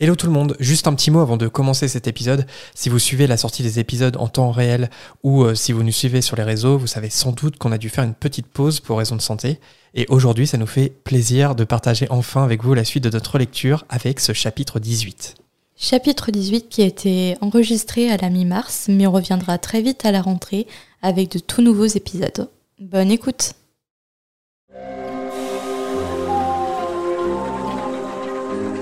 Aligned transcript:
Hello 0.00 0.14
tout 0.14 0.26
le 0.28 0.32
monde, 0.32 0.54
juste 0.60 0.86
un 0.86 0.94
petit 0.94 1.10
mot 1.10 1.18
avant 1.18 1.36
de 1.36 1.48
commencer 1.48 1.88
cet 1.88 2.06
épisode. 2.06 2.46
Si 2.72 2.88
vous 2.88 3.00
suivez 3.00 3.26
la 3.26 3.36
sortie 3.36 3.64
des 3.64 3.80
épisodes 3.80 4.16
en 4.16 4.28
temps 4.28 4.52
réel 4.52 4.90
ou 5.24 5.42
euh, 5.42 5.56
si 5.56 5.72
vous 5.72 5.82
nous 5.82 5.90
suivez 5.90 6.22
sur 6.22 6.36
les 6.36 6.44
réseaux, 6.44 6.78
vous 6.78 6.86
savez 6.86 7.10
sans 7.10 7.32
doute 7.32 7.58
qu'on 7.58 7.72
a 7.72 7.78
dû 7.78 7.88
faire 7.88 8.04
une 8.04 8.14
petite 8.14 8.46
pause 8.46 8.78
pour 8.78 8.98
raison 8.98 9.16
de 9.16 9.20
santé. 9.20 9.58
Et 9.94 10.06
aujourd'hui, 10.08 10.46
ça 10.46 10.56
nous 10.56 10.68
fait 10.68 10.88
plaisir 11.02 11.56
de 11.56 11.64
partager 11.64 12.06
enfin 12.10 12.44
avec 12.44 12.62
vous 12.62 12.74
la 12.74 12.84
suite 12.84 13.02
de 13.02 13.10
notre 13.10 13.38
lecture 13.38 13.86
avec 13.88 14.20
ce 14.20 14.32
chapitre 14.32 14.78
18. 14.78 15.34
Chapitre 15.76 16.30
18 16.30 16.68
qui 16.68 16.82
a 16.82 16.86
été 16.86 17.36
enregistré 17.40 18.08
à 18.08 18.18
la 18.18 18.30
mi-mars, 18.30 18.86
mais 18.88 19.08
on 19.08 19.12
reviendra 19.12 19.58
très 19.58 19.82
vite 19.82 20.04
à 20.04 20.12
la 20.12 20.22
rentrée 20.22 20.68
avec 21.02 21.32
de 21.32 21.40
tout 21.40 21.60
nouveaux 21.60 21.86
épisodes. 21.86 22.48
Bonne 22.78 23.10
écoute 23.10 23.54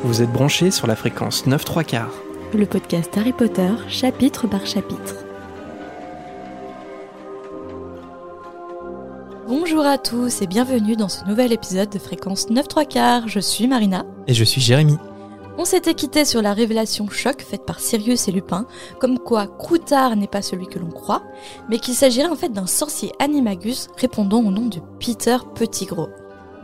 Vous 0.06 0.22
êtes 0.22 0.30
branchés 0.30 0.70
sur 0.70 0.86
la 0.86 0.94
fréquence 0.94 1.46
9 1.46 1.64
3 1.64 1.82
quarts. 1.82 2.14
Le 2.54 2.64
podcast 2.64 3.10
Harry 3.16 3.32
Potter, 3.32 3.72
chapitre 3.88 4.46
par 4.46 4.64
chapitre. 4.64 5.16
Bonjour 9.48 9.84
à 9.84 9.98
tous 9.98 10.42
et 10.42 10.46
bienvenue 10.46 10.94
dans 10.94 11.08
ce 11.08 11.24
nouvel 11.24 11.52
épisode 11.52 11.90
de 11.90 11.98
Fréquence 11.98 12.50
9 12.50 12.68
3 12.68 12.84
quarts. 12.84 13.26
Je 13.26 13.40
suis 13.40 13.66
Marina. 13.66 14.06
Et 14.28 14.34
je 14.34 14.44
suis 14.44 14.60
Jérémy. 14.60 14.96
On 15.58 15.64
s'était 15.64 15.94
quitté 15.94 16.24
sur 16.24 16.40
la 16.40 16.52
révélation 16.52 17.10
choc 17.10 17.42
faite 17.42 17.66
par 17.66 17.80
Sirius 17.80 18.28
et 18.28 18.32
Lupin, 18.32 18.68
comme 19.00 19.18
quoi 19.18 19.48
Croutard 19.48 20.14
n'est 20.14 20.28
pas 20.28 20.40
celui 20.40 20.68
que 20.68 20.78
l'on 20.78 20.90
croit, 20.90 21.24
mais 21.68 21.80
qu'il 21.80 21.94
s'agirait 21.94 22.28
en 22.28 22.36
fait 22.36 22.52
d'un 22.52 22.68
sorcier 22.68 23.10
animagus 23.18 23.88
répondant 23.96 24.38
au 24.38 24.52
nom 24.52 24.66
de 24.66 24.78
Peter 25.00 25.38
Pettigrew 25.56 26.10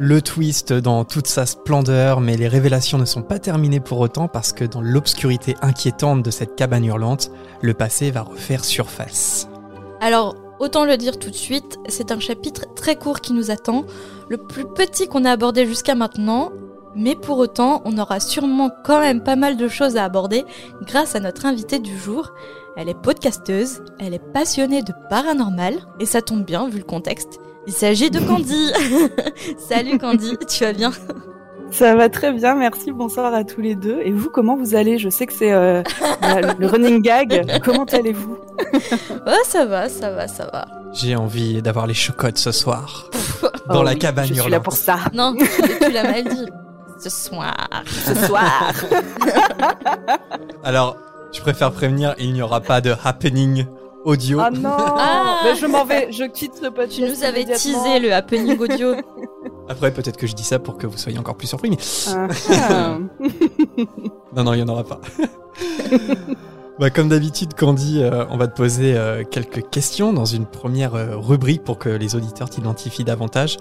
le 0.03 0.21
twist 0.21 0.73
dans 0.73 1.05
toute 1.05 1.29
sa 1.29 1.47
splendeur, 1.47 2.21
mais 2.21 2.37
les 2.37 2.49
révélations 2.49 2.99
ne 2.99 3.05
sont 3.05 3.23
pas 3.23 3.39
terminées 3.39 3.79
pour 3.79 4.01
autant 4.01 4.27
parce 4.27 4.53
que 4.53 4.65
dans 4.65 4.81
l'obscurité 4.81 5.55
inquiétante 5.63 6.25
de 6.25 6.31
cette 6.33 6.57
cabane 6.57 6.85
hurlante, 6.85 7.31
le 7.61 7.73
passé 7.73 8.11
va 8.11 8.23
refaire 8.23 8.65
surface. 8.65 9.47
Alors, 10.01 10.35
autant 10.59 10.85
le 10.85 10.97
dire 10.97 11.21
tout 11.21 11.31
de 11.31 11.37
suite, 11.37 11.79
c'est 11.87 12.11
un 12.11 12.19
chapitre 12.19 12.75
très 12.75 12.97
court 12.97 13.21
qui 13.21 13.33
nous 13.33 13.53
attend, 13.53 13.85
le 14.29 14.39
plus 14.39 14.65
petit 14.65 15.07
qu'on 15.07 15.25
a 15.25 15.31
abordé 15.31 15.67
jusqu'à 15.67 15.95
maintenant, 15.95 16.51
mais 16.97 17.15
pour 17.15 17.39
autant, 17.39 17.81
on 17.85 17.97
aura 17.97 18.19
sûrement 18.19 18.73
quand 18.85 18.99
même 18.99 19.23
pas 19.23 19.37
mal 19.37 19.57
de 19.57 19.69
choses 19.69 19.97
à 19.97 20.05
aborder 20.05 20.45
grâce 20.85 21.15
à 21.15 21.21
notre 21.21 21.47
invitée 21.47 21.79
du 21.79 21.97
jour. 21.97 22.33
Elle 22.77 22.89
est 22.89 23.01
podcasteuse, 23.01 23.83
elle 24.01 24.15
est 24.15 24.33
passionnée 24.33 24.83
de 24.83 24.93
paranormal, 25.09 25.75
et 26.01 26.07
ça 26.07 26.23
tombe 26.23 26.45
bien 26.45 26.69
vu 26.69 26.79
le 26.79 26.85
contexte. 26.85 27.39
Il 27.67 27.73
s'agit 27.73 28.11
de 28.11 28.19
Candy. 28.19 28.73
Salut 29.59 29.99
Candy, 29.99 30.37
tu 30.49 30.65
vas 30.65 30.73
bien? 30.73 30.91
Ça 31.71 31.95
va 31.95 32.09
très 32.09 32.33
bien, 32.33 32.55
merci. 32.57 32.91
Bonsoir 32.91 33.33
à 33.33 33.45
tous 33.45 33.61
les 33.61 33.77
deux. 33.77 34.01
Et 34.03 34.11
vous, 34.11 34.31
comment 34.31 34.57
vous 34.57 34.75
allez? 34.75 34.99
Je 34.99 35.09
sais 35.09 35.27
que 35.27 35.33
c'est 35.33 35.53
euh, 35.53 35.83
le 36.59 36.67
running 36.67 37.01
gag. 37.01 37.61
Comment 37.65 37.85
allez-vous? 37.85 38.37
Ouais, 39.27 39.33
ça 39.45 39.65
va, 39.65 39.89
ça 39.89 40.11
va, 40.11 40.27
ça 40.27 40.51
va. 40.53 40.67
J'ai 40.93 41.15
envie 41.15 41.63
d'avoir 41.63 41.87
les 41.87 41.95
chocottes 41.95 42.37
ce 42.37 42.51
soir. 42.51 43.09
dans 43.69 43.81
oh 43.81 43.85
la 43.85 43.95
cabane 43.95 44.27
Je 44.27 44.35
suis 44.35 44.51
là 44.51 44.61
pour 44.61 44.75
ça. 44.75 44.99
Non, 45.15 45.35
tu 45.37 45.91
l'as 45.93 46.03
mal 46.03 46.25
dit. 46.25 46.47
Ce 46.99 47.11
soir. 47.11 47.55
Ce 47.87 48.15
soir. 48.27 48.73
Alors, 50.65 50.97
je 51.33 51.41
préfère 51.41 51.73
prévenir, 51.73 52.15
il 52.19 52.33
n'y 52.33 52.43
aura 52.43 52.61
pas 52.61 52.81
de 52.81 52.95
happening 53.05 53.67
audio. 54.05 54.41
Ah 54.41 54.51
non 54.51 54.71
ah. 54.73 55.41
Mais 55.45 55.57
je 55.57 55.67
m'en 55.67 55.85
vais, 55.85 56.13
je 56.13 56.25
quitte 56.25 56.55
ce 56.55 56.69
podcast. 56.69 56.93
Tu 56.93 57.03
nous 57.03 57.25
avais 57.25 57.45
teasé 57.45 57.99
le 58.01 58.13
happening 58.13 58.59
audio. 58.59 58.95
Après, 59.69 59.93
peut-être 59.93 60.17
que 60.17 60.27
je 60.27 60.35
dis 60.35 60.45
ça 60.45 60.59
pour 60.59 60.77
que 60.77 60.87
vous 60.87 60.99
soyez 60.99 61.19
encore 61.19 61.37
plus 61.37 61.47
surpris, 61.47 61.71
mais... 61.71 61.79
Ah. 62.09 62.99
non, 64.37 64.45
non, 64.45 64.55
il 64.55 64.63
n'y 64.63 64.63
en 64.63 64.69
aura 64.69 64.85
pas. 64.85 65.01
bah, 66.79 66.91
comme 66.91 67.09
d'habitude, 67.09 67.55
Candy, 67.55 68.03
euh, 68.03 68.25
on 68.31 68.37
va 68.37 68.49
te 68.49 68.57
poser 68.57 68.97
euh, 68.97 69.25
quelques 69.25 69.69
questions 69.71 70.13
dans 70.13 70.25
une 70.25 70.47
première 70.47 70.95
euh, 70.95 71.17
rubrique 71.17 71.63
pour 71.63 71.79
que 71.79 71.89
les 71.89 72.17
auditeurs 72.17 72.51
t'identifient 72.51 73.05
davantage. 73.05 73.57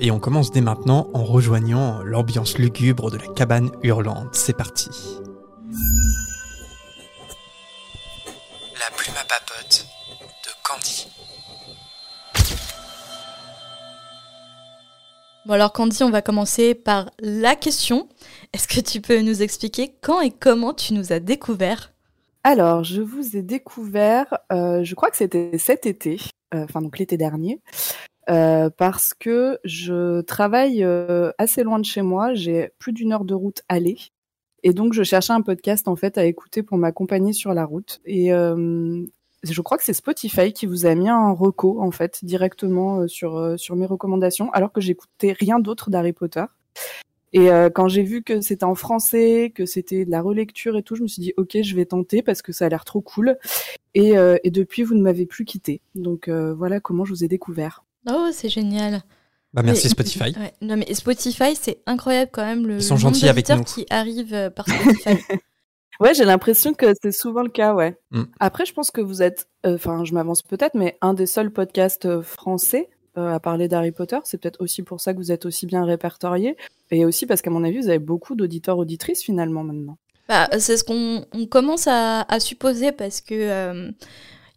Et 0.00 0.10
on 0.10 0.18
commence 0.18 0.50
dès 0.50 0.60
maintenant 0.60 1.08
en 1.14 1.24
rejoignant 1.24 2.02
l'ambiance 2.04 2.58
lugubre 2.58 3.10
de 3.10 3.16
la 3.16 3.26
cabane 3.34 3.70
hurlante. 3.82 4.28
C'est 4.32 4.56
parti. 4.56 4.90
La 8.78 8.96
plume 8.96 9.14
à 9.16 9.24
papote 9.24 9.86
de 10.44 10.50
Candy. 10.62 11.08
Bon 15.46 15.54
alors 15.54 15.72
Candy, 15.72 16.04
on 16.04 16.10
va 16.10 16.22
commencer 16.22 16.76
par 16.76 17.10
la 17.18 17.56
question. 17.56 18.08
Est-ce 18.52 18.68
que 18.68 18.80
tu 18.80 19.00
peux 19.00 19.20
nous 19.20 19.42
expliquer 19.42 19.96
quand 20.00 20.20
et 20.20 20.30
comment 20.30 20.74
tu 20.74 20.94
nous 20.94 21.12
as 21.12 21.18
découvert? 21.18 21.92
Alors, 22.44 22.84
je 22.84 23.02
vous 23.02 23.36
ai 23.36 23.42
découvert, 23.42 24.38
euh, 24.52 24.84
je 24.84 24.94
crois 24.94 25.10
que 25.10 25.16
c'était 25.16 25.58
cet 25.58 25.86
été, 25.86 26.20
euh, 26.54 26.62
enfin 26.62 26.80
donc 26.80 26.98
l'été 26.98 27.16
dernier, 27.16 27.60
euh, 28.30 28.70
parce 28.70 29.12
que 29.12 29.58
je 29.64 30.20
travaille 30.20 30.86
assez 31.38 31.64
loin 31.64 31.80
de 31.80 31.84
chez 31.84 32.02
moi, 32.02 32.34
j'ai 32.34 32.70
plus 32.78 32.92
d'une 32.92 33.12
heure 33.12 33.24
de 33.24 33.34
route 33.34 33.62
aller. 33.68 33.98
Et 34.62 34.72
donc, 34.72 34.92
je 34.92 35.02
cherchais 35.02 35.32
un 35.32 35.42
podcast 35.42 35.88
en 35.88 35.96
fait 35.96 36.18
à 36.18 36.24
écouter 36.24 36.62
pour 36.62 36.78
m'accompagner 36.78 37.32
sur 37.32 37.54
la 37.54 37.64
route. 37.64 38.00
Et 38.04 38.32
euh, 38.32 39.04
je 39.42 39.60
crois 39.62 39.78
que 39.78 39.84
c'est 39.84 39.92
Spotify 39.92 40.52
qui 40.52 40.66
vous 40.66 40.86
a 40.86 40.94
mis 40.94 41.08
un 41.08 41.30
reco 41.30 41.80
en 41.80 41.90
fait 41.90 42.24
directement 42.24 43.00
euh, 43.00 43.06
sur 43.06 43.36
euh, 43.36 43.56
sur 43.56 43.76
mes 43.76 43.86
recommandations, 43.86 44.50
alors 44.52 44.72
que 44.72 44.80
j'écoutais 44.80 45.32
rien 45.32 45.60
d'autre 45.60 45.90
d'Harry 45.90 46.12
Potter. 46.12 46.44
Et 47.34 47.50
quand 47.74 47.88
j'ai 47.88 48.04
vu 48.04 48.22
que 48.22 48.40
c'était 48.40 48.64
en 48.64 48.74
français, 48.74 49.52
que 49.54 49.66
c'était 49.66 50.06
de 50.06 50.10
la 50.10 50.22
relecture 50.22 50.78
et 50.78 50.82
tout, 50.82 50.96
je 50.96 51.02
me 51.02 51.06
suis 51.06 51.20
dit 51.20 51.34
ok, 51.36 51.58
je 51.60 51.76
vais 51.76 51.84
tenter 51.84 52.22
parce 52.22 52.40
que 52.40 52.52
ça 52.52 52.64
a 52.64 52.68
l'air 52.70 52.86
trop 52.86 53.02
cool. 53.02 53.36
Et, 53.92 54.14
et 54.44 54.50
depuis, 54.50 54.82
vous 54.82 54.94
ne 54.94 55.02
m'avez 55.02 55.26
plus 55.26 55.44
quitté. 55.44 55.82
Donc 55.94 56.30
voilà 56.30 56.80
comment 56.80 57.04
je 57.04 57.12
vous 57.12 57.24
ai 57.24 57.28
découvert. 57.28 57.84
Oh, 58.08 58.30
c'est 58.32 58.48
génial. 58.48 59.02
Bah 59.54 59.62
merci 59.62 59.88
Spotify. 59.88 60.34
Non 60.60 60.76
mais 60.76 60.92
Spotify, 60.94 61.56
c'est 61.60 61.80
incroyable 61.86 62.30
quand 62.32 62.44
même 62.44 62.66
le 62.66 62.76
Ils 62.76 62.82
sont 62.82 62.96
gentils 62.96 63.28
avec 63.28 63.48
nous. 63.48 63.64
qui 63.64 63.86
arrive 63.88 64.34
euh, 64.34 64.50
par 64.50 64.68
Spotify. 64.68 65.22
ouais, 66.00 66.14
j'ai 66.14 66.24
l'impression 66.24 66.74
que 66.74 66.92
c'est 67.00 67.12
souvent 67.12 67.42
le 67.42 67.48
cas, 67.48 67.74
ouais. 67.74 67.98
Mm. 68.10 68.24
Après, 68.40 68.66
je 68.66 68.74
pense 68.74 68.90
que 68.90 69.00
vous 69.00 69.22
êtes, 69.22 69.48
euh, 69.64 69.76
enfin, 69.76 70.04
je 70.04 70.12
m'avance 70.12 70.42
peut-être, 70.42 70.74
mais 70.74 70.98
un 71.00 71.14
des 71.14 71.26
seuls 71.26 71.50
podcasts 71.50 72.06
euh, 72.06 72.22
français 72.22 72.88
à 73.16 73.40
parler 73.40 73.66
d'Harry 73.66 73.90
Potter. 73.90 74.18
C'est 74.22 74.40
peut-être 74.40 74.60
aussi 74.60 74.84
pour 74.84 75.00
ça 75.00 75.12
que 75.12 75.18
vous 75.18 75.32
êtes 75.32 75.44
aussi 75.44 75.66
bien 75.66 75.84
répertorié, 75.84 76.56
et 76.92 77.04
aussi 77.04 77.26
parce 77.26 77.42
qu'à 77.42 77.50
mon 77.50 77.64
avis, 77.64 77.80
vous 77.80 77.88
avez 77.88 77.98
beaucoup 77.98 78.36
d'auditeurs 78.36 78.78
auditrices 78.78 79.24
finalement 79.24 79.64
maintenant. 79.64 79.98
Bah, 80.28 80.48
c'est 80.60 80.76
ce 80.76 80.84
qu'on 80.84 81.24
commence 81.46 81.88
à, 81.88 82.20
à, 82.20 82.38
supposer 82.38 82.92
parce 82.92 83.20
que 83.20 83.90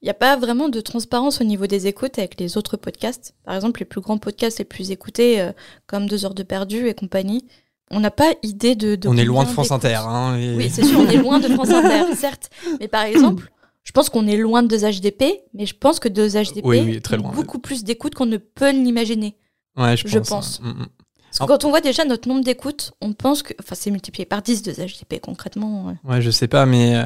il 0.02 0.06
n'y 0.06 0.10
a 0.10 0.16
pas 0.16 0.36
vraiment 0.36 0.68
de 0.68 0.82
transparence 0.82 1.42
au 1.42 1.44
niveau 1.44 1.68
des 1.68 1.86
écoutes 1.86 2.18
avec 2.18 2.40
les 2.40 2.58
autres 2.58 2.76
podcasts. 2.76 3.36
Par 3.46 3.54
exemple, 3.54 3.82
les 3.82 3.86
plus 3.86 4.02
grands 4.02 4.18
podcasts 4.18 4.58
les 4.58 4.66
plus 4.66 4.90
écoutés, 4.90 5.40
euh, 5.40 5.52
comme 5.86 6.08
Deux 6.08 6.26
heures 6.26 6.34
de 6.34 6.44
perdu 6.44 6.88
et 6.88 6.96
compagnie, 6.96 7.46
on 7.92 8.00
n'a 8.00 8.10
pas 8.10 8.34
idée 8.42 8.76
de. 8.76 8.98
on 9.06 9.16
est 9.16 9.26
loin 9.26 9.44
de 9.44 9.50
France 9.50 9.72
Inter. 9.72 10.00
Hein, 10.04 10.38
Oui, 10.58 10.70
c'est 10.72 10.84
sûr, 10.84 11.00
on 11.00 11.08
est 11.08 11.18
loin 11.18 11.40
de 11.40 11.48
France 11.50 11.70
Inter, 11.70 12.16
certes. 12.16 12.50
Mais 12.80 12.88
par 12.88 13.04
exemple, 13.04 13.52
je 13.84 13.92
pense 13.92 14.10
qu'on 14.10 14.26
est 14.28 14.38
loin 14.38 14.64
de 14.64 14.76
2HDP, 14.76 15.42
mais 15.54 15.68
je 15.68 15.76
pense 15.76 16.00
que 16.00 16.10
2HDP 16.10 16.62
oui, 16.64 17.02
très 17.02 17.18
loin, 17.18 17.32
beaucoup 17.32 17.60
plus 17.60 17.84
d'écoutes 17.84 18.16
qu'on 18.16 18.26
ne 18.26 18.38
peut 18.38 18.72
l'imaginer. 18.72 19.38
Ouais, 19.78 19.96
je, 19.98 20.20
pense. 20.20 20.62
Mm, 20.62 20.70
mm. 20.70 20.88
Parce 21.28 21.40
que 21.40 21.46
quand 21.46 21.66
on 21.66 21.70
voit 21.70 21.82
déjà 21.82 22.06
notre 22.06 22.28
nombre 22.28 22.44
d'écoutes, 22.44 22.94
on 23.02 23.14
pense 23.14 23.44
que. 23.44 23.54
Enfin, 23.60 23.76
c'est 23.76 23.92
multiplié 23.92 24.26
par 24.26 24.42
10 24.42 24.64
2HDP 24.64 25.20
concrètement. 25.20 25.96
Ouais, 26.04 26.22
je 26.22 26.32
sais 26.32 26.48
pas, 26.48 26.66
mais. 26.66 27.06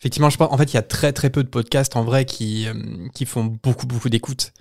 Effectivement, 0.00 0.30
je 0.30 0.36
pense, 0.36 0.52
en 0.52 0.58
fait, 0.58 0.72
il 0.72 0.74
y 0.74 0.78
a 0.78 0.82
très 0.82 1.12
très 1.12 1.30
peu 1.30 1.42
de 1.42 1.48
podcasts 1.48 1.96
en 1.96 2.04
vrai 2.04 2.24
qui, 2.24 2.66
euh, 2.68 2.74
qui 3.14 3.24
font 3.26 3.44
beaucoup 3.44 3.86
beaucoup 3.86 4.08
d'écoutes. 4.08 4.52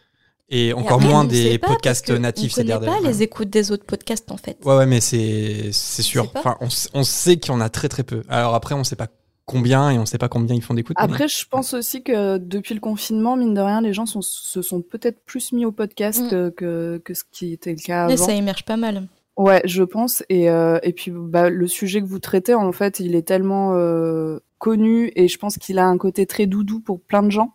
Et 0.49 0.71
encore 0.73 1.01
moins 1.01 1.23
des 1.23 1.57
podcasts 1.57 2.11
natifs. 2.11 2.57
On 2.57 2.63
ne 2.63 2.73
connaît 2.73 2.85
pas 2.85 2.99
les 3.01 3.23
écoutes 3.23 3.49
des 3.49 3.71
autres 3.71 3.85
podcasts 3.85 4.31
en 4.31 4.37
fait. 4.37 4.57
Ouais, 4.63 4.75
ouais, 4.75 4.85
mais 4.85 5.01
c'est 5.01 5.71
sûr. 5.71 6.31
Enfin, 6.35 6.57
on, 6.61 6.67
on 6.93 7.03
sait 7.03 7.37
qu'il 7.37 7.53
y 7.53 7.55
en 7.55 7.61
a 7.61 7.69
très 7.69 7.89
très 7.89 8.03
peu. 8.03 8.21
Alors 8.29 8.53
après, 8.53 8.75
on 8.75 8.79
ne 8.79 8.83
sait 8.83 8.95
pas 8.95 9.07
combien 9.45 9.89
et 9.89 9.97
on 9.97 10.01
ne 10.01 10.05
sait 10.05 10.17
pas 10.17 10.29
combien 10.29 10.55
ils 10.55 10.61
font 10.61 10.73
d'écoutes. 10.73 10.95
Après, 10.99 11.27
je 11.27 11.45
pense 11.47 11.73
aussi 11.73 12.03
que 12.03 12.37
depuis 12.37 12.73
le 12.73 12.79
confinement, 12.79 13.35
mine 13.35 13.53
de 13.53 13.61
rien, 13.61 13.81
les 13.81 13.93
gens 13.93 14.05
sont, 14.05 14.21
se 14.21 14.61
sont 14.61 14.81
peut-être 14.81 15.23
plus 15.25 15.51
mis 15.51 15.65
au 15.65 15.71
podcast 15.71 16.21
mm. 16.21 16.51
que, 16.51 17.01
que, 17.03 17.13
ce 17.13 17.23
qui 17.31 17.53
était 17.53 17.71
le 17.71 17.81
cas 17.81 18.03
avant. 18.03 18.13
Et 18.13 18.17
ça 18.17 18.33
émerge 18.33 18.63
pas 18.63 18.77
mal. 18.77 19.07
Ouais, 19.35 19.61
je 19.65 19.83
pense. 19.83 20.23
Et, 20.29 20.49
euh, 20.49 20.79
et 20.83 20.93
puis, 20.93 21.11
bah, 21.11 21.49
le 21.49 21.67
sujet 21.67 22.01
que 22.01 22.05
vous 22.05 22.19
traitez, 22.19 22.53
en 22.53 22.71
fait, 22.71 22.99
il 22.99 23.15
est 23.15 23.23
tellement 23.23 23.73
euh, 23.73 24.39
connu 24.63 25.11
et 25.17 25.27
je 25.27 25.37
pense 25.37 25.57
qu'il 25.57 25.77
a 25.77 25.85
un 25.85 25.97
côté 25.97 26.25
très 26.25 26.45
doudou 26.45 26.79
pour 26.79 27.01
plein 27.01 27.21
de 27.21 27.29
gens. 27.29 27.51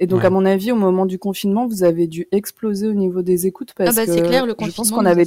Et 0.00 0.06
donc, 0.06 0.24
à 0.24 0.30
mon 0.30 0.46
avis, 0.46 0.72
au 0.72 0.76
moment 0.76 1.04
du 1.04 1.18
confinement, 1.18 1.66
vous 1.66 1.84
avez 1.84 2.06
dû 2.06 2.28
exploser 2.32 2.86
au 2.86 2.94
niveau 2.94 3.20
des 3.20 3.46
écoutes 3.46 3.74
parce 3.74 3.90
ah 3.90 4.06
bah, 4.06 4.10
c'est 4.10 4.22
clair, 4.22 4.46
le 4.46 4.54
confinement, 4.54 4.72
je 4.72 4.76
pense 4.76 4.90
qu'on 4.90 5.04
avait 5.04 5.26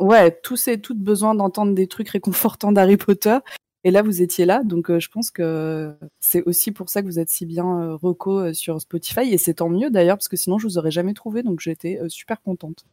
ouais 0.00 0.30
tous 0.42 0.66
et 0.68 0.80
toutes 0.80 0.98
besoin 0.98 1.36
d'entendre 1.36 1.72
des 1.72 1.86
trucs 1.86 2.08
réconfortants 2.08 2.72
d'Harry 2.72 2.96
Potter. 2.96 3.38
Et 3.84 3.92
là, 3.92 4.02
vous 4.02 4.22
étiez 4.22 4.44
là, 4.44 4.62
donc 4.64 4.90
euh, 4.90 4.98
je 4.98 5.08
pense 5.08 5.30
que 5.30 5.94
c'est 6.18 6.42
aussi 6.42 6.72
pour 6.72 6.88
ça 6.88 7.02
que 7.02 7.06
vous 7.06 7.20
êtes 7.20 7.30
si 7.30 7.46
bien 7.46 7.66
euh, 7.66 7.94
reco 7.94 8.40
euh, 8.40 8.52
sur 8.52 8.80
Spotify. 8.80 9.32
Et 9.32 9.38
c'est 9.38 9.54
tant 9.54 9.68
mieux 9.68 9.90
d'ailleurs, 9.90 10.16
parce 10.16 10.26
que 10.26 10.36
sinon, 10.36 10.58
je 10.58 10.66
vous 10.66 10.78
aurais 10.78 10.90
jamais 10.90 11.14
trouvé, 11.14 11.44
donc 11.44 11.60
j'étais 11.60 12.00
super 12.08 12.42
contente. 12.42 12.84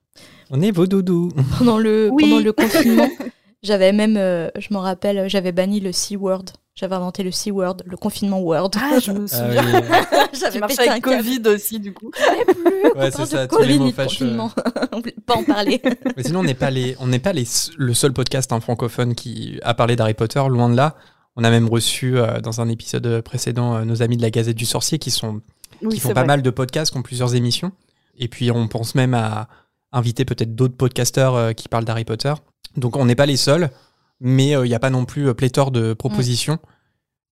On 0.52 0.62
est 0.62 0.70
vos 0.70 0.86
doudous. 0.86 1.30
Pendant 1.58 1.80
le, 1.80 2.12
pendant 2.16 2.40
le 2.40 2.54
confinement, 2.54 3.10
J'avais 3.64 3.94
même, 3.94 4.18
euh, 4.18 4.50
je 4.60 4.74
me 4.74 4.78
rappelle, 4.78 5.30
j'avais 5.30 5.54
banni 5.54 5.80
le 5.80 5.94
C-word. 5.94 6.44
J'avais 6.76 6.96
inventé 6.96 7.22
le 7.22 7.32
C-word, 7.32 7.78
le 7.86 7.98
confinement 7.98 8.40
word. 8.42 8.72
Ah, 8.76 8.98
je 9.00 9.12
me 9.12 9.26
Ah 9.32 9.38
souviens. 9.46 9.64
oui, 9.64 9.76
euh, 9.76 10.26
J'avais 10.40 10.60
un 10.60 10.66
avec 10.66 11.04
câble. 11.04 11.18
Covid 11.18 11.42
aussi, 11.50 11.80
du 11.80 11.94
coup. 11.94 12.10
Plus. 12.10 12.92
Ouais, 13.00 13.12
c'est 13.12 13.26
ça, 13.28 13.46
de 13.46 13.50
tous 13.50 13.60
les 13.60 13.66
Covid 13.68 13.80
mots 13.80 13.92
fâcheux. 13.92 14.26
confinement. 14.26 14.52
on 14.92 15.00
voulait 15.00 15.16
pas 15.26 15.36
en 15.36 15.44
parler. 15.44 15.82
Mais 16.18 16.24
sinon, 16.24 16.40
on 16.40 16.44
n'est 16.44 16.56
pas 16.56 16.72
les, 16.72 16.96
on 17.00 17.06
n'est 17.08 17.20
pas 17.20 17.32
les, 17.34 17.46
le 17.78 17.94
seul 17.94 18.12
podcast 18.12 18.52
hein, 18.52 18.60
francophone 18.60 19.14
qui 19.14 19.60
a 19.62 19.74
parlé 19.76 19.96
d'Harry 19.96 20.16
Potter. 20.16 20.42
Loin 20.50 20.70
de 20.70 20.76
là. 20.76 20.96
On 21.36 21.44
a 21.44 21.50
même 21.52 21.68
reçu 21.68 22.18
euh, 22.18 22.40
dans 22.42 22.60
un 22.62 22.70
épisode 22.70 23.22
précédent 23.22 23.76
euh, 23.76 23.86
nos 23.86 24.02
amis 24.02 24.18
de 24.18 24.22
la 24.24 24.30
Gazette 24.32 24.56
du 24.58 24.66
Sorcier 24.66 24.98
qui 25.00 25.10
sont 25.12 25.42
Oui, 25.84 25.94
qui 25.96 26.00
font 26.00 26.10
pas 26.10 26.22
vrai. 26.22 26.28
mal 26.28 26.42
de 26.42 26.50
podcasts, 26.50 26.92
qui 26.92 26.98
ont 26.98 27.02
plusieurs 27.04 27.36
émissions. 27.36 27.72
Et 28.18 28.28
puis 28.28 28.52
on 28.52 28.68
pense 28.68 28.94
même 28.96 29.14
à 29.16 29.48
inviter 29.92 30.26
peut-être 30.26 30.54
d'autres 30.56 30.76
podcasteurs 30.76 31.36
euh, 31.36 31.52
qui 31.54 31.70
parlent 31.70 31.86
d'Harry 31.86 32.06
Potter. 32.06 32.34
Donc 32.78 32.96
on 32.96 33.06
n'est 33.06 33.16
pas 33.16 33.26
les 33.28 33.38
seuls, 33.38 33.70
mais 34.20 34.56
euh, 34.56 34.66
il 34.66 34.70
n'y 34.70 34.76
a 34.76 34.80
pas 34.80 34.90
non 34.90 35.06
plus 35.06 35.28
euh, 35.30 35.34
pléthore 35.34 35.72
de 35.72 35.94
propositions. 35.94 36.60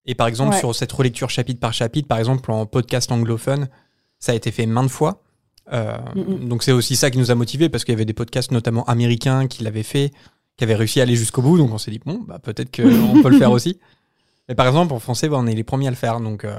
Et 0.06 0.14
par 0.14 0.26
exemple, 0.26 0.52
Ouais. 0.54 0.58
sur 0.58 0.74
cette 0.74 0.92
relecture 0.92 1.30
chapitre 1.30 1.60
par 1.60 1.72
chapitre, 1.72 2.08
par 2.08 2.18
exemple 2.18 2.50
en 2.50 2.66
podcast 2.66 3.10
anglophone, 3.12 3.68
ça 4.18 4.32
a 4.32 4.34
été 4.34 4.50
fait 4.50 4.66
maintes 4.66 4.90
fois. 4.90 5.22
Euh. 5.72 5.96
Donc 6.16 6.64
c'est 6.64 6.72
aussi 6.72 6.96
ça 6.96 7.10
qui 7.10 7.18
nous 7.18 7.30
a 7.30 7.34
motivés, 7.36 7.68
parce 7.68 7.84
qu'il 7.84 7.92
y 7.92 7.96
avait 7.96 8.04
des 8.04 8.12
podcasts 8.12 8.50
notamment 8.50 8.84
américains 8.86 9.46
qui 9.46 9.62
l'avaient 9.62 9.84
fait, 9.84 10.10
qui 10.56 10.64
avaient 10.64 10.74
réussi 10.74 10.98
à 11.00 11.04
aller 11.04 11.14
jusqu'au 11.16 11.40
bout. 11.42 11.56
Donc 11.56 11.70
on 11.72 11.78
s'est 11.78 11.90
dit, 11.92 12.00
bon, 12.04 12.20
bah, 12.26 12.38
peut-être 12.40 12.74
qu'on 12.74 12.82
peut 13.22 13.30
le 13.30 13.38
faire 13.38 13.52
aussi. 13.52 13.78
Mais 14.48 14.56
par 14.56 14.66
exemple, 14.66 14.92
en 14.92 14.98
français, 14.98 15.28
bah, 15.28 15.36
on 15.38 15.46
est 15.46 15.54
les 15.54 15.62
premiers 15.64 15.86
à 15.86 15.90
le 15.90 15.96
faire. 15.96 16.20
Donc, 16.20 16.44
euh, 16.44 16.56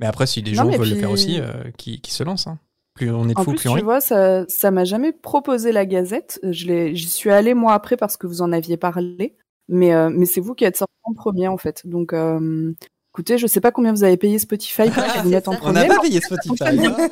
Mais 0.00 0.06
après, 0.06 0.26
si 0.26 0.42
des 0.42 0.50
Non, 0.52 0.70
gens 0.70 0.76
veulent 0.76 0.88
le 0.90 0.96
faire 0.96 1.10
aussi, 1.12 1.38
euh, 1.40 1.70
qui, 1.78 2.00
qui 2.00 2.10
se 2.10 2.24
lancent. 2.24 2.48
hein. 2.48 2.58
Plus 2.96 3.10
on 3.12 3.28
est 3.28 3.34
de 3.34 3.38
En 3.38 3.44
fous, 3.44 3.50
plus, 3.52 3.60
plus 3.60 3.68
on 3.68 3.72
tu 3.74 3.78
rit. 3.78 3.84
vois, 3.84 4.00
ça, 4.00 4.44
ça 4.48 4.70
m'a 4.70 4.84
jamais 4.84 5.12
proposé 5.12 5.70
la 5.70 5.86
Gazette. 5.86 6.40
Je 6.42 6.66
l'ai, 6.66 6.96
j'y 6.96 7.08
suis 7.08 7.30
allée 7.30 7.54
moi 7.54 7.74
après 7.74 7.96
parce 7.96 8.16
que 8.16 8.26
vous 8.26 8.42
en 8.42 8.50
aviez 8.52 8.76
parlé. 8.76 9.36
Mais, 9.68 9.94
euh, 9.94 10.10
mais 10.10 10.26
c'est 10.26 10.40
vous 10.40 10.54
qui 10.54 10.64
êtes 10.64 10.76
sorti 10.76 10.94
en 11.04 11.12
premier 11.14 11.48
en 11.48 11.56
fait. 11.58 11.86
Donc, 11.86 12.12
euh, 12.12 12.72
écoutez, 13.12 13.36
je 13.38 13.46
sais 13.46 13.60
pas 13.60 13.70
combien 13.72 13.92
vous 13.92 14.04
avez 14.04 14.16
payé 14.16 14.38
Spotify 14.38 14.90
pour 14.90 15.02
vous 15.24 15.34
en 15.34 15.40
ça. 15.40 15.50
On 15.50 15.56
premier. 15.56 15.80
n'a 15.80 15.94
pas 15.94 16.00
payé 16.00 16.20
Spotify. 16.20 16.64
hein. 16.86 17.08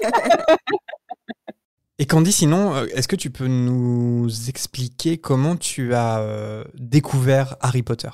Et 1.99 2.07
Candy, 2.07 2.33
sinon, 2.33 2.75
euh, 2.75 2.87
est-ce 2.95 3.07
que 3.07 3.15
tu 3.17 3.31
peux 3.31 3.47
nous 3.47 4.29
expliquer 4.49 5.19
comment 5.19 5.55
tu 5.57 5.95
as 5.95 6.19
euh, 6.21 6.65
découvert 6.75 7.57
Harry 7.61 7.83
Potter? 7.83 8.11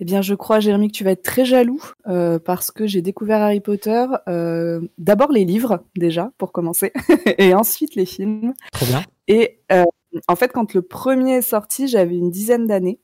Eh 0.00 0.04
bien, 0.04 0.20
je 0.20 0.34
crois, 0.34 0.60
Jérémy, 0.60 0.88
que 0.88 0.92
tu 0.96 1.04
vas 1.04 1.12
être 1.12 1.22
très 1.22 1.44
jaloux 1.44 1.82
euh, 2.06 2.38
parce 2.38 2.70
que 2.70 2.86
j'ai 2.86 3.00
découvert 3.00 3.40
Harry 3.40 3.60
Potter. 3.60 4.04
euh, 4.28 4.80
D'abord 4.98 5.32
les 5.32 5.44
livres 5.44 5.82
déjà 5.96 6.32
pour 6.36 6.52
commencer, 6.52 6.92
et 7.38 7.54
ensuite 7.54 7.94
les 7.94 8.06
films. 8.06 8.52
Trop 8.72 8.86
bien. 8.86 9.02
Et 9.28 9.60
euh, 9.72 9.84
en 10.28 10.36
fait, 10.36 10.52
quand 10.52 10.74
le 10.74 10.82
premier 10.82 11.36
est 11.36 11.42
sorti, 11.42 11.88
j'avais 11.88 12.16
une 12.16 12.30
dizaine 12.30 12.66
d'années, 12.66 13.00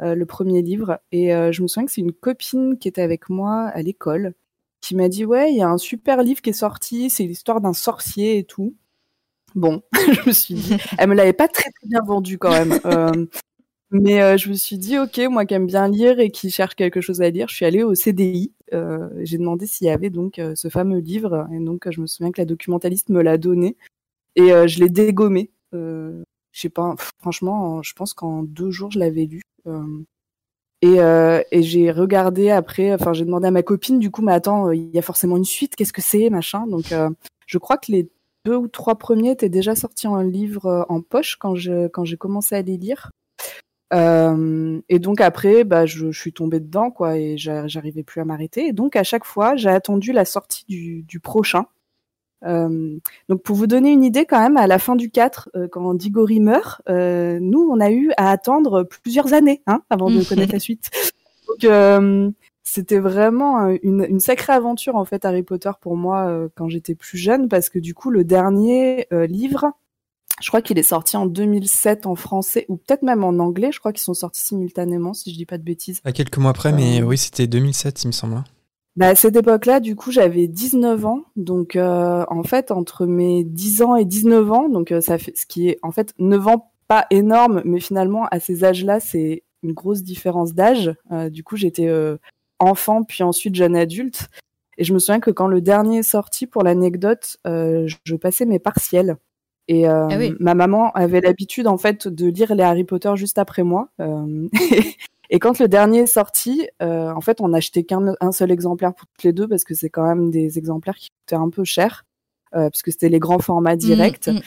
le 0.00 0.24
premier 0.24 0.62
livre. 0.62 0.98
Et 1.12 1.28
je 1.28 1.62
me 1.62 1.68
souviens 1.68 1.86
que 1.86 1.92
c'est 1.92 2.00
une 2.00 2.12
copine 2.12 2.78
qui 2.78 2.88
était 2.88 3.02
avec 3.02 3.28
moi 3.28 3.64
à 3.66 3.82
l'école 3.82 4.34
qui 4.80 4.96
m'a 4.96 5.08
dit 5.08 5.24
Ouais, 5.24 5.52
il 5.52 5.58
y 5.58 5.62
a 5.62 5.68
un 5.68 5.78
super 5.78 6.22
livre 6.22 6.40
qui 6.40 6.50
est 6.50 6.54
sorti, 6.54 7.10
c'est 7.10 7.24
l'histoire 7.24 7.60
d'un 7.60 7.72
sorcier 7.74 8.38
et 8.38 8.44
tout. 8.44 8.74
Bon, 9.54 9.82
je 10.12 10.26
me 10.28 10.32
suis 10.32 10.54
dit, 10.54 10.76
elle 10.98 11.08
me 11.08 11.14
l'avait 11.14 11.32
pas 11.32 11.48
très, 11.48 11.70
très 11.70 11.88
bien 11.88 12.00
vendu 12.06 12.38
quand 12.38 12.50
même. 12.50 12.78
Euh, 12.84 13.26
mais 13.90 14.20
euh, 14.22 14.36
je 14.36 14.50
me 14.50 14.54
suis 14.54 14.76
dit, 14.76 14.98
ok, 14.98 15.18
moi 15.30 15.46
qui 15.46 15.54
aime 15.54 15.66
bien 15.66 15.88
lire 15.88 16.20
et 16.20 16.30
qui 16.30 16.50
cherche 16.50 16.74
quelque 16.74 17.00
chose 17.00 17.22
à 17.22 17.30
lire, 17.30 17.48
je 17.48 17.54
suis 17.54 17.64
allée 17.64 17.82
au 17.82 17.94
CDI. 17.94 18.52
Euh, 18.74 19.08
J'ai 19.22 19.38
demandé 19.38 19.66
s'il 19.66 19.86
y 19.86 19.90
avait 19.90 20.10
donc 20.10 20.38
euh, 20.38 20.54
ce 20.54 20.68
fameux 20.68 20.98
livre. 20.98 21.46
Et 21.52 21.58
donc, 21.58 21.90
je 21.90 22.00
me 22.00 22.06
souviens 22.06 22.30
que 22.30 22.40
la 22.40 22.44
documentaliste 22.44 23.08
me 23.08 23.22
l'a 23.22 23.38
donné. 23.38 23.76
Et 24.36 24.52
euh, 24.52 24.66
je 24.68 24.80
l'ai 24.80 24.90
dégommé. 24.90 25.50
Euh, 25.74 26.22
je 26.52 26.60
sais 26.62 26.68
pas, 26.70 26.96
franchement, 27.20 27.82
je 27.82 27.92
pense 27.94 28.14
qu'en 28.14 28.42
deux 28.42 28.70
jours, 28.70 28.90
je 28.90 28.98
l'avais 28.98 29.26
lu. 29.26 29.42
Et 30.82 30.98
et 31.50 31.62
j'ai 31.62 31.90
regardé 31.90 32.50
après, 32.50 32.92
enfin, 32.94 33.12
j'ai 33.12 33.24
demandé 33.24 33.48
à 33.48 33.50
ma 33.50 33.62
copine, 33.62 33.98
du 33.98 34.10
coup, 34.10 34.22
mais 34.22 34.32
attends, 34.32 34.70
il 34.72 34.90
y 34.94 34.98
a 34.98 35.02
forcément 35.02 35.36
une 35.36 35.44
suite, 35.44 35.76
qu'est-ce 35.76 35.92
que 35.92 36.02
c'est, 36.02 36.30
machin. 36.30 36.66
Donc, 36.66 36.94
je 37.46 37.58
crois 37.58 37.78
que 37.78 37.92
les 37.92 38.10
deux 38.44 38.56
ou 38.56 38.68
trois 38.68 38.96
premiers 38.96 39.32
étaient 39.32 39.48
déjà 39.48 39.74
sortis 39.74 40.06
en 40.06 40.20
livre 40.20 40.86
en 40.88 41.00
poche 41.02 41.36
quand 41.36 41.54
je 41.54 41.88
quand 41.88 42.04
j'ai 42.04 42.16
commencé 42.16 42.54
à 42.54 42.62
les 42.62 42.76
lire. 42.76 43.10
Euh, 43.94 44.80
et 44.88 44.98
donc 44.98 45.20
après, 45.20 45.64
bah, 45.64 45.86
je, 45.86 46.10
je 46.10 46.20
suis 46.20 46.32
tombée 46.32 46.60
dedans, 46.60 46.90
quoi, 46.90 47.16
et 47.16 47.38
j'a- 47.38 47.66
j'arrivais 47.68 48.02
plus 48.02 48.20
à 48.20 48.24
m'arrêter. 48.24 48.66
Et 48.66 48.72
donc 48.72 48.96
à 48.96 49.02
chaque 49.02 49.24
fois, 49.24 49.56
j'ai 49.56 49.70
attendu 49.70 50.12
la 50.12 50.24
sortie 50.24 50.64
du, 50.68 51.02
du 51.02 51.20
prochain. 51.20 51.66
Euh, 52.44 52.98
donc 53.28 53.42
pour 53.42 53.56
vous 53.56 53.66
donner 53.66 53.90
une 53.90 54.04
idée, 54.04 54.24
quand 54.24 54.40
même, 54.40 54.56
à 54.56 54.66
la 54.66 54.78
fin 54.78 54.94
du 54.94 55.10
4, 55.10 55.50
euh, 55.56 55.68
quand 55.68 55.94
Diggory 55.94 56.40
meurt, 56.40 56.82
nous, 56.88 57.68
on 57.70 57.80
a 57.80 57.90
eu 57.90 58.12
à 58.16 58.30
attendre 58.30 58.84
plusieurs 58.84 59.32
années 59.32 59.62
hein, 59.66 59.82
avant 59.90 60.10
de 60.10 60.22
connaître 60.28 60.52
la 60.52 60.60
suite. 60.60 60.90
Donc 61.60 62.34
c'était 62.62 62.98
vraiment 62.98 63.68
une, 63.82 64.04
une 64.06 64.20
sacrée 64.20 64.52
aventure 64.52 64.96
en 64.96 65.06
fait 65.06 65.24
Harry 65.24 65.42
Potter 65.42 65.70
pour 65.80 65.96
moi 65.96 66.48
quand 66.54 66.68
j'étais 66.68 66.94
plus 66.94 67.16
jeune, 67.16 67.48
parce 67.48 67.70
que 67.70 67.78
du 67.78 67.94
coup 67.94 68.10
le 68.10 68.24
dernier 68.24 69.08
livre, 69.10 69.72
je 70.40 70.48
crois 70.48 70.62
qu'il 70.62 70.78
est 70.78 70.82
sorti 70.82 71.16
en 71.16 71.26
2007 71.26 72.06
en 72.06 72.14
français 72.14 72.64
ou 72.68 72.76
peut-être 72.76 73.02
même 73.02 73.24
en 73.24 73.38
anglais. 73.38 73.70
Je 73.72 73.78
crois 73.80 73.92
qu'ils 73.92 74.02
sont 74.02 74.14
sortis 74.14 74.42
simultanément, 74.42 75.14
si 75.14 75.30
je 75.32 75.36
dis 75.36 75.46
pas 75.46 75.58
de 75.58 75.62
bêtises. 75.62 76.00
À 76.04 76.12
quelques 76.12 76.38
mois 76.38 76.50
après, 76.50 76.72
mais 76.72 77.00
Euh, 77.00 77.04
oui, 77.04 77.18
c'était 77.18 77.46
2007, 77.46 78.04
il 78.04 78.08
me 78.08 78.12
semble. 78.12 78.34
hein. 78.34 78.44
Bah, 78.96 79.08
à 79.08 79.14
cette 79.14 79.36
époque-là, 79.36 79.78
du 79.80 79.94
coup, 79.94 80.10
j'avais 80.10 80.48
19 80.48 81.06
ans. 81.06 81.22
Donc, 81.36 81.76
euh, 81.76 82.24
en 82.28 82.42
fait, 82.42 82.70
entre 82.72 83.06
mes 83.06 83.44
10 83.44 83.82
ans 83.82 83.94
et 83.96 84.04
19 84.04 84.50
ans, 84.50 84.68
donc 84.68 84.90
euh, 84.90 85.00
ça 85.00 85.18
fait 85.18 85.36
ce 85.36 85.46
qui 85.46 85.68
est 85.68 85.78
en 85.82 85.92
fait 85.92 86.12
9 86.18 86.48
ans, 86.48 86.72
pas 86.88 87.06
énorme, 87.10 87.62
mais 87.64 87.80
finalement, 87.80 88.26
à 88.30 88.40
ces 88.40 88.64
âges-là, 88.64 88.98
c'est 88.98 89.44
une 89.62 89.72
grosse 89.72 90.02
différence 90.02 90.54
d'âge. 90.54 90.94
Du 91.30 91.44
coup, 91.44 91.56
j'étais 91.56 91.90
enfant, 92.60 93.02
puis 93.02 93.22
ensuite 93.24 93.54
jeune 93.56 93.76
adulte. 93.76 94.28
Et 94.78 94.84
je 94.84 94.94
me 94.94 94.98
souviens 94.98 95.20
que 95.20 95.30
quand 95.30 95.48
le 95.48 95.60
dernier 95.60 95.98
est 95.98 96.02
sorti, 96.02 96.46
pour 96.46 96.62
l'anecdote, 96.62 97.36
je 97.44 98.14
passais 98.16 98.46
mes 98.46 98.58
partiels. 98.60 99.16
Et 99.68 99.86
euh, 99.86 100.08
Ah 100.10 100.16
oui. 100.16 100.34
ma 100.40 100.54
maman 100.54 100.90
avait 100.92 101.20
l'habitude, 101.20 101.66
en 101.66 101.76
fait, 101.76 102.08
de 102.08 102.26
lire 102.26 102.54
les 102.54 102.62
Harry 102.62 102.84
Potter 102.84 103.12
juste 103.16 103.38
après 103.38 103.62
moi. 103.62 103.88
Euh, 104.00 104.48
et 105.30 105.38
quand 105.38 105.58
le 105.58 105.68
dernier 105.68 106.00
est 106.00 106.06
sorti, 106.06 106.66
euh, 106.82 107.12
en 107.12 107.20
fait, 107.20 107.40
on 107.42 107.52
achetait 107.52 107.84
qu'un 107.84 108.14
un 108.20 108.32
seul 108.32 108.50
exemplaire 108.50 108.94
pour 108.94 109.06
toutes 109.06 109.24
les 109.24 109.34
deux 109.34 109.46
parce 109.46 109.64
que 109.64 109.74
c'est 109.74 109.90
quand 109.90 110.06
même 110.06 110.30
des 110.30 110.58
exemplaires 110.58 110.96
qui 110.96 111.10
coûtaient 111.10 111.40
un 111.40 111.50
peu 111.50 111.64
cher, 111.64 112.06
euh, 112.54 112.70
puisque 112.70 112.92
c'était 112.92 113.10
les 113.10 113.18
grands 113.18 113.40
formats 113.40 113.76
directs. 113.76 114.28
Mm, 114.28 114.36
mm. 114.36 114.40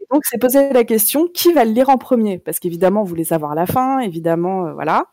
Et 0.00 0.06
donc, 0.10 0.22
c'est 0.24 0.38
posé 0.38 0.72
la 0.72 0.84
question 0.84 1.28
qui 1.28 1.52
va 1.52 1.66
le 1.66 1.72
lire 1.72 1.90
en 1.90 1.98
premier? 1.98 2.38
Parce 2.38 2.58
qu'évidemment, 2.58 3.02
on 3.02 3.04
voulait 3.04 3.24
savoir 3.24 3.54
la 3.54 3.66
fin, 3.66 3.98
évidemment, 3.98 4.68
euh, 4.68 4.72
voilà. 4.72 5.04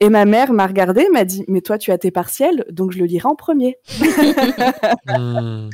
Et 0.00 0.10
ma 0.10 0.26
mère 0.26 0.52
m'a 0.52 0.66
regardé, 0.66 1.08
m'a 1.10 1.24
dit 1.24 1.44
Mais 1.48 1.62
toi, 1.62 1.78
tu 1.78 1.90
as 1.90 1.96
tes 1.96 2.10
partiels, 2.10 2.66
donc 2.70 2.92
je 2.92 2.98
le 2.98 3.06
lirai 3.06 3.28
en 3.28 3.34
premier. 3.34 3.78
Hmm. 5.06 5.70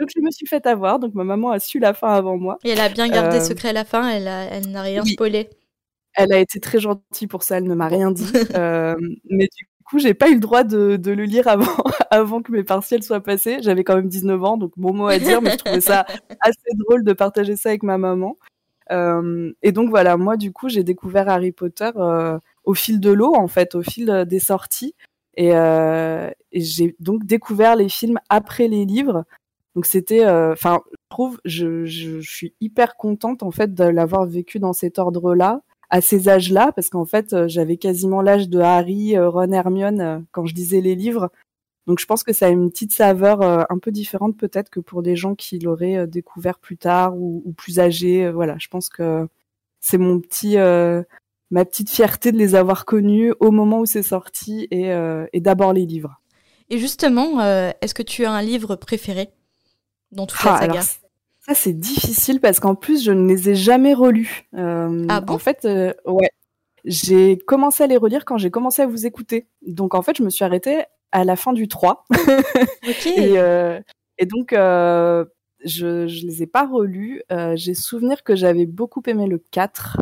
Donc, 0.00 0.10
je 0.14 0.20
me 0.20 0.30
suis 0.30 0.46
fait 0.46 0.66
avoir, 0.66 0.98
donc 0.98 1.14
ma 1.14 1.24
maman 1.24 1.50
a 1.50 1.58
su 1.60 1.78
la 1.78 1.94
fin 1.94 2.08
avant 2.08 2.36
moi. 2.36 2.58
Et 2.64 2.70
elle 2.70 2.80
a 2.80 2.88
bien 2.88 3.08
gardé 3.08 3.36
Euh, 3.36 3.40
secret 3.40 3.68
à 3.68 3.72
la 3.72 3.84
fin, 3.84 4.08
elle, 4.08 4.28
a- 4.28 4.44
elle 4.44 4.68
n'a 4.70 4.82
rien 4.82 5.02
oui. 5.02 5.12
spoilé. 5.12 5.50
Elle 6.14 6.32
a 6.32 6.38
été 6.38 6.60
très 6.60 6.78
gentille 6.80 7.26
pour 7.28 7.42
ça, 7.42 7.58
elle 7.58 7.64
ne 7.64 7.74
m'a 7.74 7.88
rien 7.88 8.10
dit. 8.10 8.24
Euh, 8.56 8.94
mais 9.30 9.48
du 9.56 9.66
coup, 9.84 9.98
j'ai 9.98 10.14
pas 10.14 10.28
eu 10.30 10.34
le 10.34 10.40
droit 10.40 10.64
de, 10.64 10.96
de 10.96 11.10
le 11.12 11.24
lire 11.24 11.46
avant, 11.48 11.66
avant 12.10 12.40
que 12.42 12.52
mes 12.52 12.64
partiels 12.64 13.02
soient 13.02 13.20
passés. 13.20 13.58
J'avais 13.62 13.84
quand 13.84 13.96
même 13.96 14.08
19 14.08 14.42
ans, 14.44 14.56
donc 14.56 14.72
bon 14.76 14.94
mot 14.94 15.06
à 15.08 15.18
dire, 15.18 15.42
mais 15.42 15.50
je 15.52 15.56
trouvais 15.56 15.80
ça 15.80 16.06
assez 16.40 16.70
drôle 16.78 17.04
de 17.04 17.12
partager 17.12 17.56
ça 17.56 17.68
avec 17.70 17.82
ma 17.82 17.98
maman. 17.98 18.36
Euh, 18.92 19.52
et 19.62 19.72
donc 19.72 19.90
voilà, 19.90 20.16
moi 20.16 20.36
du 20.36 20.52
coup, 20.52 20.68
j'ai 20.68 20.84
découvert 20.84 21.28
Harry 21.28 21.52
Potter 21.52 21.90
euh, 21.96 22.38
au 22.64 22.74
fil 22.74 23.00
de 23.00 23.10
l'eau, 23.10 23.34
en 23.34 23.48
fait, 23.48 23.74
au 23.74 23.82
fil 23.82 24.24
des 24.28 24.38
sorties. 24.40 24.94
Et, 25.36 25.50
euh, 25.54 26.30
et 26.52 26.60
j'ai 26.60 26.94
donc 27.00 27.24
découvert 27.24 27.74
les 27.76 27.88
films 27.88 28.18
après 28.28 28.68
les 28.68 28.84
livres. 28.84 29.24
Donc 29.74 29.86
c'était, 29.86 30.24
euh, 30.24 30.52
enfin, 30.52 30.80
je 30.92 30.96
trouve, 31.08 31.40
je, 31.44 31.84
je, 31.84 32.20
suis 32.20 32.54
hyper 32.60 32.96
contente 32.96 33.42
en 33.42 33.50
fait 33.50 33.74
de 33.74 33.84
l'avoir 33.84 34.24
vécu 34.26 34.58
dans 34.60 34.72
cet 34.72 34.98
ordre-là, 34.98 35.62
à 35.90 36.00
ces 36.00 36.28
âges-là, 36.28 36.72
parce 36.72 36.90
qu'en 36.90 37.04
fait, 37.04 37.32
euh, 37.32 37.48
j'avais 37.48 37.76
quasiment 37.76 38.22
l'âge 38.22 38.48
de 38.48 38.60
Harry, 38.60 39.16
euh, 39.16 39.28
Ron, 39.28 39.50
Hermione 39.52 40.24
quand 40.32 40.46
je 40.46 40.54
lisais 40.54 40.80
les 40.80 40.94
livres. 40.94 41.30
Donc 41.86 41.98
je 41.98 42.06
pense 42.06 42.22
que 42.22 42.32
ça 42.32 42.46
a 42.46 42.50
une 42.50 42.70
petite 42.70 42.92
saveur 42.92 43.42
un 43.42 43.78
peu 43.78 43.90
différente 43.90 44.38
peut-être 44.38 44.70
que 44.70 44.80
pour 44.80 45.02
des 45.02 45.16
gens 45.16 45.34
qui 45.34 45.58
l'auraient 45.58 46.06
découvert 46.06 46.58
plus 46.58 46.78
tard 46.78 47.14
ou, 47.14 47.52
plus 47.58 47.78
âgés. 47.78 48.30
Voilà, 48.30 48.56
je 48.58 48.68
pense 48.68 48.88
que 48.88 49.28
c'est 49.80 49.98
mon 49.98 50.18
petit, 50.18 50.56
euh, 50.56 51.02
ma 51.50 51.66
petite 51.66 51.90
fierté 51.90 52.32
de 52.32 52.38
les 52.38 52.54
avoir 52.54 52.86
connus 52.86 53.34
au 53.38 53.50
moment 53.50 53.80
où 53.80 53.86
c'est 53.86 54.02
sorti 54.02 54.66
et, 54.70 54.92
euh, 54.92 55.26
et 55.34 55.40
d'abord 55.40 55.74
les 55.74 55.84
livres. 55.84 56.22
Et 56.70 56.78
justement, 56.78 57.42
est-ce 57.42 57.92
que 57.92 58.02
tu 58.02 58.24
as 58.24 58.32
un 58.32 58.40
livre 58.40 58.76
préféré? 58.76 59.28
Dans 60.14 60.26
toute 60.26 60.38
Ah, 60.42 60.52
la 60.52 60.58
saga 60.58 60.72
alors, 60.72 60.84
ça 61.46 61.54
c'est 61.54 61.72
difficile 61.74 62.40
parce 62.40 62.60
qu'en 62.60 62.74
plus 62.74 63.02
je 63.04 63.12
ne 63.12 63.28
les 63.28 63.50
ai 63.50 63.54
jamais 63.54 63.92
relus. 63.94 64.48
Euh, 64.54 65.04
Ah 65.08 65.20
bon 65.20 65.34
En 65.34 65.38
fait, 65.38 65.64
euh, 65.64 65.92
ouais, 66.06 66.30
j'ai 66.84 67.38
commencé 67.38 67.82
à 67.82 67.86
les 67.86 67.96
relire 67.96 68.24
quand 68.24 68.38
j'ai 68.38 68.50
commencé 68.50 68.82
à 68.82 68.86
vous 68.86 69.06
écouter. 69.06 69.46
Donc 69.66 69.94
en 69.94 70.02
fait, 70.02 70.16
je 70.16 70.22
me 70.22 70.30
suis 70.30 70.44
arrêtée 70.44 70.84
à 71.12 71.24
la 71.24 71.36
fin 71.36 71.52
du 71.52 71.68
3. 71.68 72.06
Ok. 72.88 73.06
Et, 73.06 73.38
euh, 73.38 73.80
et 74.18 74.26
donc, 74.26 74.50
je 74.52 75.86
ne 75.86 76.26
les 76.26 76.42
ai 76.42 76.46
pas 76.46 76.66
relus. 76.66 77.22
J'ai 77.54 77.74
souvenir 77.74 78.22
que 78.22 78.34
j'avais 78.36 78.66
beaucoup 78.66 79.02
aimé 79.06 79.26
le 79.26 79.38
4. 79.38 79.98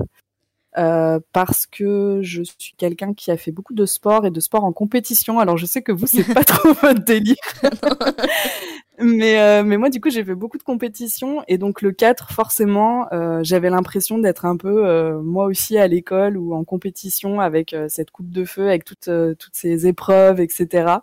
euh, 0.79 1.21
parce 1.35 1.67
que 1.67 2.21
je 2.23 2.43
suis 2.43 2.75
quelqu'un 2.79 3.13
qui 3.13 3.31
a 3.31 3.37
fait 3.37 3.53
beaucoup 3.53 3.75
de 3.75 3.85
sport 3.85 4.25
et 4.25 4.31
de 4.31 4.41
sport 4.41 4.65
en 4.65 4.73
compétition. 4.73 5.39
Alors 5.39 5.59
je 5.59 5.67
sais 5.67 5.83
que 5.83 5.93
vous 5.93 6.07
c'est 6.07 6.25
pas 6.35 6.45
trop 6.45 6.73
votre 6.73 7.05
délire, 7.05 7.37
mais 8.99 9.41
euh, 9.41 9.63
mais 9.65 9.79
moi 9.79 9.89
du 9.89 10.01
coup 10.01 10.11
j'ai 10.11 10.23
fait 10.23 10.35
beaucoup 10.35 10.59
de 10.59 10.63
compétitions 10.63 11.43
et 11.49 11.57
donc 11.57 11.81
le 11.81 11.93
4 11.93 12.31
forcément 12.33 13.07
euh, 13.13 13.41
j'avais 13.43 13.71
l'impression 13.71 14.19
d'être 14.19 14.45
un 14.45 14.57
peu 14.57 14.87
euh, 14.87 15.21
moi 15.23 15.47
aussi 15.47 15.79
à 15.79 15.87
l'école 15.89 16.37
ou 16.37 16.55
en 16.55 16.63
compétition 16.65 17.41
avec 17.41 17.73
euh, 17.73 17.87
cette 17.89 18.11
coupe 18.11 18.31
de 18.31 18.45
feu, 18.45 18.69
avec 18.69 18.85
toutes 18.85 19.09
toutes 19.39 19.55
ces 19.55 19.87
épreuves, 19.87 20.41
etc. 20.41 20.97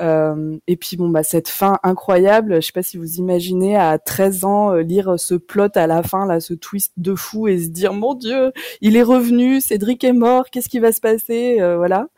Euh, 0.00 0.58
et 0.66 0.76
puis 0.76 0.96
bon 0.96 1.08
bah 1.08 1.22
cette 1.22 1.48
fin 1.48 1.78
incroyable, 1.84 2.56
je 2.56 2.66
sais 2.66 2.72
pas 2.72 2.82
si 2.82 2.96
vous 2.98 3.14
imaginez 3.18 3.76
à 3.76 3.96
13 3.98 4.44
ans 4.44 4.72
euh, 4.72 4.82
lire 4.82 5.14
ce 5.20 5.36
plot 5.36 5.68
à 5.76 5.86
la 5.86 6.02
fin 6.02 6.26
là, 6.26 6.40
ce 6.40 6.52
twist 6.52 6.92
de 6.96 7.14
fou 7.14 7.46
et 7.46 7.60
se 7.60 7.68
dire 7.68 7.92
mon 7.92 8.14
dieu, 8.14 8.52
il 8.80 8.96
est 8.96 9.04
revenu, 9.04 9.60
Cédric 9.60 10.02
est 10.02 10.12
mort, 10.12 10.50
qu'est-ce 10.50 10.68
qui 10.68 10.80
va 10.80 10.90
se 10.90 11.00
passer, 11.00 11.60
euh, 11.60 11.76
voilà. 11.76 12.08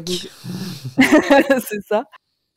Donc- 0.00 0.28
c'est 1.64 1.82
ça. 1.86 2.04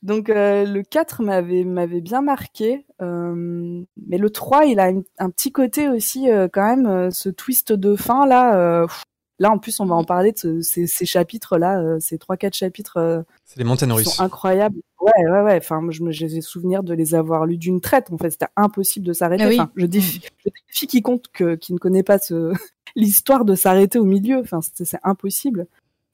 Donc 0.04 0.30
euh, 0.30 0.66
le 0.66 0.84
4 0.84 1.24
m'avait 1.24 1.64
m'avait 1.64 2.02
bien 2.02 2.22
marqué, 2.22 2.86
euh, 3.02 3.84
mais 4.08 4.18
le 4.18 4.30
3 4.30 4.66
il 4.66 4.80
a 4.80 4.90
une- 4.90 5.04
un 5.18 5.30
petit 5.32 5.52
côté 5.52 5.90
aussi 5.90 6.30
euh, 6.30 6.48
quand 6.52 6.66
même 6.68 6.86
euh, 6.86 7.10
ce 7.12 7.30
twist 7.30 7.72
de 7.74 7.96
fin 7.96 8.28
là. 8.28 8.56
euh, 8.58 8.86
pff, 8.86 9.04
là 9.40 9.50
en 9.52 9.58
plus 9.58 9.80
on 9.80 9.86
va 9.86 9.96
en 9.96 10.04
parler 10.04 10.32
de 10.32 10.38
ce- 10.38 10.62
ces, 10.62 10.86
ces 10.88 11.06
chapitres 11.08 11.58
là, 11.58 11.80
euh, 11.82 11.98
ces 12.00 12.18
trois 12.20 12.38
quatre 12.38 12.54
chapitres 12.56 12.98
euh, 12.98 13.22
C'est 13.46 13.58
les 13.58 13.64
montagnes 13.66 13.90
qui 13.90 13.96
russes. 13.96 14.14
sont 14.16 14.22
incroyables. 14.24 14.78
Ouais 15.02 15.12
ouais 15.32 15.42
ouais. 15.42 15.58
Enfin 15.58 15.82
je 15.90 16.04
me 16.04 16.12
j'ai 16.12 16.40
souvenir 16.42 16.84
de 16.84 16.94
les 16.94 17.16
avoir 17.16 17.46
lus 17.48 17.58
d'une 17.58 17.82
traite. 17.82 18.08
En 18.12 18.18
fait 18.20 18.30
c'était 18.30 18.48
impossible 18.56 19.06
de 19.08 19.14
s'arrêter. 19.14 19.44
Ah 19.44 19.48
oui. 19.50 19.60
Enfin, 19.60 19.72
je 19.75 19.86
défie, 19.88 20.22
je 20.46 20.52
défie 20.68 20.88
quiconque 20.88 21.24
que- 21.34 21.56
qui 21.56 21.74
ne 21.74 21.80
connaît 21.80 22.04
pas 22.04 22.20
ce 22.20 22.54
l'histoire 22.96 23.44
de 23.44 23.56
s'arrêter 23.56 23.98
au 23.98 24.06
milieu. 24.06 24.38
Enfin 24.40 24.60
c'est 24.62 24.86
c'est 24.86 25.00
impossible. 25.04 25.66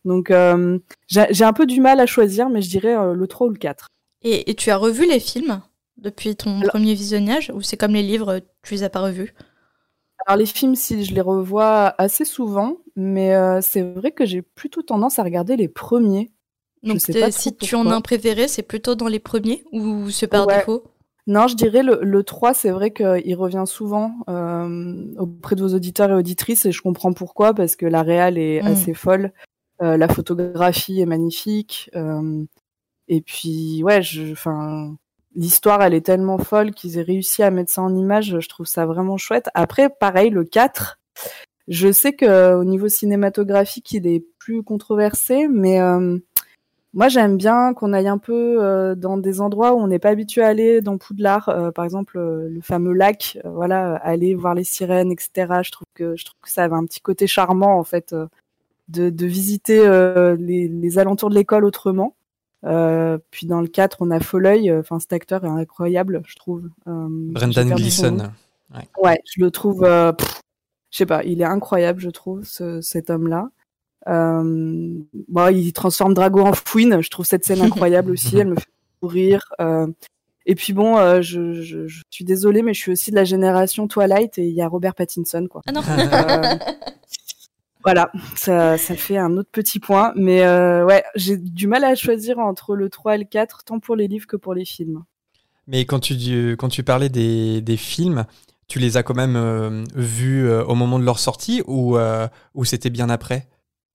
Donc 0.06 0.32
euh, 0.32 0.80
j'ai 1.08 1.44
un 1.44 1.54
peu 1.54 1.66
du 1.66 1.80
mal 1.82 2.00
à 2.00 2.06
choisir, 2.06 2.50
mais 2.50 2.62
je 2.62 2.70
dirais 2.70 2.96
euh, 2.96 3.14
le 3.14 3.28
3 3.28 3.48
ou 3.48 3.50
le 3.52 3.58
4. 3.58 3.88
Et, 4.24 4.50
et 4.50 4.56
tu 4.56 4.70
as 4.72 4.78
revu 4.78 5.08
les 5.08 5.20
films 5.20 5.62
depuis 5.98 6.36
ton 6.36 6.60
Alors- 6.62 6.72
premier 6.72 6.94
visionnage 6.94 7.52
ou 7.54 7.62
c'est 7.62 7.78
comme 7.78 7.94
les 7.94 8.04
livres, 8.04 8.40
tu 8.64 8.74
les 8.74 8.84
as 8.84 8.90
pas 8.90 9.02
revus? 9.02 9.34
Alors 10.28 10.38
les 10.38 10.46
films, 10.46 10.76
si 10.76 11.04
je 11.04 11.14
les 11.16 11.22
revois 11.22 11.96
assez 11.98 12.26
souvent, 12.26 12.78
mais 12.96 13.34
euh, 13.36 13.60
c'est 13.62 13.82
vrai 13.82 14.12
que 14.12 14.26
j'ai 14.26 14.42
plutôt 14.44 14.84
tendance 14.84 15.18
à 15.18 15.24
regarder 15.24 15.56
les 15.56 15.68
premiers. 15.68 16.32
Je 16.84 16.90
Donc 16.90 17.02
sais 17.02 17.20
pas 17.20 17.32
si 17.32 17.56
tu 17.56 17.76
en 17.76 17.88
as 17.88 17.96
un 17.96 18.02
préféré, 18.02 18.48
c'est 18.48 18.62
plutôt 18.64 18.96
dans 18.96 19.08
les 19.08 19.20
premiers 19.20 19.64
ou 19.72 20.10
c'est 20.10 20.28
par 20.28 20.46
Ouais. 20.48 20.58
défaut? 20.60 20.84
Non, 21.28 21.48
je 21.48 21.56
dirais 21.56 21.84
le, 21.84 22.00
le 22.02 22.24
3, 22.24 22.54
c'est 22.56 22.72
vrai 22.72 22.92
qu'il 22.92 23.36
revient 23.36 23.64
souvent 23.68 24.14
euh, 24.28 25.06
auprès 25.18 25.56
de 25.56 25.62
vos 25.62 25.74
auditeurs 25.76 26.10
et 26.10 26.14
auditrices, 26.16 26.66
et 26.66 26.72
je 26.72 26.82
comprends 26.82 27.14
pourquoi, 27.14 27.54
parce 27.54 27.76
que 27.76 27.86
la 27.86 28.02
réal 28.02 28.38
est 28.40 28.62
Mm. 28.64 28.68
assez 28.68 28.94
folle, 28.96 29.32
la 29.82 30.08
photographie 30.08 31.02
est 31.02 31.06
magnifique, 31.06 31.90
euh, 31.96 32.44
et 33.08 33.22
puis 33.22 33.82
ouais, 33.84 34.02
enfin, 34.32 34.96
l'histoire 35.36 35.82
elle 35.82 35.94
est 35.94 36.06
tellement 36.06 36.38
folle 36.38 36.72
qu'ils 36.72 36.98
aient 36.98 37.04
réussi 37.04 37.44
à 37.44 37.52
mettre 37.52 37.72
ça 37.72 37.82
en 37.82 37.96
image, 37.96 38.40
je 38.40 38.50
trouve 38.50 38.68
ça 38.68 38.86
vraiment 38.86 39.18
chouette. 39.18 39.50
Après, 39.54 39.90
pareil, 39.90 40.30
le 40.30 40.44
4, 40.44 41.00
je 41.68 41.92
sais 41.92 42.14
que 42.14 42.56
au 42.56 42.64
niveau 42.64 42.90
cinématographique, 42.90 43.92
il 43.94 44.08
est 44.08 44.26
plus 44.40 44.64
controversé, 44.64 45.48
mais 45.48 45.82
euh, 45.82 46.18
moi, 46.94 47.08
j'aime 47.08 47.38
bien 47.38 47.74
qu'on 47.74 47.94
aille 47.94 48.10
un 48.10 48.18
peu 48.18 48.62
euh, 48.62 48.96
dans 48.96 49.18
des 49.18 49.40
endroits 49.40 49.74
où 49.74 49.80
on 49.80 49.88
n'est 49.88 50.00
pas 50.00 50.10
habitué 50.10 50.42
à 50.42 50.48
aller, 50.48 50.82
dans 50.82 50.98
Poudlard, 50.98 51.48
euh, 51.48 51.72
par 51.72 51.86
exemple 51.86 52.18
euh, 52.18 52.50
le 52.50 52.60
fameux 52.62 52.92
lac, 52.92 53.40
euh, 53.46 53.50
voilà, 53.50 53.96
aller 53.98 54.36
voir 54.36 54.56
les 54.56 54.66
sirènes, 54.66 55.10
etc. 55.12 55.62
Je 55.64 55.72
trouve 55.72 55.88
que 55.94 56.18
je 56.18 56.26
trouve 56.26 56.40
que 56.42 56.50
ça 56.50 56.64
avait 56.66 56.76
un 56.76 56.86
petit 56.86 57.00
côté 57.00 57.28
charmant 57.28 57.78
en 57.80 57.86
fait 57.86 58.12
euh, 58.12 58.28
de, 58.92 59.10
de 59.10 59.26
visiter 59.26 59.80
euh, 59.80 60.36
les, 60.40 60.68
les 60.68 61.00
alentours 61.00 61.30
de 61.30 61.36
l'école 61.36 61.66
autrement. 61.66 62.16
Euh, 62.64 63.18
puis 63.32 63.48
dans 63.48 63.62
le 63.62 63.68
4, 63.68 63.98
on 64.02 64.12
a 64.12 64.20
Folleuil, 64.20 64.72
enfin 64.72 65.00
cet 65.00 65.14
acteur 65.14 65.44
est 65.44 65.50
incroyable, 65.50 66.22
je 66.28 66.36
trouve. 66.36 66.70
Euh, 66.88 67.08
Brendan. 67.10 67.74
Gleeson. 67.74 68.30
Ouais, 69.02 69.20
je 69.26 69.44
le 69.44 69.52
trouve, 69.52 69.84
euh, 69.84 70.14
pff, 70.14 70.42
je 70.92 70.98
sais 70.98 71.06
pas, 71.06 71.24
il 71.24 71.42
est 71.42 71.46
incroyable, 71.46 72.00
je 72.00 72.10
trouve, 72.10 72.44
ce, 72.44 72.82
cet 72.82 73.10
homme-là. 73.10 73.50
Euh, 74.08 75.00
bon, 75.28 75.48
il 75.54 75.74
transforme 75.74 76.14
Drago 76.14 76.42
en 76.42 76.54
fouine. 76.54 77.02
Je 77.02 77.10
trouve 77.10 77.26
cette 77.26 77.46
scène 77.46 77.62
incroyable 77.62 78.12
aussi. 78.14 78.38
Elle 78.38 78.50
me 78.50 78.56
fait 78.56 78.66
sourire. 79.02 79.44
Euh, 79.60 79.88
et 80.46 80.56
puis 80.56 80.74
bon, 80.74 80.98
euh, 80.98 81.22
je, 81.22 81.62
je, 81.62 81.88
je 81.88 82.02
suis 82.10 82.26
désolée, 82.26 82.64
mais 82.64 82.74
je 82.74 82.80
suis 82.80 82.92
aussi 82.92 83.12
de 83.12 83.16
la 83.16 83.24
génération 83.26 83.88
Twilight 83.88 84.38
et 84.38 84.48
il 84.48 84.56
y 84.56 84.62
a 84.62 84.68
Robert 84.68 84.96
Pattinson, 84.96 85.48
quoi. 85.50 85.62
Ah 85.68 85.72
non 85.72 85.82
Euh, 85.88 86.56
voilà, 87.84 88.12
ça, 88.36 88.78
ça 88.78 88.96
fait 88.96 89.18
un 89.18 89.38
autre 89.38 89.50
petit 89.52 89.80
point. 89.80 90.14
Mais 90.16 90.44
euh, 90.44 90.86
ouais, 90.86 91.04
j'ai 91.16 91.38
du 91.38 91.68
mal 91.68 91.84
à 91.84 91.96
choisir 91.96 92.40
entre 92.40 92.76
le 92.76 92.90
3 92.90 93.16
et 93.16 93.20
le 93.20 93.26
4, 93.26 93.64
tant 93.64 93.80
pour 93.80 93.96
les 93.96 94.08
livres 94.08 94.28
que 94.28 94.38
pour 94.38 94.54
les 94.54 94.66
films. 94.66 95.04
Mais 95.68 95.86
quand 95.86 96.00
tu, 96.00 96.16
dis- 96.16 96.56
quand 96.58 96.70
tu 96.70 96.84
parlais 96.84 97.10
des, 97.10 97.62
des 97.62 97.78
films, 97.78 98.26
tu 98.68 98.80
les 98.80 98.98
as 98.98 99.04
quand 99.04 99.16
même 99.16 99.36
euh, 99.36 99.84
vus 99.96 100.48
euh, 100.48 100.64
au 100.66 100.76
moment 100.76 101.00
de 101.00 101.06
leur 101.06 101.20
sortie 101.20 101.62
ou, 101.68 101.98
euh, 101.98 102.28
ou 102.56 102.66
c'était 102.66 102.90
bien 102.90 103.10
après? 103.10 103.48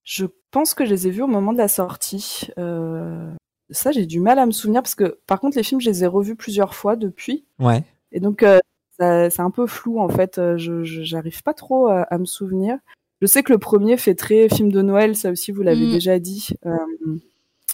Je 0.04 0.26
pense 0.50 0.74
que 0.74 0.84
je 0.84 0.90
les 0.90 1.08
ai 1.08 1.10
vus 1.10 1.22
au 1.22 1.26
moment 1.28 1.52
de 1.52 1.58
la 1.58 1.68
sortie. 1.68 2.48
Euh, 2.58 3.32
ça, 3.70 3.90
j'ai 3.90 4.06
du 4.06 4.20
mal 4.20 4.38
à 4.38 4.46
me 4.46 4.52
souvenir 4.52 4.82
parce 4.82 4.94
que, 4.94 5.18
par 5.26 5.40
contre, 5.40 5.56
les 5.56 5.64
films, 5.64 5.80
je 5.80 5.90
les 5.90 6.04
ai 6.04 6.06
revus 6.06 6.36
plusieurs 6.36 6.74
fois 6.74 6.94
depuis. 6.94 7.44
Ouais. 7.58 7.82
Et 8.12 8.20
donc, 8.20 8.42
euh, 8.44 8.60
c'est 8.98 9.40
un 9.40 9.50
peu 9.50 9.66
flou, 9.66 9.98
en 10.00 10.08
fait. 10.08 10.38
Euh, 10.38 10.56
Je 10.56 10.84
j'arrive 10.84 11.42
pas 11.42 11.52
trop 11.54 11.88
à, 11.88 12.02
à 12.02 12.18
me 12.18 12.24
souvenir. 12.24 12.78
Je 13.22 13.26
sais 13.26 13.42
que 13.42 13.52
le 13.52 13.58
premier 13.58 13.96
fait 13.96 14.14
très 14.14 14.48
film 14.48 14.70
de 14.70 14.82
Noël, 14.82 15.16
ça 15.16 15.30
aussi, 15.30 15.52
vous 15.52 15.62
l'avez 15.62 15.86
Mm. 15.86 15.90
déjà 15.92 16.18
dit. 16.18 16.48
Euh, 16.66 16.76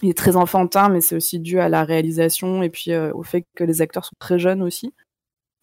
il 0.03 0.11
est 0.11 0.17
très 0.19 0.37
enfantin, 0.37 0.89
mais 0.89 1.01
c'est 1.01 1.15
aussi 1.17 1.39
dû 1.39 1.61
à 1.61 1.69
la 1.69 1.85
réalisation 1.85 2.63
et 2.63 2.71
puis 2.71 2.93
euh, 2.93 3.13
au 3.15 3.23
fait 3.23 3.45
que 3.55 3.63
les 3.65 3.83
acteurs 3.83 4.05
sont 4.05 4.17
très 4.19 4.39
jeunes 4.39 4.63
aussi. 4.63 4.93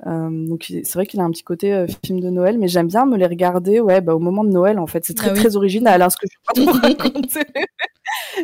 Euh, 0.08 0.30
donc 0.48 0.66
c'est 0.70 0.94
vrai 0.94 1.06
qu'il 1.06 1.20
a 1.20 1.24
un 1.24 1.32
petit 1.32 1.44
côté 1.44 1.86
film 2.06 2.22
de 2.22 2.30
Noël, 2.30 2.58
mais 2.58 2.70
j'aime 2.70 2.88
bien 2.88 3.06
me 3.06 3.18
les 3.18 3.26
regarder 3.26 3.82
ouais, 3.82 4.00
bah, 4.00 4.16
au 4.16 4.20
moment 4.20 4.46
de 4.46 4.50
Noël 4.50 4.80
en 4.80 4.88
fait. 4.88 5.04
C'est 5.06 5.14
très 5.14 5.30
Ah 5.32 5.34
oui. 5.34 5.40
très 5.40 5.56
original 5.58 6.02
hein, 6.02 6.10
ce 6.10 6.16
que 6.18 6.26
je 6.32 6.62
vais 6.62 6.66
pas 6.66 6.72
trop 6.72 6.88
raconter. 6.88 7.42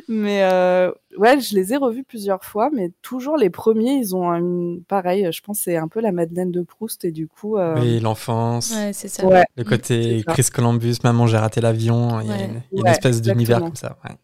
Mais 0.08 0.44
euh, 0.44 0.92
ouais, 1.18 1.40
je 1.40 1.56
les 1.56 1.74
ai 1.74 1.78
revus 1.78 2.04
plusieurs 2.04 2.44
fois, 2.44 2.70
mais 2.74 2.92
toujours 3.02 3.38
les 3.38 3.50
premiers, 3.50 3.94
ils 3.94 4.16
ont 4.16 4.32
une 4.34 4.84
pareil. 4.88 5.28
Je 5.32 5.42
pense 5.42 5.58
que 5.60 5.64
c'est 5.66 5.78
un 5.78 5.88
peu 5.88 6.02
la 6.02 6.12
Madeleine 6.12 6.52
de 6.52 6.62
Proust 6.62 7.06
et 7.06 7.12
du 7.12 7.28
coup. 7.28 7.58
euh, 7.58 7.80
Oui, 7.80 8.00
l'enfance, 8.00 8.72
Ouais, 8.76 8.92
c'est 8.94 9.08
ça. 9.08 9.26
ouais. 9.26 9.44
le 9.56 9.64
côté 9.64 10.24
ça. 10.26 10.34
Chris 10.34 10.48
Columbus, 10.54 10.98
maman 11.04 11.28
j'ai 11.28 11.38
raté 11.38 11.62
l'avion, 11.62 12.20
il 12.22 12.28
y 12.28 12.32
a 12.32 12.36
Ouais. 12.36 12.46
une, 12.46 12.62
il 12.72 12.76
y 12.76 12.78
a 12.78 12.80
une 12.80 12.84
Ouais, 12.84 12.92
espèce 12.92 13.22
d'univers 13.22 13.60
comme 13.62 13.76
ça. 13.76 13.98
ouais. 14.04 14.16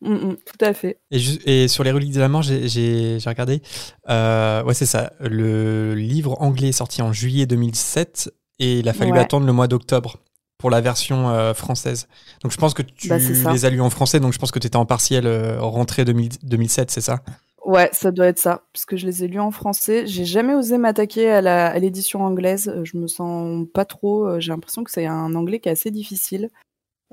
Mm, 0.00 0.14
mm, 0.14 0.36
tout 0.36 0.64
à 0.64 0.72
fait. 0.74 0.98
Et, 1.10 1.66
sur 1.66 1.82
les 1.82 1.90
reliques 1.90 2.12
de 2.14 2.20
la 2.20 2.28
mort, 2.28 2.42
j'ai- 2.42 3.18
regardé. 3.26 3.60
Euh, 4.08 4.62
ouais, 4.62 4.74
c'est 4.74 4.86
ça. 4.86 5.12
Le 5.20 5.94
livre 5.94 6.40
anglais 6.40 6.68
est 6.68 6.72
sorti 6.72 7.02
en 7.02 7.12
juillet 7.12 7.46
2007 7.46 8.30
et 8.60 8.78
il 8.78 8.88
a 8.88 8.92
fallu 8.92 9.10
Ouais. 9.12 9.18
attendre 9.18 9.44
le 9.46 9.52
mois 9.52 9.66
d'octobre 9.66 10.18
pour 10.58 10.70
la 10.70 10.80
version 10.80 11.30
euh, 11.30 11.54
française. 11.54 12.08
Donc 12.42 12.52
je 12.52 12.56
pense 12.58 12.74
que 12.74 12.82
tu 12.82 13.08
Bah, 13.08 13.18
les 13.18 13.64
as 13.64 13.70
lus 13.70 13.80
en 13.80 13.90
français, 13.90 14.20
donc 14.20 14.32
je 14.32 14.38
pense 14.38 14.50
que 14.50 14.58
tu 14.58 14.66
étais 14.66 14.76
en 14.76 14.86
partiel 14.86 15.26
euh, 15.26 15.60
rentrée 15.60 16.04
2000 16.04 16.30
2007, 16.42 16.90
c'est 16.90 17.00
ça? 17.00 17.20
Ouais, 17.64 17.90
ça 17.92 18.12
doit 18.12 18.26
être 18.28 18.38
ça, 18.38 18.62
puisque 18.72 18.96
je 18.96 19.04
les 19.04 19.24
ai 19.24 19.28
lus 19.28 19.40
en 19.40 19.50
français. 19.50 20.06
J'ai 20.06 20.24
jamais 20.24 20.54
osé 20.54 20.78
m'attaquer 20.78 21.30
à 21.30 21.78
l'édition 21.78 22.22
anglaise. 22.24 22.68
Euh, 22.68 22.84
Je 22.84 22.96
me 22.96 23.06
sens 23.06 23.66
pas 23.74 23.84
trop. 23.84 24.26
euh, 24.26 24.40
J'ai 24.40 24.52
l'impression 24.52 24.84
que 24.84 24.90
c'est 24.90 25.06
un 25.06 25.34
anglais 25.34 25.60
qui 25.60 25.68
est 25.68 25.72
assez 25.72 25.90
difficile. 25.90 26.50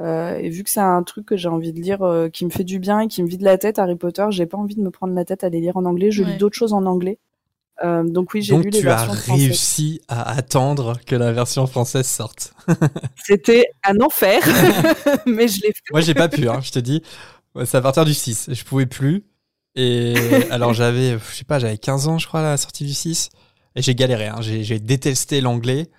Euh, 0.02 0.38
et 0.38 0.50
vu 0.50 0.64
que 0.64 0.70
c'est 0.70 0.82
un 0.82 1.04
truc 1.04 1.26
que 1.28 1.38
j'ai 1.38 1.50
envie 1.50 1.74
de 1.74 1.82
lire, 1.82 2.04
euh, 2.04 2.30
qui 2.30 2.46
me 2.46 2.52
fait 2.52 2.64
du 2.66 2.80
bien 2.80 3.02
et 3.02 3.08
qui 3.08 3.24
me 3.24 3.28
vide 3.30 3.44
la 3.44 3.58
tête, 3.58 3.80
Harry 3.80 3.96
Potter, 3.98 4.26
j'ai 4.32 4.46
pas 4.46 4.58
envie 4.58 4.76
de 4.76 4.82
me 4.82 4.92
prendre 4.92 5.14
la 5.16 5.26
tête 5.26 5.44
à 5.44 5.50
les 5.50 5.62
lire 5.62 5.78
en 5.78 5.86
anglais. 5.86 6.12
Je 6.12 6.24
Ouais. 6.24 6.30
lis 6.32 6.36
d'autres 6.38 6.58
choses 6.58 6.74
en 6.74 6.86
anglais. 6.86 7.20
Euh, 7.84 8.04
donc 8.04 8.34
oui, 8.34 8.42
j'ai 8.42 8.56
Donc 8.56 8.64
lu 8.64 8.70
les 8.72 8.82
tu 8.82 8.90
as 8.90 9.06
versions 9.06 9.14
françaises. 9.16 9.60
réussi 9.60 10.02
à 10.08 10.32
attendre 10.32 11.00
que 11.06 11.16
la 11.16 11.32
version 11.34 11.68
française 11.68 12.08
sorte. 12.08 12.54
C'était 13.16 13.66
un 13.84 14.00
enfer, 14.02 14.42
mais 15.26 15.48
je 15.48 15.62
l'ai 15.62 15.74
fait. 15.74 15.82
Moi 15.92 16.02
j'ai 16.02 16.14
pas 16.14 16.30
pu, 16.30 16.48
hein, 16.50 16.62
je 16.62 16.72
te 16.72 16.80
dis. 16.80 17.02
C'est 17.66 17.78
à 17.78 17.82
partir 17.82 18.06
du 18.06 18.14
6, 18.14 18.50
je 18.52 18.64
pouvais 18.64 18.86
plus. 18.86 19.26
Et 19.76 20.16
alors 20.52 20.74
j'avais, 20.74 21.18
je 21.20 21.36
sais 21.36 21.44
pas, 21.44 21.60
j'avais 21.60 21.78
15 21.78 22.08
ans 22.08 22.18
je 22.18 22.28
crois 22.28 22.42
à 22.42 22.44
la 22.44 22.58
sortie 22.58 22.86
du 22.86 22.94
6. 22.94 23.30
Et 23.76 23.82
j'ai 23.82 23.94
galéré, 23.96 24.28
hein. 24.28 24.42
j'ai 24.42 24.80
détesté 24.80 25.42
l'anglais. 25.42 25.90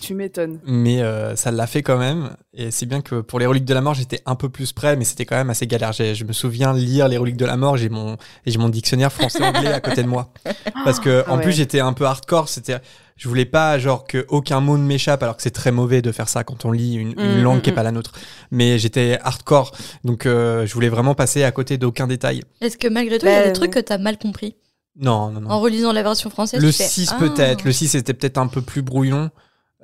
Tu 0.00 0.14
m'étonnes. 0.14 0.58
mais 0.66 1.02
euh, 1.02 1.36
ça 1.36 1.50
l'a 1.50 1.66
fait 1.66 1.82
quand 1.82 1.98
même. 1.98 2.30
Et 2.54 2.70
c'est 2.70 2.86
bien 2.86 3.02
que 3.02 3.20
pour 3.20 3.38
les 3.38 3.44
reliques 3.46 3.66
de 3.66 3.74
la 3.74 3.82
mort, 3.82 3.92
j'étais 3.92 4.22
un 4.24 4.34
peu 4.34 4.48
plus 4.48 4.72
prêt, 4.72 4.96
mais 4.96 5.04
c'était 5.04 5.26
quand 5.26 5.36
même 5.36 5.50
assez 5.50 5.66
galère. 5.66 5.92
J'ai- 5.92 6.14
Je 6.14 6.24
me 6.24 6.32
souviens 6.32 6.72
lire 6.72 7.08
les 7.08 7.18
reliques 7.18 7.36
de 7.36 7.44
la 7.44 7.56
mort, 7.58 7.76
j'ai 7.76 7.90
mon 7.90 8.14
et 8.46 8.50
j'ai 8.50 8.58
mon 8.58 8.70
dictionnaire 8.70 9.12
français-anglais 9.12 9.72
à 9.72 9.80
côté 9.80 10.02
de 10.02 10.08
moi, 10.08 10.32
parce 10.84 10.98
que 10.98 11.24
Ah 11.26 11.32
en 11.32 11.36
ouais. 11.36 11.42
plus 11.42 11.52
j'étais 11.52 11.80
un 11.80 11.92
peu 11.92 12.06
hardcore. 12.06 12.48
C'était, 12.48 12.78
je 13.16 13.28
voulais 13.28 13.44
pas 13.44 13.78
genre 13.78 14.06
que 14.06 14.24
aucun 14.28 14.60
mot 14.60 14.78
ne 14.78 14.84
m'échappe, 14.84 15.22
alors 15.22 15.36
que 15.36 15.42
c'est 15.42 15.50
très 15.50 15.72
mauvais 15.72 16.00
de 16.00 16.10
faire 16.10 16.28
ça 16.30 16.42
quand 16.42 16.64
on 16.64 16.72
lit 16.72 16.94
une, 16.94 17.14
une 17.18 17.40
Mm, 17.40 17.42
langue 17.42 17.58
mm, 17.58 17.60
qui 17.62 17.68
est 17.70 17.72
mm. 17.72 17.76
pas 17.76 17.82
la 17.82 17.92
nôtre. 17.92 18.12
Mais 18.50 18.78
j'étais 18.78 19.18
hardcore, 19.22 19.72
donc 20.04 20.24
euh, 20.24 20.64
je 20.66 20.72
voulais 20.72 20.88
vraiment 20.88 21.14
passer 21.14 21.44
à 21.44 21.50
côté 21.52 21.76
d'aucun 21.76 22.06
détail. 22.06 22.42
Est-ce 22.62 22.78
que 22.78 22.88
malgré 22.88 23.18
tout, 23.18 23.26
il 23.26 23.32
y 23.32 23.34
a 23.34 23.40
Ben, 23.42 23.46
des 23.48 23.52
trucs 23.52 23.72
que 23.72 23.80
t'as 23.80 23.98
mal 23.98 24.16
compris? 24.16 24.56
Non, 24.98 25.30
non, 25.30 25.42
non. 25.42 25.50
en 25.50 25.60
relisant 25.60 25.92
la 25.92 26.02
version 26.02 26.30
française 26.30 26.62
Le 26.62 26.70
tu 26.70 26.78
fais, 26.78 26.84
6 26.88 27.10
Ah. 27.12 27.16
peut-être. 27.18 27.64
Le 27.64 27.72
6 27.72 27.94
était 27.96 28.14
peut-être 28.14 28.38
un 28.38 28.46
peu 28.46 28.62
plus 28.62 28.80
brouillon. 28.80 29.30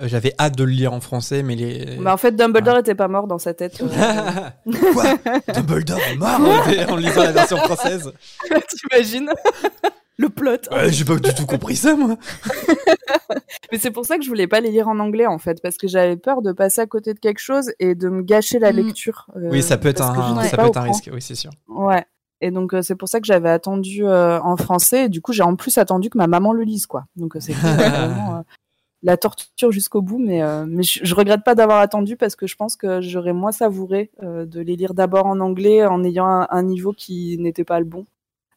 Euh, 0.00 0.08
J'avais 0.08 0.32
hâte 0.38 0.56
de 0.56 0.64
le 0.64 0.70
lire 0.72 0.92
en 0.94 1.00
français, 1.00 1.42
mais 1.42 1.54
les. 1.54 1.98
Mais 1.98 2.10
en 2.10 2.16
fait, 2.16 2.32
Dumbledore 2.34 2.78
était 2.78 2.94
pas 2.94 3.08
mort 3.08 3.26
dans 3.26 3.38
sa 3.38 3.52
tête. 3.52 3.80
euh. 3.82 4.50
Quoi? 4.94 5.04
Dumbledore 5.54 6.00
est 6.10 6.16
mort 6.16 6.40
en 6.90 6.96
lisant 6.96 7.22
la 7.24 7.32
version 7.32 7.58
française 7.58 8.12
T'imagines? 8.90 9.30
Le 10.18 10.28
plot. 10.28 10.52
Ouais, 10.70 10.90
J'ai 10.92 11.04
pas 11.04 11.16
du 11.16 11.34
tout 11.34 11.46
compris 11.46 11.74
ça, 11.76 11.94
moi. 11.96 12.16
Mais 13.70 13.78
c'est 13.78 13.90
pour 13.90 14.04
ça 14.06 14.16
que 14.18 14.24
je 14.24 14.28
voulais 14.28 14.46
pas 14.46 14.60
les 14.60 14.70
lire 14.70 14.88
en 14.88 14.98
anglais 14.98 15.26
en 15.26 15.38
fait, 15.38 15.60
parce 15.62 15.76
que 15.76 15.88
j'avais 15.88 16.16
peur 16.16 16.42
de 16.42 16.52
passer 16.52 16.80
à 16.80 16.86
côté 16.86 17.12
de 17.14 17.18
quelque 17.18 17.38
chose 17.40 17.72
et 17.78 17.94
de 17.94 18.08
me 18.08 18.22
gâcher 18.22 18.58
la 18.58 18.72
Mm. 18.72 18.76
lecture. 18.76 19.26
euh, 19.36 19.48
Oui, 19.50 19.62
ça 19.62 19.76
peut 19.78 19.88
être 19.88 20.02
un, 20.02 20.42
ça 20.44 20.56
peut 20.56 20.66
être 20.66 20.80
risque, 20.80 21.10
oui, 21.12 21.20
c'est 21.20 21.34
sûr. 21.34 21.50
Ouais. 21.68 22.04
Et 22.40 22.50
donc 22.50 22.72
euh, 22.74 22.82
c'est 22.82 22.94
pour 22.96 23.08
ça 23.08 23.20
que 23.20 23.26
j'avais 23.26 23.50
attendu 23.50 24.04
euh, 24.06 24.40
en 24.40 24.56
français. 24.56 25.04
Et 25.04 25.08
du 25.08 25.20
coup, 25.20 25.32
j'ai 25.32 25.42
en 25.42 25.54
plus 25.56 25.76
attendu 25.78 26.10
que 26.10 26.18
ma 26.18 26.26
maman 26.26 26.52
le 26.52 26.62
lise, 26.64 26.86
quoi. 26.86 27.04
Donc 27.16 27.36
euh, 27.36 27.40
c'était 27.40 27.58
vraiment 27.60 28.36
euh, 28.38 28.40
la 29.02 29.16
torture 29.16 29.72
jusqu'au 29.72 30.02
bout. 30.02 30.18
Mais 30.18 30.42
euh, 30.42 30.64
mais 30.68 30.82
je, 30.82 31.00
je 31.04 31.14
regrette 31.14 31.44
pas 31.44 31.54
d'avoir 31.54 31.80
attendu 31.80 32.16
parce 32.16 32.36
que 32.36 32.46
je 32.46 32.56
pense 32.56 32.76
que 32.76 33.00
j'aurais 33.00 33.32
moins 33.32 33.52
savouré 33.52 34.10
euh, 34.22 34.46
de 34.46 34.60
les 34.60 34.76
lire 34.76 34.94
d'abord 34.94 35.26
en 35.26 35.40
anglais 35.40 35.84
en 35.86 36.04
ayant 36.04 36.26
un, 36.26 36.46
un 36.50 36.62
niveau 36.62 36.92
qui 36.92 37.38
n'était 37.38 37.64
pas 37.64 37.78
le 37.80 37.86
bon. 37.86 38.06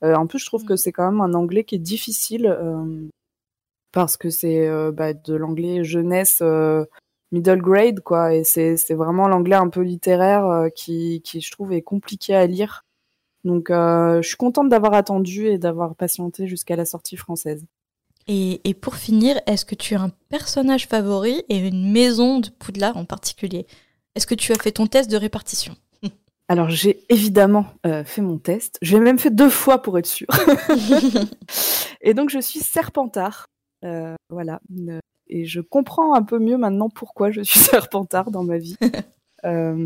Euh, 0.03 0.15
en 0.15 0.27
plus, 0.27 0.39
je 0.39 0.45
trouve 0.45 0.65
que 0.65 0.75
c'est 0.75 0.91
quand 0.91 1.09
même 1.11 1.21
un 1.21 1.33
anglais 1.33 1.63
qui 1.63 1.75
est 1.75 1.79
difficile 1.79 2.47
euh, 2.47 3.07
parce 3.91 4.17
que 4.17 4.29
c'est 4.29 4.67
euh, 4.67 4.91
bah, 4.91 5.13
de 5.13 5.35
l'anglais 5.35 5.83
jeunesse. 5.83 6.39
euh, 6.41 6.85
middle 7.31 7.57
grade 7.61 7.99
quoi 8.01 8.33
et 8.35 8.43
c'est 8.43 8.75
vraiment 8.93 9.27
l'anglais 9.27 9.55
un 9.55 9.69
peu 9.69 9.81
littéraire 9.81 10.67
qui 10.75 11.21
qui 11.23 11.41
je 11.41 11.51
trouve 11.51 11.73
est 11.73 11.81
compliqué 11.81 12.35
à 12.35 12.45
lire 12.45 12.85
donc 13.45 13.71
euh, 13.71 14.21
je 14.21 14.27
suis 14.27 14.37
contente 14.37 14.69
d'avoir 14.69 14.93
attendu 14.93 15.47
et 15.47 15.57
d'avoir 15.57 15.95
patienté 15.95 16.47
jusqu'à 16.47 16.75
la 16.75 16.85
sortie 16.85 17.17
française 17.17 17.65
Et, 18.27 18.67
et 18.67 18.73
pour 18.73 18.95
finir, 18.95 19.39
est-ce 19.45 19.65
que 19.65 19.75
tu 19.75 19.95
as 19.95 20.01
un 20.01 20.11
personnage 20.29 20.87
favori 20.87 21.43
et 21.49 21.57
une 21.57 21.91
maison 21.91 22.39
de 22.39 22.49
Poudlard 22.49 22.97
en 22.97 23.05
particulier? 23.05 23.67
Est-ce 24.15 24.25
que 24.25 24.35
tu 24.35 24.51
as 24.53 24.55
fait 24.55 24.71
ton 24.71 24.87
test 24.87 25.11
de 25.11 25.17
répartition? 25.17 25.75
Alors 26.47 26.69
j'ai 26.69 27.03
évidemment 27.09 27.67
euh, 27.85 28.03
fait 28.03 28.21
mon 28.21 28.37
test. 28.37 28.77
J'ai 28.81 28.99
même 28.99 29.19
fait 29.19 29.29
deux 29.29 29.49
fois 29.49 29.81
pour 29.81 29.99
être 29.99 30.07
sûre. 30.07 30.27
Et 32.01 32.13
donc 32.13 32.29
je 32.29 32.39
suis 32.39 32.59
Serpentard. 32.59 33.47
Euh, 33.83 34.15
voilà. 34.29 34.59
Et 35.27 35.45
je 35.45 35.59
comprends 35.59 36.15
un 36.15 36.23
peu 36.23 36.39
mieux 36.39 36.57
maintenant 36.57 36.89
pourquoi 36.89 37.29
je 37.31 37.41
suis 37.41 37.59
Serpentard 37.71 38.31
dans 38.31 38.43
ma 38.43 38.57
vie. 38.57 38.77
Euh, 39.43 39.85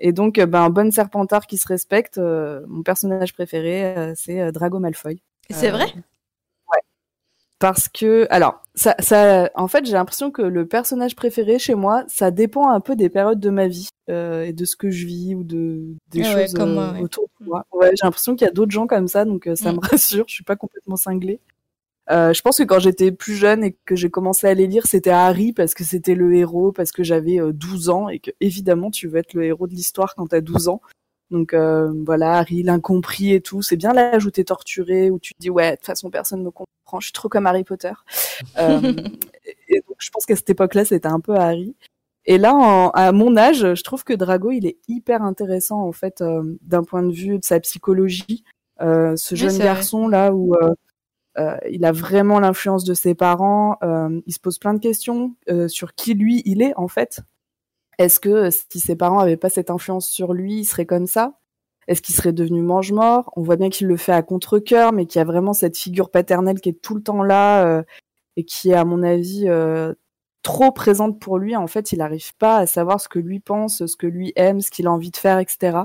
et 0.00 0.12
donc 0.12 0.38
ben 0.38 0.62
un 0.62 0.70
bon 0.70 0.92
Serpentard 0.92 1.46
qui 1.46 1.56
se 1.58 1.66
respecte 1.66 2.18
mon 2.18 2.82
personnage 2.82 3.32
préféré 3.32 4.12
c'est 4.16 4.52
Drago 4.52 4.78
Malfoy. 4.78 5.20
C'est 5.50 5.70
vrai? 5.70 5.86
Parce 7.58 7.88
que, 7.88 8.26
alors, 8.30 8.62
ça, 8.76 8.94
ça, 9.00 9.50
en 9.56 9.66
fait, 9.66 9.84
j'ai 9.84 9.92
l'impression 9.94 10.30
que 10.30 10.42
le 10.42 10.66
personnage 10.66 11.16
préféré 11.16 11.58
chez 11.58 11.74
moi, 11.74 12.04
ça 12.06 12.30
dépend 12.30 12.68
un 12.70 12.80
peu 12.80 12.94
des 12.94 13.08
périodes 13.08 13.40
de 13.40 13.50
ma 13.50 13.66
vie 13.66 13.88
euh, 14.08 14.44
et 14.44 14.52
de 14.52 14.64
ce 14.64 14.76
que 14.76 14.90
je 14.90 15.06
vis 15.06 15.34
ou 15.34 15.42
de 15.42 15.82
des 16.10 16.22
Ah 16.24 16.34
ouais, 16.34 16.42
choses 16.46 16.54
comme 16.54 16.70
euh, 16.70 16.74
moi, 16.74 16.92
ouais. 16.92 17.00
autour 17.00 17.24
de 17.40 17.46
moi. 17.46 17.66
Ouais, 17.72 17.90
j'ai 17.90 18.04
l'impression 18.06 18.36
qu'il 18.36 18.46
y 18.46 18.48
a 18.50 18.52
d'autres 18.52 18.70
gens 18.70 18.86
comme 18.86 19.08
ça, 19.08 19.24
donc 19.24 19.48
euh, 19.48 19.56
ça 19.56 19.72
Mm. 19.72 19.76
me 19.76 19.80
rassure. 19.90 20.24
Je 20.28 20.34
suis 20.34 20.44
pas 20.44 20.54
complètement 20.56 20.96
cinglée. 20.96 21.40
Euh, 22.10 22.32
je 22.32 22.40
pense 22.40 22.56
que 22.58 22.62
quand 22.62 22.78
j'étais 22.78 23.12
plus 23.12 23.34
jeune 23.34 23.62
et 23.64 23.76
que 23.84 23.94
j'ai 23.94 24.08
commencé 24.08 24.46
à 24.46 24.54
les 24.54 24.66
lire, 24.66 24.86
c'était 24.86 25.10
Harry 25.10 25.52
parce 25.52 25.74
que 25.74 25.84
c'était 25.84 26.14
le 26.14 26.34
héros, 26.34 26.72
parce 26.72 26.90
que 26.90 27.02
j'avais 27.02 27.38
euh, 27.38 27.52
12 27.52 27.90
ans 27.90 28.08
et 28.08 28.18
que 28.18 28.30
évidemment 28.40 28.90
tu 28.90 29.08
veux 29.08 29.18
être 29.18 29.34
le 29.34 29.44
héros 29.44 29.66
de 29.66 29.74
l'histoire 29.74 30.14
quand 30.14 30.28
t'as 30.28 30.40
12 30.40 30.68
ans. 30.68 30.80
Donc 31.30 31.52
euh, 31.54 31.92
voilà, 32.06 32.38
Harry, 32.38 32.62
l'incompris 32.62 33.32
et 33.34 33.40
tout. 33.40 33.62
C'est 33.62 33.76
bien 33.76 33.92
l'âge 33.92 34.24
où 34.26 34.30
t'es 34.30 34.44
torturé, 34.44 35.10
où 35.10 35.18
tu 35.18 35.34
te 35.34 35.38
dis 35.40 35.50
ouais, 35.50 35.72
de 35.72 35.76
toute 35.76 35.86
façon 35.86 36.10
personne 36.10 36.42
me 36.42 36.50
comprend. 36.50 37.00
Je 37.00 37.06
suis 37.06 37.12
trop 37.12 37.28
comme 37.28 37.46
Harry 37.46 37.64
Potter. 37.64 37.92
Euh, 38.58 38.80
et 39.44 39.56
et 39.68 39.82
donc 39.86 39.96
je 39.98 40.10
pense 40.10 40.24
qu'à 40.26 40.36
cette 40.36 40.50
époque-là, 40.50 40.84
c'était 40.84 41.08
un 41.08 41.20
peu 41.20 41.34
Harry. 41.36 41.74
Et 42.24 42.38
là, 42.38 42.54
en- 42.54 42.90
à 42.90 43.12
mon 43.12 43.36
âge, 43.36 43.74
je 43.74 43.82
trouve 43.82 44.04
que 44.04 44.12
Drago, 44.12 44.50
il 44.52 44.66
est 44.66 44.78
hyper 44.88 45.22
intéressant 45.22 45.80
en 45.80 45.92
fait 45.92 46.20
euh, 46.20 46.42
d'un 46.62 46.84
point 46.84 47.02
de 47.02 47.12
vue 47.12 47.38
de 47.38 47.44
sa 47.44 47.58
psychologie. 47.60 48.44
Euh, 48.80 49.16
ce 49.16 49.34
Oui, 49.34 49.40
jeune 49.40 49.56
vrai. 49.56 49.64
garçon 49.64 50.08
là 50.08 50.32
où 50.32 50.54
euh, 50.54 50.72
euh, 51.38 51.56
il 51.70 51.84
a 51.84 51.92
vraiment 51.92 52.40
l'influence 52.40 52.84
de 52.84 52.94
ses 52.94 53.14
parents. 53.14 53.76
euh, 53.82 54.20
il 54.26 54.32
se 54.32 54.40
pose 54.40 54.58
plein 54.58 54.74
de 54.74 54.80
questions 54.80 55.34
euh, 55.50 55.68
sur 55.68 55.94
qui 55.94 56.14
lui 56.14 56.42
il 56.44 56.62
est 56.62 56.74
en 56.76 56.88
fait. 56.88 57.20
Est-ce 57.98 58.20
que 58.20 58.28
euh, 58.28 58.50
si 58.50 58.80
ses 58.80 58.96
parents 58.96 59.18
avaient 59.18 59.36
pas 59.36 59.50
cette 59.50 59.70
influence 59.70 60.08
sur 60.08 60.32
lui, 60.32 60.60
il 60.60 60.64
serait 60.64 60.86
comme 60.86 61.06
ça? 61.06 61.38
Est-ce 61.88 62.02
qu'il 62.02 62.14
serait 62.14 62.32
devenu 62.32 62.62
mange-mort? 62.62 63.32
On 63.34 63.42
voit 63.42 63.56
bien 63.56 63.70
qu'il 63.70 63.86
le 63.86 63.96
fait 63.96 64.12
à 64.12 64.22
contre-cœur, 64.22 64.92
mais 64.92 65.06
qu'il 65.06 65.18
y 65.18 65.22
a 65.22 65.24
vraiment 65.24 65.54
cette 65.54 65.76
figure 65.76 66.10
paternelle 66.10 66.60
qui 66.60 66.68
est 66.68 66.80
tout 66.82 66.94
le 66.94 67.02
temps 67.02 67.22
là 67.22 67.66
euh, 67.66 67.82
et 68.36 68.44
qui 68.44 68.70
est, 68.70 68.74
à 68.74 68.84
mon 68.84 69.02
avis, 69.02 69.48
euh, 69.48 69.94
trop 70.42 70.70
présente 70.70 71.18
pour 71.18 71.38
lui. 71.38 71.56
En 71.56 71.66
fait, 71.66 71.92
il 71.92 71.98
n'arrive 71.98 72.36
pas 72.36 72.58
à 72.58 72.66
savoir 72.66 73.00
ce 73.00 73.08
que 73.08 73.18
lui 73.18 73.40
pense, 73.40 73.86
ce 73.86 73.96
que 73.96 74.06
lui 74.06 74.32
aime, 74.36 74.60
ce 74.60 74.70
qu'il 74.70 74.86
a 74.86 74.92
envie 74.92 75.10
de 75.10 75.16
faire, 75.16 75.38
etc. 75.38 75.78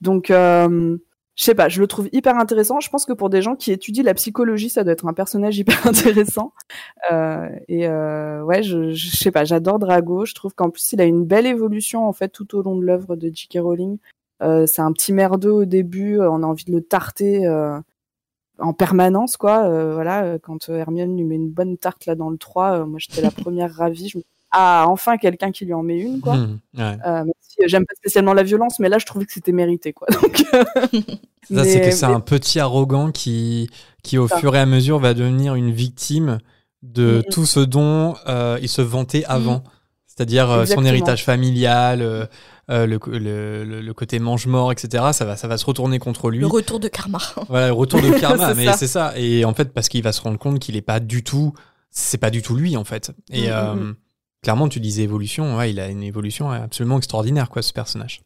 Donc, 0.00 0.30
euh, 0.30 0.98
je 1.36 1.44
sais 1.44 1.54
pas, 1.54 1.68
je 1.68 1.80
le 1.80 1.86
trouve 1.86 2.08
hyper 2.12 2.36
intéressant. 2.36 2.80
Je 2.80 2.90
pense 2.90 3.06
que 3.06 3.12
pour 3.12 3.30
des 3.30 3.40
gens 3.40 3.56
qui 3.56 3.72
étudient 3.72 4.02
la 4.04 4.14
psychologie, 4.14 4.68
ça 4.68 4.84
doit 4.84 4.92
être 4.92 5.06
un 5.06 5.14
personnage 5.14 5.58
hyper 5.58 5.86
intéressant. 5.86 6.52
Euh, 7.10 7.48
et 7.68 7.86
euh, 7.88 8.42
ouais, 8.42 8.62
je, 8.62 8.92
je 8.92 9.16
sais 9.16 9.30
pas, 9.30 9.44
j'adore 9.44 9.78
Drago. 9.78 10.26
Je 10.26 10.34
trouve 10.34 10.54
qu'en 10.54 10.70
plus, 10.70 10.92
il 10.92 11.00
a 11.00 11.04
une 11.04 11.24
belle 11.24 11.46
évolution 11.46 12.06
en 12.06 12.12
fait 12.12 12.28
tout 12.28 12.54
au 12.56 12.62
long 12.62 12.76
de 12.76 12.84
l'œuvre 12.84 13.16
de 13.16 13.30
J.K. 13.32 13.58
Rowling. 13.60 13.98
Euh, 14.42 14.66
c'est 14.66 14.82
un 14.82 14.92
petit 14.92 15.12
merdeux 15.12 15.50
au 15.50 15.64
début, 15.64 16.18
euh, 16.18 16.30
on 16.30 16.42
a 16.42 16.46
envie 16.46 16.64
de 16.64 16.72
le 16.72 16.80
tarter 16.80 17.46
euh, 17.46 17.78
en 18.58 18.72
permanence, 18.72 19.36
quoi. 19.36 19.64
Euh, 19.64 19.94
voilà, 19.94 20.38
quand 20.38 20.68
Hermione 20.68 21.16
lui 21.16 21.24
met 21.24 21.34
une 21.34 21.50
bonne 21.50 21.76
tarte 21.76 22.06
là 22.06 22.14
dans 22.14 22.30
le 22.30 22.38
3, 22.38 22.80
euh, 22.80 22.86
moi 22.86 22.98
j'étais 22.98 23.22
la 23.22 23.30
première 23.30 23.74
ravie. 23.74 24.08
Je 24.08 24.18
me 24.18 24.22
ah, 24.52 24.86
enfin 24.88 25.16
quelqu'un 25.16 25.52
qui 25.52 25.64
lui 25.64 25.74
en 25.74 25.82
met 25.82 25.98
une, 25.98 26.20
quoi. 26.20 26.36
Hmm, 26.36 26.58
ouais. 26.76 26.96
Euh, 27.06 27.24
si, 27.50 27.62
euh, 27.62 27.68
j'aime 27.68 27.84
pas 27.86 27.94
spécialement 27.96 28.32
la 28.34 28.42
violence, 28.42 28.78
mais 28.78 28.88
là 28.88 28.98
je 28.98 29.06
trouvais 29.06 29.26
que 29.26 29.32
c'était 29.32 29.52
mérité, 29.52 29.92
quoi. 29.92 30.06
Donc, 30.22 30.44
euh, 30.54 30.64
C'est 31.48 31.54
ça, 31.54 31.64
c'est 31.64 31.78
mais- 31.80 31.80
que 31.86 31.90
c'est 31.90 32.06
un 32.06 32.20
petit 32.20 32.60
arrogant 32.60 33.10
qui, 33.10 33.68
qui 34.02 34.18
au 34.18 34.28
fur 34.28 34.54
et 34.54 34.58
à 34.60 34.66
mesure, 34.66 34.98
va 34.98 35.14
devenir 35.14 35.54
une 35.54 35.70
victime 35.72 36.38
de 36.82 37.16
Mhm. 37.18 37.22
tout 37.32 37.46
ce 37.46 37.60
dont 37.60 38.14
euh, 38.28 38.58
il 38.62 38.68
se 38.68 38.82
vantait 38.82 39.24
avant. 39.26 39.62
C'est-à-dire 40.06 40.50
euh, 40.50 40.66
son 40.66 40.84
héritage 40.84 41.24
familial, 41.24 42.02
euh, 42.02 42.26
le, 42.68 42.98
le, 43.06 43.64
le- 43.64 43.80
le 43.80 43.94
côté 43.94 44.18
mange-mort, 44.18 44.70
etc. 44.70 45.04
Ça 45.12 45.24
va, 45.24 45.36
ça 45.36 45.48
va 45.48 45.56
se 45.58 45.64
retourner 45.64 45.98
contre 45.98 46.30
lui. 46.30 46.38
Le 46.40 46.46
retour 46.46 46.78
de 46.78 46.88
karma. 46.88 47.18
Voilà, 47.48 47.68
le 47.68 47.72
retour 47.72 48.00
de 48.00 48.10
karma, 48.20 48.48
C'est 48.50 48.54
mais 48.54 48.64
ça. 48.66 48.72
c'est 48.74 48.86
ça. 48.86 49.12
Et 49.16 49.44
en 49.44 49.54
fait, 49.54 49.72
parce 49.72 49.88
qu'il 49.88 50.02
va 50.02 50.12
se 50.12 50.20
rendre 50.20 50.38
compte 50.38 50.58
qu'il 50.58 50.76
est 50.76 50.82
pas 50.82 51.00
du 51.00 51.22
tout, 51.24 51.52
c'est 51.90 52.18
pas 52.18 52.30
du 52.30 52.42
tout 52.42 52.54
lui 52.54 52.76
en 52.76 52.84
fait. 52.84 53.12
Et 53.32 53.48
Mm, 53.48 53.52
euh, 53.52 53.74
mm, 53.74 53.94
clairement, 54.42 54.68
tu 54.68 54.80
disais 54.80 55.02
évolution, 55.02 55.56
ouais, 55.56 55.70
il 55.70 55.80
a 55.80 55.88
une 55.88 56.02
évolution 56.02 56.50
absolument 56.50 56.98
extraordinaire, 56.98 57.48
quoi, 57.50 57.62
ce 57.62 57.72
personnage. 57.72 58.20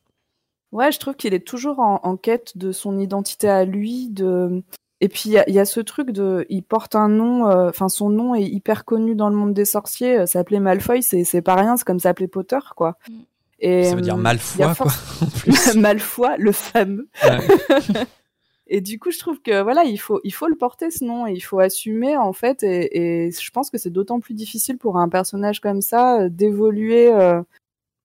Ouais, 0.73 0.91
je 0.91 0.99
trouve 0.99 1.15
qu'il 1.15 1.35
est 1.35 1.47
toujours 1.47 1.79
en, 1.81 2.01
en 2.03 2.17
quête 2.17 2.59
de 2.59 2.73
son 2.73 2.99
identité 2.99 3.49
à 3.49 3.65
lui. 3.65 4.09
De... 4.11 4.63
Et 5.01 5.09
puis, 5.09 5.23
il 5.27 5.33
y, 5.33 5.39
a- 5.39 5.49
il 5.49 5.55
y 5.55 5.61
a 5.61 5.65
ce 5.65 5.79
truc 5.81 6.11
de. 6.11 6.47
Il 6.49 6.63
porte 6.63 6.95
un 6.97 7.09
nom, 7.09 7.49
euh, 7.49 7.69
enfin, 7.69 7.89
son 7.89 8.09
nom 8.11 8.35
est 8.35 8.43
hyper 8.43 8.85
connu 8.85 9.15
dans 9.15 9.29
le 9.29 9.37
monde 9.37 9.55
des 9.55 9.65
sorciers. 9.67 10.19
euh, 10.21 10.27
S'appeler 10.27 10.59
Malfoy, 10.61 11.03
c'est 11.03 11.43
pas 11.43 11.55
rien, 11.55 11.77
c'est 11.77 11.85
comme 11.85 12.01
s'appeler 12.01 12.27
Potter, 12.29 12.59
quoi. 12.77 12.97
Mm. 13.09 13.13
Et, 13.61 13.85
Ça 13.85 13.95
veut 13.95 14.01
dire 14.03 14.15
euh, 14.17 14.19
Malfoy, 14.19 14.65
quoi, 14.65 14.75
force- 14.75 15.23
en 15.23 15.27
plus. 15.27 15.75
Malfoy, 15.77 16.35
le 16.39 16.51
fameux. 16.53 17.09
Ouais. 17.23 17.39
Et 18.67 18.81
du 18.81 18.99
coup, 18.99 19.11
je 19.11 19.19
trouve 19.19 19.41
que 19.43 19.63
voilà, 19.63 19.85
il 19.85 19.99
faut, 19.99 20.21
il 20.25 20.33
faut 20.33 20.47
le 20.49 20.57
porter 20.57 20.91
ce 20.91 21.05
nom, 21.05 21.27
il 21.27 21.41
faut 21.41 21.59
assumer 21.61 22.17
en 22.17 22.33
fait. 22.33 22.63
Et, 22.63 23.31
je 23.31 23.51
pense 23.51 23.71
que 23.71 23.79
c'est 23.79 23.91
d'autant 23.91 24.21
plus 24.21 24.35
difficile 24.35 24.79
pour 24.79 24.99
un 24.99 25.09
personnage 25.09 25.61
comme 25.61 25.83
ça 25.83 26.23
euh, 26.23 26.29
d'évoluer, 26.31 27.13
euh, 27.13 27.43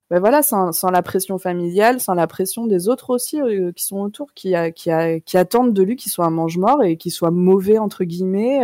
ben 0.10 0.20
voilà, 0.20 0.44
sans, 0.44 0.72
sans 0.74 0.92
la 0.92 1.04
pression 1.04 1.38
familiale, 1.40 2.02
sans 2.02 2.16
la 2.16 2.28
pression 2.28 2.68
des 2.68 2.90
autres 2.90 3.12
aussi 3.12 3.42
euh, 3.42 3.72
qui 3.74 3.86
sont 3.86 4.00
autour, 4.00 4.34
qui, 4.34 4.56
qui, 4.76 4.92
attendent 5.38 5.74
de 5.74 5.84
lui 5.84 5.96
qu'il 5.98 6.12
soit 6.12 6.26
un 6.26 6.32
mange-mort 6.32 6.84
et 6.84 6.98
qu'il 6.98 7.12
soit 7.12 7.32
mauvais 7.32 7.78
entre 7.80 8.04
guillemets. 8.06 8.62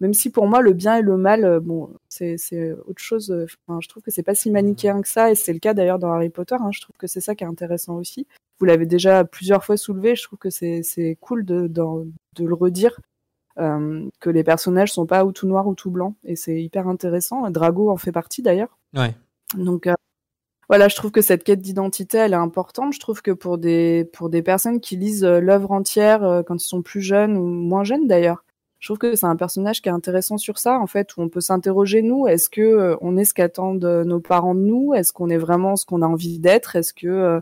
même 0.00 0.14
si 0.14 0.30
pour 0.30 0.46
moi 0.48 0.62
le 0.62 0.72
bien 0.74 0.98
et 0.98 1.02
le 1.02 1.16
mal, 1.16 1.60
bon, 1.60 1.90
c'est 2.08 2.36
autre 2.86 3.02
chose. 3.02 3.46
je 3.80 3.88
trouve 3.88 4.02
que 4.02 4.10
c'est 4.12 4.22
pas 4.22 4.34
si 4.34 4.50
manichéen 4.50 5.02
que 5.02 5.08
ça, 5.08 5.30
et 5.30 5.34
c'est 5.34 5.52
le 5.52 5.58
cas 5.60 5.74
d'ailleurs 5.74 5.98
dans 5.98 6.12
Harry 6.12 6.30
Potter. 6.30 6.56
hein, 6.60 6.70
je 6.72 6.80
trouve 6.80 6.96
que 6.98 7.06
c'est 7.06 7.20
ça 7.20 7.34
qui 7.34 7.44
est 7.44 7.48
intéressant 7.48 7.96
aussi 7.96 8.26
vous 8.58 8.66
l'avez 8.66 8.86
déjà 8.86 9.24
plusieurs 9.24 9.64
fois 9.64 9.76
soulevé, 9.76 10.16
je 10.16 10.22
trouve 10.24 10.38
que 10.38 10.50
c'est 10.50 11.18
cool 11.20 11.44
de, 11.44 11.70
le 12.38 12.54
redire, 12.54 13.00
euh, 13.58 14.08
que 14.20 14.30
les 14.30 14.44
personnages 14.44 14.92
sont 14.92 15.06
pas 15.06 15.24
ou 15.24 15.32
tout 15.32 15.46
noir 15.46 15.66
ou 15.66 15.74
tout 15.74 15.90
blanc, 15.90 16.14
et 16.24 16.36
c'est 16.36 16.62
hyper 16.62 16.88
intéressant. 16.88 17.50
Drago 17.50 17.90
en 17.90 17.96
fait 17.96 18.12
partie 18.12 18.42
d'ailleurs. 18.42 18.78
Ouais. 18.94 19.14
Donc 19.56 19.86
euh, 19.86 19.94
voilà, 20.68 20.88
je 20.88 20.96
trouve 20.96 21.10
que 21.10 21.22
cette 21.22 21.44
quête 21.44 21.60
d'identité, 21.60 22.18
elle 22.18 22.32
est 22.32 22.36
importante. 22.36 22.92
Je 22.92 23.00
trouve 23.00 23.22
que 23.22 23.30
pour 23.30 23.58
des, 23.58 24.08
pour 24.12 24.28
des 24.28 24.42
personnes 24.42 24.80
qui 24.80 24.96
lisent 24.96 25.24
euh, 25.24 25.40
l'œuvre 25.40 25.70
entière 25.72 26.42
quand 26.46 26.62
ils 26.62 26.66
sont 26.66 26.82
plus 26.82 27.00
jeunes 27.00 27.36
ou 27.36 27.44
moins 27.44 27.84
jeunes 27.84 28.06
d'ailleurs, 28.06 28.44
je 28.78 28.86
trouve 28.86 28.98
que 28.98 29.16
c'est 29.16 29.26
un 29.26 29.36
personnage 29.36 29.82
qui 29.82 29.88
est 29.88 29.92
intéressant 29.92 30.38
sur 30.38 30.58
ça, 30.58 30.78
en 30.78 30.86
fait, 30.86 31.16
où 31.16 31.22
on 31.22 31.28
peut 31.28 31.40
s'interroger, 31.40 32.00
nous, 32.02 32.28
est-ce 32.28 32.48
que 32.48 32.60
euh, 32.60 32.96
on 33.00 33.16
est 33.16 33.24
ce 33.24 33.34
qu'attendent 33.34 33.84
nos 33.84 34.20
parents 34.20 34.54
de 34.54 34.60
nous? 34.60 34.94
Est-ce 34.94 35.12
qu'on 35.12 35.30
est 35.30 35.38
vraiment 35.38 35.74
ce 35.74 35.84
qu'on 35.84 36.02
a 36.02 36.06
envie 36.06 36.38
d'être? 36.38 36.76
Est-ce 36.76 36.94
que 36.94 37.08
euh, 37.08 37.40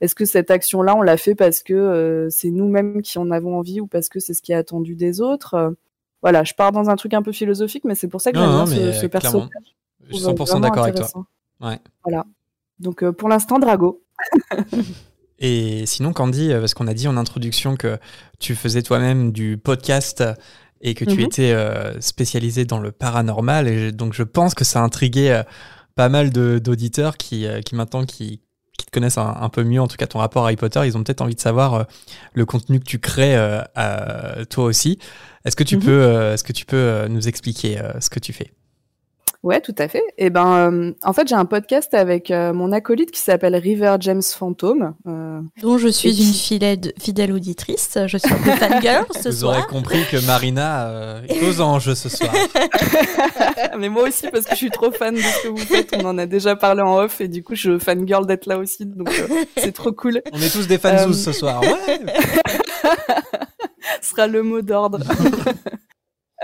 est-ce 0.00 0.14
que 0.14 0.24
cette 0.24 0.50
action-là, 0.50 0.94
on 0.96 1.02
l'a 1.02 1.16
fait 1.16 1.34
parce 1.34 1.62
que 1.62 1.74
euh, 1.74 2.28
c'est 2.30 2.50
nous-mêmes 2.50 3.02
qui 3.02 3.18
en 3.18 3.30
avons 3.30 3.58
envie 3.58 3.80
ou 3.80 3.86
parce 3.86 4.08
que 4.08 4.20
c'est 4.20 4.34
ce 4.34 4.42
qui 4.42 4.52
est 4.52 4.56
attendu 4.56 4.94
des 4.94 5.20
autres 5.20 5.54
Euh, 5.54 5.70
Voilà, 6.22 6.44
je 6.44 6.54
pars 6.54 6.72
dans 6.72 6.90
un 6.90 6.96
truc 6.96 7.14
un 7.14 7.22
peu 7.22 7.32
philosophique, 7.32 7.84
mais 7.84 7.94
c'est 7.94 8.08
pour 8.08 8.20
ça 8.20 8.32
que 8.32 8.38
j'aime 8.38 8.48
bien 8.48 8.66
mais, 8.66 8.76
ce, 8.76 8.80
euh, 8.80 8.92
ce 8.92 9.06
personnage. 9.06 9.48
Je 10.08 10.16
suis 10.16 10.24
100% 10.24 10.60
d'accord 10.60 10.84
avec 10.84 10.96
toi. 10.96 11.08
Ouais. 11.60 11.78
Voilà. 12.04 12.24
Donc 12.78 13.02
euh, 13.02 13.12
pour 13.12 13.28
l'instant, 13.28 13.58
Drago. 13.58 14.02
Et 15.38 15.84
sinon, 15.84 16.12
Candy, 16.12 16.50
parce 16.50 16.72
qu'on 16.72 16.86
a 16.86 16.94
dit 16.94 17.08
en 17.08 17.16
introduction 17.16 17.76
que 17.76 17.98
tu 18.38 18.54
faisais 18.54 18.82
toi-même 18.82 19.32
du 19.32 19.58
podcast 19.58 20.24
et 20.80 20.94
que 20.94 21.04
tu 21.04 21.18
mhm. 21.18 21.24
étais 21.24 21.52
euh, 21.52 22.00
spécialisé 22.00 22.64
dans 22.64 22.78
le 22.78 22.92
paranormal, 22.92 23.68
et 23.68 23.92
donc 23.92 24.12
je 24.14 24.22
pense 24.22 24.54
que 24.54 24.64
ça 24.64 24.80
a 24.80 24.82
intrigué 24.82 25.30
euh, 25.30 25.42
pas 25.94 26.08
mal 26.08 26.30
d'auditeurs 26.30 27.16
qui, 27.16 27.46
qui 27.64 27.74
maintenant 27.74 28.04
qui, 28.04 28.40
qui 28.76 28.86
te 28.86 28.90
connaissent 28.90 29.18
un, 29.18 29.48
peu 29.48 29.64
mieux, 29.64 29.80
en 29.80 29.88
tout 29.88 29.96
cas 29.96 30.06
ton 30.06 30.18
rapport 30.18 30.44
à 30.44 30.46
Harry 30.46 30.56
Potter, 30.56 30.80
ils 30.84 30.96
ont 30.96 31.02
peut-être 31.02 31.22
envie 31.22 31.34
de 31.34 31.40
savoir 31.40 31.86
le 32.34 32.46
contenu 32.46 32.78
que 32.80 32.84
tu 32.84 32.98
crées 32.98 33.36
toi 34.50 34.64
aussi. 34.64 34.98
Est-ce 35.44 35.56
que 35.56 35.64
tu 35.64 35.76
mhm. 35.76 35.82
peux, 35.82 36.32
est-ce 36.32 36.44
que 36.44 36.52
tu 36.52 36.66
peux 36.66 37.06
nous 37.08 37.28
expliquer 37.28 37.80
ce 38.00 38.10
que 38.10 38.18
tu 38.18 38.32
fais? 38.32 38.52
Ouais, 39.46 39.60
tout 39.60 39.76
à 39.78 39.86
fait. 39.86 40.02
Et 40.18 40.26
eh 40.26 40.30
ben, 40.30 40.72
euh, 40.72 40.92
en 41.04 41.12
fait, 41.12 41.28
j'ai 41.28 41.36
un 41.36 41.44
podcast 41.44 41.94
avec 41.94 42.32
euh, 42.32 42.52
mon 42.52 42.72
acolyte 42.72 43.12
qui 43.12 43.20
s'appelle 43.20 43.54
River 43.54 43.94
James 44.00 44.20
Phantom. 44.20 44.92
Euh, 45.06 45.40
dont 45.62 45.78
je 45.78 45.86
suis 45.86 46.20
une 46.20 46.34
fidèle, 46.34 46.80
fidèle, 47.00 47.30
auditrice. 47.30 47.96
Je 48.08 48.18
suis 48.18 48.34
un 48.34 48.38
peu 48.38 48.50
fangirl 48.50 49.06
ce 49.12 49.28
Vous 49.28 49.36
soir. 49.36 49.52
Vous 49.52 49.54
aurez 49.60 49.62
compris 49.68 50.04
que 50.10 50.16
Marina 50.26 51.22
est 51.28 51.46
aux 51.46 51.60
anges 51.60 51.94
ce 51.94 52.08
soir. 52.08 52.34
Mais 53.78 53.88
moi 53.88 54.08
aussi, 54.08 54.26
parce 54.32 54.46
que 54.46 54.50
je 54.50 54.56
suis 54.56 54.70
trop 54.70 54.90
fan 54.90 55.14
de 55.14 55.20
ce 55.20 55.44
que 55.44 55.48
vous 55.50 55.58
faites. 55.58 55.94
On 55.96 56.04
en 56.06 56.18
a 56.18 56.26
déjà 56.26 56.56
parlé 56.56 56.82
en 56.82 56.98
off 56.98 57.20
et 57.20 57.28
du 57.28 57.44
coup, 57.44 57.54
je 57.54 57.78
fangirl 57.78 58.26
d'être 58.26 58.46
là 58.46 58.58
aussi. 58.58 58.84
Donc, 58.84 59.08
c'est 59.56 59.70
trop 59.70 59.92
cool. 59.92 60.22
On 60.32 60.40
est 60.40 60.52
tous 60.52 60.66
des 60.66 60.78
fans 60.78 61.12
ce 61.12 61.30
soir. 61.30 61.62
Ouais. 61.62 62.00
Ce 64.02 64.10
sera 64.10 64.26
le 64.26 64.42
mot 64.42 64.62
d'ordre. 64.62 64.98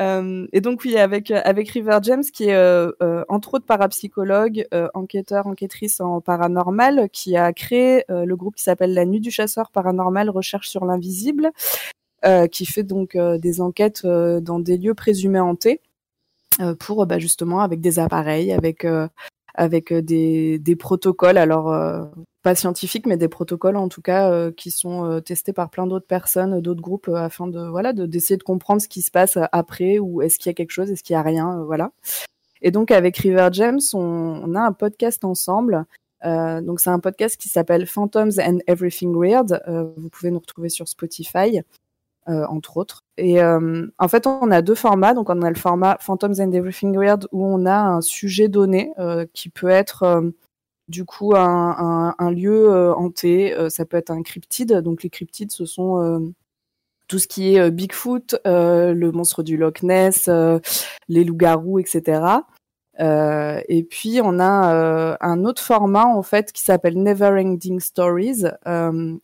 Euh, 0.01 0.47
et 0.53 0.61
donc 0.61 0.83
oui, 0.85 0.97
avec 0.97 1.31
avec 1.31 1.71
River 1.71 1.99
James, 2.03 2.23
qui 2.23 2.45
est 2.45 2.55
euh, 2.55 2.93
euh, 3.03 3.25
entre 3.29 3.55
autres 3.55 3.67
parapsychologue, 3.67 4.67
enquêteur, 4.95 5.47
enquêtrice 5.47 6.01
en 6.01 6.21
paranormal, 6.21 7.09
qui 7.11 7.37
a 7.37 7.53
créé 7.53 8.05
le 8.09 8.35
groupe 8.35 8.57
qui 8.57 8.63
s'appelle 8.63 8.95
La 8.95 9.05
Nuit 9.05 9.21
du 9.21 9.31
Chasseur 9.31 9.71
Paranormal 9.71 10.31
Recherche 10.31 10.69
sur 10.69 10.85
l'invisible, 10.85 11.51
qui 12.51 12.67
fait 12.67 12.85
donc 12.85 13.17
des 13.17 13.61
enquêtes 13.61 14.07
dans 14.07 14.59
des 14.59 14.79
lieux 14.79 14.95
présumés 14.95 15.41
hantés 15.41 15.81
pour 16.79 17.07
bah, 17.07 17.19
justement 17.19 17.61
avec 17.61 17.81
des 17.81 17.99
appareils, 17.99 18.53
avec 18.53 18.87
avec 19.55 19.93
des, 19.93 20.59
des 20.59 20.77
protocoles. 20.77 21.39
Alors 21.39 21.73
pas 22.43 22.55
scientifiques, 22.55 23.07
mais 23.07 23.17
des 23.17 23.29
protocoles 23.29 23.77
en 23.77 23.89
tout 23.89 24.03
cas 24.03 24.31
euh, 24.31 24.51
qui 24.51 24.71
sont 24.71 25.05
euh, 25.05 25.21
testés 25.21 25.53
par 25.53 25.71
plein 25.71 25.87
d'autres 25.87 26.07
personnes, 26.07 26.61
d'autres 26.61 26.83
groupes, 26.83 27.09
euh, 27.09 27.15
afin 27.15 27.47
de 27.47 27.61
voilà 27.69 27.93
d'essayer 27.93 28.37
de, 28.37 28.43
comprendre 28.43 28.83
ce 28.83 28.89
qui 28.89 29.03
se 29.03 29.11
passe 29.11 29.39
après 29.53 29.99
ou 29.99 30.23
est-ce 30.23 30.39
qu'il 30.39 30.51
y 30.51 30.51
a 30.51 30.55
quelque 30.55 30.73
chose, 30.73 30.91
est-ce 30.91 31.03
qu'il 31.03 31.15
y 31.15 31.17
a 31.17 31.23
rien, 31.23 31.63
voilà. 31.65 31.93
Et 32.61 32.71
donc 32.71 32.91
avec 32.91 33.17
River 33.19 33.49
James, 33.53 33.81
on, 33.95 34.55
a 34.55 34.61
un 34.61 34.73
podcast 34.73 35.25
ensemble. 35.25 35.85
donc 36.25 36.81
c'est 36.81 36.91
un 36.91 37.01
podcast 37.01 37.37
qui 37.37 37.49
s'appelle 37.49 37.87
Phantoms 37.87 38.39
and 38.39 38.59
Everything 38.67 39.15
Weird. 39.17 39.61
vous 39.97 40.09
pouvez 40.11 40.31
nous 40.31 40.39
retrouver 40.39 40.69
sur 40.69 40.87
Spotify. 40.87 41.61
Entre 42.27 42.77
autres. 42.77 43.05
Et 43.17 43.43
en 43.43 44.09
fait, 44.09 44.27
on 44.27 44.51
a 44.51 44.63
deux 44.63 44.75
formats. 44.75 45.15
Donc, 45.15 45.31
on 45.31 45.43
a 45.43 45.51
le 45.51 45.57
format 45.57 45.97
Phantoms 46.01 46.41
and 46.41 46.53
Everything 46.53 46.97
Weird 46.97 47.29
où 47.33 47.45
on 47.45 47.67
a 47.67 47.77
un 47.77 48.01
sujet 48.01 48.49
donné 48.49 48.93
qui 49.33 49.49
peut 49.49 49.69
être 49.69 50.33
du 50.89 51.05
coup 51.05 51.35
un, 51.35 52.31
lieu 52.31 52.71
euh, 52.71 52.95
hanté. 52.95 53.53
Euh, 53.55 53.69
ça 53.69 53.85
peut 53.85 53.97
être 53.97 54.11
un 54.11 54.23
cryptide. 54.23 54.75
Donc 54.75 55.03
les 55.03 55.11
cryptides, 55.11 55.51
ce 55.51 55.65
sont 55.65 56.01
euh, 56.01 56.21
tout 57.09 57.19
ce 57.19 57.27
qui 57.27 57.57
est 57.57 57.71
Bigfoot, 57.71 58.37
le 58.45 59.11
monstre 59.11 59.43
du 59.43 59.57
Loch 59.57 59.83
Ness, 59.83 60.29
les 61.09 61.25
loups-garous, 61.25 61.79
etc. 61.79 62.23
et 62.99 63.87
puis 63.89 64.21
on 64.23 64.39
a 64.39 65.17
un 65.21 65.45
autre 65.45 65.63
format 65.63 66.07
en 66.07 66.23
fait 66.23 66.53
qui 66.53 66.63
s'appelle 66.63 67.01
Never 67.03 67.41
Ending 67.43 67.81
Stories. 67.81 68.45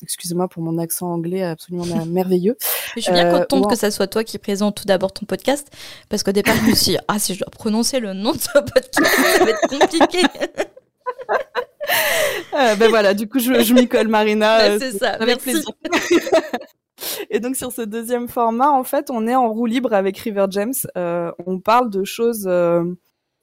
Excusez-moi 0.02 0.48
pour 0.48 0.62
mon 0.62 0.78
accent 0.78 1.10
anglais 1.12 1.42
absolument 1.42 1.84
merveilleux. 2.06 2.56
Je 2.96 3.02
suis 3.02 3.12
bien 3.12 3.30
contente 3.30 3.70
que 3.70 3.76
ça 3.76 3.90
soit 3.90 4.06
toi 4.06 4.24
qui 4.24 4.38
présente 4.38 4.76
tout 4.76 4.86
d'abord 4.86 5.12
ton 5.12 5.26
podcast 5.26 5.68
parce 6.08 6.22
qu'au 6.22 6.32
départ 6.32 6.56
je 6.56 6.70
me 6.70 6.74
suis 6.74 6.92
dit, 6.92 6.98
ah 7.08 7.18
si 7.18 7.34
je 7.34 7.40
dois 7.40 7.50
prononcer 7.50 8.00
le 8.00 8.14
nom 8.14 8.32
de 8.32 8.38
ce 8.38 8.52
podcast 8.52 9.00
ça 9.00 9.44
va 9.44 9.50
être 9.50 9.68
compliqué. 9.68 10.22
Euh, 12.54 12.74
ben 12.76 12.88
voilà, 12.88 13.14
du 13.14 13.28
coup, 13.28 13.38
je, 13.38 13.62
je 13.62 13.74
m'y 13.74 13.88
colle, 13.88 14.08
Marina. 14.08 14.58
Ben, 14.58 14.78
c'est 14.78 14.92
ça, 14.92 15.10
avec 15.12 15.38
plaisir. 15.38 15.64
Et 17.30 17.38
donc 17.40 17.56
sur 17.56 17.72
ce 17.72 17.82
deuxième 17.82 18.28
format, 18.28 18.70
en 18.70 18.84
fait, 18.84 19.10
on 19.10 19.26
est 19.26 19.34
en 19.34 19.48
roue 19.50 19.66
libre 19.66 19.92
avec 19.92 20.18
River 20.18 20.46
James. 20.50 20.74
Euh, 20.96 21.30
on 21.46 21.60
parle 21.60 21.90
de 21.90 22.04
choses. 22.04 22.48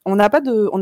Euh, 0.08 0.12
on 0.12 0.16
n'a 0.16 0.30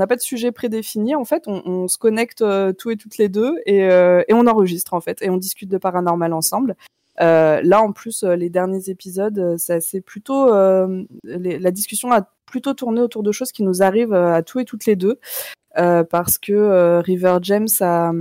pas 0.08 0.16
de, 0.16 0.22
sujet 0.22 0.52
prédéfini. 0.52 1.16
En 1.16 1.26
fait, 1.26 1.44
on, 1.48 1.88
se 1.88 1.98
connecte 1.98 2.42
euh, 2.42 2.74
tous 2.74 2.92
et 2.92 2.98
toutes 2.98 3.18
les 3.18 3.30
deux 3.30 3.56
et, 3.66 3.84
euh, 3.84 4.24
et, 4.28 4.34
on 4.34 4.48
enregistre 4.48 4.94
en 4.94 5.02
fait 5.02 5.22
et 5.22 5.30
on 5.30 5.38
discute 5.38 5.70
de 5.70 5.78
paranormal 5.78 6.34
ensemble. 6.34 6.76
là, 7.20 7.82
en 7.82 7.92
plus, 7.92 8.24
les 8.24 8.50
derniers 8.50 8.90
épisodes, 8.90 9.56
c'est 9.58 10.02
plutôt 10.02 10.50
la 10.52 11.72
discussion 11.72 12.12
a 12.12 12.28
plutôt 12.46 12.74
tourné 12.74 13.02
autour 13.02 13.24
de 13.24 13.32
choses 13.32 13.52
qui 13.52 13.64
nous 13.64 13.82
arrivent 13.82 14.14
à 14.14 14.44
tous 14.44 14.60
et 14.60 14.66
toutes 14.66 14.86
les 14.86 14.96
deux. 14.96 15.20
Euh, 15.78 16.04
parce 16.04 16.38
que 16.38 16.54
euh, 16.54 17.02
River 17.02 17.40
James 17.42 17.68
a 17.80 18.12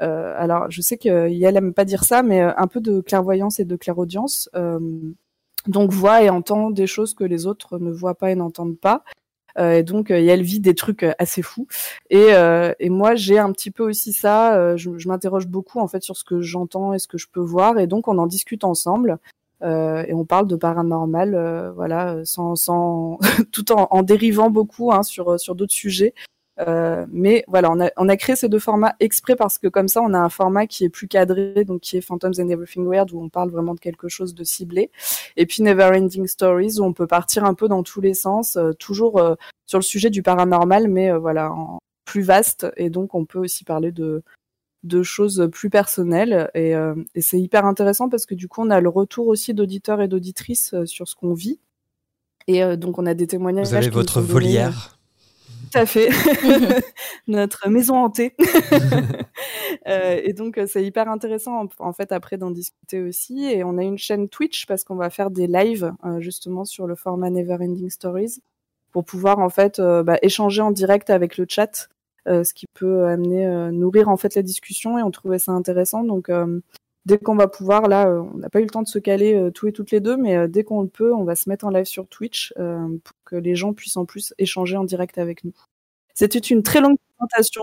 euh, 0.00 0.34
alors 0.38 0.70
je 0.70 0.80
sais 0.80 0.96
qu'elle 0.96 1.56
aime 1.56 1.74
pas 1.74 1.84
dire 1.84 2.04
ça, 2.04 2.22
mais 2.22 2.40
un 2.40 2.66
peu 2.66 2.80
de 2.80 3.00
clairvoyance 3.00 3.60
et 3.60 3.64
de 3.64 3.76
clairaudience. 3.76 4.48
donc 5.66 5.90
voit 5.90 6.22
et 6.22 6.30
entend 6.30 6.70
des 6.70 6.86
choses 6.86 7.14
que 7.14 7.24
les 7.24 7.46
autres 7.46 7.78
ne 7.78 7.90
voient 7.90 8.14
pas 8.14 8.30
et 8.30 8.34
n'entendent 8.34 8.78
pas. 8.78 9.02
Et 9.58 9.82
donc 9.82 10.10
elle 10.10 10.42
vit 10.42 10.60
des 10.60 10.74
trucs 10.74 11.04
assez 11.18 11.42
fous. 11.42 11.66
Et, 12.10 12.28
et 12.78 12.90
moi 12.90 13.14
j'ai 13.14 13.38
un 13.38 13.52
petit 13.52 13.70
peu 13.70 13.84
aussi 13.84 14.12
ça. 14.12 14.76
je, 14.76 14.98
je 14.98 15.08
m'interroge 15.08 15.46
beaucoup 15.46 15.80
en 15.80 15.88
fait 15.88 16.02
sur 16.02 16.16
ce 16.16 16.24
que 16.24 16.40
j'entends 16.40 16.92
et 16.92 16.98
ce 16.98 17.08
que 17.08 17.18
je 17.18 17.26
peux 17.30 17.40
voir. 17.40 17.78
Et 17.78 17.86
donc 17.86 18.08
on 18.08 18.18
en 18.18 18.26
discute 18.26 18.64
ensemble. 18.64 19.18
Euh, 19.62 20.04
et 20.06 20.14
on 20.14 20.24
parle 20.24 20.46
de 20.46 20.56
paranormal, 20.56 21.34
euh, 21.34 21.72
voilà, 21.72 22.24
sans, 22.24 22.54
sans 22.54 23.18
tout 23.52 23.72
en, 23.72 23.88
en, 23.90 24.02
dérivant 24.02 24.50
beaucoup 24.50 24.92
hein, 24.92 25.02
sur 25.02 25.38
sur 25.40 25.54
d'autres 25.54 25.74
sujets. 25.74 26.14
Euh, 26.60 27.06
mais 27.10 27.44
voilà, 27.46 27.70
on 27.70 27.80
a, 27.80 27.90
on 27.96 28.08
a 28.08 28.16
créé 28.16 28.34
ces 28.36 28.48
deux 28.48 28.58
formats 28.58 28.94
exprès 29.00 29.36
parce 29.36 29.58
que 29.58 29.68
comme 29.68 29.88
ça, 29.88 30.02
on 30.02 30.12
a 30.12 30.18
un 30.18 30.28
format 30.28 30.66
qui 30.66 30.84
est 30.84 30.88
plus 30.88 31.08
cadré, 31.08 31.64
donc 31.64 31.80
qui 31.80 31.96
est 31.96 32.00
Phantoms 32.00 32.32
and 32.38 32.48
Everything 32.48 32.86
Weird, 32.86 33.12
où 33.12 33.22
on 33.22 33.28
parle 33.28 33.50
vraiment 33.50 33.74
de 33.74 33.80
quelque 33.80 34.08
chose 34.08 34.34
de 34.34 34.44
ciblé. 34.44 34.90
Et 35.36 35.46
puis 35.46 35.62
Never 35.62 35.84
Ending 35.84 36.26
Stories, 36.26 36.80
où 36.80 36.84
on 36.84 36.92
peut 36.92 37.06
partir 37.06 37.44
un 37.44 37.54
peu 37.54 37.68
dans 37.68 37.82
tous 37.82 38.00
les 38.00 38.14
sens, 38.14 38.56
euh, 38.56 38.72
toujours 38.72 39.18
euh, 39.18 39.34
sur 39.66 39.78
le 39.78 39.84
sujet 39.84 40.10
du 40.10 40.22
paranormal, 40.22 40.88
mais 40.88 41.12
voilà, 41.12 41.52
en 41.52 41.78
plus 42.04 42.22
vaste. 42.22 42.66
Et 42.76 42.90
donc, 42.90 43.14
on 43.14 43.24
peut 43.24 43.38
aussi 43.38 43.64
parler 43.64 43.92
de, 43.92 44.22
de 44.82 45.02
choses 45.02 45.48
plus 45.52 45.70
personnelles. 45.70 46.50
Et, 46.54 46.72
et 47.14 47.20
c'est 47.20 47.38
hyper 47.38 47.66
intéressant 47.66 48.08
parce 48.08 48.24
que 48.24 48.34
du 48.34 48.48
coup, 48.48 48.62
on 48.62 48.70
a 48.70 48.80
le 48.80 48.88
retour 48.88 49.26
aussi 49.26 49.52
d'auditeurs 49.52 50.00
et 50.00 50.08
d'auditrices 50.08 50.74
sur 50.86 51.06
ce 51.06 51.14
qu'on 51.14 51.34
vit. 51.34 51.60
Et 52.46 52.78
donc, 52.78 52.98
on 52.98 53.04
a 53.04 53.12
des 53.12 53.26
témoignages. 53.26 53.68
Vous 53.68 53.74
avez 53.74 53.90
votre 53.90 54.22
volière 54.22 54.97
tout 55.70 55.78
à 55.78 55.86
fait. 55.86 56.08
Notre 57.28 57.68
maison 57.68 57.96
hantée. 57.96 58.34
euh, 59.88 60.20
et 60.22 60.32
donc, 60.32 60.58
euh, 60.58 60.66
c'est 60.66 60.84
hyper 60.84 61.08
intéressant, 61.08 61.68
en, 61.78 61.92
fait, 61.92 62.12
après 62.12 62.36
d'en 62.36 62.50
discuter 62.50 63.00
aussi. 63.00 63.44
Et 63.46 63.64
on 63.64 63.78
a 63.78 63.82
une 63.82 63.98
chaîne 63.98 64.28
Twitch 64.28 64.66
parce 64.66 64.84
qu'on 64.84 64.96
va 64.96 65.10
faire 65.10 65.30
des 65.30 65.46
lives, 65.46 65.92
euh, 66.04 66.20
justement, 66.20 66.64
sur 66.64 66.86
le 66.86 66.94
format 66.94 67.30
Neverending 67.30 67.90
Stories 67.90 68.40
pour 68.92 69.04
pouvoir, 69.04 69.38
en 69.38 69.50
fait, 69.50 69.78
euh, 69.78 70.02
bah, 70.02 70.18
échanger 70.22 70.62
en 70.62 70.70
direct 70.70 71.10
avec 71.10 71.36
le 71.36 71.46
chat, 71.48 71.88
ce 72.26 72.52
qui 72.52 72.66
peut 72.74 73.06
amener, 73.06 73.70
nourrir, 73.72 74.10
en 74.10 74.18
fait, 74.18 74.34
la 74.34 74.42
discussion. 74.42 74.98
Et 74.98 75.02
on 75.02 75.10
trouvait 75.10 75.38
ça 75.38 75.52
intéressant. 75.52 76.04
Donc, 76.04 76.30
dès 77.08 77.18
qu'on 77.18 77.34
va 77.34 77.48
pouvoir, 77.48 77.88
là, 77.88 78.08
on 78.10 78.36
n'a 78.36 78.50
pas 78.50 78.60
eu 78.60 78.64
le 78.64 78.70
temps 78.70 78.82
de 78.82 78.88
se 78.88 78.98
caler 78.98 79.50
tous 79.54 79.66
et 79.66 79.72
toutes 79.72 79.90
les 79.90 80.00
deux, 80.00 80.16
mais 80.16 80.46
dès 80.46 80.62
qu'on 80.62 80.82
le 80.82 80.88
peut, 80.88 81.12
on 81.12 81.24
va 81.24 81.34
se 81.34 81.48
mettre 81.48 81.64
en 81.64 81.70
live 81.70 81.86
sur 81.86 82.06
Twitch 82.06 82.52
pour 82.54 83.16
que 83.24 83.34
les 83.34 83.56
gens 83.56 83.72
puissent 83.72 83.96
en 83.96 84.04
plus 84.04 84.34
échanger 84.38 84.76
en 84.76 84.84
direct 84.84 85.18
avec 85.18 85.42
nous. 85.42 85.52
C'était 86.14 86.38
une 86.38 86.62
très 86.62 86.80
longue 86.80 86.98
présentation. 87.16 87.62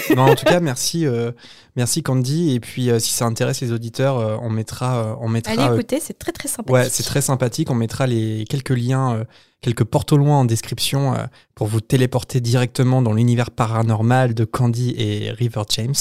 en 0.16 0.34
tout 0.34 0.44
cas, 0.44 0.60
merci, 0.60 1.06
euh, 1.06 1.32
merci 1.76 2.02
Candy. 2.02 2.54
Et 2.54 2.60
puis, 2.60 2.90
euh, 2.90 2.98
si 2.98 3.10
ça 3.10 3.26
intéresse 3.26 3.60
les 3.60 3.72
auditeurs, 3.72 4.18
euh, 4.18 4.36
on 4.40 4.50
mettra, 4.50 5.18
on 5.20 5.28
mettra. 5.28 5.52
Allez 5.52 5.74
écouter, 5.74 6.00
c'est 6.00 6.18
très 6.18 6.32
très 6.32 6.48
sympathique. 6.48 6.72
Ouais, 6.72 6.88
c'est 6.88 7.02
très 7.02 7.20
sympathique. 7.20 7.70
On 7.70 7.74
mettra 7.74 8.06
les 8.06 8.44
quelques 8.48 8.70
liens, 8.70 9.24
quelques 9.60 9.84
portes 9.84 10.12
au 10.12 10.16
loin 10.16 10.38
en 10.38 10.44
description 10.44 11.14
pour 11.54 11.66
vous 11.66 11.80
téléporter 11.80 12.40
directement 12.40 13.02
dans 13.02 13.12
l'univers 13.12 13.50
paranormal 13.50 14.34
de 14.34 14.44
Candy 14.44 14.94
et 14.96 15.30
River 15.30 15.62
James. 15.70 15.94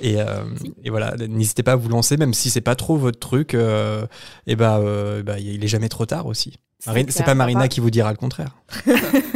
Et, 0.00 0.16
et 0.84 0.90
voilà, 0.90 1.14
n'hésitez 1.16 1.62
pas 1.62 1.72
à 1.72 1.76
vous 1.76 1.88
lancer, 1.88 2.16
même 2.16 2.32
si 2.34 2.50
c'est 2.50 2.60
pas 2.60 2.76
trop 2.76 2.96
votre 2.96 3.18
truc. 3.18 3.54
et 3.54 4.56
bah, 4.56 4.80
bah, 5.24 5.38
il 5.38 5.62
est 5.62 5.68
jamais 5.68 5.88
trop 5.88 6.06
tard 6.06 6.26
aussi. 6.26 6.58
C'est 6.80 7.24
pas 7.24 7.34
Marina 7.34 7.68
qui 7.68 7.80
vous 7.80 7.90
dira 7.90 8.10
le 8.10 8.16
contraire. 8.16 8.56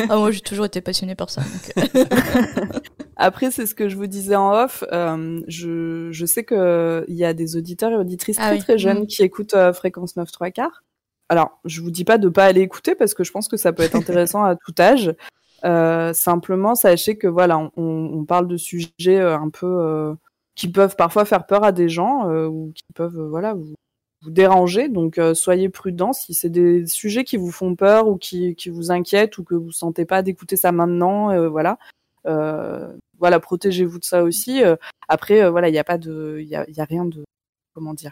ah, 0.09 0.17
moi, 0.17 0.31
j'ai 0.31 0.41
toujours 0.41 0.65
été 0.65 0.81
passionnée 0.81 1.15
par 1.15 1.29
ça. 1.29 1.43
Après, 3.17 3.51
c'est 3.51 3.67
ce 3.67 3.75
que 3.75 3.89
je 3.89 3.97
vous 3.97 4.07
disais 4.07 4.37
en 4.37 4.53
off. 4.53 4.85
Euh, 4.93 5.41
je, 5.49 6.09
je, 6.13 6.27
sais 6.27 6.45
qu'il 6.45 7.05
y 7.09 7.25
a 7.25 7.35
des 7.35 7.57
auditeurs 7.57 7.93
et 7.93 7.97
auditrices 7.97 8.37
ah 8.41 8.51
très 8.51 8.59
très 8.59 8.79
jeunes 8.79 9.03
mm. 9.03 9.07
qui 9.07 9.23
écoutent 9.23 9.55
euh, 9.55 9.73
Fréquence 9.73 10.17
9 10.17 10.31
3 10.31 10.51
quarts. 10.51 10.85
Alors, 11.29 11.59
je 11.65 11.81
vous 11.81 11.91
dis 11.91 12.05
pas 12.05 12.19
de 12.19 12.29
pas 12.29 12.45
aller 12.45 12.61
écouter 12.61 12.95
parce 12.95 13.15
que 13.15 13.25
je 13.25 13.33
pense 13.33 13.49
que 13.49 13.57
ça 13.57 13.73
peut 13.73 13.83
être 13.83 13.97
intéressant 13.97 14.45
à 14.45 14.55
tout 14.55 14.75
âge. 14.79 15.13
Euh, 15.65 16.13
simplement, 16.13 16.75
sachez 16.75 17.17
que 17.17 17.27
voilà, 17.27 17.59
on, 17.59 17.71
on 17.77 18.25
parle 18.25 18.49
de 18.49 18.57
sujets 18.57 19.19
euh, 19.19 19.37
un 19.37 19.49
peu 19.49 19.67
euh, 19.67 20.15
qui 20.55 20.71
peuvent 20.71 20.97
parfois 20.97 21.25
faire 21.25 21.47
peur 21.47 21.65
à 21.65 21.73
des 21.73 21.89
gens 21.89 22.29
euh, 22.29 22.47
ou 22.47 22.73
qui 22.75 22.85
peuvent 22.95 23.19
euh, 23.19 23.29
voilà 23.29 23.55
vous, 23.55 23.75
vous 24.23 24.31
déranger. 24.31 24.89
Donc 24.89 25.19
euh, 25.19 25.35
soyez 25.35 25.69
prudents 25.69 26.13
si 26.13 26.35
c'est 26.35 26.49
des 26.51 26.87
sujets 26.87 27.25
qui 27.25 27.37
vous 27.37 27.51
font 27.51 27.75
peur 27.77 28.09
ou 28.09 28.17
qui, 28.17 28.55
qui 28.55 28.71
vous 28.71 28.91
inquiètent 28.91 29.37
ou 29.39 29.45
que 29.45 29.55
vous 29.55 29.73
sentez 29.73 30.05
pas 30.05 30.23
d'écouter 30.23 30.57
ça 30.57 30.73
maintenant. 30.73 31.31
euh, 31.31 31.49
voilà, 31.49 31.79
Euh, 32.27 32.93
voilà, 33.19 33.41
protégez-vous 33.41 33.99
de 33.99 34.05
ça 34.05 34.23
aussi. 34.25 34.63
Euh, 34.63 34.77
après, 35.09 35.43
euh, 35.43 35.51
voilà, 35.51 35.69
il 35.69 35.73
n'y 35.73 35.79
a 35.79 35.85
pas 35.85 35.99
de, 35.99 36.39
il 36.41 36.49
y 36.49 36.57
a, 36.57 36.65
il 36.69 36.75
y 36.77 36.81
a 36.81 36.85
rien 36.85 37.05
de, 37.05 37.25
comment 37.75 37.95
dire, 37.95 38.11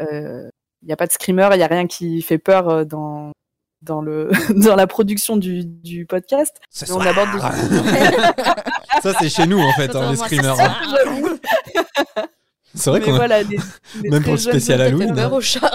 Euh, 0.00 0.48
il 0.82 0.86
n'y 0.86 0.92
a 0.92 0.96
pas 0.96 1.06
de 1.06 1.12
screamer, 1.12 1.48
il 1.54 1.58
y 1.60 1.62
a 1.62 1.66
rien 1.66 1.86
qui 1.86 2.22
fait 2.22 2.38
peur 2.38 2.68
euh, 2.68 2.84
dans 2.84 3.32
dans 3.82 4.00
le 4.02 4.30
dans 4.66 4.76
la 4.76 4.86
production 4.86 5.36
du, 5.36 5.64
du 5.64 6.04
podcast. 6.06 6.60
Ce 6.70 6.84
Mais 6.84 6.92
on 6.92 7.00
soir. 7.00 7.08
aborde 7.08 7.30
des 7.32 7.40
Ça, 9.02 9.12
c'est 9.20 9.28
chez 9.28 9.46
nous, 9.46 9.58
en 9.60 9.72
fait, 9.72 9.94
hein, 9.96 10.10
les 10.10 10.16
screamers. 10.16 10.56
Hein. 12.68 12.74
C'est 12.74 12.90
vrai 12.90 13.00
qu'on 13.00 13.14
a 13.14 13.16
voilà, 13.16 13.42
les, 13.42 13.56
les 14.02 14.10
Même 14.10 14.22
pour 14.22 14.32
le 14.32 14.38
spécial. 14.38 14.80
Halloween, 14.80 15.14
Peur 15.14 15.32
au 15.32 15.40
chat. 15.40 15.70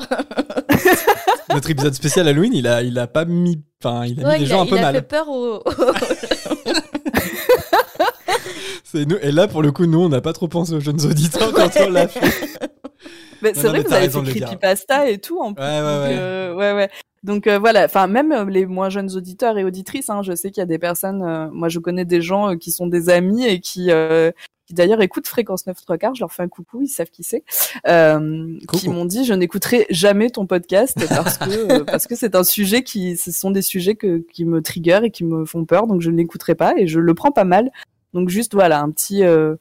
notre 1.53 1.69
épisode 1.69 1.93
spécial 1.93 2.27
Halloween, 2.27 2.53
il 2.53 2.67
a, 2.67 2.81
il 2.83 2.97
a 2.99 3.07
pas 3.07 3.25
mis, 3.25 3.61
enfin, 3.83 4.05
il 4.05 4.23
a 4.23 4.27
Ouais, 4.27 4.33
mis 4.35 4.41
les 4.41 4.45
gens 4.47 4.59
a, 4.59 4.63
un 4.63 4.67
peu 4.67 4.75
il 4.75 4.79
a 4.79 4.81
mal. 4.83 4.95
fait 4.95 5.01
peur 5.01 5.29
au. 5.29 5.63
C'est 8.83 9.05
nous, 9.07 9.17
et 9.21 9.31
là, 9.31 9.47
pour 9.47 9.61
le 9.63 9.71
coup, 9.71 9.85
nous, 9.85 9.99
on 10.01 10.09
n'a 10.09 10.21
pas 10.21 10.33
trop 10.33 10.47
pensé 10.47 10.73
aux 10.73 10.79
jeunes 10.79 11.03
auditeurs 11.05 11.51
quand 11.53 11.69
on 11.79 11.89
l'a 11.89 12.07
fait. 12.07 12.19
Mais 13.41 13.53
c'est 13.55 13.67
vrai 13.67 13.83
que 13.83 13.87
vous 13.89 13.93
avez 13.93 14.09
fait 14.09 14.21
creepypasta 14.23 15.09
et 15.09 15.17
tout 15.17 15.39
en 15.41 15.53
plus. 15.53 15.63
Ouais, 15.63 15.69
ouais, 15.69 15.81
donc, 15.81 16.03
ouais. 16.07 16.15
euh, 16.17 16.53
ouais, 16.55 16.73
ouais. 16.73 16.89
Donc 17.23 17.47
euh, 17.47 17.57
voilà, 17.59 17.85
enfin 17.85 18.07
même 18.07 18.31
euh, 18.31 18.45
les 18.45 18.65
moins 18.65 18.89
jeunes 18.89 19.11
auditeurs 19.15 19.57
et 19.57 19.63
auditrices, 19.65 20.09
hein, 20.09 20.21
je 20.23 20.33
sais 20.35 20.49
qu'il 20.51 20.61
y 20.61 20.63
a 20.63 20.65
des 20.67 20.77
personnes, 20.79 21.23
euh, 21.23 21.47
moi 21.51 21.67
je 21.69 21.79
connais 21.79 22.05
des 22.05 22.21
gens 22.21 22.55
qui 22.57 22.71
sont 22.71 22.87
des 22.87 23.09
amis 23.09 23.45
et 23.45 23.59
qui, 23.61 23.89
qui 24.65 24.73
d'ailleurs 24.73 25.01
écoutent 25.01 25.27
Fréquence 25.27 25.67
9 25.67 25.81
3 25.81 25.97
quarts, 25.97 26.15
je 26.15 26.21
leur 26.21 26.31
fais 26.31 26.43
un 26.43 26.47
coucou, 26.47 26.81
ils 26.81 26.87
savent 26.87 27.09
qui 27.09 27.23
c'est, 27.23 27.43
euh, 27.87 28.57
qui 28.71 28.89
m'ont 28.89 29.05
dit 29.05 29.25
je 29.25 29.33
n'écouterai 29.33 29.85
jamais 29.89 30.29
ton 30.29 30.45
podcast 30.45 30.97
parce 31.09 31.37
que 31.37 31.81
euh, 31.81 31.83
parce 31.85 32.07
que 32.07 32.15
c'est 32.15 32.35
un 32.35 32.43
sujet 32.43 32.83
qui, 32.83 33.17
ce 33.17 33.31
sont 33.31 33.51
des 33.51 33.61
sujets 33.61 33.95
que, 33.95 34.23
qui 34.31 34.45
me 34.45 34.61
trigger 34.61 35.01
et 35.03 35.11
qui 35.11 35.23
me 35.23 35.45
font 35.45 35.65
peur, 35.65 35.87
donc 35.87 36.01
je 36.01 36.11
ne 36.11 36.17
l'écouterai 36.17 36.55
pas 36.55 36.73
et 36.77 36.87
je 36.87 36.99
le 36.99 37.13
prends 37.13 37.31
pas 37.31 37.43
mal. 37.45 37.71
Donc 38.13 38.29
juste 38.29 38.53
voilà 38.53 38.79
un 38.81 38.91
petit 38.91 39.23
euh, 39.23 39.55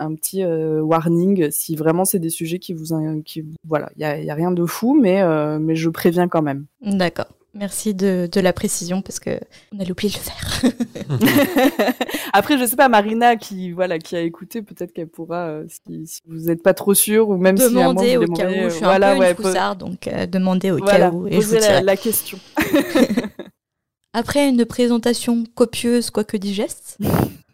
un 0.00 0.14
petit 0.14 0.42
euh, 0.42 0.80
warning 0.80 1.50
si 1.50 1.76
vraiment 1.76 2.04
c'est 2.04 2.18
des 2.18 2.30
sujets 2.30 2.58
qui 2.58 2.72
vous 2.72 2.86
qui 3.22 3.44
voilà 3.68 3.90
il 3.96 4.02
y 4.02 4.04
a, 4.04 4.18
y 4.18 4.30
a 4.30 4.34
rien 4.34 4.50
de 4.50 4.64
fou 4.64 4.98
mais 4.98 5.20
euh, 5.20 5.58
mais 5.58 5.76
je 5.76 5.88
préviens 5.90 6.26
quand 6.26 6.42
même 6.42 6.66
D'accord. 6.80 7.28
Merci 7.52 7.94
de, 7.94 8.28
de 8.30 8.40
la 8.40 8.52
précision 8.52 9.02
parce 9.02 9.18
que 9.18 9.40
on 9.74 9.80
a 9.80 9.82
oublié 9.90 10.12
de 10.12 10.18
le 10.18 10.22
faire. 10.22 11.94
après 12.32 12.58
je 12.58 12.64
sais 12.64 12.76
pas 12.76 12.88
Marina 12.88 13.34
qui 13.36 13.72
voilà 13.72 13.98
qui 13.98 14.14
a 14.14 14.20
écouté 14.20 14.62
peut-être 14.62 14.92
qu'elle 14.92 15.08
pourra 15.08 15.48
euh, 15.48 15.66
si, 15.68 16.06
si 16.06 16.20
vous 16.28 16.46
n'êtes 16.46 16.62
pas 16.62 16.74
trop 16.74 16.94
sûr 16.94 17.28
ou 17.28 17.36
même 17.36 17.56
si 17.56 17.64
à 17.64 17.68
vous 17.68 17.74
au 18.22 18.32
cas 18.34 18.48
où. 18.48 18.54
Je 18.54 18.68
suis 18.68 18.84
voilà 18.84 19.10
un 19.10 19.14
peu 19.14 19.20
ouais, 19.20 19.30
une 19.30 19.36
po- 19.36 19.42
foussard, 19.42 19.74
donc 19.76 20.06
euh, 20.06 20.26
demandez 20.26 20.70
au 20.70 20.78
voilà 20.78 21.10
cas 21.10 21.10
où 21.10 21.26
et 21.26 21.40
je 21.40 21.46
vous 21.46 21.54
la, 21.54 21.80
la 21.82 21.96
question 21.96 22.38
Après 24.12 24.48
une 24.48 24.64
présentation 24.64 25.44
copieuse, 25.54 26.10
quoique 26.10 26.36
digeste, 26.36 26.98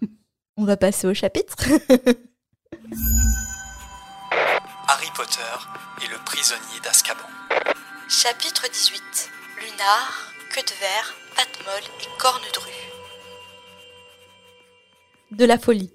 on 0.56 0.64
va 0.64 0.76
passer 0.78 1.06
au 1.06 1.12
chapitre. 1.14 1.56
Harry 4.88 5.08
Potter 5.14 5.40
et 6.02 6.08
le 6.08 6.16
prisonnier 6.24 6.80
d'Azkaban. 6.82 7.28
Chapitre 8.08 8.62
18. 8.72 9.02
Lunar, 9.58 10.34
queue 10.50 10.60
de 10.60 10.80
verre, 10.80 11.14
patte 11.34 11.58
molle 11.64 11.90
et 12.02 12.20
corne 12.20 12.42
drue. 12.52 12.70
De 15.30 15.46
la 15.46 15.58
folie. 15.58 15.90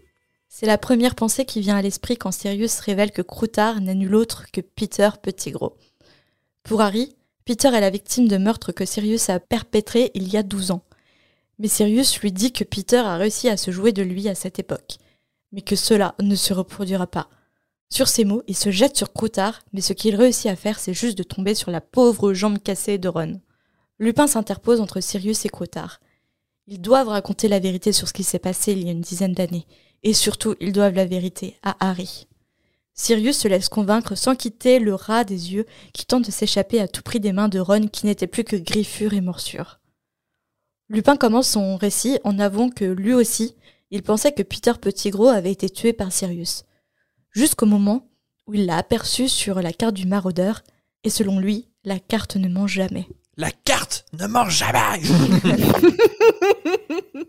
C'est 0.50 0.66
la 0.66 0.80
première 0.80 1.14
pensée 1.14 1.46
qui 1.46 1.62
vient 1.62 1.78
à 1.78 1.82
l'esprit 1.84 2.18
quand 2.18 2.32
Sirius 2.32 2.80
révèle 2.80 3.12
que 3.12 3.22
Croutard 3.22 3.80
n'est 3.80 3.94
nul 3.94 4.16
autre 4.16 4.46
que 4.52 4.62
Peter 4.62 5.10
Pettigrew. 5.22 5.74
Pour 6.64 6.82
Harry, 6.82 7.16
Peter 7.46 7.68
est 7.68 7.82
la 7.82 7.92
victime 7.92 8.28
de 8.28 8.38
meurtre 8.38 8.72
que 8.72 8.84
Sirius 8.84 9.30
a 9.30 9.40
perpétré 9.40 10.10
il 10.16 10.28
y 10.28 10.38
a 10.38 10.44
12 10.44 10.72
ans. 10.72 10.82
Mais 11.60 11.68
Sirius 11.68 12.20
lui 12.20 12.32
dit 12.32 12.52
que 12.52 12.64
Peter 12.64 12.98
a 12.98 13.18
réussi 13.18 13.48
à 13.48 13.58
se 13.58 13.70
jouer 13.70 13.92
de 13.92 14.02
lui 14.02 14.28
à 14.28 14.34
cette 14.34 14.58
époque, 14.58 14.98
mais 15.52 15.62
que 15.62 15.76
cela 15.76 16.16
ne 16.20 16.36
se 16.36 16.56
reproduira 16.56 17.06
pas. 17.06 17.30
Sur 17.92 18.08
ces 18.08 18.26
mots, 18.26 18.42
il 18.48 18.56
se 18.56 18.72
jette 18.72 18.98
sur 18.98 19.14
Croutard, 19.14 19.60
mais 19.72 19.82
ce 19.82 19.94
qu'il 19.94 20.16
réussit 20.16 20.50
à 20.50 20.56
faire, 20.56 20.80
c'est 20.80 20.96
juste 20.96 21.18
de 21.18 21.24
tomber 21.24 21.54
sur 21.54 21.70
la 21.70 21.82
pauvre 21.82 22.34
jambe 22.34 22.58
cassée 22.58 22.98
de 22.98 23.08
Ron. 23.08 23.40
Lupin 24.02 24.26
s'interpose 24.26 24.82
entre 24.82 25.00
Sirius 25.00 25.46
et 25.46 25.50
Croutard. 25.50 26.00
Ils 26.66 26.82
doivent 26.82 27.10
raconter 27.10 27.48
la 27.48 27.60
vérité 27.60 27.92
sur 27.92 28.08
ce 28.08 28.14
qui 28.14 28.24
s'est 28.24 28.40
passé 28.40 28.72
il 28.72 28.84
y 28.84 28.90
a 28.90 28.94
une 28.94 29.02
dizaine 29.02 29.36
d'années, 29.36 29.68
et 30.02 30.16
surtout, 30.16 30.56
ils 30.60 30.72
doivent 30.72 30.96
la 30.96 31.06
vérité 31.06 31.60
à 31.62 31.78
Harry. 31.80 32.28
Sirius 32.96 33.38
se 33.38 33.48
laisse 33.48 33.70
convaincre 33.70 34.16
sans 34.16 34.36
quitter 34.36 34.80
le 34.80 34.96
rat 34.96 35.24
des 35.24 35.54
yeux 35.54 35.68
qui 35.94 36.08
tente 36.08 36.26
de 36.26 36.32
s'échapper 36.32 36.82
à 36.82 36.88
tout 36.88 37.04
prix 37.04 37.20
des 37.20 37.32
mains 37.32 37.48
de 37.48 37.60
Ron 37.60 37.88
qui 37.90 38.08
n'était 38.08 38.26
plus 38.26 38.44
que 38.44 38.56
griffure 38.56 39.14
et 39.14 39.22
morsure. 39.22 39.80
Lupin 40.90 41.16
commence 41.16 41.50
son 41.50 41.78
récit 41.78 42.18
en 42.24 42.40
avouant 42.40 42.72
que 42.72 42.86
lui 42.86 43.14
aussi, 43.14 43.56
il 43.92 44.02
pensait 44.02 44.32
que 44.32 44.42
Peter 44.42 44.74
Pettigrew 44.82 45.28
avait 45.28 45.52
été 45.52 45.70
tué 45.70 45.94
par 45.94 46.12
Sirius 46.12 46.66
jusqu'au 47.30 47.68
moment 47.68 48.10
où 48.48 48.56
il 48.56 48.66
l'a 48.66 48.78
aperçu 48.78 49.30
sur 49.30 49.62
la 49.62 49.72
carte 49.72 49.94
du 49.94 50.08
maraudeur, 50.08 50.64
et 51.04 51.12
selon 51.12 51.38
lui, 51.38 51.70
la 51.84 52.00
carte 52.00 52.36
ne 52.36 52.50
ment 52.50 52.66
jamais. 52.66 53.08
La 53.38 53.52
carte 53.52 54.06
ne 54.20 54.28
mange 54.28 54.58
jamais 54.58 55.02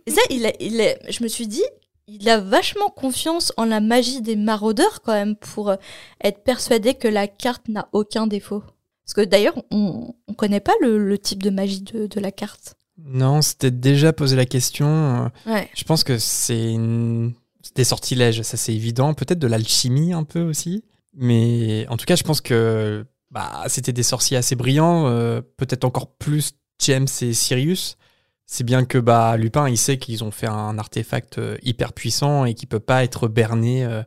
Et 0.07 0.11
ça, 0.11 0.21
il 0.31 0.47
a- 0.47 0.53
il 0.61 0.81
est- 0.81 0.99
je 1.11 1.23
me 1.23 1.29
suis 1.29 1.47
dit, 1.47 1.63
il 2.09 2.29
a 2.29 2.39
vachement 2.39 2.89
confiance 2.89 3.53
en 3.57 3.65
la 3.65 3.81
magie 3.81 4.21
des 4.23 4.37
maraudeurs 4.37 5.01
quand 5.03 5.13
même 5.13 5.37
pour 5.37 5.71
euh, 5.71 5.77
être 6.23 6.43
persuadé 6.43 6.95
que 6.95 7.09
la 7.09 7.29
carte 7.29 7.69
n'a 7.69 7.89
aucun 7.93 8.27
défaut. 8.27 8.63
Parce 9.05 9.15
que 9.15 9.21
d'ailleurs, 9.25 9.55
on 9.71 10.15
ne 10.29 10.35
connaît 10.35 10.61
pas 10.61 10.73
le, 10.81 10.99
le 10.99 11.19
type 11.19 11.43
de 11.43 11.51
magie 11.51 11.83
de, 11.83 12.07
de 12.07 12.21
la 12.21 12.31
carte. 12.33 12.75
Non, 12.99 13.43
c'était 13.43 13.71
déjà 13.71 14.13
posé 14.13 14.37
la 14.37 14.45
question. 14.47 15.31
Ouais. 15.47 15.69
Je 15.75 15.85
pense 15.85 16.05
que 16.05 16.19
c'est 16.19 16.73
une- 16.73 17.33
c'est 17.63 17.77
des 17.77 17.85
sortilèges, 17.85 18.43
ça 18.43 18.57
c'est 18.57 18.75
évident. 18.75 19.15
Peut-être 19.15 19.39
de 19.39 19.47
l'alchimie 19.47 20.13
un 20.13 20.25
peu 20.25 20.43
aussi. 20.43 20.85
Mais 21.15 21.87
en 21.89 21.97
tout 21.97 22.07
cas, 22.07 22.17
je 22.17 22.23
pense 22.23 22.41
que 22.41 23.05
bah, 23.33 23.65
c'était 23.67 23.93
des 23.93 24.03
sorciers 24.05 24.37
assez 24.37 24.55
brillants. 24.55 25.07
euh, 25.09 25.41
Peut-être 25.57 25.85
encore 25.85 26.13
plus 26.17 26.53
James 26.81 27.09
et 27.23 27.33
Sirius. 27.33 27.97
C'est 28.45 28.65
bien 28.65 28.85
que 28.85 28.99
bah, 28.99 29.37
Lupin, 29.39 29.67
il 29.69 29.79
sait 29.79 29.97
qu'ils 29.97 30.23
ont 30.25 30.31
fait 30.31 30.49
un 30.49 30.77
artefact 30.79 31.39
euh, 31.39 31.57
hyper 31.63 31.95
puissant 31.95 32.45
et 32.45 32.53
qui 32.55 32.67
peut 32.67 32.81
pas 32.81 33.03
être 33.03 33.27
berné 33.27 33.83
euh, 33.85 34.03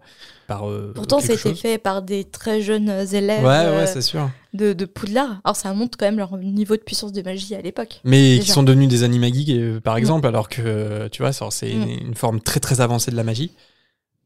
par. 0.46 0.70
euh, 0.70 0.92
Pourtant, 0.94 1.20
c'était 1.20 1.56
fait 1.56 1.78
par 1.80 2.04
des 2.04 2.26
très 2.26 2.62
jeunes 2.62 2.90
élèves 3.12 3.44
Ouais, 3.44 3.64
euh, 3.66 3.80
ouais, 3.80 3.88
c'est 3.88 4.02
sûr. 4.02 4.30
de, 4.54 4.74
de 4.74 4.86
Poudlard. 4.86 5.42
Alors, 5.44 5.56
ça 5.56 5.74
montre 5.74 5.98
quand 5.98 6.06
même 6.06 6.18
leur 6.18 6.38
niveau 6.38 6.76
de 6.76 6.82
puissance 6.82 7.12
de 7.12 7.24
magie 7.24 7.56
à 7.56 7.62
l'époque. 7.62 8.02
Mais 8.04 8.38
qui 8.40 8.52
sont 8.52 8.62
devenus 8.62 8.88
des 8.90 9.02
animagis, 9.04 9.80
par 9.84 9.96
Mm. 9.96 10.00
exemple, 10.00 10.28
alors 10.28 10.48
que, 10.48 11.08
tu 11.08 11.24
vois, 11.24 11.32
c'est 11.34 11.74
Mm. 11.74 11.88
une, 12.06 12.16
forme 12.16 12.40
très 12.40 12.60
très 12.60 12.82
avancée 12.82 13.10
de 13.10 13.16
la 13.16 13.24
magie. 13.24 13.52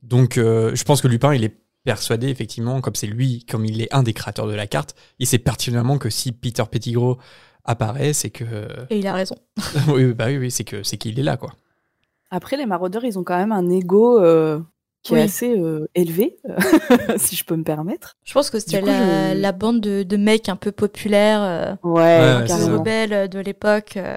Donc, 0.04 0.34
je 0.36 0.84
pense 0.84 1.02
que 1.02 1.08
Lupin, 1.08 1.34
il 1.34 1.46
est 1.46 1.56
persuadé, 1.84 2.28
effectivement, 2.30 2.82
comme 2.82 2.96
c'est 2.96 3.08
lui, 3.08 3.46
comme 3.50 3.66
il 3.66 3.82
est 3.82 3.94
un 3.94 4.04
des 4.04 4.14
créateurs 4.14 4.48
de 4.48 4.54
la 4.54 4.68
carte, 4.68 4.96
il 5.20 5.28
sait 5.28 5.40
pertinemment 5.40 5.98
que 5.98 6.10
si 6.10 6.32
Peter 6.32 6.64
Pettigrew 6.70 7.16
apparaît, 7.66 8.14
c'est 8.14 8.30
que. 8.30 8.46
Et 8.90 9.00
il 9.00 9.08
a 9.08 9.14
raison. 9.14 9.36
oui, 9.94 10.14
bah 10.14 10.26
oui, 10.28 10.38
oui, 10.38 10.52
c'est 10.52 10.64
que 10.64 10.84
c'est 10.84 10.98
qu'il 10.98 11.20
est 11.20 11.24
là, 11.24 11.38
quoi. 11.38 11.52
après 12.32 12.58
les 12.58 12.66
maraudeurs 12.66 13.06
ils 13.06 13.18
ont 13.18 13.24
quand 13.24 13.38
même 13.38 13.52
un 13.52 13.70
ego 13.70 14.20
euh, 14.22 14.60
qui 15.04 15.14
Oui. 15.14 15.20
est 15.20 15.24
assez 15.24 15.58
euh, 15.58 15.88
élevé 15.96 16.38
si 17.18 17.36
je 17.36 17.44
peux 17.46 17.56
me 17.56 17.64
permettre 17.64 18.18
Je 18.26 18.34
pense 18.34 18.50
que 18.50 18.60
c'était 18.60 18.82
la, 18.82 19.34
je- 19.34 19.40
la 19.42 19.52
bande 19.52 19.82
de, 19.82 20.04
de 20.04 20.18
mecs 20.18 20.50
un 20.50 20.56
peu 20.56 20.72
populaires, 20.72 21.42
euh, 21.42 21.76
ouais, 21.84 22.46
Ouais, 22.48 22.66
rebelles 22.78 23.14
euh, 23.14 23.28
de 23.28 23.40
l'époque. 23.40 23.98
euh. 23.98 24.16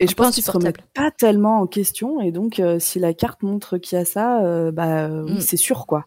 Et 0.00 0.06
je 0.06 0.14
pense 0.14 0.34
qu'ils 0.34 0.44
se 0.44 0.50
remettent 0.52 0.76
insupportable. 0.78 1.10
pas 1.10 1.10
tellement 1.16 1.60
en 1.60 1.66
question. 1.66 2.20
Et 2.20 2.30
donc, 2.30 2.60
euh, 2.60 2.78
si 2.78 3.00
la 3.00 3.14
carte 3.14 3.42
montre 3.42 3.78
qu'il 3.78 3.98
y 3.98 4.00
a 4.00 4.04
ça, 4.04 4.44
euh, 4.44 4.70
bah 4.70 5.06
euh, 5.08 5.24
oui, 5.24 5.32
Mm. 5.34 5.40
c'est 5.40 5.56
sûr, 5.56 5.86
quoi. 5.86 6.04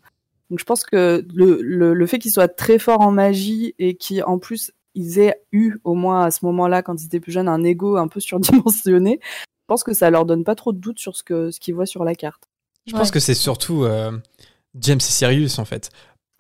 Donc, 0.52 0.60
je 0.60 0.66
pense 0.66 0.84
que 0.84 1.26
le, 1.34 1.62
le, 1.62 1.94
le 1.94 2.06
fait 2.06 2.20
qu'ils 2.20 2.32
soient 2.32 2.50
très 2.50 2.78
forts 2.78 3.00
en 3.00 3.12
magie 3.12 3.74
et 3.80 3.96
qui 3.96 4.22
en 4.22 4.38
plus 4.38 4.74
ils 4.96 5.18
aient 5.18 5.42
eu, 5.54 5.78
au 5.86 5.94
moins 5.94 6.26
à 6.26 6.32
ce 6.32 6.44
moment-là, 6.44 6.84
quand 6.84 7.02
ils 7.02 7.06
étaient 7.06 7.22
plus 7.22 7.32
jeunes, 7.32 7.48
un 7.48 7.64
ego 7.64 7.96
un 7.96 8.10
peu 8.10 8.20
surdimensionné, 8.20 9.20
je 9.24 9.66
pense 9.68 9.86
que 9.86 9.94
ça 9.94 10.10
leur 10.10 10.26
donne 10.26 10.44
pas 10.44 10.56
trop 10.56 10.74
de 10.74 10.78
doute 10.78 11.00
sur 11.00 11.16
ce 11.16 11.24
que 11.24 11.52
ce 11.52 11.62
qu'ils 11.62 11.74
voient 11.74 11.86
sur 11.86 12.04
la 12.04 12.16
carte. 12.16 12.50
Je 12.86 12.92
pense 12.92 13.12
que 13.12 13.22
c'est 13.22 13.34
surtout 13.34 13.86
euh, 13.86 14.12
James 14.78 14.98
et 14.98 15.12
Sirius, 15.12 15.58
en 15.58 15.66
fait. 15.66 15.90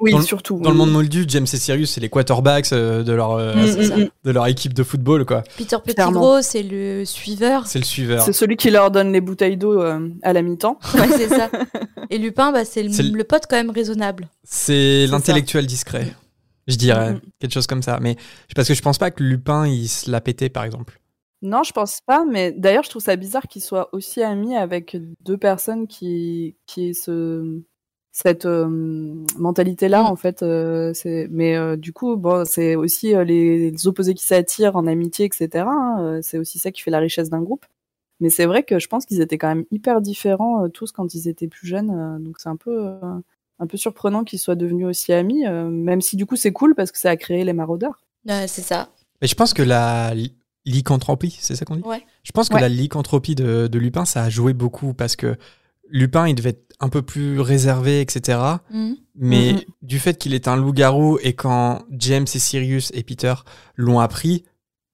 Oui, 0.01 0.11
Dans 0.11 0.17
le- 0.17 0.23
surtout. 0.25 0.59
Dans 0.59 0.71
le 0.71 0.75
monde 0.75 0.91
moldu, 0.91 1.25
James 1.27 1.43
et 1.43 1.57
Sirius, 1.57 1.91
c'est 1.91 2.01
les 2.01 2.09
quarterbacks 2.09 2.73
euh, 2.73 3.03
de, 3.03 3.13
leur, 3.13 3.33
euh, 3.33 3.53
Mm, 3.53 3.59
Mm, 3.59 4.01
mm, 4.03 4.09
de 4.23 4.31
leur 4.31 4.47
équipe 4.47 4.73
de 4.73 4.83
football, 4.83 5.25
quoi. 5.25 5.43
Peter. 5.57 5.77
Pettigrew, 5.83 6.41
c'est 6.41 6.63
le 6.63 7.05
suiveur. 7.05 7.67
C'est 7.67 7.79
le 7.79 7.85
suiveur. 7.85 8.23
C'est 8.23 8.33
celui 8.33 8.57
qui 8.57 8.71
leur 8.71 8.89
donne 8.91 9.11
les 9.13 9.21
bouteilles 9.21 9.57
d'eau 9.57 9.79
euh, 9.81 10.09
à 10.23 10.33
la 10.33 10.41
mi-temps. 10.41 10.79
Ouais, 10.95 11.07
c'est 11.15 11.29
ça. 11.29 11.49
Et 12.09 12.17
Lupin, 12.17 12.51
bah, 12.51 12.65
c'est 12.65 12.83
le, 12.83 13.23
pote 13.23 13.43
quand 13.49 13.55
même 13.55 13.69
raisonnable. 13.69 14.27
C'est 14.43 15.05
l'intellectuel 15.07 15.65
discret, 15.67 16.13
je 16.67 16.75
dirais, 16.75 17.15
quelque 17.39 17.53
chose 17.53 17.67
comme 17.67 17.83
ça. 17.83 17.99
Mais 18.01 18.17
parce 18.55 18.67
que 18.67 18.73
je 18.73 18.81
pense 18.81 18.97
pas 18.97 19.11
que 19.11 19.23
Lupin 19.23 19.67
il 19.67 19.87
se 19.87 20.09
l'a 20.11 20.19
pété, 20.19 20.49
par 20.49 20.63
exemple. 20.63 20.99
Non, 21.43 21.63
je 21.63 21.71
pense 21.71 22.01
pas, 22.05 22.23
mais 22.29 22.51
d'ailleurs, 22.51 22.83
je 22.83 22.89
trouve 22.89 23.01
ça 23.01 23.15
bizarre 23.15 23.47
qu'il 23.47 23.63
soit 23.63 23.89
aussi 23.93 24.21
ami 24.21 24.55
avec 24.55 24.95
deux 25.25 25.37
personnes 25.37 25.87
qui, 25.87 26.55
qui 26.67 26.93
ce, 26.93 27.61
cette 28.11 28.45
euh, 28.45 28.67
mentalité-là, 29.37 30.03
Mm. 30.03 30.05
en 30.07 30.15
fait. 30.15 30.43
euh, 30.43 30.91
c'est, 30.93 31.27
mais 31.31 31.55
euh, 31.55 31.75
du 31.77 31.93
coup, 31.93 32.17
bon, 32.17 32.43
c'est 32.45 32.75
aussi 32.75 33.15
euh, 33.15 33.23
les, 33.23 33.71
les 33.71 33.87
opposés 33.87 34.13
qui 34.13 34.23
s'attirent 34.25 34.75
en 34.75 34.85
amitié, 34.87 35.25
etc. 35.25 35.65
hein, 35.67 36.19
c'est 36.21 36.37
aussi 36.37 36.59
ça 36.59 36.71
qui 36.71 36.81
fait 36.81 36.91
la 36.91 36.99
richesse 36.99 37.29
d'un 37.29 37.41
groupe. 37.41 37.65
Mais 38.19 38.29
c'est 38.29 38.45
vrai 38.45 38.63
que 38.63 38.77
je 38.79 38.87
pense 38.87 39.05
qu'ils 39.05 39.21
étaient 39.21 39.37
quand 39.37 39.47
même 39.47 39.65
hyper 39.71 39.99
différents 40.01 40.65
euh, 40.65 40.67
tous 40.67 40.91
quand 40.91 41.13
ils 41.15 41.27
étaient 41.27 41.47
plus 41.47 41.67
jeunes, 41.67 41.89
euh, 41.89 42.19
donc 42.19 42.35
c'est 42.39 42.49
un 42.49 42.55
peu, 42.57 42.85
euh, 42.87 42.99
un 43.59 43.67
peu 43.67 43.77
surprenant 43.77 44.23
qu'ils 44.23 44.39
soient 44.39 44.55
devenus 44.55 44.85
aussi 44.87 45.11
amis, 45.13 45.47
euh, 45.47 45.69
même 45.69 46.01
si 46.01 46.17
du 46.17 46.25
coup 46.25 46.35
c'est 46.35 46.51
cool 46.51 46.75
parce 46.75 46.91
que 46.91 46.99
ça 46.99 47.09
a 47.09 47.15
créé 47.17 47.43
les 47.43 47.53
maraudeurs. 47.53 47.99
Ouais, 48.27 48.47
c'est 48.47 48.61
ça. 48.61 48.89
Mais 49.21 49.27
je 49.27 49.35
pense 49.35 49.53
que 49.53 49.63
la 49.63 50.13
lycanthropie, 50.65 51.37
c'est 51.39 51.55
ça 51.55 51.65
qu'on 51.65 51.75
dit? 51.77 51.81
Ouais. 51.83 52.03
Je 52.23 52.31
pense 52.31 52.49
que 52.49 52.55
Ouais. 52.55 52.61
la 52.61 52.69
lycanthropie 52.69 53.35
de, 53.35 53.67
de 53.67 53.79
Lupin, 53.79 54.05
ça 54.05 54.23
a 54.23 54.29
joué 54.29 54.53
beaucoup 54.53 54.93
parce 54.93 55.15
que 55.15 55.35
Lupin, 55.91 56.27
il 56.27 56.35
devait 56.35 56.49
être 56.51 56.65
un 56.79 56.89
peu 56.89 57.01
plus 57.03 57.39
réservé, 57.39 58.01
etc. 58.01 58.39
Mhm. 58.71 58.95
Mais 59.15 59.65
du 59.83 59.99
fait 59.99 60.17
qu'il 60.17 60.33
est 60.33 60.47
un 60.47 60.55
loup-garou 60.55 61.19
et 61.21 61.33
quand 61.33 61.83
James 61.91 62.25
et 62.33 62.39
Sirius 62.39 62.91
et 62.95 63.03
Peter 63.03 63.33
l'ont 63.75 63.99
appris, 63.99 64.45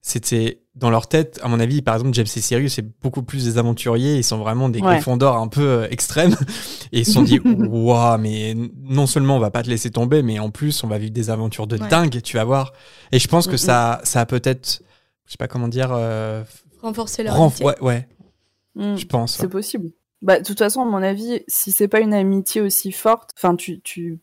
c'était 0.02 0.62
dans 0.76 0.90
leur 0.90 1.08
tête, 1.08 1.40
à 1.42 1.48
mon 1.48 1.60
avis, 1.60 1.82
par 1.82 1.96
exemple, 1.96 2.14
James 2.14 2.28
et 2.36 2.40
Sirius, 2.42 2.74
c'est 2.76 3.00
beaucoup 3.02 3.24
plus 3.24 3.46
des 3.46 3.58
aventuriers, 3.58 4.18
ils 4.18 4.24
sont 4.24 4.38
vraiment 4.38 4.70
des 4.70 4.80
Ouais. 4.80 4.94
Gryffondors 4.96 5.38
un 5.38 5.48
peu 5.48 5.62
euh, 5.68 5.88
extrêmes. 5.90 6.36
Et 6.92 7.00
ils 7.00 7.06
se 7.06 7.14
sont 7.14 7.24
dit, 7.24 7.40
waouh, 7.40 8.18
mais 8.20 8.56
non 8.84 9.08
seulement 9.08 9.36
on 9.38 9.40
va 9.40 9.50
pas 9.52 9.64
te 9.64 9.70
laisser 9.70 9.90
tomber, 9.90 10.22
mais 10.24 10.40
en 10.40 10.50
plus 10.52 10.84
on 10.84 10.88
va 10.88 10.98
vivre 11.00 11.12
des 11.14 11.30
aventures 11.30 11.68
de 11.68 11.78
Ouais. 11.78 11.88
dingue, 11.90 12.22
tu 12.22 12.38
vas 12.38 12.44
voir. 12.44 12.74
Et 13.12 13.20
je 13.20 13.28
pense 13.28 13.48
que 13.48 13.58
ça, 13.58 14.00
ça 14.04 14.22
a 14.22 14.26
peut-être, 14.26 14.82
je 15.26 15.32
sais 15.32 15.38
pas 15.38 15.48
comment 15.48 15.68
dire, 15.68 15.90
euh, 15.92 16.44
Renforcer 16.82 17.24
leur 17.24 17.34
renf- 17.36 17.46
amitié. 17.62 17.66
ouais, 17.66 17.82
ouais, 17.82 18.08
Mm. 18.76 18.96
je 18.98 19.06
pense. 19.08 19.36
C'est 19.38 19.50
possible. 19.50 19.90
Bah, 20.28 20.40
de 20.40 20.44
toute 20.46 20.60
façon, 20.60 20.82
à 20.82 20.86
mon 20.86 21.02
avis, 21.02 21.42
si 21.48 21.72
c'est 21.72 21.88
pas 21.88 22.00
une 22.02 22.14
amitié 22.14 22.62
aussi 22.62 22.92
forte, 22.92 23.32
enfin, 23.38 23.56
tu, 23.56 23.80
tu, 23.82 24.20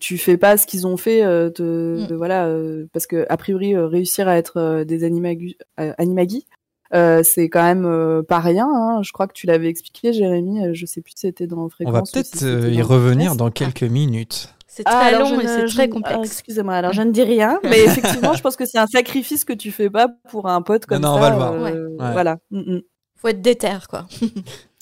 tu 0.00 0.16
fais 0.18 0.36
pas 0.36 0.56
ce 0.56 0.66
qu'ils 0.66 0.86
ont 0.86 0.96
fait 0.96 1.22
euh, 1.24 1.50
de, 1.50 1.98
Mm. 2.04 2.06
de- 2.06 2.14
voilà, 2.14 2.46
euh, 2.46 2.86
parce 2.94 3.06
que 3.06 3.26
a 3.28 3.36
priori 3.36 3.74
euh, 3.74 3.86
réussir 3.86 4.28
à 4.28 4.36
être 4.38 4.56
euh, 4.56 4.84
des 4.84 5.04
animagus, 5.04 5.54
euh, 5.80 5.92
animagis, 5.98 6.46
euh, 6.94 7.22
c'est 7.24 7.48
quand 7.48 7.62
même 7.64 7.84
euh, 7.84 8.22
pas 8.22 8.38
rien. 8.38 8.68
hein. 8.72 9.02
Je 9.02 9.10
crois 9.12 9.26
que 9.26 9.32
tu 9.32 9.46
l'avais 9.48 9.68
expliqué, 9.68 10.12
Jérémy. 10.12 10.64
euh, 10.64 10.70
Je 10.74 10.86
sais 10.86 11.00
plus 11.02 11.10
si 11.16 11.22
c'était 11.26 11.46
dans 11.48 11.58
On 11.64 11.68
fréquence. 11.68 11.92
va 11.92 12.00
ou 12.02 12.06
si 12.06 12.12
peut-être 12.12 12.42
euh, 12.44 12.70
y 12.70 12.80
revenir 12.80 13.34
dans 13.34 13.50
quelques 13.50 13.82
minutes. 13.82 14.54
C'est 14.68 14.82
Ah, 14.86 14.90
très 15.10 15.18
long 15.18 15.40
et 15.40 15.46
c'est 15.48 15.66
très 15.66 15.88
complexe. 15.88 16.12
alors, 16.14 16.24
Excusez-moi, 16.24 16.74
alors 16.74 16.92
je 16.92 17.02
ne 17.02 17.10
dis 17.10 17.22
rien, 17.24 17.58
mais 17.64 17.82
effectivement, 17.84 18.34
je 18.34 18.42
pense 18.42 18.56
que 18.56 18.64
c'est 18.66 18.78
un 18.78 18.86
sacrifice 18.86 19.44
que 19.44 19.52
tu 19.54 19.72
fais 19.72 19.90
pas 19.90 20.08
pour 20.28 20.48
un 20.48 20.62
pote 20.62 20.86
comme 20.86 21.00
non, 21.02 21.10
on 21.10 21.14
ça. 21.14 21.20
va 21.20 21.30
le 21.30 21.36
voir. 21.36 21.52
euh, 21.54 21.88
Ouais. 21.88 22.12
Voilà. 22.12 22.38
Mm, 22.52 22.74
mm. 22.76 22.80
Faut 23.16 23.28
être 23.28 23.40
déter, 23.40 23.72
quoi. 23.88 24.06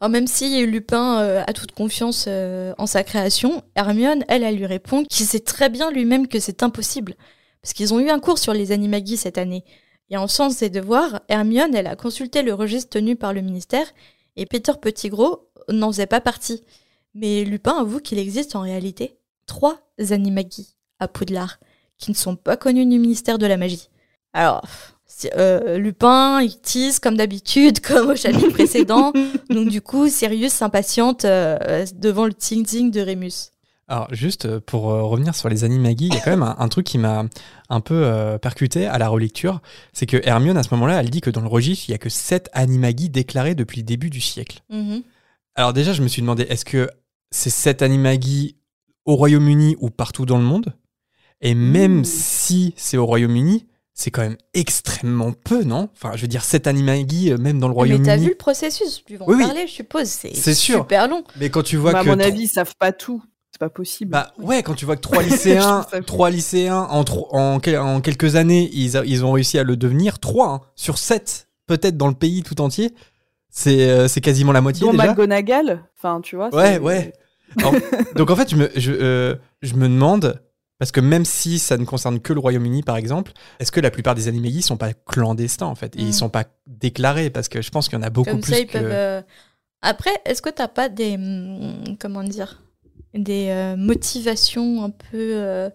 Alors, 0.00 0.10
même 0.10 0.26
si 0.26 0.66
Lupin 0.66 1.20
euh, 1.20 1.44
a 1.46 1.52
toute 1.52 1.72
confiance 1.72 2.24
euh, 2.26 2.74
en 2.76 2.86
sa 2.86 3.04
création, 3.04 3.62
Hermione, 3.76 4.24
elle, 4.26 4.42
elle 4.42 4.56
lui 4.56 4.66
répond 4.66 5.04
qu'il 5.04 5.26
sait 5.26 5.40
très 5.40 5.68
bien 5.68 5.92
lui-même 5.92 6.26
que 6.26 6.40
c'est 6.40 6.64
impossible. 6.64 7.14
Parce 7.62 7.72
qu'ils 7.72 7.94
ont 7.94 8.00
eu 8.00 8.10
un 8.10 8.18
cours 8.18 8.38
sur 8.38 8.52
les 8.52 8.72
animagis 8.72 9.16
cette 9.16 9.38
année. 9.38 9.64
Et 10.10 10.16
en 10.16 10.26
sens 10.26 10.56
ses 10.56 10.70
devoirs, 10.70 11.20
Hermione, 11.28 11.74
elle 11.74 11.86
a 11.86 11.94
consulté 11.94 12.42
le 12.42 12.52
registre 12.52 12.90
tenu 12.90 13.14
par 13.14 13.32
le 13.32 13.42
ministère 13.42 13.86
et 14.36 14.44
Peter 14.44 14.72
Pettigrew 14.80 15.36
n'en 15.68 15.92
faisait 15.92 16.06
pas 16.06 16.20
partie. 16.20 16.64
Mais 17.14 17.44
Lupin 17.44 17.78
avoue 17.78 18.00
qu'il 18.00 18.18
existe 18.18 18.56
en 18.56 18.62
réalité 18.62 19.18
trois 19.46 19.78
animagis 20.10 20.76
à 20.98 21.08
Poudlard 21.08 21.58
qui 21.98 22.10
ne 22.10 22.16
sont 22.16 22.36
pas 22.36 22.56
connus 22.56 22.86
du 22.86 22.98
ministère 22.98 23.38
de 23.38 23.46
la 23.46 23.56
magie. 23.56 23.88
Alors, 24.32 24.66
euh, 25.36 25.78
Lupin, 25.78 26.40
il 26.40 26.58
tease 26.60 26.98
comme 26.98 27.16
d'habitude, 27.16 27.80
comme 27.86 28.10
au 28.10 28.16
chapitre 28.16 28.48
précédent. 28.52 29.12
Donc 29.50 29.68
du 29.68 29.80
coup, 29.80 30.08
Sirius 30.08 30.52
s'impatiente 30.52 31.24
euh, 31.24 31.84
devant 31.96 32.26
le 32.26 32.34
ting-ting 32.34 32.90
de 32.90 33.00
Rémus. 33.00 33.50
Alors, 33.88 34.08
juste 34.14 34.46
euh, 34.46 34.60
pour 34.64 34.90
euh, 34.90 35.02
revenir 35.02 35.34
sur 35.34 35.48
les 35.48 35.64
animagis, 35.64 36.06
il 36.06 36.14
y 36.14 36.16
a 36.16 36.20
quand 36.20 36.30
même 36.30 36.42
un, 36.44 36.56
un 36.58 36.68
truc 36.68 36.86
qui 36.86 36.98
m'a 36.98 37.26
un 37.68 37.80
peu 37.80 38.02
euh, 38.04 38.38
percuté 38.38 38.86
à 38.86 38.96
la 38.96 39.08
relecture. 39.08 39.60
C'est 39.92 40.06
que 40.06 40.16
Hermione, 40.24 40.56
à 40.56 40.62
ce 40.62 40.72
moment-là, 40.72 41.00
elle 41.00 41.10
dit 41.10 41.20
que 41.20 41.30
dans 41.30 41.40
le 41.42 41.48
registre, 41.48 41.86
il 41.88 41.92
y 41.92 41.94
a 41.94 41.98
que 41.98 42.08
7 42.08 42.48
animagis 42.54 43.10
déclarés 43.10 43.54
depuis 43.54 43.78
le 43.80 43.84
début 43.84 44.08
du 44.08 44.20
siècle. 44.20 44.60
Mhm. 44.70 45.02
Alors, 45.56 45.72
déjà, 45.74 45.92
je 45.92 46.02
me 46.02 46.08
suis 46.08 46.22
demandé, 46.22 46.44
est-ce 46.44 46.64
que 46.64 46.88
c'est 47.30 47.50
7 47.50 47.82
animagis 47.82 48.56
au 49.04 49.16
Royaume-Uni 49.16 49.76
ou 49.80 49.90
partout 49.90 50.24
dans 50.24 50.38
le 50.38 50.44
monde 50.44 50.72
Et 51.42 51.54
même 51.54 51.98
Mmh. 52.00 52.04
si 52.04 52.74
c'est 52.76 52.96
au 52.96 53.04
Royaume-Uni, 53.04 53.66
c'est 54.02 54.10
quand 54.10 54.22
même 54.22 54.36
extrêmement 54.54 55.32
peu, 55.32 55.62
non? 55.64 55.88
Enfin, 55.94 56.12
je 56.16 56.22
veux 56.22 56.28
dire, 56.28 56.42
7 56.44 56.66
animagis, 56.66 57.30
euh, 57.32 57.38
même 57.38 57.58
dans 57.58 57.68
le 57.68 57.74
Mais 57.74 57.80
t'as 57.80 57.86
vu 57.86 58.02
Royaume-Uni. 58.02 58.26
le 58.28 58.34
processus? 58.34 59.02
Tu 59.06 59.16
vas 59.16 59.24
en 59.24 59.28
Oui, 59.28 59.36
oui. 59.38 59.44
parler, 59.44 59.66
je 59.66 59.72
suppose. 59.72 60.06
C'est 60.08 60.54
sûr. 60.54 60.80
super 60.80 61.08
long. 61.08 61.22
Mais 61.38 61.50
quand 61.50 61.62
tu 61.62 61.76
vois 61.76 61.92
Bah, 61.92 62.00
à 62.00 62.04
que. 62.04 62.08
mon 62.08 62.18
avis, 62.20 62.42
ils 62.42 62.48
savent 62.48 62.74
pas 62.78 62.92
tout. 62.92 63.22
C'est 63.52 63.58
pas 63.60 63.68
possible. 63.68 64.10
Bah 64.12 64.32
ouais, 64.38 64.62
quand 64.62 64.74
tu 64.74 64.84
vois 64.86 64.96
que 64.96 65.02
trois 65.02 65.22
lycéens, 65.22 65.86
trois 66.06 66.30
lycéens 66.30 66.86
en, 66.90 67.04
tro- 67.04 67.28
en, 67.32 67.60
quel- 67.60 67.78
en 67.78 68.00
quelques 68.00 68.36
années, 68.36 68.70
ils, 68.72 68.96
a- 68.96 69.04
ils 69.04 69.24
ont 69.26 69.32
réussi 69.32 69.58
à 69.58 69.62
le 69.62 69.76
devenir. 69.76 70.18
Trois 70.18 70.48
hein, 70.48 70.60
sur 70.74 70.96
sept, 70.98 71.48
peut-être 71.66 71.96
dans 71.98 72.08
le 72.08 72.14
pays 72.14 72.42
tout 72.42 72.60
entier. 72.62 72.92
C'est 73.50 73.90
euh, 73.90 74.08
c'est 74.08 74.22
quasiment 74.22 74.52
la 74.52 74.62
moitié 74.62 74.86
Dont 74.86 74.92
déjà. 74.92 75.08
McGonagall. 75.08 75.84
Enfin, 75.98 76.20
tu 76.22 76.34
vois. 76.36 76.48
Ouais, 76.54 76.78
ouais. 76.78 77.12
Alors, 77.58 77.74
donc 78.16 78.30
en 78.30 78.36
fait, 78.36 78.50
je 78.50 78.56
me, 78.56 78.70
je, 78.74 78.90
euh, 78.92 79.34
je 79.60 79.74
me 79.74 79.86
demande, 79.86 80.40
parce 80.82 80.90
que 80.90 80.98
même 81.00 81.24
si 81.24 81.60
ça 81.60 81.76
ne 81.78 81.84
concerne 81.84 82.18
que 82.18 82.32
le 82.32 82.40
Royaume-Uni 82.40 82.82
par 82.82 82.96
exemple, 82.96 83.30
est-ce 83.60 83.70
que 83.70 83.78
la 83.78 83.92
plupart 83.92 84.16
des 84.16 84.26
animagis 84.26 84.62
sont 84.62 84.76
pas 84.76 84.92
clandestins 84.94 85.66
en 85.66 85.76
fait? 85.76 85.94
Et 85.94 86.02
Mm. 86.02 86.06
ils 86.08 86.12
sont 86.12 86.28
pas 86.28 86.42
déclarés 86.66 87.30
Parce 87.30 87.48
que 87.48 87.62
je 87.62 87.70
pense 87.70 87.88
qu'il 87.88 87.96
y 87.96 88.02
en 88.02 88.04
a 88.04 88.10
beaucoup 88.10 88.30
Comme 88.30 88.40
plus 88.40 88.52
ça, 88.54 88.58
ils 88.58 88.66
que. 88.66 88.72
peuvent. 88.72 88.90
euh, 88.90 89.22
Après, 89.80 90.10
est-ce 90.24 90.42
que 90.42 90.50
t'as 90.50 90.66
pas 90.66 90.88
des. 90.88 91.14
hum, 91.14 91.96
Comment 92.00 92.24
dire? 92.24 92.60
Des 93.14 93.46
euh, 93.50 93.76
motivations 93.76 94.82
un 94.82 94.90
peu 94.90 95.04
euh, 95.36 95.70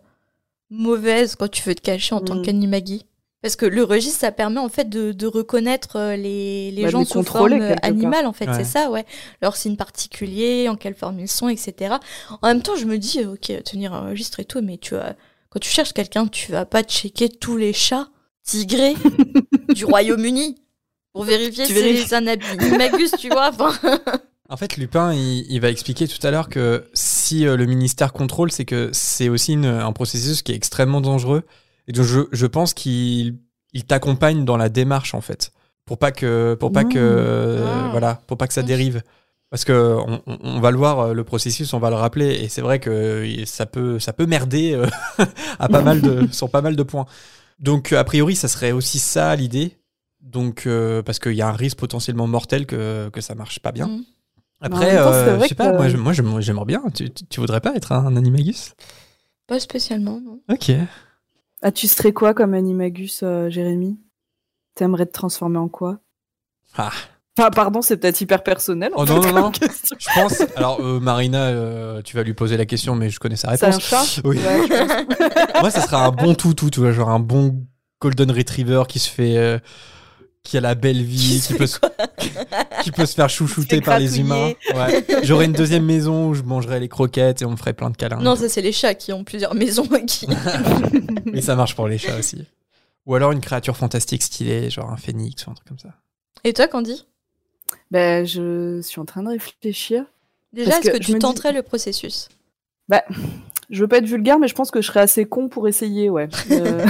mauvaises 0.70 1.38
quand 1.38 1.50
tu 1.50 1.64
veux 1.64 1.76
te 1.76 1.82
cacher 1.82 2.14
en 2.14 2.20
tant 2.20 2.36
Mm. 2.36 2.42
qu'animagi 2.42 3.06
Parce 3.44 3.56
que 3.56 3.66
le 3.68 3.84
registre, 3.84 4.20
ça 4.22 4.32
permet 4.32 4.60
en 4.60 4.68
fait 4.70 4.90
de, 4.90 5.12
de 5.12 5.28
reconnaître 5.28 5.96
euh, 5.98 6.16
les, 6.16 6.72
les 6.72 6.84
Bah, 6.84 6.90
gens 6.90 7.00
les 7.00 7.06
sous 7.06 7.22
forme 7.24 7.54
euh, 7.54 7.76
animale, 7.84 8.26
en 8.26 8.34
fait, 8.34 8.48
Ouais. 8.48 8.54
c'est 8.56 8.64
ça, 8.64 8.90
ouais. 8.90 9.06
Leurs 9.42 9.56
signes 9.56 9.76
particuliers, 9.76 10.68
en 10.70 10.76
quelle 10.76 10.96
forme 10.96 11.20
ils 11.20 11.28
sont, 11.28 11.48
etc. 11.48 11.96
En 12.42 12.48
même 12.48 12.62
temps, 12.64 12.76
je 12.76 12.86
me 12.86 12.98
dis, 12.98 13.20
euh, 13.20 13.34
ok, 13.34 13.64
tenir 13.64 13.94
un 13.94 14.10
registre 14.10 14.40
et 14.40 14.46
tout, 14.46 14.62
mais 14.62 14.78
tu 14.78 14.96
vois, 14.96 15.14
quand 15.50 15.60
tu 15.60 15.70
cherches 15.70 15.94
quelqu'un, 15.94 16.28
tu 16.28 16.52
vas 16.52 16.66
pas 16.66 16.82
checker 16.84 17.30
tous 17.30 17.58
les 17.58 17.74
chats 17.74 18.08
tigrés 18.44 18.96
du 19.76 19.86
Royaume-Uni 19.86 20.56
pour 21.14 21.24
vérifier 21.24 21.66
si 21.66 21.74
c'est 21.74 21.82
les 21.94 22.14
animagus, 22.16 23.12
tu 23.20 23.30
vois. 23.30 23.50
Enfin, 23.50 23.72
En 24.50 24.58
fait, 24.58 24.78
Lupin, 24.78 25.14
il, 25.14 25.46
il 25.50 25.62
va 25.62 25.70
expliquer 25.70 26.08
tout 26.08 26.26
à 26.26 26.32
l'heure 26.32 26.50
que 26.50 26.86
si 26.94 27.46
euh, 27.46 27.56
le 27.56 27.66
ministère 27.66 28.14
contrôle, 28.14 28.52
c'est 28.52 28.66
que 28.66 28.90
c'est 28.94 29.30
aussi 29.30 29.54
une- 29.54 29.66
un 29.66 29.92
processus 29.94 30.42
qui 30.42 30.54
est 30.54 30.56
extrêmement 30.56 31.02
dangereux. 31.02 31.44
Et 31.88 31.92
donc, 31.94 32.06
je, 32.06 32.22
je 32.32 32.46
pense 32.46 32.74
qu'il 32.74 33.38
il 33.74 33.84
t'accompagne 33.86 34.46
dans 34.46 34.58
la 34.58 34.70
démarche, 34.70 35.14
en 35.14 35.22
fait, 35.22 35.52
pour 35.86 35.98
pas 35.98 36.12
que, 36.12 36.56
pour 36.60 36.72
pas 36.72 36.84
Mmh. 36.84 36.90
que, 36.94 37.64
Ah. 37.66 37.88
voilà, 37.92 38.22
pour 38.28 38.38
pas 38.38 38.48
que 38.48 38.54
ça 38.54 38.64
dérive. 38.64 39.02
Parce 39.50 39.64
que 39.64 39.96
on, 40.06 40.22
on- 40.28 40.60
va 40.60 40.72
le 40.72 40.78
voir, 40.78 41.00
euh, 41.00 41.14
le 41.14 41.24
processus, 41.24 41.74
on 41.74 41.80
va 41.80 41.90
le 41.90 41.96
rappeler, 41.96 42.34
et 42.44 42.50
c'est 42.50 42.62
vrai 42.62 42.80
que 42.80 42.90
euh, 42.90 43.46
ça 43.46 43.66
peut, 43.66 43.98
ça 44.00 44.12
peut 44.12 44.26
merder 44.26 44.74
euh, 44.74 44.88
à 45.60 45.70
pas 45.70 45.82
mal 45.82 46.02
de, 46.02 46.28
sur 46.34 46.50
pas 46.50 46.62
mal 46.62 46.76
de 46.76 46.84
points. 46.84 47.06
Donc, 47.60 47.94
a 47.94 48.04
priori, 48.04 48.36
ça 48.36 48.48
serait 48.50 48.72
aussi 48.74 49.00
ça 49.00 49.34
l'idée. 49.36 49.78
Donc, 50.22 50.66
euh, 50.68 51.02
parce 51.02 51.20
qu'il 51.20 51.34
y 51.34 51.42
a 51.42 51.48
un 51.48 51.54
risque 51.54 51.78
potentiellement 51.78 52.28
mortel 52.28 52.66
que, 52.66 53.10
que 53.10 53.22
ça 53.22 53.36
marche 53.36 53.60
pas 53.60 53.72
bien. 53.72 53.88
Mm. 53.88 54.04
Après, 54.60 54.98
euh, 54.98 55.36
vrai 55.38 55.46
je 55.46 55.50
sais 55.50 55.56
pas, 55.56 55.72
que- 55.72 55.78
moi, 55.98 56.14
moi, 56.24 56.42
j'aimerais 56.42 56.66
bien. 56.66 56.82
Tu, 56.94 57.10
tu- 57.14 57.26
tu 57.26 57.40
voudrais 57.40 57.62
pas 57.62 57.74
être 57.76 57.94
un, 57.94 58.18
animagus? 58.18 58.74
Pas 59.48 59.60
spécialement, 59.62 60.20
non. 60.20 60.40
Ok. 60.50 60.72
Ah, 61.68 61.72
tu 61.74 61.90
serais 61.90 62.14
quoi 62.14 62.34
comme 62.34 62.54
animagus, 62.54 63.20
euh, 63.24 63.50
Jérémy? 63.50 63.98
T'aimerais 64.74 65.06
te 65.06 65.12
transformer 65.12 65.58
en 65.58 65.68
quoi? 65.68 66.00
Ah. 66.78 66.92
Enfin, 67.38 67.50
pardon, 67.50 67.82
c'est 67.82 67.98
peut-être 67.98 68.22
hyper 68.22 68.42
personnel. 68.42 68.92
en 68.96 69.04
Oh 69.04 69.06
fait, 69.06 69.14
non, 69.16 69.22
non, 69.22 69.42
non. 69.42 69.52
Je 70.00 70.14
pense. 70.16 70.42
Alors, 70.56 70.80
euh, 70.80 71.02
Marina, 71.02 71.48
euh, 71.48 72.02
tu 72.04 72.16
vas 72.16 72.24
lui 72.24 72.34
poser 72.34 72.56
la 72.56 72.66
question, 72.66 72.96
mais 72.96 73.10
je 73.10 73.20
connais 73.20 73.36
sa 73.36 73.58
C'est 73.58 73.66
un 73.66 73.72
réponse. 73.72 73.84
chat? 73.84 74.22
Oui. 74.24 74.38
Ouais. 74.38 75.06
Moi, 75.62 75.70
ça 75.70 75.82
sera 75.82 76.06
un 76.06 76.12
bon 76.12 76.36
toutou, 76.36 76.70
tu 76.70 76.80
vois, 76.80 76.94
genre 76.94 77.10
un 77.10 77.20
bon 77.20 77.66
Golden 78.00 78.32
Retriever 78.32 78.84
qui 78.88 79.00
se 79.00 79.10
fait. 79.10 79.62
Qui 80.48 80.58
a 80.58 80.62
la 80.62 80.76
belle 80.76 81.04
vie, 81.04 81.42
qui, 81.46 81.54
peut, 81.54 81.68
se, 81.68 81.78
qui 82.84 82.92
peut 82.92 83.06
se 83.06 83.14
faire 83.16 83.30
chouchouter 83.30 83.82
par 83.82 84.00
les 84.00 84.20
humains. 84.20 84.54
Ouais. 84.74 85.06
J'aurais 85.24 85.46
une 85.46 85.54
deuxième 85.54 85.86
maison 85.86 86.30
où 86.30 86.34
je 86.34 86.42
mangerais 86.42 86.80
les 86.80 86.88
croquettes 86.88 87.42
et 87.42 87.46
on 87.46 87.52
me 87.52 87.56
ferait 87.58 87.74
plein 87.74 87.90
de 87.90 87.98
câlins. 87.98 88.22
Non, 88.22 88.36
ça 88.36 88.48
c'est 88.48 88.62
les 88.62 88.72
chats 88.72 88.96
qui 88.96 89.12
ont 89.12 89.24
plusieurs 89.24 89.54
maisons 89.56 89.88
et 89.96 90.06
qui. 90.06 90.26
Mais 91.26 91.42
ça 91.42 91.56
marche 91.56 91.76
pour 91.76 91.88
les 91.88 91.98
chats 91.98 92.18
aussi. 92.18 92.46
Ou 93.06 93.16
alors 93.16 93.32
une 93.34 93.42
créature 93.42 93.76
fantastique 93.76 94.24
stylée, 94.24 94.70
genre 94.70 94.90
un 94.90 94.98
phénix 94.98 95.46
ou 95.46 95.52
un 95.52 95.54
truc 95.54 95.68
comme 95.68 95.80
ça. 95.80 95.90
Et 96.44 96.54
toi, 96.54 96.68
Candy? 96.68 97.06
Ben, 97.92 98.26
je 98.26 98.82
suis 98.82 99.00
en 99.02 99.06
train 99.06 99.24
de 99.24 99.30
réfléchir. 99.30 100.06
Déjà, 100.54 100.80
est-ce 100.80 100.92
que 100.92 100.98
tu 100.98 101.12
dis- 101.12 101.20
tenterais 101.20 101.52
le 101.52 101.62
processus? 101.62 102.30
Je 103.70 103.82
veux 103.82 103.88
pas 103.88 103.98
être 103.98 104.06
vulgaire, 104.06 104.40
mais 104.40 104.48
je 104.48 104.56
pense 104.56 104.72
que 104.72 104.82
je 104.82 104.88
serais 104.88 105.02
assez 105.02 105.26
con 105.26 105.50
pour 105.50 105.68
essayer, 105.68 106.10
ouais. 106.10 106.30
Euh, 106.52 106.86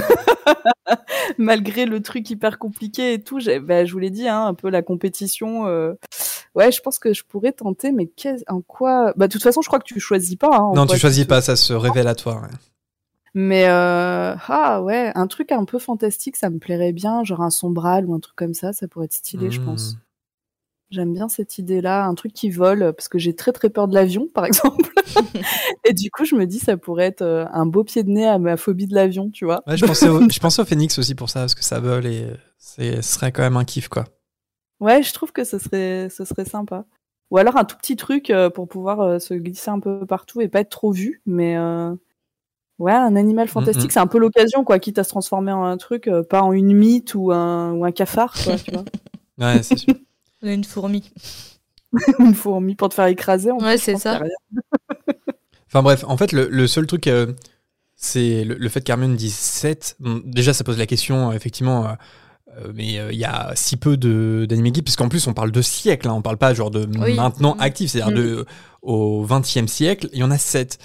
malgré 1.38 1.86
le 1.86 2.00
truc 2.00 2.30
hyper 2.30 2.58
compliqué 2.58 3.14
et 3.14 3.22
tout, 3.22 3.40
bah, 3.62 3.84
je 3.84 3.92
vous 3.92 3.98
l'ai 3.98 4.10
dit, 4.10 4.28
hein, 4.28 4.46
un 4.46 4.54
peu 4.54 4.70
la 4.70 4.82
compétition. 4.82 5.66
Euh, 5.66 5.94
ouais, 6.54 6.70
je 6.70 6.80
pense 6.80 6.98
que 6.98 7.12
je 7.12 7.24
pourrais 7.24 7.52
tenter, 7.52 7.90
mais 7.90 8.08
en 8.46 8.60
quoi 8.60 9.12
Bah, 9.16 9.26
de 9.26 9.32
toute 9.32 9.42
façon, 9.42 9.60
je 9.60 9.66
crois 9.66 9.80
que 9.80 9.86
tu 9.86 9.98
choisis 9.98 10.36
pas. 10.36 10.56
Hein, 10.56 10.72
non, 10.74 10.86
tu 10.86 10.98
choisis 10.98 11.24
pas, 11.24 11.40
ça 11.40 11.56
se 11.56 11.72
révèle 11.72 12.06
à 12.06 12.14
toi. 12.14 12.42
Mais 13.34 13.68
euh... 13.68 14.34
ah 14.48 14.82
ouais, 14.82 15.12
un 15.14 15.26
truc 15.26 15.52
un 15.52 15.64
peu 15.64 15.78
fantastique, 15.78 16.36
ça 16.36 16.48
me 16.48 16.58
plairait 16.58 16.92
bien, 16.92 17.24
genre 17.24 17.42
un 17.42 17.50
sombral 17.50 18.06
ou 18.06 18.14
un 18.14 18.20
truc 18.20 18.36
comme 18.36 18.54
ça, 18.54 18.72
ça 18.72 18.88
pourrait 18.88 19.06
être 19.06 19.12
stylé, 19.12 19.50
je 19.50 19.60
pense. 19.60 19.96
J'aime 20.90 21.12
bien 21.12 21.28
cette 21.28 21.58
idée-là, 21.58 22.06
un 22.06 22.14
truc 22.14 22.32
qui 22.32 22.48
vole, 22.48 22.94
parce 22.94 23.08
que 23.08 23.18
j'ai 23.18 23.34
très 23.34 23.52
très 23.52 23.68
peur 23.68 23.88
de 23.88 23.94
l'avion, 23.94 24.26
par 24.32 24.44
exemple. 24.46 24.90
et 25.84 25.92
du 25.92 26.10
coup, 26.10 26.24
je 26.24 26.34
me 26.34 26.46
dis, 26.46 26.58
ça 26.58 26.78
pourrait 26.78 27.06
être 27.06 27.22
euh, 27.22 27.44
un 27.52 27.66
beau 27.66 27.84
pied 27.84 28.02
de 28.02 28.10
nez 28.10 28.26
à 28.26 28.38
ma 28.38 28.56
phobie 28.56 28.86
de 28.86 28.94
l'avion, 28.94 29.30
tu 29.30 29.44
vois. 29.44 29.62
Ouais, 29.66 29.76
je 29.76 29.84
pensais, 29.84 30.08
au, 30.08 30.20
je 30.30 30.40
pensais 30.40 30.62
au 30.62 30.64
phénix 30.64 30.98
aussi 30.98 31.14
pour 31.14 31.28
ça, 31.28 31.40
parce 31.40 31.54
que 31.54 31.64
ça 31.64 31.78
vole 31.78 32.06
et 32.06 32.26
ce 32.58 33.02
serait 33.02 33.32
quand 33.32 33.42
même 33.42 33.58
un 33.58 33.64
kiff, 33.64 33.88
quoi. 33.88 34.06
Ouais, 34.80 35.02
je 35.02 35.12
trouve 35.12 35.32
que 35.32 35.44
ce 35.44 35.58
serait, 35.58 36.08
ce 36.08 36.24
serait 36.24 36.44
sympa. 36.46 36.86
Ou 37.30 37.36
alors 37.36 37.58
un 37.58 37.64
tout 37.64 37.76
petit 37.76 37.96
truc 37.96 38.30
euh, 38.30 38.48
pour 38.48 38.66
pouvoir 38.66 39.00
euh, 39.00 39.18
se 39.18 39.34
glisser 39.34 39.70
un 39.70 39.80
peu 39.80 40.06
partout 40.06 40.40
et 40.40 40.48
pas 40.48 40.60
être 40.60 40.70
trop 40.70 40.92
vu, 40.92 41.20
mais 41.26 41.58
ouais, 42.78 42.92
un 42.92 43.14
animal 43.14 43.48
fantastique, 43.48 43.90
mm. 43.90 43.92
c'est 43.92 44.00
un 44.00 44.06
peu 44.06 44.18
l'occasion, 44.18 44.64
quoi, 44.64 44.78
quitte 44.78 44.98
à 44.98 45.04
se 45.04 45.10
transformer 45.10 45.52
en 45.52 45.64
un 45.64 45.76
truc, 45.76 46.08
pas 46.30 46.40
en 46.40 46.52
une 46.52 46.74
mythe 46.74 47.14
ou 47.14 47.30
un, 47.30 47.72
ou 47.72 47.84
un 47.84 47.92
cafard, 47.92 48.32
quoi, 48.42 48.56
tu 48.56 48.70
vois. 48.70 48.84
Ouais, 49.38 49.62
c'est 49.62 49.76
sûr. 49.76 49.94
Une 50.42 50.64
fourmi. 50.64 51.10
une 52.18 52.34
fourmi 52.34 52.74
pour 52.74 52.88
te 52.88 52.94
faire 52.94 53.06
écraser. 53.06 53.50
En 53.50 53.58
ouais, 53.58 53.78
c'est 53.78 53.96
ça. 53.96 54.20
enfin 55.66 55.82
bref, 55.82 56.04
en 56.06 56.16
fait, 56.16 56.32
le, 56.32 56.66
seul 56.66 56.86
truc, 56.86 57.06
euh, 57.06 57.32
c'est 57.96 58.44
le, 58.44 58.68
fait 58.68 58.82
qu'Hermione 58.82 59.16
dise 59.16 59.34
7. 59.34 59.96
déjà, 60.24 60.52
ça 60.52 60.64
pose 60.64 60.78
la 60.78 60.86
question, 60.86 61.30
euh, 61.30 61.34
effectivement. 61.34 61.86
Euh, 61.86 62.72
mais 62.74 62.94
il 63.12 63.18
y 63.18 63.24
a 63.24 63.52
si 63.54 63.76
peu 63.76 63.96
d'anime 63.96 64.74
geek, 64.74 64.84
puisqu'en 64.84 65.08
plus 65.08 65.26
on 65.26 65.34
parle 65.34 65.52
de 65.52 65.62
siècle, 65.62 66.08
hein, 66.08 66.14
on 66.14 66.22
parle 66.22 66.38
pas 66.38 66.54
genre 66.54 66.70
de 66.70 66.86
maintenant 66.86 67.54
mm. 67.54 67.60
actif, 67.60 67.90
c'est-à-dire 67.90 68.16
de 68.16 68.40
mm. 68.40 68.44
au 68.82 69.24
20e 69.24 69.68
siècle, 69.68 70.08
il 70.12 70.18
y 70.18 70.22
en 70.22 70.30
a 70.30 70.38
7. 70.38 70.78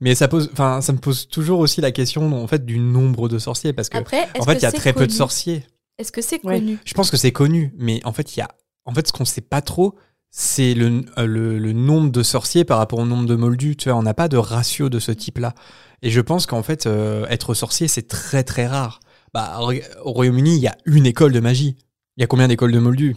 Mais 0.00 0.14
ça 0.14 0.28
pose, 0.28 0.48
enfin, 0.52 0.80
ça 0.80 0.92
me 0.92 0.98
pose 0.98 1.28
toujours 1.28 1.60
aussi 1.60 1.82
la 1.82 1.92
question 1.92 2.42
en 2.42 2.46
fait 2.46 2.64
du 2.64 2.78
nombre 2.78 3.28
de 3.28 3.38
sorciers, 3.38 3.72
parce 3.72 3.90
que 3.90 3.98
en 3.98 4.44
fait 4.44 4.54
il 4.54 4.62
y 4.62 4.66
a 4.66 4.72
très 4.72 4.92
peu 4.92 5.06
de 5.06 5.12
sorciers. 5.12 5.62
Est-ce 5.98 6.10
que 6.10 6.22
c'est 6.22 6.38
connu? 6.38 6.78
Je 6.84 6.94
pense 6.94 7.10
que 7.10 7.18
c'est 7.18 7.32
connu, 7.32 7.74
mais 7.76 8.00
en 8.04 8.12
fait 8.12 8.34
il 8.34 8.40
y 8.40 8.42
a 8.42 8.48
en 8.90 8.94
fait, 8.94 9.06
ce 9.06 9.12
qu'on 9.12 9.24
sait 9.24 9.40
pas 9.40 9.62
trop, 9.62 9.94
c'est 10.30 10.74
le, 10.74 11.04
euh, 11.16 11.26
le, 11.26 11.72
nombre 11.72 12.10
de 12.10 12.24
sorciers 12.24 12.64
par 12.64 12.78
rapport 12.78 12.98
au 12.98 13.06
nombre 13.06 13.26
de 13.26 13.36
moldus. 13.36 13.76
Tu 13.76 13.88
vois, 13.88 13.96
on 13.96 14.02
n'a 14.02 14.14
pas 14.14 14.26
de 14.26 14.36
ratio 14.36 14.88
de 14.88 14.98
ce 14.98 15.12
type-là. 15.12 15.54
Et 16.02 16.10
je 16.10 16.20
pense 16.20 16.46
qu'en 16.46 16.64
fait, 16.64 16.86
euh, 16.86 17.24
être 17.28 17.54
sorcier, 17.54 17.86
c'est 17.86 18.08
très 18.08 18.42
très 18.42 18.66
rare. 18.66 18.98
Bah, 19.32 19.60
au 20.04 20.10
Royaume-Uni, 20.10 20.56
il 20.56 20.60
y 20.60 20.66
a 20.66 20.76
une 20.86 21.06
école 21.06 21.30
de 21.30 21.38
magie. 21.38 21.76
Il 22.16 22.20
y 22.20 22.24
a 22.24 22.26
combien 22.26 22.48
d'écoles 22.48 22.72
de 22.72 22.80
moldus? 22.80 23.16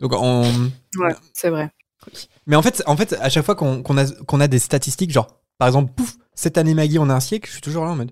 Donc, 0.00 0.12
on... 0.12 0.42
Ouais, 0.98 1.14
c'est 1.32 1.50
vrai. 1.50 1.70
Mais 2.48 2.56
en 2.56 2.62
fait, 2.62 2.82
en 2.86 2.96
fait, 2.96 3.12
à 3.20 3.28
chaque 3.28 3.44
fois 3.44 3.54
qu'on 3.54 4.40
a, 4.40 4.48
des 4.48 4.58
statistiques, 4.58 5.12
genre, 5.12 5.40
par 5.58 5.68
exemple, 5.68 5.92
pouf, 5.92 6.16
cette 6.34 6.58
année 6.58 6.74
Maggie, 6.74 6.98
on 6.98 7.08
a 7.10 7.14
un 7.14 7.20
siècle, 7.20 7.46
je 7.46 7.52
suis 7.52 7.62
toujours 7.62 7.84
là 7.84 7.92
en 7.92 7.96
mode, 7.96 8.10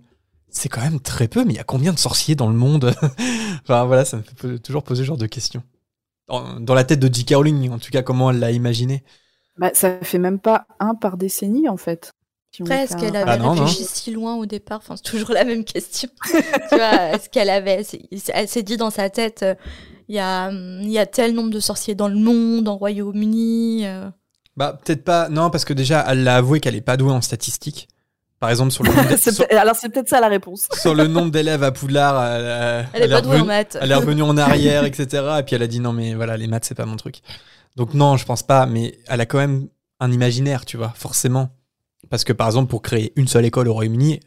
c'est 0.49 0.69
quand 0.69 0.81
même 0.81 1.01
très 1.01 1.27
peu, 1.27 1.45
mais 1.45 1.55
il 1.55 1.57
y 1.57 1.61
a 1.61 1.65
combien 1.65 1.93
de 1.93 1.99
sorciers 1.99 2.37
dans 2.37 2.49
le 2.49 2.55
monde? 2.55 2.95
Enfin, 3.63 3.85
voilà, 3.85 4.05
ça 4.05 4.19
me 4.19 4.23
fait 4.23 4.59
toujours 4.59 4.83
poser 4.83 5.03
ce 5.03 5.07
genre 5.07 5.17
de 5.17 5.27
questions 5.27 5.63
dans, 6.29 6.75
la 6.75 6.85
tête 6.85 7.01
de 7.01 7.13
J.K. 7.13 7.35
Rowling, 7.35 7.71
en 7.71 7.79
tout 7.79 7.91
cas, 7.91 8.03
comment 8.03 8.31
elle 8.31 8.39
l'a 8.39 8.51
imaginé. 8.51 9.05
Bah, 9.59 9.71
ça 9.75 9.99
fait 10.03 10.19
même 10.19 10.39
pas 10.39 10.67
un 10.81 10.95
par 10.95 11.17
décennie, 11.17 11.69
en 11.69 11.77
fait. 11.77 12.13
est-ce 12.59 12.97
qu'elle 12.97 13.17
avait 13.17 13.43
ah 13.43 13.51
réfléchi 13.51 13.85
si 13.85 14.11
loin 14.11 14.35
au 14.37 14.47
départ 14.47 14.79
Enfin, 14.79 14.97
c'est 14.97 15.11
toujours 15.11 15.31
la 15.35 15.45
même 15.45 15.65
question. 15.65 16.09
tu 16.25 16.77
vois, 16.77 17.15
est-ce 17.15 17.29
qu'elle 17.29 17.51
avait. 17.51 17.85
Elle 18.33 18.49
s'est 18.49 18.63
dit 18.63 18.77
dans 18.77 18.91
sa 18.91 19.11
tête, 19.11 19.43
euh, 19.43 19.55
il 20.09 20.17
y, 20.17 20.19
a, 20.19 20.51
y 20.51 20.99
a 20.99 21.07
tel 21.07 21.35
nombre 21.35 21.51
de 21.51 21.61
sorciers 21.61 21.95
dans 21.95 22.09
le 22.09 22.17
monde, 22.17 22.69
en 22.69 22.77
Royaume-Uni. 22.77 23.87
Euh. 23.87 24.11
Bah, 24.57 24.79
peut-être 24.85 25.05
pas. 25.05 25.29
Non, 25.29 25.51
parce 25.51 25.65
que 25.65 25.73
déjà, 25.73 26.05
elle 26.09 26.25
l'a 26.25 26.37
avoué 26.37 26.61
qu'elle 26.61 26.77
est 26.77 26.81
pas 26.81 26.97
douée 26.97 27.13
en 27.13 27.21
statistiques. 27.21 27.89
Par 28.41 28.51
exemple, 28.51 28.73
sur 28.73 28.85
le 28.85 28.91
nombre 28.91 29.09
Alors, 29.59 29.77
c'est 29.77 29.89
peut-être 29.89 30.09
ça 30.09 30.21
la 30.21 30.29
réponse. 30.29 30.69
sur 30.81 30.95
le 30.95 31.07
nombre 31.07 31.31
d'élèves 31.31 31.63
à 31.63 31.73
Poudlard, 31.73 32.23
elle, 32.25 32.89
elle, 32.93 33.03
est, 33.03 33.09
pas 33.09 33.21
douée 33.21 33.41
en 33.41 33.45
maths. 33.45 33.79
Elle 33.81 33.91
est 33.91 33.95
revenue 33.97 34.23
en 34.23 34.37
arrière, 34.37 34.85
etc. 34.85 35.37
Et 35.39 35.43
puis 35.43 35.57
elle 35.57 35.63
a 35.63 35.67
dit 35.67 35.81
non, 35.81 35.93
mais 35.93 36.15
voilà, 36.15 36.37
les 36.37 36.47
maths, 36.47 36.65
c'est 36.65 36.75
pas 36.75 36.87
mon 36.87 36.97
truc. 36.97 37.21
Donc, 37.77 37.95
non, 37.95 38.17
je 38.17 38.25
pense 38.25 38.43
pas, 38.43 38.67
mais 38.67 38.99
elle 39.09 39.21
a 39.21 39.27
quand 39.27 39.39
même 39.39 39.69
un 40.01 40.13
imaginaire, 40.13 40.65
tu 40.65 40.77
vois, 40.77 40.93
forcément. 40.95 41.51
Parce 42.11 42.25
que 42.25 42.33
par 42.33 42.47
exemple, 42.47 42.69
pour 42.69 42.83
créer 42.83 43.13
une 43.17 43.29
seule 43.29 43.45
école 43.45 43.69
au 43.69 43.73
Royaume-Uni, 43.73 44.21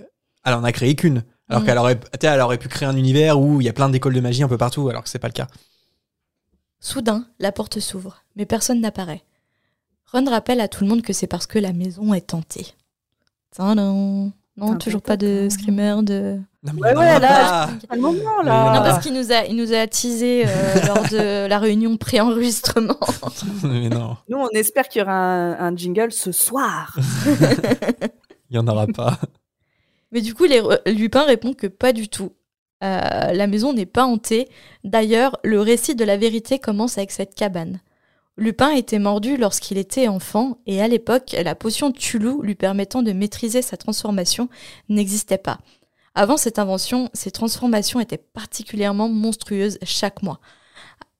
elle 0.45 0.53
en 0.53 0.63
a 0.63 0.71
créé 0.71 0.95
qu'une. 0.95 1.23
Alors 1.49 1.61
mm. 1.61 1.65
qu'elle 1.65 1.77
aurait, 1.77 1.99
elle 2.21 2.41
aurait 2.41 2.57
pu 2.57 2.67
créer 2.67 2.87
un 2.87 2.97
univers 2.97 3.39
où 3.39 3.61
il 3.61 3.65
y 3.65 3.69
a 3.69 3.73
plein 3.73 3.89
d'écoles 3.89 4.13
de 4.13 4.19
magie 4.19 4.43
un 4.43 4.47
peu 4.47 4.57
partout, 4.57 4.89
alors 4.89 5.03
que 5.03 5.09
c'est 5.09 5.19
pas 5.19 5.27
le 5.27 5.33
cas. 5.33 5.47
Soudain, 6.79 7.25
la 7.39 7.51
porte 7.51 7.79
s'ouvre, 7.79 8.23
mais 8.35 8.45
personne 8.45 8.81
n'apparaît. 8.81 9.23
Ron 10.11 10.25
rappelle 10.25 10.61
à 10.61 10.67
tout 10.67 10.83
le 10.83 10.89
monde 10.89 11.01
que 11.01 11.13
c'est 11.13 11.27
parce 11.27 11.47
que 11.47 11.59
la 11.59 11.73
maison 11.73 12.13
est 12.13 12.27
tentée. 12.27 12.67
Non, 13.59 14.75
toujours 14.77 15.03
pas 15.03 15.17
de 15.17 15.47
screamer 15.51 16.01
de. 16.01 16.39
Non, 16.63 16.73
ouais, 16.81 16.95
ouais, 16.95 17.19
là, 17.19 17.69
le 17.91 18.01
moment, 18.01 18.41
là. 18.43 18.73
Non, 18.73 18.81
parce 18.81 19.03
qu'il 19.03 19.13
nous 19.13 19.31
a, 19.31 19.45
il 19.45 19.55
nous 19.55 19.71
a 19.71 19.85
teasé 19.85 20.45
euh, 20.47 20.85
lors 20.87 21.03
de 21.09 21.47
la 21.47 21.59
réunion 21.59 21.95
pré-enregistrement. 21.95 22.97
mais 23.63 23.87
non. 23.89 24.17
Nous, 24.27 24.37
on 24.37 24.49
espère 24.49 24.89
qu'il 24.89 25.01
y 25.01 25.03
aura 25.03 25.13
un, 25.13 25.75
jingle 25.75 26.11
ce 26.11 26.31
soir. 26.31 26.97
il 28.49 28.55
y 28.55 28.57
en 28.57 28.67
aura 28.67 28.87
pas. 28.87 29.19
Mais 30.11 30.21
du 30.21 30.33
coup, 30.33 30.45
les, 30.45 30.61
Lupin 30.87 31.23
répond 31.23 31.53
que 31.53 31.67
pas 31.67 31.93
du 31.93 32.09
tout. 32.09 32.31
Euh, 32.83 33.33
la 33.33 33.47
maison 33.47 33.73
n'est 33.73 33.85
pas 33.85 34.05
hantée. 34.05 34.49
D'ailleurs, 34.83 35.37
le 35.43 35.61
récit 35.61 35.95
de 35.95 36.03
la 36.03 36.17
vérité 36.17 36.57
commence 36.57 36.97
avec 36.97 37.11
cette 37.11 37.35
cabane. 37.35 37.79
Lupin 38.37 38.69
était 38.69 38.99
mordu 38.99 39.35
lorsqu'il 39.35 39.79
était 39.79 40.07
enfant 40.07 40.59
et 40.67 40.79
à 40.79 40.87
l'époque, 40.87 41.35
la 41.43 41.55
potion 41.55 41.91
Tulu 41.91 42.39
lui 42.43 42.53
permettant 42.53 43.01
de 43.01 43.11
maîtriser 43.11 43.63
sa 43.63 43.77
transformation 43.77 44.47
n'existait 44.89 45.39
pas. 45.39 45.57
Avant 46.13 46.37
cette 46.37 46.59
invention, 46.59 47.09
ses 47.13 47.31
transformations 47.31 47.99
étaient 47.99 48.17
particulièrement 48.17 49.09
monstrueuses 49.09 49.79
chaque 49.83 50.21
mois. 50.21 50.39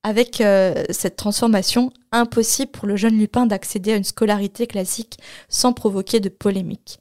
Avec 0.04 0.42
euh, 0.42 0.84
cette 0.92 1.16
transformation, 1.16 1.92
impossible 2.12 2.72
pour 2.72 2.88
le 2.88 2.96
jeune 2.96 3.18
Lupin 3.18 3.48
d'accéder 3.48 3.94
à 3.94 3.98
une 3.98 4.04
scolarité 4.04 4.68
classique 4.68 5.18
sans 5.50 5.74
provoquer 5.74 6.20
de 6.20 6.30
polémique. 6.30 7.00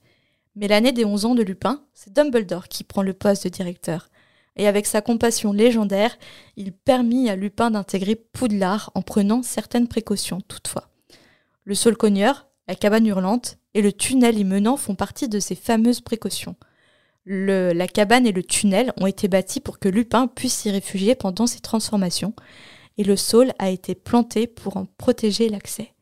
Mais 0.56 0.66
l'année 0.66 0.92
des 0.92 1.04
11 1.04 1.26
ans 1.26 1.34
de 1.34 1.42
Lupin, 1.42 1.82
c'est 1.92 2.14
Dumbledore 2.14 2.68
qui 2.68 2.84
prend 2.84 3.02
le 3.02 3.12
poste 3.12 3.44
de 3.44 3.50
directeur 3.50 4.08
et 4.56 4.66
avec 4.66 4.86
sa 4.86 5.02
compassion 5.02 5.52
légendaire, 5.52 6.18
il 6.56 6.72
permit 6.72 7.28
à 7.28 7.36
Lupin 7.36 7.70
d'intégrer 7.70 8.16
Poudlard 8.16 8.90
en 8.94 9.02
prenant 9.02 9.42
certaines 9.42 9.88
précautions 9.88 10.40
toutefois. 10.40 10.88
Le 11.64 11.74
Saulcogneur, 11.74 12.46
la 12.68 12.74
cabane 12.74 13.06
hurlante 13.06 13.58
et 13.74 13.82
le 13.82 13.92
tunnel 13.92 14.38
y 14.38 14.44
menant 14.44 14.76
font 14.76 14.94
partie 14.94 15.28
de 15.28 15.38
ces 15.38 15.54
fameuses 15.54 16.00
précautions. 16.00 16.56
La 17.26 17.88
cabane 17.88 18.26
et 18.26 18.32
le 18.32 18.42
tunnel 18.42 18.92
ont 18.98 19.06
été 19.06 19.28
bâtis 19.28 19.60
pour 19.60 19.78
que 19.78 19.88
Lupin 19.88 20.28
puisse 20.28 20.54
s'y 20.54 20.70
réfugier 20.70 21.14
pendant 21.14 21.46
ses 21.46 21.60
transformations, 21.60 22.34
et 22.98 23.04
le 23.04 23.16
saule 23.16 23.52
a 23.58 23.68
été 23.68 23.94
planté 23.94 24.46
pour 24.46 24.76
en 24.76 24.86
protéger 24.96 25.48
l'accès. 25.48 25.92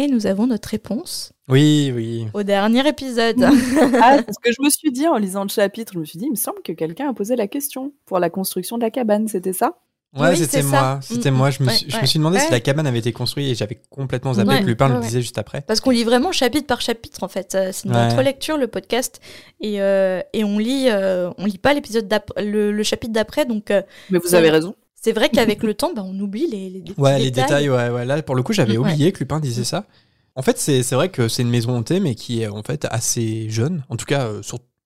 Et 0.00 0.06
nous 0.06 0.26
avons 0.26 0.46
notre 0.46 0.70
réponse. 0.70 1.34
Oui, 1.46 1.92
oui. 1.94 2.26
Au 2.32 2.42
dernier 2.42 2.88
épisode. 2.88 3.36
ah, 3.42 4.16
c'est 4.16 4.32
ce 4.32 4.38
que 4.42 4.50
je 4.50 4.62
me 4.62 4.70
suis 4.70 4.90
dit 4.90 5.06
en 5.06 5.18
lisant 5.18 5.42
le 5.42 5.50
chapitre. 5.50 5.92
Je 5.92 5.98
me 5.98 6.06
suis 6.06 6.18
dit, 6.18 6.24
il 6.24 6.30
me 6.30 6.36
semble 6.36 6.62
que 6.62 6.72
quelqu'un 6.72 7.10
a 7.10 7.12
posé 7.12 7.36
la 7.36 7.46
question 7.48 7.92
pour 8.06 8.18
la 8.18 8.30
construction 8.30 8.78
de 8.78 8.82
la 8.82 8.90
cabane, 8.90 9.28
c'était 9.28 9.52
ça? 9.52 9.76
Ouais, 10.16 10.34
c'était 10.36 10.62
moi. 10.62 11.00
C'était 11.02 11.30
moi. 11.30 11.50
Je 11.50 11.62
me, 11.62 11.68
suis, 11.68 11.90
je 11.90 12.00
me 12.00 12.06
suis 12.06 12.18
demandé 12.18 12.38
si 12.38 12.50
la 12.50 12.60
cabane 12.60 12.86
avait 12.86 12.98
été 12.98 13.12
construite 13.12 13.46
et 13.46 13.54
j'avais 13.54 13.78
complètement 13.90 14.32
zappé 14.32 14.60
que 14.60 14.64
Lupin 14.64 14.88
le 14.88 15.00
disait 15.00 15.20
juste 15.20 15.36
après. 15.36 15.60
Parce 15.60 15.80
qu'on 15.80 15.90
lit 15.90 16.04
vraiment 16.04 16.32
chapitre 16.32 16.66
par 16.66 16.80
chapitre 16.80 17.22
en 17.22 17.28
fait. 17.28 17.54
Euh, 17.54 17.68
c'est 17.70 17.86
notre 17.86 18.22
lecture, 18.22 18.56
le 18.56 18.68
podcast, 18.68 19.20
et, 19.60 19.82
euh, 19.82 20.22
et 20.32 20.44
on 20.44 20.58
lit, 20.58 20.86
euh, 20.88 21.30
on 21.36 21.44
lit 21.44 21.58
pas 21.58 21.74
l'épisode 21.74 22.10
le, 22.38 22.72
le, 22.72 22.82
chapitre 22.84 23.12
d'après. 23.12 23.44
Donc. 23.44 23.70
Mais 24.08 24.18
vous 24.18 24.34
avez 24.34 24.48
raison. 24.48 24.74
C'est 25.00 25.12
vrai 25.12 25.30
qu'avec 25.30 25.62
le 25.62 25.72
temps, 25.72 25.92
bah, 25.94 26.02
on 26.04 26.18
oublie 26.20 26.46
les, 26.46 26.68
les, 26.68 26.84
ouais, 26.98 27.18
les 27.18 27.30
détails. 27.30 27.70
Ouais, 27.70 27.88
ouais. 27.88 28.04
Là, 28.04 28.22
pour 28.22 28.34
le 28.34 28.42
coup, 28.42 28.52
j'avais 28.52 28.76
oublié 28.76 29.12
que 29.12 29.20
Lupin 29.20 29.40
disait 29.40 29.64
ça. 29.64 29.86
En 30.34 30.42
fait, 30.42 30.58
c'est 30.58 30.92
vrai 30.92 31.08
que 31.08 31.26
c'est 31.26 31.42
une 31.42 31.50
maison 31.50 31.76
hantée, 31.76 32.00
mais 32.00 32.14
qui 32.14 32.42
est 32.42 32.48
en 32.48 32.62
fait 32.62 32.86
assez 32.90 33.48
jeune. 33.48 33.82
En 33.88 33.96
tout 33.96 34.04
cas, 34.04 34.26
euh, 34.26 34.42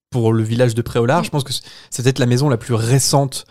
pour 0.09 0.31
le 0.31 0.43
village 0.43 0.73
de 0.73 0.81
Préolard, 0.81 1.23
je 1.23 1.29
pense 1.29 1.43
que 1.43 1.51
c'est 1.89 2.03
peut-être 2.03 2.19
la 2.19 2.25
maison 2.25 2.47
la 2.49 2.57
plus 2.57 2.73
récente. 2.73 3.45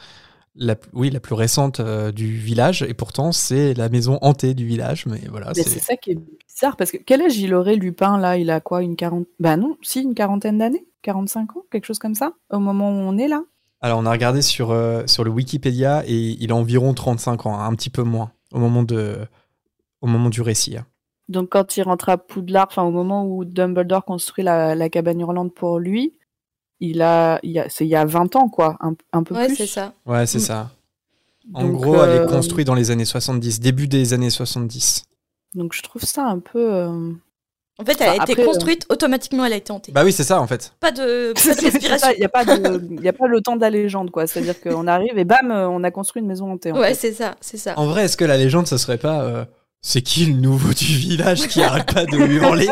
La, 0.57 0.77
oui, 0.93 1.11
la 1.11 1.19
plus 1.19 1.35
récente 1.35 1.81
euh, 1.81 2.13
du 2.13 2.37
village, 2.37 2.83
et 2.83 2.95
pourtant 2.95 3.33
c'est 3.33 3.75
la 3.75 3.89
maison 3.89 4.19
hantée 4.23 4.55
du 4.55 4.65
village, 4.65 5.05
mais 5.05 5.23
voilà. 5.29 5.53
c'est 5.53 5.81
ça 5.81 5.97
qui 5.97 6.13
est 6.13 6.19
bizarre, 6.49 6.77
parce 6.77 6.93
que 6.93 6.97
quel 6.97 7.23
âge 7.23 7.37
il 7.39 7.53
aurait 7.55 7.75
Lupin 7.75 8.19
là? 8.19 8.39
Il 8.39 8.51
a 8.51 8.61
quoi, 8.61 8.85
une 8.85 8.95
quarantaine 8.95 9.27
Bah 9.41 9.57
non, 9.57 9.77
si, 9.83 10.03
une 10.03 10.15
quarantaine 10.15 10.59
d'années? 10.59 10.87
45 11.03 11.57
ans, 11.57 11.65
quelque 11.73 11.87
chose 11.87 11.99
comme 11.99 12.15
ça, 12.15 12.35
au 12.51 12.61
moment 12.61 12.89
où 12.89 13.01
on 13.01 13.19
est 13.19 13.27
là? 13.27 13.43
Alors, 13.85 13.99
on 14.01 14.07
a 14.07 14.11
regardé 14.11 14.41
sur, 14.43 14.71
euh, 14.71 15.03
sur 15.07 15.25
le 15.25 15.31
Wikipédia 15.31 16.03
et 16.07 16.37
il 16.41 16.51
a 16.53 16.57
environ 16.57 16.95
35 16.95 17.47
ans, 17.47 17.59
un 17.61 17.75
petit 17.75 17.91
peu 17.91 18.03
moins, 18.03 18.33
au 18.53 18.59
moment, 18.59 18.83
de, 18.83 19.19
au 20.01 20.07
moment 20.07 20.31
du 20.31 20.41
récit. 20.41 20.77
Hein. 20.79 20.87
Donc 21.29 21.51
quand 21.51 21.77
il 21.77 21.83
rentre 21.83 22.09
à 22.09 22.19
Poudlard, 22.19 22.67
enfin 22.71 22.83
au 22.83 22.91
moment 22.91 23.27
où 23.27 23.45
Dumbledore 23.45 24.05
construit 24.05 24.43
la, 24.45 24.75
la 24.75 24.89
cabane 24.91 25.21
hurlante 25.21 25.55
pour 25.55 25.79
lui, 25.79 26.15
il 26.81 27.01
a, 27.03 27.39
il 27.43 27.51
y 27.53 27.59
a, 27.59 27.69
c'est 27.69 27.87
il 27.87 27.89
y 27.91 27.95
a 27.97 28.05
20 28.05 28.37
ans 28.37 28.49
quoi, 28.49 28.77
un, 28.81 28.95
un 29.13 29.23
peu 29.23 29.35
Ouais, 29.35 29.47
plus. 29.47 29.57
c'est 29.57 29.67
ça. 29.67 29.93
Ouais, 30.07 30.27
c'est 30.27 30.39
Mm. 30.39 30.41
ça. 30.41 30.71
En 31.55 31.63
Donc, 31.63 31.73
gros, 31.73 31.95
elle 32.03 32.11
euh, 32.11 32.25
est 32.27 32.31
construite 32.31 32.67
dans 32.67 32.75
les 32.75 32.91
années 32.91 33.05
70, 33.05 33.61
début 33.61 33.87
des 33.89 34.13
années 34.15 34.31
70. 34.31 35.05
Donc 35.55 35.73
je 35.75 35.83
trouve 35.83 36.03
ça 36.03 36.27
un 36.27 36.39
peu. 36.41 36.73
euh, 36.75 37.13
En 37.81 37.85
fait, 37.85 38.01
elle 38.01 38.09
a 38.09 38.15
été 38.15 38.33
après, 38.33 38.43
euh, 38.43 38.47
construite, 38.47 38.87
automatiquement 38.89 39.45
elle 39.45 39.53
a 39.53 39.57
été 39.57 39.73
hantée. 39.73 39.91
Bah 39.91 40.03
oui, 40.05 40.13
c'est 40.13 40.23
ça 40.23 40.41
en 40.41 40.47
fait. 40.47 40.73
Pas 40.79 40.93
de, 40.93 41.33
pas 41.33 41.41
de 41.55 41.61
c'est 41.61 41.69
respiration. 41.71 42.09
Il 42.15 42.21
n'y 42.21 42.25
a 42.25 42.29
pas 42.29 42.45
de, 42.45 42.81
il 42.99 43.03
y 43.05 43.09
a 43.09 43.13
pas 43.13 43.27
le 43.27 43.41
temps 43.41 43.57
de 43.57 43.61
la 43.63 43.71
légende 43.71 44.11
quoi. 44.13 44.27
C'est-à-dire 44.29 44.61
qu'on 44.61 44.87
arrive 44.87 45.19
et 45.19 45.25
bam, 45.25 45.51
euh, 45.51 45.69
on 45.69 45.83
a 45.83 45.91
construit 45.91 46.23
une 46.23 46.29
maison 46.29 46.53
hantée. 46.53 46.71
en 46.71 46.79
Ouais, 46.79 46.91
fait. 46.91 47.09
c'est 47.09 47.13
ça, 47.13 47.35
c'est 47.41 47.57
ça. 47.57 47.75
En 47.77 47.87
vrai, 47.87 48.05
est-ce 48.05 48.17
que 48.17 48.25
la 48.25 48.37
légende, 48.37 48.69
ce 48.69 48.77
serait 48.79 48.99
pas. 48.99 49.23
euh, 49.23 49.45
c'est 49.87 50.03
qui 50.03 50.25
le 50.27 50.35
nouveau 50.35 50.73
du 50.73 50.85
village 50.85 51.49
qui 51.49 51.63
arrête 51.63 51.93
pas 51.93 52.05
de 52.07 52.17
hurler? 52.17 52.69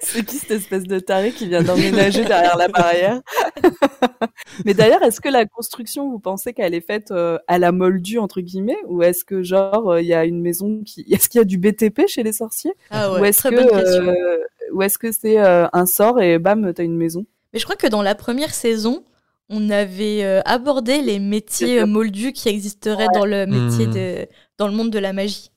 C'est 0.12 0.24
qui 0.24 0.36
cette 0.36 0.50
espèce 0.52 0.84
de 0.84 0.98
taré 0.98 1.30
qui 1.30 1.46
vient 1.48 1.62
d'emménager 1.62 2.24
derrière 2.24 2.56
la 2.56 2.68
barrière 2.68 3.20
Mais 4.64 4.74
d'ailleurs, 4.74 5.02
est-ce 5.02 5.20
que 5.20 5.28
la 5.28 5.44
construction, 5.46 6.10
vous 6.10 6.18
pensez 6.18 6.52
qu'elle 6.52 6.74
est 6.74 6.80
faite 6.80 7.10
euh, 7.10 7.38
à 7.48 7.58
la 7.58 7.70
moldue 7.72 8.18
entre 8.18 8.40
guillemets, 8.40 8.78
ou 8.88 9.02
est-ce 9.02 9.24
que 9.24 9.42
genre 9.42 9.90
euh, 9.90 10.00
il 10.00 10.06
y 10.06 10.14
a 10.14 10.24
une 10.24 10.40
maison 10.40 10.82
qui, 10.84 11.04
est-ce 11.10 11.28
qu'il 11.28 11.38
y 11.38 11.42
a 11.42 11.44
du 11.44 11.58
BTP 11.58 12.02
chez 12.08 12.22
les 12.22 12.32
sorciers, 12.32 12.72
Ah 12.90 13.12
ou 13.12 13.18
ouais, 13.20 13.28
est-ce 13.28 13.38
très 13.40 13.50
que, 13.50 13.56
bonne 13.56 13.68
question. 13.68 14.08
euh, 14.08 14.38
ou 14.72 14.82
est-ce 14.82 14.98
que 14.98 15.12
c'est 15.12 15.38
euh, 15.38 15.66
un 15.72 15.86
sort 15.86 16.20
et 16.20 16.38
bam, 16.38 16.72
t'as 16.72 16.84
une 16.84 16.96
maison? 16.96 17.26
Mais 17.52 17.58
je 17.58 17.64
crois 17.64 17.76
que 17.76 17.86
dans 17.88 18.02
la 18.02 18.14
première 18.14 18.54
saison, 18.54 19.04
on 19.48 19.68
avait 19.70 20.22
euh, 20.24 20.40
abordé 20.44 21.02
les 21.02 21.18
métiers 21.18 21.80
euh, 21.80 21.86
moldus 21.86 22.32
qui 22.32 22.48
existeraient 22.48 23.08
dans 23.12 23.24
le 23.24 23.46
métier 23.46 23.86
de, 23.86 24.28
dans 24.58 24.68
le 24.68 24.72
monde 24.72 24.90
de 24.90 24.98
la 25.00 25.12
magie. 25.12 25.50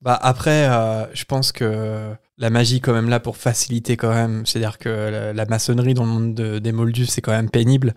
Bah 0.00 0.18
après, 0.20 0.68
euh, 0.68 1.04
je 1.12 1.24
pense 1.24 1.50
que 1.52 2.12
la 2.42 2.50
magie 2.50 2.80
quand 2.80 2.92
même 2.92 3.08
là 3.08 3.20
pour 3.20 3.36
faciliter 3.38 3.96
quand 3.96 4.12
même. 4.12 4.44
C'est-à-dire 4.44 4.78
que 4.78 4.88
la, 4.90 5.32
la 5.32 5.46
maçonnerie 5.46 5.94
dans 5.94 6.04
le 6.04 6.10
monde 6.10 6.34
de- 6.34 6.58
des 6.58 6.72
moldus, 6.72 7.06
c'est 7.06 7.20
quand 7.22 7.32
même 7.32 7.48
pénible. 7.50 7.94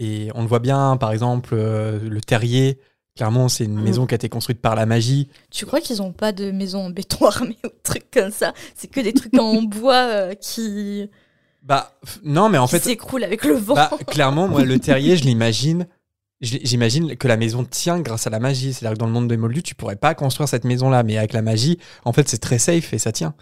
Et 0.00 0.30
on 0.34 0.42
le 0.42 0.48
voit 0.48 0.58
bien, 0.58 0.96
par 0.96 1.12
exemple, 1.12 1.50
euh, 1.52 2.00
le 2.08 2.20
terrier. 2.20 2.78
Clairement, 3.14 3.48
c'est 3.48 3.64
une 3.64 3.74
Mhm. 3.76 3.82
maison 3.84 4.06
qui 4.06 4.14
a 4.14 4.16
été 4.16 4.28
construite 4.30 4.60
par 4.60 4.74
la 4.74 4.86
magie. 4.86 5.28
Tu 5.50 5.66
crois 5.66 5.80
qu'ils 5.80 6.00
ont 6.02 6.12
pas 6.12 6.32
de 6.32 6.50
maison 6.50 6.86
en 6.86 6.90
béton 6.90 7.26
armé 7.26 7.56
ou 7.64 7.68
trucs 7.82 8.10
comme 8.10 8.30
ça? 8.32 8.54
C'est 8.74 8.90
que 8.90 9.00
des 9.00 9.12
trucs 9.12 9.38
en 9.38 9.62
bois 9.62 10.06
euh, 10.10 10.34
qui, 10.34 11.08
Bah 11.62 11.92
non, 12.24 12.48
mais 12.48 12.58
en 12.58 12.64
qui 12.66 12.72
fait, 12.72 12.80
s'écroulent 12.84 13.24
avec 13.24 13.44
le 13.44 13.52
vent. 13.54 13.74
bah, 13.74 13.90
clairement, 14.08 14.48
moi, 14.48 14.64
le 14.64 14.78
terrier, 14.80 15.16
je 15.18 15.24
l'imagine. 15.24 15.86
J'imagine 16.40 17.16
que 17.16 17.28
la 17.28 17.36
maison 17.36 17.62
tient 17.64 18.00
grâce 18.00 18.26
à 18.26 18.30
la 18.30 18.40
magie. 18.40 18.72
C'est-à-dire 18.72 18.94
que 18.94 18.98
dans 18.98 19.06
le 19.06 19.12
monde 19.12 19.28
des 19.28 19.36
moldus, 19.36 19.62
tu 19.62 19.76
pourrais 19.76 19.94
pas 19.94 20.14
construire 20.14 20.48
cette 20.48 20.64
maison-là, 20.64 21.04
mais 21.04 21.16
avec 21.16 21.32
la 21.34 21.42
magie, 21.42 21.78
en 22.04 22.12
fait, 22.12 22.28
c'est 22.28 22.38
très 22.38 22.58
safe 22.58 22.92
et 22.92 22.98
ça 22.98 23.12
tient. 23.12 23.34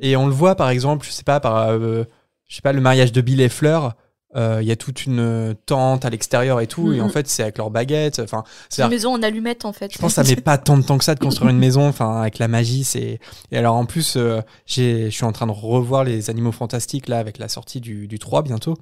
Et 0.00 0.16
on 0.16 0.26
le 0.26 0.32
voit, 0.32 0.54
par 0.54 0.70
exemple, 0.70 1.06
je 1.06 1.12
sais 1.12 1.22
pas, 1.24 1.40
par, 1.40 1.68
euh, 1.68 2.04
je 2.48 2.56
sais 2.56 2.62
pas, 2.62 2.72
le 2.72 2.80
mariage 2.80 3.12
de 3.12 3.20
Bill 3.20 3.40
et 3.40 3.48
Fleur. 3.48 3.94
euh, 4.36 4.58
Il 4.60 4.66
y 4.66 4.72
a 4.72 4.76
toute 4.76 5.06
une 5.06 5.20
euh, 5.20 5.54
tente 5.66 6.04
à 6.04 6.10
l'extérieur 6.10 6.60
et 6.60 6.66
tout, 6.66 6.92
et 6.92 7.00
en 7.00 7.08
fait, 7.08 7.28
c'est 7.28 7.42
avec 7.42 7.56
leurs 7.58 7.70
baguettes. 7.70 8.18
Enfin, 8.18 8.42
C'est 8.68 8.82
une 8.82 8.90
maison 8.90 9.12
en 9.14 9.22
allumette 9.22 9.64
en 9.64 9.72
fait. 9.72 9.92
je 9.92 9.98
pense 9.98 10.14
que 10.16 10.22
ça 10.24 10.28
met 10.28 10.34
pas 10.40 10.58
tant 10.58 10.76
de 10.76 10.82
temps 10.82 10.98
que 10.98 11.04
ça 11.04 11.14
de 11.14 11.20
construire 11.20 11.50
une 11.50 11.58
maison. 11.66 11.86
Enfin, 11.88 12.20
avec 12.20 12.38
la 12.38 12.48
magie, 12.48 12.82
c'est. 12.84 13.20
Et 13.52 13.56
alors, 13.56 13.76
en 13.76 13.86
plus, 13.86 14.14
euh, 14.16 14.40
je 14.66 15.08
suis 15.10 15.24
en 15.24 15.32
train 15.32 15.46
de 15.46 15.52
revoir 15.52 16.02
les 16.04 16.30
Animaux 16.30 16.52
Fantastiques 16.52 17.06
là 17.08 17.18
avec 17.18 17.38
la 17.38 17.48
sortie 17.48 17.80
du, 17.80 18.08
du 18.08 18.18
3 18.18 18.42
bientôt. 18.42 18.74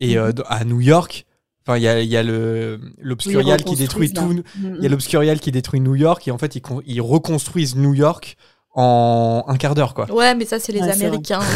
Et 0.00 0.18
à 0.18 0.64
New 0.64 0.80
York, 0.80 1.26
enfin, 1.64 1.76
il 1.78 1.82
y 1.84 1.88
a, 1.88 2.02
y 2.02 2.16
a 2.16 2.22
l'Obscurial 2.24 3.62
qui 3.64 3.76
détruit 3.76 4.12
tout. 4.12 4.42
Il 4.62 4.82
y 4.82 4.86
a 4.86 4.88
l'Obscurial 4.88 5.40
qui 5.40 5.52
détruit 5.52 5.80
New 5.80 5.94
York 5.94 6.26
et 6.28 6.30
en 6.32 6.38
fait, 6.38 6.56
ils 6.86 7.00
reconstruisent 7.00 7.76
New 7.76 7.94
York 7.94 8.36
en 8.74 9.44
un 9.46 9.56
quart 9.56 9.74
d'heure, 9.74 9.94
quoi. 9.94 10.10
Ouais, 10.12 10.34
mais 10.34 10.44
ça 10.46 10.58
c'est 10.58 10.72
les 10.72 10.80
Ouais. 10.80 10.90
Américains. 10.90 11.40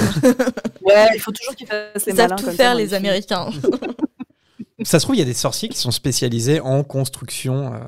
Ouais, 0.83 1.09
il 1.15 1.21
faut 1.21 1.33
toujours 1.33 1.55
qu'ils 1.57 1.67
fassent 1.67 2.07
les 2.07 2.13
Ils 2.13 2.17
savent 2.17 2.37
tout 2.37 2.45
ça 2.45 2.53
faire 2.53 2.75
les. 2.77 2.95
Américains. 2.95 3.51
Ça 4.85 5.01
se 5.01 5.05
trouve, 5.05 5.17
il 5.17 5.19
y 5.19 5.23
a 5.23 5.25
des 5.25 5.35
sorciers 5.35 5.69
qui 5.69 5.79
sont 5.79 5.91
spécialisés 5.91 6.61
en 6.61 6.85
construction 6.85 7.73
euh, 7.75 7.79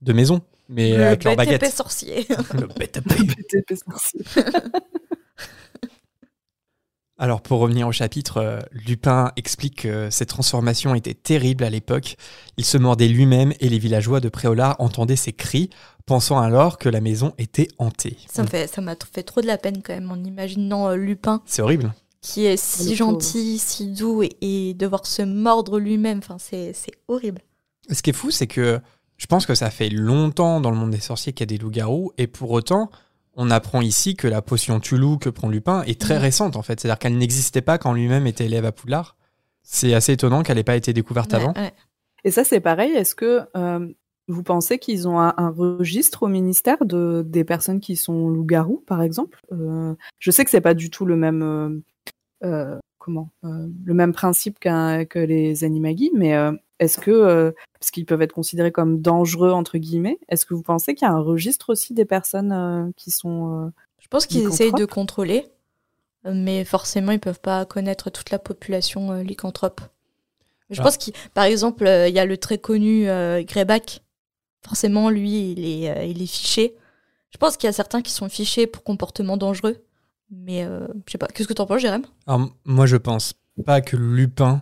de 0.00 0.12
maisons, 0.12 0.40
mais 0.68 0.96
le 0.96 1.04
avec 1.04 1.22
leurs 1.24 1.34
BTP 1.36 1.44
baguettes. 1.46 1.72
sorcier. 1.72 2.26
Le 2.54 2.66
BTP. 2.66 3.06
BTP 3.08 3.74
sorcier. 3.88 4.20
Alors 7.20 7.40
pour 7.40 7.58
revenir 7.58 7.88
au 7.88 7.92
chapitre, 7.92 8.36
euh, 8.36 8.60
Lupin 8.70 9.32
explique 9.36 9.82
que 9.82 10.08
ces 10.08 10.24
transformations 10.24 10.94
étaient 10.94 11.14
terribles 11.14 11.64
à 11.64 11.70
l'époque. 11.70 12.16
Il 12.56 12.64
se 12.64 12.78
mordait 12.78 13.08
lui-même 13.08 13.52
et 13.58 13.68
les 13.68 13.78
villageois 13.80 14.20
de 14.20 14.28
Préolard 14.28 14.76
entendaient 14.78 15.16
ses 15.16 15.32
cris, 15.32 15.68
pensant 16.06 16.38
alors 16.38 16.78
que 16.78 16.88
la 16.88 17.00
maison 17.00 17.34
était 17.38 17.66
hantée. 17.78 18.16
Ça 18.30 18.46
fait, 18.46 18.78
m'a 18.78 18.94
fait 19.12 19.24
trop 19.24 19.40
de 19.40 19.46
la 19.48 19.58
peine 19.58 19.82
quand 19.82 19.94
même 19.94 20.10
en 20.12 20.22
imaginant 20.22 20.88
euh, 20.88 20.94
Lupin 20.94 21.42
C'est 21.44 21.60
horrible. 21.60 21.92
qui 22.20 22.46
est 22.46 22.56
si 22.56 22.94
gentil, 22.94 23.58
si 23.58 23.88
doux 23.88 24.22
et, 24.22 24.36
et 24.40 24.74
devoir 24.74 25.04
se 25.04 25.22
mordre 25.22 25.80
lui-même. 25.80 26.18
Enfin, 26.18 26.36
c'est, 26.38 26.72
c'est 26.72 26.92
horrible. 27.08 27.42
Ce 27.90 28.00
qui 28.00 28.10
est 28.10 28.14
fou, 28.14 28.30
c'est 28.30 28.46
que 28.46 28.80
je 29.16 29.26
pense 29.26 29.44
que 29.44 29.56
ça 29.56 29.70
fait 29.70 29.88
longtemps 29.88 30.60
dans 30.60 30.70
le 30.70 30.76
monde 30.76 30.92
des 30.92 31.00
sorciers 31.00 31.32
qu'il 31.32 31.42
y 31.50 31.52
a 31.52 31.56
des 31.56 31.58
loups-garous, 31.58 32.12
et 32.16 32.28
pour 32.28 32.52
autant, 32.52 32.90
on 33.38 33.50
apprend 33.50 33.80
ici 33.80 34.16
que 34.16 34.28
la 34.28 34.42
potion 34.42 34.80
Tulou 34.80 35.16
que 35.16 35.30
prend 35.30 35.48
Lupin 35.48 35.82
est 35.84 35.98
très 35.98 36.16
Mhm. 36.16 36.20
récente 36.22 36.56
en 36.56 36.62
fait. 36.62 36.78
C'est-à-dire 36.80 36.98
qu'elle 36.98 37.16
n'existait 37.16 37.62
pas 37.62 37.78
quand 37.78 37.92
lui-même 37.94 38.26
était 38.26 38.44
élève 38.46 38.64
à 38.66 38.72
Poudlard. 38.72 39.16
C'est 39.62 39.94
assez 39.94 40.12
étonnant 40.12 40.42
qu'elle 40.42 40.56
n'ait 40.56 40.64
pas 40.64 40.76
été 40.76 40.92
découverte 40.92 41.32
Ouais, 41.32 41.38
avant. 41.40 41.52
ouais. 41.54 41.72
Et 42.24 42.30
ça, 42.30 42.42
c'est 42.44 42.60
pareil. 42.60 42.92
Est-ce 42.92 43.14
que 43.14 43.42
euh, 43.56 43.86
vous 44.26 44.42
pensez 44.42 44.78
qu'ils 44.78 45.06
ont 45.08 45.20
un, 45.20 45.34
un 45.36 45.50
registre 45.50 46.24
au 46.24 46.28
ministère 46.28 46.84
de 46.84 47.22
des 47.26 47.44
personnes 47.44 47.78
qui 47.80 47.94
sont 47.96 48.28
loups-garous, 48.28 48.82
par 48.86 49.02
exemple? 49.02 49.40
Euh, 49.52 49.94
Je 50.18 50.30
sais 50.32 50.44
que 50.44 50.50
c'est 50.50 50.60
pas 50.60 50.74
du 50.74 50.90
tout 50.90 51.06
le 51.06 51.16
même 51.16 51.42
euh, 51.42 51.80
euh, 52.44 52.78
comment 52.98 53.30
euh, 53.44 53.68
le 53.84 53.94
même 53.94 54.12
principe 54.12 54.58
que 54.58 55.18
les 55.18 55.62
animagis, 55.64 56.10
mais 56.14 56.34
euh, 56.34 56.52
est-ce 56.80 56.98
que 56.98 57.10
euh, 57.10 57.52
parce 57.80 57.90
qu'ils 57.90 58.06
peuvent 58.06 58.22
être 58.22 58.32
considérés 58.32 58.72
comme 58.72 59.00
dangereux 59.00 59.50
entre 59.52 59.78
guillemets, 59.78 60.18
est-ce 60.28 60.44
que 60.46 60.54
vous 60.54 60.62
pensez 60.62 60.94
qu'il 60.94 61.06
y 61.06 61.10
a 61.10 61.14
un 61.14 61.20
registre 61.20 61.70
aussi 61.70 61.94
des 61.94 62.04
personnes 62.04 62.52
euh, 62.52 62.90
qui 62.96 63.10
sont 63.10 63.66
euh, 63.66 63.70
Je 64.00 64.08
pense 64.08 64.26
qu'ils 64.26 64.46
essayent 64.46 64.72
de 64.72 64.84
contrôler, 64.84 65.46
mais 66.24 66.64
forcément, 66.64 67.12
ils 67.12 67.20
peuvent 67.20 67.40
pas 67.40 67.64
connaître 67.64 68.10
toute 68.10 68.30
la 68.30 68.38
population 68.38 69.12
euh, 69.12 69.22
lycanthrope. 69.22 69.80
Je 70.70 70.80
Ah. 70.80 70.84
pense 70.84 70.96
qu'il, 70.98 71.14
par 71.34 71.44
exemple, 71.44 71.86
euh, 71.86 72.08
il 72.08 72.14
y 72.14 72.18
a 72.18 72.24
le 72.26 72.36
très 72.36 72.58
connu 72.58 73.08
euh, 73.08 73.42
Greyback. 73.42 74.02
Forcément, 74.66 75.08
lui, 75.08 75.52
il 75.52 75.64
est, 75.84 75.90
euh, 75.90 76.04
il 76.04 76.20
est 76.20 76.26
fiché. 76.26 76.74
Je 77.30 77.38
pense 77.38 77.56
qu'il 77.56 77.66
y 77.68 77.70
a 77.70 77.72
certains 77.72 78.02
qui 78.02 78.10
sont 78.12 78.28
fichés 78.28 78.66
pour 78.66 78.82
comportement 78.82 79.36
dangereux. 79.36 79.78
Mais 80.30 80.64
euh, 80.64 80.86
je 81.06 81.12
sais 81.12 81.18
pas. 81.18 81.26
Qu'est-ce 81.28 81.48
que 81.48 81.54
t'en 81.54 81.64
penses, 81.64 81.80
Jérém? 81.80 82.02
Alors, 82.26 82.40
m- 82.42 82.48
moi, 82.66 82.84
je 82.84 82.96
pense 82.98 83.32
pas 83.64 83.80
que 83.80 83.96
Lupin, 83.96 84.60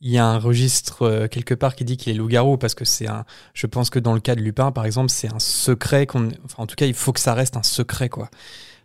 il 0.00 0.10
y 0.12 0.18
a 0.18 0.26
un 0.26 0.38
registre 0.38 1.02
euh, 1.02 1.26
quelque 1.28 1.54
part 1.54 1.74
qui 1.74 1.84
dit 1.84 1.96
qu'il 1.96 2.12
est 2.12 2.16
loup-garou, 2.16 2.58
parce 2.58 2.74
que 2.74 2.84
c'est 2.84 3.06
un. 3.08 3.24
Je 3.54 3.66
pense 3.66 3.90
que 3.90 3.98
dans 3.98 4.12
le 4.14 4.20
cas 4.20 4.34
de 4.34 4.40
Lupin, 4.40 4.72
par 4.72 4.84
exemple, 4.86 5.10
c'est 5.10 5.32
un 5.32 5.38
secret 5.38 6.06
qu'on. 6.06 6.28
Enfin, 6.44 6.62
en 6.62 6.66
tout 6.66 6.76
cas, 6.76 6.86
il 6.86 6.94
faut 6.94 7.12
que 7.12 7.20
ça 7.20 7.34
reste 7.34 7.56
un 7.56 7.62
secret, 7.62 8.08
quoi. 8.08 8.28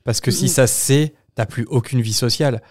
Parce 0.03 0.21
que 0.21 0.31
si 0.31 0.45
Mhm. 0.45 0.49
ça 0.49 0.67
se 0.67 0.73
sait, 0.73 1.13
t'as 1.35 1.45
plus 1.45 1.65
aucune 1.69 2.01
vie 2.01 2.13
sociale. 2.13 2.61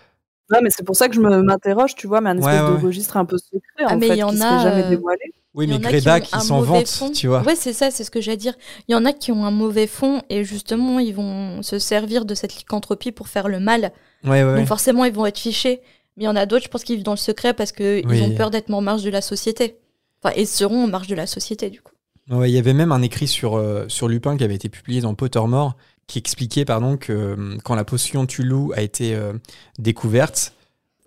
Non, 0.52 0.58
mais 0.62 0.70
c'est 0.70 0.82
pour 0.84 0.96
ça 0.96 1.08
que 1.08 1.14
je 1.14 1.20
me 1.20 1.42
m'interroge, 1.42 1.94
tu 1.94 2.06
vois, 2.08 2.20
mais 2.20 2.30
un 2.30 2.38
Ouais, 2.38 2.40
espèce 2.52 2.62
ouais, 2.62 2.70
de 2.70 2.74
ouais. 2.76 2.82
registre 2.82 3.16
un 3.16 3.24
peu 3.24 3.38
secret 3.38 3.60
Ah, 3.86 3.94
en 3.94 3.98
mais 3.98 4.08
fait, 4.08 4.14
il 4.14 4.18
y 4.18 4.22
en 4.24 4.30
qui 4.30 4.42
a, 4.42 4.58
serait 4.58 4.62
jamais 4.70 4.82
euh, 4.84 4.88
dévoilé. 4.90 5.20
Oui, 5.54 5.64
Il 5.66 5.68
y 5.74 5.78
mais 5.78 5.86
en 6.08 6.12
a 6.12 6.20
qui 6.20 6.30
s'en 6.40 6.60
vante, 6.60 6.88
fond. 6.88 7.10
tu 7.12 7.26
vois. 7.28 7.42
Ouais, 7.42 7.56
c'est 7.56 7.72
ça, 7.72 7.90
c'est 7.90 8.04
ce 8.04 8.10
que 8.10 8.20
j'allais 8.20 8.36
dire. 8.36 8.54
Il 8.88 8.92
y 8.92 8.94
en 8.94 9.04
a 9.04 9.12
qui 9.12 9.32
ont 9.32 9.44
un 9.44 9.50
mauvais 9.50 9.86
fond 9.88 10.22
et 10.30 10.44
justement, 10.44 10.98
ils 11.00 11.14
vont 11.14 11.62
se 11.62 11.78
servir 11.78 12.24
de 12.24 12.34
cette 12.34 12.56
lycanthropie 12.56 13.12
pour 13.12 13.28
faire 13.28 13.48
le 13.48 13.60
mal. 13.60 13.92
Ouais, 14.24 14.30
ouais, 14.30 14.44
ouais. 14.44 14.56
Donc 14.58 14.66
forcément, 14.66 15.04
ils 15.04 15.12
vont 15.12 15.26
être 15.26 15.38
fichés. 15.38 15.82
Mais 16.16 16.24
il 16.24 16.26
y 16.26 16.28
en 16.28 16.36
a 16.36 16.46
d'autres, 16.46 16.64
je 16.64 16.68
pense, 16.70 16.84
qui 16.84 16.94
vivent 16.96 17.04
dans 17.04 17.12
le 17.12 17.16
secret 17.16 17.54
parce 17.54 17.72
qu'ils 17.72 18.06
Oui. 18.06 18.20
ont 18.22 18.34
peur 18.34 18.50
d'être 18.50 18.70
en 18.72 18.80
marge 18.80 19.02
de 19.02 19.10
la 19.10 19.20
société. 19.22 19.76
Enfin, 20.22 20.34
et 20.36 20.44
seront 20.46 20.84
en 20.84 20.86
marge 20.88 21.06
de 21.08 21.14
la 21.14 21.26
société, 21.26 21.70
du 21.70 21.80
coup. 21.80 21.92
Ouais, 22.30 22.50
il 22.50 22.54
y 22.54 22.58
avait 22.58 22.74
même 22.74 22.92
un 22.92 23.02
écrit 23.02 23.26
sur, 23.26 23.56
euh, 23.56 23.86
sur 23.88 24.06
Lupin 24.06 24.36
qui 24.36 24.44
avait 24.44 24.54
été 24.54 24.68
publié 24.68 25.00
dans 25.00 25.14
Pottermore 25.14 25.76
qui 26.06 26.18
expliquait 26.18 26.64
pardon, 26.64 26.96
que 26.96 27.12
euh, 27.12 27.56
quand 27.64 27.74
la 27.74 27.84
potion 27.84 28.26
Tulou 28.26 28.72
a 28.76 28.82
été 28.82 29.14
euh, 29.14 29.32
découverte, 29.78 30.52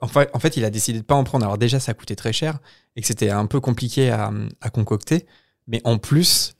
enfin, 0.01 0.25
en 0.33 0.39
fait, 0.39 0.57
il 0.57 0.65
a 0.65 0.69
décidé 0.69 0.99
de 0.99 1.03
pas 1.03 1.15
en 1.15 1.23
prendre. 1.23 1.45
Alors 1.45 1.57
déjà, 1.57 1.79
ça 1.79 1.93
coûtait 1.93 2.15
très 2.15 2.33
cher 2.33 2.59
et 2.95 3.01
que 3.01 3.07
c'était 3.07 3.29
un 3.29 3.45
peu 3.45 3.59
compliqué 3.59 4.09
à, 4.09 4.31
à 4.61 4.69
concocter. 4.69 5.25
Mais 5.67 5.81
en 5.83 5.97
plus, 5.97 6.55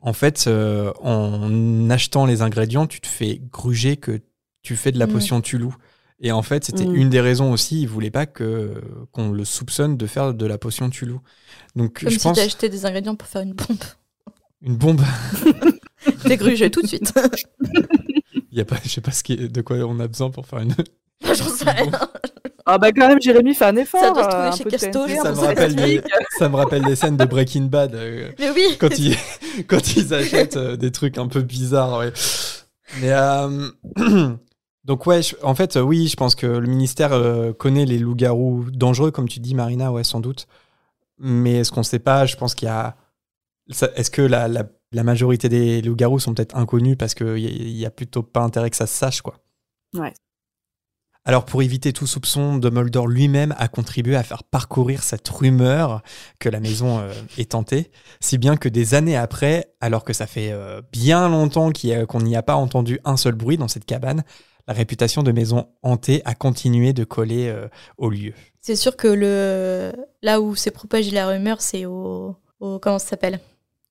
en 0.00 0.12
fait, 0.12 0.48
en 0.48 1.90
achetant 1.90 2.26
les 2.26 2.42
ingrédients, 2.42 2.86
tu 2.86 3.00
te 3.00 3.06
fais 3.06 3.40
gruger 3.52 3.96
que 3.96 4.20
tu 4.62 4.76
fais 4.76 4.92
de 4.92 4.98
la 4.98 5.06
Mm. 5.06 5.12
potion 5.12 5.40
Tulou. 5.40 5.74
Et 6.20 6.32
en 6.32 6.42
fait, 6.42 6.64
c'était 6.64 6.84
Mm. 6.86 6.94
une 6.94 7.10
des 7.10 7.20
raisons 7.20 7.52
aussi, 7.52 7.82
il 7.82 7.88
voulait 7.88 8.10
pas 8.10 8.24
que 8.26 8.74
qu'on 9.12 9.30
le 9.30 9.44
soupçonne 9.44 9.96
de 9.96 10.06
faire 10.06 10.32
de 10.34 10.46
la 10.46 10.58
potion 10.58 10.88
Tulou. 10.90 11.20
Donc 11.76 12.00
Comme 12.00 12.10
je 12.10 12.18
si 12.18 12.22
pense 12.22 12.36
t'as 12.36 12.44
acheté 12.44 12.68
des 12.68 12.86
ingrédients 12.86 13.16
pour 13.16 13.28
faire 13.28 13.42
une 13.42 13.52
bombe. 13.54 13.78
une 14.62 14.76
bombe 14.76 15.00
T'es 16.24 16.36
grugé 16.36 16.70
tout 16.70 16.82
de 16.82 16.86
suite. 16.86 17.12
Il 18.52 18.58
y 18.58 18.60
a 18.60 18.64
pas, 18.64 18.76
je 18.84 18.88
sais 18.88 19.00
pas 19.00 19.10
ce 19.10 19.22
qui 19.24 19.32
est- 19.32 19.48
de 19.48 19.60
quoi 19.62 19.76
on 19.78 19.98
a 20.00 20.06
besoin 20.06 20.30
pour 20.30 20.46
faire 20.46 20.60
une. 20.60 20.74
J'en 21.24 21.34
sais 21.48 21.68
rien. 21.70 21.90
Ah 22.66 22.78
bah 22.78 22.92
quand 22.92 23.08
même, 23.08 23.20
Jérémy 23.20 23.54
fait 23.54 23.64
un 23.66 23.76
effort. 23.76 24.00
Ça 24.00 24.10
doit 24.12 24.22
se 24.22 24.26
euh, 24.28 24.30
trouver 24.30 24.48
un 24.48 24.52
chez 24.52 24.64
Casto, 24.64 25.08
ça, 25.08 25.32
me 25.32 25.38
rappelle 25.38 25.74
des, 25.74 26.00
ça 26.38 26.48
me 26.48 26.56
rappelle 26.56 26.82
des 26.84 26.96
scènes 26.96 27.16
de 27.16 27.24
Breaking 27.24 27.62
Bad 27.64 27.94
euh, 27.94 28.30
Mais 28.38 28.50
oui. 28.50 28.76
quand 28.78 28.96
ils 28.98 29.16
quand 29.66 29.96
ils 29.96 30.14
achètent 30.14 30.56
euh, 30.56 30.76
des 30.76 30.90
trucs 30.92 31.18
un 31.18 31.26
peu 31.28 31.42
bizarres. 31.42 31.98
ouais. 31.98 32.12
Mais 33.00 33.10
euh, 33.12 33.68
donc 34.84 35.06
ouais, 35.06 35.22
je- 35.22 35.36
en 35.42 35.54
fait, 35.54 35.76
oui, 35.76 36.08
je 36.08 36.16
pense 36.16 36.34
que 36.34 36.46
le 36.46 36.66
ministère 36.68 37.12
euh, 37.12 37.52
connaît 37.52 37.86
les 37.86 37.98
loups-garous 37.98 38.66
dangereux, 38.72 39.10
comme 39.10 39.28
tu 39.28 39.40
dis, 39.40 39.54
Marina, 39.54 39.90
ouais, 39.92 40.04
sans 40.04 40.20
doute. 40.20 40.46
Mais 41.18 41.64
ce 41.64 41.70
qu'on 41.72 41.82
sait 41.82 41.98
pas, 42.00 42.26
je 42.26 42.36
pense 42.36 42.54
qu'il 42.54 42.66
y 42.66 42.70
a. 42.70 42.96
Est-ce 43.96 44.10
que 44.10 44.22
la, 44.22 44.48
la- 44.48 44.68
la 44.92 45.02
majorité 45.04 45.48
des 45.48 45.80
loups-garous 45.82 46.20
sont 46.20 46.34
peut-être 46.34 46.56
inconnus 46.56 46.96
parce 46.98 47.14
qu'il 47.14 47.38
y, 47.38 47.86
a- 47.86 47.90
plutôt 47.90 48.22
pas 48.22 48.40
intérêt 48.42 48.70
que 48.70 48.76
ça 48.76 48.86
se 48.86 48.94
sache, 48.96 49.22
quoi? 49.22 49.34
Ouais. 49.94 50.12
Alors, 51.26 51.46
pour 51.46 51.62
éviter 51.62 51.94
tout 51.94 52.06
soupçon, 52.06 52.58
Dumbledore 52.58 53.06
lui-même 53.08 53.54
a 53.56 53.66
contribué 53.68 54.14
à 54.14 54.22
faire 54.22 54.44
parcourir 54.44 55.02
cette 55.02 55.26
rumeur 55.26 56.02
que 56.38 56.50
la 56.50 56.60
maison 56.60 56.98
euh, 56.98 57.10
est 57.38 57.52
tentée, 57.52 57.90
si 58.20 58.36
bien 58.36 58.56
que 58.58 58.68
des 58.68 58.92
années 58.94 59.16
après, 59.16 59.72
alors 59.80 60.04
que 60.04 60.12
ça 60.12 60.26
fait 60.26 60.52
euh, 60.52 60.82
bien 60.92 61.30
longtemps 61.30 61.70
qu'on 62.08 62.20
n'y 62.20 62.36
a 62.36 62.42
pas 62.42 62.56
entendu 62.56 63.00
un 63.06 63.16
seul 63.16 63.34
bruit 63.34 63.56
dans 63.56 63.68
cette 63.68 63.86
cabane, 63.86 64.22
la 64.66 64.74
réputation 64.74 65.22
de 65.22 65.32
maison 65.32 65.68
hantée 65.82 66.22
a 66.24 66.34
continué 66.34 66.92
de 66.92 67.04
coller 67.04 67.48
euh, 67.48 67.68
au 67.98 68.10
lieu. 68.10 68.32
C'est 68.60 68.76
sûr 68.76 68.96
que 68.96 69.08
le 69.08 69.92
là 70.22 70.40
où 70.40 70.54
s'est 70.54 70.70
propagée 70.70 71.10
la 71.10 71.26
rumeur, 71.26 71.60
c'est 71.60 71.84
au... 71.86 72.36
au 72.60 72.78
comment 72.78 72.98
ça 72.98 73.10
s'appelle? 73.10 73.40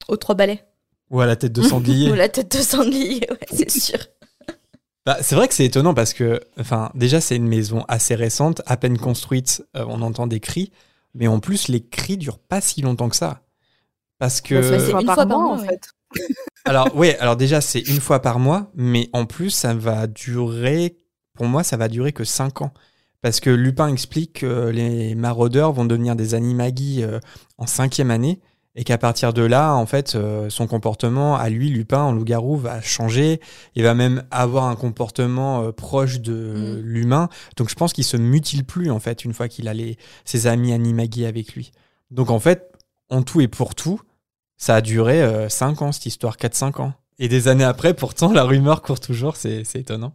Aux 0.08 0.18
trois 0.18 0.36
balais. 0.36 0.64
Ou 1.12 1.22
à 1.22 1.26
la 1.26 1.36
tête 1.36 1.54
de 1.54 1.62
sanglier. 1.62 2.10
Ou 2.12 2.16
la 2.16 2.30
tête 2.30 2.56
de 2.56 2.62
sanglier, 2.62 3.22
ouais, 3.30 3.38
c'est 3.52 3.70
sûr. 3.70 4.00
Bah, 5.06 5.18
c'est 5.22 5.36
vrai 5.36 5.48
que 5.48 5.54
c'est 5.54 5.66
étonnant 5.66 5.94
parce 5.94 6.14
que, 6.14 6.40
enfin, 6.58 6.90
déjà, 6.96 7.20
c'est 7.20 7.36
une 7.36 7.48
maison 7.48 7.84
assez 7.88 8.16
récente, 8.16 8.62
à 8.66 8.78
peine 8.78 8.98
construite, 8.98 9.64
euh, 9.76 9.86
on 9.88 10.02
entend 10.02 10.28
des 10.28 10.40
cris, 10.40 10.72
mais 11.14 11.28
en 11.28 11.40
plus, 11.40 11.68
les 11.68 11.86
cris 11.86 12.18
durent 12.18 12.40
pas 12.40 12.62
si 12.62 12.82
longtemps 12.82 13.10
que 13.10 13.16
ça. 13.16 13.42
Parce 14.18 14.40
que. 14.42 14.56
Bah, 14.56 14.80
c'est 14.80 14.92
une 14.92 15.06
fois 15.06 15.26
par 15.26 15.28
mois, 15.28 15.54
en 15.54 15.58
fait. 15.60 15.90
Alors, 16.66 16.90
oui, 16.96 17.12
alors 17.20 17.36
déjà, 17.36 17.60
c'est 17.62 17.82
une 17.82 18.00
fois 18.00 18.22
par 18.22 18.40
mois, 18.40 18.72
mais 18.76 19.10
en 19.14 19.26
plus, 19.26 19.50
ça 19.50 19.74
va 19.74 20.08
durer, 20.08 20.98
pour 21.34 21.46
moi, 21.46 21.64
ça 21.64 21.76
va 21.78 21.88
durer 21.90 22.14
que 22.14 22.24
5 22.24 22.62
ans. 22.62 22.74
Parce 23.22 23.40
que 23.40 23.50
Lupin 23.50 23.88
explique 23.88 24.40
que 24.42 24.70
les 24.70 25.16
maraudeurs 25.16 25.72
vont 25.74 25.86
devenir 25.86 26.16
des 26.16 26.36
animagis 26.36 27.04
euh, 27.04 27.20
en 27.58 27.68
cinquième 27.68 28.12
année, 28.12 28.42
et 28.76 28.84
qu'à 28.84 28.98
partir 28.98 29.34
de 29.34 29.44
là, 29.44 29.74
en 29.76 29.86
fait, 29.86 30.16
euh, 30.16 30.50
son 30.50 30.66
comportement, 30.66 31.36
à 31.36 31.50
lui, 31.50 31.70
Lupin, 31.70 32.00
en 32.00 32.12
loup-garou, 32.12 32.58
va 32.58 32.82
changer. 32.82 33.40
Il 33.76 33.84
va 33.84 33.94
même 33.94 34.24
avoir 34.32 34.66
un 34.66 34.76
comportement 34.76 35.64
euh, 35.64 35.72
proche 35.72 36.22
de 36.22 36.34
Mm. 36.34 36.80
l'humain. 36.82 37.30
Donc, 37.58 37.70
je 37.70 37.76
pense 37.76 37.94
qu'il 37.94 38.04
se 38.04 38.18
mutile 38.18 38.64
plus, 38.66 38.90
en 38.90 39.00
fait, 39.00 39.26
une 39.26 39.34
fois 39.34 39.48
qu'il 39.48 39.68
a 39.68 39.74
les, 39.74 39.98
ses 40.26 40.48
amis 40.48 40.74
animagis 40.74 41.26
avec 41.26 41.54
lui. 41.54 41.72
Donc, 42.10 42.30
en 42.32 42.40
fait, 42.40 42.72
en 43.10 43.22
tout 43.22 43.42
et 43.42 43.48
pour 43.48 43.76
tout, 43.76 44.02
ça 44.64 44.76
a 44.76 44.82
duré 44.82 45.50
5 45.50 45.82
ans, 45.82 45.92
cette 45.92 46.06
histoire, 46.06 46.38
4-5 46.38 46.82
ans. 46.82 46.94
Et 47.20 47.28
des 47.28 47.50
années 47.50 47.66
après, 47.66 47.94
pourtant, 47.94 48.32
la 48.32 48.46
rumeur 48.46 48.82
court 48.82 49.02
toujours, 49.02 49.36
c'est 49.36 49.76
étonnant. 49.76 50.14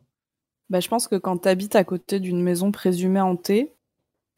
Bah, 0.71 0.81
je 0.81 0.89
pense 0.89 1.07
que 1.07 1.17
quand 1.17 1.43
tu 1.43 1.49
habites 1.49 1.77
à 1.77 1.85
côté 1.85 2.19
d'une 2.19 2.43
maison 2.43 2.73
présumée 2.73 3.21
hantée, 3.21 3.75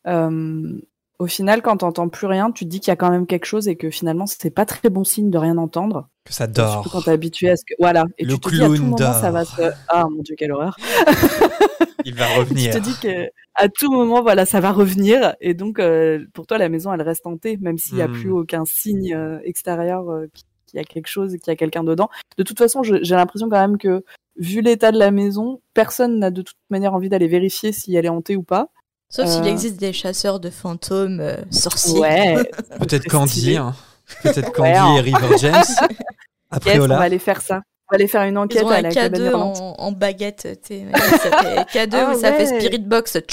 euh, 0.08 0.80
au 1.20 1.26
final, 1.26 1.62
quand 1.62 1.76
t'entends 1.76 2.08
plus 2.08 2.26
rien, 2.26 2.50
tu 2.50 2.64
te 2.64 2.70
dis 2.70 2.80
qu'il 2.80 2.88
y 2.88 2.92
a 2.92 2.96
quand 2.96 3.10
même 3.10 3.26
quelque 3.26 3.44
chose 3.44 3.68
et 3.68 3.76
que 3.76 3.88
finalement, 3.90 4.26
c'est 4.26 4.50
pas 4.50 4.66
très 4.66 4.90
bon 4.90 5.04
signe 5.04 5.30
de 5.30 5.38
rien 5.38 5.58
entendre. 5.58 6.08
Que 6.30 6.34
ça 6.36 6.44
Surtout 6.44 6.60
dort. 6.60 6.88
quand 6.92 7.02
t'es 7.02 7.10
habitué 7.10 7.50
à 7.50 7.56
ce 7.56 7.64
que. 7.66 7.74
Voilà. 7.80 8.04
Et 8.18 8.24
Le 8.24 8.34
tu 8.34 8.40
te 8.40 8.48
dis 8.50 8.62
à 8.62 8.66
tout 8.66 8.72
clown 8.74 8.82
moment, 8.90 8.96
ça 9.12 9.30
va 9.32 9.42
dort. 9.44 9.56
se. 9.56 9.62
Ah 9.88 10.04
mon 10.08 10.22
dieu, 10.22 10.36
quelle 10.38 10.52
horreur. 10.52 10.76
Il 12.04 12.14
va 12.14 12.26
Tu 12.34 12.38
revenir. 12.38 12.72
te 12.74 12.78
dis 12.78 12.94
que 13.02 13.28
à 13.54 13.68
tout 13.68 13.90
moment, 13.90 14.22
voilà, 14.22 14.46
ça 14.46 14.60
va 14.60 14.72
revenir. 14.72 15.34
Et 15.40 15.54
donc, 15.54 15.78
euh, 15.78 16.24
pour 16.32 16.46
toi, 16.46 16.56
la 16.56 16.68
maison, 16.68 16.92
elle 16.92 17.02
reste 17.02 17.26
hantée, 17.26 17.58
même 17.60 17.78
s'il 17.78 17.96
n'y 17.96 18.02
a 18.02 18.08
Hmm. 18.08 18.12
plus 18.12 18.30
aucun 18.30 18.64
signe 18.64 19.14
euh, 19.14 19.38
extérieur 19.44 20.08
euh, 20.10 20.26
qui- 20.32 20.44
qu'il 20.66 20.78
y 20.78 20.80
a 20.80 20.84
quelque 20.84 21.08
chose, 21.08 21.32
qu'il 21.32 21.48
y 21.48 21.50
a 21.50 21.56
quelqu'un 21.56 21.82
dedans. 21.82 22.08
De 22.38 22.44
toute 22.44 22.58
façon, 22.58 22.82
j'ai 22.84 23.00
l'impression 23.16 23.48
quand 23.48 23.58
même 23.60 23.76
que, 23.76 24.04
vu 24.38 24.60
l'état 24.60 24.92
de 24.92 24.98
la 24.98 25.10
maison, 25.10 25.60
personne 25.74 26.20
n'a 26.20 26.30
de 26.30 26.42
toute 26.42 26.56
manière 26.70 26.94
envie 26.94 27.08
d'aller 27.08 27.26
vérifier 27.26 27.72
si 27.72 27.94
elle 27.96 28.06
est 28.06 28.10
hantée 28.10 28.36
ou 28.36 28.44
pas. 28.44 28.68
Sauf 29.08 29.26
s'il 29.26 29.44
existe 29.48 29.80
des 29.80 29.92
chasseurs 29.92 30.38
de 30.38 30.48
fantômes 30.48 31.18
euh, 31.18 31.36
sorciers. 31.50 31.98
Ouais. 31.98 32.36
Peut-être 32.78 33.08
Candy, 33.08 33.56
hein. 33.56 33.74
Peut-être 34.22 34.52
Candy 34.52 34.70
Ouais, 34.70 34.98
et 34.98 35.00
River 35.00 35.36
James. 35.38 35.62
Après, 36.50 36.70
Yes, 36.74 36.80
on 36.82 36.88
va 36.88 37.00
aller 37.00 37.18
faire 37.18 37.40
ça. 37.40 37.56
On 37.56 37.92
va 37.92 37.96
aller 37.96 38.08
faire 38.08 38.22
une 38.22 38.34
Ils 38.34 38.38
enquête 38.38 38.62
ont 38.64 38.68
à 38.70 38.76
un 38.76 38.82
la 38.82 38.90
cabane 38.90 39.20
K2 39.20 39.30
hurlante. 39.30 39.60
en, 39.60 39.74
en 39.78 39.92
baguette. 39.92 40.42
Ça 40.42 40.48
fait 40.58 40.84
K2 41.86 41.94
Ah 41.94 42.14
ça 42.14 42.32
fait. 42.32 42.46
Spirit 42.46 42.78
Box. 42.80 43.18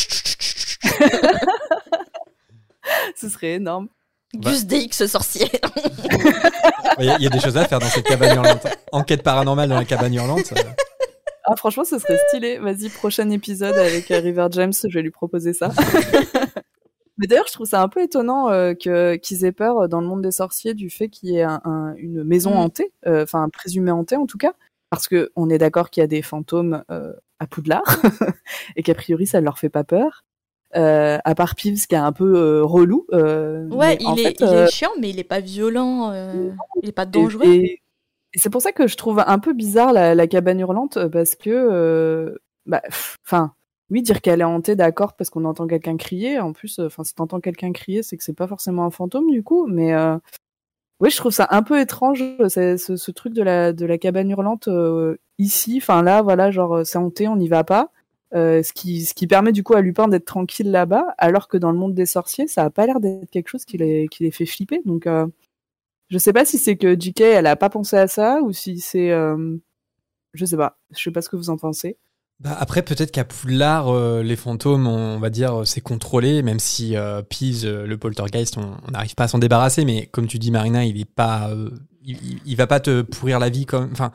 Ce 3.15 3.29
serait 3.29 3.53
énorme. 3.53 3.87
Bah. 4.33 4.51
Gus 4.51 4.65
DX 4.65 5.07
sorcier. 5.07 5.49
Il 6.99 7.05
y, 7.05 7.09
a- 7.09 7.17
il 7.17 7.23
y 7.23 7.27
a 7.27 7.29
des 7.29 7.39
choses 7.39 7.55
à 7.57 7.65
faire 7.65 7.79
dans 7.79 7.87
cette 7.87 8.05
cabane 8.05 8.35
hurlante. 8.35 8.67
Enquête 8.91 9.23
paranormale 9.23 9.69
dans 9.69 9.75
la 9.75 9.85
cabane 9.85 10.13
hurlante. 10.13 10.51
euh, 10.55 10.61
Ah, 11.45 11.55
franchement, 11.55 11.83
ce 11.85 11.97
serait 11.97 12.19
stylé. 12.27 12.57
Vas-y, 12.59 12.89
prochain 12.89 13.29
épisode 13.29 13.75
avec 13.77 14.11
euh, 14.11 14.19
River 14.19 14.47
James, 14.51 14.73
je 14.73 14.93
vais 14.93 15.01
lui 15.01 15.11
proposer 15.11 15.53
ça. 15.53 15.71
Mais 17.17 17.27
d'ailleurs, 17.27 17.47
je 17.47 17.53
trouve 17.53 17.67
ça 17.67 17.81
un 17.81 17.87
peu 17.89 18.01
étonnant 18.01 18.49
euh, 18.49 18.73
que 18.73 19.15
qu'ils 19.15 19.43
aient 19.45 19.51
peur 19.51 19.79
euh, 19.79 19.87
dans 19.87 20.01
le 20.01 20.07
monde 20.07 20.21
des 20.21 20.31
sorciers 20.31 20.73
du 20.73 20.89
fait 20.89 21.09
qu'il 21.09 21.29
y 21.29 21.37
ait 21.37 21.43
un- 21.43 21.61
un- 21.65 21.93
une 21.97 22.23
maison 22.23 22.51
Mm. 22.51 22.57
hantée, 22.57 22.91
euh, 23.07 23.23
enfin 23.23 23.49
présumée 23.49 23.91
hantée 23.91 24.15
en 24.15 24.25
tout 24.27 24.37
cas, 24.37 24.53
parce 24.89 25.07
que 25.07 25.31
on 25.35 25.49
est 25.49 25.57
d'accord 25.57 25.89
qu'il 25.89 26.01
y 26.01 26.03
a 26.03 26.07
des 26.07 26.21
fantômes 26.21 26.83
euh, 26.91 27.13
à 27.39 27.47
Poudlard 27.47 27.83
et 28.75 28.83
qu'a 28.83 28.93
priori 28.95 29.25
ça 29.27 29.39
ne 29.39 29.45
leur 29.45 29.57
fait 29.59 29.69
pas 29.69 29.83
peur. 29.83 30.23
Euh, 30.75 31.17
à 31.23 31.33
part 31.33 31.55
Peeves 31.55 31.87
qui 31.87 31.95
est 31.95 31.97
un 31.97 32.11
peu 32.11 32.35
euh, 32.37 32.63
relou. 32.63 33.05
euh, 33.13 33.67
Ouais, 33.69 33.97
il, 34.01 34.19
est, 34.19 34.23
fait, 34.23 34.35
il 34.41 34.45
euh, 34.47 34.65
est 34.65 34.71
chiant, 34.71 34.89
mais 34.99 35.09
il 35.09 35.17
est 35.19 35.23
pas 35.23 35.39
violent. 35.39 36.11
euh, 36.11 36.51
il 36.83 36.89
est 36.89 36.91
pas 36.91 37.05
dangereux. 37.05 37.45
Et, 37.45 37.81
et 38.33 38.39
c'est 38.39 38.49
pour 38.49 38.61
ça 38.61 38.73
que 38.73 38.85
je 38.85 38.97
trouve 38.97 39.23
un 39.25 39.39
peu 39.39 39.53
bizarre 39.53 39.93
la, 39.93 40.13
la 40.13 40.27
cabane 40.27 40.59
hurlante 40.59 40.97
euh, 40.97 41.07
parce 41.09 41.35
que, 41.35 41.49
euh, 41.49 42.35
bah, 42.65 42.81
enfin, 43.25 43.53
oui, 43.89 44.01
dire 44.01 44.21
qu'elle 44.21 44.41
est 44.41 44.43
hantée, 44.43 44.75
d'accord, 44.75 45.15
parce 45.15 45.29
qu'on 45.29 45.45
entend 45.45 45.67
quelqu'un 45.67 45.97
crier. 45.97 46.39
En 46.39 46.53
plus, 46.53 46.79
enfin, 46.79 47.03
si 47.03 47.15
t'entends 47.15 47.39
quelqu'un 47.39 47.71
crier, 47.71 48.03
c'est 48.03 48.17
que 48.17 48.23
c'est 48.23 48.33
pas 48.33 48.47
forcément 48.47 48.85
un 48.85 48.91
fantôme 48.91 49.29
du 49.31 49.43
coup. 49.43 49.67
Mais 49.67 49.93
euh, 49.95 50.17
oui, 50.99 51.09
je 51.11 51.17
trouve 51.17 51.31
ça 51.31 51.47
un 51.51 51.63
peu 51.63 51.79
étrange 51.79 52.23
c'est- 52.49 52.77
ce, 52.77 53.11
truc 53.11 53.33
de 53.33 53.43
la 53.43 53.73
de 53.73 53.85
la 53.85 53.97
cabane 53.99 54.29
hurlante 54.31 54.67
euh, 54.67 55.17
ici. 55.39 55.77
Enfin 55.81 56.01
là, 56.03 56.21
voilà, 56.23 56.51
genre 56.51 56.77
euh, 56.77 56.83
c'est 56.85 56.97
hanté, 56.97 57.27
on 57.27 57.35
n'y 57.37 57.47
va 57.49 57.63
pas. 57.63 57.91
Euh, 58.35 58.63
ce 58.63 58.73
qui 58.73 59.27
permet 59.27 59.51
du 59.53 59.63
coup 59.63 59.73
à 59.75 59.81
Lupin 59.81 60.07
d'être 60.09 60.25
tranquille 60.25 60.71
là-bas, 60.71 61.15
alors 61.17 61.47
que 61.47 61.57
dans 61.57 61.71
le 61.71 61.77
monde 61.77 61.93
des 61.95 62.05
sorciers, 62.05 62.47
ça 62.47 62.63
a 62.65 62.69
pas 62.71 62.85
l'air 62.87 62.99
d'être 62.99 63.29
quelque 63.31 63.49
chose 63.49 63.65
qui 63.65 63.77
les 63.77 64.07
qui 64.09 64.23
les 64.23 64.31
fait 64.31 64.45
flipper. 64.47 64.81
Donc 64.85 65.07
euh, 65.07 65.27
je 66.09 66.17
sais 66.17 66.33
pas 66.33 66.45
si 66.45 66.57
c'est 66.57 66.77
que 66.77 66.99
JK 66.99 67.21
elle 67.21 67.47
a 67.47 67.55
pas 67.57 67.69
pensé 67.69 67.97
à 67.97 68.07
ça 68.07 68.41
ou 68.43 68.53
si 68.53 68.79
c'est 68.79 69.11
euh, 69.11 69.57
je 70.33 70.45
sais 70.45 70.57
pas. 70.57 70.79
Je 70.95 71.03
sais 71.03 71.11
pas 71.11 71.21
ce 71.21 71.29
que 71.29 71.35
vous 71.37 71.49
en 71.51 71.57
pensez. 71.57 71.97
Bah, 72.39 72.55
après, 72.59 72.83
peut-être 72.83 73.11
qu'à 73.11 73.25
Poudlard, 73.25 73.89
euh, 73.89 74.21
les 74.21 74.35
fantômes, 74.35 74.85
on 74.85 75.17
va 75.17 75.31
dire, 75.31 75.61
euh, 75.61 75.65
c'est 75.65 75.81
contrôlé, 75.81 76.43
même 76.43 76.59
si 76.59 76.95
euh, 76.95 77.23
Pease, 77.23 77.65
euh, 77.65 77.87
le 77.87 77.97
poltergeist, 77.97 78.57
on 78.57 78.75
n'arrive 78.91 79.15
pas 79.15 79.23
à 79.23 79.27
s'en 79.27 79.39
débarrasser. 79.39 79.85
Mais 79.85 80.05
comme 80.05 80.27
tu 80.27 80.37
dis, 80.37 80.51
Marina, 80.51 80.85
il 80.85 80.99
est 81.01 81.05
pas, 81.05 81.49
il, 82.05 82.55
va 82.55 82.67
pas 82.67 82.79
te 82.79 83.01
pourrir 83.01 83.39
la 83.39 83.49
vie 83.49 83.65
comme. 83.65 83.89
Enfin, 83.91 84.11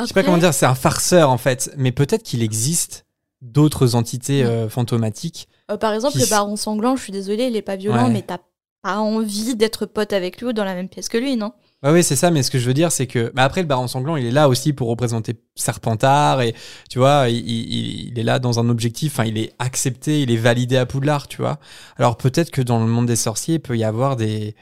je 0.00 0.06
sais 0.06 0.14
pas 0.14 0.24
comment 0.24 0.38
dire, 0.38 0.52
c'est 0.52 0.66
un 0.66 0.74
farceur 0.74 1.30
en 1.30 1.38
fait. 1.38 1.70
Mais 1.76 1.92
peut-être 1.92 2.24
qu'il 2.24 2.42
existe 2.42 3.06
d'autres 3.40 3.94
entités 3.94 4.44
fantomatiques. 4.68 5.48
par 5.80 5.92
exemple, 5.94 6.14
qui- 6.14 6.20
le 6.20 6.26
baron 6.28 6.56
sanglant, 6.56 6.96
je 6.96 7.04
suis 7.04 7.12
désolée, 7.12 7.44
il 7.44 7.54
est 7.56 7.62
pas 7.62 7.76
violent, 7.76 8.06
Ouais. 8.06 8.12
mais 8.12 8.22
t'as 8.22 8.38
pas 8.82 8.98
envie 8.98 9.54
d'être 9.54 9.86
pote 9.86 10.12
avec 10.12 10.40
lui 10.40 10.48
ou 10.48 10.52
dans 10.52 10.64
la 10.64 10.74
même 10.74 10.88
pièce 10.88 11.08
que 11.08 11.18
lui, 11.18 11.36
non? 11.36 11.52
Ouais, 11.82 11.92
oui, 11.92 12.02
c'est 12.04 12.16
ça, 12.16 12.30
mais 12.30 12.42
ce 12.42 12.50
que 12.50 12.58
je 12.58 12.66
veux 12.66 12.74
dire, 12.74 12.92
c'est 12.92 13.06
que. 13.06 13.32
Mais 13.34 13.40
après, 13.40 13.62
le 13.62 13.66
baron 13.66 13.88
sanglant, 13.88 14.16
il 14.16 14.26
est 14.26 14.30
là 14.30 14.48
aussi 14.50 14.74
pour 14.74 14.88
représenter 14.88 15.36
Serpentard, 15.54 16.42
et 16.42 16.54
tu 16.90 16.98
vois, 16.98 17.28
il, 17.30 17.36
il- 17.38 18.08
il 18.10 18.18
est 18.18 18.22
là 18.22 18.38
dans 18.38 18.60
un 18.60 18.68
objectif, 18.68 19.14
enfin, 19.14 19.24
il 19.24 19.38
est 19.38 19.54
accepté, 19.58 20.20
il 20.22 20.30
est 20.30 20.36
validé 20.36 20.76
à 20.76 20.84
Poudlard, 20.84 21.26
tu 21.26 21.38
vois. 21.38 21.58
Alors 21.96 22.18
peut-être 22.18 22.50
que 22.50 22.60
dans 22.60 22.80
le 22.80 22.86
monde 22.86 23.06
des 23.06 23.16
sorciers, 23.16 23.54
il 23.54 23.60
peut 23.60 23.78
y 23.78 23.84
avoir 23.84 24.16
des, 24.16 24.54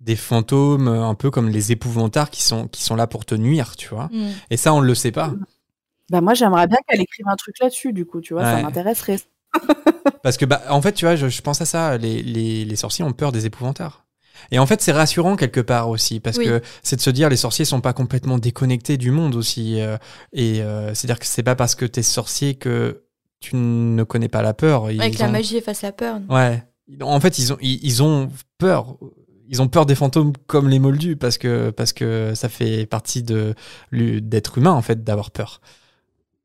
des 0.00 0.16
fantômes, 0.16 0.88
euh, 0.88 1.04
un 1.04 1.14
peu 1.14 1.30
comme 1.30 1.50
les 1.50 1.72
épouvantards, 1.72 2.30
qui 2.30 2.42
sont, 2.42 2.68
qui 2.68 2.82
sont 2.82 2.96
là 2.96 3.06
pour 3.06 3.26
te 3.26 3.34
nuire, 3.34 3.76
tu 3.76 3.88
vois. 3.90 4.08
Hmm. 4.12 4.30
Et 4.50 4.56
ça, 4.56 4.72
on 4.72 4.80
le 4.80 4.94
sait 4.94 5.12
pas. 5.12 5.34
Bah 6.10 6.20
moi 6.22 6.34
j'aimerais 6.34 6.66
bien 6.66 6.78
qu'elle 6.88 7.00
écrive 7.00 7.26
un 7.28 7.36
truc 7.36 7.56
là-dessus 7.60 7.92
du 7.92 8.04
coup, 8.06 8.20
tu 8.22 8.34
vois, 8.34 8.42
Ouais. 8.44 8.50
ça 8.52 8.62
m'intéresserait. 8.62 9.18
Parce 10.22 10.36
que, 10.38 10.44
bah, 10.46 10.62
en 10.70 10.80
fait, 10.82 10.92
tu 10.92 11.04
vois, 11.04 11.16
je, 11.16 11.28
je 11.28 11.42
pense 11.42 11.60
à 11.60 11.64
ça, 11.66 11.98
les, 11.98 12.22
les, 12.22 12.64
les 12.64 12.76
sorciers 12.76 13.04
ont 13.04 13.12
peur 13.12 13.32
des 13.32 13.46
épouvantards. 13.46 14.01
Et 14.50 14.58
en 14.58 14.66
fait, 14.66 14.80
c'est 14.82 14.92
rassurant 14.92 15.36
quelque 15.36 15.60
part 15.60 15.88
aussi, 15.88 16.20
parce 16.20 16.36
Oui. 16.38 16.44
que 16.46 16.60
c'est 16.82 16.96
de 16.96 17.00
se 17.00 17.10
dire 17.10 17.28
les 17.28 17.36
sorciers 17.36 17.64
sont 17.64 17.80
pas 17.80 17.92
complètement 17.92 18.38
déconnectés 18.38 18.96
du 18.96 19.10
monde 19.10 19.34
aussi. 19.34 19.80
euh, 19.80 19.96
et 20.32 20.62
euh, 20.62 20.94
c'est-à-dire 20.94 21.18
que 21.18 21.26
c'est 21.26 21.42
pas 21.42 21.54
parce 21.54 21.74
que 21.74 21.84
t'es 21.86 22.02
sorcier 22.02 22.54
que 22.54 23.02
tu 23.40 23.56
ne 23.56 24.02
connais 24.04 24.28
pas 24.28 24.42
la 24.42 24.54
peur. 24.54 24.90
Ils 24.90 25.00
Avec 25.00 25.18
la 25.18 25.28
magie 25.28 25.56
efface 25.56 25.82
la 25.82 25.92
peur. 25.92 26.20
non? 26.20 26.34
Ouais. 26.34 26.62
En 27.00 27.20
fait, 27.20 27.38
ils 27.38 27.52
ont, 27.52 27.58
ils, 27.60 27.84
ils 27.84 28.02
ont 28.02 28.28
peur. 28.58 28.96
Ils 29.48 29.60
ont 29.60 29.68
peur 29.68 29.84
des 29.86 29.94
fantômes 29.94 30.32
comme 30.46 30.68
les 30.68 30.78
moldus 30.78 31.16
parce 31.16 31.36
que, 31.38 31.70
parce 31.70 31.92
que 31.92 32.32
ça 32.34 32.48
fait 32.48 32.86
partie 32.86 33.22
de 33.22 33.54
d'être 33.92 34.56
humain, 34.58 34.70
en 34.72 34.80
fait, 34.82 35.04
d'avoir 35.04 35.30
peur. 35.30 35.60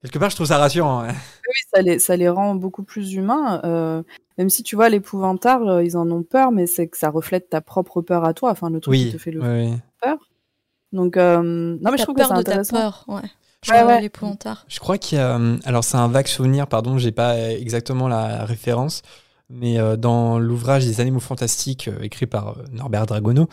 Quelque 0.01 0.19
part, 0.19 0.29
je 0.29 0.35
trouve 0.35 0.47
ça 0.47 0.57
rassurant. 0.57 1.03
ouais. 1.03 1.09
Oui, 1.11 1.53
ça 1.73 1.81
les, 1.81 1.99
ça 1.99 2.15
les 2.17 2.29
rend 2.29 2.55
beaucoup 2.55 2.83
plus 2.83 3.13
humains. 3.13 3.61
euh, 3.63 4.03
même 4.37 4.49
si 4.49 4.63
tu 4.63 4.75
vois, 4.75 4.89
l'épouvantard, 4.89 5.61
euh, 5.67 5.83
ils 5.83 5.97
en 5.97 6.09
ont 6.11 6.23
peur, 6.23 6.51
mais 6.51 6.67
c'est 6.67 6.87
que 6.87 6.97
ça 6.97 7.09
reflète 7.09 7.49
ta 7.49 7.61
propre 7.61 8.01
peur 8.01 8.23
à 8.25 8.33
toi, 8.33 8.51
enfin 8.51 8.69
le 8.69 8.79
truc 8.79 8.91
Oui. 8.91 9.05
qui 9.07 9.11
te 9.13 9.17
fait 9.17 9.31
le 9.31 9.41
ouais, 9.41 9.71
ouais. 10.03 10.15
Donc, 10.93 11.17
euh, 11.17 11.41
non 11.81 11.91
mais 11.91 11.97
je 11.97 12.03
trouve 12.03 12.15
que 12.15 12.21
peur 12.21 12.29
c'est 12.29 12.37
de 12.37 12.41
ta 12.43 12.51
intéressant. 12.51 12.77
peur, 12.77 13.05
ouais. 13.07 13.21
Genre 13.63 13.75
Ouais, 13.87 13.93
ouais. 13.95 14.01
l'épouvantard. 14.01 14.65
Je 14.67 14.79
crois 14.79 14.97
qu'il 14.97 15.17
y 15.17 15.21
a. 15.21 15.37
euh, 15.37 15.57
Alors, 15.65 15.83
c'est 15.83 15.97
un 15.97 16.07
vague 16.07 16.27
souvenir, 16.27 16.67
pardon, 16.67 16.97
j'ai 16.97 17.11
pas 17.11 17.37
exactement 17.51 18.07
la 18.07 18.45
référence. 18.45 19.01
Mais 19.49 19.79
euh, 19.79 19.95
dans 19.95 20.39
l'ouvrage 20.39 20.85
des 20.85 20.99
animaux 21.01 21.19
fantastiques 21.21 21.87
euh, 21.87 22.01
écrit 22.01 22.27
par 22.27 22.49
euh, 22.49 22.63
Norbert 22.71 23.05
Dragono, 23.05 23.47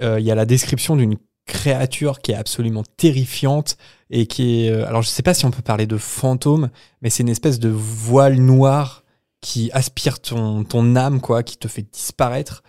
euh, 0.00 0.18
il 0.20 0.24
y 0.26 0.30
a 0.30 0.34
la 0.36 0.46
description 0.46 0.96
d'une 0.96 1.16
créature 1.46 2.20
qui 2.20 2.30
est 2.32 2.36
absolument 2.36 2.84
terrifiante 2.96 3.76
et 4.10 4.26
qui 4.26 4.66
est. 4.66 4.72
alors, 4.84 5.02
je 5.02 5.08
sais 5.08 5.22
pas 5.22 5.34
si 5.34 5.44
on 5.44 5.50
peut 5.50 5.62
parler 5.62 5.86
de 5.86 5.96
fantôme, 5.98 6.70
mais 7.02 7.10
c'est 7.10 7.22
une 7.24 7.28
espèce 7.28 7.58
de 7.58 7.68
voile 7.68 8.36
noir 8.36 9.01
qui 9.42 9.70
aspire 9.72 10.20
ton, 10.20 10.64
ton 10.64 10.96
âme, 10.96 11.20
quoi, 11.20 11.42
qui 11.42 11.58
te 11.58 11.68
fait 11.68 11.82
disparaître. 11.82 12.62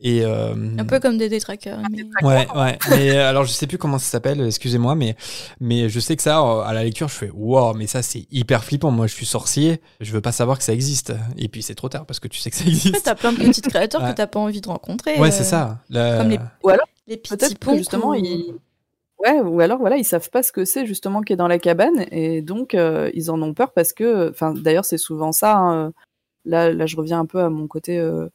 Et, 0.00 0.24
euh, 0.24 0.54
Un 0.76 0.84
peu 0.84 0.98
comme 0.98 1.16
des 1.18 1.28
détraqueurs. 1.28 1.78
mais- 1.90 2.02
Ouais, 2.26 2.46
ouais. 2.56 2.78
Mais 2.90 3.10
euh, 3.16 3.28
alors, 3.30 3.44
je 3.44 3.52
sais 3.52 3.66
plus 3.68 3.78
comment 3.78 3.98
ça 3.98 4.06
s'appelle, 4.10 4.40
excusez-moi, 4.44 4.96
mais, 4.96 5.14
mais 5.60 5.88
je 5.88 6.00
sais 6.00 6.16
que 6.16 6.22
ça, 6.22 6.40
euh, 6.40 6.60
à 6.62 6.72
la 6.72 6.82
lecture, 6.82 7.08
je 7.08 7.14
fais 7.14 7.30
wow, 7.32 7.74
mais 7.74 7.86
ça, 7.86 8.02
c'est 8.02 8.26
hyper 8.32 8.64
flippant. 8.64 8.90
Moi, 8.90 9.06
je 9.06 9.14
suis 9.14 9.24
sorcier, 9.24 9.80
je 10.00 10.12
veux 10.12 10.20
pas 10.20 10.32
savoir 10.32 10.58
que 10.58 10.64
ça 10.64 10.72
existe. 10.74 11.12
Et 11.38 11.48
puis, 11.48 11.62
c'est 11.62 11.76
trop 11.76 11.88
tard 11.88 12.06
parce 12.06 12.18
que 12.20 12.28
tu 12.28 12.40
sais 12.40 12.50
que 12.50 12.56
ça 12.56 12.62
En 12.62 12.66
fait, 12.66 12.70
existe. 12.72 13.04
t'as 13.04 13.14
plein 13.14 13.32
de 13.32 13.38
petites 13.38 13.68
créatures 13.68 14.02
Ouais. 14.02 14.10
que 14.10 14.16
t'as 14.16 14.26
pas 14.26 14.40
envie 14.40 14.60
de 14.60 14.68
rencontrer. 14.68 15.18
Ouais, 15.20 15.28
euh, 15.28 15.30
c'est 15.30 15.44
ça. 15.44 15.78
La- 15.88 16.18
comme 16.18 16.28
les- 16.30 16.38
Les 17.06 17.16
petits 17.16 17.54
ponts. 17.54 17.76
justement, 17.76 18.08
ou- 18.10 18.14
ils... 18.14 18.54
Ouais, 19.20 19.40
ou 19.40 19.60
alors 19.60 19.78
voilà, 19.78 19.96
ils 19.96 20.04
savent 20.04 20.28
pas 20.28 20.42
ce 20.42 20.52
que 20.52 20.64
c'est 20.66 20.84
justement 20.86 21.22
qui 21.22 21.32
est 21.32 21.36
dans 21.36 21.48
la 21.48 21.58
cabane 21.58 22.04
et 22.10 22.42
donc 22.42 22.74
euh, 22.74 23.10
ils 23.14 23.30
en 23.30 23.40
ont 23.40 23.54
peur 23.54 23.72
parce 23.72 23.92
que, 23.94 24.28
enfin 24.28 24.52
d'ailleurs 24.52 24.84
c'est 24.84 24.98
souvent 24.98 25.32
ça. 25.32 25.54
hein, 25.56 25.86
euh, 25.86 25.90
Là, 26.44 26.72
là, 26.72 26.86
je 26.86 26.96
reviens 26.96 27.20
un 27.20 27.26
peu 27.26 27.40
à 27.40 27.48
mon 27.50 27.66
côté 27.66 27.98
euh, 27.98 28.28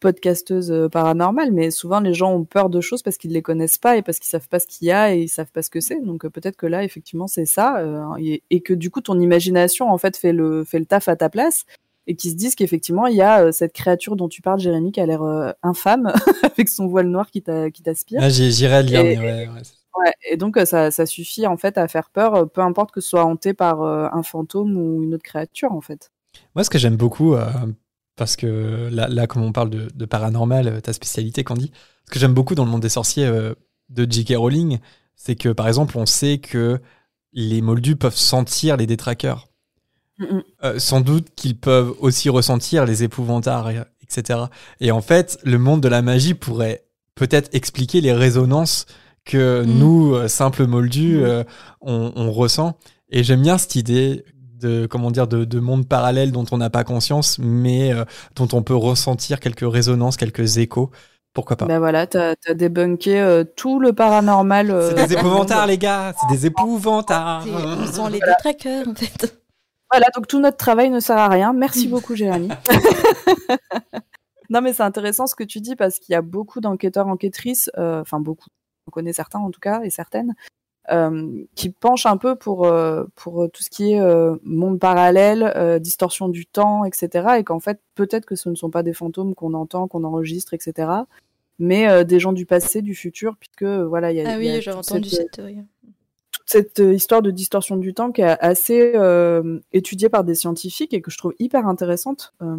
podcasteuse 0.00 0.70
euh, 0.70 0.88
paranormale, 0.88 1.50
mais 1.52 1.70
souvent 1.70 2.00
les 2.00 2.12
gens 2.14 2.32
ont 2.34 2.44
peur 2.44 2.68
de 2.68 2.80
choses 2.80 3.02
parce 3.02 3.16
qu'ils 3.16 3.32
les 3.32 3.42
connaissent 3.42 3.78
pas 3.78 3.96
et 3.96 4.02
parce 4.02 4.18
qu'ils 4.18 4.28
savent 4.28 4.48
pas 4.48 4.58
ce 4.58 4.66
qu'il 4.66 4.86
y 4.88 4.90
a 4.92 5.14
et 5.14 5.22
ils 5.22 5.28
savent 5.28 5.50
pas 5.50 5.62
ce 5.62 5.70
que 5.70 5.80
c'est. 5.80 6.00
Donc 6.00 6.24
euh, 6.24 6.30
peut-être 6.30 6.56
que 6.56 6.66
là 6.66 6.84
effectivement 6.84 7.26
c'est 7.26 7.46
ça 7.46 7.78
euh, 7.78 8.02
et, 8.18 8.42
et 8.50 8.60
que 8.60 8.74
du 8.74 8.90
coup 8.90 9.00
ton 9.00 9.18
imagination 9.18 9.88
en 9.90 9.96
fait 9.98 10.16
fait 10.16 10.32
le 10.32 10.64
fait 10.64 10.78
le 10.78 10.84
taf 10.84 11.08
à 11.08 11.16
ta 11.16 11.30
place 11.30 11.64
et 12.06 12.16
qu'ils 12.16 12.32
se 12.32 12.36
disent 12.36 12.54
qu'effectivement 12.54 13.06
il 13.06 13.16
y 13.16 13.22
a 13.22 13.44
euh, 13.46 13.52
cette 13.52 13.72
créature 13.72 14.14
dont 14.16 14.28
tu 14.28 14.42
parles, 14.42 14.60
Jérémy, 14.60 14.92
qui 14.92 15.00
a 15.00 15.06
l'air 15.06 15.22
euh, 15.22 15.52
infâme 15.62 16.12
avec 16.42 16.68
son 16.68 16.86
voile 16.86 17.06
noir 17.08 17.30
qui 17.30 17.40
t'a- 17.40 17.70
qui 17.70 17.82
t'aspire. 17.82 18.20
Ah, 18.22 18.28
J'irai 18.28 18.82
le 18.82 18.88
lire, 18.88 19.00
Et- 19.00 19.16
mais 19.16 19.18
ouais, 19.20 19.48
ouais. 19.48 19.62
Ouais, 19.96 20.12
et 20.28 20.36
donc 20.36 20.58
ça, 20.64 20.90
ça 20.90 21.06
suffit 21.06 21.46
en 21.46 21.56
fait 21.56 21.78
à 21.78 21.86
faire 21.86 22.10
peur, 22.10 22.50
peu 22.50 22.60
importe 22.62 22.90
que 22.90 23.00
ce 23.00 23.10
soit 23.10 23.24
hanté 23.24 23.54
par 23.54 23.82
euh, 23.82 24.08
un 24.12 24.24
fantôme 24.24 24.76
ou 24.76 25.04
une 25.04 25.14
autre 25.14 25.22
créature 25.22 25.70
en 25.72 25.80
fait. 25.80 26.10
Moi, 26.54 26.64
ce 26.64 26.70
que 26.70 26.78
j'aime 26.78 26.96
beaucoup, 26.96 27.34
euh, 27.34 27.46
parce 28.16 28.36
que 28.36 28.88
là, 28.92 29.08
là, 29.08 29.26
comme 29.26 29.42
on 29.42 29.52
parle 29.52 29.70
de, 29.70 29.88
de 29.94 30.04
paranormal, 30.04 30.68
euh, 30.68 30.80
ta 30.80 30.92
spécialité, 30.92 31.44
Candy, 31.44 31.72
ce 32.06 32.10
que 32.10 32.18
j'aime 32.18 32.34
beaucoup 32.34 32.54
dans 32.54 32.64
le 32.64 32.70
monde 32.70 32.82
des 32.82 32.88
sorciers 32.88 33.26
euh, 33.26 33.54
de 33.88 34.06
J.K. 34.10 34.34
Rowling, 34.36 34.78
c'est 35.16 35.36
que, 35.36 35.48
par 35.50 35.68
exemple, 35.68 35.96
on 35.98 36.06
sait 36.06 36.38
que 36.38 36.80
les 37.32 37.60
moldus 37.60 37.96
peuvent 37.96 38.16
sentir 38.16 38.76
les 38.76 38.86
détraqueurs. 38.86 39.48
Mm, 40.18 40.24
mm. 40.24 40.42
Euh, 40.64 40.78
sans 40.78 41.00
doute 41.00 41.28
qu'ils 41.34 41.56
peuvent 41.58 41.92
aussi 41.98 42.28
ressentir 42.28 42.84
les 42.86 43.02
épouvantards, 43.02 43.70
et- 43.70 43.82
etc. 44.02 44.38
Et 44.80 44.90
en 44.92 45.00
fait, 45.00 45.38
le 45.44 45.58
monde 45.58 45.80
de 45.80 45.88
la 45.88 46.02
magie 46.02 46.34
pourrait 46.34 46.84
peut-être 47.16 47.48
expliquer 47.52 48.00
les 48.00 48.12
résonances 48.12 48.86
que 49.24 49.64
Mm. 49.64 49.78
nous, 49.78 50.28
simples 50.28 50.66
moldus, 50.66 51.24
euh, 51.24 51.42
on, 51.80 52.12
on 52.14 52.30
ressent. 52.30 52.76
Et 53.08 53.24
j'aime 53.24 53.42
bien 53.42 53.58
cette 53.58 53.74
idée 53.76 54.24
de 54.64 54.86
comment 54.86 55.10
dire 55.10 55.28
de, 55.28 55.44
de 55.44 55.60
monde 55.60 55.86
parallèle 55.86 56.32
dont 56.32 56.44
on 56.50 56.56
n'a 56.58 56.70
pas 56.70 56.84
conscience, 56.84 57.38
mais 57.38 57.92
euh, 57.92 58.04
dont 58.36 58.48
on 58.52 58.62
peut 58.62 58.74
ressentir 58.74 59.40
quelques 59.40 59.70
résonances, 59.70 60.16
quelques 60.16 60.58
échos. 60.58 60.90
Pourquoi 61.34 61.56
pas? 61.56 61.66
Ben 61.66 61.78
voilà, 61.80 62.06
t'as 62.06 62.34
as 62.46 62.54
débunké 62.54 63.20
euh, 63.20 63.42
tout 63.44 63.80
le 63.80 63.92
paranormal. 63.92 64.70
euh, 64.70 64.94
C'est 64.96 65.08
des 65.08 65.14
épouvantards, 65.14 65.66
les 65.66 65.78
gars. 65.78 66.14
C'est 66.20 66.34
des 66.34 66.46
épouvantards. 66.46 67.44
On 67.46 67.86
sent 67.86 68.10
les 68.12 68.20
détraqueurs, 68.20 68.86
en 68.88 68.94
fait. 68.94 69.36
Voilà, 69.90 70.06
donc 70.14 70.28
tout 70.28 70.40
notre 70.40 70.56
travail 70.56 70.90
ne 70.90 71.00
sert 71.00 71.18
à 71.18 71.28
rien. 71.28 71.52
Merci 71.52 71.88
beaucoup, 71.88 72.14
Jérémy. 72.14 72.48
non, 74.50 74.60
mais 74.60 74.72
c'est 74.72 74.82
intéressant 74.82 75.26
ce 75.26 75.34
que 75.34 75.44
tu 75.44 75.60
dis 75.60 75.76
parce 75.76 75.98
qu'il 75.98 76.12
y 76.12 76.16
a 76.16 76.22
beaucoup 76.22 76.60
d'enquêteurs, 76.60 77.08
enquêtrices, 77.08 77.70
euh, 77.78 78.00
enfin 78.00 78.20
beaucoup, 78.20 78.48
on 78.86 78.90
connaît 78.90 79.12
certains 79.12 79.40
en 79.40 79.50
tout 79.50 79.60
cas 79.60 79.80
et 79.82 79.90
certaines, 79.90 80.34
qui 81.54 81.70
penchent 81.70 82.06
un 82.06 82.16
peu 82.16 82.36
pour, 82.36 82.66
euh, 82.66 83.04
pour 83.14 83.48
tout 83.52 83.62
ce 83.62 83.70
qui 83.70 83.92
est 83.92 84.00
euh, 84.00 84.36
monde 84.44 84.78
parallèle, 84.78 85.52
euh, 85.56 85.78
distorsion 85.78 86.28
du 86.28 86.44
temps, 86.46 86.84
etc. 86.84 87.36
Et 87.38 87.44
qu'en 87.44 87.60
fait, 87.60 87.80
peut-être 87.94 88.26
que 88.26 88.36
ce 88.36 88.48
ne 88.50 88.54
sont 88.54 88.70
pas 88.70 88.82
des 88.82 88.92
fantômes 88.92 89.34
qu'on 89.34 89.54
entend, 89.54 89.88
qu'on 89.88 90.04
enregistre, 90.04 90.52
etc. 90.54 90.88
Mais 91.58 91.88
euh, 91.88 92.04
des 92.04 92.20
gens 92.20 92.32
du 92.32 92.46
passé, 92.46 92.82
du 92.82 92.94
futur, 92.94 93.36
puisque 93.38 93.62
euh, 93.62 93.86
voilà, 93.86 94.12
il 94.12 94.18
y 94.18 94.20
a, 94.20 94.34
Ah 94.34 94.38
oui, 94.38 94.60
j'ai 94.60 94.72
entendu 94.72 95.08
cette- 95.08 95.30
théorie. 95.30 95.58
toute 96.32 96.42
cette 96.46 96.80
euh, 96.80 96.92
histoire 96.92 97.22
de 97.22 97.30
distorsion 97.30 97.76
du 97.76 97.94
temps 97.94 98.12
qui 98.12 98.20
est 98.22 98.36
assez 98.40 98.92
euh, 98.96 99.60
étudiée 99.72 100.08
par 100.08 100.24
des 100.24 100.34
scientifiques 100.34 100.92
et 100.92 101.00
que 101.00 101.10
je 101.10 101.16
trouve 101.18 101.32
hyper 101.38 101.66
intéressante, 101.66 102.34
euh, 102.42 102.56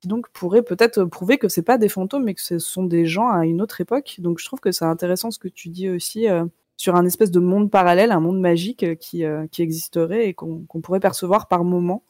qui 0.00 0.08
donc 0.08 0.28
pourrait 0.30 0.62
peut-être 0.62 1.04
prouver 1.04 1.38
que 1.38 1.48
c'est 1.48 1.62
pas 1.62 1.78
des 1.78 1.88
fantômes 1.88 2.24
mais 2.24 2.34
que 2.34 2.42
ce 2.42 2.58
sont 2.58 2.82
des 2.82 3.06
gens 3.06 3.28
à 3.30 3.46
une 3.46 3.62
autre 3.62 3.80
époque. 3.80 4.16
Donc 4.18 4.40
je 4.40 4.44
trouve 4.44 4.58
que 4.60 4.72
c'est 4.72 4.84
intéressant 4.84 5.30
ce 5.30 5.38
que 5.38 5.48
tu 5.48 5.68
dis 5.68 5.88
aussi 5.88 6.28
euh, 6.28 6.44
sur 6.82 6.96
un 6.96 7.04
espèce 7.06 7.30
de 7.30 7.38
monde 7.38 7.70
parallèle, 7.70 8.10
un 8.10 8.18
monde 8.18 8.40
magique 8.40 8.82
euh, 8.82 8.96
qui, 8.96 9.24
euh, 9.24 9.46
qui 9.52 9.62
existerait 9.62 10.26
et 10.28 10.34
qu'on 10.34 10.64
qu'on 10.66 10.80
pourrait 10.80 10.98
percevoir 10.98 11.46
par 11.46 11.62
moment 11.62 12.02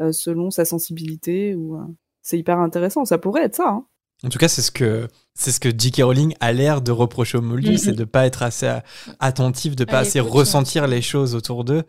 euh, 0.00 0.12
selon 0.12 0.50
sa 0.50 0.64
sensibilité. 0.64 1.54
Ou 1.54 1.76
euh, 1.76 1.82
c'est 2.22 2.38
hyper 2.38 2.58
intéressant. 2.58 3.04
Ça 3.04 3.18
pourrait 3.18 3.44
être 3.44 3.56
ça. 3.56 3.68
Hein. 3.68 3.84
En 4.24 4.30
tout 4.30 4.38
cas, 4.38 4.48
c'est 4.48 4.62
ce 4.62 4.70
que 4.70 5.08
c'est 5.34 5.52
ce 5.52 5.60
que 5.60 5.68
J.K. 5.68 6.02
Rowling 6.04 6.34
a 6.40 6.52
l'air 6.52 6.80
de 6.80 6.90
reprocher 6.90 7.36
aux 7.36 7.42
moldus, 7.42 7.72
Mhm. 7.72 7.76
c'est 7.78 7.92
de 7.92 8.04
pas 8.04 8.24
être 8.26 8.42
assez 8.42 8.72
attentif, 9.20 9.76
de 9.76 9.84
pas 9.84 9.98
À 9.98 10.00
assez 10.00 10.20
ouais. 10.22 10.28
ressentir 10.30 10.86
les 10.86 11.02
choses 11.02 11.34
autour 11.34 11.64
d'eux. 11.64 11.82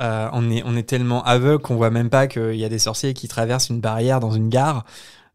Euh, 0.00 0.28
on 0.32 0.50
est 0.50 0.62
on 0.66 0.74
est 0.76 0.82
tellement 0.88 1.22
aveugle 1.22 1.62
qu'on 1.62 1.76
voit 1.76 1.90
même 1.90 2.10
pas 2.10 2.26
qu'il 2.26 2.56
y 2.56 2.64
a 2.64 2.68
des 2.68 2.80
sorciers 2.80 3.14
qui 3.14 3.28
traversent 3.28 3.68
une 3.70 3.80
barrière 3.80 4.18
dans 4.18 4.32
une 4.32 4.48
gare. 4.48 4.84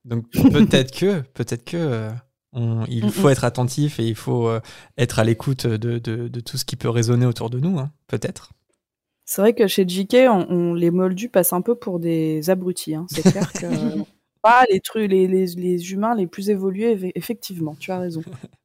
Donc 0.03 0.25
peut-être 0.51 0.91
que 0.91 1.21
peut-être 1.33 1.63
que 1.63 1.77
euh, 1.77 2.09
on- 2.53 2.85
il 2.87 3.05
Mhm. 3.05 3.11
faut 3.11 3.29
être 3.29 3.43
attentif 3.43 3.99
et 3.99 4.07
il 4.07 4.15
faut 4.15 4.47
euh, 4.47 4.59
être 4.97 5.19
à 5.19 5.23
l'écoute 5.23 5.67
de, 5.67 5.99
de, 5.99 6.27
de 6.27 6.39
tout 6.39 6.57
ce 6.57 6.65
qui 6.65 6.75
peut 6.75 6.89
résonner 6.89 7.25
autour 7.25 7.49
de 7.49 7.59
nous, 7.59 7.77
hein, 7.79 7.91
peut-être. 8.07 8.51
C'est 9.25 9.41
vrai 9.41 9.53
que 9.53 9.67
chez 9.67 9.87
JK, 9.87 10.27
on, 10.29 10.47
on- 10.49 10.73
les 10.73 10.89
moldus 10.91 11.29
passent 11.29 11.53
un 11.53 11.61
peu 11.61 11.75
pour 11.75 11.99
des 11.99 12.49
abrutis. 12.49 12.95
hein. 12.95 13.05
C'est 13.09 13.21
clair 13.21 13.51
que 13.53 13.67
pas 14.41 14.63
les 14.71 14.81
les, 15.07 15.27
les, 15.27 15.45
les 15.45 15.91
humains 15.91 16.15
les 16.15 16.25
plus 16.27 16.49
évolués. 16.49 16.95
eff- 16.95 17.11
Effectivement, 17.15 17.75
tu 17.79 17.91
as 17.91 17.99
raison. 17.99 18.21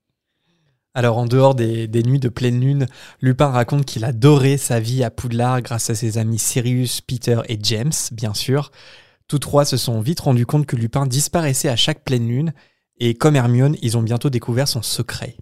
Alors, 0.97 1.19
en 1.19 1.27
dehors 1.27 1.57
des, 1.57 1.89
des 1.89 2.05
nuits 2.05 2.21
de 2.21 2.29
pleine 2.29 2.61
lune, 2.61 2.87
Lupin 3.21 3.49
raconte 3.49 3.85
qu'il 3.85 4.05
adorait 4.05 4.57
sa 4.59 4.79
vie 4.79 5.03
à 5.03 5.11
Poudlard 5.11 5.61
grâce 5.61 5.91
à 5.91 5.95
ses 5.97 6.19
amis 6.19 6.39
Sirius, 6.39 7.01
Peter 7.01 7.41
et 7.49 7.59
James, 7.63 7.91
bien 8.13 8.33
sûr. 8.33 8.71
Tous 9.27 9.41
trois 9.41 9.65
se 9.65 9.77
sont 9.77 10.01
vite 10.01 10.21
rendus 10.21 10.47
compte 10.47 10.67
que 10.67 10.77
Lupin 10.77 11.07
disparaissait 11.07 11.69
à 11.69 11.75
chaque 11.77 12.05
pleine 12.05 12.29
lune, 12.29 12.55
et 12.99 13.15
comme 13.15 13.37
Hermione, 13.37 13.77
ils 13.83 13.97
ont 13.97 14.03
bientôt 14.03 14.31
découvert 14.31 14.69
son 14.69 14.83
secret. 14.83 15.37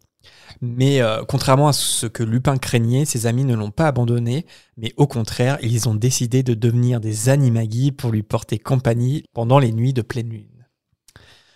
Mais 0.61 1.01
euh, 1.01 1.25
contrairement 1.27 1.69
à 1.69 1.73
ce 1.73 2.07
que 2.07 2.23
Lupin 2.23 2.57
craignait, 2.57 3.05
ses 3.05 3.27
amis 3.27 3.45
ne 3.45 3.55
l'ont 3.55 3.71
pas 3.71 3.89
abandonné, 3.89 4.47
mais 4.77 4.93
au 4.97 5.07
contraire, 5.07 5.59
ils 5.63 5.89
ont 5.89 5.95
décidé 5.95 6.43
de 6.43 6.55
devenir 6.55 7.01
des 7.01 7.29
animagis 7.29 7.91
pour 7.91 8.13
lui 8.13 8.23
porter 8.23 8.59
compagnie 8.59 9.25
pendant 9.33 9.59
les 9.59 9.73
nuits 9.73 9.93
de 9.93 10.03
pleine 10.03 10.29
lune. 10.29 10.67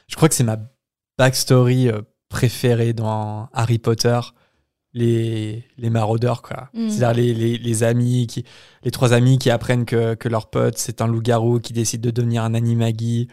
Je 0.09 0.17
crois 0.17 0.29
que 0.29 0.35
c'est 0.35 0.45
ma 0.45 0.59
backstory 1.19 1.89
euh, 1.89 2.03
préférée 2.29 2.93
dans 2.93 3.49
Harry 3.53 3.79
Potter, 3.79 4.19
les, 4.93 5.65
les 5.77 5.91
maraudeurs, 5.91 6.43
quoi. 6.43 6.71
Mm. 6.75 6.89
C'est-à-dire 6.89 7.23
les, 7.23 7.35
les, 7.35 7.59
les 7.59 7.83
amis, 7.83 8.27
qui, 8.27 8.45
les 8.83 8.91
trois 8.91 9.13
amis 9.13 9.39
qui 9.39 9.51
apprennent 9.51 9.85
que, 9.85 10.15
que 10.15 10.29
leur 10.29 10.49
pote, 10.49 10.79
c'est 10.79 11.01
un 11.01 11.07
loup-garou 11.07 11.61
qui 11.61 11.73
décide 11.73 12.01
de 12.01 12.11
devenir 12.11 12.43
un 12.43 12.55
animagi, 12.55 13.29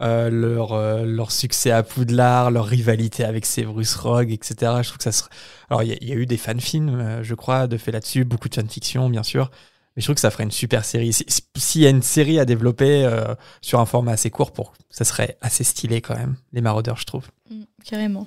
euh, 0.00 0.30
leur, 0.30 0.72
euh, 0.72 1.04
leur 1.04 1.30
succès 1.30 1.70
à 1.70 1.82
Poudlard, 1.82 2.50
leur 2.50 2.66
rivalité 2.66 3.24
avec 3.24 3.46
Severus 3.46 3.94
Rogue, 3.96 4.30
etc. 4.32 4.82
Je 4.82 4.88
trouve 4.88 4.98
que 4.98 5.04
ça 5.04 5.12
serait... 5.12 5.30
Alors, 5.70 5.82
il 5.82 5.90
y, 5.90 5.92
a- 5.92 5.96
il 6.00 6.08
y 6.08 6.12
a 6.12 6.16
eu 6.16 6.26
des 6.26 6.36
fan-films, 6.38 6.88
euh, 6.88 7.22
je 7.22 7.34
crois, 7.34 7.66
de 7.66 7.76
fait 7.76 7.92
là-dessus, 7.92 8.24
beaucoup 8.24 8.48
de 8.48 8.54
fanfiction, 8.54 9.08
bien 9.10 9.22
sûr. 9.22 9.50
Mais 9.94 10.00
je 10.00 10.06
trouve 10.06 10.14
que 10.14 10.20
ça 10.20 10.30
ferait 10.30 10.44
une 10.44 10.50
super 10.50 10.84
série. 10.84 11.12
Si- 11.12 11.24
si- 11.28 11.42
S'il 11.56 11.82
y 11.82 11.86
a 11.86 11.90
une 11.90 12.02
série 12.02 12.38
à 12.40 12.44
développer 12.44 13.04
euh, 13.04 13.34
sur 13.60 13.78
un 13.80 13.86
format 13.86 14.12
assez 14.12 14.30
court, 14.30 14.52
pour, 14.52 14.72
ça 14.90 15.04
serait 15.04 15.36
assez 15.42 15.62
stylé 15.64 16.00
quand 16.00 16.16
même, 16.16 16.36
les 16.52 16.62
maraudeurs, 16.62 16.96
je 16.96 17.04
trouve. 17.04 17.26
Mm, 17.50 17.62
Carrément. 17.84 18.26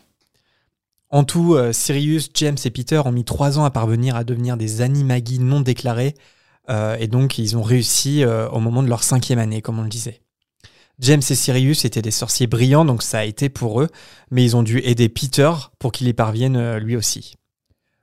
En 1.09 1.24
tout, 1.24 1.55
Sirius, 1.72 2.30
James 2.34 2.57
et 2.66 2.70
Peter 2.72 3.01
ont 3.05 3.11
mis 3.11 3.24
trois 3.24 3.57
ans 3.57 3.63
à 3.63 3.72
parvenir 3.72 4.16
à 4.16 4.24
devenir 4.24 4.57
des 4.57 4.82
animagis 4.82 5.39
non 5.39 5.61
déclarés, 5.61 6.13
et 6.68 7.07
donc 7.07 7.38
ils 7.38 7.55
ont 7.55 7.61
réussi 7.61 8.26
au 8.26 8.59
moment 8.59 8.84
de 8.84 8.89
leur 8.89 9.03
cinquième 9.03 9.39
année, 9.39 9.61
comme 9.61 9.80
on 9.80 9.84
le 9.84 9.88
disait. 9.89 10.22
James 11.00 11.22
et 11.30 11.36
Sirius 11.36 11.86
étaient 11.86 12.02
des 12.02 12.12
sorciers 12.12 12.48
brillants, 12.48 12.86
donc 12.86 13.04
ça 13.04 13.20
a 13.20 13.24
été 13.26 13.50
pour 13.50 13.82
eux, 13.82 13.89
mais 14.32 14.43
ils 14.43 14.56
ont 14.56 14.64
dû 14.64 14.80
aider 14.80 15.10
Peter 15.10 15.52
pour 15.80 15.91
qu'il 15.91 16.08
y 16.08 16.14
parvienne 16.14 16.56
euh, 16.56 16.80
lui 16.80 16.96
aussi. 16.96 17.36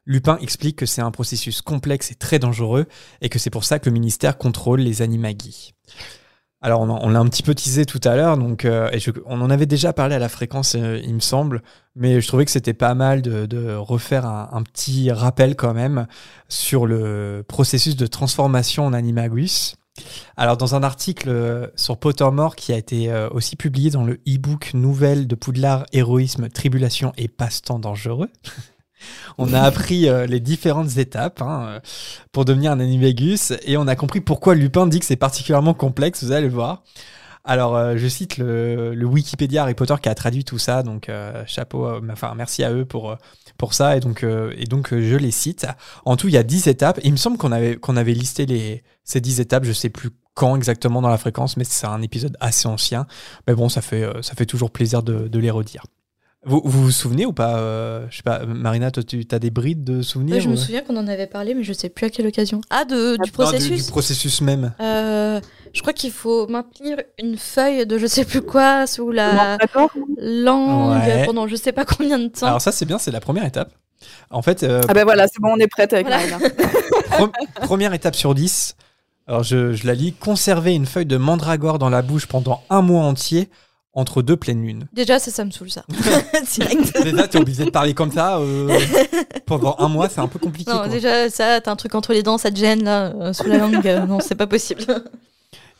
Lupin 0.04 0.36
explique 0.40 0.76
que 0.76 0.86
c'est 0.86 1.00
un 1.00 1.10
processus 1.10 1.62
complexe 1.62 2.10
et 2.10 2.14
très 2.14 2.38
dangereux, 2.38 2.86
et 3.20 3.28
que 3.28 3.38
c'est 3.38 3.50
pour 3.50 3.64
ça 3.64 3.78
que 3.78 3.88
le 3.88 3.92
ministère 3.92 4.36
contrôle 4.36 4.80
les 4.80 5.00
animagis. 5.00 5.74
Alors, 6.64 6.82
on, 6.82 7.08
l'a 7.08 7.18
un 7.18 7.26
petit 7.26 7.42
peu 7.42 7.56
teasé 7.56 7.84
tout 7.86 8.00
à 8.04 8.14
l'heure, 8.14 8.38
donc 8.38 8.64
euh, 8.64 8.88
on 9.26 9.40
en 9.40 9.50
avait 9.50 9.66
déjà 9.66 9.92
parlé 9.92 10.14
à 10.14 10.20
la 10.20 10.28
fréquence, 10.28 10.76
euh, 10.76 11.00
il 11.02 11.12
me 11.12 11.20
semble, 11.20 11.60
mais 11.96 12.20
je 12.20 12.28
trouvais 12.28 12.44
que 12.44 12.52
c'était 12.52 12.72
pas 12.72 12.94
mal 12.94 13.20
de, 13.20 13.74
refaire 13.74 14.26
un 14.26 14.62
petit 14.62 15.10
rappel 15.10 15.56
quand 15.56 15.74
même 15.74 16.06
sur 16.48 16.86
le 16.86 17.44
processus 17.48 17.96
de 17.96 18.06
transformation 18.06 18.86
en 18.86 18.92
animagus. 18.92 19.74
Alors, 20.36 20.56
dans 20.56 20.74
un 20.74 20.82
article 20.82 21.28
euh, 21.28 21.66
sur 21.76 21.98
Pottermore 21.98 22.56
qui 22.56 22.72
a 22.72 22.76
été 22.76 23.10
euh, 23.10 23.28
aussi 23.30 23.56
publié 23.56 23.90
dans 23.90 24.04
le 24.04 24.14
e-book 24.28 24.72
Nouvelle 24.74 25.26
de 25.26 25.34
Poudlard, 25.34 25.86
Héroïsme, 25.92 26.48
Tribulation 26.48 27.12
et 27.16 27.28
Passe-temps 27.28 27.78
dangereux, 27.78 28.30
on 29.38 29.52
a 29.52 29.60
appris 29.60 30.08
euh, 30.08 30.26
les 30.26 30.40
différentes 30.40 30.96
étapes 30.96 31.42
hein, 31.42 31.80
pour 32.32 32.44
devenir 32.44 32.72
un 32.72 32.80
animagus 32.80 33.52
et 33.64 33.76
on 33.76 33.86
a 33.86 33.96
compris 33.96 34.20
pourquoi 34.20 34.54
Lupin 34.54 34.86
dit 34.86 35.00
que 35.00 35.06
c'est 35.06 35.16
particulièrement 35.16 35.74
complexe, 35.74 36.24
vous 36.24 36.32
allez 36.32 36.48
le 36.48 36.54
voir. 36.54 36.82
Alors, 37.44 37.96
je 37.96 38.06
cite 38.06 38.38
le, 38.38 38.94
le 38.94 39.04
Wikipédia 39.04 39.62
Harry 39.62 39.74
Potter 39.74 39.96
qui 40.00 40.08
a 40.08 40.14
traduit 40.14 40.44
tout 40.44 40.58
ça, 40.58 40.84
donc 40.84 41.10
chapeau, 41.44 41.90
enfin 42.08 42.34
merci 42.36 42.62
à 42.62 42.72
eux 42.72 42.84
pour, 42.84 43.16
pour 43.58 43.74
ça, 43.74 43.96
et 43.96 44.00
donc, 44.00 44.24
euh, 44.24 44.54
et 44.56 44.64
donc 44.64 44.92
euh, 44.92 45.02
je 45.02 45.16
les 45.16 45.30
cite. 45.30 45.66
En 46.04 46.16
tout, 46.16 46.28
il 46.28 46.34
y 46.34 46.38
a 46.38 46.42
10 46.42 46.68
étapes. 46.68 47.00
Il 47.04 47.12
me 47.12 47.16
semble 47.16 47.38
qu'on 47.38 47.52
avait, 47.52 47.76
qu'on 47.76 47.96
avait 47.96 48.14
listé 48.14 48.46
les, 48.46 48.82
ces 49.04 49.20
10 49.20 49.40
étapes, 49.40 49.64
je 49.64 49.72
sais 49.72 49.90
plus 49.90 50.10
quand 50.34 50.56
exactement 50.56 51.02
dans 51.02 51.08
la 51.08 51.18
fréquence, 51.18 51.56
mais 51.56 51.64
c'est 51.64 51.86
un 51.86 52.02
épisode 52.02 52.36
assez 52.40 52.66
ancien. 52.66 53.06
Mais 53.46 53.54
bon, 53.54 53.68
ça 53.68 53.82
fait, 53.82 54.02
euh, 54.02 54.22
ça 54.22 54.34
fait 54.34 54.46
toujours 54.46 54.70
plaisir 54.70 55.02
de, 55.02 55.28
de 55.28 55.38
les 55.38 55.50
redire. 55.50 55.84
Vous, 56.44 56.60
vous 56.64 56.82
vous 56.84 56.90
souvenez 56.90 57.24
ou 57.24 57.32
pas 57.32 57.56
euh, 57.58 58.04
Je 58.10 58.16
sais 58.16 58.22
pas, 58.24 58.44
Marina, 58.44 58.90
toi, 58.90 59.02
tu 59.04 59.24
as 59.30 59.38
des 59.38 59.50
brides 59.50 59.84
de 59.84 60.02
souvenirs 60.02 60.34
Ouais, 60.36 60.40
je 60.40 60.48
me 60.48 60.54
ou- 60.54 60.56
souviens 60.56 60.80
qu'on 60.80 60.96
en 60.96 61.06
avait 61.06 61.28
parlé, 61.28 61.54
mais 61.54 61.62
je 61.62 61.72
sais 61.72 61.88
plus 61.88 62.06
à 62.06 62.10
quelle 62.10 62.26
occasion. 62.26 62.60
Ah, 62.68 62.84
de, 62.84 63.12
du 63.12 63.22
du- 63.26 63.30
processus 63.30 63.86
du, 63.86 63.90
processus 63.92 64.40
même. 64.40 64.72
Euh, 64.80 65.40
Je 65.72 65.80
crois 65.82 65.92
qu'il 65.92 66.10
faut 66.10 66.48
maintenir 66.48 66.98
une 67.22 67.36
feuille 67.38 67.86
de 67.86 67.96
je 67.96 68.06
sais 68.08 68.24
plus 68.24 68.42
quoi 68.42 68.88
sous 68.88 69.12
la 69.12 69.56
langue 70.20 71.00
Ouais. 71.06 71.24
pendant 71.26 71.46
je 71.46 71.54
sais 71.56 71.72
pas 71.72 71.84
combien 71.84 72.18
de 72.18 72.26
temps. 72.28 72.46
Alors 72.46 72.60
ça, 72.60 72.72
c'est 72.72 72.86
bien, 72.86 72.98
c'est 72.98 73.12
la 73.12 73.20
première 73.20 73.44
étape. 73.44 73.72
En 74.30 74.42
fait, 74.42 74.64
euh, 74.64 74.80
Ah 74.88 74.94
ben 74.94 75.04
voilà, 75.04 75.26
c'est 75.28 75.40
bon, 75.40 75.50
on 75.54 75.58
est 75.58 75.68
prête 75.68 75.92
avec 75.92 76.06
Voilà. 76.08 76.26
Marina. 76.26 76.48
Pre- 77.12 77.30
première 77.66 77.94
étape 77.94 78.16
sur 78.16 78.34
10. 78.34 78.74
Alors 79.28 79.44
je, 79.44 79.74
je 79.74 79.86
la 79.86 79.94
lis. 79.94 80.12
Conserver 80.12 80.74
une 80.74 80.86
feuille 80.86 81.06
de 81.06 81.16
mandragore 81.16 81.78
dans 81.78 81.88
la 81.90 82.02
bouche 82.02 82.26
pendant 82.26 82.62
un 82.68 82.82
mois 82.82 83.04
entier 83.04 83.48
entre 83.94 84.22
deux 84.22 84.36
pleines 84.36 84.64
lunes. 84.64 84.86
Déjà, 84.92 85.18
ça, 85.18 85.30
ça 85.30 85.44
me 85.44 85.50
saoule 85.50 85.70
ça. 85.70 85.84
Direct. 86.54 87.02
Déjà, 87.02 87.28
t'es 87.28 87.38
obligé 87.38 87.64
de 87.64 87.70
parler 87.70 87.94
comme 87.94 88.10
ça 88.10 88.38
euh, 88.38 88.78
pendant 89.46 89.76
un 89.78 89.88
mois, 89.88 90.08
c'est 90.08 90.20
un 90.20 90.28
peu 90.28 90.38
compliqué. 90.38 90.70
Non, 90.70 90.78
quoi. 90.78 90.88
déjà, 90.88 91.28
ça, 91.30 91.60
t'as 91.60 91.70
un 91.70 91.76
truc 91.76 91.94
entre 91.94 92.12
les 92.12 92.22
dents, 92.22 92.38
ça 92.38 92.50
te 92.50 92.56
gêne 92.56 92.84
là, 92.84 93.12
euh, 93.20 93.32
sous 93.32 93.46
la 93.48 93.58
langue. 93.58 93.86
euh, 93.86 94.06
non, 94.06 94.18
c'est 94.20 94.34
pas 94.34 94.46
possible. 94.46 94.84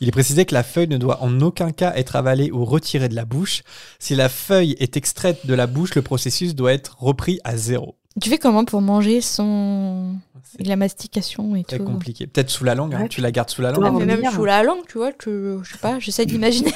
Il 0.01 0.09
est 0.09 0.13
précisé 0.13 0.45
que 0.45 0.55
la 0.55 0.63
feuille 0.65 0.89
ne 0.89 0.99
doit 0.99 1.23
en 1.23 1.41
aucun 1.41 1.71
cas 1.71 1.93
être 1.95 2.17
avalée 2.17 2.51
ou 2.51 2.65
retirée 2.65 3.09
de 3.09 3.15
la 3.15 3.25
bouche. 3.25 3.63
Si 4.01 4.15
la 4.17 4.29
feuille 4.29 4.75
est 4.81 4.97
extraite 4.97 5.47
de 5.47 5.55
la 5.55 5.67
bouche, 5.67 5.95
le 5.95 6.03
processus 6.03 6.55
doit 6.57 6.73
être 6.73 6.97
repris 6.99 7.39
à 7.45 7.57
zéro. 7.57 7.95
tu 8.21 8.29
fais 8.29 8.39
comment 8.39 8.65
pour 8.65 8.81
manger 8.83 9.21
son. 9.21 10.17
avec 10.55 10.67
la 10.67 10.75
mastication 10.75 11.55
et 11.55 11.65
C'est 11.69 11.79
tout 11.79 11.85
compliqué. 11.85 12.27
Peut-être 12.27 12.51
sous 12.51 12.65
la 12.65 12.75
langue, 12.75 12.95
hein. 12.97 13.03
Ouais. 13.03 13.09
tu 13.09 13.21
la 13.21 13.31
gardes 13.31 13.51
sous 13.51 13.63
la 13.63 13.71
langue. 13.71 13.85
Ah, 13.87 13.93
mais 13.93 14.05
même 14.05 14.29
sous 14.33 14.45
la 14.45 14.65
langue, 14.65 14.83
tu 14.89 14.99
vois, 14.99 15.13
que, 15.13 15.61
je 15.63 15.73
sais 15.73 15.79
pas, 15.79 16.01
j'essaie 16.01 16.27
d'imaginer. 16.27 16.73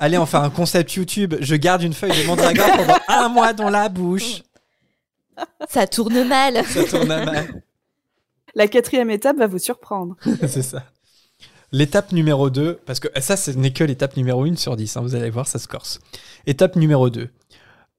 Allez, 0.00 0.18
on 0.18 0.26
fait 0.26 0.36
un 0.36 0.50
concept 0.50 0.94
YouTube. 0.94 1.34
Je 1.40 1.54
garde 1.54 1.82
une 1.82 1.92
feuille 1.92 2.22
de 2.22 2.26
mandragore 2.26 2.70
pendant 2.76 2.98
un 3.08 3.28
mois 3.28 3.52
dans 3.52 3.70
la 3.70 3.88
bouche. 3.88 4.42
ça 5.68 5.86
tourne 5.86 6.24
mal. 6.24 6.64
Ça 6.64 6.84
tourne 6.84 7.08
mal. 7.08 7.62
La 8.54 8.68
quatrième 8.68 9.10
étape 9.10 9.36
va 9.36 9.46
vous 9.46 9.58
surprendre. 9.58 10.16
c'est 10.48 10.62
ça. 10.62 10.84
L'étape 11.72 12.12
numéro 12.12 12.48
2, 12.48 12.80
parce 12.86 13.00
que 13.00 13.08
ça, 13.20 13.36
ce 13.36 13.50
n'est 13.50 13.72
que 13.72 13.84
l'étape 13.84 14.16
numéro 14.16 14.44
1 14.44 14.56
sur 14.56 14.76
10, 14.76 14.96
hein, 14.96 15.00
vous 15.02 15.14
allez 15.14 15.30
voir, 15.30 15.48
ça 15.48 15.58
se 15.58 15.68
corse. 15.68 15.98
Étape 16.46 16.76
numéro 16.76 17.10
2. 17.10 17.28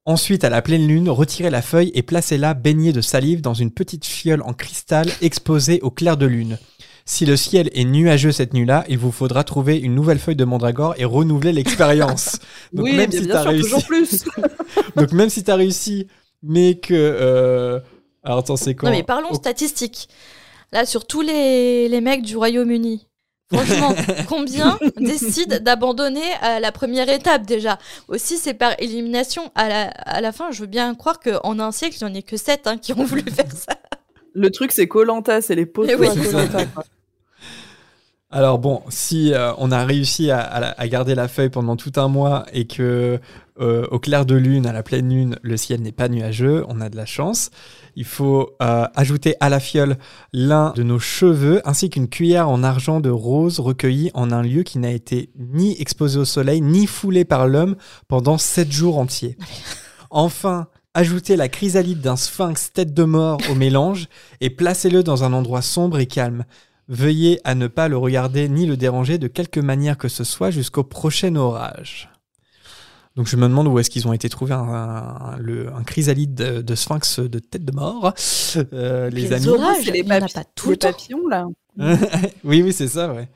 Ensuite, 0.06 0.46
à 0.46 0.50
la 0.50 0.62
pleine 0.62 0.88
lune, 0.88 1.10
retirez 1.10 1.50
la 1.50 1.62
feuille 1.62 1.92
et 1.94 2.02
placez-la 2.02 2.54
baignée 2.54 2.94
de 2.94 3.02
salive 3.02 3.42
dans 3.42 3.54
une 3.54 3.72
petite 3.72 4.06
fiole 4.06 4.42
en 4.44 4.54
cristal 4.54 5.10
exposée 5.22 5.82
au 5.82 5.92
clair 5.92 6.16
de 6.16 6.26
lune. 6.26 6.58
Si 7.10 7.26
le 7.26 7.38
ciel 7.38 7.70
est 7.74 7.86
nuageux 7.86 8.34
cette 8.34 8.54
nuit-là, 8.54 8.84
il 8.90 8.98
vous 8.98 9.14
faudra 9.14 9.46
trouver 9.46 9.78
une 9.78 9.96
nouvelle 9.96 10.20
feuille 10.20 10.36
de 10.36 10.44
mandragore 10.44 10.94
et 10.98 11.06
renouveler 11.06 11.54
l'expérience. 11.54 12.38
Donc, 12.74 12.84
oui, 12.86 12.98
même 12.98 13.10
bien, 13.10 13.20
si 13.22 13.26
bien 13.26 13.34
t'as 13.36 13.42
sûr, 13.44 13.50
réussi, 13.52 13.64
toujours 13.70 13.86
plus. 13.86 14.24
donc 14.98 15.12
même 15.14 15.30
si 15.30 15.42
t'as 15.42 15.56
réussi, 15.56 16.08
mais 16.44 16.76
que 16.80 16.94
euh, 16.94 17.80
alors 18.24 18.40
attends, 18.40 18.58
c'est 18.58 18.76
quoi 18.76 18.90
Non, 18.90 18.96
mais 18.96 19.04
parlons 19.04 19.32
Au- 19.32 19.36
statistiques. 19.36 20.10
Là, 20.74 20.86
sur 20.86 21.08
tous 21.08 21.22
les, 21.22 21.88
les 21.88 22.02
mecs 22.02 22.24
du 22.24 22.36
Royaume-Uni, 22.36 23.08
franchement, 23.54 23.96
combien 24.28 24.78
décident 24.98 25.60
d'abandonner 25.62 26.34
à 26.42 26.60
la 26.60 26.74
première 26.74 27.08
étape 27.08 27.46
déjà? 27.46 27.80
Aussi, 28.10 28.38
c'est 28.38 28.54
par 28.54 28.74
élimination. 28.80 29.50
À 29.56 29.70
la, 29.70 29.84
à 29.88 30.20
la 30.20 30.34
fin, 30.34 30.52
je 30.52 30.60
veux 30.60 30.68
bien 30.68 30.94
croire 30.94 31.22
qu'en 31.22 31.58
un 31.60 31.72
siècle, 31.72 31.96
il 32.02 32.06
n'y 32.06 32.12
en 32.12 32.16
ait 32.16 32.22
que 32.22 32.36
7 32.36 32.70
qui 32.82 32.92
ont 32.92 33.06
voulu 33.06 33.24
faire 33.32 33.50
ça. 33.54 33.78
Le 34.34 34.52
truc, 34.52 34.74
c'est 34.74 34.90
Colanta, 34.90 35.42
c'est 35.42 35.56
les 35.56 35.72
Eh 35.88 35.96
oui. 35.96 36.08
à 36.08 36.12
C'est 36.12 36.24
ça. 36.26 36.32
Koh-Lanta, 36.46 36.66
quoi. 36.66 36.84
Alors 38.30 38.60
bon, 38.60 38.82
si 38.90 39.34
euh, 39.34 39.54
on 39.58 39.72
a 39.72 39.86
réussi 39.86 40.32
à, 40.32 40.42
à 40.42 40.60
la- 40.60 40.72
à 40.78 40.88
garder 40.90 41.16
la 41.16 41.30
feuille 41.30 41.50
pendant 41.50 41.78
tout 41.78 41.94
un 41.96 42.10
mois 42.10 42.46
et 42.52 42.68
que 42.68 43.22
euh, 43.62 43.88
au 43.90 44.00
clair 44.00 44.26
de 44.26 44.36
lune, 44.36 44.66
à 44.66 44.74
la 44.74 44.84
pleine 44.84 45.10
lune, 45.10 45.38
le 45.42 45.56
ciel 45.56 45.82
n'est 45.82 45.94
pas 45.94 46.10
nuageux, 46.10 46.66
on 46.68 46.82
a 46.82 46.90
de 46.90 46.98
la 46.98 47.06
chance. 47.06 47.52
Il 47.96 48.04
faut 48.04 48.52
euh, 48.62 48.86
ajouter 48.96 49.36
à 49.40 49.48
la 49.48 49.62
fiole 49.62 49.96
l'un 50.34 50.74
de 50.76 50.84
nos 50.84 51.00
cheveux 51.00 51.62
ainsi 51.66 51.90
qu'une 51.90 52.10
cuillère 52.10 52.50
en 52.50 52.64
argent 52.64 53.00
de 53.00 53.10
rose 53.10 53.62
recueillie 53.62 54.12
en 54.14 54.32
un 54.34 54.42
lieu 54.42 54.64
qui 54.64 54.78
n'a 54.78 54.92
été 54.92 55.30
ni 55.38 55.80
exposé 55.80 56.20
au 56.20 56.26
soleil 56.26 56.60
ni 56.60 56.86
foulé 56.86 57.24
par 57.24 57.48
l'homme 57.48 57.78
pendant 58.10 58.38
sept 58.38 58.72
jours 58.72 58.98
entiers. 58.98 59.38
Enfin, 60.10 60.68
ajoutez 60.94 61.36
la 61.36 61.50
chrysalide 61.50 62.00
d'un 62.00 62.16
sphinx 62.16 62.72
tête 62.72 62.94
de 62.94 63.04
mort 63.04 63.40
au 63.52 63.56
mélange 63.56 64.08
et 64.40 64.50
placez-le 64.50 65.04
dans 65.04 65.26
un 65.26 65.34
endroit 65.34 65.62
sombre 65.62 66.00
et 66.00 66.06
calme. 66.06 66.46
Veuillez 66.90 67.40
à 67.44 67.54
ne 67.56 67.68
pas 67.68 67.88
le 67.90 67.98
regarder 67.98 68.48
ni 68.48 68.66
le 68.66 68.78
déranger 68.78 69.18
de 69.18 69.28
quelque 69.28 69.60
manière 69.60 69.98
que 69.98 70.08
ce 70.08 70.24
soit 70.24 70.52
jusqu'au 70.52 70.84
prochain 70.84 71.36
orage. 71.36 72.10
Donc 73.18 73.28
je 73.28 73.36
me 73.36 73.48
demande 73.48 73.68
où 73.68 73.80
est-ce 73.80 73.90
qu'ils 73.90 74.08
ont 74.08 74.14
été 74.14 74.30
trouvés 74.30 74.54
un, 74.54 74.60
un- 74.60 75.38
le- 75.38 75.74
un 75.74 75.84
chrysalide 75.84 76.36
de, 76.36 76.62
de 76.62 76.76
sphinx 76.76 77.20
de 77.20 77.40
tête 77.40 77.66
de 77.66 77.72
mort, 77.72 78.14
euh, 78.74 79.10
les 79.10 79.22
Les 79.24 79.34
amis. 79.34 79.48
orages, 79.50 79.78
C'est 79.84 79.92
les, 79.92 80.00
il 80.00 80.08
y 80.08 80.12
en 80.14 80.16
a 80.16 80.20
papi- 80.20 80.34
pas 80.36 80.44
tout 80.56 80.70
les 80.70 80.78
papillons, 80.78 81.28
là. 81.28 81.46
oui, 82.44 82.62
oui, 82.64 82.72
c'est 82.74 82.88
ça, 82.88 83.12
ouais. 83.14 83.28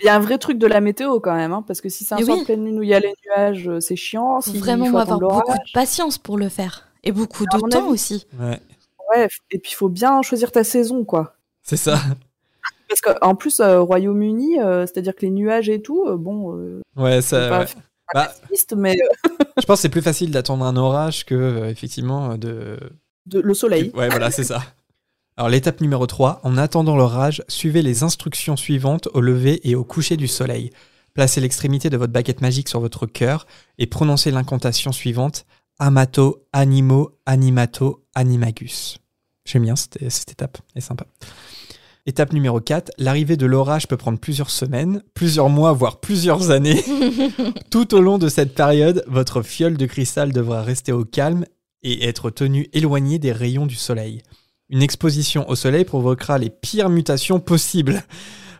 Il 0.00 0.06
y 0.06 0.08
a 0.08 0.16
un 0.16 0.20
vrai 0.20 0.38
truc 0.38 0.58
de 0.58 0.66
la 0.66 0.80
météo 0.80 1.20
quand 1.20 1.34
même, 1.36 1.52
hein, 1.52 1.62
parce 1.64 1.80
que 1.80 1.88
si 1.88 2.04
c'est 2.04 2.14
un 2.14 2.18
soir 2.24 2.38
oui. 2.38 2.44
pleine 2.44 2.64
lune 2.64 2.78
où 2.78 2.82
il 2.82 2.88
y 2.88 2.94
a 2.94 3.00
les 3.00 3.14
nuages, 3.26 3.68
euh, 3.68 3.80
c'est 3.80 3.94
chiant. 3.96 4.40
faut 4.40 4.50
Si 4.50 4.58
vraiment 4.58 4.86
il 4.86 4.90
faut 4.90 4.98
avoir 4.98 5.20
beaucoup 5.20 5.52
de 5.52 5.72
patience 5.72 6.18
pour 6.18 6.38
le 6.38 6.48
faire. 6.48 6.88
Et 7.04 7.12
beaucoup 7.12 7.44
de 7.44 7.50
temps 7.68 7.78
avis. 7.78 7.88
aussi. 7.88 8.26
ouais. 8.40 8.58
Ouais, 9.14 9.28
et 9.50 9.58
puis 9.58 9.72
il 9.72 9.76
faut 9.76 9.88
bien 9.90 10.22
choisir 10.22 10.50
ta 10.50 10.64
saison, 10.64 11.04
quoi. 11.04 11.36
C'est 11.62 11.76
ça. 11.76 12.00
Parce 13.00 13.00
qu'en 13.18 13.34
plus, 13.34 13.60
euh, 13.60 13.80
Royaume-Uni, 13.80 14.60
euh, 14.60 14.86
c'est-à-dire 14.86 15.14
que 15.14 15.22
les 15.22 15.30
nuages 15.30 15.68
et 15.70 15.80
tout, 15.80 16.04
euh, 16.06 16.16
bon, 16.16 16.56
euh, 16.56 16.80
Ouais, 16.96 17.22
c'est 17.22 17.36
ça. 17.40 17.48
pas, 17.48 17.58
ouais. 17.60 17.66
pas 18.12 18.24
Bah, 18.26 18.32
mais 18.76 18.96
je 19.58 19.64
pense 19.66 19.78
que 19.78 19.82
c'est 19.82 19.88
plus 19.88 20.02
facile 20.02 20.30
d'attendre 20.30 20.64
un 20.64 20.76
orage 20.76 21.24
que 21.24 21.34
euh, 21.34 21.70
effectivement 21.70 22.36
de 22.36 22.78
de- 23.26 23.40
le 23.40 23.54
soleil. 23.54 23.90
Ouais, 23.94 24.08
voilà, 24.08 24.30
c'est 24.30 24.44
ça. 24.44 24.62
Alors, 25.38 25.48
l'étape 25.48 25.80
numéro 25.80 26.06
3, 26.06 26.40
en 26.42 26.58
attendant 26.58 26.94
l'orage, 26.96 27.42
suivez 27.48 27.80
les 27.80 28.02
instructions 28.02 28.56
suivantes 28.56 29.08
au 29.14 29.20
lever 29.22 29.66
et 29.68 29.74
au 29.74 29.84
coucher 29.84 30.18
du 30.18 30.28
soleil. 30.28 30.70
Placez 31.14 31.40
l'extrémité 31.40 31.88
de 31.88 31.96
votre 31.96 32.12
baguette 32.12 32.42
magique 32.42 32.68
sur 32.68 32.80
votre 32.80 33.06
cœur 33.06 33.46
et 33.78 33.86
prononcez 33.86 34.30
l'incantation 34.30 34.92
suivante 34.92 35.46
Amato, 35.78 36.44
Animo, 36.52 37.12
Animato, 37.24 38.04
Animagus. 38.14 38.98
J'aime 39.46 39.62
bien 39.62 39.76
cette, 39.76 39.98
cette 40.10 40.30
étape, 40.32 40.58
elle 40.74 40.78
est 40.78 40.82
sympa. 40.82 41.06
Étape 42.04 42.32
numéro 42.32 42.60
4, 42.60 42.90
l'arrivée 42.98 43.36
de 43.36 43.46
l'orage 43.46 43.86
peut 43.86 43.96
prendre 43.96 44.18
plusieurs 44.18 44.50
semaines, 44.50 45.04
plusieurs 45.14 45.48
mois, 45.48 45.72
voire 45.72 46.00
plusieurs 46.00 46.50
années. 46.50 46.82
Tout 47.70 47.94
au 47.94 48.00
long 48.00 48.18
de 48.18 48.28
cette 48.28 48.56
période, 48.56 49.04
votre 49.06 49.42
fiole 49.42 49.76
de 49.76 49.86
cristal 49.86 50.32
devra 50.32 50.62
rester 50.62 50.90
au 50.90 51.04
calme 51.04 51.44
et 51.84 52.08
être 52.08 52.30
tenue 52.30 52.68
éloignée 52.72 53.20
des 53.20 53.30
rayons 53.30 53.66
du 53.66 53.76
soleil. 53.76 54.20
Une 54.68 54.82
exposition 54.82 55.48
au 55.48 55.54
soleil 55.54 55.84
provoquera 55.84 56.38
les 56.38 56.50
pires 56.50 56.88
mutations 56.88 57.38
possibles. 57.38 58.02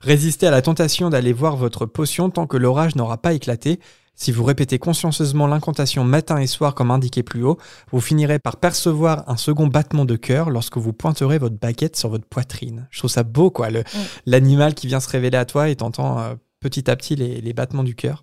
Résistez 0.02 0.46
à 0.46 0.52
la 0.52 0.62
tentation 0.62 1.10
d'aller 1.10 1.32
voir 1.32 1.56
votre 1.56 1.84
potion 1.84 2.30
tant 2.30 2.46
que 2.46 2.56
l'orage 2.56 2.94
n'aura 2.94 3.20
pas 3.20 3.32
éclaté. 3.32 3.80
Si 4.22 4.30
vous 4.30 4.44
répétez 4.44 4.78
consciencieusement 4.78 5.48
l'incantation 5.48 6.04
matin 6.04 6.38
et 6.38 6.46
soir 6.46 6.76
comme 6.76 6.92
indiqué 6.92 7.24
plus 7.24 7.42
haut, 7.42 7.58
vous 7.90 8.00
finirez 8.00 8.38
par 8.38 8.56
percevoir 8.58 9.28
un 9.28 9.36
second 9.36 9.66
battement 9.66 10.04
de 10.04 10.14
cœur 10.14 10.48
lorsque 10.48 10.76
vous 10.76 10.92
pointerez 10.92 11.38
votre 11.38 11.58
baguette 11.58 11.96
sur 11.96 12.08
votre 12.08 12.26
poitrine. 12.26 12.86
Je 12.92 13.00
trouve 13.00 13.10
ça 13.10 13.24
beau, 13.24 13.50
quoi, 13.50 13.70
le- 13.70 13.82
l'animal 14.24 14.74
qui 14.74 14.86
vient 14.86 15.00
se 15.00 15.08
révéler 15.08 15.38
à 15.38 15.44
toi 15.44 15.70
et 15.70 15.74
t'entends 15.74 16.20
euh, 16.20 16.34
petit 16.60 16.88
à 16.88 16.94
petit 16.94 17.16
les, 17.16 17.40
les 17.40 17.52
battements 17.52 17.82
du 17.82 17.96
cœur. 17.96 18.22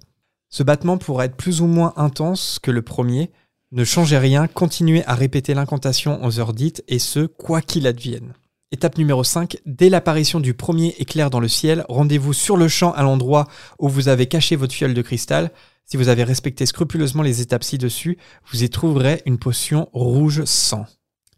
Ce 0.50 0.64
battement 0.64 0.98
pourra 0.98 1.26
être 1.26 1.36
plus 1.36 1.60
ou 1.60 1.66
moins 1.68 1.92
intense 1.98 2.60
que 2.64 2.72
le 2.72 2.82
premier. 2.82 3.30
Ne 3.74 3.84
changez 3.84 4.18
rien, 4.20 4.48
continuez 4.48 5.04
à 5.06 5.16
répéter 5.16 5.54
l'incantation 5.54 6.24
aux 6.24 6.40
heures 6.40 6.54
dites, 6.54 6.82
et 6.88 7.00
ce, 7.00 7.26
quoi 7.26 7.60
qu'il 7.62 7.86
advienne. 7.88 8.36
Étape 8.72 9.00
numéro 9.00 9.24
5, 9.24 9.58
dès 9.66 9.90
l'apparition 9.90 10.40
du 10.40 10.54
premier 10.54 10.96
éclair 11.00 11.30
dans 11.30 11.40
le 11.40 11.48
ciel, 11.48 11.84
rendez-vous 11.90 12.34
sur 12.34 12.56
le 12.56 12.68
champ 12.70 12.92
à 12.94 13.02
l'endroit 13.04 13.48
où 13.80 13.90
vous 13.90 14.08
avez 14.08 14.28
caché 14.28 14.56
votre 14.56 14.74
fiole 14.74 14.94
de 14.94 15.02
cristal. 15.02 15.52
Si 15.90 15.98
vous 15.98 16.10
avez 16.10 16.24
respecté 16.24 16.68
scrupuleusement 16.68 17.24
les 17.24 17.42
étapes 17.42 17.64
ci-dessus, 17.64 18.20
vous 18.52 18.64
y 18.64 18.70
trouverez 18.70 19.24
une 19.26 19.40
potion 19.40 19.90
rouge 19.92 20.44
sang. 20.46 20.86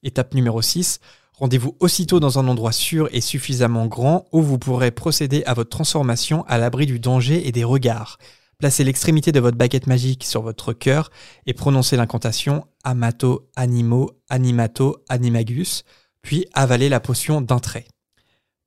Étape 0.03 0.33
numéro 0.33 0.61
6, 0.61 0.99
rendez-vous 1.39 1.77
aussitôt 1.79 2.19
dans 2.19 2.37
un 2.37 2.49
endroit 2.49 2.73
sûr 2.73 3.07
et 3.13 3.21
suffisamment 3.21 3.85
grand 3.85 4.25
où 4.33 4.41
vous 4.41 4.59
pourrez 4.59 4.91
procéder 4.91 5.41
à 5.45 5.53
votre 5.53 5.69
transformation 5.69 6.43
à 6.47 6.57
l'abri 6.57 6.85
du 6.85 6.99
danger 6.99 7.47
et 7.47 7.53
des 7.53 7.63
regards. 7.63 8.17
Placez 8.57 8.83
l'extrémité 8.83 9.31
de 9.31 9.39
votre 9.39 9.57
baguette 9.57 9.87
magique 9.87 10.25
sur 10.25 10.41
votre 10.41 10.73
cœur 10.73 11.11
et 11.45 11.53
prononcez 11.53 11.95
l'incantation 11.95 12.67
Amato, 12.83 13.49
Animo, 13.55 14.11
Animato, 14.27 14.97
Animagus 15.07 15.85
puis 16.21 16.45
avaler 16.51 16.89
la 16.89 16.99
potion 16.99 17.39
d'un 17.39 17.59
trait. 17.59 17.85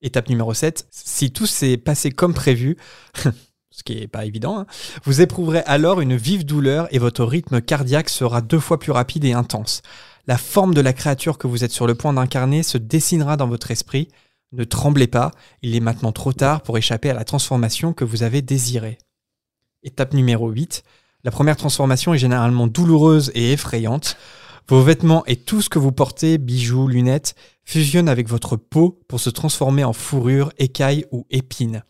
Étape 0.00 0.30
numéro 0.30 0.54
7, 0.54 0.88
si 0.90 1.30
tout 1.30 1.46
s'est 1.46 1.76
passé 1.76 2.10
comme 2.10 2.32
prévu, 2.32 2.78
ce 3.74 3.82
qui 3.82 3.96
n'est 3.96 4.06
pas 4.06 4.24
évident, 4.24 4.60
hein, 4.60 4.66
vous 5.02 5.20
éprouverez 5.20 5.64
alors 5.66 6.00
une 6.00 6.14
vive 6.14 6.44
douleur 6.44 6.86
et 6.92 7.00
votre 7.00 7.24
rythme 7.24 7.60
cardiaque 7.60 8.08
sera 8.08 8.40
deux 8.40 8.60
fois 8.60 8.78
plus 8.78 8.92
rapide 8.92 9.24
et 9.24 9.32
intense. 9.32 9.82
La 10.28 10.38
forme 10.38 10.74
de 10.74 10.80
la 10.80 10.92
créature 10.92 11.38
que 11.38 11.48
vous 11.48 11.64
êtes 11.64 11.72
sur 11.72 11.88
le 11.88 11.96
point 11.96 12.12
d'incarner 12.12 12.62
se 12.62 12.78
dessinera 12.78 13.36
dans 13.36 13.48
votre 13.48 13.72
esprit. 13.72 14.08
Ne 14.52 14.62
tremblez 14.62 15.08
pas, 15.08 15.32
il 15.60 15.74
est 15.74 15.80
maintenant 15.80 16.12
trop 16.12 16.32
tard 16.32 16.62
pour 16.62 16.78
échapper 16.78 17.10
à 17.10 17.14
la 17.14 17.24
transformation 17.24 17.92
que 17.92 18.04
vous 18.04 18.22
avez 18.22 18.42
désirée. 18.42 18.98
Étape 19.82 20.14
numéro 20.14 20.48
8, 20.50 20.84
la 21.24 21.32
première 21.32 21.56
transformation 21.56 22.14
est 22.14 22.18
généralement 22.18 22.68
douloureuse 22.68 23.32
et 23.34 23.52
effrayante. 23.52 24.16
Vos 24.68 24.82
vêtements 24.82 25.26
et 25.26 25.34
tout 25.36 25.60
ce 25.60 25.68
que 25.68 25.80
vous 25.80 25.92
portez, 25.92 26.38
bijoux, 26.38 26.86
lunettes, 26.86 27.34
fusionnent 27.64 28.08
avec 28.08 28.28
votre 28.28 28.56
peau 28.56 29.00
pour 29.08 29.18
se 29.18 29.30
transformer 29.30 29.82
en 29.82 29.92
fourrure, 29.92 30.52
écailles 30.58 31.06
ou 31.10 31.26
épines. 31.30 31.82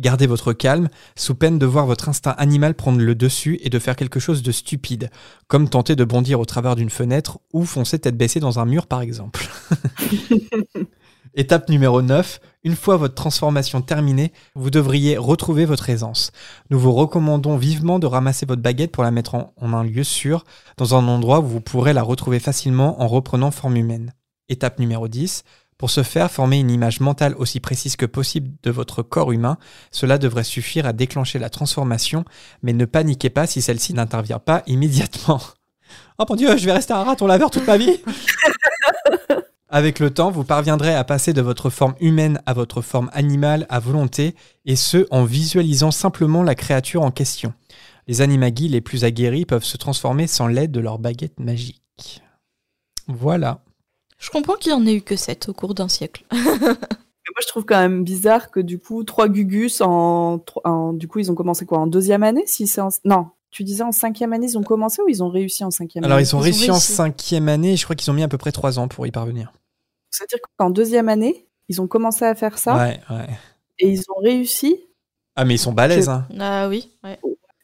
Gardez 0.00 0.26
votre 0.26 0.54
calme, 0.54 0.88
sous 1.14 1.34
peine 1.34 1.58
de 1.58 1.66
voir 1.66 1.84
votre 1.84 2.08
instinct 2.08 2.34
animal 2.38 2.74
prendre 2.74 3.00
le 3.00 3.14
dessus 3.14 3.60
et 3.62 3.68
de 3.68 3.78
faire 3.78 3.96
quelque 3.96 4.18
chose 4.18 4.42
de 4.42 4.50
stupide, 4.50 5.10
comme 5.46 5.68
tenter 5.68 5.94
de 5.94 6.04
bondir 6.04 6.40
au 6.40 6.46
travers 6.46 6.74
d'une 6.74 6.88
fenêtre 6.88 7.38
ou 7.52 7.66
foncer 7.66 7.98
tête 7.98 8.16
baissée 8.16 8.40
dans 8.40 8.58
un 8.58 8.64
mur 8.64 8.86
par 8.86 9.02
exemple. 9.02 9.46
Étape 11.34 11.68
numéro 11.68 12.00
9. 12.00 12.40
Une 12.64 12.76
fois 12.76 12.96
votre 12.96 13.14
transformation 13.14 13.82
terminée, 13.82 14.32
vous 14.54 14.70
devriez 14.70 15.18
retrouver 15.18 15.66
votre 15.66 15.90
aisance. 15.90 16.32
Nous 16.70 16.80
vous 16.80 16.92
recommandons 16.92 17.58
vivement 17.58 17.98
de 17.98 18.06
ramasser 18.06 18.46
votre 18.46 18.62
baguette 18.62 18.92
pour 18.92 19.04
la 19.04 19.10
mettre 19.10 19.34
en, 19.34 19.52
en, 19.60 19.74
un 19.74 19.84
lieu 19.84 20.02
sûr, 20.02 20.44
dans 20.78 20.94
un 20.94 21.06
endroit 21.08 21.40
où 21.40 21.46
vous 21.46 21.60
pourrez 21.60 21.92
la 21.92 22.02
retrouver 22.02 22.40
facilement 22.40 23.02
en 23.02 23.06
reprenant 23.06 23.50
forme 23.50 23.76
humaine. 23.76 24.14
Étape 24.48 24.78
numéro 24.78 25.08
10. 25.08 25.44
Pour 25.80 25.88
ce 25.88 26.02
faire, 26.02 26.30
former 26.30 26.58
une 26.58 26.70
image 26.70 27.00
mentale 27.00 27.34
aussi 27.38 27.58
précise 27.58 27.96
que 27.96 28.04
possible 28.04 28.50
de 28.62 28.70
votre 28.70 29.02
corps 29.02 29.32
humain. 29.32 29.56
Cela 29.90 30.18
devrait 30.18 30.44
suffire 30.44 30.84
à 30.84 30.92
déclencher 30.92 31.38
la 31.38 31.48
transformation, 31.48 32.26
mais 32.62 32.74
ne 32.74 32.84
paniquez 32.84 33.30
pas 33.30 33.46
si 33.46 33.62
celle-ci 33.62 33.94
n'intervient 33.94 34.40
pas 34.40 34.62
immédiatement. 34.66 35.40
Oh 36.18 36.26
mon 36.28 36.36
dieu, 36.36 36.54
je 36.58 36.66
vais 36.66 36.72
rester 36.72 36.92
un 36.92 37.02
raton 37.02 37.26
laveur 37.26 37.50
toute 37.50 37.66
ma 37.66 37.78
vie 37.78 37.98
Avec 39.70 40.00
le 40.00 40.10
temps, 40.10 40.30
vous 40.30 40.44
parviendrez 40.44 40.94
à 40.94 41.02
passer 41.02 41.32
de 41.32 41.40
votre 41.40 41.70
forme 41.70 41.94
humaine 41.98 42.42
à 42.44 42.52
votre 42.52 42.82
forme 42.82 43.08
animale 43.14 43.64
à 43.70 43.80
volonté, 43.80 44.34
et 44.66 44.76
ce 44.76 45.06
en 45.10 45.24
visualisant 45.24 45.92
simplement 45.92 46.42
la 46.42 46.56
créature 46.56 47.00
en 47.00 47.10
question. 47.10 47.54
Les 48.06 48.20
animagis 48.20 48.68
les 48.68 48.82
plus 48.82 49.04
aguerris 49.04 49.46
peuvent 49.46 49.64
se 49.64 49.78
transformer 49.78 50.26
sans 50.26 50.46
l'aide 50.46 50.72
de 50.72 50.80
leur 50.80 50.98
baguette 50.98 51.40
magique. 51.40 52.22
Voilà. 53.08 53.62
Je 54.20 54.30
comprends 54.30 54.54
qu'il 54.54 54.72
en 54.72 54.86
ait 54.86 54.94
eu 54.94 55.02
que 55.02 55.16
7 55.16 55.48
au 55.48 55.52
cours 55.54 55.74
d'un 55.74 55.88
siècle. 55.88 56.24
Moi, 56.32 57.42
je 57.42 57.46
trouve 57.48 57.64
quand 57.64 57.78
même 57.80 58.02
bizarre 58.04 58.50
que 58.50 58.60
du 58.60 58.78
coup, 58.78 59.02
trois 59.04 59.28
Gugus 59.28 59.80
en, 59.80 60.44
en 60.64 60.92
du 60.92 61.08
coup, 61.08 61.20
ils 61.20 61.30
ont 61.30 61.34
commencé 61.34 61.64
quoi 61.64 61.78
en 61.78 61.86
deuxième 61.86 62.22
année 62.22 62.42
Si 62.46 62.66
c'est 62.66 62.80
en... 62.80 62.88
non, 63.04 63.28
tu 63.50 63.62
disais 63.64 63.82
en 63.84 63.92
cinquième 63.92 64.32
année, 64.32 64.46
ils 64.46 64.58
ont 64.58 64.62
commencé 64.64 65.00
ou 65.02 65.08
ils 65.08 65.22
ont 65.22 65.28
réussi 65.28 65.64
en 65.64 65.70
cinquième 65.70 66.04
Alors, 66.04 66.16
année? 66.18 66.26
ils 66.26 66.34
ont 66.34 66.38
Ils 66.38 66.40
ont 66.40 66.44
réussi 66.44 66.70
en 66.70 66.74
cinquième 66.80 67.48
année, 67.48 67.76
je 67.76 67.84
crois 67.84 67.94
qu'ils 67.96 68.10
ont 68.10 68.14
mis 68.14 68.22
à 68.24 68.28
peu 68.28 68.36
près 68.38 68.52
trois 68.52 68.78
ans 68.78 68.88
pour 68.88 69.06
y 69.06 69.10
parvenir. 69.12 69.52
C'est-à-dire 70.10 70.40
qu'en 70.58 70.70
deuxième 70.70 71.08
année, 71.08 71.46
ils 71.68 71.80
ont 71.80 71.86
commencé 71.86 72.24
à 72.24 72.34
faire 72.34 72.58
ça 72.58 72.76
Ouais, 72.76 73.00
ouais. 73.10 73.28
et 73.78 73.88
ils 73.90 74.00
ont 74.10 74.20
réussi? 74.20 74.76
Ah, 75.36 75.44
mais 75.44 75.54
ils 75.54 75.58
sont 75.58 75.72
balèzes, 75.72 76.06
Que- 76.06 76.10
hein. 76.10 76.26
Ah 76.40 76.68
oui, 76.68 76.90
ouais. 77.04 77.18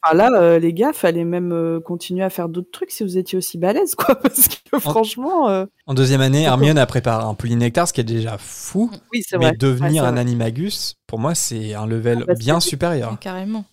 Enfin, 0.07 0.15
là, 0.17 0.31
euh, 0.41 0.59
les 0.59 0.73
gars, 0.73 0.93
fallait 0.93 1.25
même 1.25 1.53
euh, 1.53 1.81
continuer 1.81 2.23
à 2.25 2.31
faire 2.31 2.49
d'autres 2.49 2.71
trucs 2.71 2.91
si 2.91 3.03
vous 3.03 3.19
étiez 3.19 3.37
aussi 3.39 3.59
balèze, 3.59 3.95
quoi. 3.95 4.15
Parce 4.23 4.49
que 4.49 4.79
franchement, 4.79 5.49
euh, 5.49 5.67
En 5.87 5.95
deuxième 5.95 6.21
année, 6.21 6.43
Hermione 6.43 6.79
a 6.79 6.87
préparé 6.87 7.25
un 7.25 7.35
polynectar, 7.35 7.89
ce 7.89 7.93
qui 7.93 8.01
est 8.01 8.05
déjà 8.05 8.39
fou. 8.39 8.91
oui, 9.13 9.23
c'est 9.27 9.39
Mais 9.39 9.47
vrai. 9.47 9.57
devenir 9.57 10.03
Ouais, 10.05 10.09
un 10.09 10.17
animagus, 10.17 10.95
pour 11.07 11.19
moi, 11.19 11.35
c'est 11.35 11.75
un 11.75 11.87
level 11.87 12.21
Ah 12.23 12.25
bah, 12.29 12.35
bien 12.35 12.61
supérieur. 12.61 13.19
carrément. 13.21 13.65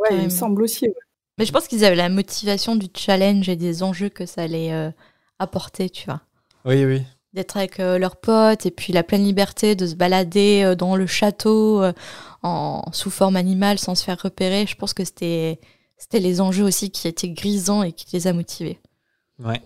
Ouais, 0.00 0.16
il 0.16 0.24
me 0.24 0.28
semble 0.30 0.62
aussi. 0.62 0.86
ouais. 0.86 0.94
Mais 1.38 1.44
je 1.44 1.52
pense 1.52 1.68
qu'ils 1.68 1.84
avaient 1.84 1.94
la 1.96 2.08
motivation 2.08 2.74
du 2.76 2.86
challenge 2.96 3.48
et 3.48 3.56
des 3.56 3.82
enjeux 3.82 4.08
que 4.08 4.26
ça 4.26 4.42
allait 4.42 4.72
euh, 4.72 4.90
apporter, 5.38 5.88
tu 5.90 6.06
vois. 6.06 6.20
Oui, 6.64 6.84
oui. 6.84 7.02
D'être 7.34 7.56
avec 7.58 7.78
euh, 7.78 7.98
leurs 7.98 8.16
potes 8.16 8.64
et 8.66 8.70
puis 8.70 8.92
la 8.92 9.02
pleine 9.02 9.22
liberté 9.22 9.76
de 9.76 9.86
se 9.86 9.94
balader 9.94 10.62
euh, 10.64 10.74
dans 10.74 10.96
le 10.96 11.06
château 11.06 11.82
euh, 11.82 11.92
en 12.42 12.82
sous 12.92 13.10
forme 13.10 13.36
animale 13.36 13.78
sans 13.78 13.94
se 13.94 14.04
faire 14.04 14.20
repérer. 14.20 14.66
Je 14.66 14.76
pense 14.76 14.94
que 14.94 15.04
c'était 15.04 15.60
c'était 15.96 16.20
les 16.20 16.40
enjeux 16.40 16.64
aussi 16.64 16.90
qui 16.90 17.08
étaient 17.08 17.28
grisants 17.28 17.82
et 17.82 17.92
qui 17.92 18.06
les 18.12 18.26
a 18.26 18.32
motivés. 18.32 18.80
Ouais. 19.38 19.60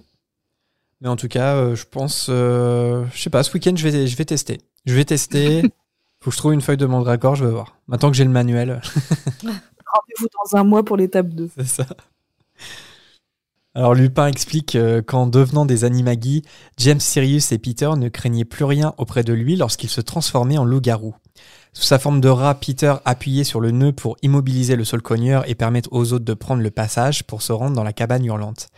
Mais 1.00 1.08
en 1.08 1.16
tout 1.16 1.28
cas, 1.28 1.56
euh, 1.56 1.74
je 1.74 1.84
pense, 1.84 2.28
euh, 2.30 3.04
je 3.12 3.20
sais 3.20 3.30
pas, 3.30 3.42
ce 3.42 3.52
week-end, 3.52 3.74
je 3.76 3.88
vais, 3.88 4.06
je 4.06 4.16
vais 4.16 4.24
tester. 4.24 4.60
Je 4.86 4.94
vais 4.94 5.04
tester. 5.04 5.62
Faut 6.20 6.30
que 6.30 6.34
je 6.34 6.38
trouve 6.38 6.52
une 6.52 6.60
feuille 6.60 6.76
de 6.76 6.86
mandragore, 6.86 7.34
je 7.34 7.44
vais 7.44 7.50
voir. 7.50 7.76
Maintenant 7.88 8.10
que 8.10 8.16
j'ai 8.16 8.24
le 8.24 8.30
manuel, 8.30 8.80
Rendez-vous 9.42 10.28
dans 10.44 10.56
un 10.58 10.64
mois 10.64 10.84
pour 10.84 10.96
l'étape 10.96 11.28
2. 11.28 11.50
c'est 11.56 11.66
ça. 11.66 11.86
Alors 13.74 13.94
Lupin 13.94 14.26
explique 14.26 14.76
euh, 14.76 15.02
qu'en 15.02 15.26
devenant 15.26 15.66
des 15.66 15.84
animagis, 15.84 16.42
James 16.76 17.00
Sirius 17.00 17.52
et 17.52 17.58
Peter 17.58 17.90
ne 17.96 18.08
craignaient 18.08 18.44
plus 18.44 18.64
rien 18.64 18.94
auprès 18.98 19.24
de 19.24 19.32
lui 19.32 19.56
lorsqu'il 19.56 19.88
se 19.88 20.00
transformait 20.00 20.58
en 20.58 20.64
loup-garou. 20.64 21.14
Sous 21.74 21.84
sa 21.84 21.98
forme 21.98 22.20
de 22.20 22.28
rat, 22.28 22.54
Peter 22.54 22.94
appuyait 23.06 23.44
sur 23.44 23.60
le 23.60 23.70
nœud 23.70 23.92
pour 23.92 24.16
immobiliser 24.20 24.76
le 24.76 24.84
sol 24.84 25.00
cogneur 25.00 25.48
et 25.48 25.54
permettre 25.54 25.88
aux 25.92 26.12
autres 26.12 26.24
de 26.24 26.34
prendre 26.34 26.62
le 26.62 26.70
passage 26.70 27.24
pour 27.24 27.40
se 27.40 27.52
rendre 27.52 27.74
dans 27.74 27.82
la 27.82 27.94
cabane 27.94 28.24
hurlante. 28.24 28.68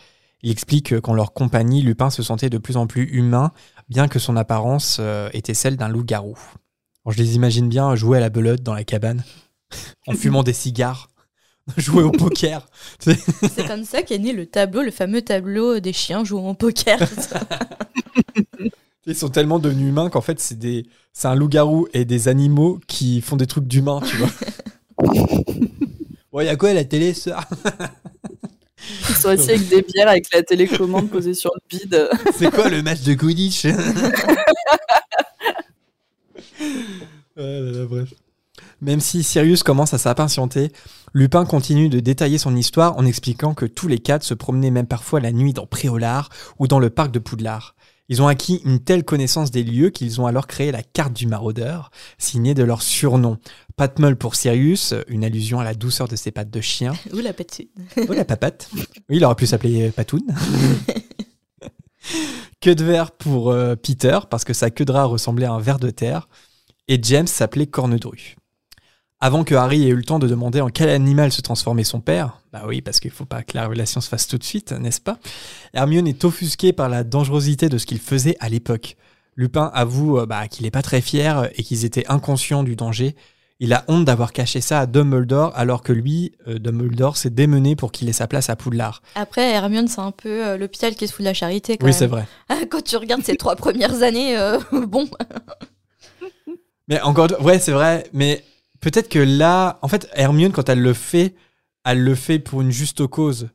Il 0.42 0.50
explique 0.50 0.90
que, 0.90 0.96
qu'en 0.96 1.14
leur 1.14 1.32
compagnie, 1.32 1.82
Lupin 1.82 2.10
se 2.10 2.22
sentait 2.22 2.50
de 2.50 2.58
plus 2.58 2.76
en 2.76 2.86
plus 2.86 3.04
humain, 3.04 3.50
bien 3.88 4.06
que 4.06 4.20
son 4.20 4.36
apparence 4.36 4.98
euh, 5.00 5.28
était 5.32 5.54
celle 5.54 5.76
d'un 5.76 5.88
loup-garou. 5.88 6.38
Je 7.08 7.18
les 7.18 7.34
imagine 7.34 7.68
bien 7.68 7.94
jouer 7.96 8.18
à 8.18 8.20
la 8.20 8.30
belote 8.30 8.62
dans 8.62 8.74
la 8.74 8.84
cabane, 8.84 9.24
en 10.06 10.12
fumant 10.12 10.44
des 10.44 10.52
cigares, 10.52 11.08
jouer 11.76 12.04
au 12.04 12.12
poker. 12.12 12.68
C'est 13.00 13.66
comme 13.66 13.84
ça 13.84 14.02
qu'est 14.02 14.18
né 14.18 14.32
le 14.32 14.46
tableau, 14.46 14.82
le 14.82 14.92
fameux 14.92 15.22
tableau 15.22 15.80
des 15.80 15.92
chiens 15.92 16.22
jouant 16.22 16.50
au 16.50 16.54
poker. 16.54 17.00
Ils 19.06 19.14
sont 19.14 19.28
tellement 19.28 19.58
devenus 19.58 19.88
humains 19.88 20.08
qu'en 20.08 20.20
fait, 20.20 20.40
c'est 20.40 20.58
des, 20.58 20.86
c'est 21.12 21.28
un 21.28 21.34
loup-garou 21.34 21.88
et 21.92 22.04
des 22.04 22.28
animaux 22.28 22.80
qui 22.86 23.20
font 23.20 23.36
des 23.36 23.46
trucs 23.46 23.66
d'humains, 23.66 24.00
tu 24.00 24.16
vois. 24.16 24.30
Ouais, 26.32 26.46
y 26.46 26.48
a 26.48 26.56
quoi 26.56 26.70
à 26.70 26.74
la 26.74 26.84
télé, 26.84 27.14
ça 27.14 27.46
Ils 29.08 29.14
sont 29.14 29.28
assis 29.28 29.50
avec 29.50 29.68
des 29.68 29.82
bières 29.82 30.08
avec 30.08 30.26
la 30.34 30.42
télécommande 30.42 31.08
posée 31.08 31.32
sur 31.32 31.52
le 31.54 31.78
vide. 31.78 32.08
C'est 32.36 32.50
quoi 32.50 32.68
le 32.68 32.82
match 32.82 33.02
de 33.02 33.14
Quidditch? 33.14 33.66
Ouais, 37.36 37.60
là, 37.60 37.70
là, 37.72 37.84
bref. 37.86 38.14
Même 38.80 39.00
si 39.00 39.24
Sirius 39.24 39.64
commence 39.64 39.92
à 39.92 39.98
s'impatienter, 39.98 40.70
Lupin 41.12 41.44
continue 41.44 41.88
de 41.88 41.98
détailler 42.00 42.38
son 42.38 42.54
histoire 42.54 42.96
en 42.96 43.04
expliquant 43.06 43.54
que 43.54 43.66
tous 43.66 43.88
les 43.88 43.98
quatre 43.98 44.22
se 44.22 44.34
promenaient 44.34 44.70
même 44.70 44.86
parfois 44.86 45.18
la 45.20 45.32
nuit 45.32 45.52
dans 45.52 45.66
Préolard 45.66 46.30
ou 46.58 46.68
dans 46.68 46.78
le 46.78 46.90
parc 46.90 47.10
de 47.10 47.18
Poudlard. 47.18 47.74
Ils 48.08 48.20
ont 48.20 48.28
acquis 48.28 48.60
une 48.64 48.80
telle 48.80 49.04
connaissance 49.04 49.50
des 49.50 49.62
lieux 49.62 49.90
qu'ils 49.90 50.20
ont 50.20 50.26
alors 50.26 50.46
créé 50.46 50.70
la 50.70 50.82
carte 50.82 51.14
du 51.14 51.26
maraudeur, 51.26 51.90
signée 52.18 52.54
de 52.54 52.62
leur 52.62 52.82
surnom. 52.82 53.38
Patmol 53.76 54.16
pour 54.16 54.34
Sirius, 54.34 54.94
une 55.08 55.24
allusion 55.24 55.58
à 55.58 55.64
la 55.64 55.74
douceur 55.74 56.06
de 56.06 56.16
ses 56.16 56.30
pattes 56.30 56.50
de 56.50 56.60
chien. 56.60 56.92
Ou 57.12 57.18
la 57.18 57.32
patine. 57.32 57.68
Oh 58.08 58.12
la 58.12 58.24
papate. 58.24 58.68
Oui, 58.74 59.16
il 59.16 59.24
aurait 59.24 59.34
pu 59.34 59.46
s'appeler 59.46 59.90
Patoun. 59.90 60.22
queue 62.60 62.74
de 62.74 62.84
verre 62.84 63.10
pour 63.10 63.50
euh, 63.50 63.74
Peter, 63.74 64.18
parce 64.28 64.44
que 64.44 64.52
sa 64.52 64.70
queue 64.70 64.84
de 64.84 64.92
rat 64.92 65.04
ressemblait 65.04 65.46
à 65.46 65.52
un 65.52 65.60
ver 65.60 65.78
de 65.78 65.90
terre. 65.90 66.28
Et 66.88 66.98
James 67.02 67.26
s'appelait 67.26 67.66
Cornedru. 67.66 68.36
Avant 69.20 69.44
que 69.44 69.54
Harry 69.54 69.84
ait 69.84 69.90
eu 69.90 69.96
le 69.96 70.04
temps 70.04 70.18
de 70.18 70.28
demander 70.28 70.60
en 70.60 70.68
quel 70.68 70.90
animal 70.90 71.32
se 71.32 71.40
transformait 71.40 71.84
son 71.84 72.00
père, 72.00 72.40
bah 72.52 72.62
oui, 72.66 72.82
parce 72.82 73.00
qu'il 73.00 73.10
faut 73.10 73.24
pas 73.24 73.42
que 73.42 73.56
la 73.56 73.62
révélation 73.62 74.00
se 74.00 74.08
fasse 74.08 74.26
tout 74.26 74.38
de 74.38 74.44
suite, 74.44 74.72
n'est-ce 74.72 75.00
pas? 75.00 75.18
Hermione 75.72 76.06
est 76.08 76.24
offusquée 76.24 76.72
par 76.72 76.88
la 76.88 77.04
dangerosité 77.04 77.68
de 77.68 77.78
ce 77.78 77.86
qu'il 77.86 78.00
faisait 78.00 78.36
à 78.40 78.48
l'époque. 78.48 78.96
Lupin 79.36 79.70
avoue 79.74 80.18
euh, 80.18 80.26
bah, 80.26 80.46
qu'il 80.48 80.64
n'est 80.64 80.70
pas 80.70 80.82
très 80.82 81.00
fier 81.00 81.48
et 81.54 81.62
qu'ils 81.62 81.84
étaient 81.84 82.06
inconscients 82.08 82.62
du 82.62 82.76
danger. 82.76 83.16
Il 83.60 83.72
a 83.72 83.84
honte 83.86 84.04
d'avoir 84.04 84.32
caché 84.32 84.60
ça 84.60 84.80
à 84.80 84.86
Dumbledore 84.86 85.52
alors 85.54 85.82
que 85.82 85.92
lui, 85.92 86.32
euh, 86.48 86.58
Dumbledore, 86.58 87.16
s'est 87.16 87.30
démené 87.30 87.76
pour 87.76 87.92
qu'il 87.92 88.08
ait 88.08 88.12
sa 88.12 88.26
place 88.26 88.50
à 88.50 88.56
Poudlard. 88.56 89.00
Après, 89.14 89.52
Hermione, 89.52 89.86
c'est 89.86 90.00
un 90.00 90.10
peu 90.10 90.44
euh, 90.44 90.56
l'hôpital 90.56 90.96
qui 90.96 91.06
se 91.06 91.12
fout 91.12 91.20
de 91.20 91.28
la 91.28 91.34
charité. 91.34 91.78
Quand 91.78 91.86
oui, 91.86 91.92
c'est 91.92 92.08
vrai. 92.08 92.26
Quand 92.70 92.82
tu 92.82 92.96
regardes 92.96 93.22
ces 93.22 93.36
trois 93.36 93.54
premières 93.54 94.02
années, 94.02 94.36
euh, 94.36 94.58
bon. 94.72 95.08
Mais 96.88 97.00
encore, 97.02 97.28
ouais, 97.42 97.60
c'est 97.60 97.72
vrai. 97.72 98.04
Mais 98.12 98.44
peut-être 98.90 99.08
que 99.08 99.18
là, 99.18 99.78
en 99.82 99.88
fait, 99.88 100.08
Hermione, 100.14 100.52
quand 100.52 100.68
elle 100.68 100.80
le 100.80 100.92
fait, 100.94 101.34
elle 101.84 102.02
le 102.02 102.14
fait 102.14 102.38
pour 102.38 102.60
une 102.62 102.70
juste 102.70 103.06
cause. 103.06 103.48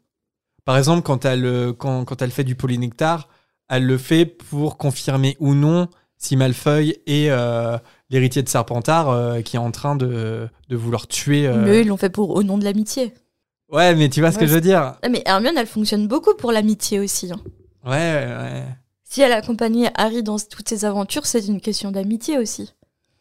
Par 0.66 0.78
exemple, 0.78 1.02
quand 1.02 1.26
elle, 1.26 1.46
euh, 1.46 1.74
quand, 1.74 2.06
quand 2.06 2.22
elle 2.22 2.32
fait 2.32 2.44
du 2.44 2.56
polynectar, 2.56 3.28
elle 3.70 3.86
le 3.86 3.98
fait 3.98 4.26
pour 4.26 4.78
confirmer 4.78 5.36
ou 5.40 5.54
non 5.56 5.88
si 6.18 6.36
Malfeuille 6.36 6.98
est 7.08 7.30
euh, 7.30 7.78
l'héritier 8.10 8.44
de 8.44 8.50
Serpentard 8.50 9.10
euh, 9.10 9.42
qui 9.42 9.56
est 9.56 9.60
en 9.60 9.72
train 9.72 9.96
de, 9.96 10.48
de 10.68 10.76
vouloir 10.76 11.08
tuer. 11.08 11.48
euh, 11.48 11.64
Mais 11.64 11.72
eux, 11.72 11.82
ils 11.82 11.88
l'ont 11.88 11.98
fait 11.98 12.10
pour 12.10 12.32
au 12.32 12.44
nom 12.44 12.58
de 12.58 12.64
l'amitié. 12.66 13.14
Ouais, 13.72 13.96
mais 13.96 14.10
tu 14.10 14.20
vois 14.20 14.32
ce 14.32 14.38
que 14.40 14.48
je 14.48 14.54
veux 14.54 14.62
dire 14.62 14.96
Ah, 15.02 15.10
Mais 15.10 15.22
Hermione, 15.26 15.58
elle 15.58 15.68
fonctionne 15.68 16.08
beaucoup 16.08 16.34
pour 16.36 16.52
l'amitié 16.52 17.00
aussi. 17.00 17.32
hein. 17.32 17.40
Ouais, 17.86 17.92
ouais, 17.92 18.26
ouais. 18.26 18.64
Si 19.04 19.22
elle 19.22 19.32
accompagnait 19.32 19.92
Harry 19.96 20.22
dans 20.22 20.38
toutes 20.38 20.68
ses 20.70 20.86
aventures, 20.86 21.26
c'est 21.26 21.48
une 21.48 21.62
question 21.62 21.92
d'amitié 21.92 22.38
aussi. 22.38 22.74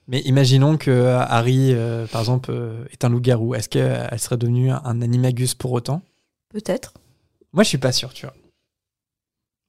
Mais 0.09 0.21
imaginons 0.21 0.77
que 0.79 0.91
euh, 0.91 1.19
Harry, 1.21 1.73
euh, 1.75 2.07
par 2.07 2.23
exemple, 2.23 2.51
euh, 2.51 2.85
est 2.91 3.05
un 3.05 3.11
loup-garou. 3.11 3.55
Est-ce 3.55 3.69
qu'elle 3.69 4.19
serait 4.19 4.39
devenue 4.39 4.71
un 4.71 5.03
animagus 5.03 5.55
pour 5.55 5.73
autant? 5.73 6.01
Peut-être. 6.49 6.95
Moi, 7.53 7.63
je 7.63 7.69
suis 7.69 7.79
pas 7.79 7.93
sûr, 7.93 8.13
tu 8.15 8.25
vois. 8.27 8.35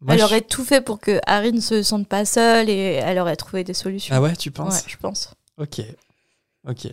Moi, 0.02 0.14
elle 0.14 0.20
je- 0.22 0.24
aurait 0.26 0.42
tout 0.42 0.64
fait 0.64 0.80
pour 0.80 1.00
que 1.02 1.20
Harry 1.26 1.52
ne 1.52 1.60
se 1.60 1.84
sente 1.84 2.08
pas 2.08 2.24
seul 2.24 2.70
et 2.70 2.94
elle 3.04 3.20
aurait 3.20 3.36
trouvé 3.36 3.66
des 3.66 3.74
solutions. 3.74 4.16
Ah 4.16 4.22
ouais, 4.22 4.34
tu 4.38 4.48
Ouais, 4.50 4.56
penses 4.56 4.84
je 4.88 4.96
pense. 4.96 5.34
Ok. 5.58 5.82
Ok. 6.68 6.88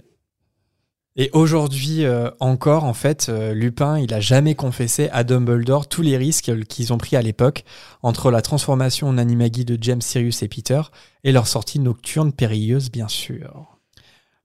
Et 1.19 1.31
aujourd'hui 1.33 2.05
euh, 2.05 2.31
encore, 2.41 2.85
en 2.85 2.93
fait, 2.93 3.29
euh, 3.31 3.55
Lupin, 3.55 3.99
il 3.99 4.13
a 4.13 4.21
jamais 4.21 4.55
confessé 4.55 5.09
à 5.13 5.25
Dumbledore 5.25 5.89
tous 5.89 6.03
les 6.03 6.19
risques 6.19 6.53
qu'ils 6.69 6.93
ont 6.93 6.99
pris 6.99 7.17
à 7.17 7.23
l'époque 7.23 7.65
entre 8.03 8.31
la 8.31 8.43
transformation 8.43 9.09
en 9.09 9.17
animagi 9.17 9.65
de 9.65 9.79
James, 9.81 10.03
Sirius 10.03 10.43
et 10.43 10.49
Peter 10.49 10.83
et 11.25 11.33
leur 11.33 11.47
sortie 11.47 11.79
nocturne 11.79 12.33
périlleuse, 12.33 12.91
bien 12.91 13.09
sûr. 13.09 13.79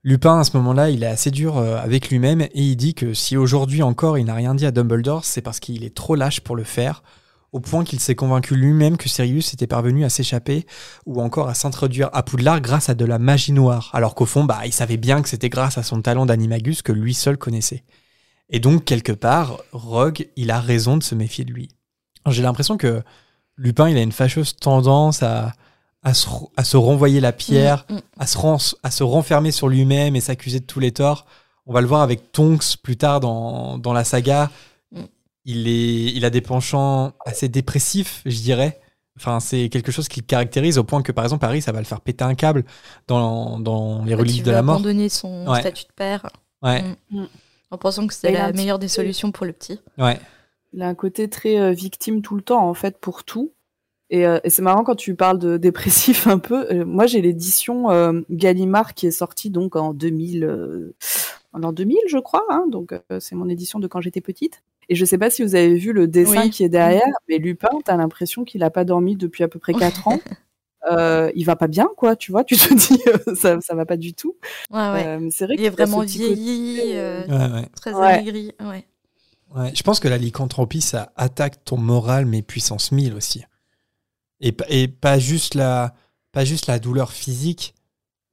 Lupin, 0.02 0.40
à 0.40 0.44
ce 0.44 0.56
moment-là, 0.56 0.88
il 0.88 1.02
est 1.02 1.08
assez 1.08 1.30
dur 1.30 1.58
euh, 1.58 1.76
avec 1.76 2.08
lui-même 2.08 2.40
et 2.40 2.50
il 2.54 2.76
dit 2.76 2.94
que 2.94 3.12
si 3.12 3.36
aujourd'hui 3.36 3.82
encore 3.82 4.16
il 4.16 4.24
n'a 4.24 4.34
rien 4.34 4.54
dit 4.54 4.64
à 4.64 4.70
Dumbledore, 4.70 5.26
c'est 5.26 5.42
parce 5.42 5.60
qu'il 5.60 5.84
est 5.84 5.94
trop 5.94 6.14
lâche 6.14 6.40
pour 6.40 6.56
le 6.56 6.64
faire, 6.64 7.02
au 7.52 7.60
point 7.60 7.84
qu'il 7.84 8.00
s'est 8.00 8.14
convaincu 8.14 8.56
lui-même 8.56 8.96
que 8.96 9.08
Sirius 9.10 9.52
était 9.52 9.66
parvenu 9.66 10.04
à 10.04 10.08
s'échapper 10.08 10.66
ou 11.06 11.20
encore 11.20 11.48
à 11.48 11.54
s'introduire 11.54 12.08
à 12.14 12.22
Poudlard 12.22 12.60
grâce 12.62 12.88
à 12.88 12.94
de 12.94 13.04
la 13.04 13.18
magie 13.18 13.52
noire, 13.52 13.90
alors 13.92 14.14
qu'au 14.14 14.24
fond, 14.26 14.44
bah, 14.44 14.60
il 14.64 14.72
savait 14.72 14.96
bien 14.96 15.20
que 15.22 15.28
c'était 15.28 15.50
grâce 15.50 15.76
à 15.76 15.82
son 15.82 16.00
talent 16.00 16.24
d'animagus 16.26 16.80
que 16.82 16.92
lui 16.92 17.12
seul 17.14 17.36
connaissait. 17.36 17.84
Et 18.48 18.58
donc, 18.58 18.84
quelque 18.84 19.12
part, 19.12 19.58
Rogue, 19.72 20.28
il 20.36 20.50
a 20.50 20.60
raison 20.60 20.96
de 20.96 21.02
se 21.02 21.14
méfier 21.14 21.44
de 21.44 21.52
lui. 21.52 21.68
J'ai 22.26 22.42
l'impression 22.42 22.76
que 22.76 23.02
Lupin, 23.56 23.88
il 23.88 23.96
a 23.98 24.02
une 24.02 24.12
fâcheuse 24.12 24.56
tendance 24.56 25.22
à, 25.22 25.52
à, 26.02 26.14
se, 26.14 26.26
à 26.56 26.64
se 26.64 26.76
renvoyer 26.78 27.20
la 27.20 27.32
pierre, 27.32 27.84
Mm, 27.90 27.94
mm. 27.96 28.00
à, 28.18 28.26
se 28.26 28.38
ren- 28.38 28.74
à 28.82 28.90
se 28.90 29.02
renfermer 29.04 29.50
sur 29.52 29.68
lui-même 29.68 30.16
et 30.16 30.20
s'accuser 30.20 30.60
de 30.60 30.64
tous 30.66 30.80
les 30.80 30.92
torts. 30.92 31.26
On 31.66 31.72
va 31.72 31.80
le 31.82 31.86
voir 31.86 32.00
avec 32.02 32.32
Tonks 32.32 32.76
plus 32.82 32.96
tard 32.96 33.20
dans, 33.20 33.76
dans 33.78 33.92
la 33.92 34.04
saga. 34.04 34.50
Mm. 35.44 35.50
Il, 35.50 35.68
est, 35.68 36.12
il 36.14 36.24
a 36.24 36.30
des 36.30 36.40
penchants 36.40 37.12
assez 37.24 37.48
dépressifs, 37.48 38.22
je 38.26 38.36
dirais. 38.40 38.80
Enfin, 39.16 39.40
c'est 39.40 39.68
quelque 39.68 39.92
chose 39.92 40.08
qui 40.08 40.20
le 40.20 40.26
caractérise 40.26 40.78
au 40.78 40.84
point 40.84 41.02
que, 41.02 41.12
par 41.12 41.24
exemple, 41.24 41.44
Harry, 41.44 41.60
ça 41.60 41.70
va 41.72 41.80
le 41.80 41.84
faire 41.84 42.00
péter 42.00 42.24
un 42.24 42.34
câble 42.34 42.64
dans, 43.08 43.58
dans 43.60 44.04
les 44.04 44.12
Quand 44.14 44.20
reliques 44.20 44.36
il 44.38 44.42
de 44.44 44.50
la 44.50 44.62
mort. 44.62 44.76
abandonner 44.76 45.08
son 45.10 45.46
Ouais. 45.48 45.60
statut 45.60 45.84
de 45.84 45.92
père 45.94 46.26
Ouais, 46.62 46.82
en 47.70 47.76
pensant 47.78 48.06
que 48.06 48.14
c'était 48.14 48.30
il 48.32 48.34
la 48.38 48.52
meilleure 48.52 48.78
des 48.78 48.88
solutions 48.88 49.32
pour 49.32 49.44
le 49.46 49.52
petit. 49.52 49.80
ouais. 49.98 50.18
Il 50.74 50.80
a 50.80 50.88
un 50.88 50.94
côté 50.94 51.28
très 51.28 51.58
euh, 51.58 51.72
victime 51.72 52.22
tout 52.22 52.34
le 52.34 52.40
temps, 52.40 52.66
en 52.66 52.72
fait, 52.72 52.96
pour 52.98 53.24
tout. 53.24 53.52
Et, 54.08 54.26
euh, 54.26 54.40
et 54.44 54.48
c'est 54.48 54.62
marrant 54.62 54.84
quand 54.84 54.94
tu 54.94 55.14
parles 55.14 55.38
de 55.38 55.56
dépressif 55.58 56.26
un 56.26 56.38
peu. 56.38 56.66
Euh, 56.72 56.86
moi, 56.86 57.06
j'ai 57.06 57.20
l'édition 57.20 57.90
euh, 57.90 58.22
Gallimard 58.30 58.94
qui 58.94 59.06
est 59.06 59.10
sortie 59.10 59.50
donc 59.50 59.76
en 59.76 59.92
2000, 59.92 60.44
euh, 60.44 60.94
en 61.52 61.58
l'an 61.58 61.72
2000, 61.72 61.98
je 62.08 62.16
crois. 62.16 62.44
Hein, 62.48 62.64
donc, 62.70 62.92
euh, 63.10 63.20
c'est 63.20 63.34
mon 63.34 63.50
édition 63.50 63.80
de 63.80 63.86
quand 63.86 64.00
j'étais 64.00 64.22
petite. 64.22 64.62
Et 64.88 64.94
je 64.94 65.04
sais 65.04 65.18
pas 65.18 65.30
si 65.30 65.42
vous 65.42 65.54
avez 65.54 65.74
vu 65.74 65.92
le 65.92 66.06
dessin 66.06 66.42
Oui. 66.42 66.50
qui 66.50 66.64
est 66.64 66.68
derrière, 66.68 67.02
mais 67.28 67.38
Lupin, 67.38 67.68
t'as 67.84 67.96
l'impression 67.96 68.44
qu'il 68.44 68.62
a 68.62 68.70
pas 68.70 68.84
dormi 68.84 69.16
depuis 69.16 69.44
à 69.44 69.48
peu 69.48 69.58
près 69.58 69.72
4 69.74 70.08
ans. 70.08 70.20
Euh, 70.90 71.30
il 71.36 71.44
va 71.44 71.54
pas 71.54 71.68
bien, 71.68 71.86
quoi, 71.96 72.16
tu 72.16 72.32
vois. 72.32 72.42
Tu 72.42 72.56
te 72.56 72.74
dis, 72.94 73.00
euh, 73.06 73.36
ça, 73.36 73.60
ça 73.60 73.76
va 73.76 73.86
pas 73.86 73.96
du 73.96 74.14
tout. 74.14 74.34
Ouais, 74.68 74.80
ouais. 74.80 75.06
Euh, 75.06 75.28
c'est 75.30 75.44
vrai 75.46 75.54
il 75.56 75.64
est 75.64 75.70
vraiment 75.70 76.00
vieilli, 76.00 76.80
euh, 76.94 77.24
ouais, 77.28 77.52
ouais. 77.54 77.66
très 77.76 77.92
Ouais. 77.94 78.14
amaigri. 78.14 78.52
Ouais. 78.58 78.84
Ouais, 79.54 79.70
je 79.76 79.82
pense 79.84 80.00
que 80.00 80.08
la 80.08 80.18
lycanthropie, 80.18 80.80
ça 80.80 81.12
attaque 81.14 81.64
ton 81.64 81.76
moral, 81.76 82.26
mais 82.26 82.42
puissance 82.42 82.90
1000 82.90 83.14
aussi. 83.14 83.44
Et, 84.40 84.52
et 84.68 84.88
pas, 84.88 85.20
juste 85.20 85.54
la, 85.54 85.94
pas 86.32 86.44
juste 86.44 86.66
la 86.66 86.80
douleur 86.80 87.12
physique, 87.12 87.74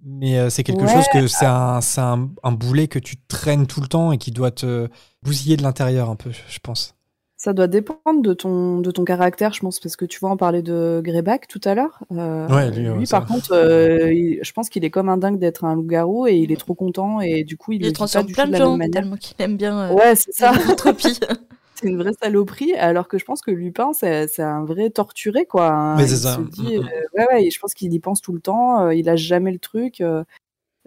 mais 0.04 0.38
euh, 0.40 0.50
c'est 0.50 0.64
quelque 0.64 0.82
Ouais. 0.84 0.94
chose 0.94 1.08
que 1.14 1.28
c'est 1.28 1.46
un, 1.46 1.82
c'est 1.82 2.02
un, 2.02 2.30
un 2.44 2.52
boulet 2.52 2.88
que 2.88 3.00
tu 3.00 3.18
traînes 3.28 3.68
tout 3.68 3.82
le 3.82 3.88
temps 3.88 4.12
et 4.12 4.18
qui 4.18 4.32
doit 4.32 4.52
te 4.52 4.88
bousiller 5.24 5.58
de 5.58 5.64
l'intérieur 5.64 6.10
un 6.10 6.16
peu, 6.16 6.32
je 6.32 6.60
pense. 6.60 6.96
Ça 7.42 7.54
doit 7.54 7.68
dépendre 7.68 8.22
de 8.22 8.34
ton, 8.34 8.82
de 8.82 8.92
ton 8.92 9.06
caractère, 9.06 9.54
je 9.54 9.62
pense, 9.62 9.80
parce 9.80 9.96
que 9.96 10.04
tu 10.04 10.20
vois, 10.20 10.30
on 10.32 10.36
parlait 10.36 10.62
de 10.62 11.00
Greyback 11.02 11.48
tout 11.48 11.62
à 11.64 11.74
l'heure. 11.74 12.04
Euh, 12.12 12.48
Ouais, 12.50 12.70
lui, 12.70 13.06
par 13.06 13.26
contre, 13.26 13.54
euh, 13.54 14.12
il- 14.14 14.40
je 14.42 14.52
pense 14.52 14.68
qu'il 14.68 14.84
est 14.84 14.90
comme 14.90 15.08
un 15.08 15.16
dingue 15.16 15.40
d'être 15.40 15.64
un 15.64 15.74
loup-garou 15.76 16.28
et 16.28 16.36
il 16.36 16.52
est 16.52 16.58
trop 16.60 16.74
content 16.76 17.22
et 17.22 17.46
du 17.46 17.56
coup, 17.56 17.72
il, 17.72 17.82
Il, 17.82 17.88
pas 17.92 17.94
transforme 17.94 18.26
du 18.26 18.34
plein 18.34 18.48
de 18.48 18.56
gens 18.58 18.78
tellement 18.92 19.16
qu'il 19.16 19.36
aime 19.40 19.56
bien 19.56 19.80
euh, 19.90 19.94
Ouais, 19.94 20.16
c'est 20.18 20.34
ça. 20.34 20.52
c'est 21.80 21.88
une 21.88 21.98
vraie 21.98 22.14
saloperie, 22.22 22.74
alors 22.74 23.08
que 23.08 23.18
je 23.18 23.26
pense 23.26 23.42
que 23.42 23.52
Lupin, 23.52 23.94
c'est 23.94 24.28
c'est 24.28 24.44
un 24.44 24.66
vrai 24.66 24.90
torturé, 24.90 25.46
quoi. 25.46 25.70
hein. 25.70 25.96
Mais 25.98 26.08
c'est 26.08 26.16
il 26.16 26.20
ça. 26.20 26.36
se 26.36 26.42
dit, 26.62 26.76
euh, 26.78 26.82
ouais, 27.18 27.26
ouais, 27.32 27.46
et 27.46 27.52
je 27.52 27.60
pense 27.60 27.74
qu'il 27.74 27.94
y 27.94 28.00
pense 28.00 28.22
tout 28.22 28.34
le 28.34 28.40
temps, 28.42 28.82
euh, 28.82 28.94
il 28.94 29.06
lâche 29.06 29.22
jamais 29.22 29.52
le 29.52 29.60
truc. 29.60 30.02
euh, 30.02 30.24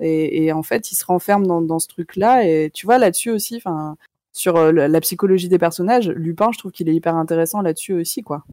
et, 0.00 0.44
et 0.44 0.52
en 0.52 0.62
fait, 0.62 0.90
il 0.92 0.96
se 0.96 1.04
renferme 1.04 1.46
dans, 1.46 1.60
dans 1.60 1.78
ce 1.78 1.88
truc-là. 1.88 2.46
Et 2.48 2.70
tu 2.72 2.86
vois, 2.86 2.98
là-dessus 2.98 3.30
aussi, 3.30 3.56
enfin, 3.56 3.96
sur 4.32 4.56
euh, 4.56 4.72
la 4.72 5.00
psychologie 5.00 5.48
des 5.48 5.58
personnages, 5.58 6.08
Lupin, 6.08 6.50
je 6.52 6.58
trouve 6.58 6.72
qu'il 6.72 6.88
est 6.88 6.94
hyper 6.94 7.14
intéressant 7.14 7.60
là-dessus 7.62 7.92
aussi, 7.92 8.22
quoi. 8.22 8.44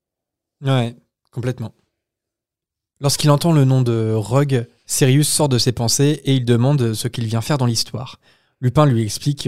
Ouais, 0.63 0.95
complètement. 1.31 1.73
Lorsqu'il 3.01 3.31
entend 3.31 3.53
le 3.53 3.63
nom 3.63 3.81
de 3.81 4.11
Rogue, 4.13 4.67
Sirius 4.85 5.29
sort 5.29 5.47
de 5.49 5.57
ses 5.57 5.71
pensées 5.71 6.21
et 6.25 6.35
il 6.35 6.43
demande 6.45 6.93
ce 6.93 7.07
qu'il 7.07 7.25
vient 7.25 7.41
faire 7.41 7.57
dans 7.57 7.65
l'histoire. 7.65 8.19
Lupin 8.59 8.85
lui 8.85 9.01
explique 9.01 9.47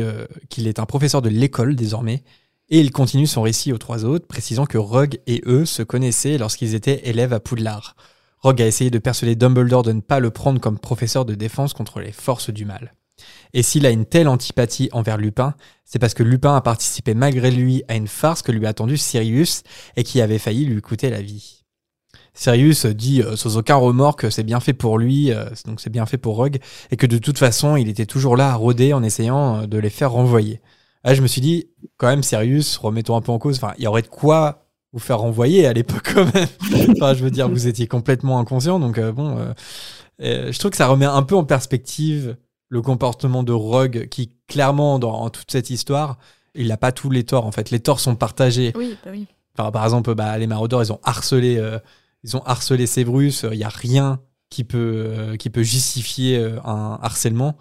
qu'il 0.50 0.68
est 0.68 0.80
un 0.80 0.86
professeur 0.86 1.22
de 1.22 1.28
l'école 1.28 1.76
désormais, 1.76 2.24
et 2.72 2.80
il 2.80 2.92
continue 2.92 3.28
son 3.28 3.42
récit 3.42 3.74
aux 3.74 3.78
trois 3.78 4.06
autres, 4.06 4.26
précisant 4.26 4.66
que 4.66 4.78
Rogue 4.78 5.20
et 5.28 5.42
eux 5.46 5.66
se 5.66 5.84
connaissaient 5.84 6.38
lorsqu'ils 6.38 6.74
étaient 6.74 7.02
élèves 7.10 7.34
à 7.34 7.42
Poudlard. 7.42 7.98
Rogue 8.40 8.62
a 8.62 8.66
essayé 8.66 8.90
de 8.90 8.98
persuader 8.98 9.36
Dumbledore 9.36 9.84
de 9.84 9.92
ne 9.92 10.00
pas 10.00 10.22
le 10.22 10.32
prendre 10.32 10.60
comme 10.60 10.80
professeur 10.80 11.26
de 11.26 11.36
défense 11.36 11.74
contre 11.74 12.00
les 12.00 12.14
forces 12.14 12.50
du 12.50 12.64
mal. 12.64 12.94
Et 13.54 13.62
s'il 13.62 13.86
a 13.86 13.92
une 13.92 14.06
telle 14.06 14.30
antipathie 14.30 14.90
envers 14.94 15.18
Lupin, 15.18 15.54
c'est 15.84 16.00
parce 16.00 16.14
que 16.14 16.24
Lupin 16.24 16.56
a 16.56 16.62
participé 16.62 17.14
malgré 17.14 17.52
lui 17.52 17.84
à 17.90 17.96
une 17.96 18.08
farce 18.08 18.42
que 18.42 18.54
lui 18.54 18.66
a 18.66 18.74
tendue 18.74 18.98
Sirius 18.98 19.64
et 19.98 20.04
qui 20.04 20.22
avait 20.22 20.40
failli 20.40 20.66
lui 20.66 20.82
coûter 20.82 21.10
la 21.10 21.22
vie. 21.22 21.64
Sirius 22.34 22.86
dit 22.86 23.22
euh, 23.22 23.36
sans 23.36 23.58
aucun 23.58 23.76
remords 23.76 24.16
que 24.16 24.30
c'est 24.30 24.44
bien 24.44 24.62
fait 24.62 24.74
pour 24.74 24.98
lui, 24.98 25.34
euh, 25.34 25.44
donc 25.66 25.82
c'est 25.82 25.90
bien 25.90 26.06
fait 26.06 26.18
pour 26.18 26.38
Rogue, 26.38 26.60
et 26.90 26.96
que 26.96 27.06
de 27.06 27.18
toute 27.18 27.38
façon 27.38 27.76
il 27.76 27.90
était 27.90 28.06
toujours 28.06 28.38
là 28.38 28.52
à 28.52 28.56
rôder 28.56 28.94
en 28.94 29.04
essayant 29.04 29.58
euh, 29.64 29.68
de 29.68 29.78
les 29.78 29.90
faire 29.90 30.12
renvoyer. 30.12 30.62
Là 31.04 31.14
je 31.14 31.22
me 31.22 31.28
suis 31.28 31.42
dit, 31.42 31.70
quand 31.98 32.08
même 32.08 32.24
Sirius, 32.24 32.78
remettons 32.78 33.16
un 33.16 33.22
peu 33.22 33.32
en 33.32 33.40
cause, 33.40 33.58
enfin 33.58 33.74
il 33.78 33.84
y 33.84 33.88
aurait 33.88 34.02
de 34.02 34.08
quoi 34.08 34.62
vous 34.94 35.00
faire 35.00 35.20
renvoyer 35.20 35.66
à 35.66 35.74
l'époque 35.74 36.12
quand 36.14 36.34
même. 36.34 36.48
enfin 36.92 37.14
je 37.14 37.24
veux 37.24 37.32
dire, 37.32 37.50
vous 37.50 37.68
étiez 37.68 37.88
complètement 37.88 38.40
inconscient, 38.40 38.80
donc 38.80 38.98
euh, 38.98 39.12
bon, 39.12 39.38
euh, 39.38 39.54
euh, 40.22 40.52
je 40.52 40.60
trouve 40.60 40.72
que 40.72 40.78
ça 40.78 40.88
remet 40.88 41.06
un 41.06 41.24
peu 41.24 41.36
en 41.36 41.44
perspective 41.44 42.38
le 42.70 42.82
comportement 42.82 43.44
de 43.44 43.52
Rogue 43.52 44.08
qui 44.10 44.32
clairement 44.48 45.00
dans 45.00 45.30
toute 45.30 45.52
cette 45.52 45.70
histoire, 45.70 46.18
il 46.56 46.68
n'a 46.68 46.78
pas 46.78 46.92
tous 46.92 47.10
les 47.10 47.24
torts 47.24 47.46
en 47.46 47.52
fait, 47.52 47.70
les 47.70 47.80
torts 47.80 48.00
sont 48.00 48.16
partagés. 48.16 48.72
oui, 48.76 48.98
bah 49.04 49.12
oui. 49.12 49.28
Par, 49.56 49.70
par 49.74 49.84
exemple, 49.84 50.16
bah, 50.16 50.38
les 50.38 50.48
maraudeurs, 50.48 50.82
ils 50.82 50.94
ont 50.94 51.00
harcelé, 51.04 51.62
ils 52.24 52.38
ont 52.38 52.42
harcelé 52.44 52.88
Sévrus. 52.88 53.44
Il 53.52 53.58
n'y 53.58 53.66
a 53.66 53.70
rien 53.70 54.22
qui 54.50 54.64
peut, 54.64 55.36
qui 55.38 55.50
peut 55.50 55.62
justifier 55.62 56.38
un 56.64 56.98
harcèlement. 57.02 57.58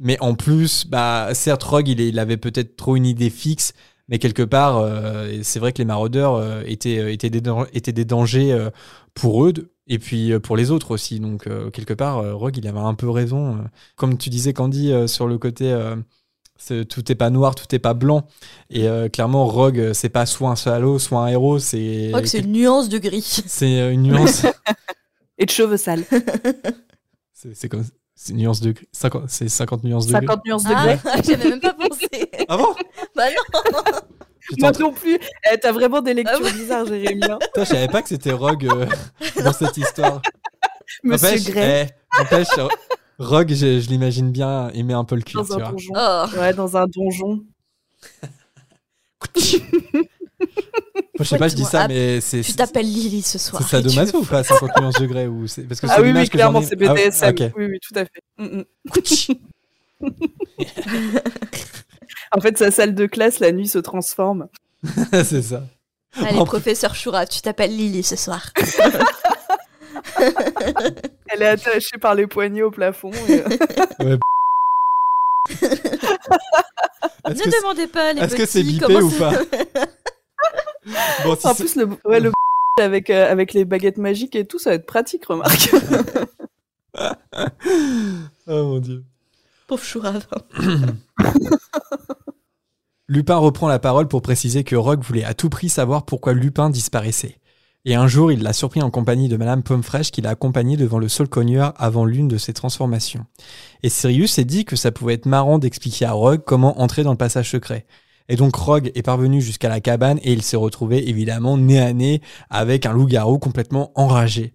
Mais 0.00 0.16
en 0.20 0.34
plus, 0.34 0.86
bah, 0.86 1.28
certes, 1.34 1.62
Rogue, 1.62 1.88
il, 1.88 2.18
avait 2.18 2.38
peut-être 2.38 2.74
trop 2.76 2.96
une 2.96 3.04
idée 3.06 3.28
fixe, 3.30 3.74
mais 4.08 4.18
quelque 4.18 4.42
part, 4.42 4.78
euh, 4.78 5.30
c'est 5.42 5.58
vrai 5.60 5.72
que 5.72 5.78
les 5.78 5.84
maraudeurs 5.84 6.34
euh, 6.36 6.62
étaient, 6.66 6.98
euh, 6.98 7.12
étaient, 7.12 7.28
des, 7.30 7.42
étaient 7.74 7.92
des 7.92 8.04
dangers 8.06 8.50
euh, 8.52 8.70
pour 9.14 9.44
eux 9.44 9.52
de- 9.52 9.70
et 9.86 9.98
puis 9.98 10.32
euh, 10.32 10.40
pour 10.40 10.56
les 10.56 10.70
autres 10.70 10.90
aussi. 10.92 11.20
Donc, 11.20 11.46
euh, 11.46 11.68
quelque 11.70 11.92
part, 11.94 12.18
euh, 12.18 12.34
Rogue, 12.34 12.56
il 12.56 12.66
avait 12.66 12.78
un 12.78 12.94
peu 12.94 13.10
raison. 13.10 13.58
Comme 13.96 14.16
tu 14.16 14.30
disais, 14.30 14.52
Candy, 14.54 14.90
euh, 14.92 15.06
sur 15.06 15.26
le 15.28 15.36
côté. 15.38 15.70
euh, 15.70 15.96
tout 16.88 17.10
est 17.10 17.14
pas 17.14 17.30
noir, 17.30 17.54
tout 17.54 17.74
est 17.74 17.78
pas 17.78 17.94
blanc. 17.94 18.26
Et 18.68 18.86
euh, 18.88 19.08
clairement, 19.08 19.46
Rogue, 19.46 19.92
c'est 19.94 20.10
pas 20.10 20.26
soit 20.26 20.50
un 20.50 20.56
salaud, 20.56 20.98
soit 20.98 21.20
un 21.20 21.28
héros, 21.28 21.58
c'est. 21.58 22.04
Je 22.04 22.08
crois 22.08 22.20
que 22.22 22.28
c'est 22.28 22.40
une 22.40 22.52
nuance 22.52 22.88
de 22.88 22.98
gris. 22.98 23.42
C'est 23.46 23.92
une 23.94 24.02
nuance. 24.02 24.44
Et 25.38 25.46
de 25.46 25.50
cheveux 25.50 25.78
sales. 25.78 26.04
c'est 27.32 27.54
c'est 27.54 27.68
comme. 27.68 27.84
C'est 28.22 28.34
nuance 28.34 28.60
de 28.60 28.72
gris. 28.72 28.86
50 28.92 29.22
C'est 29.30 29.48
50 29.48 29.82
nuances 29.82 30.06
de 30.06 30.12
gris. 30.12 30.26
50 30.26 30.44
nuances 30.44 30.64
de 30.64 30.72
Ah, 30.76 30.84
grey. 30.84 30.98
j'avais 31.24 31.48
même 31.48 31.60
pas 31.60 31.72
pensé. 31.72 32.06
Ah 32.48 32.56
bon? 32.58 32.74
Bah 33.16 33.24
non. 33.30 33.82
Moi 34.58 34.72
non 34.78 34.92
plus. 34.92 35.18
Eh, 35.50 35.58
T'as 35.58 35.72
vraiment 35.72 36.02
des 36.02 36.12
lectures 36.12 36.38
Ah 36.46 36.50
bizarres, 36.50 36.84
Jérémy. 36.84 37.22
hein. 37.24 37.38
Putain, 37.40 37.64
je 37.64 37.68
savais 37.70 37.88
pas 37.88 38.02
que 38.02 38.08
c'était 38.10 38.32
Rogue 38.32 38.66
euh, 38.66 38.86
dans 39.42 39.54
cette 39.54 39.74
histoire. 39.78 40.20
Monsieur 41.02 41.28
N'empêche, 41.28 41.44
Grey. 41.46 41.88
eh, 41.88 42.18
n'empêche, 42.18 42.48
Rogue, 43.18 43.48
je, 43.54 43.80
je 43.80 43.88
l'imagine 43.88 44.30
bien 44.30 44.68
aimer 44.74 44.92
un 44.94 45.04
peu 45.04 45.14
le 45.16 45.22
cuir, 45.22 45.40
Dans 45.40 45.46
tu 45.46 45.52
un 45.54 45.56
vois. 45.56 45.70
donjon. 45.70 45.92
Oh. 45.96 46.24
Ouais, 46.38 46.52
dans 46.52 46.76
un 46.76 46.86
donjon. 46.88 47.42
Moi, 50.40 50.48
je 51.20 51.24
sais 51.24 51.38
pas, 51.38 51.48
je 51.48 51.54
dis 51.54 51.64
ça, 51.64 51.82
Ah, 51.82 51.88
mais 51.88 52.20
c'est. 52.20 52.40
Tu 52.40 52.54
t'appelles 52.54 52.86
Lily 52.86 53.22
ce 53.22 53.38
soir. 53.38 53.62
C'est 53.62 53.76
sadomaso 53.76 54.18
ou 54.20 54.24
pas 54.24 54.42
50 54.42 54.70
nuances 54.80 54.94
degrés 55.00 55.26
ou 55.26 55.46
c'est 55.46 55.62
parce 55.64 55.80
que 55.80 55.86
c'est 55.86 55.92
Ah 55.92 55.96
oui, 55.98 56.02
oui, 56.04 56.08
l'image 56.08 56.30
que 56.30 56.38
j'en 56.38 56.50
clairement, 56.50 56.60
ai- 56.60 56.64
c'est 56.66 56.82
Ah, 56.86 56.94
BDSM. 56.94 57.28
ok. 57.30 57.42
Oui, 57.58 57.64
oui, 57.66 57.78
tout 57.80 57.94
à 57.98 58.04
fait. 58.04 58.22
Mm, 58.38 58.60
mm. 58.60 58.64
En 62.32 62.40
fait, 62.40 62.56
sa 62.56 62.70
salle 62.70 62.94
de 62.94 63.06
classe, 63.06 63.40
la 63.40 63.52
nuit, 63.52 63.68
se 63.68 63.78
transforme. 63.78 64.48
c'est 65.24 65.42
ça. 65.42 65.64
Allez, 66.16 66.38
En- 66.38 66.44
professeur 66.44 66.94
Shura, 66.94 67.26
tu 67.26 67.40
t'appelles 67.40 67.76
Lily 67.76 68.02
ce 68.02 68.16
soir. 68.16 68.50
Elle 71.26 71.42
est 71.42 71.46
attachée 71.46 71.98
par 72.00 72.14
les 72.14 72.26
poignets 72.26 72.62
au 72.62 72.70
plafond. 72.70 73.10
et- 73.28 73.42
euh, 74.00 74.16
Est-ce 77.28 77.46
ne 77.46 77.60
demandez 77.60 77.86
pas 77.86 78.12
les 78.12 78.22
est-ce 78.22 78.34
que 78.36 78.46
c'est 78.46 78.62
petits 78.62 78.74
bipé 78.74 78.86
comment 78.86 79.00
ou 79.06 79.10
pas 79.10 79.32
Bon, 81.24 81.36
si 81.36 81.46
en 81.46 81.54
plus, 81.54 81.76
le, 81.76 81.88
ouais, 82.04 82.20
le 82.20 82.32
avec, 82.80 83.10
euh, 83.10 83.30
avec 83.30 83.52
les 83.52 83.64
baguettes 83.64 83.98
magiques 83.98 84.34
et 84.34 84.46
tout, 84.46 84.58
ça 84.58 84.70
va 84.70 84.76
être 84.76 84.86
pratique, 84.86 85.26
remarque. 85.26 85.70
Oh 88.46 88.64
mon 88.64 88.78
dieu. 88.80 89.04
Pauvre 89.68 89.84
Shura. 89.84 90.14
Lupin 93.08 93.36
reprend 93.36 93.68
la 93.68 93.78
parole 93.78 94.08
pour 94.08 94.22
préciser 94.22 94.64
que 94.64 94.74
Rogue 94.74 95.02
voulait 95.02 95.24
à 95.24 95.34
tout 95.34 95.48
prix 95.48 95.68
savoir 95.68 96.04
pourquoi 96.04 96.32
Lupin 96.32 96.68
disparaissait. 96.68 97.38
Et 97.84 97.94
un 97.94 98.08
jour, 98.08 98.30
il 98.30 98.42
l'a 98.42 98.52
surpris 98.52 98.82
en 98.82 98.90
compagnie 98.90 99.28
de 99.28 99.36
Madame 99.36 99.62
Pommefresh 99.62 100.10
qui 100.10 100.20
l'a 100.20 100.30
accompagné 100.30 100.76
devant 100.76 100.98
le 100.98 101.08
sol 101.08 101.28
cogneur 101.28 101.72
avant 101.76 102.04
l'une 102.04 102.28
de 102.28 102.36
ses 102.36 102.52
transformations. 102.52 103.24
Et 103.82 103.88
Sirius 103.88 104.32
s'est 104.32 104.44
dit 104.44 104.64
que 104.64 104.76
ça 104.76 104.92
pouvait 104.92 105.14
être 105.14 105.26
marrant 105.26 105.58
d'expliquer 105.58 106.04
à 106.04 106.12
Rogue 106.12 106.42
comment 106.44 106.80
entrer 106.80 107.04
dans 107.04 107.12
le 107.12 107.16
passage 107.16 107.50
secret. 107.50 107.86
Et 108.30 108.36
donc 108.36 108.54
Rogue 108.54 108.92
est 108.94 109.02
parvenu 109.02 109.42
jusqu'à 109.42 109.68
la 109.68 109.80
cabane 109.80 110.20
et 110.22 110.32
il 110.32 110.42
s'est 110.42 110.56
retrouvé 110.56 111.08
évidemment 111.08 111.58
nez 111.58 111.80
à 111.80 111.92
nez 111.92 112.22
avec 112.48 112.86
un 112.86 112.92
loup-garou 112.92 113.40
complètement 113.40 113.90
enragé. 113.96 114.54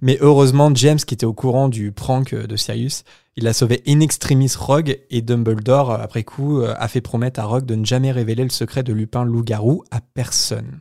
Mais 0.00 0.18
heureusement, 0.20 0.72
James, 0.72 0.98
qui 0.98 1.14
était 1.14 1.26
au 1.26 1.32
courant 1.32 1.68
du 1.68 1.90
prank 1.90 2.32
de 2.32 2.56
Sirius, 2.56 3.02
il 3.34 3.48
a 3.48 3.52
sauvé 3.52 3.82
in 3.88 3.98
extremis 3.98 4.52
Rogue 4.56 5.00
et 5.10 5.20
Dumbledore, 5.20 5.90
euh, 5.90 5.98
après 6.00 6.22
coup, 6.22 6.60
euh, 6.60 6.74
a 6.78 6.86
fait 6.86 7.00
promettre 7.00 7.40
à 7.40 7.44
Rogue 7.44 7.66
de 7.66 7.74
ne 7.74 7.84
jamais 7.84 8.12
révéler 8.12 8.44
le 8.44 8.50
secret 8.50 8.84
de 8.84 8.92
Lupin 8.92 9.24
loup-garou 9.24 9.82
à 9.90 10.00
personne. 10.00 10.78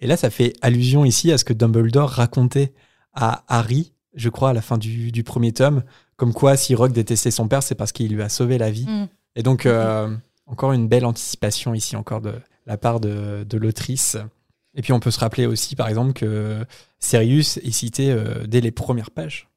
Et 0.00 0.08
là, 0.08 0.16
ça 0.16 0.30
fait 0.30 0.54
allusion 0.60 1.04
ici 1.04 1.30
à 1.30 1.38
ce 1.38 1.44
que 1.44 1.52
Dumbledore 1.52 2.10
racontait 2.10 2.72
à 3.12 3.44
Harry, 3.46 3.92
je 4.14 4.28
crois, 4.28 4.50
à 4.50 4.52
la 4.52 4.62
fin 4.62 4.76
du, 4.76 5.12
du 5.12 5.22
premier 5.22 5.52
tome, 5.52 5.84
comme 6.16 6.32
quoi 6.32 6.56
si 6.56 6.74
Rogue 6.74 6.92
détestait 6.92 7.30
son 7.30 7.46
père, 7.46 7.62
c'est 7.62 7.76
parce 7.76 7.92
qu'il 7.92 8.12
lui 8.12 8.22
a 8.22 8.28
sauvé 8.28 8.58
la 8.58 8.72
vie. 8.72 8.86
Mm. 8.86 9.08
Et 9.36 9.42
donc, 9.44 9.66
euh, 9.66 10.14
encore 10.46 10.72
une 10.72 10.88
belle 10.88 11.06
anticipation 11.06 11.74
ici, 11.74 11.96
encore 11.96 12.20
de 12.20 12.34
la 12.66 12.76
part 12.76 13.00
de, 13.00 13.44
de 13.48 13.58
l'autrice. 13.58 14.16
Et 14.74 14.82
puis, 14.82 14.92
on 14.92 15.00
peut 15.00 15.10
se 15.10 15.20
rappeler 15.20 15.46
aussi, 15.46 15.76
par 15.76 15.88
exemple, 15.88 16.12
que 16.12 16.64
Sirius 16.98 17.58
est 17.58 17.70
cité 17.70 18.10
euh, 18.10 18.46
dès 18.46 18.60
les 18.60 18.72
premières 18.72 19.10
pages 19.10 19.48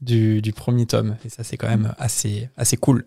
du, 0.00 0.40
du 0.42 0.52
premier 0.52 0.86
tome. 0.86 1.16
Et 1.24 1.28
ça, 1.28 1.42
c'est 1.42 1.56
quand 1.56 1.68
même 1.68 1.94
assez, 1.98 2.48
assez 2.56 2.76
cool. 2.76 3.04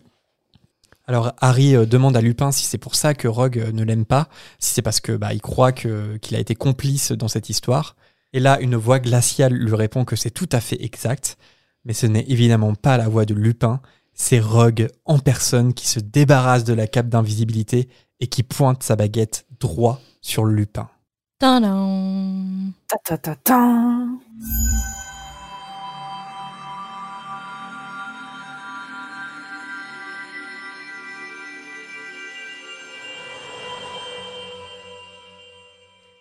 Alors, 1.06 1.32
Harry 1.40 1.74
euh, 1.74 1.86
demande 1.86 2.16
à 2.16 2.20
Lupin 2.20 2.52
si 2.52 2.64
c'est 2.64 2.78
pour 2.78 2.94
ça 2.94 3.14
que 3.14 3.28
Rogue 3.28 3.58
euh, 3.58 3.72
ne 3.72 3.82
l'aime 3.82 4.04
pas, 4.04 4.28
si 4.58 4.74
c'est 4.74 4.82
parce 4.82 5.00
que 5.00 5.12
bah, 5.12 5.32
il 5.32 5.40
croit 5.40 5.72
que, 5.72 6.18
qu'il 6.18 6.36
a 6.36 6.40
été 6.40 6.54
complice 6.54 7.12
dans 7.12 7.28
cette 7.28 7.48
histoire. 7.48 7.96
Et 8.34 8.40
là, 8.40 8.60
une 8.60 8.76
voix 8.76 8.98
glaciale 8.98 9.54
lui 9.54 9.74
répond 9.74 10.04
que 10.04 10.16
c'est 10.16 10.30
tout 10.30 10.48
à 10.52 10.60
fait 10.60 10.84
exact. 10.84 11.38
Mais 11.86 11.94
ce 11.94 12.04
n'est 12.04 12.26
évidemment 12.28 12.74
pas 12.74 12.98
la 12.98 13.08
voix 13.08 13.24
de 13.24 13.32
Lupin, 13.32 13.80
c'est 14.18 14.40
Rogue 14.40 14.88
en 15.06 15.18
personne 15.20 15.72
qui 15.72 15.86
se 15.88 16.00
débarrasse 16.00 16.64
de 16.64 16.74
la 16.74 16.86
cape 16.86 17.08
d'invisibilité 17.08 17.88
et 18.20 18.26
qui 18.26 18.42
pointe 18.42 18.82
sa 18.82 18.96
baguette 18.96 19.46
droit 19.60 20.00
sur 20.20 20.44
Lupin. 20.44 20.90
Tadam. 21.38 22.72
Ta 22.88 22.96
ta 23.04 23.16
ta 23.16 23.36
ta. 23.36 24.04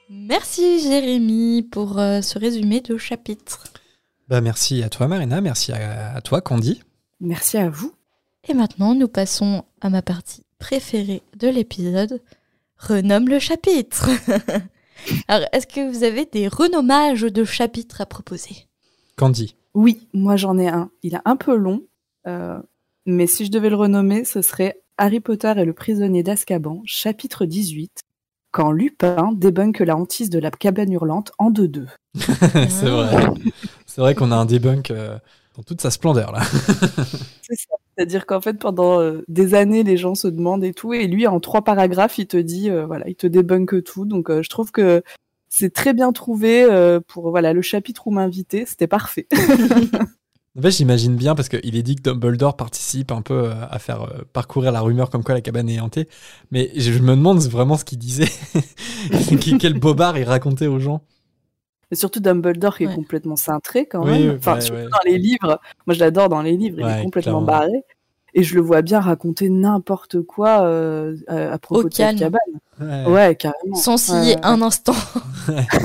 Merci 0.10 0.80
Jérémy 0.82 1.64
pour 1.64 1.98
euh, 2.00 2.22
ce 2.22 2.38
résumé 2.38 2.82
de 2.82 2.96
chapitre. 2.98 3.64
Bah 4.28 4.42
merci 4.42 4.84
à 4.84 4.90
toi 4.90 5.08
Marina, 5.08 5.42
merci 5.42 5.72
à, 5.72 6.16
à 6.16 6.22
toi 6.22 6.42
Candy. 6.42 6.82
Merci 7.20 7.58
à 7.58 7.70
vous. 7.70 7.94
Et 8.48 8.54
maintenant, 8.54 8.96
nous 8.96 9.08
passons 9.08 9.64
à 9.82 9.90
ma 9.90 10.02
partie 10.02 10.44
préférée 10.60 11.22
de 11.38 11.48
l'épisode, 11.48 12.22
renomme 12.78 13.28
le 13.28 13.40
chapitre. 13.40 14.10
Alors, 15.28 15.48
est-ce 15.52 15.68
que 15.68 15.92
vous 15.92 16.04
avez 16.04 16.26
des 16.26 16.48
renommages 16.48 17.22
de 17.22 17.44
chapitres 17.44 18.02
à 18.02 18.06
proposer? 18.06 18.68
Candy. 19.16 19.56
Oui, 19.74 20.08
moi 20.14 20.36
j'en 20.38 20.58
ai 20.58 20.68
un. 20.68 20.90
Il 21.04 21.16
est 21.16 21.22
un 21.26 21.36
peu 21.36 21.56
long, 21.56 21.84
euh, 22.28 22.60
mais 23.06 23.28
si 23.28 23.46
je 23.46 23.52
devais 23.52 23.70
le 23.70 23.76
renommer, 23.76 24.24
ce 24.26 24.42
serait 24.42 24.82
Harry 24.98 25.20
Potter 25.20 25.54
et 25.58 25.66
le 25.66 25.74
prisonnier 25.74 26.24
d'Azkaban, 26.24 26.82
chapitre 26.86 27.46
18, 27.46 28.02
quand 28.52 28.72
Lupin 28.72 29.32
débunk 29.34 29.80
la 29.80 29.96
hantise 29.96 30.30
de 30.30 30.40
la 30.40 30.50
cabane 30.50 30.92
hurlante 30.92 31.32
en 31.38 31.52
2-2. 31.52 31.88
c'est 32.16 32.90
vrai. 32.90 33.26
C'est 33.86 34.02
vrai 34.02 34.16
qu'on 34.16 34.32
a 34.32 34.36
un 34.36 34.46
debunk 34.46 34.90
euh, 34.90 35.20
dans 35.58 35.64
toute 35.64 35.82
sa 35.82 35.92
splendeur 35.92 36.32
là. 36.32 36.42
C'est 37.42 37.56
ça. 37.56 37.76
C'est-à-dire 37.98 38.28
qu'en 38.28 38.42
fait, 38.42 38.54
pendant 38.54 39.02
euh, 39.02 39.24
des 39.28 39.56
années, 39.56 39.84
les 39.84 39.98
gens 39.98 40.14
se 40.14 40.28
demandent 40.28 40.64
et 40.64 40.74
tout, 40.74 40.94
et 40.94 41.08
lui, 41.08 41.26
en 41.26 41.40
trois 41.40 41.64
paragraphes, 41.64 42.20
il 42.20 42.28
te 42.28 42.38
dit, 42.38 42.70
euh, 42.70 42.86
voilà, 42.86 43.10
il 43.10 43.16
te 43.16 43.26
débunk 43.26 43.84
tout. 43.84 44.06
Donc, 44.06 44.30
euh, 44.30 44.44
je 44.44 44.50
trouve 44.50 44.72
que 44.72 45.02
c'est 45.50 45.74
très 45.74 45.94
bien 45.94 46.12
trouvé 46.12 46.68
pour 47.08 47.32
voilà 47.32 47.54
le 47.54 47.62
chapitre 47.62 48.06
où 48.06 48.12
m'inviter. 48.12 48.66
C'était 48.66 48.88
parfait. 48.88 49.28
En 50.58 50.62
fait, 50.64 50.72
j'imagine 50.72 51.16
bien 51.16 51.36
parce 51.36 51.50
qu'il 51.50 51.76
est 51.76 51.84
dit 51.84 51.96
que 51.96 52.02
Dumbledore 52.02 52.58
participe 52.58 53.12
un 53.12 53.22
peu 53.22 53.52
à 53.52 53.78
faire 53.78 54.12
parcourir 54.34 54.72
la 54.72 54.82
rumeur 54.82 55.12
comme 55.12 55.24
quoi 55.24 55.36
la 55.36 55.42
cabane 55.42 55.70
est 55.70 55.80
hantée. 55.80 56.08
Mais 56.50 56.72
je 56.76 56.98
me 56.98 57.12
demande 57.12 57.38
vraiment 57.42 57.78
ce 57.78 57.86
qu'il 57.86 58.00
disait. 58.00 58.26
Quel 59.60 59.76
bobard 59.76 60.18
il 60.18 60.24
racontait 60.24 60.66
aux 60.66 60.80
gens. 60.80 61.04
Et 61.92 61.96
surtout 61.96 62.20
Dumbledore 62.20 62.78
qui 62.78 62.86
Ouais. 62.86 62.92
est 62.92 62.96
complètement 62.96 63.36
cintré 63.38 63.86
quand 63.86 64.04
Oui, 64.04 64.12
même. 64.12 64.30
oui, 64.32 64.36
Enfin, 64.38 64.56
ouais, 64.56 64.62
surtout 64.62 64.82
ouais. 64.82 64.90
dans 64.90 65.00
les 65.12 65.18
livres. 65.18 65.60
Moi, 65.86 65.94
je 65.94 66.00
l'adore 66.00 66.30
dans 66.30 66.42
les 66.42 66.58
livres. 66.58 66.78
il 66.80 66.86
est 66.86 67.04
complètement 67.04 67.42
clairement. 67.42 67.42
barré. 67.42 67.84
Et 68.34 68.44
je 68.44 68.56
le 68.56 68.62
vois 68.62 68.82
bien 68.82 69.00
raconter 69.00 69.50
n'importe 69.50 70.22
quoi 70.22 70.62
euh, 70.64 71.16
à, 71.28 71.58
propos 71.58 71.82
Au 71.82 71.84
de 71.90 71.94
cette 71.94 72.18
calme. 72.18 72.20
cabane. 72.20 73.06
Ouais. 73.08 73.12
Ouais, 73.12 73.36
carrément. 73.36 73.76
Sans 73.76 73.98
scier 73.98 74.36
un 74.44 74.62
instant. 74.62 74.94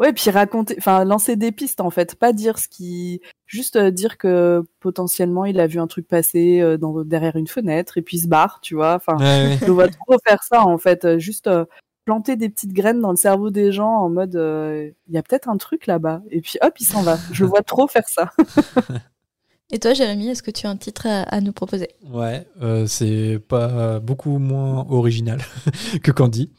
Ouais, 0.00 0.12
puis 0.12 0.30
raconter, 0.30 0.76
enfin 0.78 1.04
lancer 1.04 1.34
des 1.34 1.50
pistes 1.50 1.80
en 1.80 1.90
fait, 1.90 2.14
pas 2.14 2.32
dire 2.32 2.58
ce 2.60 2.68
qui, 2.68 3.20
juste 3.46 3.74
euh, 3.74 3.90
dire 3.90 4.16
que 4.16 4.62
potentiellement 4.78 5.44
il 5.44 5.58
a 5.58 5.66
vu 5.66 5.80
un 5.80 5.88
truc 5.88 6.06
passer 6.06 6.60
euh, 6.60 6.76
dans, 6.76 7.02
derrière 7.02 7.34
une 7.34 7.48
fenêtre 7.48 7.98
et 7.98 8.02
puis 8.02 8.18
il 8.18 8.20
se 8.20 8.28
barre, 8.28 8.60
tu 8.62 8.76
vois. 8.76 8.94
Enfin, 8.94 9.16
Ouais, 9.16 9.48
ouais. 9.48 9.58
je 9.60 9.64
le 9.66 9.72
vois 9.72 9.88
trop 9.88 10.16
faire 10.24 10.44
ça 10.44 10.64
en 10.64 10.78
fait, 10.78 11.18
juste 11.18 11.48
euh, 11.48 11.64
planter 12.08 12.36
des 12.36 12.48
petites 12.48 12.72
graines 12.72 13.02
dans 13.02 13.10
le 13.10 13.16
cerveau 13.18 13.50
des 13.50 13.70
gens 13.70 13.90
en 13.98 14.08
mode, 14.08 14.34
euh, 14.34 14.90
il 15.08 15.14
y 15.14 15.18
a 15.18 15.22
peut-être 15.22 15.46
un 15.46 15.58
truc 15.58 15.86
là-bas 15.86 16.22
et 16.30 16.40
puis 16.40 16.58
hop 16.62 16.72
il 16.80 16.86
s'en 16.86 17.02
va. 17.02 17.18
Je 17.32 17.44
vois 17.44 17.60
trop 17.62 17.86
faire 17.86 18.08
ça. 18.08 18.32
Et 19.70 19.78
toi, 19.78 19.92
Jérémy, 19.92 20.28
est-ce 20.30 20.42
que 20.42 20.50
tu 20.50 20.66
as 20.66 20.70
un 20.70 20.78
titre 20.78 21.06
à, 21.06 21.24
à 21.24 21.42
nous 21.42 21.52
proposer? 21.52 21.90
Ouais, 22.10 22.46
euh, 22.62 22.86
c'est 22.86 23.38
pas 23.46 24.00
beaucoup 24.00 24.38
moins 24.38 24.86
original 24.88 25.38
que 26.02 26.10
Candy. 26.10 26.50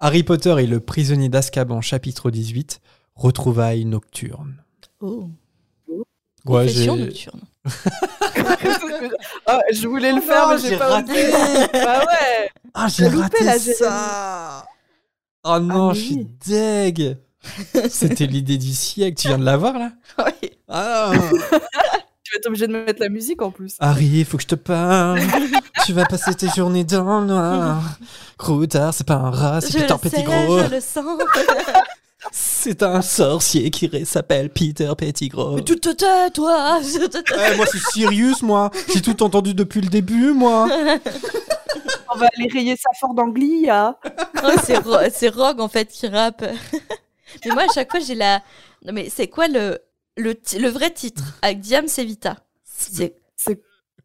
Harry 0.00 0.22
Potter 0.22 0.54
et 0.58 0.66
le 0.66 0.80
prisonnier 0.80 1.28
d'Azkaban, 1.28 1.82
chapitre 1.82 2.30
18, 2.30 2.80
retrouvailles 3.14 3.84
nocturnes. 3.84 4.56
Oh, 5.00 5.28
Ouais, 6.46 6.64
nocturne. 6.86 7.42
Ah, 9.46 9.60
je 9.70 9.86
voulais 9.86 10.12
le 10.12 10.18
Oh 10.18 10.26
faire 10.26 10.48
non, 10.48 10.54
mais 10.54 10.60
j'ai 10.60 10.68
j'ai 10.70 10.78
pas 10.78 10.88
raté. 10.88 11.12
osé. 11.12 11.32
bah 11.74 11.98
ouais. 12.06 12.50
Ah, 12.72 12.88
j'ai 12.88 13.08
raté 13.08 13.44
là, 13.44 13.58
ça 13.58 14.64
Oh 15.50 15.58
non, 15.60 15.90
Ah, 15.90 15.94
je 15.94 16.00
suis 16.00 16.28
deg 16.46 17.16
C'était 17.88 18.26
l'idée 18.26 18.58
du 18.58 18.72
siècle, 18.74 19.20
tu 19.20 19.28
viens 19.28 19.38
de 19.38 19.44
l'avoir 19.44 19.78
là? 19.78 19.92
Oui. 20.18 20.50
Ah 20.68 21.12
Tu 22.22 22.34
vas 22.34 22.38
être 22.40 22.46
obligé 22.48 22.66
de 22.66 22.72
me 22.74 22.84
mettre 22.84 23.00
la 23.00 23.08
musique 23.08 23.40
en 23.40 23.50
plus. 23.50 23.76
Harry, 23.80 24.22
faut 24.24 24.36
que 24.36 24.42
je 24.42 24.48
te 24.48 24.54
parle. 24.54 25.20
tu 25.86 25.94
vas 25.94 26.04
passer 26.04 26.34
tes 26.34 26.48
journées 26.54 26.84
dans 26.84 27.20
le 27.20 27.26
noir. 27.26 27.82
Croutard, 28.36 28.92
c'est 28.92 29.06
pas 29.06 29.14
un 29.14 29.30
rat, 29.30 29.62
c'est 29.62 29.80
Peter 29.80 29.94
Petit 30.02 30.22
Gros. 30.24 30.60
je 30.64 30.74
le 30.74 30.80
sens. 30.82 31.18
C'est 32.32 32.82
un 32.82 33.02
sorcier 33.02 33.70
qui 33.70 33.90
s'appelle 34.04 34.50
Peter 34.50 34.90
Petit 34.96 35.28
Gros. 35.28 35.56
Mais 35.56 35.64
tu 35.64 35.76
te 35.78 35.88
tais, 35.90 36.30
toi 36.30 36.78
Ouais, 37.36 37.56
moi, 37.56 37.66
c'est 37.66 37.78
Sirius, 37.92 38.42
moi. 38.42 38.70
J'ai 38.92 39.00
tout 39.02 39.22
entendu 39.22 39.54
depuis 39.54 39.80
le 39.80 39.88
début, 39.88 40.32
moi. 40.32 40.68
On 42.14 42.18
va 42.18 42.26
aller 42.36 42.48
rayer 42.52 42.76
ça 42.76 42.90
fort 42.98 43.14
d'Anglia. 43.14 43.98
Oh, 44.44 44.48
c'est 44.64 44.78
Ro- 44.78 45.42
Rogue 45.44 45.60
en 45.60 45.68
fait 45.68 45.86
qui 45.88 46.06
rappe. 46.08 46.42
mais 47.44 47.52
moi 47.52 47.64
à 47.68 47.72
chaque 47.72 47.90
fois 47.90 48.00
j'ai 48.00 48.14
la. 48.14 48.42
Non 48.84 48.92
mais 48.92 49.10
c'est 49.10 49.28
quoi 49.28 49.46
le 49.48 49.78
le, 50.16 50.34
le 50.58 50.68
vrai 50.68 50.90
titre, 50.90 51.22
avec 51.42 51.60
Diam 51.60 51.86
Sevita, 51.86 52.36
c'est 52.64 53.14
C'est 53.36 53.54
Conf- 53.54 53.58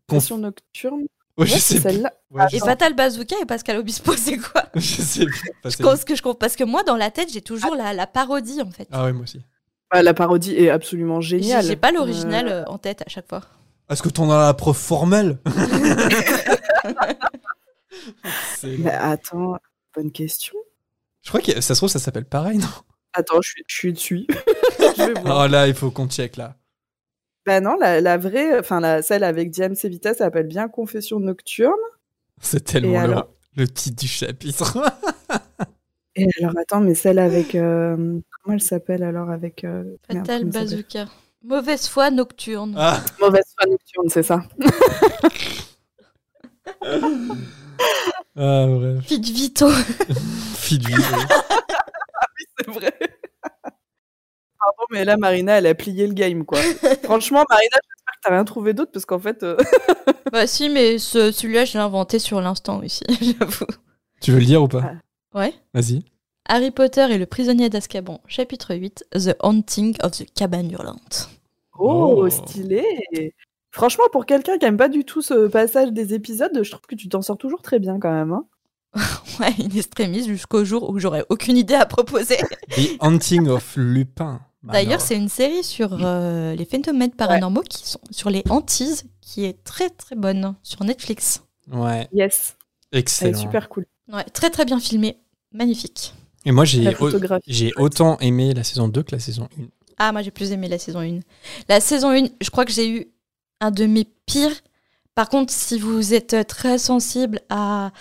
Confession 0.07 0.37
nocturne. 0.37 1.05
Ouais, 1.37 1.51
Ouais, 1.51 1.59
c'est 1.59 1.79
celle-là. 1.79 2.13
Ouais, 2.29 2.45
Et 2.53 2.59
Fatal 2.59 2.93
Bazooka 2.95 3.35
et 3.41 3.45
Pascal 3.45 3.77
Obispo, 3.77 4.13
c'est 4.17 4.37
quoi 4.37 4.63
je 4.75 5.01
sais 5.01 5.25
plus. 5.25 5.51
Je 5.65 5.77
pense 5.77 6.05
que 6.05 6.15
je 6.15 6.21
comprends. 6.21 6.37
Parce 6.39 6.55
que 6.55 6.63
moi, 6.63 6.83
dans 6.83 6.95
la 6.95 7.09
tête, 7.11 7.29
j'ai 7.33 7.41
toujours 7.41 7.75
la, 7.75 7.93
la 7.93 8.05
parodie, 8.07 8.61
en 8.61 8.69
fait. 8.69 8.87
Ah 8.91 9.05
ouais, 9.05 9.13
moi 9.13 9.23
aussi. 9.23 9.41
Ah, 9.89 10.03
la 10.03 10.13
parodie 10.13 10.55
est 10.55 10.69
absolument 10.69 11.21
géniale. 11.21 11.65
j'ai 11.65 11.75
pas 11.75 11.91
l'original 11.91 12.47
Euh, 12.47 12.61
euh, 12.61 12.65
en 12.67 12.77
tête 12.77 13.01
à 13.01 13.09
chaque 13.09 13.27
fois. 13.29 13.41
Est-ce 13.89 14.01
que 14.01 14.09
t'en 14.09 14.29
as 14.31 14.45
la 14.45 14.53
preuve 14.53 14.77
formelle 14.77 15.37
mais 18.63 18.91
attends, 18.91 19.57
bonne 19.95 20.11
question. 20.11 20.55
Je 21.21 21.29
crois 21.29 21.41
que 21.41 21.61
ça 21.61 21.75
se 21.75 21.79
trouve, 21.79 21.89
ça 21.89 21.99
s'appelle 21.99 22.25
pareil, 22.25 22.57
non? 22.57 22.67
Attends, 23.13 23.41
je 23.41 23.49
suis, 23.49 23.63
je 23.67 23.75
suis 23.75 23.93
dessus. 23.93 24.25
je 24.79 25.03
vais 25.13 25.21
voir. 25.21 25.45
Oh 25.45 25.47
là, 25.47 25.67
il 25.67 25.73
faut 25.75 25.91
qu'on 25.91 26.07
check 26.07 26.37
là. 26.37 26.55
Bah 27.45 27.59
non, 27.59 27.75
la, 27.75 27.99
la 27.99 28.17
vraie, 28.17 28.57
enfin 28.57 28.79
la, 28.79 29.01
celle 29.01 29.23
avec 29.23 29.51
Diam 29.51 29.75
Sevita, 29.75 30.13
ça 30.13 30.19
s'appelle 30.25 30.47
bien 30.47 30.69
Confession 30.69 31.19
nocturne. 31.19 31.73
C'est 32.41 32.63
tellement 32.63 33.03
Et 33.03 33.07
le, 33.07 33.13
alors 33.13 33.29
le 33.55 33.67
titre 33.67 34.01
du 34.01 34.07
chapitre. 34.07 34.77
Et 36.15 36.27
alors 36.39 36.53
attends, 36.57 36.79
mais 36.79 36.93
celle 36.95 37.19
avec 37.19 37.55
euh, 37.55 37.95
comment 37.95 38.53
elle 38.53 38.61
s'appelle 38.61 39.03
alors 39.03 39.29
avec 39.31 39.63
euh, 39.63 39.83
merde, 39.83 39.97
Fatal 40.07 40.25
s'appelle 40.25 40.45
Bazooka. 40.49 41.05
Mauvaise 41.43 41.87
foi 41.87 42.11
nocturne. 42.11 42.75
ah, 42.77 43.01
Mauvaise 43.19 43.53
foi 43.59 43.69
nocturne, 43.69 44.09
c'est 44.09 44.23
ça. 44.23 44.43
ah, 48.37 48.65
bref. 48.67 49.07
De 49.09 49.31
Vito. 49.33 49.69
Fille 50.55 50.77
de 50.79 50.87
vie, 50.87 50.93
oui. 50.95 51.35
C'est 52.59 52.69
vrai. 52.69 52.93
Pardon, 54.63 54.83
mais 54.91 55.03
là 55.05 55.17
Marina, 55.17 55.57
elle 55.57 55.67
a 55.67 55.73
plié 55.75 56.07
le 56.07 56.13
game 56.13 56.45
quoi. 56.45 56.59
Franchement, 57.03 57.43
Marina, 57.49 57.77
j'espère 57.89 58.13
que 58.15 58.19
t'as 58.23 58.29
rien 58.31 58.43
trouvé 58.45 58.73
d'autre 58.73 58.91
parce 58.91 59.05
qu'en 59.05 59.19
fait, 59.19 59.43
euh, 59.43 59.57
bah 60.31 60.47
si, 60.47 60.69
mais 60.69 60.97
ce- 60.99 61.31
celui-là, 61.31 61.65
je 61.65 61.73
l'ai 61.73 61.79
inventé 61.83 62.19
sur 62.19 62.39
l'instant 62.41 62.79
aussi, 62.83 63.03
j'avoue. 63.39 63.65
Tu 64.21 64.31
veux 64.31 64.39
le 64.39 64.45
dire 64.45 64.63
ou 64.63 64.67
pas 64.67 64.93
Ouais. 65.33 65.53
Vas-y. 65.73 66.03
Harry 66.47 66.71
Potter 66.71 67.07
et 67.09 67.17
le 67.17 67.25
prisonnier 67.25 67.69
d'Azkaban, 67.69 68.21
chapitre 68.27 68.75
8, 68.75 69.05
The 69.13 69.35
Haunting 69.39 69.95
of 70.03 70.11
the 70.11 70.25
Cabane 70.33 70.69
Hurlante. 70.71 71.29
oh, 71.79 72.23
Oh. 72.25 72.29
stylé. 72.29 72.83
Franchement, 73.71 74.03
pour 74.11 74.25
quelqu'un 74.25 74.57
qui 74.59 74.65
aime 74.65 74.77
pas 74.77 74.89
du 74.89 75.03
tout 75.05 75.21
ce 75.21 75.47
passage 75.47 75.91
des 75.91 76.13
épisodes, 76.13 76.51
je 76.61 76.69
trouve 76.69 76.85
que 76.87 76.95
tu 76.95 77.09
t'en 77.09 77.21
sors 77.21 77.37
toujours 77.37 77.61
très 77.61 77.79
bien 77.79 77.97
quand 77.99 78.11
même. 78.11 78.31
hein. 78.33 78.45
Ouais, 79.39 79.47
in 79.59 79.69
extremis 79.75 80.27
jusqu'au 80.27 80.63
jour 80.63 80.87
où 80.91 80.99
j'aurais 80.99 81.25
aucune 81.29 81.57
idée 81.57 81.73
à 81.73 81.87
proposer. 81.87 82.37
The 82.75 82.97
Hunting 83.01 83.47
of 83.47 83.73
Lupin. 83.75 84.41
Bah 84.63 84.73
D'ailleurs, 84.73 85.01
c'est 85.01 85.15
une 85.17 85.27
série 85.29 85.63
sur 85.63 85.97
euh, 86.01 86.55
les 86.55 86.65
phénomènes 86.65 87.11
paranormaux 87.11 87.63
qui 87.69 87.85
sont 87.87 87.99
sur 88.11 88.29
les 88.29 88.43
hantises, 88.49 89.03
qui 89.21 89.43
est 89.43 89.61
très 89.63 89.89
très 89.89 90.15
bonne 90.15 90.55
sur 90.63 90.83
Netflix. 90.85 91.41
Ouais, 91.71 92.07
Yes, 92.13 92.55
elle 92.91 92.97
est 92.97 93.01
excellent. 93.01 93.37
super 93.37 93.67
cool. 93.69 93.85
Ouais, 94.11 94.23
très 94.33 94.49
très 94.49 94.63
bien 94.65 94.79
filmé, 94.79 95.17
magnifique. 95.51 96.13
Et 96.45 96.51
moi, 96.51 96.63
j'ai 96.65 96.87
au- 96.89 96.91
photographie. 97.09 97.43
j'ai 97.47 97.71
autant 97.77 98.17
aimé 98.19 98.53
la 98.53 98.63
saison 98.63 98.87
2 98.87 99.03
que 99.03 99.15
la 99.15 99.19
saison 99.19 99.47
1. 99.59 99.63
Ah, 99.97 100.11
moi 100.11 100.21
j'ai 100.21 100.31
plus 100.31 100.51
aimé 100.51 100.67
la 100.67 100.79
saison 100.79 100.99
1. 101.01 101.19
La 101.69 101.79
saison 101.79 102.11
1, 102.11 102.27
je 102.41 102.49
crois 102.49 102.65
que 102.65 102.71
j'ai 102.71 102.89
eu 102.89 103.07
un 103.61 103.69
de 103.71 103.85
mes 103.85 104.05
pires. 104.25 104.55
Par 105.15 105.29
contre, 105.29 105.53
si 105.53 105.77
vous 105.79 106.13
êtes 106.13 106.47
très 106.47 106.77
sensible 106.77 107.41
à. 107.49 107.91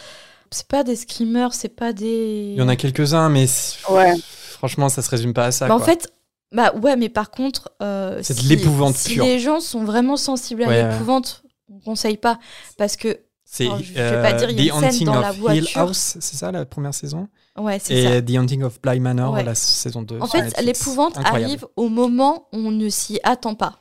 C'est 0.51 0.67
pas 0.67 0.85
des 0.85 0.97
screamers, 0.97 1.55
c'est 1.55 1.69
pas 1.71 1.93
des. 1.93 2.53
Il 2.55 2.59
y 2.59 2.63
en 2.63 2.69
a 2.69 2.77
quelques-uns, 2.77 3.29
mais 3.31 3.47
Ouais. 3.91 4.15
franchement, 4.51 4.89
ça 4.89 5.03
se 5.03 5.11
résume 5.11 5.33
pas 5.35 5.47
à 5.47 5.51
ça. 5.53 5.67
Mais 5.67 5.73
en 5.73 5.79
fait, 5.79 6.13
bah 6.53 6.73
ouais, 6.83 6.97
mais 6.97 7.09
par 7.09 7.31
contre. 7.31 7.71
euh, 7.83 8.21
C'est 8.23 8.35
de 8.35 8.41
si- 8.41 8.47
l'épouvante 8.49 8.95
Si 8.97 9.15
pure. 9.15 9.25
les 9.25 9.39
gens 9.39 9.61
sont 9.61 9.85
vraiment 9.85 10.17
sensibles 10.17 10.63
à 10.65 10.69
Ouais, 10.69 10.89
l'épouvante, 10.91 11.43
on 11.73 11.79
conseille 11.81 12.17
pas. 12.17 12.39
Parce 12.79 12.97
que. 12.97 13.21
c'est 13.45 13.65
alors, 13.67 13.79
je 13.83 13.93
vais 13.93 14.23
pas 14.23 14.33
dire, 14.35 14.51
il 14.51 14.65
y 14.65 14.71
a 14.71 14.73
The 14.75 14.77
une 14.85 14.91
scène 14.93 15.07
dans 15.07 15.21
la 15.21 15.33
Hill. 15.55 15.67
House, 15.75 16.17
c'est 16.21 16.37
ça 16.37 16.51
la 16.53 16.65
première 16.65 16.95
saison? 16.95 17.29
Ouais, 17.59 17.79
c'est 17.79 17.95
Et 17.95 18.05
ça. 18.05 18.23
The 18.23 18.31
Haunting 18.39 18.63
of 18.63 18.81
Bly 18.81 19.01
Manor, 19.01 19.35
Ouais. 19.35 19.45
la 19.45 19.55
saison 19.55 20.03
2. 20.03 20.19
En 20.21 20.27
fait, 20.27 20.43
Netflix. 20.43 20.65
l'épouvante 20.65 21.19
Incroyable. 21.19 21.45
arrive 21.45 21.67
au 21.77 21.89
moment 21.89 22.49
où 22.53 22.57
on 22.59 22.71
ne 22.71 22.89
s'y 22.89 23.21
attend 23.25 23.55
pas. 23.55 23.81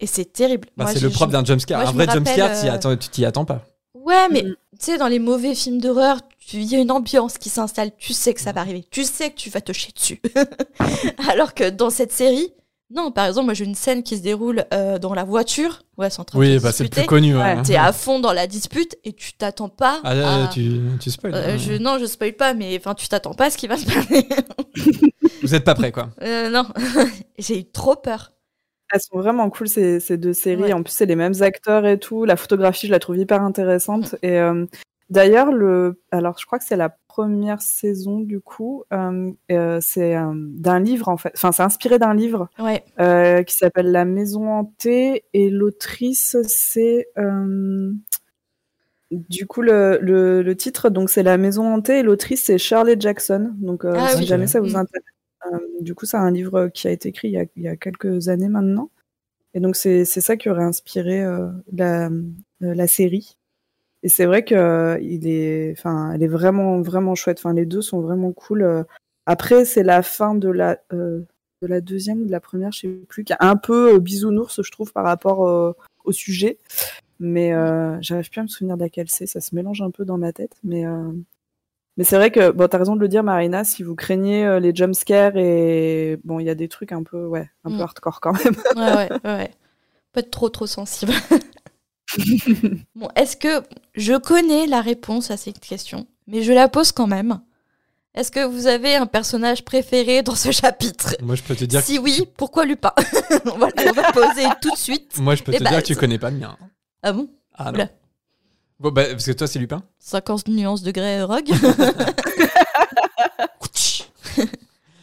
Et 0.00 0.06
c'est 0.06 0.32
terrible. 0.32 0.68
Bah, 0.76 0.84
Moi, 0.84 0.92
c'est 0.92 1.00
le 1.00 1.10
propre 1.10 1.32
d'un 1.32 1.44
jumpscare. 1.44 1.80
Un 1.80 1.86
je 1.86 1.92
vrai 1.92 2.06
jumpscare, 2.06 2.50
euh, 2.86 2.96
tu 2.96 3.08
t'y 3.08 3.24
attends 3.24 3.44
pas. 3.44 3.62
Ouais, 4.08 4.28
mais 4.30 4.42
Mhm. 4.42 4.54
tu 4.78 4.84
sais, 4.86 4.98
dans 4.98 5.08
les 5.08 5.18
mauvais 5.18 5.54
films 5.54 5.80
d'horreur, 5.80 6.18
tu- 6.38 6.56
il 6.56 6.64
y 6.64 6.76
a 6.76 6.78
une 6.78 6.90
ambiance 6.90 7.36
qui 7.38 7.48
s'installe. 7.50 7.90
Tu 7.98 8.12
sais 8.12 8.32
que 8.34 8.40
ça 8.40 8.52
va 8.52 8.60
arriver. 8.62 8.84
Tu 8.90 9.04
sais 9.04 9.30
que 9.30 9.36
tu 9.36 9.50
vas 9.50 9.60
te 9.60 9.72
chier 9.72 9.92
dessus. 9.94 10.20
Alors 11.30 11.54
que 11.54 11.68
dans 11.70 11.90
cette 11.90 12.12
série, 12.12 12.52
non, 12.90 13.10
par 13.12 13.26
exemple, 13.26 13.44
moi 13.44 13.54
j'ai 13.54 13.66
une 13.66 13.74
scène 13.74 14.02
qui 14.02 14.16
se 14.16 14.22
déroule 14.22 14.64
euh, 14.72 14.98
dans 14.98 15.12
la 15.12 15.24
voiture. 15.24 15.82
Ouais, 15.98 16.08
c'est 16.08 16.20
en 16.20 16.24
train 16.24 16.38
de 16.38 16.42
Oui, 16.42 16.58
bah, 16.58 16.72
c'est 16.72 16.84
le 16.84 16.88
plus 16.90 17.04
connu. 17.04 17.36
Ouais, 17.36 17.42
hein. 17.42 17.62
T'es 17.62 17.76
à 17.76 17.92
fond 17.92 18.18
dans 18.18 18.32
la 18.32 18.46
dispute 18.46 18.96
et 19.04 19.12
tu 19.12 19.34
t'attends 19.34 19.68
pas. 19.68 20.00
Ah, 20.04 20.14
là, 20.14 20.44
à- 20.44 20.48
tu, 20.48 20.80
tu 20.98 21.10
spoil. 21.10 21.34
Euh, 21.34 21.54
hein. 21.54 21.56
je, 21.58 21.74
non, 21.74 21.98
je 21.98 22.06
spoil 22.06 22.32
pas, 22.32 22.54
mais 22.54 22.76
enfin, 22.78 22.94
tu 22.94 23.06
t'attends 23.08 23.34
pas 23.34 23.46
à 23.46 23.50
ce 23.50 23.58
qui 23.58 23.66
va 23.66 23.76
se 23.76 23.84
passer. 23.84 24.26
Vous 25.42 25.54
êtes 25.54 25.64
pas 25.64 25.74
prêts, 25.74 25.92
quoi. 25.92 26.08
Euh, 26.22 26.48
non, 26.48 26.64
j'ai 27.38 27.58
eu 27.58 27.64
trop 27.64 27.94
peur. 27.94 28.32
Elles 28.92 29.00
sont 29.00 29.18
vraiment 29.18 29.50
cool 29.50 29.68
ces, 29.68 30.00
ces 30.00 30.16
deux 30.16 30.32
séries. 30.32 30.62
Ouais. 30.62 30.72
En 30.72 30.82
plus, 30.82 30.92
c'est 30.92 31.06
les 31.06 31.16
mêmes 31.16 31.40
acteurs 31.42 31.84
et 31.86 31.98
tout. 31.98 32.24
La 32.24 32.36
photographie, 32.36 32.86
je 32.86 32.92
la 32.92 32.98
trouve 32.98 33.18
hyper 33.18 33.42
intéressante. 33.42 34.14
Et 34.22 34.38
euh, 34.38 34.64
d'ailleurs, 35.10 35.52
le, 35.52 36.00
alors 36.10 36.38
je 36.38 36.46
crois 36.46 36.58
que 36.58 36.64
c'est 36.64 36.76
la 36.76 36.88
première 37.08 37.60
saison 37.60 38.20
du 38.20 38.40
coup. 38.40 38.84
euh, 38.92 39.30
euh, 39.50 39.78
c'est 39.82 40.16
euh, 40.16 40.32
d'un 40.34 40.78
livre 40.80 41.08
en 41.08 41.16
fait. 41.16 41.32
Enfin, 41.34 41.52
c'est 41.52 41.62
inspiré 41.64 41.98
d'un 41.98 42.14
livre 42.14 42.48
Ouais. 42.58 42.84
euh, 43.00 43.42
qui 43.42 43.54
s'appelle 43.56 43.90
La 43.90 44.04
Maison 44.04 44.48
hantée 44.52 45.24
et 45.34 45.50
l'autrice 45.50 46.36
c'est 46.46 47.08
euh, 47.18 47.92
du 49.10 49.46
coup 49.46 49.62
le, 49.62 49.98
le, 50.02 50.42
le 50.42 50.56
titre 50.56 50.90
donc 50.90 51.08
c'est 51.10 51.22
La 51.22 51.38
Maison 51.38 51.66
hantée 51.74 52.00
et 52.00 52.02
l'autrice 52.02 52.44
c'est 52.44 52.58
Shirley 52.58 52.96
Jackson. 52.98 53.52
Donc 53.58 53.84
euh, 53.84 53.94
Ah 53.96 54.08
si 54.10 54.18
oui. 54.20 54.26
jamais 54.26 54.46
ça 54.46 54.60
vous 54.60 54.72
Mm. 54.72 54.76
intéresse. 54.76 55.04
Euh, 55.46 55.58
du 55.80 55.94
coup, 55.94 56.06
c'est 56.06 56.16
un 56.16 56.30
livre 56.30 56.68
qui 56.68 56.88
a 56.88 56.90
été 56.90 57.10
écrit 57.10 57.28
il 57.28 57.62
y 57.62 57.68
a, 57.68 57.76
quelques 57.76 58.28
années 58.28 58.48
maintenant. 58.48 58.90
Et 59.54 59.60
donc, 59.60 59.76
c'est 59.76 60.04
ça 60.04 60.36
qui 60.36 60.48
aurait 60.50 60.64
inspiré 60.64 61.22
euh, 61.22 61.48
la, 61.72 62.06
euh, 62.06 62.10
la 62.60 62.86
série. 62.86 63.38
Et 64.02 64.08
c'est 64.08 64.26
vrai 64.26 64.44
que 64.44 64.98
est, 65.00 65.72
enfin, 65.72 66.12
elle 66.12 66.22
est 66.22 66.28
vraiment, 66.28 66.80
vraiment 66.80 67.14
chouette. 67.14 67.38
Enfin, 67.38 67.54
les 67.54 67.66
deux 67.66 67.82
sont 67.82 68.00
vraiment 68.00 68.32
cool. 68.32 68.84
Après, 69.26 69.64
c'est 69.64 69.82
la 69.82 70.02
fin 70.02 70.34
de 70.34 70.48
la, 70.48 70.78
de 70.92 71.26
la 71.62 71.80
deuxième 71.80 72.22
ou 72.22 72.26
de 72.26 72.30
la 72.30 72.40
première, 72.40 72.70
je 72.70 72.80
sais 72.80 72.88
plus, 72.88 73.24
qui 73.24 73.32
est 73.32 73.36
un 73.40 73.56
peu 73.56 73.98
bisounours, 73.98 74.62
je 74.62 74.70
trouve, 74.70 74.92
par 74.92 75.04
rapport 75.04 75.40
au 76.04 76.12
sujet. 76.12 76.58
Mais 77.20 77.52
euh, 77.52 77.98
j'arrive 78.00 78.30
plus 78.30 78.40
à 78.40 78.42
me 78.44 78.48
souvenir 78.48 78.76
de 78.76 78.82
laquelle 78.82 79.10
c'est. 79.10 79.26
Ça 79.26 79.40
se 79.40 79.54
mélange 79.54 79.82
un 79.82 79.90
peu 79.90 80.04
dans 80.04 80.18
ma 80.18 80.32
tête. 80.32 80.56
Mais, 80.62 80.84
mais 81.98 82.04
c'est 82.04 82.16
vrai 82.16 82.30
que, 82.30 82.50
bon, 82.50 82.66
t'as 82.68 82.78
raison 82.78 82.96
de 82.96 83.00
le 83.00 83.08
dire, 83.08 83.22
Marina, 83.22 83.64
si 83.64 83.82
vous 83.82 83.94
craignez 83.94 84.46
euh, 84.46 84.58
les 84.60 84.74
jumpscares 84.74 85.36
et, 85.36 86.18
bon, 86.24 86.38
il 86.40 86.46
y 86.46 86.50
a 86.50 86.54
des 86.54 86.68
trucs 86.68 86.92
un 86.92 87.02
peu, 87.02 87.26
ouais, 87.26 87.50
un 87.64 87.70
Mm. 87.70 87.76
peu 87.76 87.82
hardcore 87.82 88.20
quand 88.20 88.32
même. 88.44 88.54
Ouais, 88.76 89.08
ouais, 89.10 89.18
ouais. 89.24 89.50
Pas 90.14 90.20
être 90.20 90.30
trop, 90.30 90.48
trop 90.48 90.66
sensible. 90.66 91.12
bon, 92.96 93.08
est-ce 93.16 93.36
que 93.36 93.62
je 93.94 94.14
connais 94.14 94.66
la 94.66 94.80
réponse 94.80 95.30
à 95.30 95.36
cette 95.36 95.60
question, 95.60 96.06
mais 96.26 96.42
je 96.42 96.52
la 96.52 96.68
pose 96.68 96.92
quand 96.92 97.06
même. 97.06 97.40
Est-ce 98.14 98.30
que 98.32 98.44
vous 98.44 98.66
avez 98.66 98.96
un 98.96 99.06
personnage 99.06 99.64
préféré 99.64 100.22
dans 100.22 100.34
ce 100.34 100.50
chapitre? 100.50 101.14
Moi, 101.22 101.34
je 101.36 101.42
peux 101.42 101.54
te 101.54 101.64
dire. 101.64 101.82
Si 101.82 101.98
oui, 101.98 102.26
pourquoi 102.36 102.64
Lupin? 102.64 102.92
Voilà, 103.44 103.72
on 103.88 103.92
va 103.92 104.12
poser 104.12 104.44
tout 104.60 104.70
de 104.70 104.76
suite. 104.76 105.18
Moi, 105.18 105.34
je 105.34 105.42
peux 105.42 105.52
les 105.52 105.58
te 105.58 105.64
dire 105.64 105.78
que 105.82 105.86
tu 105.86 105.94
connais 105.94 106.18
pas 106.18 106.30
le 106.30 106.38
mien. 106.38 106.56
Ah 107.02 107.12
bon? 107.12 107.28
Ah 107.54 107.66
non. 107.66 107.74
Oula. 107.74 107.88
Bon, 108.80 108.90
bah, 108.92 109.04
parce 109.10 109.26
que 109.26 109.32
toi, 109.32 109.46
c'est 109.46 109.58
Lupin. 109.58 109.82
50 109.98 110.48
nuances 110.48 110.82
de 110.82 110.90
grey 110.92 111.22
rogue 111.22 111.50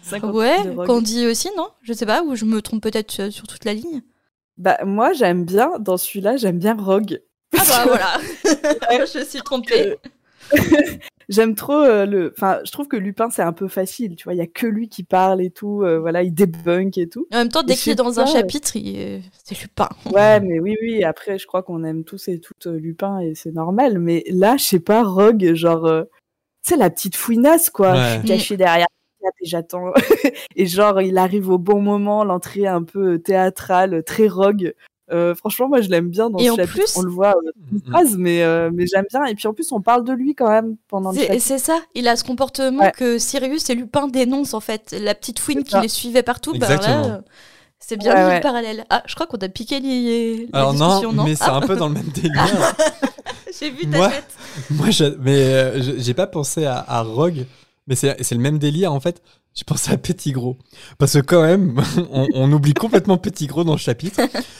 50 0.03 0.34
Ouais, 0.34 0.64
de 0.64 0.69
rogue. 0.69 0.88
Candy 0.88 1.26
aussi, 1.26 1.49
non? 1.57 1.68
Je 1.81 1.91
sais 1.91 2.06
pas, 2.06 2.22
ou 2.23 2.35
je 2.35 2.45
me 2.45 2.61
trompe 2.61 2.84
peut-être 2.84 3.19
euh, 3.19 3.31
sur 3.31 3.47
toute 3.47 3.65
la 3.65 3.73
ligne. 3.73 4.02
Bah, 4.57 4.77
moi, 4.85 5.11
j'aime 5.14 5.43
bien, 5.45 5.72
dans 5.80 5.97
celui-là, 5.97 6.38
j'aime 6.38 6.60
bien 6.60 6.76
Rogue. 6.77 7.22
Ah 7.57 7.64
bah 7.68 7.85
voilà 7.85 8.18
Je 9.14 9.26
suis 9.26 9.41
trompée. 9.41 9.97
J'aime 11.30 11.56
trop 11.56 11.73
euh, 11.73 12.06
le. 12.06 12.34
Enfin, 12.35 12.60
je 12.65 12.72
trouve 12.72 12.88
que 12.88 12.97
Lupin, 12.97 13.30
c'est 13.30 13.41
un 13.41 13.53
peu 13.53 13.68
facile, 13.68 14.15
tu 14.15 14.26
vois. 14.26 14.34
Il 14.34 14.38
y 14.38 14.41
a 14.41 14.47
que 14.47 14.68
lui 14.68 14.89
qui 14.89 15.03
parle 15.03 15.41
et 15.41 15.49
tout. 15.49 15.81
euh, 15.84 15.99
voilà, 15.99 16.23
il 16.23 16.34
débunk 16.34 16.97
et 16.97 17.07
tout. 17.07 17.27
En 17.34 17.38
même 17.38 17.49
temps, 17.49 17.64
dès 17.64 17.76
qu'il 17.76 17.91
est 17.91 17.95
dans 17.95 18.19
un 18.19 18.26
pas. 18.26 18.31
chapitre, 18.31 18.76
il 18.76 18.95
est- 18.99 19.22
c'est 19.43 19.60
Lupin. 19.61 19.89
Ouais, 20.11 20.39
mais 20.39 20.60
oui, 20.60 20.76
oui. 20.81 21.03
Après, 21.03 21.38
je 21.39 21.47
crois 21.47 21.64
qu'on 21.64 21.84
aime 21.84 22.03
tous 22.03 22.27
et 22.27 22.39
toutes 22.39 22.68
euh, 22.68 22.77
Lupin 22.77 23.19
et 23.19 23.34
c'est 23.35 23.52
normal. 23.53 23.99
Mais 23.99 24.23
là, 24.30 24.57
je 24.57 24.64
sais 24.64 24.80
pas, 24.80 25.03
Rogue, 25.03 25.53
genre, 25.56 25.85
euh, 25.85 26.03
tu 26.64 26.73
sais, 26.73 26.77
la 26.77 26.89
petite 26.89 27.15
fouinasse, 27.15 27.69
quoi. 27.69 27.93
Ouais. 27.93 27.97
Je 28.07 28.19
suis 28.19 28.27
cachée 28.27 28.57
derrière 28.57 28.88
et 29.41 29.47
j'attends. 29.47 29.91
et 30.56 30.65
genre, 30.68 31.02
il 31.02 31.18
arrive 31.18 31.49
au 31.49 31.57
bon 31.57 31.81
moment, 31.81 32.23
l'entrée 32.23 32.68
un 32.68 32.84
peu 32.84 33.18
théâtrale, 33.18 34.03
très 34.03 34.27
Rogue. 34.27 34.73
Euh, 35.11 35.36
franchement, 35.36 35.68
moi, 35.68 35.82
je 35.82 35.90
l'aime 35.90 36.10
bien 36.10 36.30
dans 36.32 36.40
Et 36.40 36.45
ce 36.45 36.52
en 36.52 36.56
chapitre. 36.56 36.73
plus- 36.73 36.98
On 36.98 37.02
le 37.03 37.11
voit 37.11 37.36
euh, 37.38 37.52
Mm, 37.72 37.76
une 37.76 37.82
phrase, 37.91 38.15
mais, 38.18 38.41
euh, 38.44 38.72
mais 38.73 38.88
j'aime 38.88 39.06
bien. 39.10 39.26
Et 39.26 39.36
puis 39.36 39.48
en 39.48 39.53
plus, 39.53 39.72
on 39.72 39.80
parle 39.82 40.03
de 40.03 40.14
lui 40.14 40.34
quand 40.34 40.49
même 40.49 40.77
pendant 40.88 41.11
le 41.11 41.18
C'est 41.18 41.27
chapitre. 41.27 41.44
c'est 41.45 41.57
ça, 41.60 41.80
il 41.94 42.07
a 42.07 42.15
ce 42.15 42.23
comportement 42.23 42.84
Ouais. 42.84 42.91
que 42.91 43.18
Sirius 43.19 43.69
et 43.69 43.76
Lupin 43.76 44.07
dénoncent 44.07 44.53
en 44.56 44.60
fait. 44.61 44.95
La 44.99 45.14
petite 45.14 45.38
fouine 45.40 45.64
qui 45.64 45.80
les 45.80 45.88
suivait 45.90 46.23
partout, 46.23 46.53
bah, 46.53 46.68
là, 46.68 46.76
Exactement. 46.76 47.06
euh, 47.06 47.18
C'est 47.77 47.98
bien 47.98 48.14
Ouais, 48.15 48.22
vu 48.23 48.27
ouais. 48.30 48.36
le 48.38 48.41
parallèle. 48.41 48.86
Ah, 48.90 49.03
je 49.06 49.14
crois 49.14 49.27
qu'on 49.27 49.38
a 49.38 49.49
piqué 49.49 49.80
les... 49.80 50.48
Alors 50.53 50.73
non, 50.73 51.11
non, 51.14 51.23
mais 51.23 51.36
c'est 51.36 51.44
Ah, 51.45 51.57
un 51.57 51.61
peu 51.61 51.76
dans 51.76 51.88
le 51.88 51.94
même 51.94 52.07
délire. 52.15 52.34
J'ai 53.60 53.69
vu 53.72 53.88
ta 53.90 53.98
Moi- 53.98 54.10
tête. 54.10 54.26
Moi, 54.72 54.90
je- 54.90 55.15
mais 55.22 55.36
euh, 55.53 55.99
j'ai 55.99 56.14
pas 56.15 56.26
pensé 56.26 56.65
à, 56.65 56.84
à 56.88 57.02
Rogue, 57.03 57.45
mais 57.88 57.95
c'est 57.95 58.15
c'est 58.23 58.34
le 58.36 58.41
même 58.41 58.57
délire 58.57 58.91
en 58.91 58.99
fait. 58.99 59.22
J'ai 59.57 59.64
pensé 59.64 59.90
à 59.90 59.98
Petit 59.98 60.34
Gros. 60.34 60.57
Parce 60.98 61.14
que 61.14 61.19
quand 61.19 61.41
même, 61.41 61.82
on, 62.11 62.27
on 62.34 62.52
oublie 62.52 62.73
complètement 62.73 63.18
Petit 63.18 63.48
Gros 63.48 63.64
dans 63.64 63.72
le 63.72 63.77
chapitre. 63.80 64.19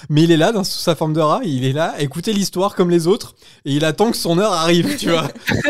Mais 0.10 0.24
il 0.24 0.32
est 0.32 0.38
là, 0.38 0.54
dans, 0.54 0.64
sous 0.64 0.80
sa 0.80 0.96
forme 0.96 1.12
de 1.12 1.20
rat, 1.20 1.42
il 1.44 1.66
est 1.66 1.74
là, 1.74 1.96
à 1.98 2.02
écouter 2.02 2.32
l'histoire 2.32 2.76
comme 2.76 2.90
les 2.90 3.06
autres, 3.06 3.36
et 3.66 3.74
il 3.74 3.84
attend 3.84 4.10
que 4.12 4.16
son 4.16 4.38
heure 4.40 4.54
arrive, 4.54 4.96
tu 4.98 5.10
vois. 5.10 5.28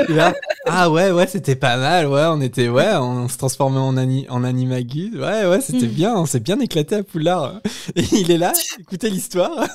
Il 0.09 0.33
ah 0.67 0.89
ouais, 0.91 1.09
ouais, 1.11 1.25
c'était 1.25 1.55
pas 1.55 1.77
mal, 1.77 2.07
ouais, 2.07 2.25
on 2.27 2.39
était, 2.41 2.67
ouais, 2.69 2.93
on 2.97 3.27
se 3.27 3.37
transformait 3.37 3.79
en, 3.79 3.97
ani, 3.97 4.27
en 4.29 4.43
animagus, 4.43 5.15
ouais, 5.15 5.45
ouais, 5.47 5.61
c'était 5.61 5.87
Mm. 5.87 5.89
bien, 5.89 6.15
on 6.15 6.25
s'est 6.27 6.39
bien 6.39 6.59
éclaté 6.59 6.95
à 6.95 7.03
Poulard. 7.03 7.61
Et 7.95 8.03
il 8.11 8.29
est 8.31 8.37
là, 8.37 8.53
écouter 8.79 9.09
l'histoire. 9.09 9.65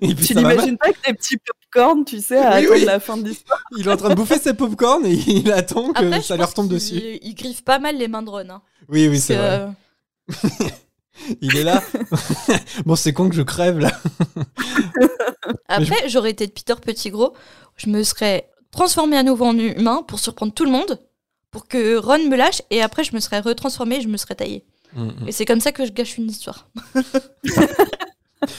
Tu 0.00 0.34
n'imagines 0.34 0.76
pas 0.78 0.90
que 0.90 0.98
des 1.08 1.14
petits 1.14 1.36
popcorn, 1.36 2.04
tu 2.04 2.20
sais, 2.20 2.38
à 2.38 2.60
Oui, 2.60 2.84
la 2.84 2.98
fin 3.00 3.16
de 3.16 3.28
l'histoire. 3.28 3.62
Il 3.78 3.86
est 3.86 3.92
en 3.92 3.96
train 3.96 4.08
de 4.10 4.14
bouffer 4.14 4.38
ses 4.38 4.54
popcorn 4.54 5.04
et 5.06 5.12
il 5.14 5.50
attend 5.52 5.92
que 5.92 6.04
Après, 6.04 6.20
je 6.20 6.26
ça 6.26 6.34
lui 6.34 6.40
pense 6.42 6.50
retombe 6.50 6.66
qu'il- 6.68 6.74
dessus. 6.74 7.18
Il 7.22 7.34
griffe 7.34 7.62
pas 7.62 7.78
mal 7.78 7.96
les 7.96 8.08
mains 8.08 8.22
de 8.22 8.30
Ron. 8.30 8.48
hein. 8.50 8.62
Oui, 8.88 9.08
oui, 9.08 9.18
c'est 9.20 9.36
vrai. 9.36 9.60
euh, 9.60 9.68
Il 11.40 11.56
est 11.56 11.62
là. 11.62 11.82
bon, 12.86 12.96
c'est 12.96 13.12
con 13.12 13.28
que 13.28 13.34
je 13.36 13.42
crève 13.42 13.78
là. 13.78 13.92
Après, 15.68 16.08
j'aurais 16.08 16.30
été 16.30 16.46
de 16.46 16.52
Peter 16.52 16.74
Petit 16.82 17.10
Gros. 17.10 17.34
Je 17.76 17.88
me 17.88 18.02
serais 18.02 18.50
transformé 18.70 19.16
à 19.16 19.22
nouveau 19.22 19.46
en 19.46 19.56
humain 19.58 20.02
pour 20.06 20.18
surprendre 20.18 20.52
tout 20.52 20.64
le 20.64 20.70
monde, 20.72 21.00
pour 21.50 21.66
que 21.68 21.96
Ron 21.96 22.28
me 22.28 22.36
lâche, 22.36 22.62
et 22.70 22.82
après, 22.82 23.04
je 23.04 23.14
me 23.14 23.20
serais 23.20 23.40
retransformé 23.40 23.96
et 23.96 24.00
je 24.00 24.08
me 24.08 24.16
serais 24.16 24.34
taillé. 24.34 24.64
Mm, 24.94 25.28
Et 25.28 25.32
c'est 25.32 25.44
comme 25.44 25.60
ça 25.60 25.72
que 25.72 25.86
je 25.86 25.92
gâche 25.92 26.18
une 26.18 26.28
histoire. 26.30 26.68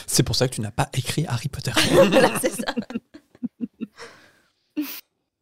C'est 0.08 0.24
pour 0.24 0.36
ça 0.36 0.48
que 0.48 0.56
tu 0.56 0.62
n'as 0.62 0.72
pas 0.72 0.90
écrit 0.94 1.26
Harry 1.28 1.50
Potter. 1.50 1.72
voilà, 2.10 2.32
c'est 2.42 2.52
ça. 2.52 2.74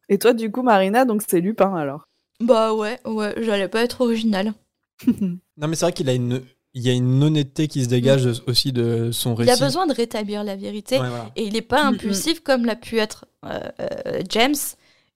Et 0.10 0.18
toi, 0.18 0.34
du 0.34 0.52
coup, 0.52 0.64
Marina, 0.64 1.06
donc 1.06 1.22
c'est 1.28 1.40
Lupin 1.40 1.76
alors? 1.76 2.08
Bah 2.46 2.74
ouais, 2.74 3.00
ouais, 3.06 3.34
j'allais 3.42 3.68
pas 3.68 3.82
être 3.84 4.02
original. 4.02 4.54
non, 5.08 5.38
mais 5.68 5.76
c'est 5.76 5.86
vrai 5.86 5.94
qu'il 5.94 6.10
a 6.10 6.14
une, 6.14 6.42
il 6.74 6.82
y 6.82 6.90
a 6.90 6.94
une 6.94 7.22
honnêteté 7.24 7.68
qui 7.68 7.84
se 7.84 7.90
dégage 7.90 8.24
de- 8.24 8.36
aussi 8.48 8.72
de 8.72 9.12
son 9.12 9.34
Il 9.36 9.46
récit. 9.50 9.52
a 9.62 9.66
besoin 9.66 9.86
de 9.88 9.94
rétablir 9.94 10.44
la 10.44 10.56
vérité, 10.56 11.00
Ouais, 11.00 11.08
voilà. 11.10 11.32
et 11.36 11.44
il 11.46 11.56
est 11.56 11.62
pas 11.62 11.84
Mhm. 11.84 11.96
impulsif 11.96 12.40
comme 12.42 12.66
l'a 12.66 12.76
pu 12.76 13.00
être 13.00 13.26
euh, 13.46 13.60
euh, 13.80 14.22
James, 14.30 14.56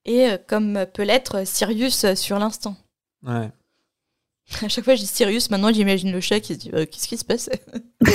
et 0.04 0.26
euh, 0.30 0.38
comme 0.46 0.86
peut 0.92 1.02
l'être 1.04 1.46
Sirius 1.46 2.04
euh, 2.04 2.14
sur 2.14 2.38
l'instant. 2.38 2.76
Ouais. 3.26 3.50
À 4.62 4.68
chaque 4.68 4.84
fois, 4.84 4.94
je 4.94 5.00
dis 5.00 5.06
Sirius, 5.06 5.50
maintenant 5.50 5.72
j'imagine 5.72 6.10
le 6.12 6.20
chat 6.20 6.40
qui 6.40 6.54
se 6.54 6.58
dit 6.58 6.70
euh, 6.72 6.86
Qu'est-ce 6.86 7.06
qui 7.08 7.16
se 7.18 7.24
passe? 7.24 7.50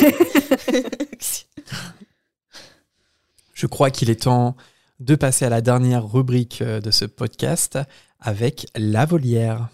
Je 3.53 3.67
crois 3.67 3.91
qu'il 3.91 4.09
est 4.09 4.23
temps 4.23 4.55
de 4.99 5.15
passer 5.15 5.45
à 5.45 5.49
la 5.49 5.61
dernière 5.61 6.09
rubrique 6.11 6.63
de 6.63 6.91
ce 6.91 7.05
podcast 7.05 7.77
avec 8.23 8.67
la 8.75 9.05
volière. 9.05 9.67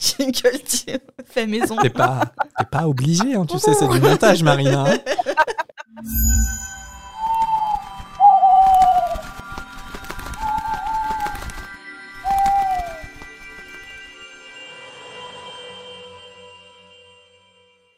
Jingle 0.00 0.60
fait 1.24 1.46
maison. 1.46 1.76
T'es 1.76 1.90
pas, 1.90 2.32
t'es 2.58 2.64
pas 2.64 2.86
obligé, 2.86 3.34
hein, 3.34 3.46
tu 3.46 3.58
sais, 3.58 3.74
c'est 3.74 3.88
du 3.88 4.00
montage, 4.00 4.42
Marina. 4.42 4.84
hein. 4.86 4.98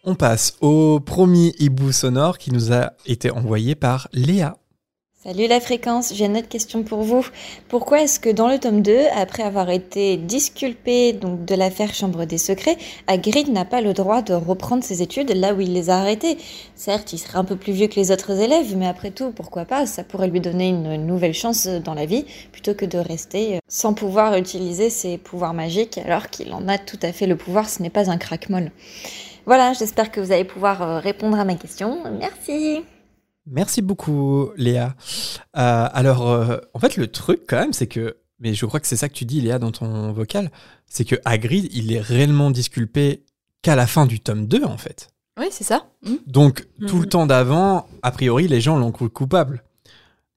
On 0.02 0.14
passe 0.14 0.56
au 0.60 0.98
premier 1.00 1.54
hibou 1.58 1.92
sonore 1.92 2.38
qui 2.38 2.50
nous 2.52 2.72
a 2.72 2.92
été 3.06 3.30
envoyé 3.30 3.74
par 3.74 4.08
Léa. 4.12 4.56
Salut 5.22 5.48
la 5.48 5.60
fréquence, 5.60 6.14
j'ai 6.14 6.24
une 6.24 6.38
autre 6.38 6.48
question 6.48 6.82
pour 6.82 7.02
vous. 7.02 7.26
Pourquoi 7.68 8.00
est-ce 8.00 8.18
que 8.18 8.30
dans 8.30 8.48
le 8.48 8.58
tome 8.58 8.80
2, 8.80 9.00
après 9.14 9.42
avoir 9.42 9.68
été 9.68 10.16
disculpé 10.16 11.12
donc 11.12 11.44
de 11.44 11.54
l'affaire 11.54 11.92
Chambre 11.92 12.24
des 12.24 12.38
Secrets, 12.38 12.78
Hagrid 13.06 13.52
n'a 13.52 13.66
pas 13.66 13.82
le 13.82 13.92
droit 13.92 14.22
de 14.22 14.32
reprendre 14.32 14.82
ses 14.82 15.02
études 15.02 15.30
là 15.36 15.52
où 15.52 15.60
il 15.60 15.74
les 15.74 15.90
a 15.90 15.98
arrêtées? 15.98 16.38
Certes, 16.74 17.12
il 17.12 17.18
serait 17.18 17.36
un 17.36 17.44
peu 17.44 17.56
plus 17.56 17.74
vieux 17.74 17.88
que 17.88 17.96
les 17.96 18.12
autres 18.12 18.30
élèves, 18.30 18.74
mais 18.78 18.86
après 18.86 19.10
tout, 19.10 19.30
pourquoi 19.30 19.66
pas? 19.66 19.84
Ça 19.84 20.04
pourrait 20.04 20.28
lui 20.28 20.40
donner 20.40 20.70
une 20.70 20.96
nouvelle 21.04 21.34
chance 21.34 21.66
dans 21.66 21.92
la 21.92 22.06
vie, 22.06 22.24
plutôt 22.50 22.72
que 22.72 22.86
de 22.86 22.96
rester 22.96 23.56
euh, 23.56 23.58
sans 23.68 23.92
pouvoir 23.92 24.38
utiliser 24.38 24.88
ses 24.88 25.18
pouvoirs 25.18 25.52
magiques 25.52 25.98
alors 25.98 26.30
qu'il 26.30 26.50
en 26.54 26.66
a 26.66 26.78
tout 26.78 26.98
à 27.02 27.12
fait 27.12 27.26
le 27.26 27.36
pouvoir, 27.36 27.68
ce 27.68 27.82
n'est 27.82 27.90
pas 27.90 28.10
un 28.10 28.16
crack-molle. 28.16 28.70
Voilà, 29.44 29.74
j'espère 29.74 30.10
que 30.10 30.20
vous 30.22 30.32
allez 30.32 30.44
pouvoir 30.44 30.80
euh, 30.80 30.98
répondre 30.98 31.38
à 31.38 31.44
ma 31.44 31.56
question. 31.56 31.98
Merci 32.18 32.80
Merci 33.50 33.82
beaucoup, 33.82 34.50
Léa. 34.56 34.94
Euh, 35.56 35.88
alors, 35.92 36.28
euh, 36.30 36.58
en 36.74 36.78
fait, 36.78 36.96
le 36.96 37.08
truc, 37.08 37.40
quand 37.48 37.58
même, 37.58 37.72
c'est 37.72 37.86
que, 37.88 38.16
mais 38.38 38.54
je 38.54 38.64
crois 38.66 38.80
que 38.80 38.86
c'est 38.86 38.96
ça 38.96 39.08
que 39.08 39.14
tu 39.14 39.24
dis, 39.24 39.40
Léa, 39.40 39.58
dans 39.58 39.72
ton 39.72 40.12
vocal, 40.12 40.50
c'est 40.86 41.04
que 41.04 41.16
Hagrid, 41.24 41.68
il 41.72 41.92
est 41.92 42.00
réellement 42.00 42.50
disculpé 42.50 43.24
qu'à 43.62 43.74
la 43.76 43.86
fin 43.86 44.06
du 44.06 44.20
tome 44.20 44.46
2, 44.46 44.64
en 44.64 44.78
fait. 44.78 45.08
Oui, 45.38 45.46
c'est 45.50 45.64
ça. 45.64 45.86
Hmm. 46.04 46.16
Donc, 46.26 46.66
tout 46.86 46.96
Mhm. 46.96 47.02
le 47.02 47.08
temps 47.08 47.26
d'avant, 47.26 47.86
a 48.02 48.10
priori, 48.10 48.46
les 48.48 48.60
gens 48.60 48.78
l'ont 48.78 48.92
cru 48.92 49.08
coupable. 49.08 49.62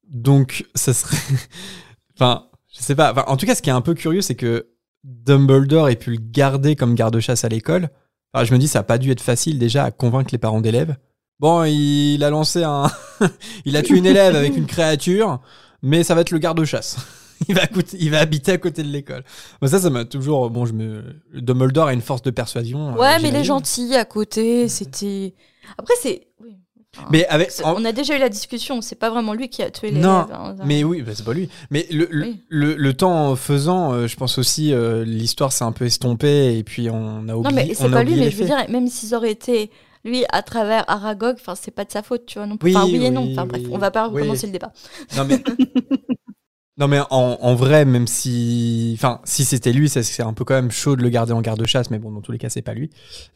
Donc, 0.10 0.66
ça 0.76 0.94
serait. 0.94 1.18
enfin, 2.16 2.48
je 2.74 2.82
sais 2.82 2.96
pas. 2.96 3.12
Enfin, 3.12 3.24
en 3.28 3.38
tout 3.38 3.46
cas, 3.46 3.56
ce 3.56 3.62
qui 3.62 3.70
est 3.70 3.74
un 3.74 3.82
peu 3.82 3.94
curieux, 3.94 4.22
c'est 4.22 4.36
que 4.36 4.68
Dumbledore 5.04 5.90
ait 5.90 5.96
pu 5.96 6.12
le 6.12 6.18
garder 6.20 6.76
comme 6.76 6.96
garde-chasse 6.96 7.44
à 7.44 7.50
l'école. 7.50 7.90
Enfin, 8.34 8.46
je 8.46 8.54
me 8.54 8.58
dis, 8.60 8.68
ça 8.68 8.80
n'a 8.80 8.84
pas 8.84 8.98
dû 8.98 9.12
être 9.12 9.22
facile 9.22 9.60
déjà 9.60 9.84
à 9.84 9.92
convaincre 9.92 10.30
les 10.32 10.38
parents 10.38 10.62
d'élèves. 10.62 10.96
Bon, 11.44 11.66
il 11.66 12.24
a 12.24 12.30
lancé 12.30 12.64
un. 12.64 12.90
il 13.66 13.76
a 13.76 13.82
tué 13.82 13.98
une 13.98 14.06
élève 14.06 14.34
avec 14.34 14.56
une 14.56 14.66
créature, 14.66 15.42
mais 15.82 16.04
ça 16.04 16.16
va 16.16 16.22
être 16.22 16.32
le 16.32 16.38
garde-chasse. 16.40 16.96
il, 17.50 17.56
va 17.56 17.68
coûter- 17.68 17.98
il 18.00 18.12
va 18.12 18.20
habiter 18.22 18.54
à 18.54 18.58
côté 18.58 18.82
de 18.82 18.88
l'école. 18.88 19.26
Bon, 19.62 19.68
ça, 19.68 19.78
ça 19.80 19.90
m'a 19.90 20.06
toujours. 20.06 20.50
Bon, 20.50 20.66
je 20.66 20.72
me. 20.72 21.04
Dumbledore 21.34 21.88
a 21.88 21.94
une 21.94 22.00
force 22.02 22.22
de 22.22 22.32
persuasion. 22.32 22.94
euh, 22.96 22.98
Ouais, 22.98 23.20
mais 23.22 23.30
les 23.32 23.44
gentils 23.44 23.94
à 23.94 24.06
côté, 24.06 24.70
c'était. 24.70 25.34
Après, 25.78 25.94
c'est. 26.02 26.28
oui. 26.42 26.56
Mais 27.12 27.28
avec. 27.28 27.52
On 27.66 27.84
a 27.84 27.92
déjà 27.92 28.16
eu 28.16 28.20
la 28.20 28.30
discussion, 28.30 28.80
c'est 28.80 28.96
pas 28.96 29.10
vraiment 29.10 29.34
lui 29.34 29.50
qui 29.50 29.64
a 29.64 29.70
tué 29.70 29.92
les 29.92 30.00
Non, 30.00 30.26
hein. 30.32 30.56
Mais 30.64 30.86
oui, 30.86 31.02
bah, 31.02 31.12
c'est 31.14 31.26
pas 31.26 31.34
lui. 31.34 31.50
Mais 31.72 31.86
le, 31.92 32.08
le, 32.10 32.26
Oui. 32.28 32.40
le, 32.48 32.76
le 32.76 32.94
temps 32.94 33.36
faisant, 33.36 33.92
euh, 33.92 34.08
je 34.08 34.16
pense 34.16 34.38
aussi, 34.38 34.72
euh, 34.72 35.04
l'histoire 35.04 35.52
s'est 35.52 35.66
un 35.66 35.74
peu 35.74 35.84
estompée 35.86 36.58
et 36.58 36.64
puis 36.64 36.90
on 36.90 37.28
a 37.28 37.36
oublié. 37.36 37.50
Non, 37.50 37.52
mais 37.68 37.74
c'est 37.74 37.90
pas 37.90 38.04
lui, 38.04 38.16
mais 38.16 38.30
je 38.32 38.38
veux 38.38 38.46
dire, 38.46 38.64
même 38.70 38.88
s'ils 38.88 39.14
auraient 39.14 39.32
été 39.32 39.72
lui 40.04 40.26
à 40.32 40.42
travers 40.44 40.84
Aragog, 40.90 41.36
enfin, 41.40 41.56
c'est 41.56 41.72
pas 41.72 41.86
de 41.86 41.92
sa 41.92 42.04
faute, 42.04 42.26
tu 42.26 42.40
vois, 42.40 42.48
non 42.48 42.58
plus. 42.58 42.70
Oui, 42.72 42.76
enfin, 42.76 42.86
oui 42.92 43.06
et 43.06 43.10
non. 43.12 43.24
oui, 43.24 43.32
Enfin, 43.32 43.46
bref, 43.46 43.64
on 43.72 43.78
va 43.78 43.92
pas 43.92 44.08
recommencer 44.08 44.48
le 44.48 44.54
débat. 44.54 44.72
Non, 45.16 45.26
mais, 45.26 45.42
non, 46.78 46.88
mais 46.88 47.00
en, 47.12 47.38
en 47.40 47.56
vrai, 47.56 47.86
même 47.86 48.08
si. 48.08 48.94
Enfin, 48.98 49.22
si 49.26 49.46
c'était 49.46 49.72
lui, 49.74 49.90
c'est 49.90 50.24
un 50.24 50.34
peu 50.34 50.44
quand 50.44 50.56
même 50.56 50.72
chaud 50.72 50.96
de 50.96 51.04
le 51.04 51.10
garder 51.10 51.32
en 51.34 51.42
garde-chasse, 51.42 51.92
mais 51.92 52.00
bon, 52.00 52.12
dans 52.12 52.22
tous 52.22 52.32
les 52.32 52.40
cas, 52.40 52.50
c'est 52.50 52.64
pas 52.64 52.74
lui. 52.74 52.90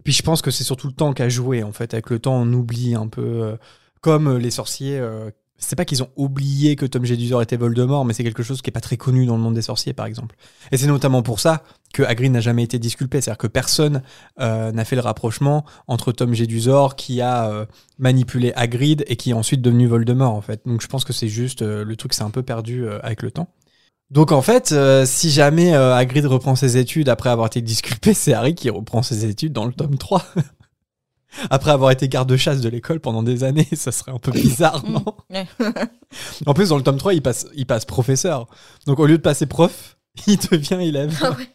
Puis 0.04 0.14
je 0.14 0.24
pense 0.24 0.42
que 0.42 0.50
c'est 0.50 0.64
surtout 0.64 0.88
le 0.88 0.94
temps 0.94 1.14
qu'a 1.14 1.30
joué, 1.30 1.64
en 1.64 1.72
fait. 1.72 1.94
Avec 1.94 2.10
le 2.10 2.20
temps, 2.20 2.36
on 2.36 2.52
oublie 2.54 2.96
un 2.96 3.08
peu. 3.08 3.22
euh, 3.44 3.58
comme 4.02 4.28
euh, 4.28 4.40
les 4.40 4.52
sorciers. 4.52 4.98
euh, 5.00 5.30
c'est 5.60 5.76
pas 5.76 5.86
qu'ils 5.86 6.04
ont 6.04 6.10
oublié 6.16 6.76
que 6.76 6.86
Tom 6.86 7.04
Jedusor 7.04 7.42
était 7.42 7.58
Voldemort, 7.58 8.06
mais 8.06 8.14
c'est 8.14 8.24
quelque 8.24 8.44
chose 8.44 8.62
qui 8.62 8.70
est 8.70 8.72
pas 8.72 8.80
très 8.82 8.96
connu 8.98 9.26
dans 9.26 9.36
le 9.36 9.42
monde 9.42 9.56
des 9.56 9.64
sorciers, 9.64 9.94
par 9.94 10.06
exemple. 10.06 10.36
Et 10.72 10.78
c'est 10.78 10.86
notamment 10.88 11.24
pour 11.24 11.40
ça 11.40 11.64
que 11.94 12.04
Hagrid 12.04 12.32
n'a 12.32 12.42
jamais 12.42 12.64
été 12.64 12.80
disculpé, 12.80 13.22
c'est-à-dire 13.22 13.38
que 13.38 13.48
personne 13.48 14.02
euh, 14.40 14.72
n'a 14.72 14.86
fait 14.86 14.96
le 14.96 15.02
rapprochement 15.02 15.66
entre 15.88 16.12
Tom 16.12 16.34
Jedusor 16.34 16.96
qui 16.96 17.22
a 17.22 17.50
euh, 17.50 17.66
manipulé 17.98 18.54
Hagrid 18.56 19.04
et 19.08 19.16
qui 19.16 19.32
est 19.32 19.34
ensuite 19.34 19.62
devenu 19.62 19.88
Voldemort, 19.88 20.34
en 20.34 20.42
fait. 20.42 20.62
Donc 20.66 20.82
je 20.82 20.88
pense 20.88 21.06
que 21.06 21.14
c'est 21.14 21.30
juste 21.30 21.62
euh, 21.62 21.84
le 21.84 21.96
truc 21.96 22.14
s'est 22.14 22.24
un 22.24 22.30
peu 22.30 22.44
perdu 22.44 22.88
avec 23.02 23.22
le 23.22 23.32
temps. 23.32 23.50
Donc 24.12 24.32
en 24.32 24.42
fait, 24.42 24.74
si 25.06 25.30
jamais 25.30 25.74
Hagrid 25.74 26.26
reprend 26.26 26.56
ses 26.56 26.78
études 26.78 27.10
après 27.10 27.30
avoir 27.30 27.48
été 27.48 27.62
disculpé, 27.62 28.14
c'est 28.16 28.34
Harry 28.34 28.56
qui 28.56 28.70
reprend 28.70 29.02
ses 29.02 29.26
études 29.26 29.54
dans 29.54 29.66
le 29.66 29.74
tome 29.74 29.98
3. 29.98 30.24
après 31.50 31.72
avoir 31.72 31.92
été 31.92 32.08
garde-chasse 32.08 32.62
de 32.62 32.70
l'école 32.70 33.00
pendant 33.00 33.24
des 33.24 33.44
années, 33.44 33.68
ça 33.74 33.92
serait 33.92 34.12
un 34.12 34.20
peu 34.20 34.32
bizarre, 34.32 34.84
non 34.88 35.04
Mm. 35.30 35.34
Ouais. 35.34 35.48
En 36.46 36.54
plus, 36.54 36.70
dans 36.70 36.78
le 36.78 36.84
tome 36.84 36.98
3, 36.98 37.14
il 37.14 37.22
passe, 37.22 37.48
il 37.56 37.66
passe 37.66 37.86
professeur. 37.86 38.48
Donc 38.86 39.00
au 39.00 39.06
lieu 39.06 39.18
de 39.18 39.22
passer 39.22 39.46
prof, 39.46 39.98
il 40.28 40.38
devient 40.38 40.80
élève. 40.82 41.18
Ah 41.22 41.32
ouais. 41.32 41.50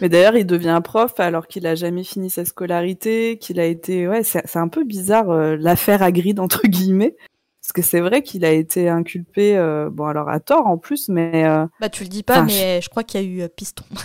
Mais 0.00 0.08
d'ailleurs, 0.08 0.36
il 0.36 0.46
devient 0.46 0.80
prof 0.82 1.18
alors 1.18 1.46
qu'il 1.46 1.66
a 1.66 1.74
jamais 1.74 2.04
fini 2.04 2.30
sa 2.30 2.44
scolarité, 2.44 3.38
qu'il 3.38 3.58
a 3.60 3.64
été, 3.64 4.08
ouais, 4.08 4.22
c'est 4.22 4.56
un 4.56 4.68
peu 4.68 4.84
bizarre 4.84 5.30
euh, 5.30 5.56
l'affaire 5.58 6.02
Hagrid 6.02 6.40
entre 6.40 6.66
guillemets, 6.66 7.16
parce 7.62 7.72
que 7.72 7.82
c'est 7.82 8.00
vrai 8.00 8.22
qu'il 8.22 8.44
a 8.44 8.50
été 8.50 8.88
inculpé, 8.88 9.56
euh, 9.56 9.88
bon 9.88 10.06
alors 10.06 10.28
à 10.28 10.40
tort 10.40 10.66
en 10.66 10.78
plus, 10.78 11.08
mais 11.08 11.46
euh, 11.46 11.64
Bah, 11.80 11.88
tu 11.88 12.02
le 12.02 12.08
dis 12.08 12.24
pas, 12.24 12.38
Enfin, 12.38 12.46
mais 12.46 12.80
je 12.80 12.88
crois 12.88 13.04
qu'il 13.04 13.20
y 13.20 13.24
a 13.24 13.26
eu 13.26 13.42
euh, 13.42 13.48
piston. 13.48 13.84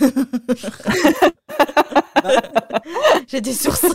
J'ai 3.26 3.40
des 3.40 3.52
sources. 3.52 3.86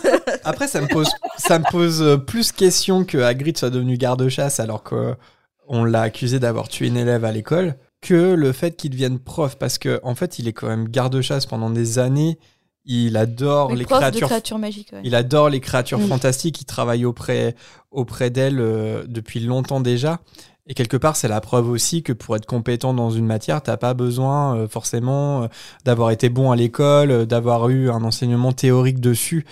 Après, 0.44 0.68
ça 0.68 0.82
me 0.82 0.88
pose, 0.88 1.10
ça 1.38 1.60
me 1.60 1.72
pose 1.72 2.22
plus 2.28 2.52
question 2.52 3.06
que 3.06 3.18
Hagrid 3.18 3.58
soit 3.58 3.70
devenu 3.70 3.98
garde-chasse 3.98 4.60
alors 4.60 4.84
qu'on 4.84 5.84
l'a 5.86 6.02
accusé 6.02 6.40
d'avoir 6.40 6.68
tué 6.68 6.88
une 6.88 6.98
élève 6.98 7.24
à 7.24 7.32
l'école 7.32 7.76
que 8.04 8.34
le 8.34 8.52
fait 8.52 8.76
qu'il 8.78 8.92
devienne 8.92 9.18
prof 9.20 9.58
parce 9.58 9.78
que 9.78 10.00
en 10.04 10.14
fait, 10.16 10.38
il 10.40 10.48
est 10.48 10.54
quand 10.54 10.68
même 10.68 10.88
garde-chasse 10.90 11.46
pendant 11.46 11.70
des 11.70 11.98
années. 12.00 12.38
il 12.86 13.16
adore 13.18 13.70
Oui, 13.72 13.78
les 13.78 13.86
prof 13.86 13.98
de 14.00 14.02
créatures. 14.02 14.28
créatures 14.28 14.60
magiques. 14.60 14.90
ouais. 14.94 15.02
Il 15.06 15.16
adore 15.16 15.50
les 15.50 15.62
créatures 15.62 16.00
Mm. 16.00 16.08
fantastiques. 16.08 16.60
Il 16.62 16.66
travaille 16.66 17.06
auprès 17.06 17.56
auprès 17.92 18.30
d'elle 18.30 18.60
euh, 18.60 19.04
depuis 19.08 19.40
longtemps 19.40 19.80
déjà. 19.80 20.20
Et 20.68 20.74
quelque 20.74 20.96
part, 20.98 21.16
c'est 21.18 21.28
la 21.28 21.42
preuve 21.42 21.70
aussi 21.70 22.04
que 22.04 22.14
pour 22.14 22.36
être 22.38 22.46
compétent 22.46 22.94
dans 22.94 23.10
une 23.10 23.26
matière, 23.26 23.62
t'as 23.62 23.76
pas 23.78 23.94
besoin 23.94 24.56
euh, 24.58 24.68
forcément 24.68 25.44
euh, 25.44 25.48
d'avoir 25.86 26.12
été 26.12 26.30
bon 26.30 26.52
à 26.52 26.56
l'école, 26.56 27.12
euh, 27.12 27.26
d'avoir 27.26 27.70
eu 27.70 27.90
un 27.90 28.04
enseignement 28.04 28.52
théorique 28.54 29.00
dessus. 29.02 29.46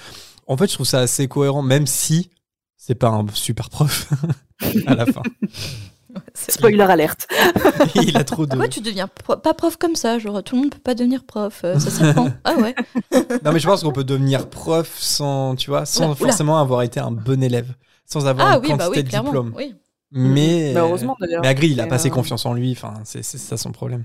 En 0.47 0.55
fait, 0.57 0.67
je 0.69 0.73
trouve 0.75 0.85
ça 0.87 0.99
assez 0.99 1.27
cohérent, 1.27 1.61
même 1.61 1.85
si 1.87 2.29
c'est 2.77 2.95
pas 2.95 3.09
un 3.09 3.25
super 3.33 3.69
prof 3.69 4.09
à 4.87 4.95
la 4.95 5.05
fin. 5.05 5.21
C'est- 6.33 6.51
Spoiler 6.51 6.81
alerte. 6.81 7.27
Il 7.95 8.15
a 8.17 8.23
trop 8.23 8.45
de. 8.45 8.51
Pourquoi 8.51 8.67
tu 8.67 8.81
deviens 8.81 9.07
pro- 9.07 9.37
pas 9.37 9.53
prof 9.53 9.77
comme 9.77 9.95
ça 9.95 10.19
Genre, 10.19 10.41
tout 10.43 10.55
le 10.55 10.61
monde 10.61 10.71
peut 10.71 10.79
pas 10.79 10.95
devenir 10.95 11.23
prof. 11.23 11.61
euh, 11.63 11.77
ça 11.79 11.89
s'apprend. 11.89 12.29
ah 12.43 12.55
ouais. 12.55 12.75
Non, 13.43 13.51
mais 13.53 13.59
je 13.59 13.67
pense 13.67 13.83
qu'on 13.83 13.91
peut 13.91 14.03
devenir 14.03 14.49
prof 14.49 14.89
sans, 14.97 15.55
tu 15.55 15.69
vois, 15.69 15.85
sans 15.85 15.99
Oula, 16.03 16.07
oula. 16.09 16.15
forcément 16.15 16.57
avoir 16.59 16.81
été 16.83 16.99
un 16.99 17.11
bon 17.11 17.41
élève, 17.43 17.73
sans 18.05 18.25
avoir 18.27 18.47
Ah 18.47 18.55
une 18.57 18.61
oui, 18.61 18.69
bah 18.69 18.77
quantité 18.85 18.97
oui, 18.99 19.03
de 19.03 19.09
clairement. 19.09 19.29
diplômes. 19.29 19.53
Oui. 19.55 19.75
Mais, 20.13 20.73
Bah, 20.73 20.81
heureusement 20.81 21.15
d'ailleurs. 21.21 21.41
mais 21.41 21.47
Agri, 21.47 21.69
il 21.69 21.79
a 21.79 21.87
pas 21.87 21.95
assez 21.95 22.09
euh, 22.09 22.11
confiance 22.11 22.45
en 22.45 22.53
lui. 22.53 22.71
Enfin, 22.73 22.95
c'est 23.05 23.23
c'est 23.23 23.37
ça 23.37 23.55
son 23.55 23.71
problème. 23.71 24.03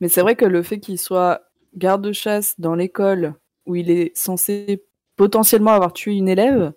Mais 0.00 0.08
c'est 0.08 0.20
vrai 0.20 0.36
que 0.36 0.44
le 0.44 0.62
fait 0.62 0.78
qu'il 0.78 0.98
soit 0.98 1.40
garde-chasse 1.76 2.54
dans 2.60 2.74
l'école 2.74 3.34
où 3.66 3.74
il 3.76 3.90
est 3.90 4.16
censé 4.16 4.84
potentiellement 5.16 5.72
avoir 5.72 5.92
tué 5.92 6.12
une 6.14 6.28
élève, 6.28 6.72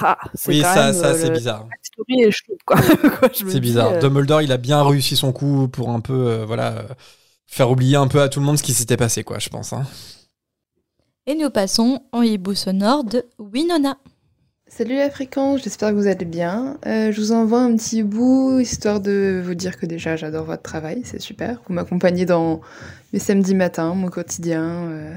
ah, 0.00 0.18
c'est 0.34 0.52
Oui, 0.52 0.60
quand 0.60 0.74
ça, 0.74 0.86
même, 0.86 0.92
ça 0.92 1.06
euh, 1.08 1.14
c'est 1.14 1.28
le- 1.28 1.34
bizarre. 1.34 1.66
La 1.70 1.76
story 1.82 2.22
est 2.22 2.30
chaude, 2.30 2.58
quoi. 2.64 2.76
Quoi, 3.18 3.30
je 3.38 3.44
me 3.44 3.50
C'est 3.52 3.60
dis, 3.60 3.60
bizarre. 3.60 3.92
euh, 3.94 4.00
Dumbledore, 4.00 4.42
il 4.42 4.52
a 4.52 4.56
bien 4.56 4.82
réussi 4.82 5.16
son 5.16 5.32
coup 5.32 5.68
pour 5.68 5.90
un 5.90 6.00
peu, 6.00 6.12
euh, 6.14 6.44
voilà, 6.46 6.72
euh, 6.78 6.82
faire 7.46 7.70
oublier 7.70 7.96
un 7.96 8.08
peu 8.08 8.20
à 8.20 8.28
tout 8.28 8.40
le 8.40 8.46
monde 8.46 8.58
ce 8.58 8.62
qui 8.62 8.74
s'était 8.74 8.96
passé, 8.96 9.24
quoi, 9.24 9.38
je 9.38 9.48
pense. 9.48 9.72
hein. 9.72 9.84
Et 11.26 11.34
nous 11.34 11.50
passons 11.50 12.00
en 12.12 12.22
hibou 12.22 12.54
sonore 12.54 13.04
de 13.04 13.24
Winona. 13.38 13.98
Salut 14.66 14.96
la 14.96 15.10
fréquence, 15.10 15.62
j'espère 15.62 15.90
que 15.90 15.94
vous 15.94 16.06
allez 16.06 16.24
bien. 16.26 16.76
Euh, 16.86 17.10
je 17.10 17.20
vous 17.20 17.32
envoie 17.32 17.60
un 17.60 17.74
petit 17.76 18.02
bout 18.02 18.60
histoire 18.60 19.00
de 19.00 19.40
vous 19.44 19.54
dire 19.54 19.78
que 19.78 19.86
déjà 19.86 20.16
j'adore 20.16 20.44
votre 20.44 20.62
travail, 20.62 21.02
c'est 21.04 21.20
super. 21.20 21.60
Vous 21.66 21.74
m'accompagnez 21.74 22.26
dans 22.26 22.60
mes 23.12 23.18
samedis 23.18 23.54
matins, 23.54 23.94
mon 23.94 24.08
quotidien, 24.08 24.62
euh, 24.90 25.14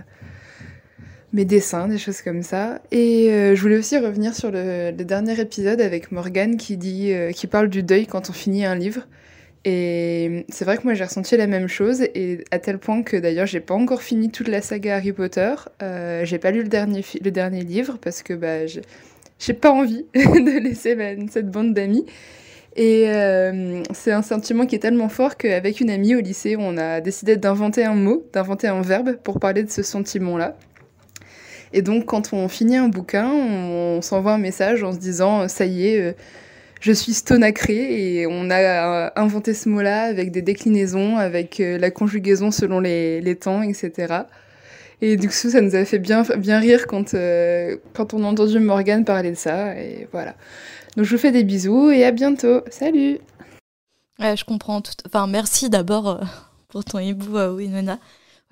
mes 1.34 1.46
dessins, 1.46 1.88
des 1.88 1.98
choses 1.98 2.22
comme 2.22 2.44
ça. 2.44 2.82
Et 2.92 3.30
euh, 3.32 3.56
je 3.56 3.62
voulais 3.62 3.78
aussi 3.78 3.98
revenir 3.98 4.36
sur 4.36 4.52
le, 4.52 4.92
dernier 4.92 5.40
épisode 5.40 5.82
avec 5.82 6.12
Morgane 6.12 6.58
qui 6.58 6.78
dit, 6.78 7.14
euh, 7.14 7.32
qui 7.32 7.48
parle 7.48 7.70
du 7.70 7.84
deuil 7.84 8.06
quand 8.06 8.30
on 8.30 8.34
finit 8.34 8.66
un 8.66 8.76
livre. 8.76 9.08
Et 9.64 10.46
c'est 10.50 10.66
vrai 10.66 10.78
que 10.78 10.84
moi 10.84 10.96
j'ai 10.96 11.04
ressenti 11.04 11.38
la 11.38 11.46
même 11.46 11.68
chose 11.68 12.02
et 12.02 12.44
à 12.50 12.58
tel 12.58 12.80
point 12.80 13.04
que 13.04 13.16
d'ailleurs 13.16 13.46
j'ai 13.46 13.60
pas 13.60 13.76
encore 13.76 14.02
fini 14.02 14.32
toute 14.32 14.48
la 14.48 14.62
saga 14.62 14.96
Harry 14.96 15.14
Potter. 15.14 15.54
Euh, 15.84 16.26
j'ai 16.26 16.40
pas 16.40 16.50
lu 16.50 16.64
le 16.64 16.68
dernier, 16.68 17.06
le 17.24 17.30
dernier 17.30 17.62
livre 17.62 18.00
parce 18.02 18.24
que 18.24 18.34
bah, 18.34 18.66
j'ai- 18.66 19.54
pas 19.54 19.72
envie 19.72 20.06
de 20.16 20.60
laisser 20.64 20.98
cette 21.30 21.52
bande 21.52 21.74
d'amis. 21.76 22.06
Et 22.76 23.10
euh, 23.10 23.84
c'est 23.94 24.14
un 24.14 24.22
sentiment 24.22 24.66
qui 24.66 24.76
est 24.76 24.80
tellement 24.80 25.10
fort 25.10 25.36
qu'avec 25.38 25.82
une 25.82 25.90
amie 25.90 26.16
au 26.16 26.22
lycée, 26.22 26.56
on 26.58 26.78
a 26.78 27.02
décidé 27.02 27.36
d'inventer 27.36 27.84
un 27.84 27.96
mot, 27.96 28.26
d'inventer 28.34 28.68
un 28.68 28.82
verbe 28.82 29.18
pour 29.24 29.40
parler 29.40 29.64
de 29.64 29.70
ce 29.70 29.84
sentiment-là. 29.84 30.56
Et 31.74 31.82
donc, 31.82 32.06
quand 32.06 32.34
on 32.34 32.48
finit 32.48 32.78
un 32.78 32.90
bouquin, 32.90 33.30
on, 33.32 34.02
s'envoie 34.02 34.34
un 34.34 34.38
message 34.38 34.84
en 34.84 34.92
se 34.92 34.98
disant 34.98 35.48
Ça 35.48 35.66
y 35.66 35.88
est, 35.88 36.02
euh, 36.02 36.14
je 36.82 36.92
suis 36.92 37.14
stonacré. 37.14 38.20
Et 38.20 38.28
on 38.28 38.50
a 38.50 38.60
euh, 38.60 39.10
inventé 39.16 39.54
ce 39.54 39.70
mot-là 39.70 40.04
avec 40.04 40.32
des 40.32 40.42
déclinaisons, 40.42 41.18
avec 41.18 41.60
euh, 41.60 41.78
la 41.78 41.92
conjugaison 41.92 42.52
selon 42.52 42.80
les, 42.80 43.38
temps, 43.40 43.62
etc. 43.62 44.24
Et 45.02 45.18
du 45.18 45.28
coup, 45.28 45.34
ça 45.34 45.62
nous 45.62 45.76
a 45.76 45.84
fait 45.84 46.00
bien, 46.00 46.24
rire 46.60 46.86
quand, 46.88 47.16
euh, 47.16 47.78
quand 47.94 48.14
on 48.14 48.24
a 48.24 48.28
entendu 48.28 48.60
Morgane 48.60 49.04
parler 49.04 49.32
de 49.32 49.38
ça. 49.38 49.76
Et 49.76 50.08
voilà. 50.12 50.36
Donc, 50.96 51.06
je 51.06 51.16
vous 51.16 51.22
fais 51.22 51.32
des 51.32 51.44
bisous 51.44 51.90
et 51.90 52.04
à 52.06 52.12
bientôt. 52.12 52.62
Salut! 52.70 53.20
Je 54.20 54.44
comprends 54.44 54.82
tout. 54.82 54.94
Enfin, 55.08 55.26
merci 55.26 55.70
d'abord 55.70 56.08
euh, 56.08 56.24
pour 56.68 56.86
ton 56.86 57.00
hibou, 57.00 57.38
euh, 57.38 57.56
Winona. 57.56 57.98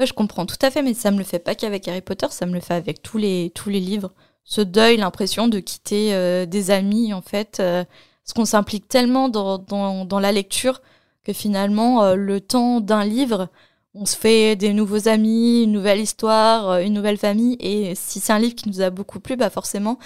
Je 0.06 0.14
comprends 0.14 0.46
tout 0.46 0.56
à 0.62 0.72
fait, 0.72 0.82
mais 0.82 0.94
ça 0.94 1.12
me 1.12 1.18
le 1.18 1.24
fait 1.24 1.40
pas 1.40 1.56
qu'avec 1.56 1.88
Harry 1.88 2.02
Potter, 2.02 2.28
ça 2.30 2.46
me 2.46 2.54
le 2.54 2.62
fait 2.62 2.74
avec 2.74 3.02
tous 3.02 3.18
les, 3.18 3.52
tous 3.54 3.70
les 3.70 3.80
livres. 3.82 4.14
Ce 4.46 4.62
deuil, 4.62 4.98
l'impression 4.98 5.48
de 5.48 5.60
quitter 5.60 6.14
euh, 6.14 6.46
des 6.46 6.72
amis, 6.72 7.14
en 7.14 7.22
fait, 7.22 7.60
euh, 7.60 7.84
parce 8.24 8.34
qu'on 8.34 8.46
s'implique 8.46 8.88
tellement 8.88 9.30
dans, 9.30 9.58
dans, 9.58 10.06
dans 10.06 10.20
la 10.20 10.32
lecture 10.32 10.82
que 11.24 11.34
finalement, 11.34 12.04
euh, 12.04 12.16
le 12.16 12.42
temps 12.42 12.80
d'un 12.80 13.04
livre, 13.04 13.50
on 13.94 14.06
se 14.06 14.16
fait 14.16 14.56
des 14.56 14.74
nouveaux 14.74 15.08
amis, 15.08 15.64
une 15.64 15.72
nouvelle 15.72 16.00
histoire, 16.00 16.70
euh, 16.70 16.82
une 16.82 16.94
nouvelle 16.94 17.18
famille. 17.18 17.58
Et 17.60 17.94
si 17.96 18.20
c'est 18.20 18.34
un 18.34 18.40
livre 18.40 18.56
qui 18.56 18.70
nous 18.70 18.82
a 18.82 18.90
beaucoup 18.90 19.20
plu, 19.20 19.36
bah 19.36 19.50
forcément, 19.50 20.00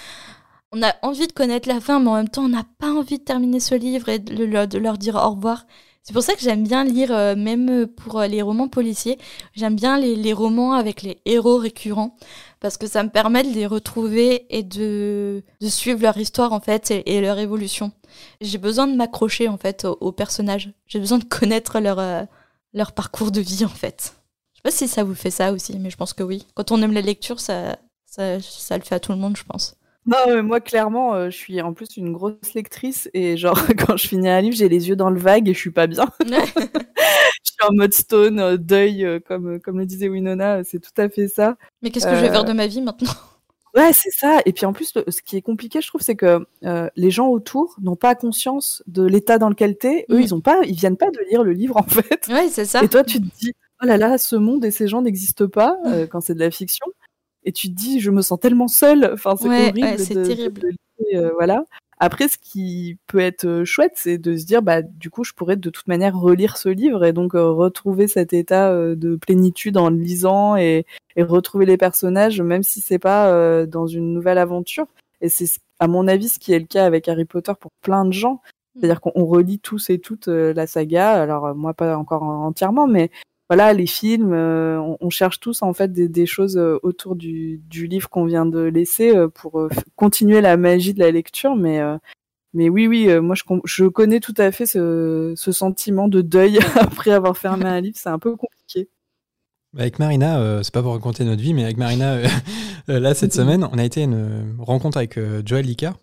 on 0.72 0.82
a 0.82 0.94
envie 1.02 1.28
de 1.28 1.32
connaître 1.32 1.68
la 1.68 1.80
fin, 1.80 2.00
mais 2.00 2.10
en 2.10 2.14
même 2.16 2.28
temps, 2.28 2.44
on 2.44 2.48
n'a 2.48 2.64
pas 2.78 2.90
envie 2.90 3.18
de 3.18 3.24
terminer 3.24 3.60
ce 3.60 3.74
livre 3.74 4.08
et 4.08 4.18
de 4.18 4.44
leur 4.78 4.98
dire 4.98 5.14
au 5.16 5.30
revoir. 5.30 5.66
C'est 6.04 6.12
pour 6.12 6.22
ça 6.22 6.34
que 6.34 6.42
j'aime 6.42 6.64
bien 6.64 6.84
lire, 6.84 7.10
euh, 7.12 7.34
même 7.34 7.86
pour 7.86 8.20
euh, 8.20 8.26
les 8.26 8.42
romans 8.42 8.68
policiers, 8.68 9.18
j'aime 9.54 9.74
bien 9.74 9.98
les, 9.98 10.32
romans 10.34 10.74
avec 10.74 11.00
les 11.00 11.18
héros 11.24 11.56
récurrents, 11.56 12.14
parce 12.60 12.76
que 12.76 12.86
ça 12.86 13.02
me 13.02 13.08
permet 13.08 13.42
de 13.42 13.48
les 13.48 13.64
retrouver 13.64 14.44
et 14.50 14.62
de, 14.62 15.42
de 15.62 15.68
suivre 15.68 16.02
leur 16.02 16.18
histoire, 16.18 16.52
en 16.52 16.60
fait, 16.60 16.90
et, 16.90 17.20
leur 17.22 17.38
évolution. 17.38 17.90
J'ai 18.42 18.58
besoin 18.58 18.86
de 18.86 18.94
m'accrocher, 18.94 19.48
en 19.48 19.56
fait, 19.56 19.86
aux, 19.86 19.96
aux 20.02 20.12
personnages. 20.12 20.74
J'ai 20.86 20.98
besoin 20.98 21.16
de 21.16 21.24
connaître 21.24 21.80
leur, 21.80 21.98
euh, 21.98 22.24
leur 22.74 22.92
parcours 22.92 23.30
de 23.30 23.40
vie, 23.40 23.64
en 23.64 23.68
fait. 23.68 24.14
Je 24.52 24.58
sais 24.58 24.62
pas 24.62 24.70
si 24.70 24.88
ça 24.88 25.04
vous 25.04 25.14
fait 25.14 25.30
ça 25.30 25.52
aussi, 25.52 25.78
mais 25.78 25.88
je 25.88 25.96
pense 25.96 26.12
que 26.12 26.22
oui. 26.22 26.46
Quand 26.52 26.70
on 26.70 26.82
aime 26.82 26.92
la 26.92 27.00
lecture, 27.00 27.40
ça, 27.40 27.78
ça, 28.04 28.42
ça 28.42 28.76
le 28.76 28.84
fait 28.84 28.94
à 28.94 29.00
tout 29.00 29.12
le 29.12 29.18
monde, 29.18 29.38
je 29.38 29.44
pense. 29.44 29.74
Non, 30.06 30.16
mais 30.26 30.42
moi, 30.42 30.60
clairement, 30.60 31.14
euh, 31.14 31.30
je 31.30 31.36
suis 31.36 31.60
en 31.62 31.72
plus 31.72 31.96
une 31.96 32.12
grosse 32.12 32.54
lectrice 32.54 33.08
et 33.14 33.36
genre, 33.36 33.58
quand 33.88 33.96
je 33.96 34.06
finis 34.08 34.28
un 34.28 34.40
livre, 34.40 34.54
j'ai 34.56 34.68
les 34.68 34.88
yeux 34.88 34.96
dans 34.96 35.10
le 35.10 35.18
vague 35.18 35.48
et 35.48 35.54
je 35.54 35.58
suis 35.58 35.70
pas 35.70 35.86
bien. 35.86 36.04
je 36.26 36.30
suis 37.50 37.56
en 37.68 37.72
mode 37.72 37.94
stone, 37.94 38.38
euh, 38.40 38.56
deuil, 38.56 39.04
euh, 39.04 39.18
comme, 39.20 39.60
comme 39.60 39.78
le 39.78 39.86
disait 39.86 40.08
Winona, 40.08 40.62
c'est 40.64 40.78
tout 40.80 40.90
à 40.98 41.08
fait 41.08 41.28
ça. 41.28 41.56
mais 41.82 41.90
qu'est-ce 41.90 42.06
que 42.06 42.14
je 42.14 42.20
vais 42.20 42.30
faire 42.30 42.44
de 42.44 42.52
ma 42.52 42.66
vie 42.66 42.82
maintenant? 42.82 43.10
Ouais, 43.76 43.92
c'est 43.92 44.12
ça. 44.12 44.38
Et 44.46 44.52
puis 44.52 44.66
en 44.66 44.72
plus, 44.72 44.92
le- 44.94 45.04
ce 45.10 45.20
qui 45.20 45.36
est 45.36 45.42
compliqué, 45.42 45.80
je 45.80 45.88
trouve, 45.88 46.00
c'est 46.00 46.14
que 46.14 46.46
les 46.94 47.10
gens 47.10 47.26
autour 47.26 47.74
n'ont 47.82 47.96
pas 47.96 48.14
conscience 48.14 48.84
de 48.86 49.02
l'état 49.02 49.36
dans 49.38 49.48
lequel 49.48 49.76
t'es. 49.76 50.06
Eux, 50.10 50.18
Mm. 50.18 50.22
ils 50.22 50.32
ont 50.36 50.40
pas, 50.40 50.60
ils 50.64 50.76
viennent 50.76 50.96
pas 50.96 51.10
de 51.10 51.18
lire 51.28 51.42
le 51.42 51.50
livre 51.50 51.76
en 51.76 51.82
fait. 51.82 52.28
Ouais, 52.28 52.48
c'est 52.50 52.66
ça. 52.66 52.84
Et 52.84 52.88
toi, 52.88 53.02
tu 53.02 53.18
te 53.20 53.26
dis, 53.40 53.52
oh 53.82 53.86
là 53.86 53.96
là, 53.96 54.16
ce 54.16 54.36
monde 54.36 54.64
et 54.64 54.70
ces 54.70 54.86
gens 54.86 55.02
n'existent 55.02 55.48
pas 55.48 55.76
quand 56.08 56.20
c'est 56.20 56.34
de 56.34 56.38
la 56.38 56.52
fiction. 56.52 56.86
Et 57.44 57.52
tu 57.52 57.68
te 57.68 57.74
dis, 57.74 58.00
je 58.00 58.10
me 58.10 58.22
sens 58.22 58.40
tellement 58.40 58.68
seule. 58.68 59.10
Enfin, 59.12 59.34
c'est 59.36 59.48
Ouais, 59.48 59.68
horrible. 59.68 59.82
ouais, 59.86 59.98
c'est 59.98 60.14
de- 60.14 60.24
terrible. 60.24 60.60
de 60.60 61.16
euh, 61.16 61.30
voilà. 61.34 61.64
Après, 61.98 62.26
ce 62.28 62.38
qui 62.38 62.98
peut 63.06 63.20
être 63.20 63.44
euh, 63.46 63.64
chouette, 63.64 63.92
c'est 63.96 64.18
de 64.18 64.36
se 64.36 64.44
dire, 64.44 64.62
bah, 64.62 64.82
du 64.82 65.10
coup, 65.10 65.22
je 65.24 65.32
pourrais 65.32 65.56
de 65.56 65.70
toute 65.70 65.86
manière 65.86 66.18
relire 66.18 66.56
ce 66.56 66.68
livre 66.68 67.04
et 67.04 67.12
donc 67.12 67.34
euh, 67.34 67.50
retrouver 67.50 68.08
cet 68.08 68.32
état 68.32 68.70
euh, 68.72 68.96
de 68.96 69.16
plénitude 69.16 69.76
en 69.76 69.90
le 69.90 69.96
lisant 69.96 70.56
et, 70.56 70.86
et 71.16 71.22
retrouver 71.22 71.66
les 71.66 71.76
personnages, 71.76 72.40
même 72.40 72.62
si 72.64 72.80
c'est 72.80 72.98
pas 72.98 73.28
euh, 73.28 73.66
dans 73.66 73.86
une 73.86 74.12
nouvelle 74.12 74.38
aventure. 74.38 74.86
Et 75.20 75.28
c'est, 75.28 75.46
à 75.78 75.86
mon 75.86 76.08
avis, 76.08 76.28
ce 76.28 76.38
qui 76.38 76.52
est 76.52 76.58
le 76.58 76.66
cas 76.66 76.84
avec 76.84 77.08
Harry 77.08 77.24
Potter 77.26 77.52
pour 77.60 77.70
plein 77.82 78.04
de 78.04 78.12
gens. 78.12 78.40
C'est-à-dire 78.76 79.00
qu'on 79.00 79.12
on 79.14 79.24
relit 79.24 79.60
tous 79.60 79.88
et 79.90 79.98
toutes 80.00 80.26
la 80.26 80.66
saga. 80.66 81.12
Alors, 81.12 81.54
moi, 81.54 81.74
pas 81.74 81.96
encore 81.96 82.24
entièrement, 82.24 82.88
mais 82.88 83.10
voilà, 83.50 83.72
les 83.74 83.86
films, 83.86 84.32
euh, 84.32 84.78
on, 84.80 84.96
on 85.00 85.10
cherche 85.10 85.38
tous 85.40 85.62
en 85.62 85.72
fait 85.74 85.92
des, 85.92 86.08
des 86.08 86.26
choses 86.26 86.56
euh, 86.56 86.78
autour 86.82 87.14
du, 87.16 87.60
du 87.68 87.86
livre 87.86 88.08
qu'on 88.08 88.24
vient 88.24 88.46
de 88.46 88.60
laisser 88.60 89.14
euh, 89.14 89.28
pour 89.28 89.68
continuer 89.96 90.40
la 90.40 90.56
magie 90.56 90.94
de 90.94 90.98
la 91.00 91.10
lecture. 91.10 91.54
Mais, 91.54 91.80
euh, 91.80 91.96
mais 92.54 92.68
oui, 92.68 92.86
oui, 92.86 93.08
euh, 93.10 93.20
moi 93.20 93.34
je, 93.64 93.84
connais 93.84 94.20
tout 94.20 94.34
à 94.38 94.50
fait 94.50 94.64
ce, 94.66 95.34
ce 95.36 95.52
sentiment 95.52 96.08
de 96.08 96.22
deuil 96.22 96.58
après 96.80 97.10
avoir 97.10 97.36
fermé 97.36 97.66
un 97.66 97.80
livre. 97.80 97.96
C'est 97.98 98.08
un 98.08 98.18
peu 98.18 98.34
compliqué. 98.36 98.88
Avec 99.76 99.98
Marina, 99.98 100.62
c'est 100.62 100.72
pas 100.72 100.82
pour 100.82 100.92
raconter 100.92 101.24
notre 101.24 101.42
vie, 101.42 101.52
mais 101.52 101.64
avec 101.64 101.76
Marina, 101.76 102.18
là, 102.86 103.14
cette 103.14 103.34
Mhm. 103.34 103.42
semaine, 103.42 103.68
on 103.72 103.76
a 103.78 103.84
été 103.84 104.02
à 104.02 104.04
une 104.04 104.54
rencontre 104.60 104.98
avec 104.98 105.18
Joël 105.44 105.66
Licard, 105.66 105.96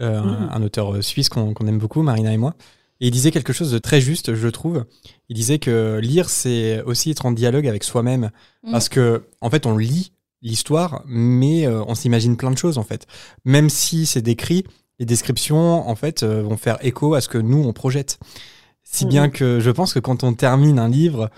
un, 0.00 0.22
Mhm. 0.24 0.48
un 0.52 0.62
auteur 0.62 1.04
suisse 1.04 1.28
qu'on 1.28 1.54
qu'on 1.54 1.68
aime 1.68 1.78
beaucoup, 1.78 2.02
Marina 2.02 2.32
et 2.32 2.36
moi. 2.36 2.54
Et 3.02 3.08
il 3.08 3.10
disait 3.10 3.32
quelque 3.32 3.52
chose 3.52 3.72
de 3.72 3.78
très 3.78 4.00
juste, 4.00 4.36
je 4.36 4.46
trouve. 4.46 4.84
Il 5.28 5.34
disait 5.34 5.58
que 5.58 5.98
lire, 6.00 6.30
c'est 6.30 6.80
aussi 6.82 7.10
être 7.10 7.26
en 7.26 7.32
dialogue 7.32 7.66
avec 7.66 7.82
soi-même. 7.82 8.30
Mhm. 8.62 8.70
Parce 8.70 8.88
que, 8.88 9.24
en 9.40 9.50
fait, 9.50 9.66
on 9.66 9.76
lit 9.76 10.12
l'histoire, 10.40 11.02
mais 11.06 11.66
euh, 11.66 11.82
on 11.88 11.96
s'imagine 11.96 12.36
plein 12.36 12.52
de 12.52 12.56
choses, 12.56 12.78
en 12.78 12.84
fait. 12.84 13.08
Même 13.44 13.70
si 13.70 14.06
c'est 14.06 14.22
décrit, 14.22 14.62
les 15.00 15.04
descriptions, 15.04 15.88
en 15.88 15.94
fait, 15.96 16.22
euh, 16.22 16.42
vont 16.42 16.56
faire 16.56 16.78
écho 16.80 17.14
à 17.14 17.20
ce 17.20 17.28
que 17.28 17.38
nous, 17.38 17.64
on 17.64 17.72
projette. 17.72 18.20
Si 18.84 19.04
bien 19.04 19.30
que 19.30 19.58
je 19.58 19.70
pense 19.70 19.94
que 19.94 19.98
quand 19.98 20.22
on 20.22 20.34
termine 20.34 20.78
un 20.78 20.88
livre, 20.88 21.28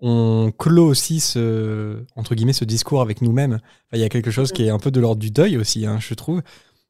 on 0.00 0.52
clôt 0.56 0.86
aussi 0.86 1.20
ce, 1.20 2.02
entre 2.16 2.34
guillemets, 2.34 2.54
ce 2.54 2.64
discours 2.64 3.02
avec 3.02 3.20
nous-mêmes. 3.20 3.54
Enfin, 3.54 3.96
il 3.96 4.00
y 4.00 4.04
a 4.04 4.08
quelque 4.08 4.30
chose 4.30 4.52
qui 4.52 4.64
est 4.64 4.70
un 4.70 4.78
peu 4.78 4.90
de 4.90 5.00
l'ordre 5.00 5.20
du 5.20 5.30
deuil 5.30 5.58
aussi, 5.58 5.84
hein, 5.84 5.98
je 6.00 6.14
trouve. 6.14 6.40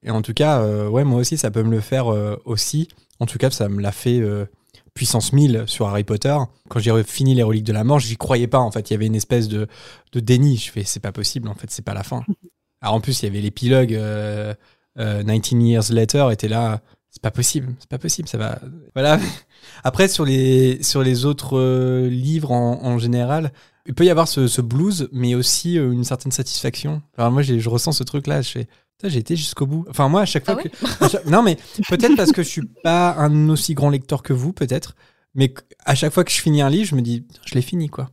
Et 0.02 0.10
en 0.10 0.22
tout 0.22 0.34
cas, 0.34 0.60
euh, 0.60 0.88
ouais, 0.88 1.04
moi 1.04 1.20
aussi, 1.20 1.36
ça 1.36 1.50
peut 1.50 1.62
me 1.62 1.70
le 1.70 1.80
faire 1.80 2.08
euh, 2.08 2.36
aussi. 2.44 2.88
En 3.20 3.26
tout 3.26 3.38
cas, 3.38 3.50
ça 3.50 3.68
me 3.68 3.80
l'a 3.80 3.92
fait 3.92 4.18
euh, 4.20 4.46
puissance 4.94 5.32
1000 5.32 5.64
sur 5.66 5.88
Harry 5.88 6.04
Potter. 6.04 6.36
Quand 6.68 6.80
j'ai 6.80 7.02
fini 7.04 7.34
les 7.34 7.42
reliques 7.42 7.64
de 7.64 7.72
la 7.72 7.84
mort, 7.84 7.98
j'y 7.98 8.16
croyais 8.16 8.46
pas. 8.46 8.58
En 8.58 8.70
fait, 8.70 8.90
il 8.90 8.94
y 8.94 8.96
avait 8.96 9.06
une 9.06 9.14
espèce 9.14 9.48
de, 9.48 9.66
de 10.12 10.20
déni. 10.20 10.56
Je 10.56 10.70
fais, 10.70 10.84
c'est 10.84 11.00
pas 11.00 11.12
possible. 11.12 11.48
En 11.48 11.54
fait, 11.54 11.70
c'est 11.70 11.84
pas 11.84 11.94
la 11.94 12.02
fin. 12.02 12.24
Alors 12.82 12.94
en 12.94 13.00
plus, 13.00 13.22
il 13.22 13.26
y 13.26 13.28
avait 13.28 13.40
l'épilogue 13.40 13.94
euh, 13.94 14.54
euh, 14.98 15.22
19 15.22 15.62
Years 15.62 15.92
Later 15.92 16.28
était 16.32 16.48
là. 16.48 16.80
C'est 17.10 17.22
pas 17.22 17.30
possible. 17.30 17.74
C'est 17.78 17.88
pas 17.88 17.98
possible. 17.98 18.28
Ça 18.28 18.38
va. 18.38 18.58
Voilà. 18.94 19.18
Après, 19.84 20.08
sur 20.08 20.24
les 20.24 20.82
sur 20.82 21.02
les 21.02 21.24
autres 21.24 21.58
euh, 21.58 22.08
livres 22.08 22.52
en, 22.52 22.82
en 22.84 22.98
général, 22.98 23.52
il 23.86 23.94
peut 23.94 24.04
y 24.04 24.10
avoir 24.10 24.28
ce, 24.28 24.46
ce 24.46 24.60
blues, 24.60 25.08
mais 25.12 25.34
aussi 25.34 25.78
euh, 25.78 25.92
une 25.92 26.04
certaine 26.04 26.32
satisfaction. 26.32 27.02
Alors 27.18 27.32
moi, 27.32 27.42
je 27.42 27.68
ressens 27.68 27.92
ce 27.92 28.04
truc-là. 28.04 28.42
Je 28.42 28.50
fais, 28.50 28.64
Putain, 28.64 28.89
j'ai 29.08 29.18
été 29.20 29.36
jusqu'au 29.36 29.66
bout. 29.66 29.84
Enfin, 29.88 30.08
moi, 30.08 30.22
à 30.22 30.24
chaque 30.26 30.44
fois 30.44 30.54
Ah 30.58 30.62
ouais 30.62 30.68
que. 30.70 31.08
chaque- 31.08 31.26
Non, 31.26 31.42
mais 31.42 31.56
peut-être 31.88 32.16
parce 32.16 32.32
que 32.32 32.42
je 32.42 32.48
suis 32.48 32.66
pas 32.84 33.14
un 33.16 33.48
aussi 33.48 33.74
grand 33.74 33.90
lecteur 33.90 34.22
que 34.22 34.32
vous, 34.32 34.52
peut-être. 34.52 34.94
Mais 35.34 35.54
à 35.84 35.94
chaque 35.94 36.12
fois 36.12 36.24
que 36.24 36.30
je 36.32 36.40
finis 36.40 36.60
un 36.62 36.68
livre, 36.70 36.88
je 36.88 36.94
me 36.96 37.02
dis, 37.02 37.24
je 37.44 37.54
l'ai 37.54 37.62
fini, 37.62 37.88
quoi. 37.88 38.10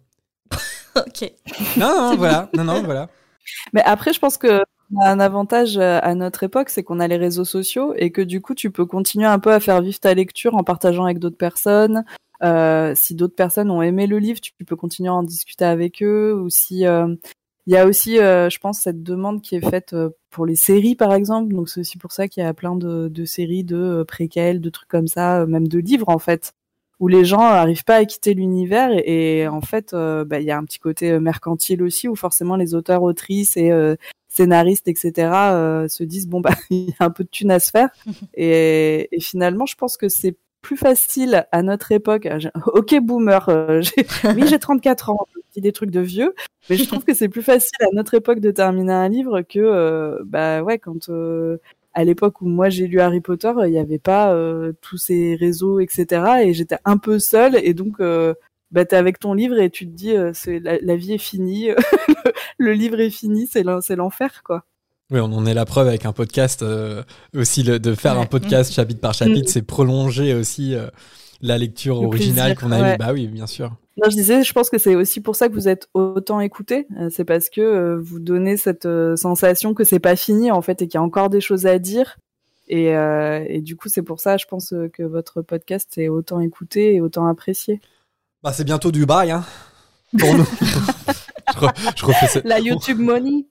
ok. 0.95 1.31
Non, 1.77 1.87
non, 2.11 2.15
voilà. 2.17 2.49
Non, 2.55 2.63
non, 2.63 2.83
voilà. 2.83 3.09
Mais 3.73 3.81
après, 3.83 4.13
je 4.13 4.19
pense 4.19 4.37
que 4.37 4.61
on 4.95 5.01
a 5.01 5.09
un 5.09 5.19
avantage 5.19 5.77
euh, 5.77 5.99
à 6.01 6.15
notre 6.15 6.43
époque, 6.43 6.69
c'est 6.69 6.81
qu'on 6.83 6.99
a 7.01 7.07
les 7.07 7.17
réseaux 7.17 7.43
sociaux 7.43 7.93
et 7.97 8.11
que 8.11 8.21
du 8.21 8.39
coup, 8.41 8.55
tu 8.55 8.71
peux 8.71 8.85
continuer 8.85 9.25
un 9.25 9.39
peu 9.39 9.51
à 9.51 9.59
faire 9.59 9.81
vivre 9.81 9.99
ta 9.99 10.13
lecture 10.13 10.55
en 10.55 10.63
partageant 10.63 11.03
avec 11.03 11.19
d'autres 11.19 11.37
personnes. 11.37 12.05
Euh, 12.43 12.93
si 12.95 13.13
d'autres 13.15 13.35
personnes 13.35 13.69
ont 13.71 13.81
aimé 13.81 14.07
le 14.07 14.19
livre, 14.19 14.39
tu 14.39 14.51
peux 14.65 14.75
continuer 14.77 15.09
à 15.09 15.13
en 15.13 15.23
discuter 15.23 15.65
avec 15.65 16.01
eux. 16.03 16.33
Ou 16.39 16.49
si 16.49 16.85
euh, 16.85 17.07
il 17.67 17.73
y 17.73 17.77
a 17.77 17.85
aussi, 17.85 18.19
euh, 18.19 18.49
je 18.49 18.57
pense, 18.59 18.79
cette 18.79 19.03
demande 19.03 19.41
qui 19.41 19.55
est 19.55 19.69
faite 19.69 19.93
euh, 19.93 20.09
pour 20.31 20.45
les 20.45 20.55
séries, 20.55 20.95
par 20.95 21.13
exemple. 21.13 21.53
Donc 21.53 21.69
c'est 21.69 21.81
aussi 21.81 21.97
pour 21.97 22.11
ça 22.13 22.27
qu'il 22.27 22.43
y 22.43 22.45
a 22.45 22.53
plein 22.53 22.75
de, 22.75 23.09
de 23.09 23.25
séries, 23.25 23.63
de 23.65 23.75
euh, 23.77 24.05
préquels, 24.05 24.61
de 24.61 24.69
trucs 24.69 24.89
comme 24.89 25.07
ça, 25.07 25.45
même 25.45 25.67
de 25.67 25.79
livres 25.79 26.09
en 26.09 26.19
fait, 26.19 26.53
où 26.99 27.07
les 27.09 27.25
gens 27.25 27.41
arrivent 27.41 27.83
pas 27.83 27.97
à 27.97 28.05
quitter 28.05 28.33
l'univers 28.33 28.89
et, 28.93 29.39
et 29.39 29.47
en 29.47 29.61
fait, 29.61 29.93
euh, 29.93 30.25
bah, 30.25 30.39
il 30.39 30.45
y 30.45 30.51
a 30.51 30.57
un 30.57 30.63
petit 30.65 30.79
côté 30.79 31.19
mercantile 31.19 31.83
aussi, 31.83 32.07
où 32.07 32.15
forcément 32.15 32.55
les 32.55 32.73
auteurs, 32.73 33.03
autrices 33.03 33.57
et 33.57 33.71
euh, 33.71 33.95
scénaristes, 34.29 34.87
etc., 34.87 35.87
se 35.89 36.03
disent 36.03 36.27
bon 36.27 36.41
bah 36.41 36.51
il 36.69 36.89
y 36.89 36.95
a 36.99 37.05
un 37.05 37.09
peu 37.11 37.23
de 37.23 37.29
thunes 37.29 37.51
à 37.51 37.59
se 37.59 37.71
faire. 37.71 37.89
et, 38.33 39.09
et 39.15 39.19
finalement, 39.19 39.65
je 39.65 39.75
pense 39.75 39.97
que 39.97 40.09
c'est 40.09 40.37
plus 40.61 40.77
facile 40.77 41.45
à 41.51 41.61
notre 41.63 41.91
époque. 41.91 42.27
J'ai- 42.37 42.49
Ok 42.73 42.95
boomer, 43.01 43.47
euh, 43.49 43.81
oui 44.35 44.47
j'ai 44.47 44.59
34 44.59 45.09
ans, 45.11 45.27
des 45.61 45.71
trucs 45.71 45.91
de 45.91 45.99
vieux, 46.01 46.33
mais 46.69 46.75
je 46.77 46.85
trouve 46.85 47.03
que 47.05 47.13
c'est 47.13 47.29
plus 47.29 47.41
facile 47.41 47.71
à 47.81 47.93
notre 47.93 48.13
époque 48.13 48.39
de 48.39 48.51
terminer 48.51 48.93
un 48.93 49.09
livre 49.09 49.41
que 49.41 49.59
euh, 49.59 50.19
bah 50.25 50.61
ouais 50.63 50.77
quand 50.79 51.09
euh, 51.09 51.57
à 51.93 52.03
l'époque 52.03 52.41
où 52.41 52.47
moi 52.47 52.69
j'ai 52.69 52.87
lu 52.87 52.99
Harry 52.99 53.21
Potter, 53.21 53.51
il 53.65 53.71
n'y 53.71 53.79
avait 53.79 53.97
pas 53.99 54.31
euh, 54.33 54.73
tous 54.81 54.97
ces 54.97 55.35
réseaux, 55.35 55.79
etc. 55.79 56.05
Et 56.43 56.53
j'étais 56.53 56.77
un 56.85 56.97
peu 56.97 57.17
seule 57.19 57.57
et 57.63 57.73
donc 57.73 57.95
bah 58.71 58.85
t'es 58.85 58.95
avec 58.97 59.17
ton 59.19 59.33
livre 59.33 59.57
et 59.59 59.69
tu 59.69 59.85
te 59.87 59.91
dis 59.95 60.13
c'est 60.33 60.59
la, 60.59 60.77
la 60.81 60.95
vie 60.95 61.13
est 61.13 61.17
finie, 61.17 61.69
le, 62.57 62.73
livre 62.73 62.99
est 62.99 63.09
fini, 63.09 63.47
c'est 63.51 63.63
l'en- 63.63 63.81
c'est 63.81 63.95
l'enfer 63.95 64.41
quoi. 64.43 64.63
Oui, 65.09 65.21
on 65.21 65.31
en 65.31 65.45
est 65.45 65.53
la 65.53 65.63
preuve 65.65 65.87
avec 65.87 66.05
un 66.05 66.11
podcast 66.11 66.63
euh, 66.63 67.01
aussi 67.33 67.63
le- 67.63 67.79
de 67.79 67.95
faire 67.95 68.19
un 68.19 68.25
podcast 68.25 68.73
chapitre 68.73 68.99
par 68.99 69.13
chapitre, 69.13 69.45
Mm. 69.47 69.51
c'est 69.51 69.61
prolonger 69.61 70.33
aussi 70.33 70.75
euh, 70.75 70.87
la 71.41 71.57
lecture 71.57 72.01
Le 72.01 72.07
originale 72.07 72.55
qu'on 72.57 72.71
a 72.71 72.81
ouais. 72.81 72.95
eue. 72.95 72.97
Bah 72.97 73.09
oui, 73.13 73.27
bien 73.27 73.47
sûr. 73.47 73.71
Non, 73.97 74.09
je 74.09 74.15
disais, 74.15 74.43
je 74.43 74.53
pense 74.53 74.69
que 74.69 74.77
c'est 74.77 74.95
aussi 74.95 75.21
pour 75.21 75.35
ça 75.35 75.49
que 75.49 75.53
vous 75.53 75.67
êtes 75.67 75.87
autant 75.95 76.39
écouté. 76.39 76.85
Euh, 76.99 77.09
C'est 77.11 77.25
parce 77.25 77.49
que 77.49 77.61
euh, 77.61 77.97
vous 77.99 78.19
donnez 78.19 78.55
cette 78.57 78.85
euh, 78.85 79.15
sensation 79.15 79.73
que 79.73 79.83
c'est 79.83 79.99
pas 79.99 80.15
fini 80.15 80.51
en 80.51 80.61
fait 80.61 80.81
et 80.81 80.87
qu'il 80.87 80.95
y 80.99 81.01
a 81.01 81.03
encore 81.03 81.29
des 81.29 81.41
choses 81.41 81.65
à 81.65 81.79
dire. 81.79 82.17
Et, 82.67 82.95
euh, 82.95 83.43
et 83.47 83.61
du 83.61 83.75
coup, 83.75 83.87
c'est 83.89 84.01
pour 84.03 84.19
ça, 84.19 84.37
je 84.37 84.45
pense 84.45 84.73
euh, 84.73 84.89
que 84.89 85.01
votre 85.01 85.41
podcast 85.41 85.97
est 85.97 86.09
autant 86.09 86.41
écouté 86.41 86.93
et 86.95 87.01
autant 87.01 87.25
apprécié. 87.27 87.79
Bah 88.43 88.51
c'est 88.53 88.65
bientôt 88.65 88.91
du 88.91 89.05
bail, 89.05 89.31
hein, 89.31 89.43
pour 90.19 90.33
nous. 90.35 90.45
je, 90.61 91.57
re- 91.59 91.93
je 91.95 92.05
refais 92.05 92.27
cette... 92.27 92.45
La 92.45 92.59
YouTube 92.59 92.99
Money. 92.99 93.45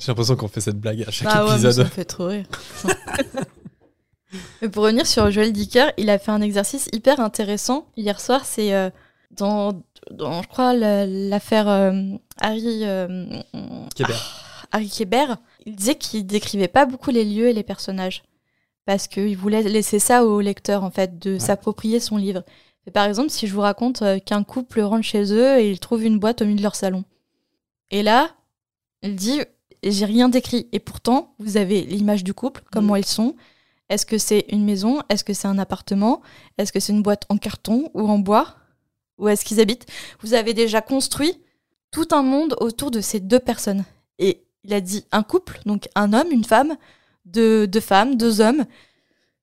J'ai 0.00 0.08
l'impression 0.08 0.34
qu'on 0.34 0.48
fait 0.48 0.60
cette 0.60 0.80
blague 0.80 1.04
à 1.06 1.10
chaque 1.10 1.28
Ah 1.30 1.44
ouais, 1.44 1.52
mais 1.52 1.58
ça 1.58 1.66
épisode. 1.68 1.84
me 1.86 1.90
fait 1.90 2.04
trop 2.04 2.26
rire. 2.26 2.46
Mais 4.62 4.68
pour 4.68 4.84
revenir 4.84 5.06
sur 5.06 5.30
Joël 5.30 5.52
Dicker, 5.52 5.86
il 5.96 6.10
a 6.10 6.18
fait 6.18 6.30
un 6.30 6.40
exercice 6.40 6.88
hyper 6.92 7.20
intéressant 7.20 7.86
hier 7.96 8.20
soir. 8.20 8.44
C'est 8.44 8.74
euh, 8.74 8.90
dans, 9.30 9.72
dans, 10.10 10.42
je 10.42 10.48
crois, 10.48 10.72
la- 10.74 11.06
l'affaire 11.06 11.68
euh, 11.68 11.92
Harry, 12.40 12.80
euh, 12.84 13.26
Kébert. 13.94 14.66
Harry 14.72 14.88
Kébert. 14.90 15.36
Il 15.64 15.74
disait 15.76 15.96
qu'il 15.96 16.26
décrivait 16.26 16.68
pas 16.68 16.86
beaucoup 16.86 17.10
les 17.10 17.24
lieux 17.24 17.48
et 17.48 17.52
les 17.52 17.62
personnages. 17.62 18.22
Parce 18.84 19.08
qu'il 19.08 19.36
voulait 19.36 19.62
laisser 19.62 19.98
ça 19.98 20.24
au 20.24 20.40
lecteur, 20.40 20.84
en 20.84 20.90
fait, 20.90 21.18
de 21.18 21.38
s'approprier 21.38 21.98
son 21.98 22.16
livre. 22.16 22.44
Et 22.86 22.92
par 22.92 23.04
exemple, 23.04 23.30
si 23.30 23.48
je 23.48 23.52
vous 23.52 23.60
raconte 23.62 24.02
euh, 24.02 24.18
qu'un 24.20 24.44
couple 24.44 24.80
rentre 24.80 25.04
chez 25.04 25.32
eux 25.32 25.58
et 25.58 25.70
ils 25.70 25.80
trouvent 25.80 26.04
une 26.04 26.20
boîte 26.20 26.40
au 26.42 26.44
milieu 26.44 26.58
de 26.58 26.62
leur 26.62 26.76
salon. 26.76 27.04
Et 27.90 28.04
là, 28.04 28.30
il 29.02 29.16
dit 29.16 29.40
J'ai 29.82 30.04
rien 30.04 30.28
décrit. 30.28 30.68
Et 30.70 30.78
pourtant, 30.78 31.34
vous 31.40 31.56
avez 31.56 31.82
l'image 31.82 32.22
du 32.22 32.32
couple, 32.32 32.62
comment 32.70 32.94
ils 32.94 33.04
sont. 33.04 33.34
Est-ce 33.88 34.06
que 34.06 34.18
c'est 34.18 34.46
une 34.50 34.64
maison? 34.64 35.00
Est-ce 35.08 35.24
que 35.24 35.32
c'est 35.32 35.48
un 35.48 35.58
appartement? 35.58 36.22
Est-ce 36.58 36.72
que 36.72 36.80
c'est 36.80 36.92
une 36.92 37.02
boîte 37.02 37.24
en 37.28 37.36
carton 37.36 37.90
ou 37.94 38.08
en 38.08 38.18
bois? 38.18 38.56
Où 39.18 39.28
est-ce 39.28 39.44
qu'ils 39.44 39.60
habitent? 39.60 39.86
Vous 40.20 40.34
avez 40.34 40.54
déjà 40.54 40.80
construit 40.80 41.40
tout 41.90 42.08
un 42.10 42.22
monde 42.22 42.56
autour 42.60 42.90
de 42.90 43.00
ces 43.00 43.20
deux 43.20 43.38
personnes. 43.38 43.84
Et 44.18 44.42
il 44.64 44.74
a 44.74 44.80
dit 44.80 45.04
un 45.12 45.22
couple, 45.22 45.60
donc 45.66 45.88
un 45.94 46.12
homme, 46.12 46.30
une 46.30 46.44
femme, 46.44 46.76
deux, 47.24 47.68
femmes, 47.80 48.16
deux 48.16 48.40
hommes. 48.40 48.64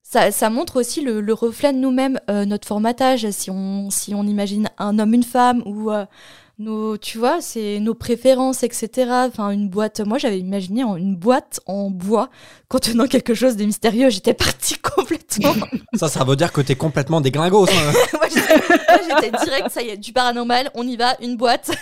Ça, 0.04 0.50
montre 0.50 0.80
aussi 0.80 1.02
le, 1.02 1.22
le 1.22 1.34
reflet 1.34 1.74
de 1.74 1.80
nous-mêmes, 1.80 2.20
euh, 2.30 2.46
notre 2.46 2.68
formatage. 2.68 3.28
Si 3.32 3.50
on, 3.50 3.90
si 3.90 4.14
on 4.14 4.24
imagine 4.24 4.70
un 4.78 5.00
homme, 5.00 5.14
une 5.14 5.24
femme, 5.24 5.64
ou 5.66 5.90
euh, 5.90 6.06
nos, 6.60 6.98
tu 6.98 7.18
vois, 7.18 7.42
c'est 7.42 7.80
nos 7.80 7.96
préférences, 7.96 8.62
etc. 8.64 9.10
Enfin, 9.28 9.50
une 9.50 9.70
boîte. 9.70 10.02
Moi, 10.02 10.20
j'avais 10.20 10.40
imaginé 10.40 10.84
une 10.84 11.16
boîte 11.16 11.60
en 11.66 11.90
bois 11.90 12.30
contenant 12.70 13.08
quelque 13.08 13.34
chose 13.34 13.56
de 13.58 13.66
mystérieux. 13.66 14.10
J'étais 14.12 14.36
partie 14.36 14.78
complètement. 14.96 15.54
Ça, 15.96 16.08
ça 16.10 16.24
veut 16.24 16.36
dire 16.36 16.52
que 16.54 16.62
t'es 16.62 16.76
complètement 16.76 17.22
déglingos. 17.22 17.66
hein. 17.70 17.94
moi, 18.14 18.28
j'étais 18.30 19.32
direct, 19.44 19.72
ça 19.72 19.82
y 19.82 19.90
est, 19.90 19.98
du 19.98 20.14
paranormal, 20.14 20.70
on 20.76 20.88
y 20.88 20.96
va, 20.96 21.16
une 21.22 21.38
boîte. 21.38 21.72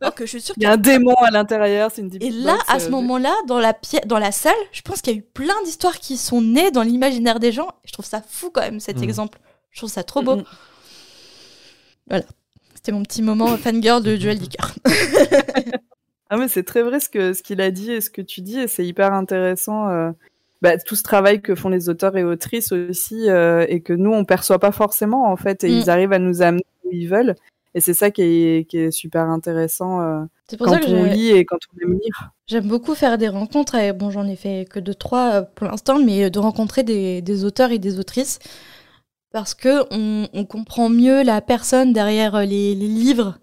Alors 0.00 0.14
que 0.14 0.24
je 0.24 0.30
suis 0.30 0.40
sûre 0.40 0.54
Il 0.56 0.62
y 0.62 0.66
a 0.66 0.72
un 0.72 0.76
démon 0.78 1.14
à 1.26 1.30
l'intérieur, 1.30 1.90
c'est 1.94 2.00
une 2.02 2.10
Et 2.22 2.30
là, 2.30 2.56
à 2.68 2.76
euh, 2.76 2.78
ce 2.78 2.88
moment-là, 2.88 3.34
dans 3.46 3.58
la, 3.58 3.74
pi- 3.74 4.00
dans 4.06 4.18
la 4.18 4.32
salle, 4.32 4.52
je 4.72 4.80
pense 4.82 5.02
qu'il 5.02 5.12
y 5.12 5.16
a 5.16 5.18
eu 5.18 5.22
plein 5.22 5.54
d'histoires 5.64 5.98
qui 5.98 6.16
sont 6.16 6.40
nées 6.40 6.70
dans 6.70 6.82
l'imaginaire 6.82 7.38
des 7.38 7.52
gens. 7.52 7.68
Je 7.84 7.92
trouve 7.92 8.06
ça 8.06 8.22
fou 8.26 8.50
quand 8.50 8.62
même, 8.62 8.80
cet 8.80 8.98
Mm. 8.98 9.02
exemple. 9.04 9.38
Je 9.70 9.80
trouve 9.80 9.90
ça 9.90 10.02
trop 10.04 10.22
beau. 10.22 10.36
Mm. 10.36 10.44
Voilà. 12.08 12.24
C'était 12.88 12.96
mon 12.96 13.02
petit 13.04 13.20
moment 13.20 13.48
fangirl 13.58 14.02
de 14.02 14.16
Joel 14.18 14.38
Dicker. 14.38 14.64
Ah 16.30 16.38
mais 16.38 16.48
c'est 16.48 16.62
très 16.62 16.82
vrai 16.82 17.00
ce 17.00 17.10
que 17.10 17.34
ce 17.34 17.42
qu'il 17.42 17.60
a 17.60 17.70
dit 17.70 17.92
et 17.92 18.00
ce 18.00 18.08
que 18.08 18.22
tu 18.22 18.40
dis 18.40 18.58
et 18.60 18.66
c'est 18.66 18.86
hyper 18.86 19.12
intéressant. 19.12 19.90
euh, 19.90 20.10
bah, 20.62 20.78
tout 20.78 20.96
ce 20.96 21.02
travail 21.02 21.42
que 21.42 21.54
font 21.54 21.68
les 21.68 21.90
auteurs 21.90 22.16
et 22.16 22.24
autrices 22.24 22.72
aussi 22.72 23.28
euh, 23.28 23.66
et 23.68 23.80
que 23.82 23.92
nous 23.92 24.10
on 24.10 24.24
perçoit 24.24 24.58
pas 24.58 24.72
forcément 24.72 25.30
en 25.30 25.36
fait 25.36 25.64
et 25.64 25.68
Mm. 25.68 25.72
ils 25.80 25.90
arrivent 25.90 26.12
à 26.14 26.18
nous 26.18 26.40
amener 26.40 26.64
où 26.84 26.88
ils 26.90 27.08
veulent 27.08 27.34
et 27.74 27.80
c'est 27.80 27.92
ça 27.92 28.10
qui 28.10 28.22
est, 28.22 28.64
qui 28.66 28.78
est 28.78 28.90
super 28.90 29.24
intéressant 29.28 30.00
euh, 30.00 30.22
C'est 30.48 30.56
pour 30.56 30.66
quand 30.68 30.72
ça 30.72 30.80
que 30.80 30.86
on 30.90 31.04
lit 31.04 31.28
et 31.32 31.44
quand 31.44 31.58
on 31.76 31.84
aime 31.86 31.92
lire. 32.02 32.30
j'aime 32.46 32.68
beaucoup 32.68 32.94
faire 32.94 33.18
des 33.18 33.28
rencontres. 33.28 33.74
Et 33.74 33.92
bon, 33.92 34.08
j'en 34.10 34.26
ai 34.26 34.36
fait 34.36 34.66
que 34.68 34.80
deux, 34.80 34.94
trois 34.94 35.42
pour 35.42 35.66
l'instant, 35.66 35.98
mais 35.98 36.30
de 36.30 36.38
rencontrer 36.38 36.84
des, 36.84 37.20
des 37.20 37.44
auteurs 37.44 37.70
et 37.70 37.78
des 37.78 37.98
autrices. 37.98 38.38
Parce 39.32 39.54
que 39.54 39.84
on, 39.90 40.28
on 40.32 40.44
comprend 40.44 40.88
mieux 40.88 41.22
la 41.22 41.40
personne 41.40 41.92
derrière 41.92 42.34
euh, 42.34 42.44
les, 42.44 42.74
les 42.74 42.88
livres 42.88 43.38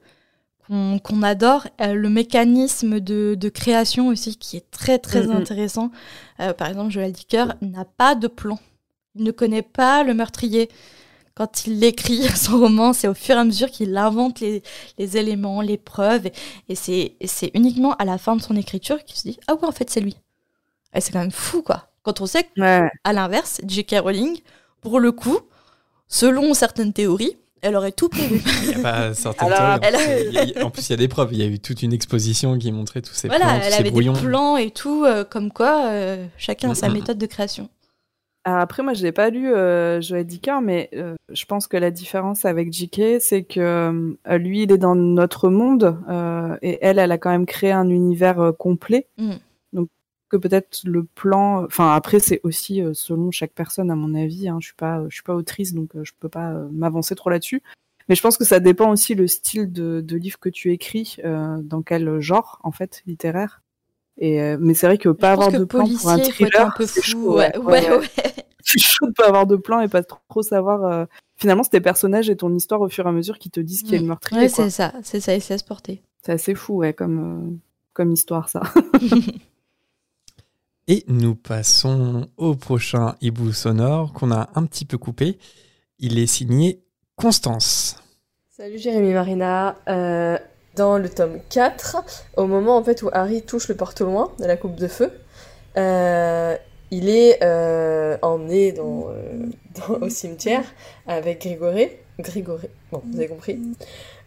qu'on 0.68 1.22
adore, 1.22 1.68
euh, 1.80 1.94
le 1.94 2.10
mécanisme 2.10 3.00
de, 3.00 3.36
de 3.40 3.50
création 3.50 4.08
aussi 4.08 4.36
qui 4.38 4.58
est 4.58 4.72
très 4.72 4.98
très 4.98 5.28
Mhm. 5.28 5.36
intéressant. 5.36 5.92
Euh, 6.40 6.54
par 6.54 6.70
exemple, 6.70 6.92
Joël 6.92 7.12
Dicker 7.12 7.46
n'a 7.62 7.86
pas 7.86 8.16
de 8.16 8.28
plan. 8.28 8.58
Il 9.16 9.24
ne 9.24 9.32
connaît 9.32 9.62
pas 9.62 10.04
le 10.04 10.16
meurtrier. 10.16 10.70
Quand 11.36 11.68
il 11.68 11.84
écrit 11.84 12.24
son 12.38 12.60
roman, 12.60 12.94
c'est 12.94 13.08
au 13.08 13.14
fur 13.14 13.36
et 13.36 13.40
à 13.40 13.46
mesure 13.46 13.72
qu'il 13.72 13.96
invente 13.98 14.40
les, 14.42 14.64
les 14.98 15.18
éléments, 15.18 15.62
les 15.62 15.78
preuves. 15.78 16.28
Et, 16.70 16.76
et 17.20 17.28
c'est 17.28 17.52
uniquement 17.54 17.94
à 17.96 18.06
la 18.06 18.18
fin 18.18 18.36
de 18.36 18.42
son 18.42 18.56
écriture 18.56 19.04
qu'il 19.06 19.18
se 19.18 19.28
dit 19.28 19.40
Ah 19.48 19.56
ouais, 19.56 19.66
en 19.66 19.72
fait, 19.74 19.90
c'est 19.90 20.02
lui. 20.02 20.18
Et 20.94 21.02
c'est 21.02 21.12
quand 21.12 21.20
même 21.20 21.32
fou, 21.32 21.62
quoi. 21.62 21.90
Quand 22.04 22.22
on 22.22 22.26
sait 22.26 22.50
Ouais. 22.58 22.90
qu'à 23.04 23.14
l'inverse, 23.14 23.62
J.K. 23.68 23.98
Rowling, 24.00 24.40
pour 24.82 25.00
le 25.00 25.12
coup, 25.12 25.40
selon 26.08 26.54
certaines 26.54 26.94
théories, 26.94 27.38
elle 27.62 27.76
aurait 27.76 27.92
tout 27.92 28.10
prévu. 28.10 28.42
Il 28.64 28.70
y 28.72 28.74
a 28.76 28.80
pas 28.80 29.14
certaines 29.14 29.52
Alors, 29.52 29.80
théories. 29.80 29.86
En 29.86 29.88
elle 29.88 29.96
a- 29.96 29.98
plus, 29.98 30.28
il 30.30 30.34
y 30.34 30.38
a- 30.38 30.44
il 30.44 30.50
y 30.52 30.58
a- 30.58 30.66
En 30.66 30.70
plus, 30.70 30.88
il 30.88 30.92
y 30.92 30.94
a 30.94 30.98
des 30.98 31.08
preuves. 31.08 31.30
Il 31.32 31.40
y 31.40 31.44
a 31.44 31.48
eu 31.48 31.60
toute 31.60 31.82
une 31.82 31.94
exposition 31.94 32.58
qui 32.60 32.72
montrait 32.72 33.02
tous 33.02 33.14
ces 33.14 33.28
voilà, 33.28 33.46
plans, 33.46 33.58
tous 33.60 33.66
elle 33.66 33.72
ces 33.74 33.80
avait 33.80 33.92
brouillons. 33.92 34.14
des 34.14 34.20
plans 34.22 34.58
et 34.58 34.72
tout, 34.72 35.04
euh, 35.06 35.24
comme 35.24 35.52
quoi 35.52 35.86
euh, 35.88 36.26
chacun 36.38 36.72
a 36.72 36.76
sa 36.76 36.90
méthode 36.90 37.18
de 37.18 37.26
création. 37.26 37.70
Alors 38.48 38.60
après, 38.60 38.84
moi, 38.84 38.94
je 38.94 39.02
l'ai 39.02 39.12
pas 39.12 39.32
lu 39.32 39.52
euh, 39.52 40.00
Joël 40.02 40.24
Dicker, 40.24 40.62
mais 40.62 40.92
euh, 40.94 41.16
je 41.34 41.46
pense 41.46 41.66
que 41.66 41.78
la 41.78 41.90
différence 41.90 42.46
avec 42.46 42.72
J.K., 42.72 43.20
c'est 43.20 43.42
que 43.42 43.60
euh, 44.28 44.38
lui, 44.38 44.62
il 44.64 44.72
est 44.72 44.78
dans 44.78 44.94
notre 44.94 45.50
monde 45.50 45.98
euh, 46.08 46.56
et 46.62 46.78
elle, 46.84 47.00
elle 47.00 47.12
a 47.12 47.18
quand 47.18 47.32
même 47.32 47.48
créé 47.48 47.72
un 47.72 47.90
univers 47.90 48.40
euh, 48.40 48.52
complet. 48.52 49.08
Mm. 49.18 49.32
Que 50.30 50.38
peut-être 50.38 50.82
le 50.86 51.04
plan. 51.04 51.64
Enfin, 51.66 51.94
après, 51.94 52.20
c'est 52.20 52.42
aussi 52.44 52.82
euh, 52.82 52.94
selon 52.94 53.30
chaque 53.32 53.54
personne, 53.54 53.92
à 53.92 53.96
mon 53.96 54.16
avis. 54.16 54.50
Hein, 54.50 54.58
je 54.60 54.68
suis 54.68 54.76
pas, 54.76 55.04
je 55.08 55.14
suis 55.14 55.24
pas 55.24 55.36
autrice, 55.36 55.74
donc 55.74 55.96
euh, 55.96 56.04
je 56.04 56.14
peux 56.20 56.30
pas 56.30 56.52
euh, 56.52 56.68
m'avancer 56.72 57.14
trop 57.16 57.30
là-dessus. 57.30 57.62
Mais 58.10 58.16
je 58.16 58.22
pense 58.22 58.38
que 58.38 58.44
ça 58.46 58.60
dépend 58.60 58.92
aussi 58.92 59.16
le 59.16 59.28
style 59.28 59.72
de, 59.72 60.02
de 60.02 60.16
livre 60.18 60.40
que 60.40 60.50
tu 60.50 60.72
écris, 60.72 61.18
euh, 61.26 61.58
dans 61.62 61.82
quel 61.82 62.20
genre 62.20 62.60
en 62.64 62.72
fait 62.72 63.02
littéraire. 63.06 63.62
Et 64.18 64.42
euh, 64.42 64.58
mais 64.60 64.74
c'est 64.74 64.88
vrai 64.88 64.98
que 64.98 65.10
pas 65.10 65.30
Je 65.30 65.34
avoir 65.34 65.52
que 65.52 65.58
de 65.58 65.64
plan 65.66 65.86
pour 65.88 66.10
un 66.10 66.18
thriller, 66.20 66.76
c'est 66.86 67.02
chaud, 67.02 67.36
ouais, 67.38 67.58
ouais, 67.58 67.90
ouais. 67.90 68.08
c'est 68.62 68.80
chaud 68.80 69.08
de 69.08 69.12
pas 69.14 69.28
avoir 69.28 69.46
de 69.46 69.56
plan 69.56 69.80
et 69.82 69.88
pas 69.88 70.04
trop 70.04 70.42
savoir. 70.42 70.84
euh, 70.86 71.06
Finalement, 71.36 71.64
c'est 71.64 71.72
tes 71.72 71.82
personnages 71.82 72.30
et 72.30 72.36
ton 72.38 72.54
histoire 72.56 72.80
au 72.82 72.88
fur 72.90 73.06
et 73.06 73.10
à 73.10 73.12
mesure 73.12 73.38
qui 73.40 73.50
te 73.50 73.60
disent 73.60 73.84
qui 73.84 73.94
est 73.96 74.00
le 74.00 74.06
meurtrier. 74.06 74.42
Ouais, 74.44 74.48
c'est 74.50 74.70
ça, 74.70 74.94
c'est 75.04 75.20
ça, 75.20 75.36
il 75.36 75.42
se 75.42 75.52
laisse 75.54 75.64
porter. 75.64 76.02
C'est 76.24 76.32
assez 76.32 76.56
fou, 76.56 76.76
ouais, 76.78 76.94
comme 76.94 77.60
comme 77.94 78.12
histoire 78.12 78.50
ça. 78.50 78.62
Et 80.88 81.04
nous 81.08 81.34
passons 81.34 82.28
au 82.38 82.54
prochain 82.54 83.16
hibou 83.20 83.52
sonore 83.54 84.14
qu'on 84.14 84.32
a 84.32 84.50
un 84.54 84.66
petit 84.66 84.86
peu 84.86 85.00
coupé. 85.00 85.40
Il 85.98 86.20
est 86.20 86.28
signé 86.28 86.84
Constance. 87.16 87.98
Salut 88.56 88.78
Jérémy 88.78 89.12
Marina. 89.14 89.78
Euh, 89.88 90.38
dans 90.76 91.00
le 91.00 91.10
tome 91.10 91.40
4, 91.50 91.98
au 92.38 92.46
moment 92.46 92.84
où 92.84 93.10
Harry 93.14 93.42
touche 93.42 93.68
le 93.68 93.76
porte-loin 93.76 94.32
de 94.38 94.46
la 94.46 94.58
coupe 94.58 94.76
de 94.76 94.88
feu, 94.88 95.12
euh, 95.76 96.56
il 96.92 97.10
est 97.10 97.40
euh, 97.42 98.20
emmené 98.22 98.80
au 98.80 99.10
cimetière 100.10 100.66
avec 101.08 101.42
Grégoré. 101.42 102.00
Grégoré, 102.20 102.70
bon, 102.92 103.02
vous 103.12 103.18
avez 103.18 103.28
compris. 103.28 103.60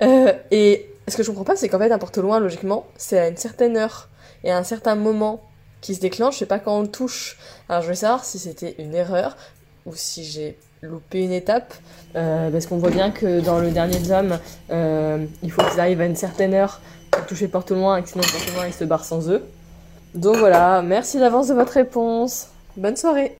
Et 0.00 0.86
ce 1.06 1.16
que 1.16 1.22
je 1.22 1.28
comprends 1.28 1.44
pas, 1.44 1.54
c'est 1.54 1.68
qu'en 1.68 1.78
fait, 1.78 1.92
un 1.92 1.98
porte-loin, 1.98 2.40
logiquement, 2.40 2.86
c'est 2.96 3.18
à 3.20 3.28
une 3.28 3.36
certaine 3.36 3.76
heure 3.76 4.08
et 4.42 4.50
à 4.50 4.58
un 4.58 4.64
certain 4.64 4.96
moment 4.96 5.47
qui 5.80 5.94
se 5.94 6.00
déclenche, 6.00 6.34
je 6.34 6.38
sais 6.40 6.46
pas 6.46 6.58
quand 6.58 6.78
on 6.78 6.82
le 6.82 6.88
touche. 6.88 7.38
Alors 7.68 7.82
je 7.82 7.86
voulais 7.86 7.96
savoir 7.96 8.24
si 8.24 8.38
c'était 8.38 8.74
une 8.78 8.94
erreur 8.94 9.36
ou 9.86 9.92
si 9.94 10.24
j'ai 10.24 10.58
loupé 10.82 11.22
une 11.22 11.32
étape. 11.32 11.74
Euh, 12.16 12.50
parce 12.50 12.66
qu'on 12.66 12.78
voit 12.78 12.90
bien 12.90 13.10
que 13.10 13.40
dans 13.40 13.58
le 13.58 13.70
dernier 13.70 14.00
tome, 14.02 14.38
euh, 14.70 15.24
il 15.42 15.50
faut 15.50 15.62
qu'ils 15.62 15.80
arrivent 15.80 16.00
à 16.00 16.06
une 16.06 16.16
certaine 16.16 16.54
heure 16.54 16.80
pour 17.10 17.26
toucher 17.26 17.46
le 17.46 17.50
porte-loin 17.50 17.98
et 17.98 18.06
sinon 18.06 18.22
le 18.24 18.32
porte-loin 18.32 18.66
il 18.66 18.72
se 18.72 18.84
barre 18.84 19.04
sans 19.04 19.28
eux. 19.30 19.42
Donc 20.14 20.36
voilà, 20.36 20.82
merci 20.82 21.18
d'avance 21.18 21.48
de 21.48 21.54
votre 21.54 21.72
réponse. 21.72 22.48
Bonne 22.76 22.96
soirée. 22.96 23.36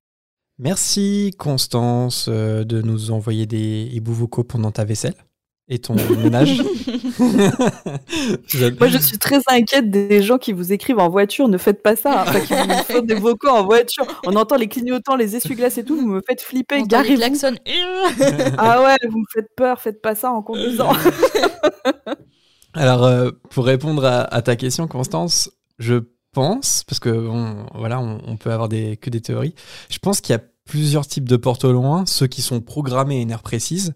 Merci 0.59 1.35
Constance 1.39 2.27
euh, 2.29 2.65
de 2.65 2.83
nous 2.83 3.11
envoyer 3.11 3.47
des 3.47 4.01
vocaux 4.05 4.45
pendant 4.45 4.73
ta 4.73 4.85
vaisselle 4.85 5.15
et 5.71 5.79
ton 5.79 5.95
ménage. 6.23 6.63
Moi, 7.19 8.89
je 8.89 8.99
suis 8.99 9.19
très 9.19 9.41
inquiète 9.49 9.91
des 9.91 10.23
gens 10.23 10.39
qui 10.39 10.53
vous 10.53 10.73
écrivent 10.73 10.99
en 10.99 11.09
voiture. 11.11 11.49
Ne 11.49 11.59
faites 11.59 11.83
pas 11.83 11.95
ça. 11.97 12.23
hein. 12.23 12.25
Enfin, 12.27 12.41
qui 12.41 12.55
vous 12.55 12.83
font 12.97 13.03
des 13.03 13.15
vocaux 13.15 13.49
en 13.51 13.65
voiture. 13.65 14.07
On 14.27 14.35
entend 14.37 14.57
les 14.57 14.69
clignotants, 14.69 15.17
les 15.17 15.37
essuie-glaces 15.37 15.79
et 15.79 15.85
tout. 15.85 15.97
Vous 15.97 16.07
me 16.07 16.23
faites 16.27 16.41
flipper. 16.41 16.77
On 16.77 16.83
entend 16.85 17.03
les 17.03 17.17
Garez-vous. 17.17 17.39
klaxons. 17.39 17.57
Ah 18.59 18.83
ouais, 18.83 18.97
vous 19.11 19.19
me 19.19 19.25
faites 19.33 19.49
peur. 19.57 19.81
Faites 19.81 20.01
pas 20.01 20.15
ça 20.15 20.31
en 20.33 20.43
conduisant. 20.43 20.93
Alors, 22.75 23.05
euh, 23.05 23.31
pour 23.51 23.65
répondre 23.65 24.05
à, 24.05 24.23
à 24.23 24.43
ta 24.43 24.57
question, 24.57 24.87
Constance, 24.89 25.51
je 25.79 25.97
pense, 26.33 26.85
parce 26.87 27.01
que 27.01 27.11
bon, 27.11 27.67
voilà, 27.75 27.99
on, 28.01 28.21
on 28.27 28.37
peut 28.37 28.53
avoir 28.53 28.69
des, 28.69 28.97
que 28.97 29.11
des 29.11 29.21
théories, 29.21 29.55
je 29.91 29.99
pense 29.99 30.21
qu'il 30.21 30.35
y 30.35 30.37
a 30.37 30.43
plusieurs 30.67 31.07
types 31.07 31.29
de 31.29 31.37
porte 31.37 31.65
au 31.65 31.73
loin, 31.73 32.05
ceux 32.07 32.27
qui 32.27 32.43
sont 32.43 32.61
programmés 32.61 33.19
à 33.19 33.21
une 33.23 33.33
heure 33.33 33.43
précise, 33.43 33.95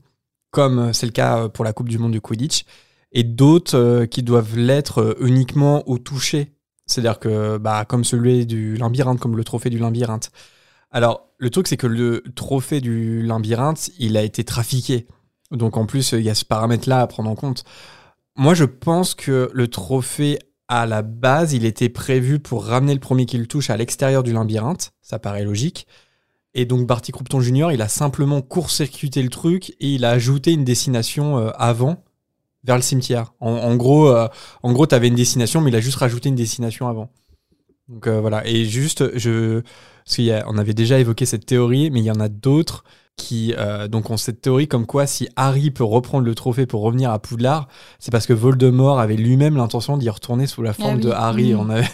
comme 0.52 0.78
euh, 0.78 0.92
c'est 0.92 1.06
le 1.06 1.12
cas 1.12 1.38
euh, 1.38 1.48
pour 1.48 1.64
la 1.64 1.72
Coupe 1.72 1.88
du 1.88 1.98
Monde 1.98 2.12
du 2.12 2.20
Quidditch, 2.20 2.64
et 3.10 3.24
d'autres 3.24 3.76
euh, 3.76 4.06
qui 4.06 4.22
doivent 4.22 4.56
l'être 4.56 5.16
uniquement 5.20 5.88
au 5.88 5.98
toucher. 5.98 6.52
C'est-à-dire 6.86 7.18
que, 7.18 7.58
bah, 7.58 7.84
comme 7.84 8.04
celui 8.04 8.46
du 8.46 8.76
labyrinthe, 8.76 9.18
comme 9.18 9.36
le 9.36 9.44
trophée 9.44 9.70
du 9.70 9.78
labyrinthe. 9.78 10.30
Alors, 10.90 11.28
le 11.38 11.48
truc, 11.48 11.66
c'est 11.68 11.76
que 11.76 11.86
le 11.86 12.22
trophée 12.36 12.80
du 12.80 13.22
labyrinthe, 13.22 13.90
il 13.98 14.16
a 14.16 14.22
été 14.22 14.44
trafiqué. 14.44 15.06
Donc, 15.50 15.76
en 15.76 15.86
plus, 15.86 16.12
il 16.12 16.22
y 16.22 16.30
a 16.30 16.34
ce 16.34 16.44
paramètre-là 16.44 17.00
à 17.00 17.06
prendre 17.06 17.30
en 17.30 17.34
compte. 17.34 17.64
Moi, 18.36 18.54
je 18.54 18.64
pense 18.64 19.14
que 19.14 19.50
le 19.54 19.68
trophée, 19.68 20.38
à 20.68 20.84
la 20.84 21.02
base, 21.02 21.54
il 21.54 21.64
était 21.64 21.88
prévu 21.88 22.40
pour 22.40 22.66
ramener 22.66 22.94
le 22.94 23.00
premier 23.00 23.24
qui 23.24 23.38
le 23.38 23.46
touche 23.46 23.70
à 23.70 23.76
l'extérieur 23.76 24.22
du 24.22 24.32
labyrinthe. 24.32 24.92
Ça 25.00 25.18
paraît 25.18 25.44
logique. 25.44 25.86
Et 26.54 26.66
donc, 26.66 26.86
Barty 26.86 27.12
Croupton 27.12 27.40
Jr., 27.40 27.68
il 27.72 27.80
a 27.82 27.88
simplement 27.88 28.42
court-circuité 28.42 29.22
le 29.22 29.30
truc 29.30 29.70
et 29.80 29.88
il 29.94 30.04
a 30.04 30.10
ajouté 30.10 30.52
une 30.52 30.64
destination 30.64 31.38
euh, 31.38 31.50
avant 31.56 32.04
vers 32.64 32.76
le 32.76 32.82
cimetière. 32.82 33.32
En, 33.40 33.50
en 33.52 33.74
gros, 33.76 34.08
euh, 34.08 34.28
en 34.62 34.72
gros, 34.72 34.86
t'avais 34.86 35.08
une 35.08 35.14
destination, 35.14 35.60
mais 35.60 35.70
il 35.70 35.76
a 35.76 35.80
juste 35.80 35.96
rajouté 35.96 36.28
une 36.28 36.36
destination 36.36 36.88
avant. 36.88 37.10
Donc 37.88 38.06
euh, 38.06 38.20
voilà. 38.20 38.46
Et 38.46 38.64
juste, 38.66 39.16
je, 39.18 39.60
parce 40.04 40.16
qu'il 40.16 40.24
y 40.26 40.32
a- 40.32 40.44
on 40.48 40.58
avait 40.58 40.74
déjà 40.74 40.98
évoqué 40.98 41.26
cette 41.26 41.46
théorie, 41.46 41.90
mais 41.90 42.00
il 42.00 42.04
y 42.04 42.10
en 42.10 42.20
a 42.20 42.28
d'autres 42.28 42.84
qui 43.16 43.52
euh, 43.58 43.88
donc 43.88 44.08
ont 44.10 44.16
cette 44.16 44.40
théorie 44.40 44.68
comme 44.68 44.86
quoi 44.86 45.06
si 45.06 45.28
Harry 45.36 45.70
peut 45.70 45.84
reprendre 45.84 46.24
le 46.24 46.34
trophée 46.34 46.64
pour 46.64 46.80
revenir 46.82 47.10
à 47.10 47.18
Poudlard, 47.18 47.68
c'est 47.98 48.10
parce 48.10 48.26
que 48.26 48.32
Voldemort 48.32 49.00
avait 49.00 49.16
lui-même 49.16 49.56
l'intention 49.56 49.98
d'y 49.98 50.08
retourner 50.08 50.46
sous 50.46 50.62
la 50.62 50.72
forme 50.72 50.96
oui. 50.96 51.02
de 51.02 51.10
Harry. 51.10 51.52
Mhm. 51.52 51.60
On, 51.60 51.68
avait, 51.70 51.88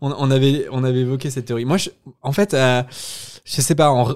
on, 0.00 0.14
on 0.16 0.30
avait, 0.30 0.66
on 0.70 0.84
avait 0.84 1.00
évoqué 1.00 1.28
cette 1.30 1.46
théorie. 1.46 1.64
Moi, 1.64 1.76
je- 1.76 1.90
en 2.22 2.32
fait, 2.32 2.54
je 3.44 3.60
sais 3.60 3.74
pas, 3.74 3.90
en, 3.90 4.14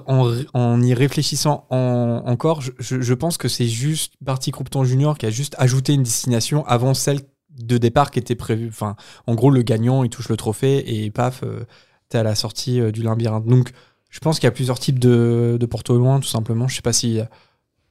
en, 0.53 0.81
y 0.81 0.93
réfléchissant 0.93 1.65
en- 1.69 2.23
encore, 2.25 2.61
je, 2.61 2.71
je- 2.79 3.13
pense 3.13 3.37
que 3.37 3.47
c'est 3.47 3.67
juste 3.67 4.13
Barty 4.21 4.51
Croupton 4.51 4.83
Jr. 4.83 5.13
qui 5.19 5.25
a 5.25 5.29
juste 5.29 5.55
ajouté 5.57 5.93
une 5.93 6.03
destination 6.03 6.65
avant 6.67 6.93
celle 6.93 7.21
de 7.57 7.77
départ 7.77 8.11
qui 8.11 8.19
était 8.19 8.35
prévue. 8.35 8.67
Enfin, 8.67 8.95
en 9.27 9.35
gros, 9.35 9.49
le 9.49 9.61
gagnant, 9.61 10.03
il 10.03 10.09
touche 10.09 10.29
le 10.29 10.37
trophée 10.37 11.03
et 11.03 11.09
paf, 11.11 11.43
euh, 11.43 11.65
t'es 12.09 12.17
à 12.17 12.23
la 12.23 12.35
sortie 12.35 12.79
euh, 12.81 12.91
du 12.91 13.01
labyrinthe. 13.03 13.45
Donc, 13.45 13.71
je 14.09 14.19
pense 14.19 14.39
qu'il 14.39 14.45
y 14.45 14.47
a 14.47 14.51
plusieurs 14.51 14.79
types 14.79 14.99
de, 14.99 15.57
de 15.59 15.65
porte 15.65 15.89
au 15.89 15.97
loin, 15.97 16.19
tout 16.19 16.27
simplement. 16.27 16.67
Je 16.67 16.75
sais 16.75 16.81
pas 16.81 16.93
si 16.93 17.19
euh, 17.19 17.23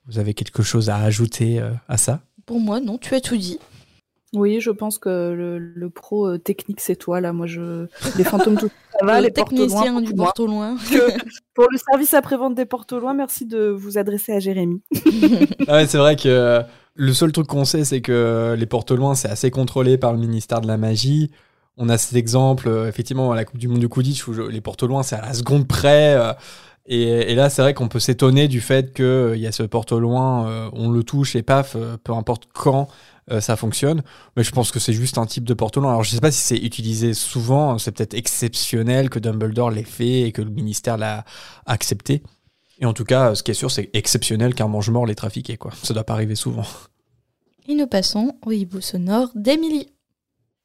vous 0.06 0.18
avez 0.18 0.34
quelque 0.34 0.62
chose 0.62 0.90
à 0.90 0.96
ajouter 0.98 1.62
à 1.88 1.96
ça. 1.96 2.20
Pour 2.46 2.60
moi, 2.60 2.80
non, 2.80 2.98
tu 2.98 3.14
as 3.14 3.20
tout 3.22 3.36
dit. 3.38 3.58
Oui, 4.34 4.60
je 4.60 4.70
pense 4.70 4.98
que 4.98 5.08
le, 5.32 5.58
le 5.58 5.90
pro 5.90 6.26
euh, 6.28 6.38
technique, 6.38 6.80
c'est 6.80 6.96
toi, 6.96 7.20
là. 7.20 7.32
Moi, 7.32 7.46
je. 7.46 7.86
Les 8.18 8.24
fantômes, 8.24 8.56
tout 8.58 8.68
ça 8.98 9.06
va. 9.06 9.16
le 9.20 9.26
les 9.26 9.30
portes 9.30 9.52
loin, 9.52 9.60
technicien 9.66 9.92
pour 9.92 10.02
du 10.02 10.14
porte 10.14 10.40
au 10.40 10.46
loin. 10.46 10.76
Que- 10.90 11.18
Pour 11.54 11.66
le 11.70 11.78
service 11.78 12.14
après-vente 12.14 12.54
des 12.56 12.64
portes 12.66 12.92
au 12.92 12.98
loin, 12.98 13.14
merci 13.14 13.46
de 13.46 13.68
vous 13.68 13.96
adresser 13.98 14.32
à 14.32 14.40
Jérémy. 14.40 14.82
Ah 15.68 15.74
ouais, 15.74 15.86
c'est 15.86 15.98
vrai 15.98 16.16
que 16.16 16.28
euh, 16.28 16.62
le 16.96 17.12
seul 17.12 17.30
truc 17.32 17.46
qu'on 17.46 17.64
sait, 17.64 17.84
c'est 17.84 18.00
que 18.00 18.54
les 18.58 18.66
porte 18.66 18.90
au 18.90 18.96
loin, 18.96 19.14
c'est 19.14 19.28
assez 19.28 19.50
contrôlé 19.50 19.96
par 19.98 20.12
le 20.12 20.18
ministère 20.18 20.60
de 20.60 20.66
la 20.66 20.76
magie. 20.76 21.30
On 21.76 21.88
a 21.88 21.96
cet 21.98 22.16
exemple, 22.16 22.68
euh, 22.68 22.88
effectivement, 22.88 23.32
à 23.32 23.36
la 23.36 23.44
Coupe 23.44 23.58
du 23.58 23.68
Monde 23.68 23.78
du 23.80 23.88
Quidditch, 23.88 24.26
où 24.28 24.32
je- 24.32 24.42
les 24.42 24.60
porte 24.60 24.82
au 24.82 24.86
loin, 24.86 25.02
c'est 25.02 25.16
à 25.16 25.22
la 25.22 25.32
seconde 25.34 25.66
près. 25.68 26.14
euh, 26.16 26.32
et, 26.86 27.32
et 27.32 27.34
là, 27.34 27.48
c'est 27.50 27.62
vrai 27.62 27.72
qu'on 27.72 27.88
peut 27.88 27.98
s'étonner 27.98 28.46
du 28.46 28.60
fait 28.60 28.92
qu'il 28.92 29.36
y 29.38 29.46
a 29.46 29.52
ce 29.52 29.62
porte 29.62 29.90
au 29.92 30.00
loin, 30.00 30.46
euh, 30.48 30.68
on 30.74 30.90
le 30.90 31.02
touche 31.02 31.34
et 31.34 31.42
paf, 31.42 31.76
euh, 31.76 31.96
peu 32.02 32.12
importe 32.12 32.44
quand 32.52 32.88
euh, 33.30 33.40
ça 33.40 33.56
fonctionne. 33.56 34.02
Mais 34.36 34.44
je 34.44 34.52
pense 34.52 34.70
que 34.70 34.78
c'est 34.78 34.92
juste 34.92 35.18
un 35.18 35.26
type 35.26 35.44
de 35.44 35.54
porte. 35.54 35.76
Alors, 35.78 36.02
je 36.02 36.10
sais 36.10 36.20
pas 36.20 36.30
si 36.30 36.40
c'est 36.40 36.56
utilisé 36.56 37.14
souvent, 37.14 37.78
c'est 37.78 37.92
peut-être 37.92 38.14
exceptionnel 38.14 39.10
que 39.10 39.18
Dumbledore 39.18 39.70
l'ait 39.70 39.84
fait 39.84 40.22
et 40.22 40.32
que 40.32 40.42
le 40.42 40.50
ministère 40.50 40.96
l'a 40.96 41.24
accepté. 41.66 42.22
Et 42.80 42.86
en 42.86 42.92
tout 42.92 43.04
cas, 43.04 43.34
ce 43.34 43.42
qui 43.42 43.52
est 43.52 43.54
sûr, 43.54 43.70
c'est 43.70 43.90
exceptionnel 43.92 44.54
qu'un 44.54 44.68
mange-mort 44.68 45.06
l'ait 45.06 45.14
trafiqué, 45.14 45.56
quoi. 45.56 45.72
Ça 45.82 45.94
doit 45.94 46.04
pas 46.04 46.14
arriver 46.14 46.34
souvent. 46.34 46.64
Et 47.66 47.74
nous 47.74 47.86
passons 47.86 48.36
au 48.44 48.50
hibou 48.50 48.80
sonore 48.80 49.30
d'Emilie. 49.34 49.90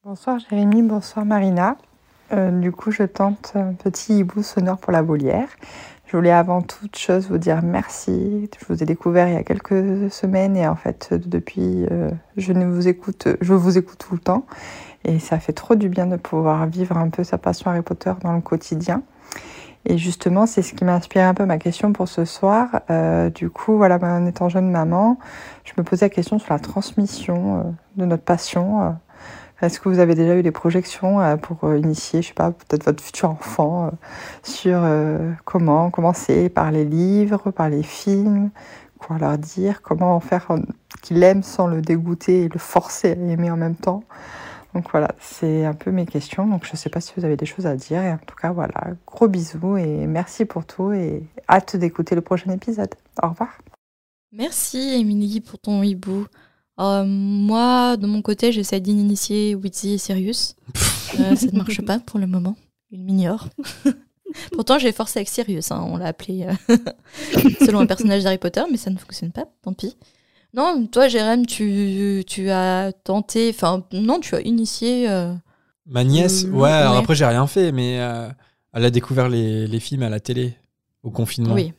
Bonsoir 0.04 0.38
Jérémy, 0.38 0.82
bonsoir 0.82 1.24
Marina. 1.24 1.76
Euh, 2.32 2.50
du 2.60 2.72
coup, 2.72 2.90
je 2.90 3.02
tente 3.04 3.52
un 3.54 3.74
petit 3.74 4.18
hibou 4.18 4.42
sonore 4.42 4.78
pour 4.78 4.92
la 4.92 5.02
volière. 5.02 5.48
Je 6.10 6.16
voulais 6.16 6.32
avant 6.32 6.60
toute 6.60 6.98
chose 6.98 7.28
vous 7.28 7.38
dire 7.38 7.62
merci. 7.62 8.50
Je 8.58 8.66
vous 8.66 8.82
ai 8.82 8.86
découvert 8.86 9.28
il 9.28 9.34
y 9.34 9.36
a 9.36 9.44
quelques 9.44 10.10
semaines 10.10 10.56
et 10.56 10.66
en 10.66 10.74
fait, 10.74 11.14
depuis, 11.14 11.86
euh, 11.88 12.10
je 12.36 12.52
ne 12.52 12.66
vous 12.66 12.88
écoute, 12.88 13.28
je 13.40 13.54
vous 13.54 13.78
écoute 13.78 13.98
tout 13.98 14.14
le 14.14 14.18
temps. 14.18 14.44
Et 15.04 15.20
ça 15.20 15.38
fait 15.38 15.52
trop 15.52 15.76
du 15.76 15.88
bien 15.88 16.08
de 16.08 16.16
pouvoir 16.16 16.66
vivre 16.66 16.96
un 16.96 17.10
peu 17.10 17.22
sa 17.22 17.38
passion 17.38 17.70
Harry 17.70 17.82
Potter 17.82 18.12
dans 18.24 18.32
le 18.32 18.40
quotidien. 18.40 19.04
Et 19.84 19.98
justement, 19.98 20.46
c'est 20.46 20.62
ce 20.62 20.74
qui 20.74 20.84
m'a 20.84 20.94
inspiré 20.94 21.24
un 21.24 21.34
peu 21.34 21.46
ma 21.46 21.58
question 21.58 21.92
pour 21.92 22.08
ce 22.08 22.24
soir. 22.24 22.80
Euh, 22.90 23.30
du 23.30 23.48
coup, 23.48 23.76
voilà, 23.76 24.00
en 24.02 24.26
étant 24.26 24.48
jeune 24.48 24.68
maman, 24.68 25.16
je 25.62 25.74
me 25.78 25.84
posais 25.84 26.06
la 26.06 26.10
question 26.10 26.40
sur 26.40 26.52
la 26.52 26.58
transmission 26.58 27.58
euh, 27.58 27.62
de 27.98 28.04
notre 28.04 28.24
passion. 28.24 28.96
Est-ce 29.62 29.80
que 29.80 29.88
vous 29.88 29.98
avez 29.98 30.14
déjà 30.14 30.36
eu 30.36 30.42
des 30.42 30.50
projections 30.50 31.20
euh, 31.20 31.36
pour 31.36 31.64
euh, 31.64 31.78
initier, 31.78 32.22
je 32.22 32.28
sais 32.28 32.34
pas, 32.34 32.50
peut-être 32.50 32.84
votre 32.84 33.02
futur 33.02 33.30
enfant 33.30 33.86
euh, 33.86 33.90
sur 34.42 34.80
comment 35.44 35.90
commencer 35.90 36.48
par 36.48 36.70
les 36.70 36.84
livres, 36.84 37.50
par 37.50 37.68
les 37.68 37.82
films, 37.82 38.50
quoi 38.98 39.18
leur 39.18 39.38
dire, 39.38 39.82
comment 39.82 40.18
faire 40.20 40.50
euh, 40.50 40.58
qu'il 41.02 41.22
aime 41.22 41.42
sans 41.42 41.66
le 41.66 41.82
dégoûter 41.82 42.44
et 42.44 42.48
le 42.48 42.58
forcer 42.58 43.10
à 43.10 43.12
aimer 43.12 43.50
en 43.50 43.56
même 43.56 43.76
temps? 43.76 44.04
Donc 44.74 44.88
voilà, 44.92 45.08
c'est 45.18 45.64
un 45.64 45.74
peu 45.74 45.90
mes 45.90 46.06
questions. 46.06 46.46
Donc 46.46 46.64
je 46.64 46.76
sais 46.76 46.90
pas 46.90 47.00
si 47.00 47.12
vous 47.16 47.24
avez 47.24 47.36
des 47.36 47.46
choses 47.46 47.66
à 47.66 47.74
dire. 47.74 48.02
Et 48.02 48.12
en 48.12 48.18
tout 48.18 48.36
cas, 48.40 48.52
voilà, 48.52 48.92
gros 49.06 49.26
bisous 49.26 49.76
et 49.76 50.06
merci 50.06 50.44
pour 50.44 50.64
tout 50.64 50.92
et 50.92 51.24
hâte 51.48 51.76
d'écouter 51.76 52.14
le 52.14 52.20
prochain 52.20 52.52
épisode. 52.52 52.94
Au 53.22 53.30
revoir. 53.30 53.58
Merci 54.32 54.78
Émilie 54.78 55.40
pour 55.40 55.58
ton 55.58 55.82
hibou. 55.82 56.26
Euh, 56.78 57.04
moi, 57.04 57.96
de 57.96 58.06
mon 58.06 58.22
côté, 58.22 58.52
j'essaie 58.52 58.80
d'initier 58.80 59.54
Witzy 59.54 59.94
et 59.94 59.98
Sirius. 59.98 60.54
Euh, 61.18 61.34
ça 61.36 61.46
ne 61.46 61.58
marche 61.58 61.82
pas 61.82 61.98
pour 61.98 62.18
le 62.20 62.26
moment. 62.26 62.56
il 62.90 63.00
m'ignore. 63.04 63.48
Pourtant, 64.52 64.78
j'ai 64.78 64.92
forcé 64.92 65.18
avec 65.18 65.28
Sirius, 65.28 65.72
hein, 65.72 65.84
on 65.84 65.96
l'a 65.96 66.06
appelé 66.06 66.46
euh, 66.46 66.76
selon 67.66 67.80
un 67.80 67.86
personnage 67.86 68.22
d'Harry 68.22 68.38
Potter, 68.38 68.62
mais 68.70 68.76
ça 68.76 68.90
ne 68.90 68.96
fonctionne 68.96 69.32
pas, 69.32 69.46
tant 69.62 69.72
pis. 69.72 69.96
Non, 70.54 70.86
toi, 70.86 71.08
Jérém, 71.08 71.46
tu, 71.46 72.22
tu 72.26 72.48
as 72.50 72.92
tenté, 72.92 73.50
enfin, 73.50 73.84
non, 73.92 74.20
tu 74.20 74.36
as 74.36 74.40
initié. 74.42 75.08
Ma 75.86 76.04
nièce, 76.04 76.44
ouais, 76.44 76.70
alors 76.70 76.96
après 76.96 77.14
j'ai 77.16 77.24
rien 77.24 77.46
fait, 77.48 77.72
mais 77.72 77.94
elle 78.72 78.84
a 78.84 78.90
découvert 78.90 79.28
les, 79.28 79.66
les 79.66 79.80
films 79.80 80.02
à 80.04 80.08
la 80.08 80.20
télé 80.20 80.54
au 81.02 81.10
confinement. 81.10 81.54
Oui. 81.54 81.72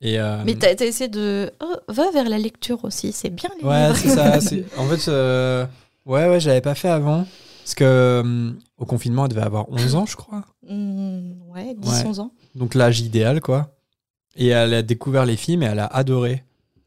Et, 0.00 0.18
euh, 0.20 0.42
Mais 0.44 0.54
t'as 0.54 0.68
as 0.68 0.84
essayé 0.84 1.08
de. 1.08 1.50
Oh, 1.60 1.74
va 1.88 2.10
vers 2.12 2.28
la 2.28 2.38
lecture 2.38 2.84
aussi, 2.84 3.12
c'est 3.12 3.30
bien 3.30 3.50
les 3.60 3.66
Ouais, 3.66 3.90
c'est 3.94 4.10
ça. 4.10 4.38
En 4.78 4.86
fait, 4.86 5.08
euh, 5.10 5.66
ouais, 6.06 6.28
ouais, 6.28 6.40
j'avais 6.40 6.60
pas 6.60 6.74
fait 6.74 6.88
avant. 6.88 7.26
Parce 7.64 7.74
que 7.74 7.84
euh, 7.84 8.52
au 8.78 8.86
confinement, 8.86 9.24
elle 9.26 9.30
devait 9.30 9.42
avoir 9.42 9.68
11 9.70 9.94
ans, 9.96 10.06
je 10.06 10.16
crois. 10.16 10.44
Hmm, 10.66 11.32
ouais, 11.54 11.74
10, 11.76 11.88
Ouais. 11.90 12.06
11 12.06 12.20
ans. 12.20 12.30
Donc 12.54 12.74
l'âge 12.74 13.00
idéal, 13.00 13.40
quoi. 13.40 13.74
Et 14.36 14.48
elle 14.48 14.72
a 14.72 14.82
découvert 14.82 15.26
les 15.26 15.36
films 15.36 15.62
et 15.62 15.66
elle 15.66 15.80
a 15.80 15.86
adoré. 15.86 16.44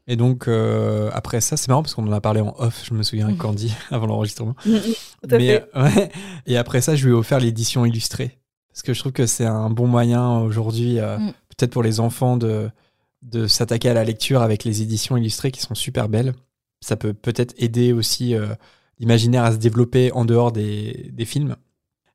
Et 0.08 0.16
donc, 0.16 0.48
euh, 0.48 1.10
après 1.12 1.40
ça, 1.40 1.56
c'est 1.56 1.68
marrant 1.68 1.82
parce 1.82 1.94
qu'on 1.94 2.08
en 2.08 2.12
a 2.12 2.20
parlé 2.20 2.40
en 2.40 2.54
off, 2.58 2.82
je 2.88 2.94
me 2.94 3.04
souviens 3.04 3.26
avec 3.26 3.38
Candy, 3.38 3.72
avant 3.92 4.06
l'enregistrement. 4.06 4.56
À 4.66 5.36
Mais, 5.36 5.64
euh, 5.76 5.82
ouais. 5.84 6.10
Et 6.46 6.56
après 6.56 6.80
ça, 6.80 6.96
je 6.96 7.04
lui 7.04 7.12
ai 7.12 7.14
offert 7.14 7.38
l'édition 7.38 7.84
illustrée. 7.84 8.38
Parce 8.72 8.82
que 8.82 8.94
je 8.94 8.98
trouve 8.98 9.12
que 9.12 9.26
c'est 9.26 9.44
un 9.46 9.70
bon 9.70 9.86
moyen 9.86 10.38
aujourd'hui, 10.38 10.98
euh, 10.98 11.18
Mm. 11.18 11.32
peut-être 11.56 11.70
pour 11.72 11.82
les 11.84 12.00
enfants, 12.00 12.36
de, 12.36 12.70
de 13.22 13.46
s'attaquer 13.46 13.88
à 13.88 13.94
la 13.94 14.04
lecture 14.04 14.42
avec 14.42 14.64
les 14.64 14.82
éditions 14.82 15.16
illustrées 15.16 15.50
qui 15.52 15.60
sont 15.60 15.74
super 15.74 16.08
belles. 16.08 16.34
Ça 16.80 16.96
peut 16.96 17.14
peut-être 17.14 17.54
aider 17.56 17.92
aussi 17.92 18.34
euh, 18.34 18.48
l'imaginaire 18.98 19.44
à 19.44 19.52
se 19.52 19.56
développer 19.58 20.10
en 20.12 20.24
dehors 20.24 20.52
des, 20.52 21.10
des 21.12 21.24
films. 21.24 21.56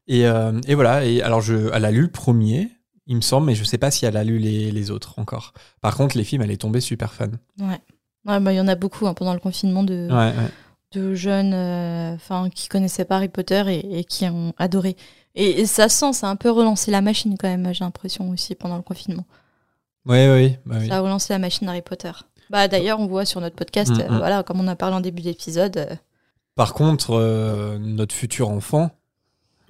Et, 0.08 0.26
euh, 0.28 0.60
et 0.68 0.76
voilà, 0.76 1.06
et 1.06 1.22
alors 1.22 1.42
je, 1.42 1.70
elle 1.74 1.86
a 1.86 1.92
lu 1.92 2.02
le 2.02 2.12
premier, 2.12 2.70
il 3.08 3.16
me 3.16 3.22
semble, 3.22 3.48
mais 3.48 3.56
je 3.56 3.64
sais 3.64 3.78
pas 3.78 3.92
si 3.92 4.06
elle 4.06 4.18
a 4.18 4.24
lu 4.24 4.38
les, 4.38 4.72
les 4.72 4.92
autres 4.92 5.18
encore. 5.20 5.54
Par 5.82 5.96
contre, 5.96 6.18
les 6.18 6.24
films, 6.24 6.42
elle 6.42 6.52
est 6.52 6.62
tombée 6.62 6.82
super 6.82 7.14
fan. 7.14 7.38
Ouais. 7.60 7.80
Ouais, 8.26 8.40
bah, 8.42 8.52
il 8.52 8.58
y 8.58 8.60
en 8.60 8.68
a 8.68 8.76
beaucoup 8.76 9.08
hein, 9.08 9.14
pendant 9.14 9.34
le 9.34 9.40
confinement 9.40 9.84
de, 9.84 10.08
Ouais, 10.10 10.38
ouais. 10.38 10.52
de 10.92 11.14
jeunes 11.16 11.54
euh, 11.54 12.14
enfin 12.16 12.50
qui 12.50 12.68
connaissaient 12.68 13.06
pas 13.06 13.16
Harry 13.18 13.30
Potter 13.30 13.64
et, 13.70 14.00
et 14.00 14.04
qui 14.04 14.26
ont 14.26 14.54
adoré. 14.58 14.98
Et, 15.36 15.62
et 15.62 15.66
ça 15.66 15.88
sent, 15.88 16.12
ça 16.12 16.28
a 16.28 16.32
un 16.32 16.36
peu 16.36 16.52
relancé 16.52 16.92
la 16.92 17.00
machine 17.02 17.38
quand 17.40 17.48
même, 17.48 17.74
j'ai 17.74 17.86
l'impression 17.86 18.30
aussi 18.30 18.56
pendant 18.56 18.76
le 18.76 18.82
confinement. 18.84 19.26
Ouais, 20.08 20.28
ouais, 20.30 20.60
bah 20.66 20.78
oui. 20.80 20.88
Ça 20.88 20.98
a 20.98 21.00
relancé 21.02 21.34
la 21.34 21.40
machine 21.40 21.68
Harry 21.70 21.82
Potter. 21.82 22.12
Bah 22.50 22.68
d'ailleurs, 22.68 23.00
on 23.00 23.08
voit 23.08 23.26
sur 23.26 23.42
notre 23.42 23.56
podcast, 23.56 23.92
Mm, 23.92 24.00
euh, 24.02 24.10
mm. 24.10 24.18
voilà, 24.18 24.44
comme 24.44 24.60
on 24.62 24.68
a 24.68 24.76
parlé 24.76 24.96
en 24.96 25.02
début 25.02 25.22
d'épisode, 25.22 25.78
euh, 25.78 25.96
Par 26.56 26.74
contre, 26.74 27.12
euh, 27.16 27.78
notre 27.78 28.16
futur 28.16 28.50
enfant, 28.50 28.92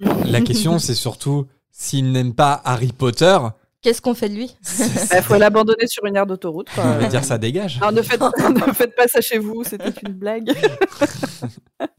la 0.24 0.40
question 0.40 0.78
c'est 0.78 0.94
surtout 0.94 1.46
s'il 1.72 2.12
n'aime 2.12 2.34
pas 2.34 2.60
Harry 2.64 2.92
Potter, 2.92 3.36
qu'est-ce 3.82 4.00
qu'on 4.00 4.14
fait 4.14 4.28
de 4.28 4.34
lui? 4.34 4.56
Il 5.14 5.22
faut 5.22 5.36
l'abandonner 5.38 5.86
sur 5.88 6.04
une 6.06 6.16
aire 6.16 6.26
d'autoroute. 6.26 6.68
quoi. 6.74 6.84
on 6.84 6.98
va 6.98 7.06
dire 7.08 7.24
ça 7.24 7.36
dégage. 7.38 7.78
Alors, 7.78 7.92
ne 7.92 8.02
faites, 8.02 8.20
ne 8.66 8.72
faites 8.72 8.94
pas 8.94 9.08
ça 9.08 9.20
chez 9.20 9.38
vous, 9.38 9.64
c'était 9.64 9.90
une 10.06 10.12
blague. 10.12 10.52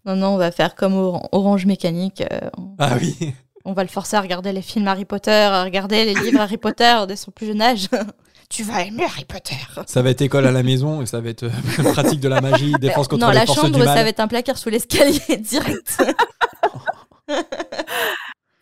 Non, 0.06 0.16
non, 0.16 0.28
on 0.30 0.38
va 0.38 0.52
faire 0.52 0.76
comme 0.76 0.94
Or- 0.96 1.28
Orange 1.34 1.66
Mécanique. 1.66 2.22
euh, 2.32 2.50
on, 2.58 2.76
Ah 2.80 2.96
oui. 3.02 3.34
on 3.66 3.74
va 3.74 3.84
le 3.84 3.90
forcer 3.90 4.16
à 4.18 4.22
regarder 4.22 4.52
les 4.54 4.62
films 4.62 4.88
Harry 4.88 5.06
Potter, 5.06 5.32
à 5.32 5.64
regarder 5.64 6.06
les 6.06 6.14
livres 6.16 6.40
Harry 6.42 6.58
Potter 6.58 6.96
dès 7.08 7.16
son 7.16 7.32
plus 7.32 7.48
jeune 7.48 7.62
âge. 7.62 7.88
Tu 8.50 8.64
vas 8.64 8.84
aimer 8.84 9.04
Harry 9.06 9.26
Potter. 9.26 9.56
Ça 9.86 10.02
va 10.02 10.10
être 10.10 10.22
école 10.22 10.46
à 10.48 10.52
la 10.52 10.64
maison 10.64 11.02
et 11.02 11.06
ça 11.06 11.22
va 11.22 11.30
être 11.30 11.44
euh, 11.44 11.84
pratique 11.94 12.20
de 12.20 12.28
la 12.28 12.42
magie, 12.42 12.74
défense 12.80 13.08
contre 13.08 13.22
non, 13.26 13.30
les 13.32 13.36
la 13.40 13.46
forces 13.46 13.62
chambre, 13.62 13.74
du 13.76 13.80
ça 13.80 13.86
mal. 13.86 14.04
va 14.04 14.10
être 14.10 14.20
un 14.20 14.28
placard 14.28 14.58
sous 14.58 14.70
l'escalier 14.70 15.20
direct. 15.38 15.98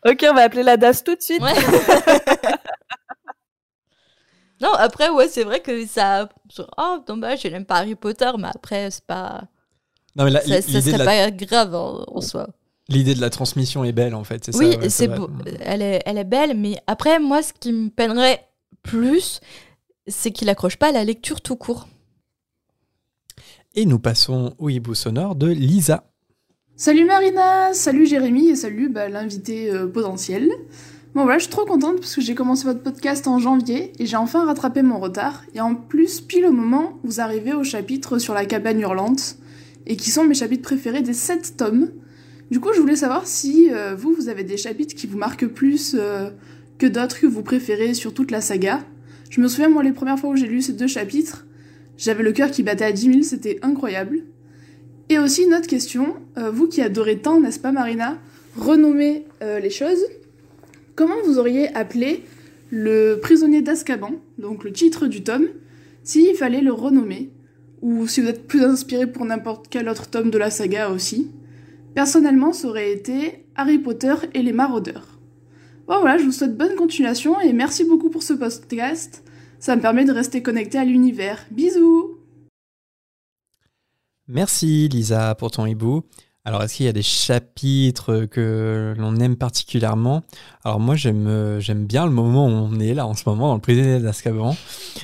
ok, 0.05 0.25
on 0.29 0.33
va 0.33 0.41
appeler 0.41 0.63
la 0.63 0.77
DAS 0.77 1.03
tout 1.03 1.15
de 1.15 1.21
suite. 1.21 1.41
Ouais. 1.41 1.53
non, 4.61 4.73
après, 4.73 5.09
ouais, 5.09 5.27
c'est 5.29 5.43
vrai 5.43 5.59
que 5.61 5.85
ça. 5.85 6.27
Oh, 6.77 6.97
dommage, 7.05 7.41
je 7.43 7.47
n'aime 7.47 7.65
pas 7.65 7.75
Harry 7.77 7.95
Potter, 7.95 8.31
mais 8.39 8.47
après, 8.53 8.89
c'est 8.91 9.05
pas. 9.05 9.43
Non 10.15 10.23
mais 10.25 10.31
la- 10.31 10.41
Ça, 10.41 10.61
ça 10.63 10.81
serait 10.81 10.97
la, 10.97 11.05
pas 11.05 11.31
grave 11.31 11.75
en, 11.75 12.03
en 12.07 12.21
soi. 12.21 12.47
l'idée 12.89 13.13
de 13.13 13.21
la 13.21 13.29
transmission 13.29 13.83
est 13.83 13.91
belle 13.91 14.15
en 14.15 14.23
fait, 14.23 14.43
c'est 14.43 14.55
Oui, 14.55 14.73
ça. 14.73 14.79
ouais, 14.79 14.89
c'est 14.89 15.07
vrai. 15.07 15.19
beau. 15.19 15.29
Elle 15.61 15.83
est, 15.83 16.01
elle 16.07 16.17
est 16.17 16.23
belle, 16.23 16.57
mais 16.57 16.75
après, 16.87 17.19
moi, 17.19 17.43
ce 17.43 17.53
qui 17.53 17.71
me 17.71 17.89
peinerait 17.89 18.43
plus, 18.81 19.39
c'est 20.07 20.31
qu'il 20.31 20.49
accroche 20.49 20.77
pas 20.77 20.89
à 20.89 20.91
la 20.91 21.03
lecture 21.03 21.41
tout 21.41 21.55
court. 21.55 21.87
Et 23.75 23.85
nous 23.85 23.99
passons 23.99 24.55
au 24.57 24.69
hibou 24.69 24.95
sonore 24.95 25.35
de 25.35 25.47
Lisa. 25.47 26.09
Salut 26.75 27.05
Marina, 27.05 27.73
salut 27.73 28.05
Jérémy 28.05 28.49
et 28.49 28.55
salut 28.55 28.89
bah, 28.89 29.09
l'invité 29.09 29.71
euh, 29.71 29.87
potentiel. 29.87 30.51
Bon 31.15 31.23
voilà, 31.23 31.39
je 31.39 31.43
suis 31.43 31.51
trop 31.51 31.65
contente 31.65 31.95
parce 31.97 32.15
que 32.15 32.21
j'ai 32.21 32.35
commencé 32.35 32.65
votre 32.65 32.83
podcast 32.83 33.27
en 33.27 33.39
janvier 33.39 33.91
et 33.97 34.05
j'ai 34.05 34.17
enfin 34.17 34.45
rattrapé 34.45 34.83
mon 34.83 34.99
retard. 34.99 35.43
Et 35.55 35.61
en 35.61 35.73
plus, 35.73 36.21
pile 36.21 36.45
au 36.45 36.51
moment 36.51 36.99
où 37.03 37.07
vous 37.07 37.19
arrivez 37.19 37.53
au 37.53 37.63
chapitre 37.63 38.19
sur 38.19 38.33
la 38.33 38.45
cabane 38.45 38.79
hurlante 38.79 39.37
et 39.87 39.95
qui 39.95 40.11
sont 40.11 40.23
mes 40.23 40.35
chapitres 40.35 40.63
préférés 40.63 41.01
des 41.01 41.13
7 41.13 41.57
tomes. 41.57 41.91
Du 42.51 42.59
coup, 42.59 42.69
je 42.73 42.79
voulais 42.79 42.95
savoir 42.95 43.25
si 43.25 43.69
euh, 43.71 43.95
vous, 43.95 44.13
vous 44.13 44.29
avez 44.29 44.43
des 44.43 44.57
chapitres 44.57 44.95
qui 44.95 45.07
vous 45.07 45.17
marquent 45.17 45.47
plus 45.47 45.95
euh, 45.97 46.29
que 46.77 46.85
d'autres 46.85 47.19
que 47.19 47.27
vous 47.27 47.41
préférez 47.41 47.93
sur 47.93 48.13
toute 48.13 48.31
la 48.31 48.41
saga. 48.41 48.81
Je 49.29 49.41
me 49.41 49.47
souviens, 49.47 49.69
moi, 49.69 49.83
les 49.83 49.91
premières 49.91 50.19
fois 50.19 50.29
où 50.29 50.35
j'ai 50.35 50.47
lu 50.47 50.61
ces 50.61 50.73
deux 50.73 50.87
chapitres, 50.87 51.45
j'avais 51.97 52.23
le 52.23 52.31
cœur 52.31 52.51
qui 52.51 52.63
battait 52.63 52.85
à 52.85 52.91
10 52.91 53.01
000, 53.01 53.21
c'était 53.23 53.59
incroyable. 53.61 54.23
Et 55.09 55.19
aussi 55.19 55.43
une 55.43 55.53
autre 55.53 55.67
question, 55.67 56.15
euh, 56.37 56.49
vous 56.49 56.67
qui 56.67 56.81
adorez 56.81 57.19
tant, 57.19 57.39
n'est-ce 57.39 57.59
pas 57.59 57.71
Marina, 57.71 58.17
renommer 58.57 59.25
euh, 59.41 59.59
les 59.59 59.69
choses, 59.69 60.03
comment 60.95 61.15
vous 61.25 61.39
auriez 61.39 61.73
appelé 61.75 62.23
le 62.69 63.15
prisonnier 63.21 63.61
d'Azkaban, 63.61 64.11
donc 64.37 64.63
le 64.63 64.71
titre 64.71 65.07
du 65.07 65.23
tome, 65.23 65.47
s'il 66.03 66.35
fallait 66.35 66.61
le 66.61 66.73
renommer, 66.73 67.29
ou 67.81 68.07
si 68.07 68.21
vous 68.21 68.27
êtes 68.27 68.47
plus 68.47 68.63
inspiré 68.63 69.07
pour 69.07 69.25
n'importe 69.25 69.67
quel 69.69 69.87
autre 69.87 70.09
tome 70.09 70.29
de 70.29 70.37
la 70.37 70.49
saga 70.49 70.89
aussi? 70.89 71.31
Personnellement, 71.95 72.53
ça 72.53 72.67
aurait 72.67 72.91
été 72.91 73.45
Harry 73.55 73.77
Potter 73.77 74.13
et 74.33 74.41
les 74.41 74.53
maraudeurs. 74.53 75.16
Bon 75.87 76.01
voilà, 76.01 76.17
je 76.17 76.23
vous 76.23 76.33
souhaite 76.33 76.57
bonne 76.57 76.75
continuation 76.75 77.39
et 77.39 77.53
merci 77.53 77.85
beaucoup 77.85 78.09
pour 78.09 78.21
ce 78.21 78.33
podcast. 78.33 79.23
Ça 79.57 79.73
me 79.77 79.81
permet 79.81 80.03
de 80.03 80.11
rester 80.11 80.43
connecté 80.43 80.77
à 80.77 80.83
l'univers. 80.83 81.45
Bisous 81.49 82.17
Merci 84.27 84.89
Lisa 84.89 85.33
pour 85.35 85.49
ton 85.49 85.65
hibou. 85.65 86.03
Alors, 86.43 86.61
est-ce 86.61 86.75
qu'il 86.75 86.85
y 86.87 86.89
a 86.89 86.93
des 86.93 87.01
chapitres 87.01 88.25
que 88.25 88.95
l'on 88.97 89.15
aime 89.15 89.37
particulièrement? 89.37 90.23
Alors 90.65 90.81
moi, 90.81 90.95
j'aime 90.95 91.27
euh, 91.27 91.61
j'aime 91.61 91.85
bien 91.85 92.05
le 92.05 92.11
moment 92.11 92.47
où 92.47 92.49
on 92.49 92.81
est 92.81 92.93
là 92.93 93.07
en 93.07 93.13
ce 93.13 93.23
moment 93.25 93.47
dans 93.47 93.55
le 93.55 93.61
prisonnier 93.61 93.99
d'Azkaban. 93.99 94.57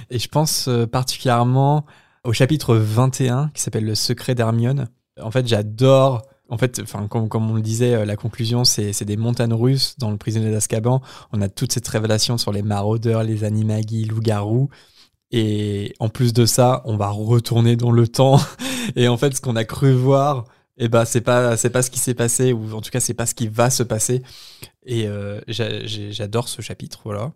Et 0.10 0.20
je 0.20 0.28
pense 0.28 0.68
euh, 0.68 0.86
particulièrement 0.86 1.86
au 2.26 2.34
chapitre 2.34 2.76
21 2.76 3.52
qui 3.54 3.62
s'appelle 3.62 3.86
Le 3.86 3.96
secret 3.96 4.36
d'Hermione. 4.36 4.90
En 5.22 5.32
fait, 5.32 5.48
j'adore... 5.48 6.24
En 6.54 6.58
fait, 6.60 6.80
enfin, 6.84 7.08
comme, 7.08 7.30
comme 7.30 7.50
on 7.50 7.56
le 7.56 7.64
disait, 7.64 7.96
euh, 7.96 8.06
la 8.06 8.16
conclusion, 8.16 8.64
c'est 8.64 9.04
des 9.06 9.18
montagnes 9.18 9.56
russes 9.56 9.96
dans 9.98 10.12
le 10.12 10.18
prisonnier 10.18 10.52
d'Azkaban. 10.52 11.02
On 11.32 11.42
a 11.42 11.50
toute 11.50 11.72
cette 11.72 11.88
révélation 11.88 12.38
sur 12.38 12.52
les 12.52 12.62
maraudeurs, 12.62 13.24
les 13.24 13.44
animagis, 13.44 14.06
loups-garous. 14.06 14.70
Et 15.32 15.96
en 15.98 16.10
plus 16.10 16.32
de 16.32 16.46
ça, 16.46 16.84
on 16.86 16.96
va 16.96 17.10
retourner 17.10 17.76
dans 17.76 17.90
le 17.90 18.08
temps. 18.08 18.40
Et 18.96 19.08
en 19.08 19.18
fait, 19.18 19.36
ce 19.36 19.42
qu'on 19.42 19.56
a 19.56 19.64
cru 19.64 19.94
voir, 19.94 20.46
eh 20.78 20.90
ben, 20.90 21.06
c'est 21.06 21.22
pas, 21.22 21.58
c'est 21.58 21.72
pas 21.72 21.82
ce 21.82 21.90
qui 21.90 21.98
s'est 21.98 22.14
passé, 22.14 22.54
ou 22.54 22.72
en 22.76 22.82
tout 22.82 22.92
cas, 22.92 23.00
c'est 23.00 23.16
pas 23.16 23.26
ce 23.26 23.34
qui 23.34 23.48
va 23.48 23.72
se 23.72 23.82
passer. 23.82 24.22
Et 24.86 25.08
euh, 25.08 25.42
j'adore 25.48 26.50
ce 26.50 26.62
chapitre, 26.62 27.02
voilà. 27.04 27.32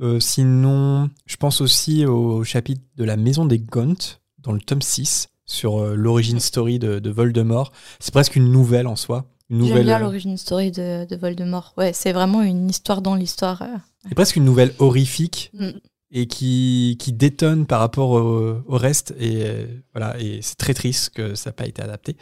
Euh, 0.00 0.20
sinon, 0.20 1.10
je 1.26 1.36
pense 1.36 1.60
aussi 1.60 2.06
au 2.06 2.44
chapitre 2.44 2.82
de 2.96 3.02
la 3.02 3.16
maison 3.16 3.44
des 3.44 3.58
Gaunt, 3.58 4.20
dans 4.38 4.52
le 4.52 4.60
tome 4.60 4.82
6, 4.82 5.31
sur 5.52 5.78
euh, 5.80 5.94
l'origine 5.94 6.40
story 6.40 6.78
de, 6.78 6.98
de 6.98 7.10
Voldemort. 7.10 7.72
C'est 8.00 8.12
presque 8.12 8.36
une 8.36 8.50
nouvelle 8.50 8.86
en 8.86 8.96
soi. 8.96 9.26
Une 9.50 9.58
J'aime 9.58 9.68
nouvelle, 9.68 9.84
bien 9.86 9.96
euh, 9.96 10.00
l'origine 10.00 10.36
story 10.36 10.70
de, 10.72 11.04
de 11.04 11.16
Voldemort. 11.16 11.74
Ouais, 11.76 11.92
c'est 11.92 12.12
vraiment 12.12 12.42
une 12.42 12.70
histoire 12.70 13.02
dans 13.02 13.14
l'histoire. 13.14 13.62
euh. 13.62 13.76
C'est 14.08 14.14
presque 14.14 14.36
une 14.36 14.44
nouvelle 14.44 14.72
horrifique 14.78 15.50
Mm. 15.54 15.70
et 16.10 16.26
qui, 16.26 16.96
qui 16.98 17.12
détonne 17.12 17.66
par 17.66 17.80
rapport 17.80 18.10
au, 18.10 18.62
au 18.66 18.76
reste. 18.78 19.14
Et 19.18 19.42
euh, 19.44 19.66
voilà, 19.94 20.18
et 20.20 20.40
c'est 20.42 20.56
très 20.56 20.74
triste 20.74 21.10
que 21.10 21.34
ça 21.34 21.50
n'a 21.50 21.54
pas 21.54 21.66
été 21.66 21.82
adapté. 21.82 22.16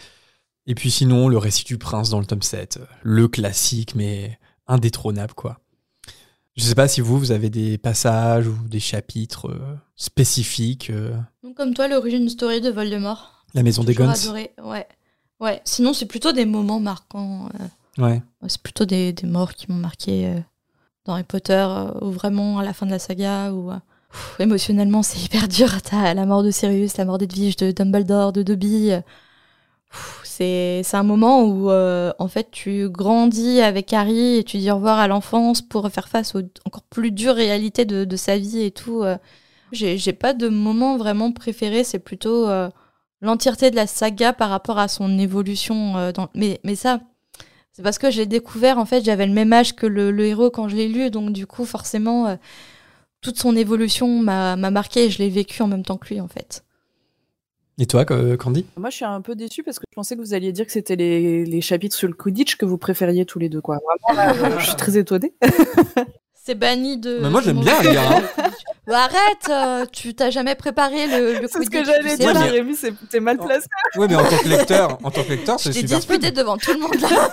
Et 0.67 0.75
puis 0.75 0.91
sinon, 0.91 1.29
le 1.29 1.39
récit 1.39 1.65
du 1.65 1.79
prince 1.79 2.11
dans 2.11 2.21
le 2.21 2.27
tome 2.27 2.43
7, 2.43 2.79
euh, 2.81 2.85
le 3.03 3.29
classique, 3.29 3.95
mais 3.95 4.39
indétrônable, 4.67 5.35
quoi. 5.35 5.59
Je 6.61 6.67
sais 6.67 6.75
pas 6.75 6.89
si 6.89 7.01
vous, 7.01 7.19
vous 7.19 7.33
avez 7.33 7.49
des 7.49 7.79
passages 7.79 8.47
ou 8.47 8.55
des 8.69 8.81
chapitres 8.81 9.49
euh, 9.51 9.75
spécifiques. 9.97 10.91
euh, 10.91 11.17
Donc, 11.43 11.57
comme 11.57 11.73
toi, 11.73 11.89
l'origine 11.89 12.29
story 12.29 12.61
de 12.61 12.69
Voldemort. 12.69 13.47
la 13.55 13.63
maison 13.63 13.83
des 13.83 13.95
Guns. 13.95 14.11
adoré. 14.11 14.51
Ouais. 14.63 14.87
Ouais. 15.41 15.63
Sinon, 15.65 15.95
c'est 15.95 16.05
plutôt 16.05 16.33
des 16.33 16.45
moments 16.45 16.79
marquants. 16.79 17.49
euh. 17.99 18.03
Ouais. 18.07 18.21
C'est 18.47 18.61
plutôt 18.61 18.85
des, 18.85 19.15
des 19.15 19.27
morts 19.27 19.55
qui 19.55 19.73
m'ont 19.73 19.79
marqué 19.79 20.35
dans 21.07 21.15
Harry 21.15 21.25
Potter, 21.25 21.67
ou 22.03 22.11
vraiment 22.11 22.59
à 22.59 22.63
la 22.65 22.75
fin 22.75 22.85
de 22.85 22.91
la 22.91 22.99
saga, 22.99 23.53
ou 23.53 23.71
émotionnellement 24.39 25.03
c'est 25.03 25.19
hyper 25.25 25.49
dur. 25.49 25.81
T'as 25.81 26.13
la 26.13 26.27
mort 26.27 26.43
de 26.43 26.51
Sirius, 26.51 26.99
la 26.99 27.07
mort 27.07 27.17
d'Edwige, 27.17 27.57
de 27.57 27.71
Dumbledore, 27.71 28.35
de 28.35 28.43
Dobby. 28.43 28.91
pff, 29.91 30.20
c'est 30.41 30.97
un 30.97 31.03
moment 31.03 31.45
où 31.45 31.71
euh, 31.71 32.13
en 32.19 32.27
fait 32.27 32.51
tu 32.51 32.89
grandis 32.89 33.61
avec 33.61 33.93
Harry 33.93 34.39
et 34.39 34.45
tu 34.45 34.57
dis 34.57 34.71
au 34.71 34.77
revoir 34.77 34.99
à 34.99 35.07
l'enfance 35.07 35.61
pour 35.61 35.91
faire 35.91 36.09
face 36.09 36.35
aux 36.35 36.41
encore 36.65 36.85
plus 36.85 37.11
dures 37.11 37.35
réalités 37.35 37.85
de, 37.85 38.17
sa 38.17 38.39
vie 38.39 38.63
et 38.63 38.71
tout. 38.71 39.03
euh. 39.03 39.19
J'ai 39.73 40.13
pas 40.13 40.33
de 40.33 40.49
moment 40.49 40.97
vraiment 40.97 41.31
préféré, 41.31 41.85
c'est 41.85 41.99
plutôt 41.99 42.49
euh, 42.49 42.71
l'entièreté 43.21 43.71
de 43.71 43.77
la 43.77 43.87
saga 43.87 44.33
par 44.33 44.49
rapport 44.49 44.79
à 44.79 44.89
son 44.89 45.19
évolution. 45.19 46.13
mais, 46.35 46.59
ça, 46.75 47.01
c'est 47.73 47.83
parce 47.83 47.99
que 47.99 48.11
j'ai 48.11 48.27
découvert, 48.27 48.79
en 48.79 48.87
fait, 48.87 49.05
j'avais 49.05 49.27
le 49.27 49.33
même 49.33 49.53
âge 49.53 49.77
que 49.77 49.87
le, 49.87 50.19
héros 50.25 50.51
quand 50.51 50.69
je 50.69 50.77
l'ai 50.77 50.89
lu, 50.89 51.11
donc 51.11 51.33
du 51.33 51.47
coup, 51.47 51.65
forcément, 51.65 52.37
toute 53.21 53.39
son 53.39 53.55
évolution 53.55 54.09
m'a 54.21 54.57
m'a 54.57 54.71
marqué 54.71 55.05
et 55.05 55.11
je 55.11 55.19
l'ai 55.19 55.29
vécu 55.29 55.63
en 55.63 55.69
même 55.69 55.85
temps 55.85 55.99
que 55.99 56.09
lui, 56.09 56.21
en 56.21 56.29
fait. 56.29 56.65
Et 57.83 57.87
toi, 57.87 58.05
euh, 58.11 58.37
Candy? 58.37 58.67
Moi, 58.77 58.91
je 58.91 58.97
suis 58.97 59.05
un 59.07 59.23
peu 59.23 59.35
déçue 59.35 59.63
parce 59.63 59.79
que 59.79 59.85
je 59.91 59.95
pensais 59.95 60.15
que 60.15 60.21
vous 60.21 60.35
alliez 60.35 60.53
dire 60.53 60.67
que 60.67 60.73
c'était 60.73 60.97
les, 60.97 61.47
les 61.47 61.61
chapitres 61.63 61.97
sur 61.97 62.09
le 62.09 62.15
Quidditch 62.15 62.57
que 62.57 62.67
vous 62.67 62.77
préfériez 62.77 63.25
tous 63.25 63.39
les 63.39 63.49
deux. 63.49 63.63
Quoi. 63.63 63.79
Vraiment, 64.13 64.23
là, 64.23 64.59
je- 64.59 64.67
suis 64.67 64.77
très 64.77 64.99
étonnée. 64.99 65.33
C'est 66.45 66.55
banni 66.55 66.99
de. 66.99 67.21
Mais 67.23 67.31
moi, 67.31 67.41
j'aime 67.43 67.61
bien 67.61 67.81
lire, 67.83 68.01
hein. 68.03 68.23
Bah, 68.87 69.05
arrête, 69.05 69.49
euh, 69.51 69.87
tu 69.93 70.15
t'as 70.15 70.31
jamais 70.31 70.55
préparé 70.55 71.07
le, 71.07 71.41
le 71.41 71.49
C'est 71.49 71.63
ce 71.65 71.71
que 71.71 71.85
j'allais 71.85 72.17
dire, 72.17 72.33
pas. 72.33 72.43
Jérémy, 72.45 72.75
c'est- 72.75 72.93
t'es 73.11 73.21
mal 73.21 73.39
placé. 73.39 73.67
Ouais, 73.97 74.09
mais 74.09 74.17
en 74.17 74.25
tant 74.25 74.37
que 74.39 74.49
lecteur, 74.57 74.99
en 75.03 75.11
tant 75.11 75.23
que 75.23 75.29
lecteur, 75.31 75.59
Je 75.59 75.65
c'est 75.65 75.73
t'ai 75.73 75.81
super 75.81 75.97
disputé 75.99 76.27
fun. 76.29 76.33
devant 76.33 76.57
tout 76.59 76.73
le 76.73 76.81
monde 76.81 76.95
là. 77.01 77.31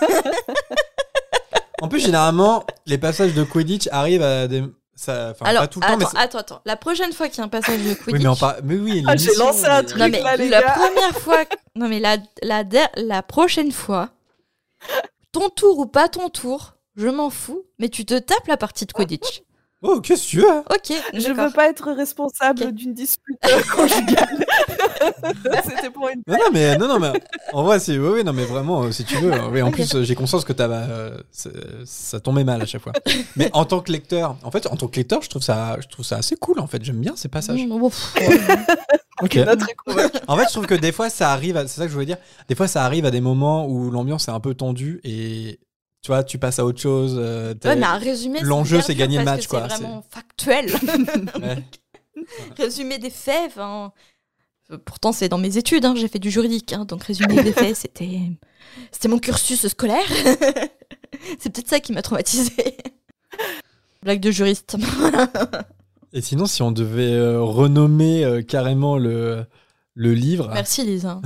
En 1.82 1.88
plus, 1.88 2.00
généralement, 2.00 2.64
les 2.86 2.98
passages 2.98 3.34
de 3.34 3.44
Quidditch 3.44 3.88
arrivent 3.92 4.24
à 4.24 4.48
des. 4.48 4.64
Ça, 5.00 5.34
Alors, 5.42 5.62
pas 5.62 5.68
tout 5.68 5.80
le 5.80 5.86
temps, 5.86 5.94
attends, 5.94 6.10
mais. 6.14 6.20
attends, 6.20 6.38
attends. 6.40 6.62
La 6.66 6.76
prochaine 6.76 7.14
fois 7.14 7.30
qu'il 7.30 7.38
y 7.38 7.42
a 7.42 7.44
un 7.44 7.50
passage 7.50 7.78
de 7.80 7.94
Quidditch. 7.94 8.14
Oui, 8.14 8.20
mais, 8.28 8.36
par- 8.40 8.56
mais 8.64 8.76
oui, 8.78 9.04
Ah, 9.08 9.16
j'ai 9.16 9.34
lancé 9.36 9.66
un 9.66 9.84
truc. 9.84 10.00
Non 10.00 10.10
mais 10.10 10.22
là, 10.22 10.36
les 10.36 10.50
la 10.50 10.62
gars. 10.62 10.72
première 10.72 11.16
fois, 11.20 11.46
non 11.76 11.88
mais 11.88 12.00
la 12.00 12.18
la 12.42 12.64
la 12.96 13.22
prochaine 13.22 13.72
fois, 13.72 14.10
ton 15.32 15.50
tour 15.50 15.78
ou 15.78 15.86
pas 15.86 16.10
ton 16.10 16.30
tour, 16.30 16.74
je 16.96 17.08
m'en 17.08 17.30
fous, 17.30 17.64
mais 17.78 17.90
tu 17.90 18.06
te 18.06 18.18
tapes 18.18 18.48
la 18.48 18.58
partie 18.58 18.88
de 18.88 18.92
Quidditch. 18.92 19.44
Oh, 19.90 20.02
qu'est-ce 20.02 20.24
que 20.26 20.30
tu 20.30 20.40
veux 20.42 20.48
Ok, 20.70 20.94
Je 21.14 21.32
veux 21.32 21.50
pas 21.52 21.70
être 21.70 21.92
responsable 21.94 22.74
d'une 22.74 22.94
dispute 22.94 23.38
euh, 23.46 23.62
conjugale. 23.74 24.46
C'était 25.66 25.90
pour 25.90 26.10
une. 26.10 26.22
Non, 26.28 26.36
non, 26.38 26.50
mais, 26.52 26.78
non, 26.78 26.88
non, 26.90 27.00
mais 27.00 27.14
en 27.54 27.64
vrai, 27.64 27.80
c'est. 27.80 27.98
Oui, 27.98 28.10
oui, 28.16 28.24
non, 28.26 28.34
mais 28.34 28.44
vraiment, 28.44 28.84
euh, 28.84 28.92
si 28.92 29.06
tu 29.06 29.16
veux. 29.16 29.32
oui, 29.52 29.62
en 29.62 29.72
plus, 29.72 29.96
euh, 29.96 30.04
j'ai 30.04 30.16
conscience 30.16 30.44
que 30.44 30.54
euh, 30.60 31.18
ça 31.86 32.20
tombait 32.20 32.44
mal 32.44 32.62
à 32.62 32.66
chaque 32.66 32.82
fois. 32.82 32.92
Mais 33.38 33.50
en 33.54 33.64
tant 33.64 33.80
que 33.80 33.92
lecteur, 33.92 34.36
en 34.44 34.52
fait, 34.52 34.68
en 34.68 34.76
tant 34.76 34.88
que 34.88 34.98
lecteur, 34.98 35.22
je 35.22 35.30
trouve 35.30 35.42
ça, 35.42 35.78
je 35.80 35.88
trouve 35.88 36.06
ça 36.06 36.18
assez 36.18 36.36
cool, 36.36 36.60
en 36.60 36.68
fait. 36.68 36.84
J'aime 36.84 37.00
bien 37.00 37.16
ces 37.16 37.30
passages. 37.30 37.60
Mm, 37.64 37.70
bon, 37.80 37.90
pff, 37.90 38.16
ouais. 38.16 38.40
Convaincu. 39.18 39.40
En 40.28 40.38
fait, 40.38 40.44
je 40.48 40.52
trouve 40.54 40.68
que 40.68 40.76
des 40.76 40.92
fois, 40.92 41.10
ça 41.10 41.32
arrive, 41.32 41.58
à- 41.58 41.68
c'est 41.68 41.78
ça 41.80 41.84
que 41.84 41.90
je 41.90 41.94
voulais 41.94 42.06
dire. 42.06 42.18
Des 42.50 42.56
fois, 42.56 42.68
ça 42.68 42.84
arrive 42.84 43.06
à 43.06 43.12
des 43.12 43.22
moments 43.22 43.66
où 43.68 43.90
l'ambiance 43.90 44.28
est 44.28 44.32
un 44.32 44.40
peu 44.40 44.54
tendue 44.54 45.00
et 45.04 45.60
tu 46.08 46.14
vois, 46.14 46.24
tu 46.24 46.38
passes 46.40 46.58
à 46.58 46.64
autre 46.66 46.80
chose. 46.80 47.18
euh, 47.20 47.54
t'as- 47.54 47.72
Ouais, 47.72 47.76
mais 47.76 47.86
un 47.86 47.98
résumé. 47.98 48.40
L'enjeu, 48.42 48.80
c'est 48.80 48.96
gagner 48.96 49.18
le 49.18 49.26
match, 49.26 49.44
que 49.44 49.50
quoi, 49.50 49.68
C'est 49.70 49.76
vraiment 49.82 50.06
factuel. 50.10 50.68
Ouais. 51.42 51.64
Résumé 52.58 52.98
des 52.98 53.10
faits. 53.10 53.48
enfin, 53.48 53.92
Pourtant, 54.86 55.12
c'est 55.12 55.28
dans 55.28 55.38
mes 55.38 55.58
études. 55.58 55.84
hein, 55.84 55.96
J'ai 55.98 56.08
fait 56.08 56.20
du 56.20 56.32
juridique, 56.32 56.72
hein, 56.72 56.86
donc 56.86 57.04
résumé 57.04 57.44
des 57.44 57.52
faits, 57.62 57.76
c'était 57.76 58.22
c'était 58.94 59.10
mon 59.10 59.20
cursus 59.20 59.68
scolaire. 59.68 60.08
c'est 61.40 61.50
peut-être 61.52 61.68
ça 61.68 61.82
qui 61.82 61.92
m'a 61.92 62.02
traumatisé. 62.02 62.54
Blague 64.02 64.22
de 64.22 64.32
juriste. 64.32 64.78
Et 66.14 66.22
sinon, 66.22 66.46
si 66.46 66.62
on 66.62 66.72
devait 66.72 67.12
euh, 67.12 67.42
renommer 67.42 68.24
euh, 68.24 68.42
carrément 68.42 68.98
le, 68.98 69.46
le 69.94 70.14
livre. 70.14 70.50
Merci 70.54 70.86
Lisa. 70.86 71.20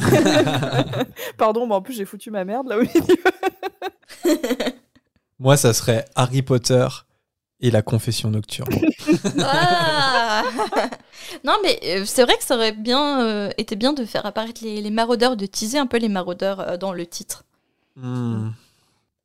Pardon, 1.37 1.67
mais 1.67 1.75
en 1.75 1.81
plus, 1.83 1.93
j'ai 1.93 2.05
foutu 2.05 2.31
ma 2.31 2.43
merde 2.45 2.67
là 2.67 2.77
au 2.79 2.81
milieu. 2.81 2.91
Moi, 5.39 5.57
ça 5.57 5.73
serait 5.73 6.05
Harry 6.15 6.41
Potter 6.41 6.87
et 7.59 7.71
la 7.71 7.81
confession 7.81 8.29
nocturne. 8.29 8.69
Ah 9.43 10.43
non, 11.43 11.53
mais 11.63 11.79
euh, 11.85 12.03
c'est 12.05 12.23
vrai 12.23 12.35
que 12.37 12.43
ça 12.43 12.55
aurait 12.55 12.71
bien 12.71 13.21
euh, 13.25 13.49
été 13.57 13.75
bien 13.75 13.93
de 13.93 14.05
faire 14.05 14.25
apparaître 14.25 14.61
les, 14.63 14.81
les 14.81 14.89
maraudeurs, 14.89 15.37
de 15.37 15.45
teaser 15.45 15.77
un 15.77 15.85
peu 15.87 15.97
les 15.97 16.09
maraudeurs 16.09 16.59
euh, 16.59 16.77
dans 16.77 16.93
le 16.93 17.05
titre. 17.05 17.43
Hmm. 17.95 18.49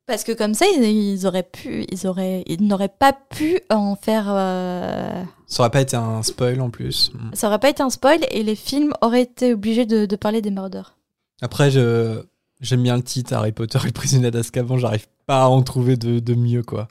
Parce 0.06 0.22
que 0.24 0.32
comme 0.32 0.54
ça, 0.54 0.66
ils, 0.74 0.82
ils 0.84 1.26
auraient 1.26 1.42
pu, 1.42 1.84
ils 1.90 2.06
auraient, 2.06 2.44
ils 2.46 2.62
n'auraient 2.66 2.88
pas 2.88 3.12
pu 3.12 3.60
en 3.70 3.96
faire. 3.96 4.26
euh, 4.28 5.22
Ça 5.46 5.62
aurait 5.62 5.70
pas 5.70 5.80
été 5.80 5.96
un 5.96 6.22
spoil 6.22 6.60
en 6.60 6.70
plus. 6.70 7.10
Hmm. 7.14 7.30
Ça 7.34 7.48
aurait 7.48 7.58
pas 7.58 7.70
été 7.70 7.82
un 7.82 7.90
spoil 7.90 8.20
et 8.30 8.42
les 8.42 8.56
films 8.56 8.92
auraient 9.00 9.22
été 9.22 9.52
obligés 9.54 9.86
de, 9.86 10.06
de 10.06 10.16
parler 10.16 10.42
des 10.42 10.50
maraudeurs. 10.50 10.96
Après, 11.42 11.70
je, 11.70 12.22
j'aime 12.61 12.83
bien 12.83 12.97
le 12.97 13.03
titre 13.03 13.33
Harry 13.35 13.53
Potter 13.53 13.78
et 13.83 13.87
le 13.87 13.93
prisonnier 13.93 14.31
d'Azkaban. 14.31 14.78
J'arrive 14.78 15.07
pas 15.27 15.43
à 15.45 15.47
en 15.49 15.62
trouver 15.62 15.97
de, 15.97 16.19
de 16.20 16.35
mieux, 16.35 16.62
quoi. 16.62 16.89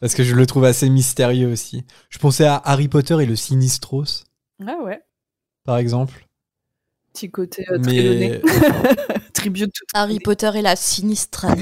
Parce 0.00 0.14
que 0.14 0.24
je 0.24 0.34
le 0.34 0.46
trouve 0.46 0.64
assez 0.64 0.88
mystérieux 0.90 1.50
aussi. 1.50 1.84
Je 2.10 2.18
pensais 2.18 2.44
à 2.44 2.56
Harry 2.64 2.88
Potter 2.88 3.16
et 3.22 3.26
le 3.26 3.36
Sinistros, 3.36 4.24
Ah 4.66 4.76
ouais. 4.84 5.00
par 5.64 5.78
exemple. 5.78 6.26
Petit 7.12 7.30
côté 7.30 7.64
euh. 7.70 7.78
Mais 7.82 8.42
Tribute. 9.32 9.74
Harry 9.94 10.18
Potter 10.20 10.50
et 10.54 10.62
la 10.62 10.76
sinistre. 10.76 11.46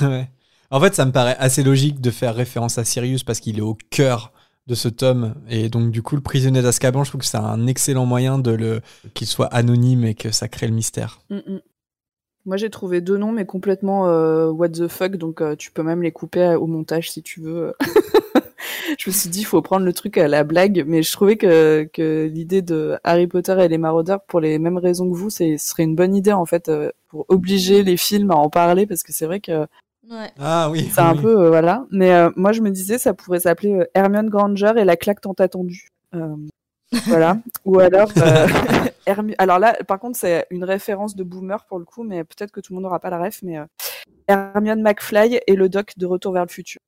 Ouais. 0.00 0.28
En 0.70 0.80
fait, 0.80 0.94
ça 0.94 1.04
me 1.04 1.12
paraît 1.12 1.36
assez 1.38 1.62
logique 1.62 2.00
de 2.00 2.10
faire 2.10 2.34
référence 2.34 2.78
à 2.78 2.84
Sirius 2.84 3.22
parce 3.22 3.38
qu'il 3.38 3.58
est 3.58 3.62
au 3.62 3.76
cœur 3.90 4.32
de 4.66 4.74
ce 4.74 4.88
tome. 4.88 5.34
Et 5.48 5.68
donc, 5.68 5.90
du 5.92 6.02
coup, 6.02 6.16
le 6.16 6.22
prisonnier 6.22 6.62
d'Azkaban, 6.62 7.04
je 7.04 7.10
trouve 7.10 7.20
que 7.20 7.26
c'est 7.26 7.36
un 7.36 7.66
excellent 7.66 8.06
moyen 8.06 8.38
de 8.38 8.50
le 8.50 8.80
qu'il 9.12 9.26
soit 9.26 9.46
anonyme 9.48 10.04
et 10.04 10.14
que 10.14 10.30
ça 10.32 10.48
crée 10.48 10.66
le 10.66 10.72
mystère. 10.74 11.20
Mm, 11.30 11.36
mm. 11.36 11.60
Moi, 12.46 12.56
j'ai 12.56 12.70
trouvé 12.70 13.00
deux 13.00 13.16
noms, 13.16 13.32
mais 13.32 13.46
complètement 13.46 14.08
euh, 14.08 14.50
what 14.50 14.70
the 14.70 14.88
fuck, 14.88 15.16
donc 15.16 15.40
euh, 15.40 15.56
tu 15.56 15.70
peux 15.70 15.82
même 15.82 16.02
les 16.02 16.12
couper 16.12 16.42
euh, 16.42 16.58
au 16.58 16.66
montage 16.66 17.10
si 17.10 17.22
tu 17.22 17.40
veux. 17.40 17.74
je 18.98 19.08
me 19.08 19.12
suis 19.12 19.30
dit, 19.30 19.40
il 19.40 19.46
faut 19.46 19.62
prendre 19.62 19.86
le 19.86 19.92
truc 19.92 20.18
à 20.18 20.28
la 20.28 20.44
blague, 20.44 20.84
mais 20.86 21.02
je 21.02 21.10
trouvais 21.12 21.36
que, 21.36 21.88
que 21.92 22.30
l'idée 22.32 22.60
de 22.60 22.96
Harry 23.02 23.26
Potter 23.26 23.56
et 23.60 23.68
les 23.68 23.78
maraudeurs, 23.78 24.22
pour 24.22 24.40
les 24.40 24.58
mêmes 24.58 24.78
raisons 24.78 25.10
que 25.10 25.16
vous, 25.16 25.30
c'est 25.30 25.56
ce 25.56 25.70
serait 25.70 25.84
une 25.84 25.96
bonne 25.96 26.14
idée, 26.14 26.32
en 26.32 26.44
fait, 26.44 26.68
euh, 26.68 26.90
pour 27.08 27.24
obliger 27.28 27.82
les 27.82 27.96
films 27.96 28.30
à 28.30 28.34
en 28.34 28.50
parler, 28.50 28.86
parce 28.86 29.02
que 29.02 29.12
c'est 29.12 29.26
vrai 29.26 29.40
que 29.40 29.66
Ouais. 30.10 30.30
Ah 30.38 30.68
oui. 30.70 30.90
c'est 30.92 31.00
un 31.00 31.16
peu, 31.16 31.44
euh, 31.44 31.48
voilà. 31.48 31.86
Mais 31.90 32.12
euh, 32.12 32.30
moi, 32.36 32.52
je 32.52 32.60
me 32.60 32.70
disais, 32.70 32.98
ça 32.98 33.14
pourrait 33.14 33.40
s'appeler 33.40 33.74
euh, 33.74 33.84
Hermione 33.94 34.28
Granger 34.28 34.72
et 34.76 34.84
la 34.84 34.96
claque 34.96 35.20
tant 35.20 35.32
attendue. 35.32 35.88
Euh, 36.14 36.36
voilà. 37.06 37.38
Ou 37.64 37.78
alors, 37.78 38.10
Hermi- 39.06 39.34
alors 39.38 39.58
là, 39.58 39.74
par 39.86 39.98
contre, 39.98 40.18
c'est 40.18 40.46
une 40.50 40.64
référence 40.64 41.14
de 41.16 41.22
boomer 41.24 41.64
pour 41.66 41.78
le 41.78 41.84
coup, 41.84 42.02
mais 42.02 42.24
peut-être 42.24 42.50
que 42.52 42.60
tout 42.60 42.72
le 42.72 42.76
monde 42.76 42.84
n'aura 42.84 43.00
pas 43.00 43.10
la 43.10 43.18
ref, 43.18 43.40
mais 43.42 43.58
euh, 43.58 43.64
Hermione 44.28 44.82
McFly 44.82 45.40
et 45.46 45.54
le 45.56 45.68
doc 45.68 45.92
de 45.96 46.06
Retour 46.06 46.32
vers 46.32 46.44
le 46.44 46.50
futur. 46.50 46.80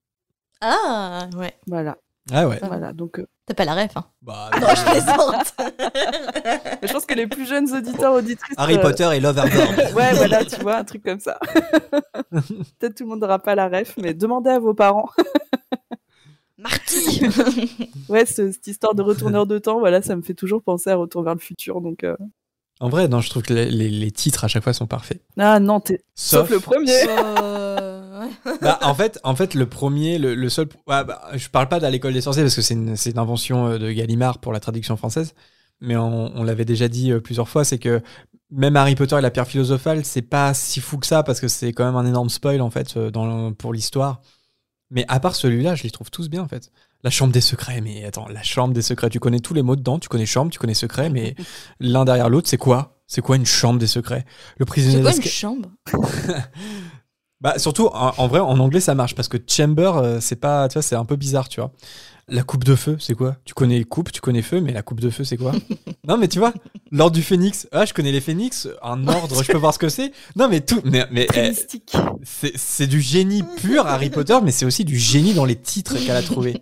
Ah 0.61 1.29
ouais. 1.37 1.55
Voilà. 1.67 1.97
Ah 2.33 2.49
ouais. 2.49 2.59
Voilà. 2.63 2.93
Donc, 2.93 3.19
euh, 3.19 3.27
T'as 3.47 3.55
pas 3.55 3.65
la 3.65 3.75
ref. 3.75 3.97
Hein. 3.97 4.05
Bah, 4.23 4.51
Non, 4.61 4.67
je 4.75 4.91
plaisante. 4.91 5.55
je 6.83 6.93
pense 6.93 7.07
que 7.07 7.15
les 7.15 7.29
plus 7.29 7.47
jeunes 7.47 7.73
auditeurs, 7.73 8.15
auditrices. 8.15 8.57
Harry 8.59 8.77
euh, 8.77 8.81
Potter 8.83 9.09
et 9.15 9.21
Loverboard. 9.21 9.93
Ouais, 9.95 10.13
voilà, 10.15 10.45
tu 10.45 10.61
vois, 10.61 10.79
un 10.79 10.85
truc 10.85 11.05
comme 11.05 11.21
ça. 11.21 11.39
Peut-être 12.33 12.97
tout 12.97 13.05
le 13.05 13.11
monde 13.11 13.21
n'aura 13.21 13.39
pas 13.39 13.55
la 13.55 13.69
ref, 13.69 13.95
mais 13.99 14.15
demandez 14.15 14.51
à 14.51 14.59
vos 14.59 14.75
parents. 14.75 15.09
Marty. 16.59 17.21
Ouais, 18.09 18.25
ce- 18.27 18.53
cette 18.53 18.67
histoire 18.67 18.95
de 18.95 19.03
retourneur 19.03 19.47
de 19.47 19.59
temps, 19.59 19.79
voilà, 19.79 20.01
ça 20.03 20.15
me 20.17 20.23
fait 20.23 20.35
toujours 20.35 20.63
penser 20.63 20.91
à 20.91 20.97
Retour 20.97 21.23
vers 21.23 21.35
le 21.35 21.41
futur. 21.41 21.81
Donc, 21.81 22.05
euh, 22.05 22.17
En 22.81 22.89
vrai, 22.89 23.09
non, 23.09 23.21
je 23.21 23.31
trouve 23.31 23.43
que 23.43 23.53
les, 23.55 23.71
les- 23.71 23.89
les 23.91 24.11
titres 24.11 24.45
à 24.45 24.49
chaque 24.49 24.63
fois 24.65 24.73
sont 24.73 24.87
parfaits. 24.87 25.21
ah 25.39 25.59
non, 25.61 25.81
t'es- 25.81 26.03
sauf, 26.15 26.49
Sauf, 26.49 26.51
le 26.51 26.61
premier. 26.61 26.93
Euh. 27.09 27.93
Bah, 28.63 28.79
en 28.83 28.95
fait, 28.95 29.19
en 29.25 29.37
fait, 29.37 29.55
le 29.55 29.67
premier, 29.67 30.19
le, 30.19 30.35
le 30.35 30.49
seul. 30.49 30.67
ouais, 30.87 31.05
bah, 31.05 31.23
je 31.35 31.49
parle 31.49 31.69
pas 31.69 31.79
de 31.81 31.87
l'école 31.87 32.13
des 32.15 32.21
sorciers 32.23 32.43
parce 32.43 32.55
que 32.57 32.63
c'est 32.63 32.75
une, 32.75 32.97
c'est 32.97 33.11
une 33.11 33.19
invention 33.19 33.67
euh, 33.67 33.79
de 33.79 33.91
Gallimard 33.93 34.39
pour 34.39 34.53
la 34.53 34.61
traduction 34.61 34.97
française. 34.97 35.35
Mais 35.81 35.97
on, 35.97 36.35
on 36.37 36.43
l'avait 36.43 36.65
déjà 36.65 36.89
dit 36.89 37.13
plusieurs 37.23 37.49
fois, 37.49 37.63
c'est 37.65 37.79
que 37.79 38.01
même 38.51 38.77
Harry 38.77 38.95
Potter 38.95 39.17
et 39.19 39.21
la 39.21 39.31
pierre 39.31 39.47
philosophale, 39.47 40.05
c'est 40.05 40.23
pas 40.23 40.55
si 40.55 40.81
fou 40.81 40.97
que 40.99 41.07
ça 41.07 41.23
parce 41.23 41.39
que 41.41 41.49
c'est 41.49 41.73
quand 41.73 41.85
même 41.85 41.97
un 41.97 42.07
énorme 42.07 42.31
spoil 42.31 42.61
en 42.63 42.71
fait 42.71 42.97
dans, 42.97 43.53
pour 43.53 43.73
l'histoire. 43.75 44.23
Mais 44.91 45.05
à 45.09 45.21
part 45.21 45.35
celui-là, 45.35 45.75
je 45.75 45.83
les 45.83 45.91
trouve 45.91 46.11
tous 46.11 46.29
bien 46.29 46.43
en 46.43 46.49
fait. 46.49 46.71
La 47.03 47.11
chambre 47.11 47.33
des 47.33 47.41
secrets, 47.41 47.81
mais 47.81 48.05
attends, 48.05 48.29
la 48.29 48.43
chambre 48.43 48.73
des 48.73 48.83
secrets, 48.83 49.11
tu 49.11 49.21
connais 49.21 49.41
tous 49.41 49.55
les 49.55 49.63
mots 49.63 49.77
dedans, 49.77 49.99
tu 49.99 50.09
connais 50.09 50.27
chambre, 50.27 50.51
tu 50.51 50.59
connais 50.59 50.75
secret, 50.75 51.11
mais 51.11 51.35
l'un 51.81 52.05
derrière 52.05 52.29
l'autre, 52.29 52.49
c'est 52.49 52.57
quoi? 52.57 52.99
C'est 53.07 53.21
quoi 53.23 53.37
une 53.37 53.47
chambre 53.47 53.79
des 53.79 53.87
secrets? 53.87 54.25
Le 54.59 54.65
prisonnier 54.65 54.97
C'est 54.97 55.03
quoi 55.03 55.13
une 55.13 55.23
chambre? 55.23 55.69
Bah 57.43 57.59
surtout 57.59 57.89
en, 57.89 58.15
en 58.17 58.29
vrai 58.29 58.41
en 58.41 58.59
anglais 58.61 58.81
ça 58.81 58.95
marche 58.95 59.15
parce 59.15 59.29
que 59.29 59.37
chamber 59.47 59.93
euh, 59.97 60.21
c'est 60.21 60.37
pas 60.37 60.69
tu 60.69 60.75
vois 60.75 60.83
c'est 60.83 60.97
un 60.97 61.05
peu 61.05 61.17
bizarre 61.17 61.51
tu 61.51 61.61
vois. 61.61 61.71
La 62.29 62.43
coupe 62.43 62.65
de 62.65 62.75
feu 62.75 62.97
c'est 62.99 63.15
quoi? 63.15 63.37
Tu 63.45 63.55
connais 63.55 63.85
coupe, 63.85 64.11
tu 64.11 64.21
connais 64.21 64.43
feu 64.43 64.61
mais 64.61 64.73
la 64.73 64.83
coupe 64.83 65.01
de 65.01 65.11
feu 65.11 65.23
c'est 65.23 65.37
quoi? 65.37 65.53
Non 66.09 66.17
mais 66.19 66.27
tu 66.27 66.41
vois 66.41 66.53
l'ordre 66.91 67.15
du 67.15 67.23
phénix. 67.23 67.69
Ah 67.71 67.85
je 67.85 67.95
connais 67.95 68.11
les 68.11 68.21
phénix, 68.21 68.69
un 68.83 69.07
ordre 69.07 69.43
je 69.43 69.53
peux 69.53 69.59
voir 69.59 69.73
ce 69.73 69.79
que 69.79 69.89
c'est. 69.89 70.13
Non 70.35 70.49
mais 70.49 70.61
tout 70.61 70.81
mais, 70.85 71.07
eh, 71.35 71.53
c'est 72.57 72.87
du 72.89 73.01
génie 73.01 73.45
pur 73.59 73.87
Harry 73.87 74.11
Potter 74.11 74.37
mais 74.43 74.51
c'est 74.51 74.65
aussi 74.65 74.85
du 74.85 74.99
génie 74.99 75.35
dans 75.35 75.45
les 75.45 75.57
titres 75.57 75.97
qu'elle 76.05 76.17
a 76.17 76.23
trouvé. 76.23 76.61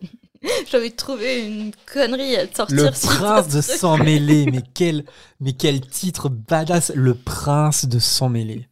J'ai 0.71 0.77
envie 0.77 0.91
de 0.91 0.97
trouver 0.97 1.47
une 1.47 1.73
connerie 1.91 2.37
à 2.37 2.47
te 2.47 2.57
sortir. 2.57 2.77
Le 2.77 2.91
prince 2.91 3.49
de 3.49 3.61
sang 3.63 3.97
mêlé, 3.97 4.47
mais 4.53 4.63
quel, 4.75 5.05
mais 5.41 5.55
quel 5.55 5.81
titre 5.81 6.29
badass, 6.29 6.93
le 6.95 7.15
prince 7.15 7.87
de 7.87 7.99
sang 7.99 8.29
mêlé. 8.29 8.69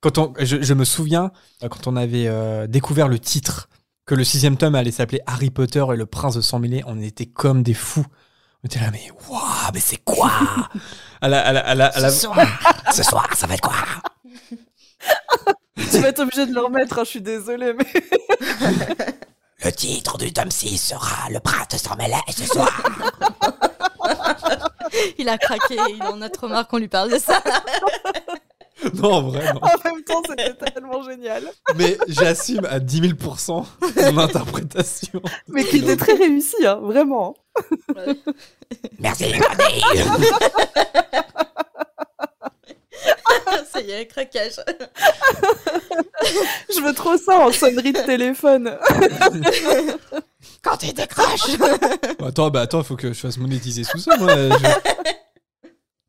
Quand 0.00 0.18
on, 0.18 0.32
je, 0.38 0.62
je 0.62 0.74
me 0.74 0.84
souviens 0.84 1.30
euh, 1.62 1.68
quand 1.68 1.86
on 1.86 1.96
avait 1.96 2.26
euh, 2.26 2.66
découvert 2.66 3.08
le 3.08 3.18
titre 3.18 3.68
que 4.06 4.14
le 4.14 4.24
sixième 4.24 4.56
tome 4.56 4.74
allait 4.74 4.90
s'appeler 4.90 5.20
Harry 5.26 5.50
Potter 5.50 5.84
et 5.92 5.96
le 5.96 6.06
prince 6.06 6.34
de 6.34 6.40
sang 6.40 6.58
mêlé, 6.58 6.82
on 6.86 7.00
était 7.00 7.26
comme 7.26 7.62
des 7.62 7.74
fous. 7.74 8.04
On 8.62 8.66
était 8.66 8.80
là, 8.80 8.90
mais 8.90 9.10
waouh, 9.30 9.40
mais 9.72 9.80
c'est 9.80 10.02
quoi? 10.04 10.30
À 11.20 11.28
la, 11.28 11.40
à 11.46 11.52
la, 11.52 11.60
à 11.60 11.74
la, 11.74 11.86
à 11.86 12.00
la- 12.00 12.10
Ce 12.10 12.26
Ce 12.92 13.02
soir, 13.02 13.28
ça 13.34 13.46
va 13.46 13.54
être 13.54 13.60
quoi? 13.62 13.74
Tu 15.76 15.98
vas 15.98 16.08
être 16.08 16.20
obligé 16.20 16.46
de 16.46 16.54
le 16.54 16.60
remettre, 16.60 16.98
hein, 16.98 17.02
je 17.04 17.10
suis 17.10 17.20
désolée, 17.20 17.72
mais. 17.74 17.86
Le 19.64 19.72
titre 19.72 20.18
du 20.18 20.30
tome 20.32 20.50
6 20.50 20.76
sera 20.76 21.30
Le 21.30 21.40
prince 21.40 21.68
de 21.68 21.76
sang 21.78 21.96
mêlé 21.96 22.16
ce 22.30 22.44
soir. 22.44 22.70
Il 25.16 25.28
a 25.30 25.38
craqué, 25.38 25.76
il 25.88 26.02
en 26.02 26.20
a 26.20 26.28
trop 26.28 26.48
marre 26.48 26.68
qu'on 26.68 26.76
lui 26.78 26.88
parle 26.88 27.10
de 27.12 27.18
ça. 27.18 27.42
Non, 28.94 29.22
vraiment. 29.22 29.60
En 29.62 29.78
même 29.88 30.02
temps, 30.04 30.22
c'était 30.28 30.54
tellement 30.54 31.02
génial. 31.02 31.44
Mais 31.76 31.96
j'assume 32.08 32.64
à 32.68 32.78
10 32.80 33.00
000% 33.02 33.64
mon 34.12 34.18
interprétation. 34.18 35.20
Mais 35.48 35.64
qui 35.64 35.78
était 35.78 35.96
très 35.96 36.14
réussi, 36.14 36.66
hein, 36.66 36.78
vraiment. 36.82 37.34
Merci, 38.98 39.24
ça 43.72 43.80
y 43.80 43.90
est, 43.90 44.06
craquage. 44.06 44.60
Je 46.74 46.80
veux 46.82 46.92
trop 46.94 47.16
ça 47.16 47.38
en 47.38 47.52
sonnerie 47.52 47.92
de 47.92 48.00
téléphone. 48.00 48.76
Quand 50.62 50.76
tu 50.76 50.92
décroches, 50.92 51.56
Attends, 52.24 52.50
bah 52.50 52.62
attends, 52.62 52.82
faut 52.82 52.96
que 52.96 53.12
je 53.12 53.20
fasse 53.20 53.36
monétiser 53.38 53.84
sous 53.84 53.98
ça, 53.98 54.16
moi. 54.16 54.34
je- 54.34 55.23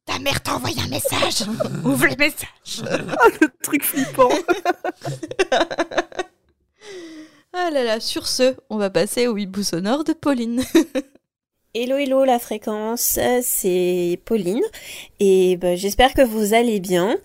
ta 0.05 0.19
mère 0.19 0.41
t'a 0.41 0.55
envoyé 0.55 0.79
un 0.81 0.87
message. 0.87 1.47
Ouvre 1.83 2.07
le 2.07 2.15
message. 2.17 2.83
Le 3.41 3.47
truc 3.61 3.83
flippant. 3.83 4.29
Ah 7.57 7.71
là 7.71 7.85
là, 7.85 8.01
sur 8.01 8.27
ce, 8.27 8.53
on 8.69 8.75
va 8.75 8.89
passer 8.89 9.27
au 9.27 9.37
hibou 9.37 9.63
sonore 9.63 10.03
de 10.03 10.11
Pauline. 10.11 10.61
Hello 11.73 11.95
hello 11.95 12.25
la 12.25 12.37
fréquence, 12.37 13.17
c'est 13.41 14.19
Pauline 14.25 14.61
et 15.21 15.55
bah, 15.55 15.77
j'espère 15.77 16.13
que 16.13 16.21
vous 16.21 16.53
allez 16.53 16.81
bien. 16.81 17.17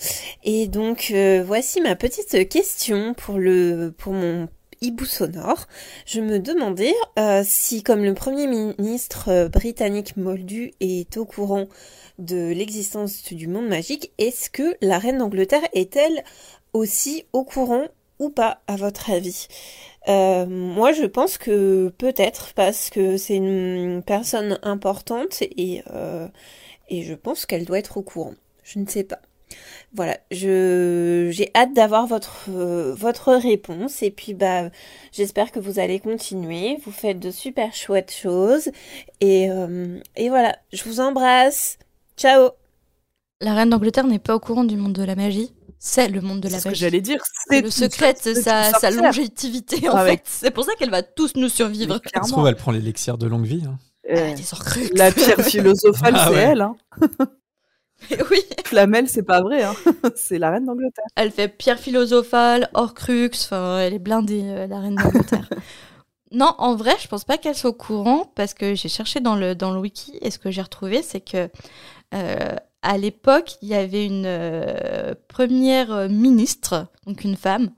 Et 0.44 0.68
donc 0.68 1.08
euh, 1.10 1.42
voici 1.44 1.80
ma 1.80 1.96
petite 1.96 2.48
question 2.48 3.12
pour 3.14 3.38
le 3.38 3.92
pour 3.98 4.12
mon 4.12 4.48
hibou 4.80 5.04
sonore. 5.04 5.66
Je 6.06 6.20
me 6.20 6.38
demandais 6.38 6.94
euh, 7.18 7.42
si 7.44 7.82
comme 7.82 8.04
le 8.04 8.14
premier 8.14 8.46
ministre 8.46 9.28
euh, 9.28 9.48
britannique 9.48 10.16
Moldu 10.16 10.72
est 10.80 11.16
au 11.16 11.24
courant 11.24 11.68
de 12.18 12.50
l'existence 12.52 13.32
du 13.32 13.46
monde 13.46 13.68
magique, 13.68 14.12
est-ce 14.18 14.50
que 14.50 14.76
la 14.80 14.98
reine 14.98 15.18
d'Angleterre 15.18 15.66
est-elle 15.72 16.24
aussi 16.72 17.24
au 17.32 17.44
courant 17.44 17.88
ou 18.18 18.30
pas 18.30 18.60
à 18.66 18.76
votre 18.76 19.10
avis? 19.10 19.48
Euh, 20.08 20.46
moi, 20.46 20.92
je 20.92 21.04
pense 21.04 21.38
que 21.38 21.92
peut-être 21.98 22.52
parce 22.54 22.90
que 22.90 23.16
c'est 23.16 23.36
une 23.36 24.02
personne 24.04 24.58
importante 24.62 25.42
et 25.42 25.82
et 26.88 27.02
je 27.04 27.14
pense 27.14 27.46
qu'elle 27.46 27.64
doit 27.64 27.78
être 27.78 27.96
au 27.96 28.02
courant. 28.02 28.34
Je 28.64 28.78
ne 28.80 28.86
sais 28.86 29.04
pas. 29.04 29.20
Voilà, 29.94 30.18
je 30.30 31.28
j'ai 31.32 31.50
hâte 31.56 31.72
d'avoir 31.74 32.06
votre 32.06 32.46
euh, 32.50 32.94
votre 32.94 33.32
réponse 33.34 34.02
et 34.02 34.10
puis 34.10 34.34
bah 34.34 34.70
j'espère 35.12 35.50
que 35.52 35.58
vous 35.58 35.78
allez 35.78 35.98
continuer. 36.00 36.78
Vous 36.84 36.92
faites 36.92 37.18
de 37.18 37.30
super 37.30 37.74
chouettes 37.74 38.12
choses 38.12 38.70
et 39.20 39.50
euh, 39.50 39.98
et 40.16 40.28
voilà, 40.28 40.56
je 40.72 40.84
vous 40.84 41.00
embrasse. 41.00 41.78
Ciao. 42.16 42.50
La 43.40 43.54
reine 43.54 43.70
d'Angleterre 43.70 44.06
n'est 44.06 44.18
pas 44.18 44.34
au 44.34 44.40
courant 44.40 44.64
du 44.64 44.76
monde 44.76 44.92
de 44.92 45.02
la 45.02 45.16
magie. 45.16 45.52
C'est 45.78 46.08
le 46.08 46.20
monde 46.20 46.40
de 46.40 46.48
C'est 46.48 46.52
la 46.54 46.58
ce 46.58 46.64
que 46.64 46.68
magie. 46.68 46.80
j'allais 46.82 47.00
dire. 47.00 47.22
C'est 47.48 47.62
le 47.62 47.70
secret, 47.70 48.14
c'est 48.20 48.32
une 48.36 48.42
sa, 48.42 48.90
longévité 48.90 49.88
en 49.88 49.94
Avec- 49.96 50.20
fait. 50.26 50.46
C'est 50.46 50.50
pour 50.50 50.64
ça 50.64 50.72
qu'elle 50.78 50.90
va 50.90 51.02
tous 51.02 51.34
nous 51.36 51.48
survivre. 51.48 51.88
Mais 51.88 51.94
Ça 51.94 52.00
se 52.04 52.08
clairement. 52.10 52.28
trouve, 52.28 52.46
elle 52.48 52.56
prend 52.56 52.70
l'élixir 52.70 53.16
de 53.16 53.26
longue 53.26 53.46
vie. 53.46 53.62
hein? 53.66 53.78
Euh, 54.10 54.34
Horcruxes. 54.52 54.90
la 54.94 55.10
pierre 55.10 55.40
philosophale, 55.40 56.14
Ah 56.16 56.24
c'est 56.28 56.34
ouais. 56.34 56.40
elle. 56.42 56.60
Hein. 56.60 56.76
oui. 58.30 58.38
Flamel, 58.64 59.08
c'est 59.08 59.22
pas 59.22 59.40
vrai. 59.40 59.62
Hein. 59.62 59.74
c'est 60.14 60.38
la 60.38 60.50
reine 60.50 60.66
d'Angleterre. 60.66 61.04
Elle 61.16 61.30
fait 61.30 61.48
pierre 61.48 61.78
philosophale, 61.78 62.68
Horcrux, 62.74 63.30
elle 63.52 63.94
est 63.94 63.98
blindée, 63.98 64.42
euh, 64.44 64.66
la 64.66 64.80
reine 64.80 64.96
d'Angleterre. 64.96 65.48
non, 66.32 66.54
en 66.58 66.74
vrai, 66.76 66.94
je 67.00 67.08
pense 67.08 67.24
pas 67.24 67.38
qu'elle 67.38 67.54
soit 67.54 67.70
au 67.70 67.74
courant 67.74 68.30
parce 68.34 68.54
que 68.54 68.74
j'ai 68.74 68.88
cherché 68.88 69.20
dans 69.20 69.36
le, 69.36 69.54
dans 69.54 69.72
le 69.72 69.80
wiki 69.80 70.18
et 70.20 70.30
ce 70.30 70.38
que 70.38 70.50
j'ai 70.50 70.62
retrouvé, 70.62 71.02
c'est 71.02 71.20
que 71.20 71.48
euh, 72.14 72.56
à 72.82 72.98
l'époque, 72.98 73.56
il 73.62 73.68
y 73.68 73.74
avait 73.74 74.06
une 74.06 74.24
euh, 74.26 75.14
première 75.28 76.08
ministre, 76.08 76.86
donc 77.06 77.24
une 77.24 77.36
femme, 77.36 77.70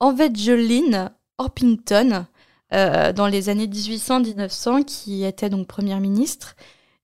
Evangeline 0.00 1.10
Orpington, 1.38 2.26
dans 2.70 3.28
les 3.30 3.48
années 3.48 3.66
1800-1900, 3.66 4.84
qui 4.84 5.24
était 5.24 5.48
donc 5.48 5.66
première 5.66 6.00
ministre 6.00 6.54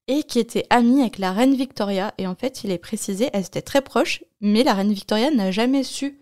et 0.09 0.22
qui 0.22 0.39
était 0.39 0.66
amie 0.70 1.01
avec 1.01 1.18
la 1.18 1.32
reine 1.32 1.55
Victoria. 1.55 2.14
Et 2.18 2.26
en 2.26 2.35
fait, 2.35 2.64
il 2.64 2.70
est 2.70 2.78
précisé, 2.78 3.31
elles 3.32 3.47
étaient 3.47 3.62
très 3.62 3.81
proches, 3.81 4.22
mais 4.40 4.62
la 4.62 4.74
reine 4.74 4.93
Victoria 4.93 5.31
n'a 5.31 5.51
jamais 5.51 5.82
su 5.82 6.18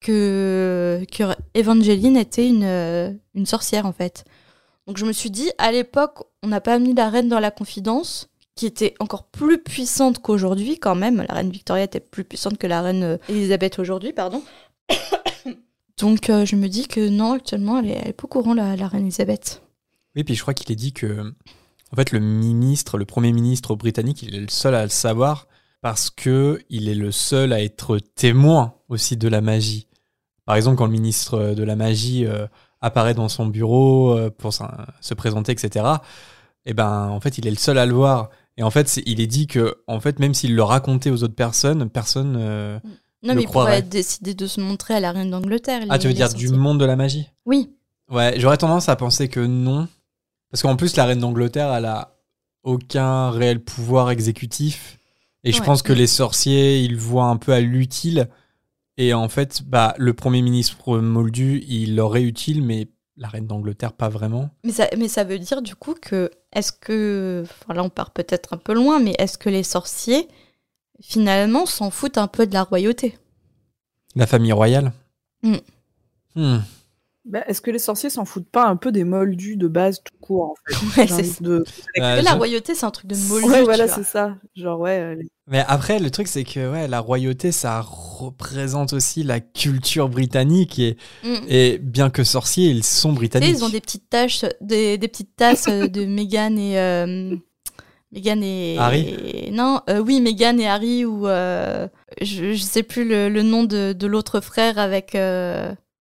que, 0.00 1.04
que 1.10 1.24
Evangeline 1.54 2.16
était 2.16 2.46
une, 2.46 2.64
euh, 2.64 3.12
une 3.34 3.46
sorcière, 3.46 3.86
en 3.86 3.92
fait. 3.92 4.24
Donc 4.86 4.98
je 4.98 5.04
me 5.04 5.12
suis 5.12 5.30
dit, 5.30 5.50
à 5.58 5.72
l'époque, 5.72 6.24
on 6.42 6.48
n'a 6.48 6.60
pas 6.60 6.78
mis 6.78 6.94
la 6.94 7.08
reine 7.08 7.28
dans 7.28 7.40
la 7.40 7.50
confidence, 7.50 8.28
qui 8.54 8.66
était 8.66 8.94
encore 9.00 9.24
plus 9.24 9.58
puissante 9.58 10.20
qu'aujourd'hui, 10.20 10.78
quand 10.78 10.94
même. 10.94 11.24
La 11.28 11.34
reine 11.34 11.50
Victoria 11.50 11.84
était 11.84 12.00
plus 12.00 12.24
puissante 12.24 12.58
que 12.58 12.66
la 12.66 12.82
reine 12.82 13.02
euh, 13.02 13.16
Elisabeth 13.28 13.78
aujourd'hui, 13.78 14.12
pardon. 14.12 14.42
Donc 15.98 16.30
euh, 16.30 16.44
je 16.44 16.56
me 16.56 16.68
dis 16.68 16.88
que 16.88 17.08
non, 17.08 17.32
actuellement, 17.32 17.78
elle 17.78 17.90
est, 17.90 17.98
elle 18.02 18.08
est 18.08 18.12
pas 18.12 18.24
au 18.24 18.28
courant, 18.28 18.54
la, 18.54 18.76
la 18.76 18.88
reine 18.88 19.02
Elisabeth. 19.02 19.62
Oui, 20.14 20.24
puis 20.24 20.34
je 20.34 20.42
crois 20.42 20.54
qu'il 20.54 20.70
est 20.72 20.76
dit 20.76 20.92
que, 20.92 21.32
en 21.92 21.96
fait, 21.96 22.12
le 22.12 22.20
ministre, 22.20 22.98
le 22.98 23.04
premier 23.04 23.32
ministre 23.32 23.74
britannique, 23.76 24.22
il 24.22 24.34
est 24.34 24.40
le 24.40 24.48
seul 24.48 24.74
à 24.74 24.82
le 24.82 24.90
savoir 24.90 25.46
parce 25.82 26.10
que 26.10 26.60
il 26.68 26.88
est 26.88 26.94
le 26.94 27.12
seul 27.12 27.52
à 27.52 27.62
être 27.62 27.98
témoin 28.14 28.74
aussi 28.88 29.16
de 29.16 29.28
la 29.28 29.40
magie. 29.40 29.86
Par 30.44 30.56
exemple, 30.56 30.76
quand 30.76 30.86
le 30.86 30.92
ministre 30.92 31.54
de 31.54 31.62
la 31.62 31.76
magie 31.76 32.24
euh, 32.26 32.46
apparaît 32.80 33.14
dans 33.14 33.28
son 33.28 33.46
bureau 33.46 34.16
euh, 34.16 34.30
pour 34.30 34.52
se 34.52 35.14
présenter, 35.14 35.52
etc. 35.52 35.84
Et 36.64 36.74
ben, 36.74 37.08
en 37.08 37.20
fait, 37.20 37.38
il 37.38 37.46
est 37.46 37.50
le 37.50 37.56
seul 37.56 37.78
à 37.78 37.86
le 37.86 37.94
voir. 37.94 38.30
Et 38.56 38.62
en 38.62 38.70
fait, 38.70 39.00
il 39.06 39.20
est 39.20 39.26
dit 39.26 39.46
que, 39.46 39.76
en 39.86 40.00
fait, 40.00 40.18
même 40.18 40.34
s'il 40.34 40.54
le 40.56 40.62
racontait 40.62 41.10
aux 41.10 41.22
autres 41.22 41.34
personnes, 41.34 41.88
personne. 41.90 42.36
euh, 42.38 42.78
Non, 43.22 43.34
Le 43.34 43.34
mais 43.34 43.42
il 43.42 43.48
pourrait 43.48 43.82
décider 43.82 44.34
de 44.34 44.46
se 44.46 44.60
montrer 44.60 44.94
à 44.94 45.00
la 45.00 45.12
reine 45.12 45.30
d'Angleterre. 45.30 45.82
Ah, 45.88 45.98
tu 45.98 46.08
veux 46.08 46.14
dire 46.14 46.32
du 46.32 46.48
monde 46.48 46.80
de 46.80 46.84
la 46.84 46.96
magie? 46.96 47.28
Oui. 47.44 47.72
Ouais, 48.10 48.34
j'aurais 48.38 48.56
tendance 48.56 48.88
à 48.88 48.96
penser 48.96 49.28
que 49.28 49.40
non. 49.40 49.88
Parce 50.50 50.62
qu'en 50.62 50.76
plus, 50.76 50.96
la 50.96 51.04
reine 51.04 51.20
d'Angleterre, 51.20 51.72
elle 51.74 51.84
a 51.86 52.16
aucun 52.62 53.30
réel 53.30 53.60
pouvoir 53.60 54.10
exécutif. 54.10 54.98
Et 55.44 55.52
je 55.52 55.60
Ouais. 55.60 55.66
pense 55.66 55.82
que 55.82 55.92
les 55.92 56.06
sorciers, 56.06 56.80
ils 56.80 56.96
voient 56.96 57.26
un 57.26 57.36
peu 57.36 57.52
à 57.52 57.60
l'utile. 57.60 58.28
Et 58.96 59.12
en 59.14 59.28
fait, 59.28 59.62
bah, 59.64 59.94
le 59.98 60.14
premier 60.14 60.42
ministre 60.42 60.98
Moldu, 60.98 61.62
il 61.68 61.94
leur 61.96 62.16
est 62.16 62.22
utile, 62.22 62.62
mais 62.62 62.88
la 63.16 63.28
reine 63.28 63.46
d'Angleterre, 63.46 63.92
pas 63.92 64.08
vraiment. 64.08 64.50
Mais 64.64 64.72
ça, 64.72 64.88
mais 64.98 65.08
ça 65.08 65.24
veut 65.24 65.38
dire 65.38 65.62
du 65.62 65.74
coup 65.74 65.94
que, 65.94 66.30
est-ce 66.52 66.72
que, 66.72 67.44
enfin 67.44 67.72
là 67.74 67.82
on 67.82 67.88
part 67.88 68.10
peut-être 68.10 68.52
un 68.52 68.58
peu 68.58 68.74
loin, 68.74 68.98
mais 69.00 69.14
est-ce 69.18 69.38
que 69.38 69.48
les 69.48 69.62
sorciers, 69.62 70.28
finalement, 71.00 71.64
s'en 71.66 71.90
foutent 71.90 72.18
un 72.18 72.26
peu 72.26 72.46
de 72.46 72.52
la 72.54 72.62
royauté? 72.62 73.16
La 74.16 74.26
famille 74.26 74.52
royale? 74.52 74.92
Mm. 75.42 75.56
Hmm. 76.34 76.58
Bah, 77.28 77.42
Est-ce 77.48 77.60
que 77.60 77.72
les 77.72 77.78
sorciers 77.80 78.08
s'en 78.08 78.24
foutent 78.24 78.48
pas 78.48 78.66
un 78.66 78.76
peu 78.76 78.92
des 78.92 79.02
moldus 79.02 79.56
de 79.56 79.66
base 79.66 80.00
tout 80.02 80.16
court 80.20 80.54
en 80.70 80.74
fait? 80.90 81.10
Ouais, 81.12 81.22
de- 81.40 81.64
Euh, 81.98 82.22
La 82.22 82.30
je- 82.32 82.36
royauté, 82.36 82.74
c'est 82.76 82.86
un 82.86 82.90
truc 82.92 83.08
de 83.08 83.16
moldu. 83.28 83.48
Ouais, 83.50 83.62
voilà, 83.64 83.88
c'est 83.88 84.04
ça. 84.04 84.36
Genre, 84.54 84.78
ouais. 84.78 84.98
euh, 85.00 85.14
les- 85.16 85.28
Mais 85.48 85.64
après, 85.66 85.98
le 85.98 86.10
truc, 86.10 86.28
c'est 86.28 86.44
que 86.44 86.70
ouais, 86.72 86.86
la 86.88 87.00
royauté, 87.00 87.50
ça 87.52 87.80
représente 87.80 88.92
aussi 88.92 89.22
la 89.24 89.40
culture 89.40 90.08
britannique. 90.08 90.78
Et, 90.78 90.96
Mm. 91.24 91.34
et 91.48 91.78
bien 91.78 92.10
que 92.10 92.22
sorciers, 92.24 92.70
ils 92.70 92.84
sont 92.84 93.08
Tu 93.10 93.14
sais, 93.14 93.18
britanniques. 93.18 93.54
ils 93.58 93.64
ont 93.64 93.68
des 93.68 93.80
petites 93.80 94.08
taches, 94.08 94.44
des, 94.60 94.96
des 94.98 95.08
petites 95.08 95.34
tasses 95.36 95.66
euh, 95.68 95.88
de 95.88 96.04
Meghan 96.04 96.56
et 96.56 96.78
euh, 96.78 97.36
Meghan 98.12 98.40
et 98.42 98.76
Harry 98.78 99.50
Non, 99.52 99.80
euh, 99.90 99.98
oui, 100.00 100.20
Meghan 100.20 100.58
et 100.58 100.66
Harry 100.68 101.04
ou 101.04 101.26
euh, 101.26 101.88
je, 102.22 102.52
je 102.52 102.62
sais 102.62 102.82
plus 102.84 103.04
le, 103.06 103.28
le 103.28 103.42
nom 103.42 103.64
de, 103.64 103.92
de 103.92 104.06
l'autre 104.06 104.40
frère 104.40 104.78
avec 104.78 105.14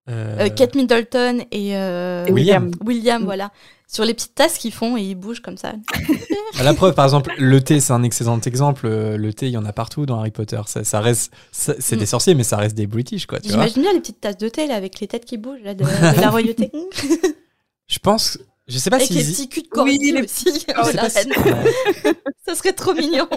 euh, 0.10 0.38
Euh, 0.46 0.50
Kate 0.50 0.76
Middleton 0.76 1.40
et, 1.52 1.76
euh, 1.76 2.26
Et 2.28 2.32
William. 2.32 2.72
William, 2.86 3.22
Mm. 3.22 3.26
voilà. 3.26 3.52
Sur 3.88 4.04
les 4.04 4.14
petites 4.16 4.34
tasses 4.34 4.58
qu'ils 4.58 4.74
font 4.74 4.98
et 4.98 5.02
ils 5.04 5.16
bougent 5.16 5.42
comme 5.42 5.58
ça. 5.58 5.74
À 6.60 6.64
La 6.64 6.74
preuve, 6.74 6.94
par 6.96 7.06
exemple, 7.06 7.32
le 7.38 7.62
thé, 7.62 7.80
c'est 7.80 7.94
un 7.94 8.02
excellent 8.04 8.40
exemple. 8.42 8.88
Euh, 8.88 9.16
Le 9.18 9.34
thé, 9.34 9.46
il 9.48 9.52
y 9.52 9.58
en 9.58 9.66
a 9.66 9.74
partout 9.74 10.06
dans 10.06 10.20
Harry 10.20 10.32
Potter. 10.32 10.60
Ça, 10.68 10.84
ça 10.84 11.02
reste, 11.02 11.32
c'est 11.52 11.96
Mm. 11.96 12.00
des 12.00 12.06
sorciers, 12.06 12.34
mais 12.36 12.44
ça 12.44 12.58
reste 12.58 12.76
des 12.76 12.88
British, 12.88 13.26
quoi. 13.28 13.40
J'imagine 13.44 13.82
bien 13.84 13.94
les 13.94 14.00
petites 14.00 14.22
tasses 14.22 14.38
de 14.38 14.50
thé 14.50 14.66
là, 14.68 14.76
avec 14.76 15.00
les 15.00 15.08
têtes 15.08 15.26
qui 15.26 15.38
bougent 15.38 15.62
là, 15.64 15.74
de, 15.76 15.84
de 15.84 16.22
la 16.22 16.30
royauté. 16.30 16.72
Je 17.88 18.00
pense, 18.00 18.40
Je 18.68 18.80
sais 18.80 18.90
pas 18.90 18.96
Avec 18.96 19.08
si 19.08 19.14
les 19.14 19.30
ils- 19.30 19.34
petits 19.34 19.50
culs 19.50 19.64
de 19.64 19.68
corgi 19.68 19.98
Oui, 20.00 20.12
les 20.12 20.24
aussi. 20.24 20.46
je 20.46 20.74
oh, 20.76 20.90
la 20.96 21.08
si- 21.10 21.28
ouais. 21.30 22.14
Ça 22.48 22.56
serait 22.56 22.74
trop 22.74 22.94
mignon. 22.96 23.28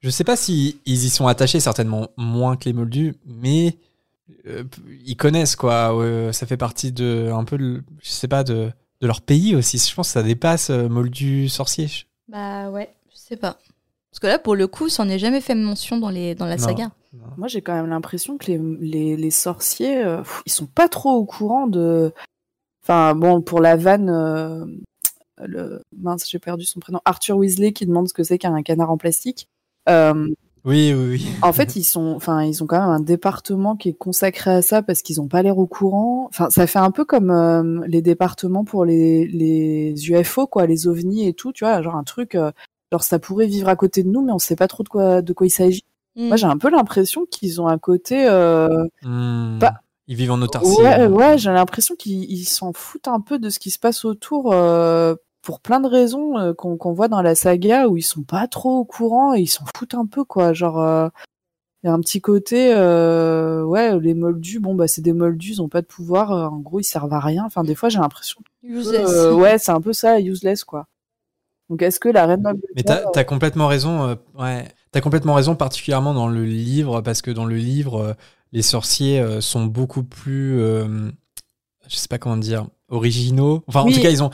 Je 0.00 0.10
sais 0.10 0.24
pas 0.24 0.34
si 0.34 0.80
ils 0.86 1.04
y 1.04 1.08
sont 1.10 1.28
attachés, 1.28 1.60
certainement 1.60 2.08
moins 2.16 2.56
que 2.56 2.64
les 2.64 2.72
Moldus, 2.72 3.14
mais 3.24 3.76
euh, 4.46 4.64
ils 5.04 5.16
connaissent 5.16 5.56
quoi. 5.56 5.94
Ça 6.32 6.46
fait 6.46 6.56
partie 6.56 6.92
de 6.92 7.30
un 7.32 7.44
peu, 7.44 7.58
de- 7.58 7.82
je 8.02 8.10
sais 8.10 8.28
pas, 8.28 8.44
de, 8.44 8.70
de 9.00 9.06
leur 9.06 9.20
pays 9.20 9.54
aussi. 9.56 9.78
Je 9.78 9.94
pense 9.94 10.08
que 10.08 10.12
ça 10.12 10.22
dépasse 10.22 10.70
euh, 10.70 10.88
Moldus 10.88 11.48
sorcier. 11.48 11.88
Bah 12.28 12.70
ouais, 12.70 12.94
je 13.10 13.16
sais 13.16 13.36
pas. 13.36 13.58
Parce 14.10 14.20
que 14.20 14.26
là, 14.26 14.38
pour 14.38 14.54
le 14.56 14.66
coup, 14.66 14.88
ça 14.90 15.02
en 15.02 15.08
est 15.08 15.18
jamais 15.18 15.40
fait 15.40 15.54
mention 15.54 15.96
dans, 15.98 16.10
les, 16.10 16.34
dans 16.34 16.44
la 16.46 16.56
Non. 16.56 16.64
saga. 16.64 16.90
Moi, 17.38 17.48
j'ai 17.48 17.62
quand 17.62 17.74
même 17.74 17.88
l'impression 17.88 18.36
que 18.38 18.46
les, 18.46 18.58
les, 18.58 19.16
les 19.16 19.30
sorciers, 19.30 20.04
euh, 20.04 20.18
pff, 20.18 20.42
ils 20.46 20.52
sont 20.52 20.66
pas 20.66 20.88
trop 20.88 21.12
au 21.12 21.24
courant 21.24 21.66
de. 21.66 22.12
Enfin, 22.82 23.14
bon, 23.14 23.40
pour 23.42 23.60
la 23.60 23.76
vanne, 23.76 24.10
euh, 24.10 24.66
le... 25.38 25.80
mince, 25.96 26.28
j'ai 26.28 26.38
perdu 26.38 26.64
son 26.64 26.80
prénom. 26.80 27.00
Arthur 27.04 27.36
Weasley 27.38 27.72
qui 27.72 27.86
demande 27.86 28.08
ce 28.08 28.12
que 28.14 28.22
c'est 28.22 28.38
qu'un 28.38 28.62
canard 28.62 28.90
en 28.90 28.98
plastique. 28.98 29.48
Euh, 29.88 30.28
Oui, 30.64 30.94
oui, 30.94 31.04
oui. 31.10 31.26
en 31.42 31.52
fait, 31.52 31.74
ils 31.74 31.82
sont, 31.82 32.12
enfin, 32.14 32.44
ils 32.44 32.62
ont 32.62 32.66
quand 32.66 32.78
même 32.80 32.88
un 32.88 33.00
département 33.00 33.74
qui 33.74 33.88
est 33.88 33.92
consacré 33.94 34.50
à 34.52 34.62
ça 34.62 34.80
parce 34.82 35.02
qu'ils 35.02 35.20
ont 35.20 35.26
pas 35.26 35.42
l'air 35.42 35.58
au 35.58 35.66
courant. 35.66 36.26
Enfin, 36.28 36.50
ça 36.50 36.66
fait 36.68 36.78
un 36.78 36.92
peu 36.92 37.04
comme 37.04 37.30
euh, 37.32 37.80
les 37.88 38.00
départements 38.00 38.64
pour 38.64 38.84
les, 38.84 39.26
les 39.26 39.92
UFO, 40.10 40.46
quoi, 40.46 40.66
les 40.66 40.86
ovnis 40.86 41.26
et 41.26 41.32
tout, 41.34 41.52
tu 41.52 41.64
vois, 41.64 41.82
genre 41.82 41.96
un 41.96 42.04
truc, 42.04 42.36
euh, 42.36 42.52
genre 42.92 43.02
ça 43.02 43.18
pourrait 43.18 43.46
vivre 43.46 43.68
à 43.68 43.74
côté 43.74 44.04
de 44.04 44.08
nous, 44.08 44.22
mais 44.24 44.32
on 44.32 44.38
sait 44.38 44.54
pas 44.54 44.68
trop 44.68 44.84
de 44.84 44.88
quoi, 44.88 45.20
de 45.20 45.32
quoi 45.32 45.46
il 45.48 45.50
s'agit. 45.50 45.82
Mm. 46.14 46.28
Moi, 46.28 46.36
j'ai 46.36 46.46
un 46.46 46.58
peu 46.58 46.70
l'impression 46.70 47.24
qu'ils 47.28 47.60
ont 47.60 47.66
un 47.66 47.78
côté, 47.78 48.26
euh, 48.28 48.68
Hmm. 49.02 49.58
Pas- 49.58 49.80
Ils 50.06 50.14
vivent 50.14 50.30
en 50.32 50.42
autarcie. 50.42 50.76
ouais, 50.80 51.06
ouais, 51.08 51.38
j'ai 51.38 51.50
l'impression 51.50 51.96
qu'ils 51.96 52.30
ils 52.30 52.44
s'en 52.44 52.72
foutent 52.72 53.08
un 53.08 53.20
peu 53.20 53.38
de 53.40 53.50
ce 53.50 53.58
qui 53.58 53.70
se 53.70 53.78
passe 53.80 54.04
autour. 54.04 54.52
Euh, 55.42 55.46
pour 55.46 55.60
plein 55.60 55.80
de 55.80 55.88
raisons 55.88 56.38
euh, 56.38 56.52
qu'on 56.54 56.92
voit 56.92 57.08
dans 57.08 57.22
la 57.22 57.34
saga 57.34 57.88
où 57.88 57.96
ils 57.96 58.02
sont 58.02 58.22
pas 58.22 58.46
trop 58.46 58.78
au 58.78 58.84
courant 58.84 59.34
et 59.34 59.40
ils 59.40 59.48
s'en 59.48 59.64
foutent 59.76 59.94
un 59.94 60.06
peu 60.06 60.24
quoi 60.24 60.52
genre 60.52 60.80
euh, 60.80 61.08
il 61.82 61.88
y 61.88 61.90
a 61.90 61.92
un 61.92 62.00
petit 62.00 62.20
côté 62.20 62.72
euh, 62.74 63.64
ouais 63.64 63.98
les 64.00 64.14
moldus 64.14 64.60
bon 64.60 64.74
bah 64.74 64.88
c'est 64.88 65.02
des 65.02 65.12
moldus 65.12 65.52
ils 65.52 65.62
ont 65.62 65.68
pas 65.68 65.82
de 65.82 65.86
pouvoir 65.86 66.32
euh, 66.32 66.46
en 66.46 66.58
gros 66.58 66.80
ils 66.80 66.84
servent 66.84 67.12
à 67.12 67.20
rien 67.20 67.44
enfin 67.44 67.64
des 67.64 67.74
fois 67.74 67.88
j'ai 67.88 67.98
l'impression 67.98 68.40
que, 68.40 68.68
Useless. 68.68 69.08
euh, 69.10 69.34
ouais 69.34 69.58
c'est 69.58 69.72
un 69.72 69.80
peu 69.80 69.92
ça 69.92 70.20
useless 70.20 70.64
quoi 70.64 70.86
donc 71.72 71.80
est-ce 71.80 71.98
que 71.98 72.10
la 72.10 72.26
reine 72.26 72.44
Mais 72.76 72.82
t'as 72.82 73.02
as 73.14 73.24
complètement 73.24 73.66
raison. 73.66 74.06
euh, 74.06 74.14
ouais, 74.38 74.68
t'as 74.90 75.00
complètement 75.00 75.32
raison, 75.32 75.56
particulièrement 75.56 76.12
dans 76.12 76.28
le 76.28 76.44
livre, 76.44 77.00
parce 77.00 77.22
que 77.22 77.30
dans 77.30 77.46
le 77.46 77.56
livre, 77.56 77.98
euh, 77.98 78.12
les 78.52 78.60
sorciers 78.60 79.20
euh, 79.20 79.40
sont 79.40 79.64
beaucoup 79.64 80.02
plus, 80.02 80.60
euh, 80.60 81.10
je 81.88 81.96
sais 81.96 82.08
pas 82.08 82.18
comment 82.18 82.36
dire, 82.36 82.66
originaux. 82.90 83.64
Enfin, 83.68 83.80
en 83.80 83.90
tout 83.90 84.02
cas, 84.02 84.10
ils 84.10 84.22
ont. 84.22 84.30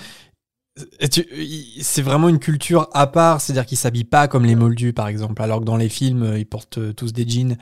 C'est 1.80 2.02
vraiment 2.02 2.28
une 2.28 2.38
culture 2.38 2.88
à 2.92 3.06
part, 3.06 3.40
c'est-à-dire 3.40 3.66
qu'ils 3.66 3.78
s'habillent 3.78 4.04
pas 4.04 4.28
comme 4.28 4.44
les 4.44 4.54
Moldus, 4.54 4.92
par 4.92 5.08
exemple, 5.08 5.42
alors 5.42 5.60
que 5.60 5.64
dans 5.64 5.76
les 5.76 5.88
films, 5.88 6.22
euh, 6.22 6.38
ils 6.38 6.46
portent 6.46 6.78
euh, 6.78 6.92
tous 6.92 7.12
des 7.12 7.28
jeans. 7.28 7.56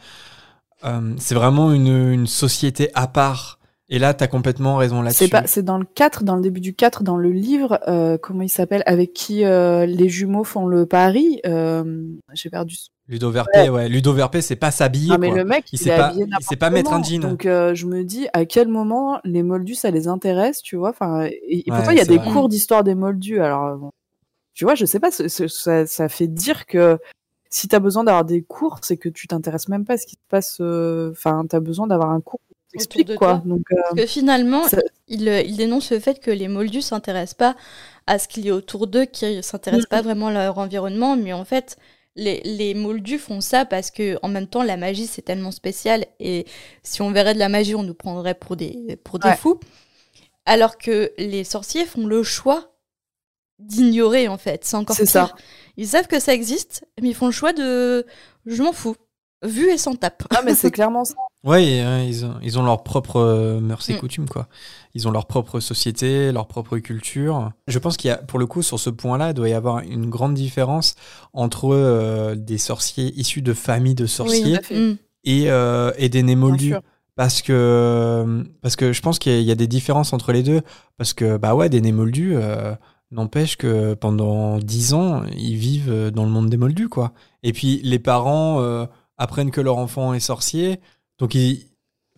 Euh, 0.85 1.15
c'est 1.19 1.35
vraiment 1.35 1.73
une 1.73 2.27
société 2.27 2.91
à 2.95 3.07
part. 3.07 3.59
Et 3.89 3.99
là, 4.01 4.15
t'as 4.15 4.27
complètement 4.27 4.77
raison 4.77 5.01
là-dessus. 5.01 5.25
c'est 5.25 5.31
pas 5.31 5.47
c'est 5.47 5.63
dans 5.63 5.79
le 5.79 5.85
4 5.85 6.25
dans 6.25 6.35
le 6.37 6.43
début 6.43 6.61
du 6.61 6.75
4 6.75 7.05
dans 7.05 7.17
le 7.17 7.31
livre 7.31 7.79
euh, 7.87 8.19
comment 8.19 8.43
il 8.43 8.49
s'appelle 8.49 8.83
avec 8.87 9.13
qui 9.13 9.45
euh, 9.45 9.87
les 9.87 10.09
jumeaux 10.09 10.43
font 10.43 10.67
le 10.67 10.87
pari 10.87 11.41
euh, 11.47 12.03
j'ai 12.35 12.51
perdu 12.51 12.75
son 12.75 12.91
Ludo 13.09 13.31
Verpé, 13.31 13.69
ouais. 13.69 13.89
Ludo 13.89 14.13
Verpé, 14.13 14.41
c'est 14.41 14.57
pas 14.57 14.73
s'habiller. 14.73 15.13
Ah 15.15 15.19
mais 15.19 15.29
quoi. 15.29 15.37
le 15.39 15.45
mec, 15.45 15.67
il 15.73 15.77
il, 15.77 15.79
sait 15.85 15.97
pas, 15.97 16.13
il 16.17 16.27
sait 16.41 16.57
pas 16.57 16.71
mettre 16.71 16.93
un 16.93 17.01
jean. 17.01 17.21
Donc 17.21 17.47
euh, 17.47 17.73
je 17.73 17.87
me 17.87 18.03
dis 18.03 18.27
à 18.33 18.45
quel 18.47 18.67
moment 18.67 19.21
les 19.23 19.45
moldus 19.45 19.77
ça 19.77 19.93
les 19.93 20.09
intéresse, 20.09 20.61
tu 20.61 20.75
vois? 20.75 20.91
Enfin, 20.91 21.23
et, 21.27 21.39
et 21.69 21.71
Ouais, 21.71 21.77
pourtant 21.77 21.93
il 21.93 21.99
y 21.99 22.01
a 22.01 22.05
des 22.05 22.17
vrai. 22.19 22.33
cours 22.33 22.49
d'histoire 22.49 22.83
des 22.83 22.97
moldus. 22.97 23.39
Alors 23.41 23.65
euh, 23.67 23.77
bon, 23.77 23.93
tu 24.55 24.65
vois, 24.65 24.75
je 24.75 24.85
sais 24.85 24.99
pas, 24.99 25.13
ça, 25.13 25.87
ça 25.87 26.09
fait 26.09 26.27
dire 26.27 26.67
que 26.67 26.99
si 27.49 27.69
t'as 27.69 27.79
besoin 27.79 28.03
d'avoir 28.03 28.25
des 28.25 28.43
cours, 28.43 28.81
c'est 28.83 28.97
que 28.97 29.09
tu 29.09 29.29
t'intéresses 29.29 29.69
même 29.69 29.85
pas 29.85 29.93
à 29.95 29.99
ce 29.99 30.07
qui 30.07 30.15
se 30.17 30.29
passe. 30.29 30.57
euh, 30.61 31.13
Enfin, 31.13 31.45
t'as 31.49 31.61
besoin 31.61 31.87
d'avoir 31.87 32.11
un 32.11 32.21
cours 32.21 32.41
quoi. 33.17 33.43
Donc 33.45 33.63
euh, 33.73 33.77
Parce 33.91 33.95
que 34.03 34.07
finalement, 34.07 34.67
ça- 34.69 34.79
il, 35.09 35.29
euh, 35.29 35.41
il 35.43 35.57
dénonce 35.57 35.91
le 35.93 35.99
fait 36.01 36.21
que 36.21 36.31
les 36.31 36.49
moldus 36.49 36.83
s'intéressent 36.83 37.35
pas 37.35 37.57
à 38.07 38.19
ce 38.19 38.29
qu'il 38.29 38.45
y 38.47 38.51
a 38.51 38.55
autour 38.55 38.87
d'eux, 38.87 39.05
qui 39.05 39.43
s'intéressent 39.43 39.89
pas 39.89 40.03
vraiment 40.03 40.29
à 40.29 40.33
leur 40.33 40.59
environnement, 40.59 41.17
mais 41.17 41.33
en 41.33 41.45
fait, 41.45 41.77
les, 42.15 42.41
les 42.45 42.73
moldus 42.75 43.19
font 43.19 43.41
ça 43.41 43.65
parce 43.65 43.91
que 43.91 44.19
en 44.23 44.29
même 44.29 44.47
temps, 44.47 44.63
la 44.63 44.77
magie 44.77 45.07
c'est 45.07 45.23
tellement 45.23 45.51
spécial 45.51 46.07
et 46.21 46.47
si 46.83 47.03
on 47.03 47.11
verrait 47.11 47.35
de 47.35 47.39
la 47.39 47.49
magie, 47.49 47.75
on 47.75 47.83
nous 47.83 47.95
prendrait 47.95 48.35
pour 48.35 48.57
des, 48.57 48.97
pour 49.05 49.19
des 49.19 49.29
Ouais. 49.29 49.37
fous. 49.37 49.61
Alors 50.47 50.79
que 50.79 51.13
les 51.19 51.45
sorciers 51.45 51.85
font 51.85 52.07
le 52.07 52.23
choix 52.23 52.73
d'ignorer 53.59 54.29
en 54.29 54.39
fait. 54.39 54.65
C'est 54.65 54.77
encore 54.77 54.97
pire. 54.97 55.09
ça. 55.09 55.35
Ils 55.77 55.89
savent 55.89 56.07
que 56.07 56.21
ça 56.21 56.33
existe, 56.35 56.85
mais 57.03 57.09
ils 57.09 57.15
font 57.15 57.27
le 57.27 57.33
choix 57.33 57.53
de 57.53 58.07
je 58.47 58.63
m'en 58.63 58.73
fous. 58.73 58.97
Vu 59.43 59.71
et 59.71 59.77
sans 59.79 59.95
tape. 59.95 60.23
non 60.33 60.41
mais 60.45 60.55
c'est 60.55 60.71
clairement 60.73 61.05
ça. 61.05 61.15
Ouais, 61.45 61.85
ouais, 61.85 62.09
ils, 62.09 62.25
ont, 62.25 62.35
ils 62.43 62.59
ont 62.59 62.65
leur 62.65 62.83
propre 62.83 63.17
euh, 63.21 63.61
mœurs 63.61 63.89
et 63.89 63.95
Mm. 63.95 63.99
coutumes, 63.99 64.29
quoi. 64.29 64.49
Ils 64.95 65.07
ont 65.07 65.13
leur 65.13 65.27
propre 65.27 65.61
société, 65.61 66.33
leur 66.33 66.49
propre 66.49 66.79
culture. 66.79 67.53
Je 67.69 67.79
pense 67.79 67.97
qu'il 67.97 68.09
y 68.09 68.11
a, 68.13 68.17
pour 68.17 68.39
le 68.41 68.47
coup, 68.47 68.63
sur 68.63 68.81
ce 68.81 68.91
point-là, 68.91 69.29
il 69.31 69.35
doit 69.35 69.49
y 69.49 69.53
avoir 69.53 69.79
une 69.81 70.11
grande 70.11 70.35
différence 70.35 70.97
entre 71.33 71.73
euh, 71.73 72.35
des 72.35 72.59
sorciers 72.59 73.13
issus 73.17 73.43
de 73.43 73.53
familles 73.55 73.95
de 73.95 74.07
sorciers 74.07 74.59
et, 75.25 75.51
euh, 75.51 75.93
et 75.99 76.09
des 76.09 76.23
sûr. 76.25 76.81
Parce 77.15 77.41
que, 77.43 78.45
parce 78.61 78.75
que 78.77 78.93
je 78.93 79.01
pense 79.01 79.19
qu'il 79.19 79.41
y 79.43 79.51
a- 79.51 79.55
des 79.55 79.67
différences 79.69 80.13
entre 80.13 80.33
les 80.33 80.43
deux. 80.43 80.63
Parce 80.99 81.15
que, 81.15 81.37
bah 81.37 81.55
ouais, 81.55 81.69
des 81.69 81.81
némoldus, 81.81 82.35
euh, 82.37 82.75
n'empêche 83.13 83.57
que 83.57 83.95
pendant 83.95 84.59
10 84.59 84.95
ans, 84.95 85.23
ils 85.37 85.57
vivent 85.57 86.11
dans 86.13 86.25
le 86.25 86.31
monde 86.31 86.51
des 86.51 86.57
moldus, 86.57 86.89
quoi. 86.89 87.13
Et 87.45 87.53
puis, 87.53 87.81
les 87.85 87.99
parents 88.01 88.61
euh, 88.61 88.85
apprennent 89.17 89.51
que 89.53 89.61
leur 89.63 89.79
enfant 89.79 90.13
est 90.13 90.21
sorcier. 90.21 90.81
Donc, 91.19 91.35
ils, 91.35 91.67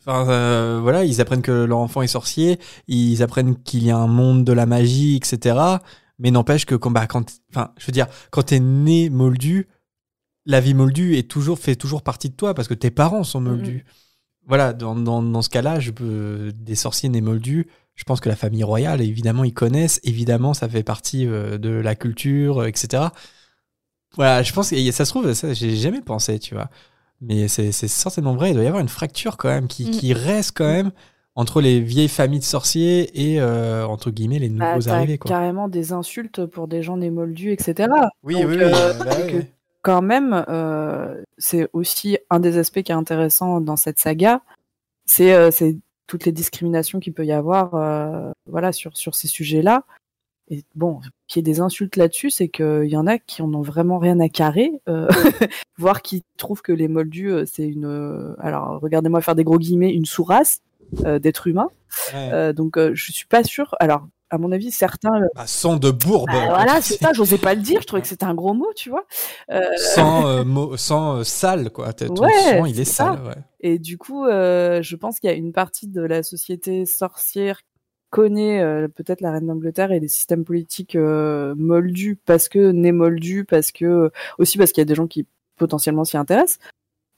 enfin, 0.00 0.28
euh, 0.28 0.78
voilà, 0.82 1.04
ils 1.04 1.20
apprennent 1.20 1.42
que 1.42 1.64
leur 1.64 1.78
enfant 1.78 2.02
est 2.02 2.08
sorcier. 2.08 2.58
Ils 2.86 3.22
apprennent 3.22 3.56
qu'il 3.62 3.84
y 3.84 3.90
a 3.90 3.96
un 3.96 4.06
monde 4.06 4.44
de 4.44 4.52
la 4.52 4.66
magie, 4.66 5.16
etc. 5.16 5.58
Mais 6.18 6.30
n'empêche 6.30 6.66
que 6.66 6.74
quand, 6.74 6.90
bah, 6.90 7.06
quand, 7.06 7.40
enfin, 7.50 7.72
je 7.78 7.86
veux 7.86 7.92
dire, 7.92 8.06
quand 8.30 8.42
t'es 8.42 8.60
né 8.60 9.10
moldu, 9.10 9.68
la 10.46 10.60
vie 10.60 10.74
moldue 10.74 11.16
est 11.16 11.30
toujours, 11.30 11.58
fait 11.58 11.76
toujours 11.76 12.02
partie 12.02 12.30
de 12.30 12.34
toi 12.34 12.54
parce 12.54 12.68
que 12.68 12.74
tes 12.74 12.90
parents 12.90 13.24
sont 13.24 13.40
moldus. 13.40 13.84
Voilà, 14.46 14.72
dans, 14.72 14.96
dans, 14.96 15.22
dans 15.22 15.42
ce 15.42 15.50
cas-là, 15.50 15.78
je 15.78 15.90
peux, 15.90 16.52
des 16.54 16.74
sorciers 16.74 17.10
nés 17.10 17.20
moldus, 17.20 17.68
je 17.98 18.04
pense 18.04 18.20
que 18.20 18.28
la 18.28 18.36
famille 18.36 18.62
royale, 18.62 19.02
évidemment, 19.02 19.42
ils 19.44 19.52
connaissent. 19.52 20.00
Évidemment, 20.04 20.54
ça 20.54 20.68
fait 20.68 20.84
partie 20.84 21.26
euh, 21.26 21.58
de 21.58 21.68
la 21.68 21.94
culture, 21.96 22.62
euh, 22.62 22.66
etc. 22.66 23.08
Voilà, 24.14 24.42
je 24.42 24.52
pense 24.52 24.70
que 24.70 24.90
ça 24.92 25.04
se 25.04 25.10
trouve, 25.10 25.34
ça, 25.34 25.52
j'ai 25.52 25.76
jamais 25.76 26.00
pensé, 26.00 26.38
tu 26.38 26.54
vois. 26.54 26.70
Mais 27.20 27.48
c'est 27.48 27.72
c'est 27.72 27.88
certainement 27.88 28.34
vrai, 28.36 28.50
il 28.50 28.54
doit 28.54 28.62
y 28.64 28.66
avoir 28.66 28.80
une 28.80 28.88
fracture 28.88 29.36
quand 29.36 29.48
même 29.48 29.66
qui, 29.68 29.86
Mm. 29.86 29.90
qui 29.90 30.12
reste 30.12 30.56
quand 30.56 30.66
même 30.66 30.90
entre 31.34 31.60
les 31.60 31.80
vieilles 31.80 32.08
familles 32.08 32.40
de 32.40 32.44
sorciers 32.44 33.32
et, 33.32 33.40
euh, 33.40 33.86
entre 33.86 34.10
guillemets, 34.10 34.38
les 34.40 34.48
Bah, 34.48 34.72
nouveaux 34.74 34.84
t'as 34.86 34.96
arrivés, 34.96 35.18
quoi. 35.18 35.28
carrément 35.28 35.68
des 35.68 35.92
insultes 35.92 36.46
pour 36.46 36.66
des 36.68 36.82
gens 36.82 36.96
des 36.96 37.10
moldus, 37.10 37.52
etc. 37.52 37.88
Oui, 38.24 38.34
Donc, 38.34 38.46
oui, 38.46 38.56
oui. 38.56 38.62
euh, 38.62 38.92
bah 39.04 39.10
oui, 39.24 39.44
quand 39.82 40.02
même, 40.02 40.44
euh, 40.48 41.22
c'est 41.38 41.68
aussi 41.72 42.18
un 42.30 42.40
des 42.40 42.58
aspects 42.58 42.82
qui 42.82 42.90
est 42.92 42.94
intéressant 42.96 43.60
dans 43.60 43.76
cette 43.76 43.98
saga, 44.00 44.40
c'est 45.06 45.32
euh, 45.32 45.50
c'est 45.52 45.76
toutes 46.08 46.24
les 46.24 46.32
discriminations 46.32 46.98
qu'il 47.00 47.12
peut 47.12 47.24
y 47.26 47.32
avoir, 47.32 47.74
euh, 47.74 48.30
voilà, 48.46 48.72
sur 48.72 48.96
sur 48.96 49.14
ces 49.14 49.28
sujets-là. 49.28 49.84
Et 50.50 50.64
bon, 50.74 51.00
qu'il 51.26 51.40
y 51.40 51.40
ait 51.40 51.52
des 51.52 51.60
insultes 51.60 51.96
là-dessus, 51.96 52.30
c'est 52.30 52.48
qu'il 52.48 52.86
y 52.88 52.96
en 52.96 53.06
a 53.06 53.18
qui 53.18 53.42
en 53.42 53.52
ont 53.52 53.60
vraiment 53.62 53.98
rien 53.98 54.18
à 54.20 54.28
carrer, 54.30 54.72
euh, 54.88 55.06
voire 55.78 56.00
qui 56.02 56.24
trouvent 56.38 56.62
que 56.62 56.72
les 56.72 56.88
moldus, 56.88 57.30
euh, 57.30 57.44
c'est 57.46 57.66
une, 57.68 57.84
euh, 57.84 58.34
alors 58.38 58.80
regardez-moi 58.80 59.20
faire 59.20 59.34
des 59.34 59.44
gros 59.44 59.58
guillemets, 59.58 59.92
une 59.92 60.06
sous-race 60.06 60.60
euh, 61.04 61.18
d'êtres 61.18 61.46
humains. 61.48 61.68
Ouais. 62.14 62.30
Euh, 62.32 62.52
donc 62.54 62.78
euh, 62.78 62.92
je 62.94 63.12
suis 63.12 63.26
pas 63.26 63.44
sûre. 63.44 63.74
Alors 63.78 64.06
à 64.30 64.36
mon 64.38 64.52
avis, 64.52 64.70
certains. 64.70 65.20
Bah, 65.34 65.46
sang 65.46 65.76
de 65.76 65.90
bourbe. 65.90 66.28
bah, 66.30 66.46
voilà, 66.48 66.80
c'est 66.82 66.98
ça. 66.98 67.12
J'osais 67.14 67.38
pas 67.38 67.54
le 67.54 67.62
dire. 67.62 67.80
Je 67.80 67.86
trouvais 67.86 68.02
que 68.02 68.08
c'était 68.08 68.26
un 68.26 68.34
gros 68.34 68.52
mot, 68.52 68.68
tu 68.76 68.90
vois. 68.90 69.06
Euh, 69.50 69.62
Sans, 69.78 70.26
euh, 70.26 70.44
mo- 70.44 70.76
sans 70.76 71.16
euh, 71.20 71.24
sale, 71.24 71.70
quoi. 71.70 71.94
Ton 71.94 72.14
Ouais, 72.14 72.30
sang, 72.58 72.66
il 72.66 72.78
est 72.78 72.84
sale, 72.84 73.22
ouais. 73.24 73.36
Et 73.60 73.78
du 73.78 73.96
coup, 73.96 74.26
euh, 74.26 74.82
je 74.82 74.96
pense 74.96 75.18
qu'il 75.18 75.30
y 75.30 75.32
a 75.32 75.36
une 75.36 75.52
partie 75.54 75.88
de 75.88 76.02
la 76.02 76.22
société 76.22 76.84
sorcière 76.84 77.62
connaît 78.10 78.60
euh, 78.60 78.88
peut-être 78.88 79.20
la 79.20 79.32
reine 79.32 79.46
d'Angleterre 79.46 79.92
et 79.92 80.00
les 80.00 80.08
systèmes 80.08 80.44
politiques 80.44 80.96
euh, 80.96 81.54
moldus 81.56 82.18
parce 82.24 82.48
que 82.48 82.70
nés 82.70 82.92
moldus, 82.92 83.44
parce 83.44 83.72
que 83.72 84.10
aussi 84.38 84.58
parce 84.58 84.72
qu'il 84.72 84.80
y 84.80 84.82
a 84.82 84.86
des 84.86 84.94
gens 84.94 85.06
qui 85.06 85.26
potentiellement 85.56 86.04
s'y 86.04 86.16
intéressent. 86.16 86.58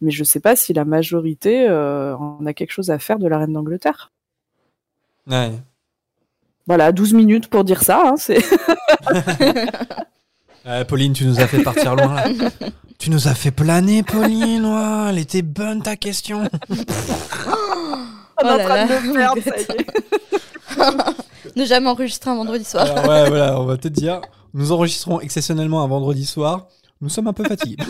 Mais 0.00 0.10
je 0.10 0.24
sais 0.24 0.40
pas 0.40 0.56
si 0.56 0.72
la 0.72 0.84
majorité 0.84 1.68
euh, 1.68 2.16
en 2.16 2.44
a 2.46 2.54
quelque 2.54 2.72
chose 2.72 2.90
à 2.90 2.98
faire 2.98 3.18
de 3.18 3.28
la 3.28 3.38
reine 3.38 3.52
d'Angleterre. 3.52 4.10
Ouais. 5.26 5.52
Voilà, 6.66 6.92
12 6.92 7.14
minutes 7.14 7.48
pour 7.48 7.64
dire 7.64 7.82
ça. 7.82 8.02
Hein, 8.06 8.16
c'est 8.16 8.38
Euh, 10.66 10.84
Pauline, 10.84 11.14
tu 11.14 11.24
nous 11.24 11.40
as 11.40 11.46
fait 11.46 11.62
partir 11.62 11.96
loin 11.96 12.16
là. 12.16 12.24
tu 12.98 13.10
nous 13.10 13.28
as 13.28 13.34
fait 13.34 13.50
planer, 13.50 14.02
Pauline. 14.02 14.66
ouais. 14.66 15.06
Elle 15.10 15.18
était 15.18 15.42
bonne 15.42 15.82
ta 15.82 15.96
question. 15.96 16.48
on 18.42 18.46
est 18.46 18.50
Oh 18.50 18.54
en 18.54 18.56
là 18.56 18.64
train 18.64 18.76
là, 18.76 18.86
de 19.00 19.06
le 19.06 19.12
perdre, 19.12 19.42
ça 19.42 19.56
y 19.56 19.60
regrette. 19.62 19.80
est. 19.80 21.20
Ne 21.56 21.64
jamais 21.64 21.88
enregistrer 21.88 22.30
un 22.30 22.36
vendredi 22.36 22.64
soir. 22.64 22.84
Alors, 22.84 23.08
ouais, 23.08 23.28
voilà, 23.28 23.60
on 23.60 23.64
va 23.64 23.76
peut-être 23.76 23.94
dire, 23.94 24.20
nous 24.54 24.70
enregistrons 24.72 25.20
exceptionnellement 25.20 25.82
un 25.82 25.88
vendredi 25.88 26.24
soir. 26.24 26.68
Nous 27.00 27.08
sommes 27.08 27.26
un 27.26 27.32
peu 27.32 27.42
fatigués. 27.44 27.76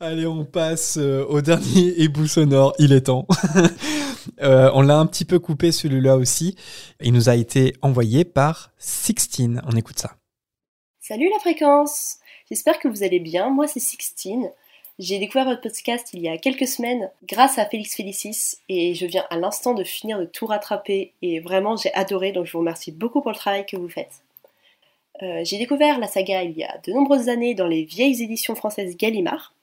Allez, 0.00 0.26
on 0.26 0.44
passe 0.46 0.96
euh, 0.98 1.24
au 1.28 1.42
dernier 1.42 2.00
hibou 2.00 2.26
sonore. 2.26 2.72
Il 2.78 2.92
est 2.92 3.02
temps. 3.02 3.26
Euh, 4.42 4.70
on 4.74 4.82
l'a 4.82 4.98
un 4.98 5.06
petit 5.06 5.24
peu 5.24 5.38
coupé 5.38 5.72
celui-là 5.72 6.16
aussi. 6.16 6.54
Il 7.00 7.14
nous 7.14 7.30
a 7.30 7.36
été 7.36 7.74
envoyé 7.80 8.24
par 8.24 8.70
Sixtine. 8.76 9.62
On 9.66 9.74
écoute 9.76 9.98
ça. 9.98 10.16
Salut 11.00 11.28
la 11.32 11.38
fréquence 11.40 12.18
J'espère 12.50 12.78
que 12.80 12.88
vous 12.88 13.02
allez 13.02 13.18
bien. 13.18 13.48
Moi, 13.48 13.66
c'est 13.66 13.80
Sixtine. 13.80 14.50
J'ai 15.00 15.18
découvert 15.18 15.46
votre 15.46 15.62
podcast 15.62 16.10
il 16.12 16.20
y 16.20 16.28
a 16.28 16.36
quelques 16.36 16.68
semaines 16.68 17.10
grâce 17.24 17.56
à 17.58 17.64
Félix 17.64 17.96
Félicis 17.96 18.58
et 18.68 18.94
je 18.94 19.06
viens 19.06 19.24
à 19.30 19.38
l'instant 19.38 19.72
de 19.72 19.82
finir 19.82 20.18
de 20.18 20.26
tout 20.26 20.44
rattraper 20.44 21.14
et 21.22 21.40
vraiment 21.40 21.74
j'ai 21.74 21.90
adoré 21.94 22.32
donc 22.32 22.44
je 22.44 22.52
vous 22.52 22.58
remercie 22.58 22.92
beaucoup 22.92 23.22
pour 23.22 23.30
le 23.30 23.36
travail 23.36 23.64
que 23.64 23.78
vous 23.78 23.88
faites. 23.88 24.20
Euh, 25.22 25.40
j'ai 25.42 25.56
découvert 25.56 25.98
la 25.98 26.06
saga 26.06 26.42
il 26.42 26.52
y 26.52 26.64
a 26.64 26.76
de 26.84 26.92
nombreuses 26.92 27.30
années 27.30 27.54
dans 27.54 27.66
les 27.66 27.84
vieilles 27.84 28.22
éditions 28.22 28.54
françaises 28.54 28.94
Gallimard, 28.98 29.54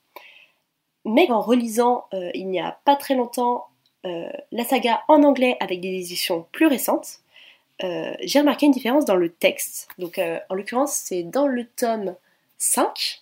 mais 1.06 1.30
en 1.30 1.42
relisant 1.42 2.06
euh, 2.16 2.32
il 2.34 2.48
n'y 2.48 2.60
a 2.60 2.80
pas 2.84 2.96
très 2.96 3.14
longtemps 3.14 3.68
euh, 4.08 4.32
la 4.52 4.64
saga 4.64 5.04
en 5.08 5.22
anglais 5.22 5.56
avec 5.60 5.82
des 5.82 6.00
éditions 6.00 6.48
plus 6.52 6.66
récentes, 6.66 7.20
j'ai 7.80 8.40
remarqué 8.40 8.66
une 8.66 8.72
différence 8.72 9.06
dans 9.06 9.16
le 9.16 9.30
texte. 9.30 9.88
Donc, 10.00 10.20
en 10.50 10.56
l'occurrence, 10.56 10.94
c'est 10.94 11.22
dans 11.22 11.46
le 11.46 11.68
tome 11.68 12.16
5, 12.58 13.22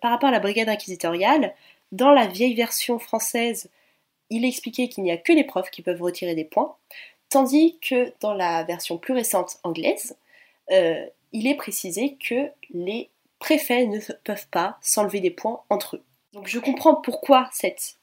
par 0.00 0.10
rapport 0.10 0.28
à 0.28 0.32
la 0.32 0.40
brigade 0.40 0.68
inquisitoriale. 0.68 1.54
Dans 1.92 2.10
la 2.10 2.26
vieille 2.26 2.54
version 2.54 2.98
française, 2.98 3.70
il 4.30 4.44
est 4.44 4.48
expliqué 4.48 4.88
qu'il 4.88 5.04
n'y 5.04 5.12
a 5.12 5.16
que 5.16 5.32
les 5.32 5.44
profs 5.44 5.70
qui 5.70 5.82
peuvent 5.82 6.02
retirer 6.02 6.34
des 6.34 6.44
points, 6.44 6.74
tandis 7.30 7.78
que 7.80 8.12
dans 8.20 8.34
la 8.34 8.64
version 8.64 8.98
plus 8.98 9.14
récente 9.14 9.58
anglaise, 9.62 10.16
il 10.70 11.46
est 11.46 11.54
précisé 11.54 12.16
que 12.16 12.50
les 12.74 13.08
préfets 13.38 13.86
ne 13.86 14.00
peuvent 14.24 14.48
pas 14.48 14.76
s'enlever 14.82 15.20
des 15.20 15.30
points 15.30 15.62
entre 15.70 15.96
eux. 15.96 16.04
Donc 16.32 16.46
je 16.46 16.58
comprends 16.58 16.96
pourquoi 16.96 17.48
cette 17.52 17.98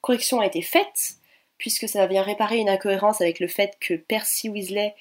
correction 0.00 0.40
a 0.40 0.46
été 0.46 0.62
faite, 0.62 1.16
puisque 1.58 1.88
ça 1.88 2.06
vient 2.06 2.22
réparer 2.22 2.58
une 2.58 2.68
incohérence 2.68 3.20
avec 3.20 3.38
le 3.40 3.46
fait 3.46 3.76
que 3.80 3.94
Percy 3.94 4.48
Weasley 4.48 4.94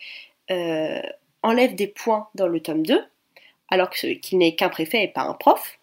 euh, 0.52 1.02
enlève 1.42 1.76
des 1.76 1.88
points 1.88 2.30
dans 2.36 2.48
le 2.48 2.60
tome 2.60 2.86
2, 2.86 3.02
alors 3.70 3.90
qu'il 3.90 4.38
n'est 4.38 4.56
qu'un 4.56 4.70
préfet 4.70 5.04
et 5.04 5.08
pas 5.08 5.24
un 5.24 5.34
prof. 5.34 5.80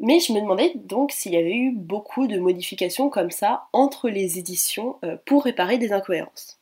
Mais 0.00 0.20
je 0.20 0.32
me 0.32 0.40
demandais 0.40 0.72
donc 0.74 1.12
s'il 1.12 1.32
y 1.32 1.36
avait 1.36 1.56
eu 1.56 1.72
beaucoup 1.72 2.26
de 2.26 2.38
modifications 2.38 3.10
comme 3.10 3.30
ça 3.30 3.68
entre 3.72 4.08
les 4.08 4.38
éditions 4.38 4.96
euh, 5.04 5.16
pour 5.24 5.44
réparer 5.44 5.78
des 5.78 5.92
incohérences. 5.92 6.58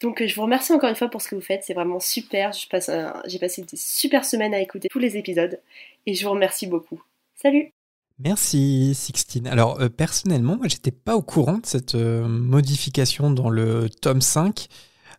Donc 0.00 0.24
je 0.24 0.34
vous 0.34 0.42
remercie 0.42 0.72
encore 0.72 0.90
une 0.90 0.96
fois 0.96 1.08
pour 1.08 1.22
ce 1.22 1.28
que 1.28 1.34
vous 1.34 1.40
faites, 1.40 1.62
c'est 1.64 1.74
vraiment 1.74 2.00
super. 2.00 2.52
J'ai 2.52 3.38
passé 3.38 3.62
des 3.62 3.76
super 3.76 4.24
semaines 4.24 4.54
à 4.54 4.60
écouter 4.60 4.88
tous 4.88 4.98
les 4.98 5.16
épisodes 5.16 5.60
et 6.06 6.14
je 6.14 6.24
vous 6.24 6.32
remercie 6.32 6.66
beaucoup. 6.66 7.00
Salut 7.34 7.72
Merci 8.18 8.94
Sixtine. 8.94 9.46
Alors 9.46 9.80
euh, 9.80 9.88
personnellement, 9.88 10.56
moi 10.56 10.68
j'étais 10.68 10.90
pas 10.92 11.16
au 11.16 11.22
courant 11.22 11.58
de 11.58 11.66
cette 11.66 11.94
euh, 11.94 12.26
modification 12.26 13.30
dans 13.30 13.48
le 13.48 13.88
tome 13.88 14.20
5. 14.20 14.66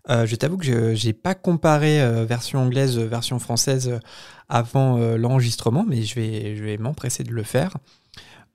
Euh, 0.09 0.25
je 0.25 0.35
t'avoue 0.35 0.57
que 0.57 0.95
je 0.95 1.07
n'ai 1.07 1.13
pas 1.13 1.35
comparé 1.35 2.25
version 2.25 2.59
anglaise, 2.59 2.97
version 2.97 3.39
française 3.39 3.99
avant 4.49 4.97
l'enregistrement, 5.15 5.85
mais 5.87 6.03
je 6.03 6.15
vais, 6.15 6.77
m'empresser 6.77 7.23
de 7.23 7.31
le 7.31 7.43
faire. 7.43 7.77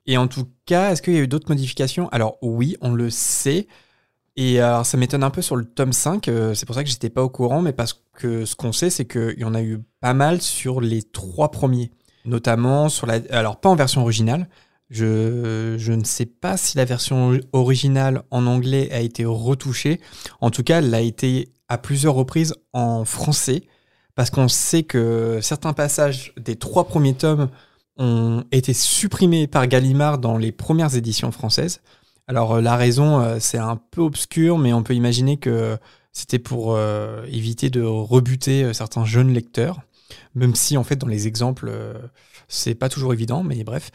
Et 0.05 0.17
en 0.17 0.27
tout 0.27 0.47
cas, 0.65 0.91
est-ce 0.91 1.01
qu'il 1.01 1.13
y 1.13 1.17
a 1.17 1.21
eu 1.21 1.27
d'autres 1.27 1.49
modifications? 1.49 2.09
Alors 2.09 2.37
oui, 2.41 2.77
on 2.81 2.93
le 2.93 3.09
sait. 3.09 3.67
Et 4.35 4.57
ça 4.57 4.97
m'étonne 4.97 5.23
un 5.23 5.31
peu 5.31 5.41
sur 5.41 5.55
le 5.55 5.65
tome 5.65 5.91
5, 5.91 6.29
c'est 6.53 6.65
pour 6.65 6.75
ça 6.75 6.83
que 6.83 6.89
j'étais 6.89 7.09
pas 7.09 7.23
au 7.23 7.29
courant, 7.29 7.61
mais 7.61 7.73
parce 7.73 8.05
que 8.13 8.45
ce 8.45 8.55
qu'on 8.55 8.71
sait, 8.71 8.89
c'est 8.89 9.05
qu'il 9.05 9.39
y 9.39 9.43
en 9.43 9.53
a 9.53 9.61
eu 9.61 9.79
pas 9.99 10.13
mal 10.13 10.41
sur 10.41 10.79
les 10.79 11.03
trois 11.03 11.51
premiers 11.51 11.91
notamment 12.25 12.89
sur 12.89 13.07
la... 13.07 13.19
Alors 13.31 13.59
pas 13.59 13.69
en 13.69 13.75
version 13.75 14.01
originale, 14.01 14.47
je, 14.89 15.75
je, 15.77 15.93
ne 15.93 16.03
sais 16.03 16.25
pas 16.25 16.57
si 16.57 16.77
la 16.77 16.85
version 16.85 17.39
originale 17.53 18.23
en 18.31 18.47
anglais 18.47 18.91
a 18.91 18.99
été 18.99 19.25
retouchée. 19.25 20.01
En 20.41 20.49
tout 20.49 20.63
cas, 20.63 20.79
elle 20.79 20.93
a 20.93 21.01
été 21.01 21.49
à 21.67 21.77
plusieurs 21.77 22.15
reprises 22.15 22.55
en 22.73 23.05
français, 23.05 23.63
parce 24.15 24.31
qu'on 24.31 24.47
sait 24.47 24.83
que 24.83 25.39
certains 25.41 25.73
passages 25.73 26.33
des 26.37 26.55
trois 26.55 26.87
premiers 26.87 27.13
tomes 27.13 27.49
ont 27.97 28.43
été 28.51 28.73
supprimés 28.73 29.47
par 29.47 29.67
Gallimard 29.67 30.17
dans 30.17 30.37
les 30.37 30.51
premières 30.51 30.95
éditions 30.95 31.31
françaises. 31.31 31.81
Alors 32.27 32.55
euh, 32.55 32.61
la 32.61 32.75
raison, 32.75 33.19
euh, 33.19 33.37
c'est 33.39 33.57
un 33.57 33.75
peu 33.75 34.01
obscur, 34.01 34.57
mais 34.57 34.71
on 34.71 34.83
peut 34.83 34.93
imaginer 34.95 35.37
que 35.37 35.77
c'était 36.11 36.39
pour 36.39 36.75
euh, 36.75 37.25
éviter 37.25 37.69
de 37.69 37.81
rebuter 37.81 38.73
certains 38.73 39.05
jeunes 39.05 39.33
lecteurs 39.33 39.81
même 40.35 40.55
si 40.55 40.77
en 40.77 40.83
fait 40.83 40.95
dans 40.95 41.07
les 41.07 41.27
exemples 41.27 41.67
euh, 41.69 41.93
c'est 42.47 42.75
pas 42.75 42.89
toujours 42.89 43.13
évident, 43.13 43.43
mais 43.43 43.63
bref. 43.63 43.91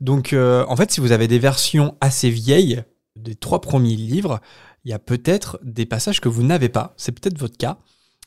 Donc 0.00 0.32
euh, 0.32 0.64
en 0.68 0.76
fait 0.76 0.90
si 0.90 1.00
vous 1.00 1.12
avez 1.12 1.28
des 1.28 1.38
versions 1.38 1.96
assez 2.00 2.30
vieilles 2.30 2.82
des 3.16 3.34
trois 3.34 3.60
premiers 3.60 3.96
livres, 3.96 4.40
il 4.84 4.90
y 4.90 4.94
a 4.94 4.98
peut-être 4.98 5.58
des 5.62 5.86
passages 5.86 6.20
que 6.20 6.28
vous 6.28 6.42
n'avez 6.42 6.68
pas, 6.68 6.94
c'est 6.96 7.12
peut-être 7.12 7.38
votre 7.38 7.56
cas. 7.56 7.78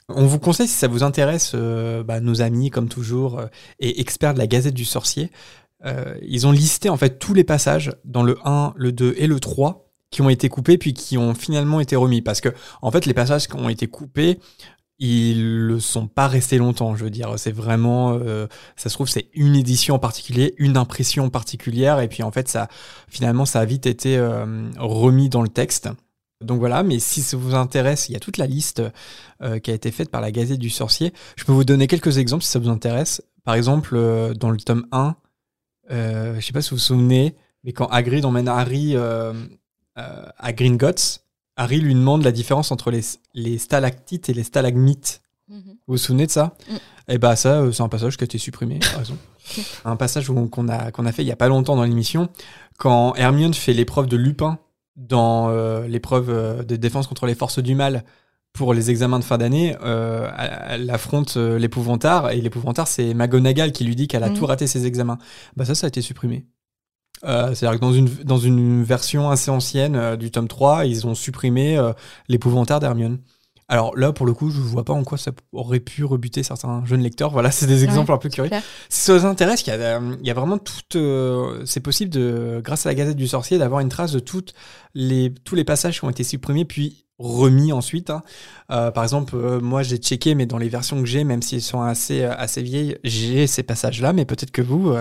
On 0.10 0.26
vous 0.26 0.40
conseille, 0.40 0.68
si 0.68 0.76
ça 0.76 0.90
vous 0.90 1.04
intéresse, 1.04 1.54
euh, 1.56 2.04
bah, 2.04 2.20
nos 2.20 2.42
amis, 2.42 2.70
comme 2.70 2.90
toujours, 2.90 3.42
et 3.80 4.02
experts 4.02 4.34
de 4.34 4.40
la 4.40 4.48
Gazette 4.48 4.74
du 4.74 4.84
Sorcier, 4.84 5.32
ils 6.22 6.46
ont 6.46 6.52
listé 6.52 6.90
en 6.90 6.98
fait 6.98 7.18
tous 7.18 7.34
les 7.34 7.44
passages 7.44 7.96
dans 8.06 8.22
le 8.22 8.38
1, 8.46 8.74
le 8.76 8.92
2 8.92 9.16
et 9.18 9.26
le 9.26 9.40
3 9.40 9.92
qui 10.12 10.22
ont 10.22 10.30
été 10.30 10.50
coupés 10.50 10.78
puis 10.78 10.94
qui 10.94 11.18
ont 11.18 11.34
finalement 11.34 11.80
été 11.80 11.96
remis. 11.96 12.22
Parce 12.22 12.42
que, 12.42 12.50
en 12.82 12.92
fait, 12.92 13.06
les 13.06 13.14
passages 13.14 13.48
qui 13.48 13.56
ont 13.56 13.70
été 13.70 13.88
coupés, 13.88 14.40
ils 15.02 15.66
le 15.66 15.80
sont 15.80 16.08
pas 16.08 16.28
restés 16.28 16.60
longtemps. 16.60 16.96
Je 16.96 17.04
veux 17.04 17.10
dire, 17.10 17.34
c'est 17.38 17.52
vraiment, 17.52 18.14
euh, 18.14 18.46
ça 18.76 18.88
se 18.88 18.94
trouve, 18.94 19.10
c'est 19.10 19.30
une 19.34 19.56
édition 19.56 19.96
en 19.96 20.00
particulier, 20.00 20.54
une 20.60 20.78
impression 20.78 21.30
particulière, 21.32 22.00
et 22.00 22.08
puis 22.08 22.22
en 22.22 22.32
fait, 22.32 22.48
ça, 22.48 22.70
finalement, 23.10 23.46
ça 23.46 23.60
a 23.60 23.66
vite 23.66 23.88
été 23.88 24.16
euh, 24.16 24.70
remis 24.78 25.28
dans 25.28 25.42
le 25.42 25.50
texte. 25.50 25.90
Donc 26.44 26.60
voilà, 26.60 26.84
mais 26.84 27.00
si 27.00 27.24
ça 27.24 27.36
vous 27.36 27.56
intéresse, 27.56 28.10
il 28.10 28.14
y 28.14 28.16
a 28.16 28.20
toute 28.20 28.38
la 28.38 28.46
liste 28.46 28.84
euh, 29.42 29.58
qui 29.58 29.72
a 29.72 29.74
été 29.74 29.92
faite 29.92 30.12
par 30.12 30.22
la 30.22 30.32
Gazette 30.32 30.60
du 30.60 30.70
Sorcier. 30.70 31.14
Je 31.36 31.46
peux 31.46 31.52
vous 31.52 31.64
donner 31.64 31.88
quelques 31.88 32.20
exemples 32.20 32.44
si 32.44 32.52
ça 32.52 32.60
vous 32.60 32.70
intéresse. 32.70 33.24
Par 33.44 33.56
exemple, 33.56 33.96
dans 34.36 34.52
le 34.52 34.58
tome 34.58 34.86
1, 34.92 35.16
je 35.90 36.40
sais 36.40 36.54
pas 36.54 36.62
si 36.62 36.70
vous 36.70 36.76
vous 36.76 36.82
souvenez, 36.82 37.36
mais 37.64 37.74
quand 37.74 37.88
Hagrid 37.88 38.24
emmène 38.24 38.48
Harry 38.48 38.96
à 39.96 40.54
Gringotts, 40.54 41.24
Harry 41.56 41.80
lui 41.80 41.94
demande 41.94 42.24
la 42.24 42.32
différence 42.32 42.72
entre 42.72 42.92
les, 42.92 43.02
les 43.34 43.58
stalactites 43.58 44.30
et 44.30 44.34
les 44.34 44.44
stalagmites. 44.44 45.22
Mhm. 45.50 45.62
Vous 45.66 45.94
vous 45.94 45.98
souvenez 45.98 46.26
de 46.26 46.32
ça 46.32 46.56
mm. 46.70 46.76
Eh 47.10 47.18
bah 47.18 47.36
ça, 47.36 47.62
euh, 47.62 47.72
c'est 47.72 47.84
un 47.84 47.90
passage 47.90 48.16
qui 48.16 48.24
a 48.24 48.26
été 48.26 48.38
supprimé, 48.38 48.80
raison. 48.98 49.18
un 49.86 49.96
passage 49.98 50.28
qu'on 50.28 50.70
a, 50.70 50.92
qu'on 50.92 51.06
a 51.06 51.12
fait 51.12 51.24
il 51.24 51.28
y 51.28 51.32
a 51.32 51.36
pas 51.36 51.50
longtemps 51.50 51.76
dans 51.76 51.84
l'émission, 51.84 52.30
quand 52.78 53.16
Hermione 53.16 53.54
fait 53.54 53.74
l'épreuve 53.74 54.08
de 54.08 54.16
Lupin 54.16 54.60
dans 54.96 55.50
euh, 55.50 55.88
l'épreuve 55.88 56.30
euh, 56.30 56.64
de 56.64 56.76
défense 56.76 57.08
contre 57.08 57.26
les 57.26 57.36
forces 57.36 57.60
du 57.60 57.76
mal 57.76 58.04
pour 58.54 58.74
les 58.74 58.92
examens 58.92 59.20
de 59.20 59.24
fin 59.24 59.38
d'année, 59.38 59.78
elle, 59.82 60.90
affronte 60.90 61.38
l'épouvantard, 61.38 62.32
et 62.32 62.42
l'épouvantard, 62.42 62.86
c'est 62.86 63.14
McGonagall 63.14 63.72
qui 63.72 63.86
lui 63.86 63.96
dit 63.96 64.10
qu'elle 64.10 64.26
a 64.26 64.30
mm. 64.30 64.34
tout 64.34 64.46
raté 64.46 64.68
ses 64.68 64.86
examens. 64.86 65.20
Bah 65.56 65.64
ça, 65.64 65.74
ça 65.74 65.88
a 65.88 65.90
été 65.90 66.02
supprimé. 66.02 66.46
Euh, 67.24 67.54
c'est-à-dire 67.54 67.80
que 67.80 67.86
dans 67.86 67.94
une, 67.94 68.08
dans 68.08 68.38
une 68.38 68.84
version 68.84 69.30
assez 69.30 69.52
ancienne 69.52 69.96
euh, 69.96 70.16
du 70.16 70.32
tome 70.32 70.48
3, 70.48 70.86
ils 70.86 71.06
ont 71.06 71.16
supprimé 71.16 71.78
euh, 71.78 71.94
l'épouvantard 72.28 72.80
d'Hermione. 72.80 73.20
Alors 73.72 73.96
là, 73.98 74.12
pour 74.12 74.26
le 74.26 74.34
coup, 74.34 74.52
je 74.52 74.60
ne 74.60 74.66
vois 74.66 74.84
pas 74.84 74.92
en 74.92 75.06
quoi 75.06 75.18
ça 75.18 75.32
aurait 75.54 75.80
pu 75.80 76.04
rebuter 76.04 76.44
certains 76.44 76.84
jeunes 76.86 77.00
lecteurs. 77.00 77.32
Voilà, 77.32 77.52
c'est 77.52 77.68
des 77.68 77.86
exemples 77.86 78.12
un 78.12 78.18
peu 78.18 78.28
curieux. 78.28 78.52
Si 78.90 79.04
ça 79.04 79.18
vous 79.18 79.26
intéresse, 79.26 79.66
il 79.66 79.70
y 79.70 79.72
a, 79.72 80.02
il 80.20 80.28
y 80.28 80.30
a 80.30 80.34
vraiment 80.34 80.58
tout. 80.58 81.64
c'est 81.66 81.80
possible, 81.80 82.12
de, 82.12 82.60
grâce 82.62 82.86
à 82.86 82.90
la 82.90 82.96
Gazette 82.96 83.16
du 83.16 83.28
Sorcier, 83.28 83.58
d'avoir 83.58 83.80
une 83.80 83.88
trace 83.88 84.12
de 84.12 84.20
toutes 84.20 84.54
les, 84.94 85.34
tous 85.46 85.56
les 85.56 85.64
passages 85.64 86.00
qui 86.00 86.06
ont 86.06 86.10
été 86.10 86.26
supprimés, 86.26 86.66
puis 86.66 87.06
remis 87.18 87.72
ensuite. 87.72 88.10
Hein. 88.10 88.24
Euh, 88.72 88.92
par 88.92 89.04
exemple, 89.04 89.36
euh, 89.36 89.62
moi 89.62 89.84
j'ai 89.84 89.98
checké, 89.98 90.36
mais 90.36 90.46
dans 90.46 90.58
les 90.58 90.68
versions 90.68 91.00
que 91.00 91.08
j'ai, 91.08 91.24
même 91.24 91.42
s'ils 91.42 91.62
sont 91.62 91.82
assez, 91.82 92.24
euh, 92.24 92.34
assez 92.36 92.62
vieilles, 92.62 92.98
j'ai 93.06 93.48
ces 93.48 93.64
passages-là, 93.64 94.12
mais 94.12 94.26
peut-être 94.26 94.52
que 94.52 94.62
vous, 94.62 94.94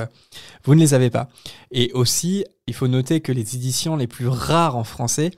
vous 0.64 0.74
ne 0.74 0.80
les 0.80 0.94
avez 0.94 1.10
pas. 1.10 1.28
Et 1.72 1.90
aussi, 1.94 2.44
il 2.68 2.74
faut 2.74 2.86
noter 2.86 3.20
que 3.20 3.32
les 3.32 3.56
éditions 3.56 3.96
les 3.96 4.06
plus 4.06 4.28
rares 4.28 4.76
en 4.76 4.84
français, 4.84 5.32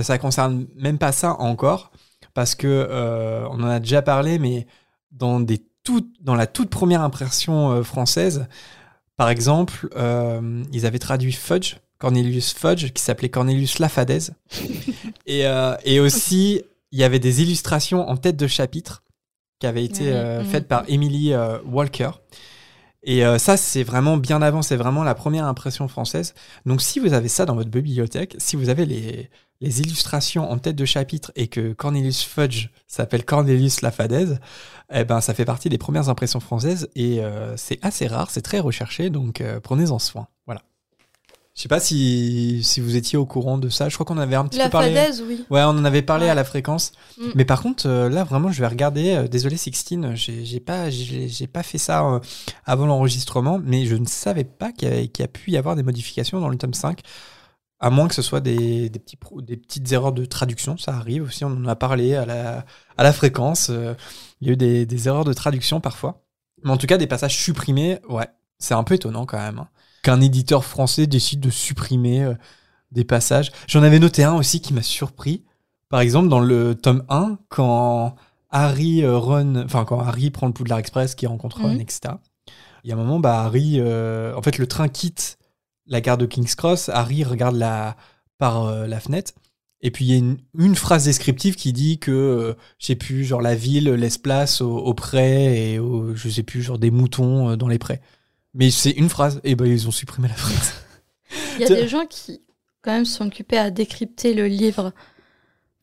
ça 0.00 0.18
concerne 0.18 0.66
même 0.76 0.98
pas 0.98 1.10
ça 1.10 1.40
encore, 1.40 1.90
parce 2.36 2.54
que 2.54 2.86
on 3.50 3.62
en 3.64 3.68
a 3.68 3.80
déjà 3.80 4.00
parlé, 4.02 4.38
mais 4.38 4.68
dans, 5.10 5.40
des 5.40 5.66
toutes, 5.82 6.22
dans 6.22 6.36
la 6.36 6.46
toute 6.46 6.70
première 6.70 7.00
impression 7.00 7.82
française, 7.82 8.46
par 9.16 9.28
exemple, 9.28 9.88
ils 10.72 10.86
avaient 10.86 11.00
traduit 11.00 11.32
Fudge 11.32 11.78
Cornelius 11.98 12.52
Fudge, 12.52 12.92
qui 12.92 13.02
s'appelait 13.02 13.28
Cornelius 13.28 13.78
Lafadez. 13.78 14.18
et, 15.26 15.46
euh, 15.46 15.76
et 15.84 16.00
aussi, 16.00 16.62
il 16.92 16.98
y 16.98 17.04
avait 17.04 17.18
des 17.18 17.42
illustrations 17.42 18.08
en 18.08 18.16
tête 18.16 18.36
de 18.36 18.46
chapitre 18.46 19.02
qui 19.58 19.66
avaient 19.66 19.84
été 19.84 20.12
euh, 20.12 20.44
faites 20.44 20.68
par 20.68 20.84
Emily 20.88 21.32
euh, 21.32 21.58
Walker. 21.62 22.10
Et 23.02 23.24
euh, 23.24 23.38
ça, 23.38 23.56
c'est 23.56 23.84
vraiment 23.84 24.16
bien 24.16 24.42
avant, 24.42 24.62
c'est 24.62 24.76
vraiment 24.76 25.04
la 25.04 25.14
première 25.14 25.46
impression 25.46 25.88
française. 25.88 26.34
Donc 26.66 26.82
si 26.82 26.98
vous 26.98 27.12
avez 27.12 27.28
ça 27.28 27.46
dans 27.46 27.54
votre 27.54 27.70
bibliothèque, 27.70 28.34
si 28.38 28.56
vous 28.56 28.68
avez 28.68 28.84
les, 28.84 29.30
les 29.60 29.80
illustrations 29.80 30.50
en 30.50 30.58
tête 30.58 30.76
de 30.76 30.84
chapitre 30.84 31.32
et 31.36 31.48
que 31.48 31.72
Cornelius 31.72 32.22
Fudge 32.22 32.68
s'appelle 32.86 33.24
Cornelius 33.24 33.80
la 33.82 33.90
Fadaise, 33.90 34.38
eh 34.92 35.04
ben 35.04 35.20
ça 35.20 35.34
fait 35.34 35.44
partie 35.44 35.68
des 35.68 35.78
premières 35.78 36.08
impressions 36.08 36.40
françaises 36.40 36.88
et 36.94 37.20
euh, 37.24 37.56
c'est 37.56 37.78
assez 37.82 38.06
rare, 38.06 38.30
c'est 38.30 38.42
très 38.42 38.60
recherché, 38.60 39.10
donc 39.10 39.40
euh, 39.40 39.58
prenez-en 39.60 39.98
soin. 39.98 40.28
Voilà. 40.46 40.62
Je 41.54 41.62
sais 41.62 41.68
pas 41.68 41.80
si, 41.80 42.60
si 42.62 42.80
vous 42.80 42.96
étiez 42.96 43.16
au 43.16 43.24
courant 43.24 43.56
de 43.56 43.70
ça. 43.70 43.88
Je 43.88 43.94
crois 43.94 44.04
qu'on 44.04 44.18
avait 44.18 44.36
un 44.36 44.44
petit 44.44 44.58
La 44.58 44.66
peu 44.66 44.72
parlé. 44.72 44.92
fadaise, 44.94 45.24
oui. 45.26 45.42
Ouais, 45.48 45.62
on 45.62 45.68
en 45.70 45.86
avait 45.86 46.02
parlé 46.02 46.26
Ouais. 46.26 46.30
à 46.30 46.34
la 46.34 46.44
fréquence. 46.44 46.92
Mm. 47.18 47.22
Mais 47.34 47.44
par 47.46 47.62
contre, 47.62 47.86
euh, 47.88 48.10
là, 48.10 48.24
vraiment, 48.24 48.52
je 48.52 48.60
vais 48.60 48.66
regarder. 48.66 49.14
euh, 49.14 49.26
désolé, 49.26 49.56
Sixtine, 49.56 50.14
j'ai 50.14 50.60
pas, 50.60 50.88
pas 51.54 51.62
fait 51.62 51.78
ça 51.78 52.04
euh, 52.06 52.20
avant 52.66 52.84
l'enregistrement, 52.84 53.58
mais 53.64 53.86
je 53.86 53.96
ne 53.96 54.04
savais 54.04 54.44
pas 54.44 54.70
qu'il 54.70 54.92
y, 54.92 55.10
y 55.18 55.22
a 55.22 55.28
pu 55.28 55.50
y 55.52 55.56
avoir 55.56 55.76
des 55.76 55.82
modifications 55.82 56.40
dans 56.40 56.50
le 56.50 56.58
tome 56.58 56.74
5. 56.74 57.00
À 57.78 57.90
moins 57.90 58.08
que 58.08 58.14
ce 58.14 58.22
soit 58.22 58.40
des, 58.40 58.88
des, 58.88 58.98
petits, 58.98 59.18
des 59.42 59.56
petites 59.58 59.92
erreurs 59.92 60.12
de 60.12 60.24
traduction, 60.24 60.78
ça 60.78 60.94
arrive 60.96 61.24
aussi. 61.24 61.44
On 61.44 61.48
en 61.50 61.66
a 61.66 61.76
parlé 61.76 62.14
à 62.14 62.24
la, 62.24 62.64
à 62.96 63.02
la 63.02 63.12
fréquence. 63.12 63.68
euh, 63.70 63.94
il 64.40 64.46
y 64.48 64.50
a 64.50 64.54
eu 64.54 64.56
des, 64.56 64.86
des 64.86 65.08
erreurs 65.08 65.24
de 65.24 65.32
traduction 65.34 65.80
parfois. 65.80 66.22
Mais 66.64 66.70
en 66.70 66.78
tout 66.78 66.86
cas, 66.86 66.96
des 66.96 67.06
passages 67.06 67.36
supprimés, 67.36 67.98
ouais, 68.08 68.26
c'est 68.58 68.74
un 68.74 68.82
peu 68.82 68.94
étonnant 68.94 69.26
quand 69.26 69.38
même. 69.38 69.58
hein. 69.58 69.68
Qu'un 70.02 70.20
éditeur 70.22 70.64
français 70.64 71.06
décide 71.06 71.40
de 71.40 71.50
supprimer 71.50 72.22
euh, 72.24 72.34
des 72.92 73.04
passages. 73.04 73.52
J'en 73.68 73.82
avais 73.82 73.98
noté 73.98 74.24
un 74.24 74.34
aussi 74.34 74.60
qui 74.62 74.72
m'a 74.72 74.82
surpris. 74.82 75.44
Par 75.90 76.00
exemple, 76.00 76.28
dans 76.28 76.40
le 76.40 76.74
tome 76.74 77.04
1, 77.10 77.38
quand 77.50 78.14
Harry 78.50 79.02
euh, 79.04 79.18
Ron, 79.18 79.54
enfin 79.64 79.84
quand 79.84 80.00
Harry 80.00 80.30
prend 80.30 80.46
le 80.46 80.52
Poudlard 80.54 80.78
Express, 80.78 81.14
qui 81.14 81.26
rencontre 81.26 81.60
Ron, 81.60 81.74
Mhm. 81.74 81.80
etc. 81.80 82.14
Il 82.84 82.88
y 82.88 82.92
a 82.92 82.94
un 82.94 82.98
moment, 82.98 83.20
bah 83.20 83.42
Harry, 83.42 83.80
en 83.82 84.42
fait, 84.42 84.58
le 84.58 84.66
train 84.66 84.88
quitte 84.88 85.35
la 85.86 86.00
gare 86.00 86.18
de 86.18 86.26
King's 86.26 86.54
Cross. 86.54 86.88
Harry 86.88 87.24
regarde 87.24 87.56
la 87.56 87.96
par 88.38 88.64
euh, 88.64 88.86
la 88.86 89.00
fenêtre. 89.00 89.32
Et 89.82 89.90
puis 89.90 90.06
il 90.06 90.10
y 90.10 90.14
a 90.14 90.18
une, 90.18 90.38
une 90.58 90.74
phrase 90.74 91.04
descriptive 91.04 91.54
qui 91.54 91.72
dit 91.72 91.98
que, 91.98 92.10
euh, 92.10 92.54
je 92.78 92.86
sais 92.86 92.96
plus, 92.96 93.24
genre 93.24 93.42
la 93.42 93.54
ville 93.54 93.90
laisse 93.90 94.18
place 94.18 94.60
aux, 94.60 94.76
aux 94.76 94.94
prés 94.94 95.74
et 95.74 95.78
aux, 95.78 96.14
je 96.14 96.28
sais 96.28 96.42
plus, 96.42 96.62
genre 96.62 96.78
des 96.78 96.90
moutons 96.90 97.50
euh, 97.50 97.56
dans 97.56 97.68
les 97.68 97.78
prés. 97.78 98.00
Mais 98.54 98.70
c'est 98.70 98.90
une 98.90 99.10
phrase, 99.10 99.40
et 99.44 99.54
ben 99.54 99.66
ils 99.66 99.86
ont 99.86 99.92
supprimé 99.92 100.28
la 100.28 100.34
phrase. 100.34 100.72
Il 101.56 101.62
y 101.62 101.64
a 101.64 101.68
des 101.68 101.88
gens 101.88 102.06
qui, 102.06 102.40
quand 102.80 102.92
même, 102.92 103.04
sont 103.04 103.26
occupés 103.26 103.58
à 103.58 103.70
décrypter 103.70 104.32
le 104.32 104.46
livre 104.46 104.92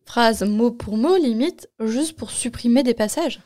phrase 0.06 0.44
mot 0.44 0.72
pour 0.72 0.98
mot, 0.98 1.16
limite, 1.16 1.70
juste 1.80 2.18
pour 2.18 2.32
supprimer 2.32 2.84
des 2.84 2.94
passages. 2.94 3.40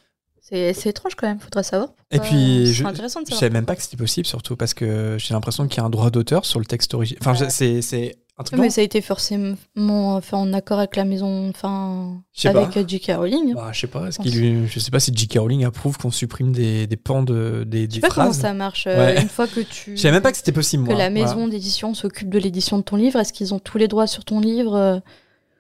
C'est 0.50 0.86
étrange 0.88 1.16
quand 1.16 1.28
même, 1.28 1.40
faudrait 1.40 1.64
savoir. 1.64 1.90
Et 2.12 2.20
puis, 2.20 2.68
je, 2.74 2.86
intéressant 2.86 3.20
de 3.22 3.26
je 3.26 3.32
savoir. 3.32 3.40
savais 3.42 3.54
même 3.54 3.66
pas 3.66 3.76
que 3.76 3.82
c'était 3.82 3.98
possible, 3.98 4.26
surtout 4.26 4.56
parce 4.56 4.74
que 4.74 5.18
j'ai 5.20 5.34
l'impression 5.34 5.68
qu'il 5.68 5.78
y 5.80 5.82
a 5.82 5.86
un 5.86 5.90
droit 5.90 6.10
d'auteur 6.10 6.46
sur 6.46 6.60
le 6.60 6.66
texte 6.66 6.94
original. 6.94 7.20
Enfin, 7.22 7.34
je- 7.34 7.50
c'est 7.82 8.16
un 8.40 8.44
truc. 8.44 8.60
Mais 8.60 8.70
ça 8.70 8.80
a 8.82 8.84
été 8.84 9.02
forcément 9.02 10.22
fait 10.22 10.36
en 10.36 10.54
accord 10.54 10.78
avec 10.80 10.96
la 10.96 11.04
maison, 11.06 11.50
enfin, 11.50 12.22
Je 12.34 12.48
avec 12.48 12.70
pas. 12.70 12.80
euh, 12.80 12.84
J.K. 12.88 13.12
Rowling. 13.18 13.56
Bah, 13.56 13.72
je 13.74 13.80
sais 13.82 13.88
pas. 13.88 14.10
Qu'il 14.10 14.40
lui- 14.40 14.68
je 14.68 14.80
sais 14.80 14.92
pas 14.92 15.00
si 15.00 15.12
J.K. 15.14 15.40
Rowling 15.40 15.66
approuve 15.66 15.98
qu'on 15.98 16.12
supprime 16.12 16.52
des, 16.54 16.88
des 16.88 16.98
pans 16.98 17.24
de 17.24 17.64
des, 17.68 17.82
Je 17.82 17.86
des 17.88 17.94
sais 17.96 18.00
pas 18.00 18.10
comment 18.10 18.32
ça 18.32 18.54
marche. 18.54 18.86
euh, 18.88 18.98
Ouais. 19.16 19.22
Une 19.22 19.28
fois 19.30 19.48
que 19.48 19.60
tu. 19.70 19.98
Je 19.98 20.02
savais 20.02 20.14
même 20.14 20.22
pas 20.24 20.32
que 20.32 20.38
c'était 20.38 20.52
possible. 20.54 20.84
que 20.84 20.92
moi. 20.92 20.98
la 20.98 21.10
Voilà. 21.10 21.26
maison 21.28 21.48
d'édition 21.48 21.94
s'occupe 21.94 22.30
de 22.30 22.40
l'édition 22.40 22.78
de 22.78 22.84
ton 22.84 22.96
livre, 22.96 23.20
est-ce 23.20 23.34
qu'ils 23.34 23.54
ont 23.54 23.60
tous 23.60 23.78
les 23.80 23.88
droits 23.88 24.08
sur 24.08 24.24
ton 24.24 24.40
livre 24.40 24.76
euh, 24.76 25.00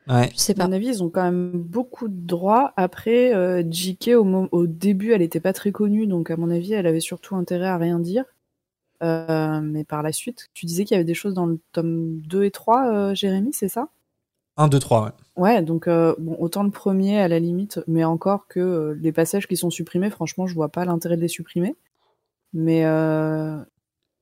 Ouais. 0.10 0.30
Je 0.34 0.38
sais 0.38 0.54
À 0.54 0.56
pas. 0.56 0.68
mon 0.68 0.74
avis, 0.74 0.88
ils 0.88 1.04
ont 1.04 1.10
quand 1.10 1.24
même 1.24 1.52
beaucoup 1.52 2.08
de 2.08 2.26
droits. 2.26 2.74
Après, 2.78 3.34
euh, 3.36 3.64
JK, 3.70 4.12
au, 4.16 4.68
début, 4.68 5.12
elle 5.12 5.22
était 5.22 5.40
pas 5.40 5.54
très 5.54 5.72
connue, 5.72 6.08
donc 6.08 6.32
à 6.32 6.38
mon 6.38 6.50
avis, 6.50 6.74
elle 6.74 6.88
avait 6.88 7.00
surtout 7.02 7.36
intérêt 7.36 7.68
à 7.68 7.78
rien 7.78 8.00
dire. 8.00 8.26
Euh, 9.04 9.62
mais 9.62 9.84
par 9.84 10.02
la 10.02 10.12
suite, 10.12 10.50
tu 10.54 10.66
disais 10.66 10.84
qu'il 10.86 10.96
y 10.96 10.98
avait 10.98 11.04
des 11.04 11.14
choses 11.14 11.34
dans 11.34 11.46
le 11.46 11.60
tome 11.72 12.20
2 12.22 12.44
et 12.46 12.52
3, 12.52 12.88
euh, 12.92 13.16
Jérémy, 13.16 13.54
c'est 13.54 13.68
ça? 13.68 13.90
1, 14.58 14.70
2, 14.70 14.80
3, 14.80 15.04
ouais. 15.04 15.12
Ouais, 15.36 15.62
donc 15.62 15.88
euh, 15.88 16.16
bon, 16.18 16.36
autant 16.40 16.64
le 16.64 16.72
premier 16.72 17.20
à 17.20 17.28
la 17.28 17.38
limite, 17.38 17.80
mais 17.88 18.04
encore 18.04 18.48
que 18.48 18.60
euh, 18.60 18.96
les 19.00 19.12
passages 19.12 19.48
qui 19.48 19.56
sont 19.56 19.70
supprimés, 19.70 20.10
franchement, 20.10 20.48
je 20.48 20.56
vois 20.56 20.70
pas 20.70 20.84
l'intérêt 20.86 21.16
de 21.16 21.22
les 21.22 21.28
supprimer. 21.28 21.76
Mais 22.54 22.86
euh, 22.86 23.58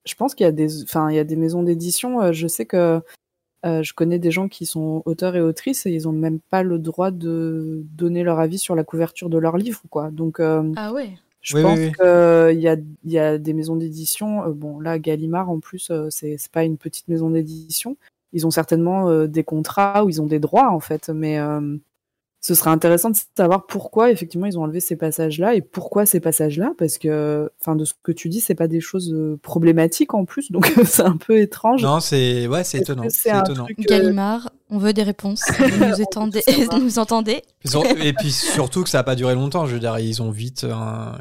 je 0.05 0.15
pense 0.15 0.35
qu'il 0.35 0.43
y 0.45 0.47
a 0.47 0.51
des, 0.51 0.83
enfin, 0.83 1.09
il 1.09 1.15
y 1.15 1.19
a 1.19 1.23
des 1.23 1.37
maisons 1.37 1.63
d'édition. 1.63 2.21
euh, 2.21 2.31
je 2.33 2.47
sais 2.47 2.65
que 2.65 3.01
euh, 3.65 3.81
je 3.83 3.93
connais 3.93 4.19
des 4.19 4.31
gens 4.31 4.47
qui 4.47 4.65
sont 4.65 5.01
auteurs 5.05 5.35
et 5.35 5.41
autrices 5.41 5.85
et 5.85 5.91
ils 5.91 6.07
ont 6.07 6.11
même 6.11 6.39
pas 6.49 6.63
le 6.63 6.77
droit 6.79 7.11
de 7.11 7.83
donner 7.97 8.23
leur 8.23 8.39
avis 8.39 8.57
sur 8.59 8.75
la 8.75 8.83
couverture 8.83 9.29
de 9.29 9.37
leur 9.37 9.57
livre, 9.57 9.81
quoi. 9.89 10.11
Donc 10.11 10.39
euh, 10.39 10.71
Ah 10.75 10.93
ouais. 10.93 11.09
je 11.41 11.55
Oui, 11.55 11.63
pense 11.63 11.79
oui, 11.79 11.85
oui. 11.87 11.91
qu'il 11.93 12.61
y 12.61 12.67
a, 12.67 12.77
y 13.05 13.17
a 13.17 13.37
des 13.37 13.53
maisons 13.53 13.75
d'édition. 13.75 14.43
euh, 14.43 14.51
bon, 14.53 14.79
là, 14.79 14.99
Gallimard, 14.99 15.49
en 15.49 15.59
plus, 15.59 15.89
euh, 15.91 16.07
c'est 16.09 16.37
pas 16.51 16.63
une 16.63 16.77
petite 16.77 17.07
maison 17.07 17.29
d'édition. 17.29 17.97
Ils 18.33 18.45
ont 18.45 18.51
certainement 18.51 19.09
euh, 19.09 19.27
des 19.27 19.43
contrats 19.43 20.03
où 20.05 20.09
ils 20.09 20.21
ont 20.21 20.25
des 20.27 20.39
droits, 20.39 20.69
en 20.69 20.79
fait. 20.81 21.09
Mais 21.09 21.39
euh, 21.39 21.77
ce 22.47 22.53
serait 22.53 22.69
intéressant 22.69 23.09
de 23.09 23.15
savoir 23.35 23.65
pourquoi, 23.65 24.11
effectivement, 24.11 24.45
ils 24.45 24.59
ont 24.59 24.61
enlevé 24.61 24.79
ces 24.79 24.95
passages-là 24.95 25.55
et 25.55 25.61
pourquoi 25.61 26.05
ces 26.05 26.19
passages-là. 26.19 26.73
Parce 26.77 26.99
que, 26.99 27.49
enfin, 27.59 27.75
de 27.75 27.85
ce 27.85 27.93
que 28.03 28.11
tu 28.11 28.29
dis, 28.29 28.39
c'est 28.39 28.53
pas 28.53 28.67
des 28.67 28.81
choses 28.81 29.11
euh, 29.11 29.39
problématiques 29.41 30.13
en 30.13 30.25
plus. 30.25 30.51
Donc, 30.51 30.67
c'est 30.85 31.01
un 31.01 31.17
peu 31.17 31.39
étrange. 31.39 31.81
Non, 31.81 31.99
c'est 31.99 32.45
ouais, 32.45 32.63
c'est 32.63 32.77
étonnant. 32.77 33.05
C'est 33.09 33.31
un 33.31 33.41
étonnant. 33.41 33.63
truc, 33.63 33.79
euh, 33.79 33.83
Gallimard, 33.87 34.51
on 34.69 34.77
veut 34.77 34.93
des 34.93 35.01
réponses. 35.01 35.41
Vous 35.57 35.85
nous, 35.87 35.99
étendez, 36.01 36.43
nous 36.79 36.99
entendez? 36.99 37.41
Et 38.03 38.13
puis 38.13 38.29
surtout 38.31 38.83
que 38.83 38.89
ça 38.89 38.99
a 38.99 39.03
pas 39.03 39.15
duré 39.15 39.33
longtemps. 39.33 39.65
Je 39.65 39.73
veux 39.73 39.79
dire, 39.79 39.97
ils 39.97 40.21
ont 40.21 40.29
vite, 40.29 40.67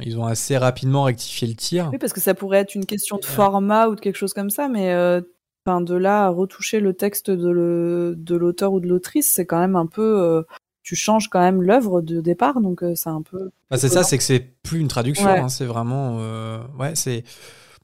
ils 0.03 0.19
ont 0.19 0.27
assez 0.27 0.59
rapidement 0.59 1.05
rectifié 1.05 1.49
le 1.49 1.55
tir. 1.55 1.89
Oui, 1.91 1.97
parce 1.97 2.13
que 2.13 2.21
ça 2.21 2.35
pourrait 2.35 2.59
être 2.59 2.75
une 2.75 2.85
question 2.85 3.17
de 3.17 3.25
format 3.25 3.89
ou 3.89 3.95
de 3.95 4.01
quelque 4.01 4.17
chose 4.17 4.35
comme 4.35 4.51
ça, 4.51 4.69
mais 4.69 4.93
euh, 4.93 5.23
enfin, 5.65 5.81
de 5.81 5.95
là 5.95 6.27
à 6.27 6.29
retoucher 6.29 6.81
le 6.81 6.93
texte 6.93 7.31
de 7.31 7.49
le- 7.49 8.15
de 8.15 8.37
l'auteur 8.37 8.75
ou 8.75 8.81
de 8.81 8.89
l'autrice, 8.89 9.33
c'est 9.35 9.47
quand 9.47 9.59
même 9.59 9.77
un 9.77 9.87
peu. 9.87 10.45
Tu 10.85 10.95
changes 10.95 11.29
quand 11.29 11.41
même 11.41 11.63
l'œuvre 11.63 12.01
de 12.03 12.21
départ, 12.21 12.61
donc 12.61 12.85
euh, 12.85 12.95
c'est 12.95 13.09
un 13.11 13.23
peu. 13.23 13.51
Bah, 13.71 13.77
c'est 13.79 13.89
ça, 13.89 14.05
c'est 14.05 14.19
que 14.19 14.23
c'est 14.23 14.39
plus 14.63 14.79
une 14.79 14.87
traduction. 14.89 15.25
Ouais. 15.27 15.39
hein, 15.41 15.49
c'est 15.49 15.65
vraiment, 15.65 16.19
euh, 16.21 16.61
ouais, 16.79 16.95
c'est. 16.95 17.25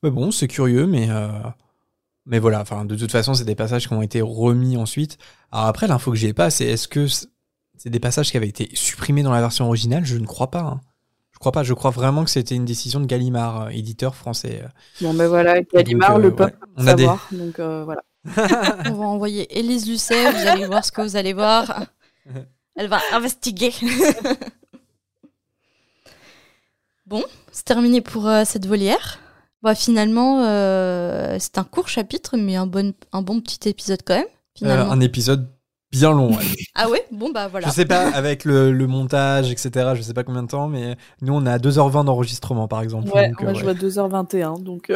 Mais 0.04 0.10
bon, 0.10 0.30
c'est 0.30 0.46
curieux, 0.48 0.86
mais 0.86 1.08
euh, 1.10 1.28
mais 2.26 2.38
voilà. 2.38 2.60
Enfin, 2.60 2.84
de 2.84 2.94
toute 2.96 3.10
façon, 3.10 3.34
c'est 3.34 3.44
des 3.44 3.54
passages 3.56 3.88
qui 3.88 3.92
ont 3.94 4.02
été 4.02 4.20
remis 4.20 4.76
ensuite. 4.76 5.18
Alors 5.50 5.66
après, 5.66 5.86
l'info 5.88 6.10
que 6.12 6.16
j'ai 6.16 6.32
pas, 6.32 6.50
c'est 6.50 6.66
est-ce 6.66 6.86
que 6.88 7.06
c'est 7.08 7.90
des 7.90 8.00
passages 8.00 8.30
qui 8.30 8.36
avaient 8.36 8.48
été 8.48 8.68
supprimés 8.74 9.22
dans 9.22 9.32
la 9.32 9.40
version 9.40 9.66
originale? 9.66 10.04
Je 10.04 10.16
ne 10.18 10.26
crois 10.26 10.50
pas. 10.50 10.60
hein. 10.60 10.80
Je 11.32 11.38
crois 11.38 11.52
pas. 11.52 11.62
Je 11.62 11.72
crois 11.72 11.90
vraiment 11.90 12.22
que 12.24 12.30
c'était 12.30 12.54
une 12.54 12.66
décision 12.66 13.00
de 13.00 13.06
Gallimard, 13.06 13.62
euh, 13.62 13.68
éditeur 13.70 14.14
français. 14.14 14.60
euh. 14.62 14.68
Bon, 15.00 15.14
ben 15.14 15.26
voilà, 15.26 15.62
Gallimard, 15.62 16.16
Donc, 16.16 16.18
euh, 16.18 16.22
le 16.28 16.34
peuple 16.34 16.58
ouais, 16.60 16.68
on 16.76 16.86
a 16.86 16.94
des- 16.94 17.02
savoir, 17.04 17.28
donc 17.32 17.58
euh, 17.58 17.84
voilà. 17.84 18.02
On 18.86 18.92
va 18.92 19.04
envoyer 19.06 19.58
Élise 19.58 19.88
Lucet, 19.88 20.30
vous 20.30 20.46
allez 20.46 20.66
voir 20.66 20.84
ce 20.84 20.92
que 20.92 21.00
vous 21.00 21.16
allez 21.16 21.32
voir. 21.32 21.86
Elle 22.76 22.88
va 22.88 23.00
investiguer. 23.12 23.72
bon, 27.06 27.24
c'est 27.52 27.64
terminé 27.64 28.00
pour 28.00 28.26
euh, 28.26 28.42
cette 28.44 28.66
volière. 28.66 29.18
Bah, 29.62 29.74
finalement, 29.74 30.42
euh, 30.44 31.36
c'est 31.38 31.58
un 31.58 31.64
court 31.64 31.88
chapitre, 31.88 32.36
mais 32.36 32.56
un 32.56 32.66
bon, 32.66 32.94
un 33.12 33.22
bon 33.22 33.40
petit 33.40 33.68
épisode 33.68 34.00
quand 34.04 34.14
même. 34.14 34.24
Euh, 34.62 34.90
un 34.90 35.00
épisode 35.00 35.48
bien 35.92 36.12
long. 36.12 36.30
ouais. 36.30 36.44
Ah 36.74 36.88
ouais? 36.88 37.04
Bon, 37.10 37.30
bah 37.30 37.48
voilà. 37.48 37.68
Je 37.68 37.72
sais 37.72 37.84
pas, 37.84 38.08
avec 38.08 38.46
le, 38.46 38.72
le 38.72 38.86
montage, 38.86 39.50
etc., 39.50 39.92
je 39.96 40.02
sais 40.02 40.14
pas 40.14 40.24
combien 40.24 40.42
de 40.42 40.48
temps, 40.48 40.68
mais 40.68 40.96
nous, 41.20 41.34
on 41.34 41.44
a 41.44 41.58
2h20 41.58 42.06
d'enregistrement, 42.06 42.68
par 42.68 42.80
exemple. 42.80 43.10
Ouais, 43.10 43.28
donc, 43.28 43.42
moi 43.42 43.50
euh, 43.50 43.54
je 43.54 43.66
ouais. 43.66 43.74
vois 43.74 44.08
2h21, 44.08 44.62
donc. 44.62 44.90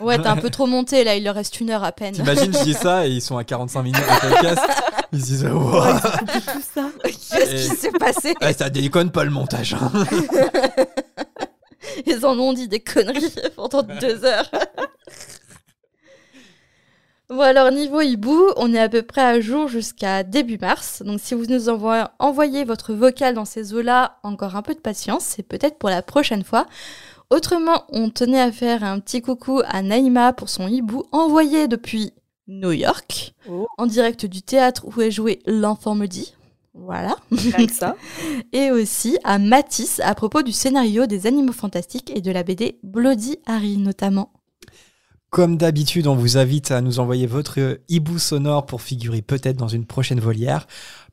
Ouais, 0.00 0.18
t'as 0.18 0.30
un 0.30 0.36
peu 0.36 0.50
trop 0.50 0.66
monté 0.66 1.02
là, 1.02 1.16
il 1.16 1.24
leur 1.24 1.34
reste 1.34 1.60
une 1.60 1.70
heure 1.70 1.82
à 1.82 1.90
peine. 1.90 2.14
T'imagines, 2.14 2.52
je 2.52 2.62
dis 2.62 2.74
ça 2.74 3.08
et 3.08 3.10
ils 3.10 3.22
sont 3.22 3.36
à 3.36 3.42
45 3.42 3.82
minutes 3.82 4.00
de 4.00 4.28
podcast. 4.28 4.60
Ils 5.12 5.20
se 5.20 5.26
disent, 5.26 5.48
tout 5.48 6.62
ça. 6.74 6.90
Qu'est-ce 7.04 7.66
Et- 7.66 7.68
qui 7.70 7.76
s'est 7.76 7.90
passé 7.92 8.34
Ouais, 8.40 8.52
ça 8.52 8.68
déconne 8.70 9.10
pas 9.10 9.24
le 9.24 9.30
montage. 9.30 9.74
hein. 9.74 9.90
Ils 12.06 12.24
en 12.26 12.38
ont 12.38 12.52
dit 12.52 12.68
des 12.68 12.80
conneries 12.80 13.32
pendant 13.56 13.82
deux 13.82 14.24
heures. 14.24 14.50
Bon 17.30 17.40
alors 17.40 17.70
niveau 17.70 18.00
hibou, 18.00 18.40
on 18.56 18.72
est 18.72 18.80
à 18.80 18.88
peu 18.88 19.02
près 19.02 19.20
à 19.20 19.40
jour 19.40 19.68
jusqu'à 19.68 20.22
début 20.22 20.56
mars. 20.58 21.02
Donc 21.04 21.20
si 21.22 21.34
vous 21.34 21.44
nous 21.46 21.68
envoyez, 21.68 22.04
envoyez 22.18 22.64
votre 22.64 22.94
vocal 22.94 23.34
dans 23.34 23.44
ces 23.44 23.74
eaux-là, 23.74 24.18
encore 24.22 24.56
un 24.56 24.62
peu 24.62 24.74
de 24.74 24.80
patience, 24.80 25.24
c'est 25.24 25.42
peut-être 25.42 25.78
pour 25.78 25.90
la 25.90 26.00
prochaine 26.00 26.42
fois. 26.44 26.66
Autrement, 27.30 27.84
on 27.90 28.08
tenait 28.08 28.40
à 28.40 28.50
faire 28.50 28.82
un 28.82 28.98
petit 29.00 29.20
coucou 29.20 29.60
à 29.66 29.82
Naïma 29.82 30.32
pour 30.32 30.48
son 30.48 30.68
hibou 30.68 31.04
envoyé 31.12 31.68
depuis 31.68 32.14
New 32.48 32.72
York, 32.72 33.34
Oh. 33.48 33.66
en 33.78 33.86
direct 33.86 34.26
du 34.26 34.42
théâtre 34.42 34.84
où 34.86 35.00
est 35.00 35.10
joué 35.10 35.38
L'Enfant 35.46 35.94
me 35.94 36.06
dit. 36.06 36.34
Voilà. 36.74 37.16
Que 37.30 37.72
ça. 37.72 37.96
Et 38.52 38.70
aussi 38.70 39.18
à 39.24 39.38
Matisse 39.38 40.00
à 40.04 40.14
propos 40.14 40.42
du 40.42 40.52
scénario 40.52 41.06
des 41.06 41.26
Animaux 41.26 41.52
Fantastiques 41.52 42.10
et 42.14 42.20
de 42.20 42.30
la 42.30 42.42
BD 42.44 42.78
Bloody 42.82 43.38
Harry 43.46 43.76
notamment. 43.76 44.32
Comme 45.30 45.58
d'habitude, 45.58 46.06
on 46.06 46.14
vous 46.14 46.38
invite 46.38 46.70
à 46.70 46.80
nous 46.80 47.00
envoyer 47.00 47.26
votre 47.26 47.80
hibou 47.90 48.18
sonore 48.18 48.64
pour 48.64 48.80
figurer 48.80 49.20
peut-être 49.20 49.58
dans 49.58 49.68
une 49.68 49.84
prochaine 49.84 50.20
volière. 50.20 50.66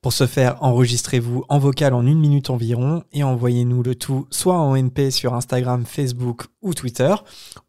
Pour 0.06 0.14
ce 0.14 0.28
faire, 0.28 0.62
enregistrez-vous 0.62 1.46
en 1.50 1.58
vocal 1.58 1.96
en 1.96 2.06
une 2.06 2.20
minute 2.20 2.52
environ 2.52 3.04
et 3.12 3.24
envoyez-nous 3.24 3.82
le 3.82 3.96
tout 3.96 4.28
soit 4.30 4.60
en 4.60 4.80
MP 4.80 5.10
sur 5.10 5.34
Instagram, 5.34 5.84
Facebook 5.84 6.44
ou 6.62 6.76
Twitter, 6.76 7.16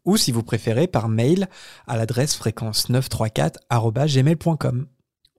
ou 0.05 0.17
si 0.17 0.31
vous 0.31 0.43
préférez 0.43 0.85
par 0.85 1.09
mail 1.09 1.47
à 1.87 1.97
l'adresse 1.97 2.39
fréquence934@gmail.com 2.39 4.85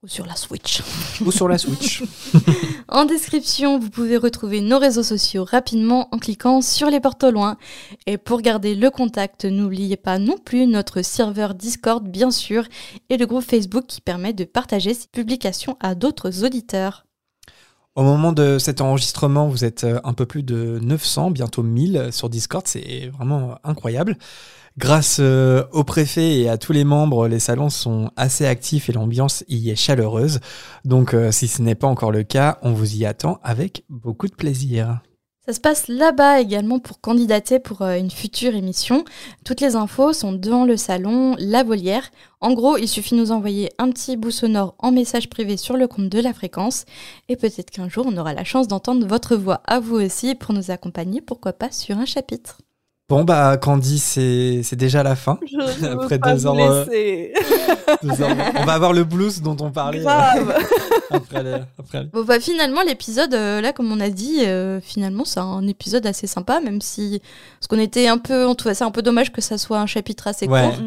Ou 0.01 0.07
sur 0.07 0.25
la 0.25 0.35
Switch. 0.35 0.81
ou 1.25 1.31
sur 1.31 1.47
la 1.47 1.57
Switch. 1.57 2.03
En 2.91 3.05
description, 3.05 3.77
vous 3.77 3.91
pouvez 3.91 4.17
retrouver 4.17 4.61
nos 4.61 4.79
réseaux 4.79 5.03
sociaux 5.03 5.43
rapidement 5.43 6.07
en 6.11 6.17
cliquant 6.17 6.59
sur 6.59 6.89
les 6.89 6.99
portes 6.99 7.23
au 7.23 7.29
loin. 7.29 7.55
Et 8.07 8.17
pour 8.17 8.41
garder 8.41 8.73
le 8.73 8.89
contact, 8.89 9.45
n'oubliez 9.45 9.95
pas 9.95 10.17
non 10.17 10.37
plus 10.43 10.65
notre 10.65 11.03
serveur 11.03 11.53
Discord, 11.53 12.03
bien 12.07 12.31
sûr, 12.31 12.63
et 13.09 13.17
le 13.17 13.27
groupe 13.27 13.43
Facebook 13.43 13.85
qui 13.87 14.01
permet 14.01 14.33
de 14.33 14.43
partager 14.43 14.95
ces 14.95 15.07
publications 15.07 15.77
à 15.81 15.93
d'autres 15.93 16.43
auditeurs. 16.43 17.05
Au 17.93 18.01
moment 18.01 18.31
de 18.31 18.57
cet 18.57 18.81
enregistrement, 18.81 19.47
vous 19.47 19.65
êtes 19.65 19.83
euh, 19.83 19.99
un 20.03 20.13
peu 20.13 20.25
plus 20.25 20.41
de 20.41 20.79
900, 20.81 21.29
bientôt 21.29 21.61
1000 21.61 22.09
sur 22.11 22.29
Discord. 22.29 22.65
C'est 22.65 23.09
vraiment 23.09 23.55
incroyable. 23.63 24.17
Grâce 24.77 25.17
euh, 25.19 25.63
au 25.71 25.83
préfet 25.83 26.39
et 26.39 26.49
à 26.49 26.57
tous 26.57 26.71
les 26.71 26.83
membres, 26.83 27.27
les 27.27 27.39
salons 27.39 27.69
sont 27.69 28.11
assez 28.15 28.45
actifs 28.45 28.89
et 28.89 28.93
l'ambiance 28.93 29.43
y 29.49 29.69
est 29.69 29.75
chaleureuse. 29.75 30.39
Donc, 30.85 31.13
euh, 31.13 31.31
si 31.31 31.47
ce 31.47 31.61
n'est 31.61 31.75
pas 31.75 31.87
encore 31.87 32.11
le 32.11 32.23
cas, 32.23 32.59
on 32.61 32.71
vous 32.71 32.95
y 32.95 33.05
attend 33.05 33.39
avec 33.43 33.83
beaucoup 33.89 34.27
de 34.27 34.35
plaisir. 34.35 35.01
Ça 35.49 35.53
se 35.53 35.59
passe 35.59 35.87
là-bas 35.87 36.41
également 36.41 36.77
pour 36.77 37.01
candidater 37.01 37.57
pour 37.57 37.81
euh, 37.81 37.97
une 37.97 38.11
future 38.11 38.53
émission. 38.53 39.03
Toutes 39.43 39.61
les 39.61 39.75
infos 39.75 40.13
sont 40.13 40.31
dans 40.31 40.63
le 40.63 40.77
salon 40.77 41.35
La 41.39 41.63
Volière. 41.63 42.11
En 42.39 42.53
gros, 42.53 42.77
il 42.77 42.87
suffit 42.87 43.15
de 43.15 43.19
nous 43.19 43.31
envoyer 43.31 43.71
un 43.79 43.89
petit 43.89 44.15
bout 44.15 44.29
sonore 44.29 44.75
en 44.77 44.91
message 44.91 45.27
privé 45.27 45.57
sur 45.57 45.75
le 45.75 45.87
compte 45.87 46.09
de 46.09 46.19
la 46.19 46.33
fréquence. 46.33 46.85
Et 47.29 47.35
peut-être 47.35 47.71
qu'un 47.71 47.89
jour, 47.89 48.05
on 48.07 48.15
aura 48.17 48.35
la 48.35 48.43
chance 48.43 48.67
d'entendre 48.67 49.07
votre 49.07 49.35
voix 49.35 49.63
à 49.65 49.79
vous 49.79 49.95
aussi 49.95 50.35
pour 50.35 50.53
nous 50.53 50.69
accompagner, 50.69 51.19
pourquoi 51.19 51.53
pas, 51.53 51.71
sur 51.71 51.97
un 51.97 52.05
chapitre. 52.05 52.59
Bon, 53.09 53.23
bah, 53.23 53.57
Candy, 53.57 53.97
c'est 53.97 54.61
c'est 54.63 54.75
déjà 54.75 55.01
la 55.01 55.15
fin. 55.15 55.39
Je 55.45 55.85
Après 55.85 56.19
deux 56.19 56.45
euh. 56.47 56.85
Deux 58.03 58.21
heures. 58.21 58.37
On 58.59 58.65
va 58.65 58.73
avoir 58.73 58.93
le 58.93 59.03
blues 59.03 59.41
dont 59.41 59.57
on 59.61 59.71
parlait. 59.71 59.99
euh, 59.99 60.03
Grave. 60.03 60.55
après 61.09 61.43
les- 61.43 61.57
après 61.79 62.03
les- 62.03 62.09
Bon, 62.09 62.23
bah, 62.23 62.39
finalement, 62.39 62.83
l'épisode, 62.83 63.33
euh, 63.33 63.61
là, 63.61 63.73
comme 63.73 63.91
on 63.91 63.99
a 63.99 64.09
dit, 64.09 64.41
euh, 64.45 64.79
finalement, 64.79 65.25
c'est 65.25 65.39
un 65.39 65.65
épisode 65.67 66.05
assez 66.05 66.27
sympa, 66.27 66.59
même 66.61 66.81
si. 66.81 67.19
Parce 67.59 67.67
qu'on 67.67 67.79
était 67.79 68.07
un 68.07 68.19
peu. 68.19 68.45
On 68.45 68.53
trouvait 68.53 68.75
ça 68.75 68.85
un 68.85 68.91
peu 68.91 69.01
dommage 69.01 69.31
que 69.31 69.41
ça 69.41 69.57
soit 69.57 69.79
un 69.79 69.87
chapitre 69.87 70.27
assez 70.27 70.47
Ouais. 70.47 70.61
court. 70.69 70.77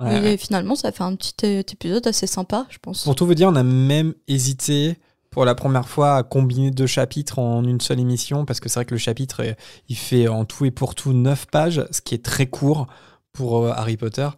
Ouais, 0.00 0.20
Mais 0.20 0.20
ouais. 0.20 0.36
finalement, 0.36 0.74
ça 0.74 0.92
fait 0.92 1.04
un 1.04 1.14
petit 1.16 1.34
épisode 1.72 2.06
assez 2.06 2.26
sympa, 2.26 2.66
je 2.70 2.78
pense. 2.82 3.04
Pour 3.04 3.14
tout 3.14 3.24
vous 3.24 3.34
dire, 3.34 3.48
on 3.48 3.56
a 3.56 3.62
même 3.62 4.12
hésité 4.28 4.98
pour 5.32 5.44
la 5.44 5.56
première 5.56 5.88
fois 5.88 6.14
à 6.16 6.22
combiner 6.22 6.70
deux 6.70 6.86
chapitres 6.86 7.40
en 7.40 7.64
une 7.64 7.80
seule 7.80 7.98
émission, 7.98 8.44
parce 8.44 8.60
que 8.60 8.68
c'est 8.68 8.78
vrai 8.78 8.84
que 8.84 8.94
le 8.94 8.98
chapitre, 8.98 9.42
euh, 9.42 9.52
il 9.88 9.96
fait 9.96 10.28
en 10.28 10.44
tout 10.44 10.64
et 10.66 10.70
pour 10.70 10.94
tout 10.94 11.12
9 11.12 11.46
pages, 11.46 11.84
ce 11.90 12.00
qui 12.00 12.14
est 12.14 12.24
très 12.24 12.46
court 12.46 12.86
pour 13.32 13.64
euh, 13.64 13.72
Harry 13.74 13.96
Potter. 13.96 14.28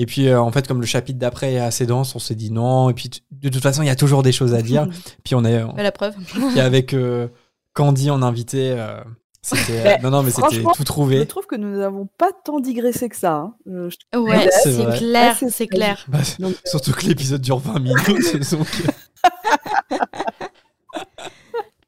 Et 0.00 0.06
puis, 0.06 0.28
euh, 0.28 0.40
en 0.40 0.52
fait, 0.52 0.68
comme 0.68 0.80
le 0.80 0.86
chapitre 0.86 1.18
d'après 1.18 1.54
est 1.54 1.58
assez 1.58 1.84
dense, 1.84 2.14
on 2.14 2.20
s'est 2.20 2.36
dit 2.36 2.52
non. 2.52 2.88
Et 2.88 2.94
puis, 2.94 3.10
de 3.32 3.48
toute 3.48 3.62
façon, 3.62 3.82
il 3.82 3.86
y 3.86 3.90
a 3.90 3.96
toujours 3.96 4.22
des 4.22 4.30
choses 4.30 4.54
à 4.54 4.62
dire. 4.62 4.86
puis, 5.24 5.34
on 5.34 5.44
est. 5.44 5.60
Bah, 5.64 5.82
la 5.82 5.90
preuve. 5.90 6.14
Puis, 6.52 6.60
avec 6.60 6.94
euh, 6.94 7.26
Candy 7.72 8.08
en 8.08 8.22
invité, 8.22 8.70
euh, 8.78 9.00
c'était. 9.42 9.82
Mais 9.82 9.98
non, 10.04 10.10
non, 10.10 10.22
mais 10.22 10.30
c'était 10.30 10.62
tout 10.62 10.84
trouvé. 10.84 11.18
Je 11.18 11.22
trouve 11.24 11.46
que 11.46 11.56
nous 11.56 11.78
n'avons 11.78 12.08
pas 12.16 12.30
tant 12.44 12.60
digressé 12.60 13.08
que 13.08 13.16
ça. 13.16 13.32
hein. 13.34 13.54
Je 13.66 14.18
Ouais, 14.18 14.48
c'est 14.62 14.98
clair, 14.98 15.36
c'est 15.50 15.66
clair. 15.66 16.04
Bah, 16.06 16.18
Donc, 16.38 16.54
surtout 16.64 16.92
que 16.92 17.04
l'épisode 17.04 17.40
dure 17.40 17.58
20 17.58 17.80
minutes. 17.80 18.50
donc, 18.52 18.68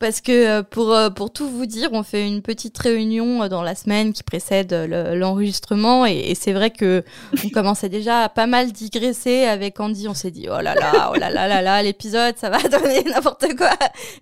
Parce 0.01 0.23
que 0.23 0.33
euh, 0.33 0.63
pour, 0.63 0.93
euh, 0.95 1.11
pour 1.11 1.31
tout 1.31 1.47
vous 1.49 1.67
dire, 1.67 1.91
on 1.93 2.03
fait 2.03 2.27
une 2.27 2.41
petite 2.41 2.77
réunion 2.79 3.43
euh, 3.43 3.49
dans 3.49 3.63
la 3.63 3.75
semaine 3.75 4.15
qui 4.15 4.23
précède 4.23 4.73
le- 4.73 5.15
l'enregistrement 5.15 6.07
et, 6.07 6.31
et 6.31 6.35
c'est 6.35 6.53
vrai 6.55 6.71
que 6.71 7.05
on 7.45 7.49
commençait 7.53 7.91
déjà 7.91 8.23
à 8.25 8.29
pas 8.31 8.47
mal 8.47 8.73
digresser 8.73 9.45
avec 9.45 9.79
Andy. 9.79 10.09
On 10.09 10.15
s'est 10.15 10.31
dit 10.31 10.47
oh 10.49 10.61
là 10.63 10.75
là, 10.75 11.11
oh 11.13 11.19
là 11.19 11.29
là 11.29 11.47
là 11.47 11.61
là, 11.61 11.83
l'épisode 11.83 12.35
ça 12.39 12.49
va 12.49 12.59
donner 12.69 13.05
n'importe 13.05 13.55
quoi. 13.59 13.71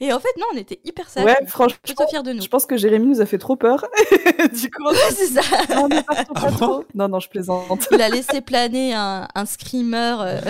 Et 0.00 0.12
en 0.12 0.18
fait 0.18 0.28
non, 0.36 0.46
on 0.52 0.58
était 0.58 0.80
hyper 0.84 1.08
sages. 1.08 1.24
Ouais, 1.24 1.36
franchement, 1.46 1.78
plutôt 1.82 2.08
fiers 2.10 2.24
de 2.24 2.32
nous. 2.32 2.42
Je 2.42 2.48
pense 2.48 2.66
que 2.66 2.76
Jérémy 2.76 3.06
nous 3.06 3.20
a 3.20 3.26
fait 3.26 3.38
trop 3.38 3.54
peur. 3.54 3.84
du 4.52 4.70
coup, 4.70 4.82
c'est 5.10 5.26
ça. 5.26 5.42
Non, 5.76 5.88
partons 5.88 6.32
Ah 6.34 6.40
pas 6.40 6.50
bon 6.50 6.56
trop. 6.56 6.84
Non, 6.96 7.08
non, 7.08 7.20
je 7.20 7.28
plaisante. 7.28 7.86
Il 7.92 8.02
a 8.02 8.08
laissé 8.08 8.40
planer 8.40 8.94
un, 8.94 9.28
un 9.32 9.46
screamer 9.46 10.16
euh, 10.22 10.40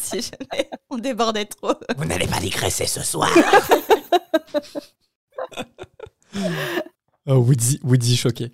si 0.00 0.22
jamais 0.22 0.70
on 0.88 0.96
débordait 0.96 1.44
trop. 1.44 1.74
Vous 1.98 2.06
n'allez 2.06 2.26
pas 2.26 2.40
digresser 2.40 2.86
ce 2.86 3.02
soir. 3.02 3.28
Oh, 7.26 7.36
Woody, 7.36 7.80
Woody 7.82 8.16
choqué. 8.16 8.50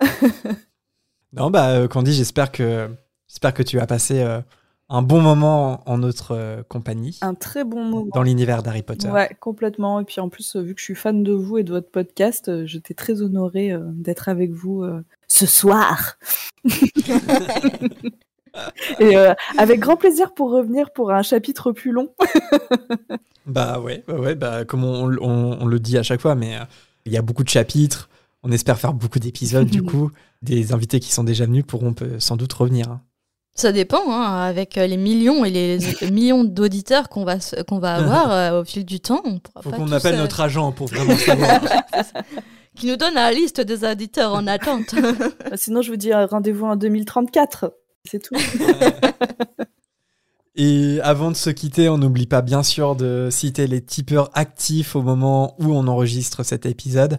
non, 1.32 1.50
bah, 1.50 1.70
euh, 1.70 1.88
Candy, 1.88 2.12
j'espère 2.12 2.52
que, 2.52 2.88
j'espère 3.26 3.52
que 3.52 3.64
tu 3.64 3.80
as 3.80 3.86
passé 3.86 4.20
euh, 4.20 4.40
un 4.88 5.02
bon 5.02 5.20
moment 5.20 5.82
en 5.90 5.98
notre 5.98 6.36
euh, 6.36 6.62
compagnie, 6.68 7.18
Un 7.20 7.34
très 7.34 7.64
bon 7.64 7.82
moment. 7.84 8.06
dans 8.14 8.22
l'univers 8.22 8.62
d'Harry 8.62 8.82
Potter. 8.82 9.08
Ouais, 9.08 9.36
complètement. 9.40 9.98
Et 9.98 10.04
puis 10.04 10.20
en 10.20 10.28
plus, 10.28 10.54
euh, 10.54 10.62
vu 10.62 10.74
que 10.74 10.80
je 10.80 10.84
suis 10.84 10.94
fan 10.94 11.24
de 11.24 11.32
vous 11.32 11.58
et 11.58 11.64
de 11.64 11.72
votre 11.72 11.90
podcast, 11.90 12.48
euh, 12.48 12.64
j'étais 12.66 12.94
très 12.94 13.22
honorée 13.22 13.72
euh, 13.72 13.80
d'être 13.86 14.28
avec 14.28 14.52
vous 14.52 14.84
euh, 14.84 15.02
ce 15.26 15.46
soir. 15.46 16.16
et 19.00 19.16
euh, 19.16 19.32
avec 19.58 19.80
grand 19.80 19.96
plaisir 19.96 20.32
pour 20.34 20.50
revenir 20.50 20.90
pour 20.92 21.10
un 21.12 21.22
chapitre 21.22 21.72
plus 21.72 21.92
long. 21.92 22.08
Bah 23.46 23.80
ouais, 23.80 24.04
ouais, 24.06 24.14
ouais, 24.18 24.34
bah, 24.34 24.64
comme 24.64 24.84
on, 24.84 25.10
on- 25.20 25.58
on 25.60 25.66
le 25.66 25.80
dit 25.80 25.98
à 25.98 26.02
chaque 26.02 26.20
fois, 26.20 26.34
mais 26.34 26.56
euh, 26.56 26.60
il 27.06 27.12
y 27.12 27.16
a 27.16 27.22
beaucoup 27.22 27.42
de 27.42 27.48
chapitres. 27.48 28.08
On 28.42 28.52
espère 28.52 28.78
faire 28.78 28.92
beaucoup 28.92 29.18
d'épisodes, 29.18 29.66
du 29.66 29.82
coup. 29.90 30.10
Des 30.42 30.72
invités 30.72 31.00
qui 31.00 31.10
sont 31.12 31.24
déjà 31.24 31.46
venus 31.46 31.64
pourront 31.66 31.92
peut- 31.92 32.20
sans 32.20 32.36
doute 32.36 32.52
revenir. 32.52 32.88
hein. 32.90 33.00
Ça 33.56 33.72
dépend, 33.72 34.02
hein, 34.12 34.42
avec 34.42 34.78
euh, 34.78 34.86
les 34.86 34.96
millions 34.96 35.44
et 35.44 35.50
les 35.50 35.78
millions 36.10 36.44
d'auditeurs 36.44 37.08
qu'on 37.08 37.24
va, 37.24 37.36
qu'on 37.66 37.78
va 37.80 37.94
avoir 37.94 38.30
euh, 38.30 38.60
au 38.60 38.64
fil 38.64 38.84
du 38.84 39.00
temps, 39.00 39.20
on 39.24 39.38
pourra 39.40 39.62
Faut 39.62 39.70
qu'on 39.70 39.90
appelle 39.92 40.14
euh, 40.14 40.18
notre 40.18 40.40
agent 40.40 40.70
pour 40.72 40.86
vraiment 40.86 41.16
savoir. 41.16 41.60
qui 42.76 42.86
nous 42.86 42.96
donne 42.96 43.14
la 43.14 43.32
liste 43.32 43.60
des 43.60 43.84
auditeurs 43.84 44.32
en 44.32 44.46
attente. 44.46 44.94
Sinon, 45.56 45.82
je 45.82 45.90
vous 45.90 45.96
dis 45.96 46.12
rendez-vous 46.14 46.66
en 46.66 46.76
2034. 46.76 47.72
C'est 48.04 48.20
tout. 48.20 48.36
Et 50.56 51.00
avant 51.02 51.30
de 51.30 51.36
se 51.36 51.48
quitter, 51.50 51.88
on 51.88 51.96
n'oublie 51.98 52.26
pas 52.26 52.42
bien 52.42 52.62
sûr 52.62 52.96
de 52.96 53.28
citer 53.30 53.66
les 53.66 53.80
tipeurs 53.82 54.30
actifs 54.34 54.96
au 54.96 55.02
moment 55.02 55.54
où 55.58 55.72
on 55.72 55.86
enregistre 55.86 56.42
cet 56.42 56.66
épisode. 56.66 57.18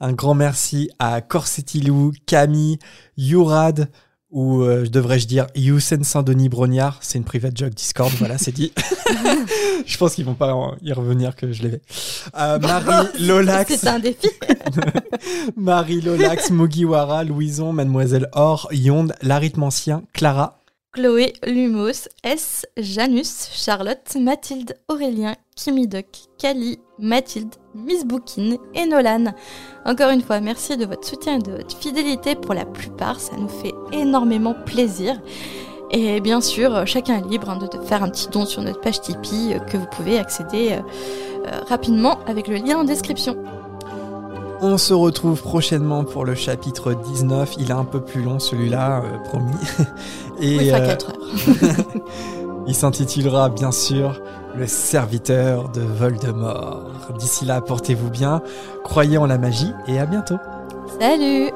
Un 0.00 0.12
grand 0.12 0.34
merci 0.34 0.90
à 0.98 1.20
Corsetilou, 1.20 2.12
Camille, 2.26 2.78
Yourad, 3.16 3.88
ou 4.32 4.62
euh, 4.62 4.86
devrais-je 4.86 5.26
dire 5.26 5.46
Youssef 5.54 6.02
Saint-Denis 6.02 6.48
Brognard. 6.48 6.98
C'est 7.02 7.18
une 7.18 7.24
private 7.24 7.56
joke 7.56 7.74
Discord, 7.74 8.10
voilà, 8.18 8.38
c'est 8.38 8.52
dit. 8.52 8.72
je 9.86 9.98
pense 9.98 10.14
qu'ils 10.14 10.24
vont 10.24 10.34
pas 10.34 10.74
y 10.82 10.92
revenir 10.92 11.36
que 11.36 11.52
je 11.52 11.62
l'ai. 11.62 11.82
Euh, 12.38 12.58
Marie 12.58 13.08
Lolax. 13.20 13.76
C'est 13.76 13.88
un 13.88 13.98
défi. 13.98 14.28
Marie 15.56 16.00
Lolax, 16.00 16.50
Mugiwara, 16.50 17.24
Louison, 17.24 17.72
Mademoiselle 17.72 18.28
Or, 18.32 18.68
Yonde, 18.72 19.14
l'arithmancien, 19.20 20.02
Clara, 20.14 20.61
Chloé, 20.94 21.32
Lumos, 21.46 22.06
S, 22.22 22.66
Janus, 22.76 23.48
Charlotte, 23.50 24.14
Mathilde, 24.20 24.74
Aurélien, 24.88 25.34
Kimidoc, 25.56 26.04
Kali, 26.38 26.80
Mathilde, 26.98 27.54
Miss 27.74 28.04
Boukine 28.04 28.58
et 28.74 28.84
Nolan. 28.84 29.32
Encore 29.86 30.10
une 30.10 30.20
fois, 30.20 30.40
merci 30.40 30.76
de 30.76 30.84
votre 30.84 31.08
soutien 31.08 31.36
et 31.36 31.42
de 31.42 31.52
votre 31.52 31.74
fidélité 31.74 32.34
pour 32.34 32.52
la 32.52 32.66
plupart, 32.66 33.20
ça 33.20 33.36
nous 33.38 33.48
fait 33.48 33.72
énormément 33.90 34.52
plaisir. 34.52 35.18
Et 35.92 36.20
bien 36.20 36.42
sûr, 36.42 36.86
chacun 36.86 37.24
est 37.24 37.28
libre 37.28 37.48
hein, 37.48 37.56
de 37.56 37.66
de 37.74 37.82
faire 37.84 38.02
un 38.02 38.10
petit 38.10 38.28
don 38.28 38.44
sur 38.44 38.60
notre 38.60 38.80
page 38.80 39.00
Tipeee 39.00 39.54
euh, 39.54 39.58
que 39.60 39.78
vous 39.78 39.86
pouvez 39.86 40.18
accéder 40.18 40.72
euh, 40.72 40.80
euh, 41.46 41.60
rapidement 41.68 42.18
avec 42.26 42.48
le 42.48 42.56
lien 42.56 42.78
en 42.78 42.84
description. 42.84 43.36
On 44.64 44.78
se 44.78 44.94
retrouve 44.94 45.42
prochainement 45.42 46.04
pour 46.04 46.24
le 46.24 46.36
chapitre 46.36 46.94
19. 46.94 47.56
Il 47.58 47.70
est 47.70 47.74
un 47.74 47.84
peu 47.84 48.00
plus 48.00 48.22
long 48.22 48.38
celui-là, 48.38 49.02
euh, 49.02 49.18
promis. 49.28 49.52
Et 50.40 50.56
Oui, 50.56 50.70
euh, 50.70 50.86
4 50.86 51.08
heures. 51.08 52.02
il 52.68 52.74
s'intitulera 52.74 53.48
bien 53.48 53.72
sûr 53.72 54.20
Le 54.56 54.68
serviteur 54.68 55.68
de 55.70 55.80
Voldemort. 55.80 56.84
D'ici 57.18 57.44
là, 57.44 57.60
portez-vous 57.60 58.08
bien, 58.08 58.40
croyez 58.84 59.18
en 59.18 59.26
la 59.26 59.36
magie 59.36 59.72
et 59.88 59.98
à 59.98 60.06
bientôt. 60.06 60.38
Salut 61.00 61.50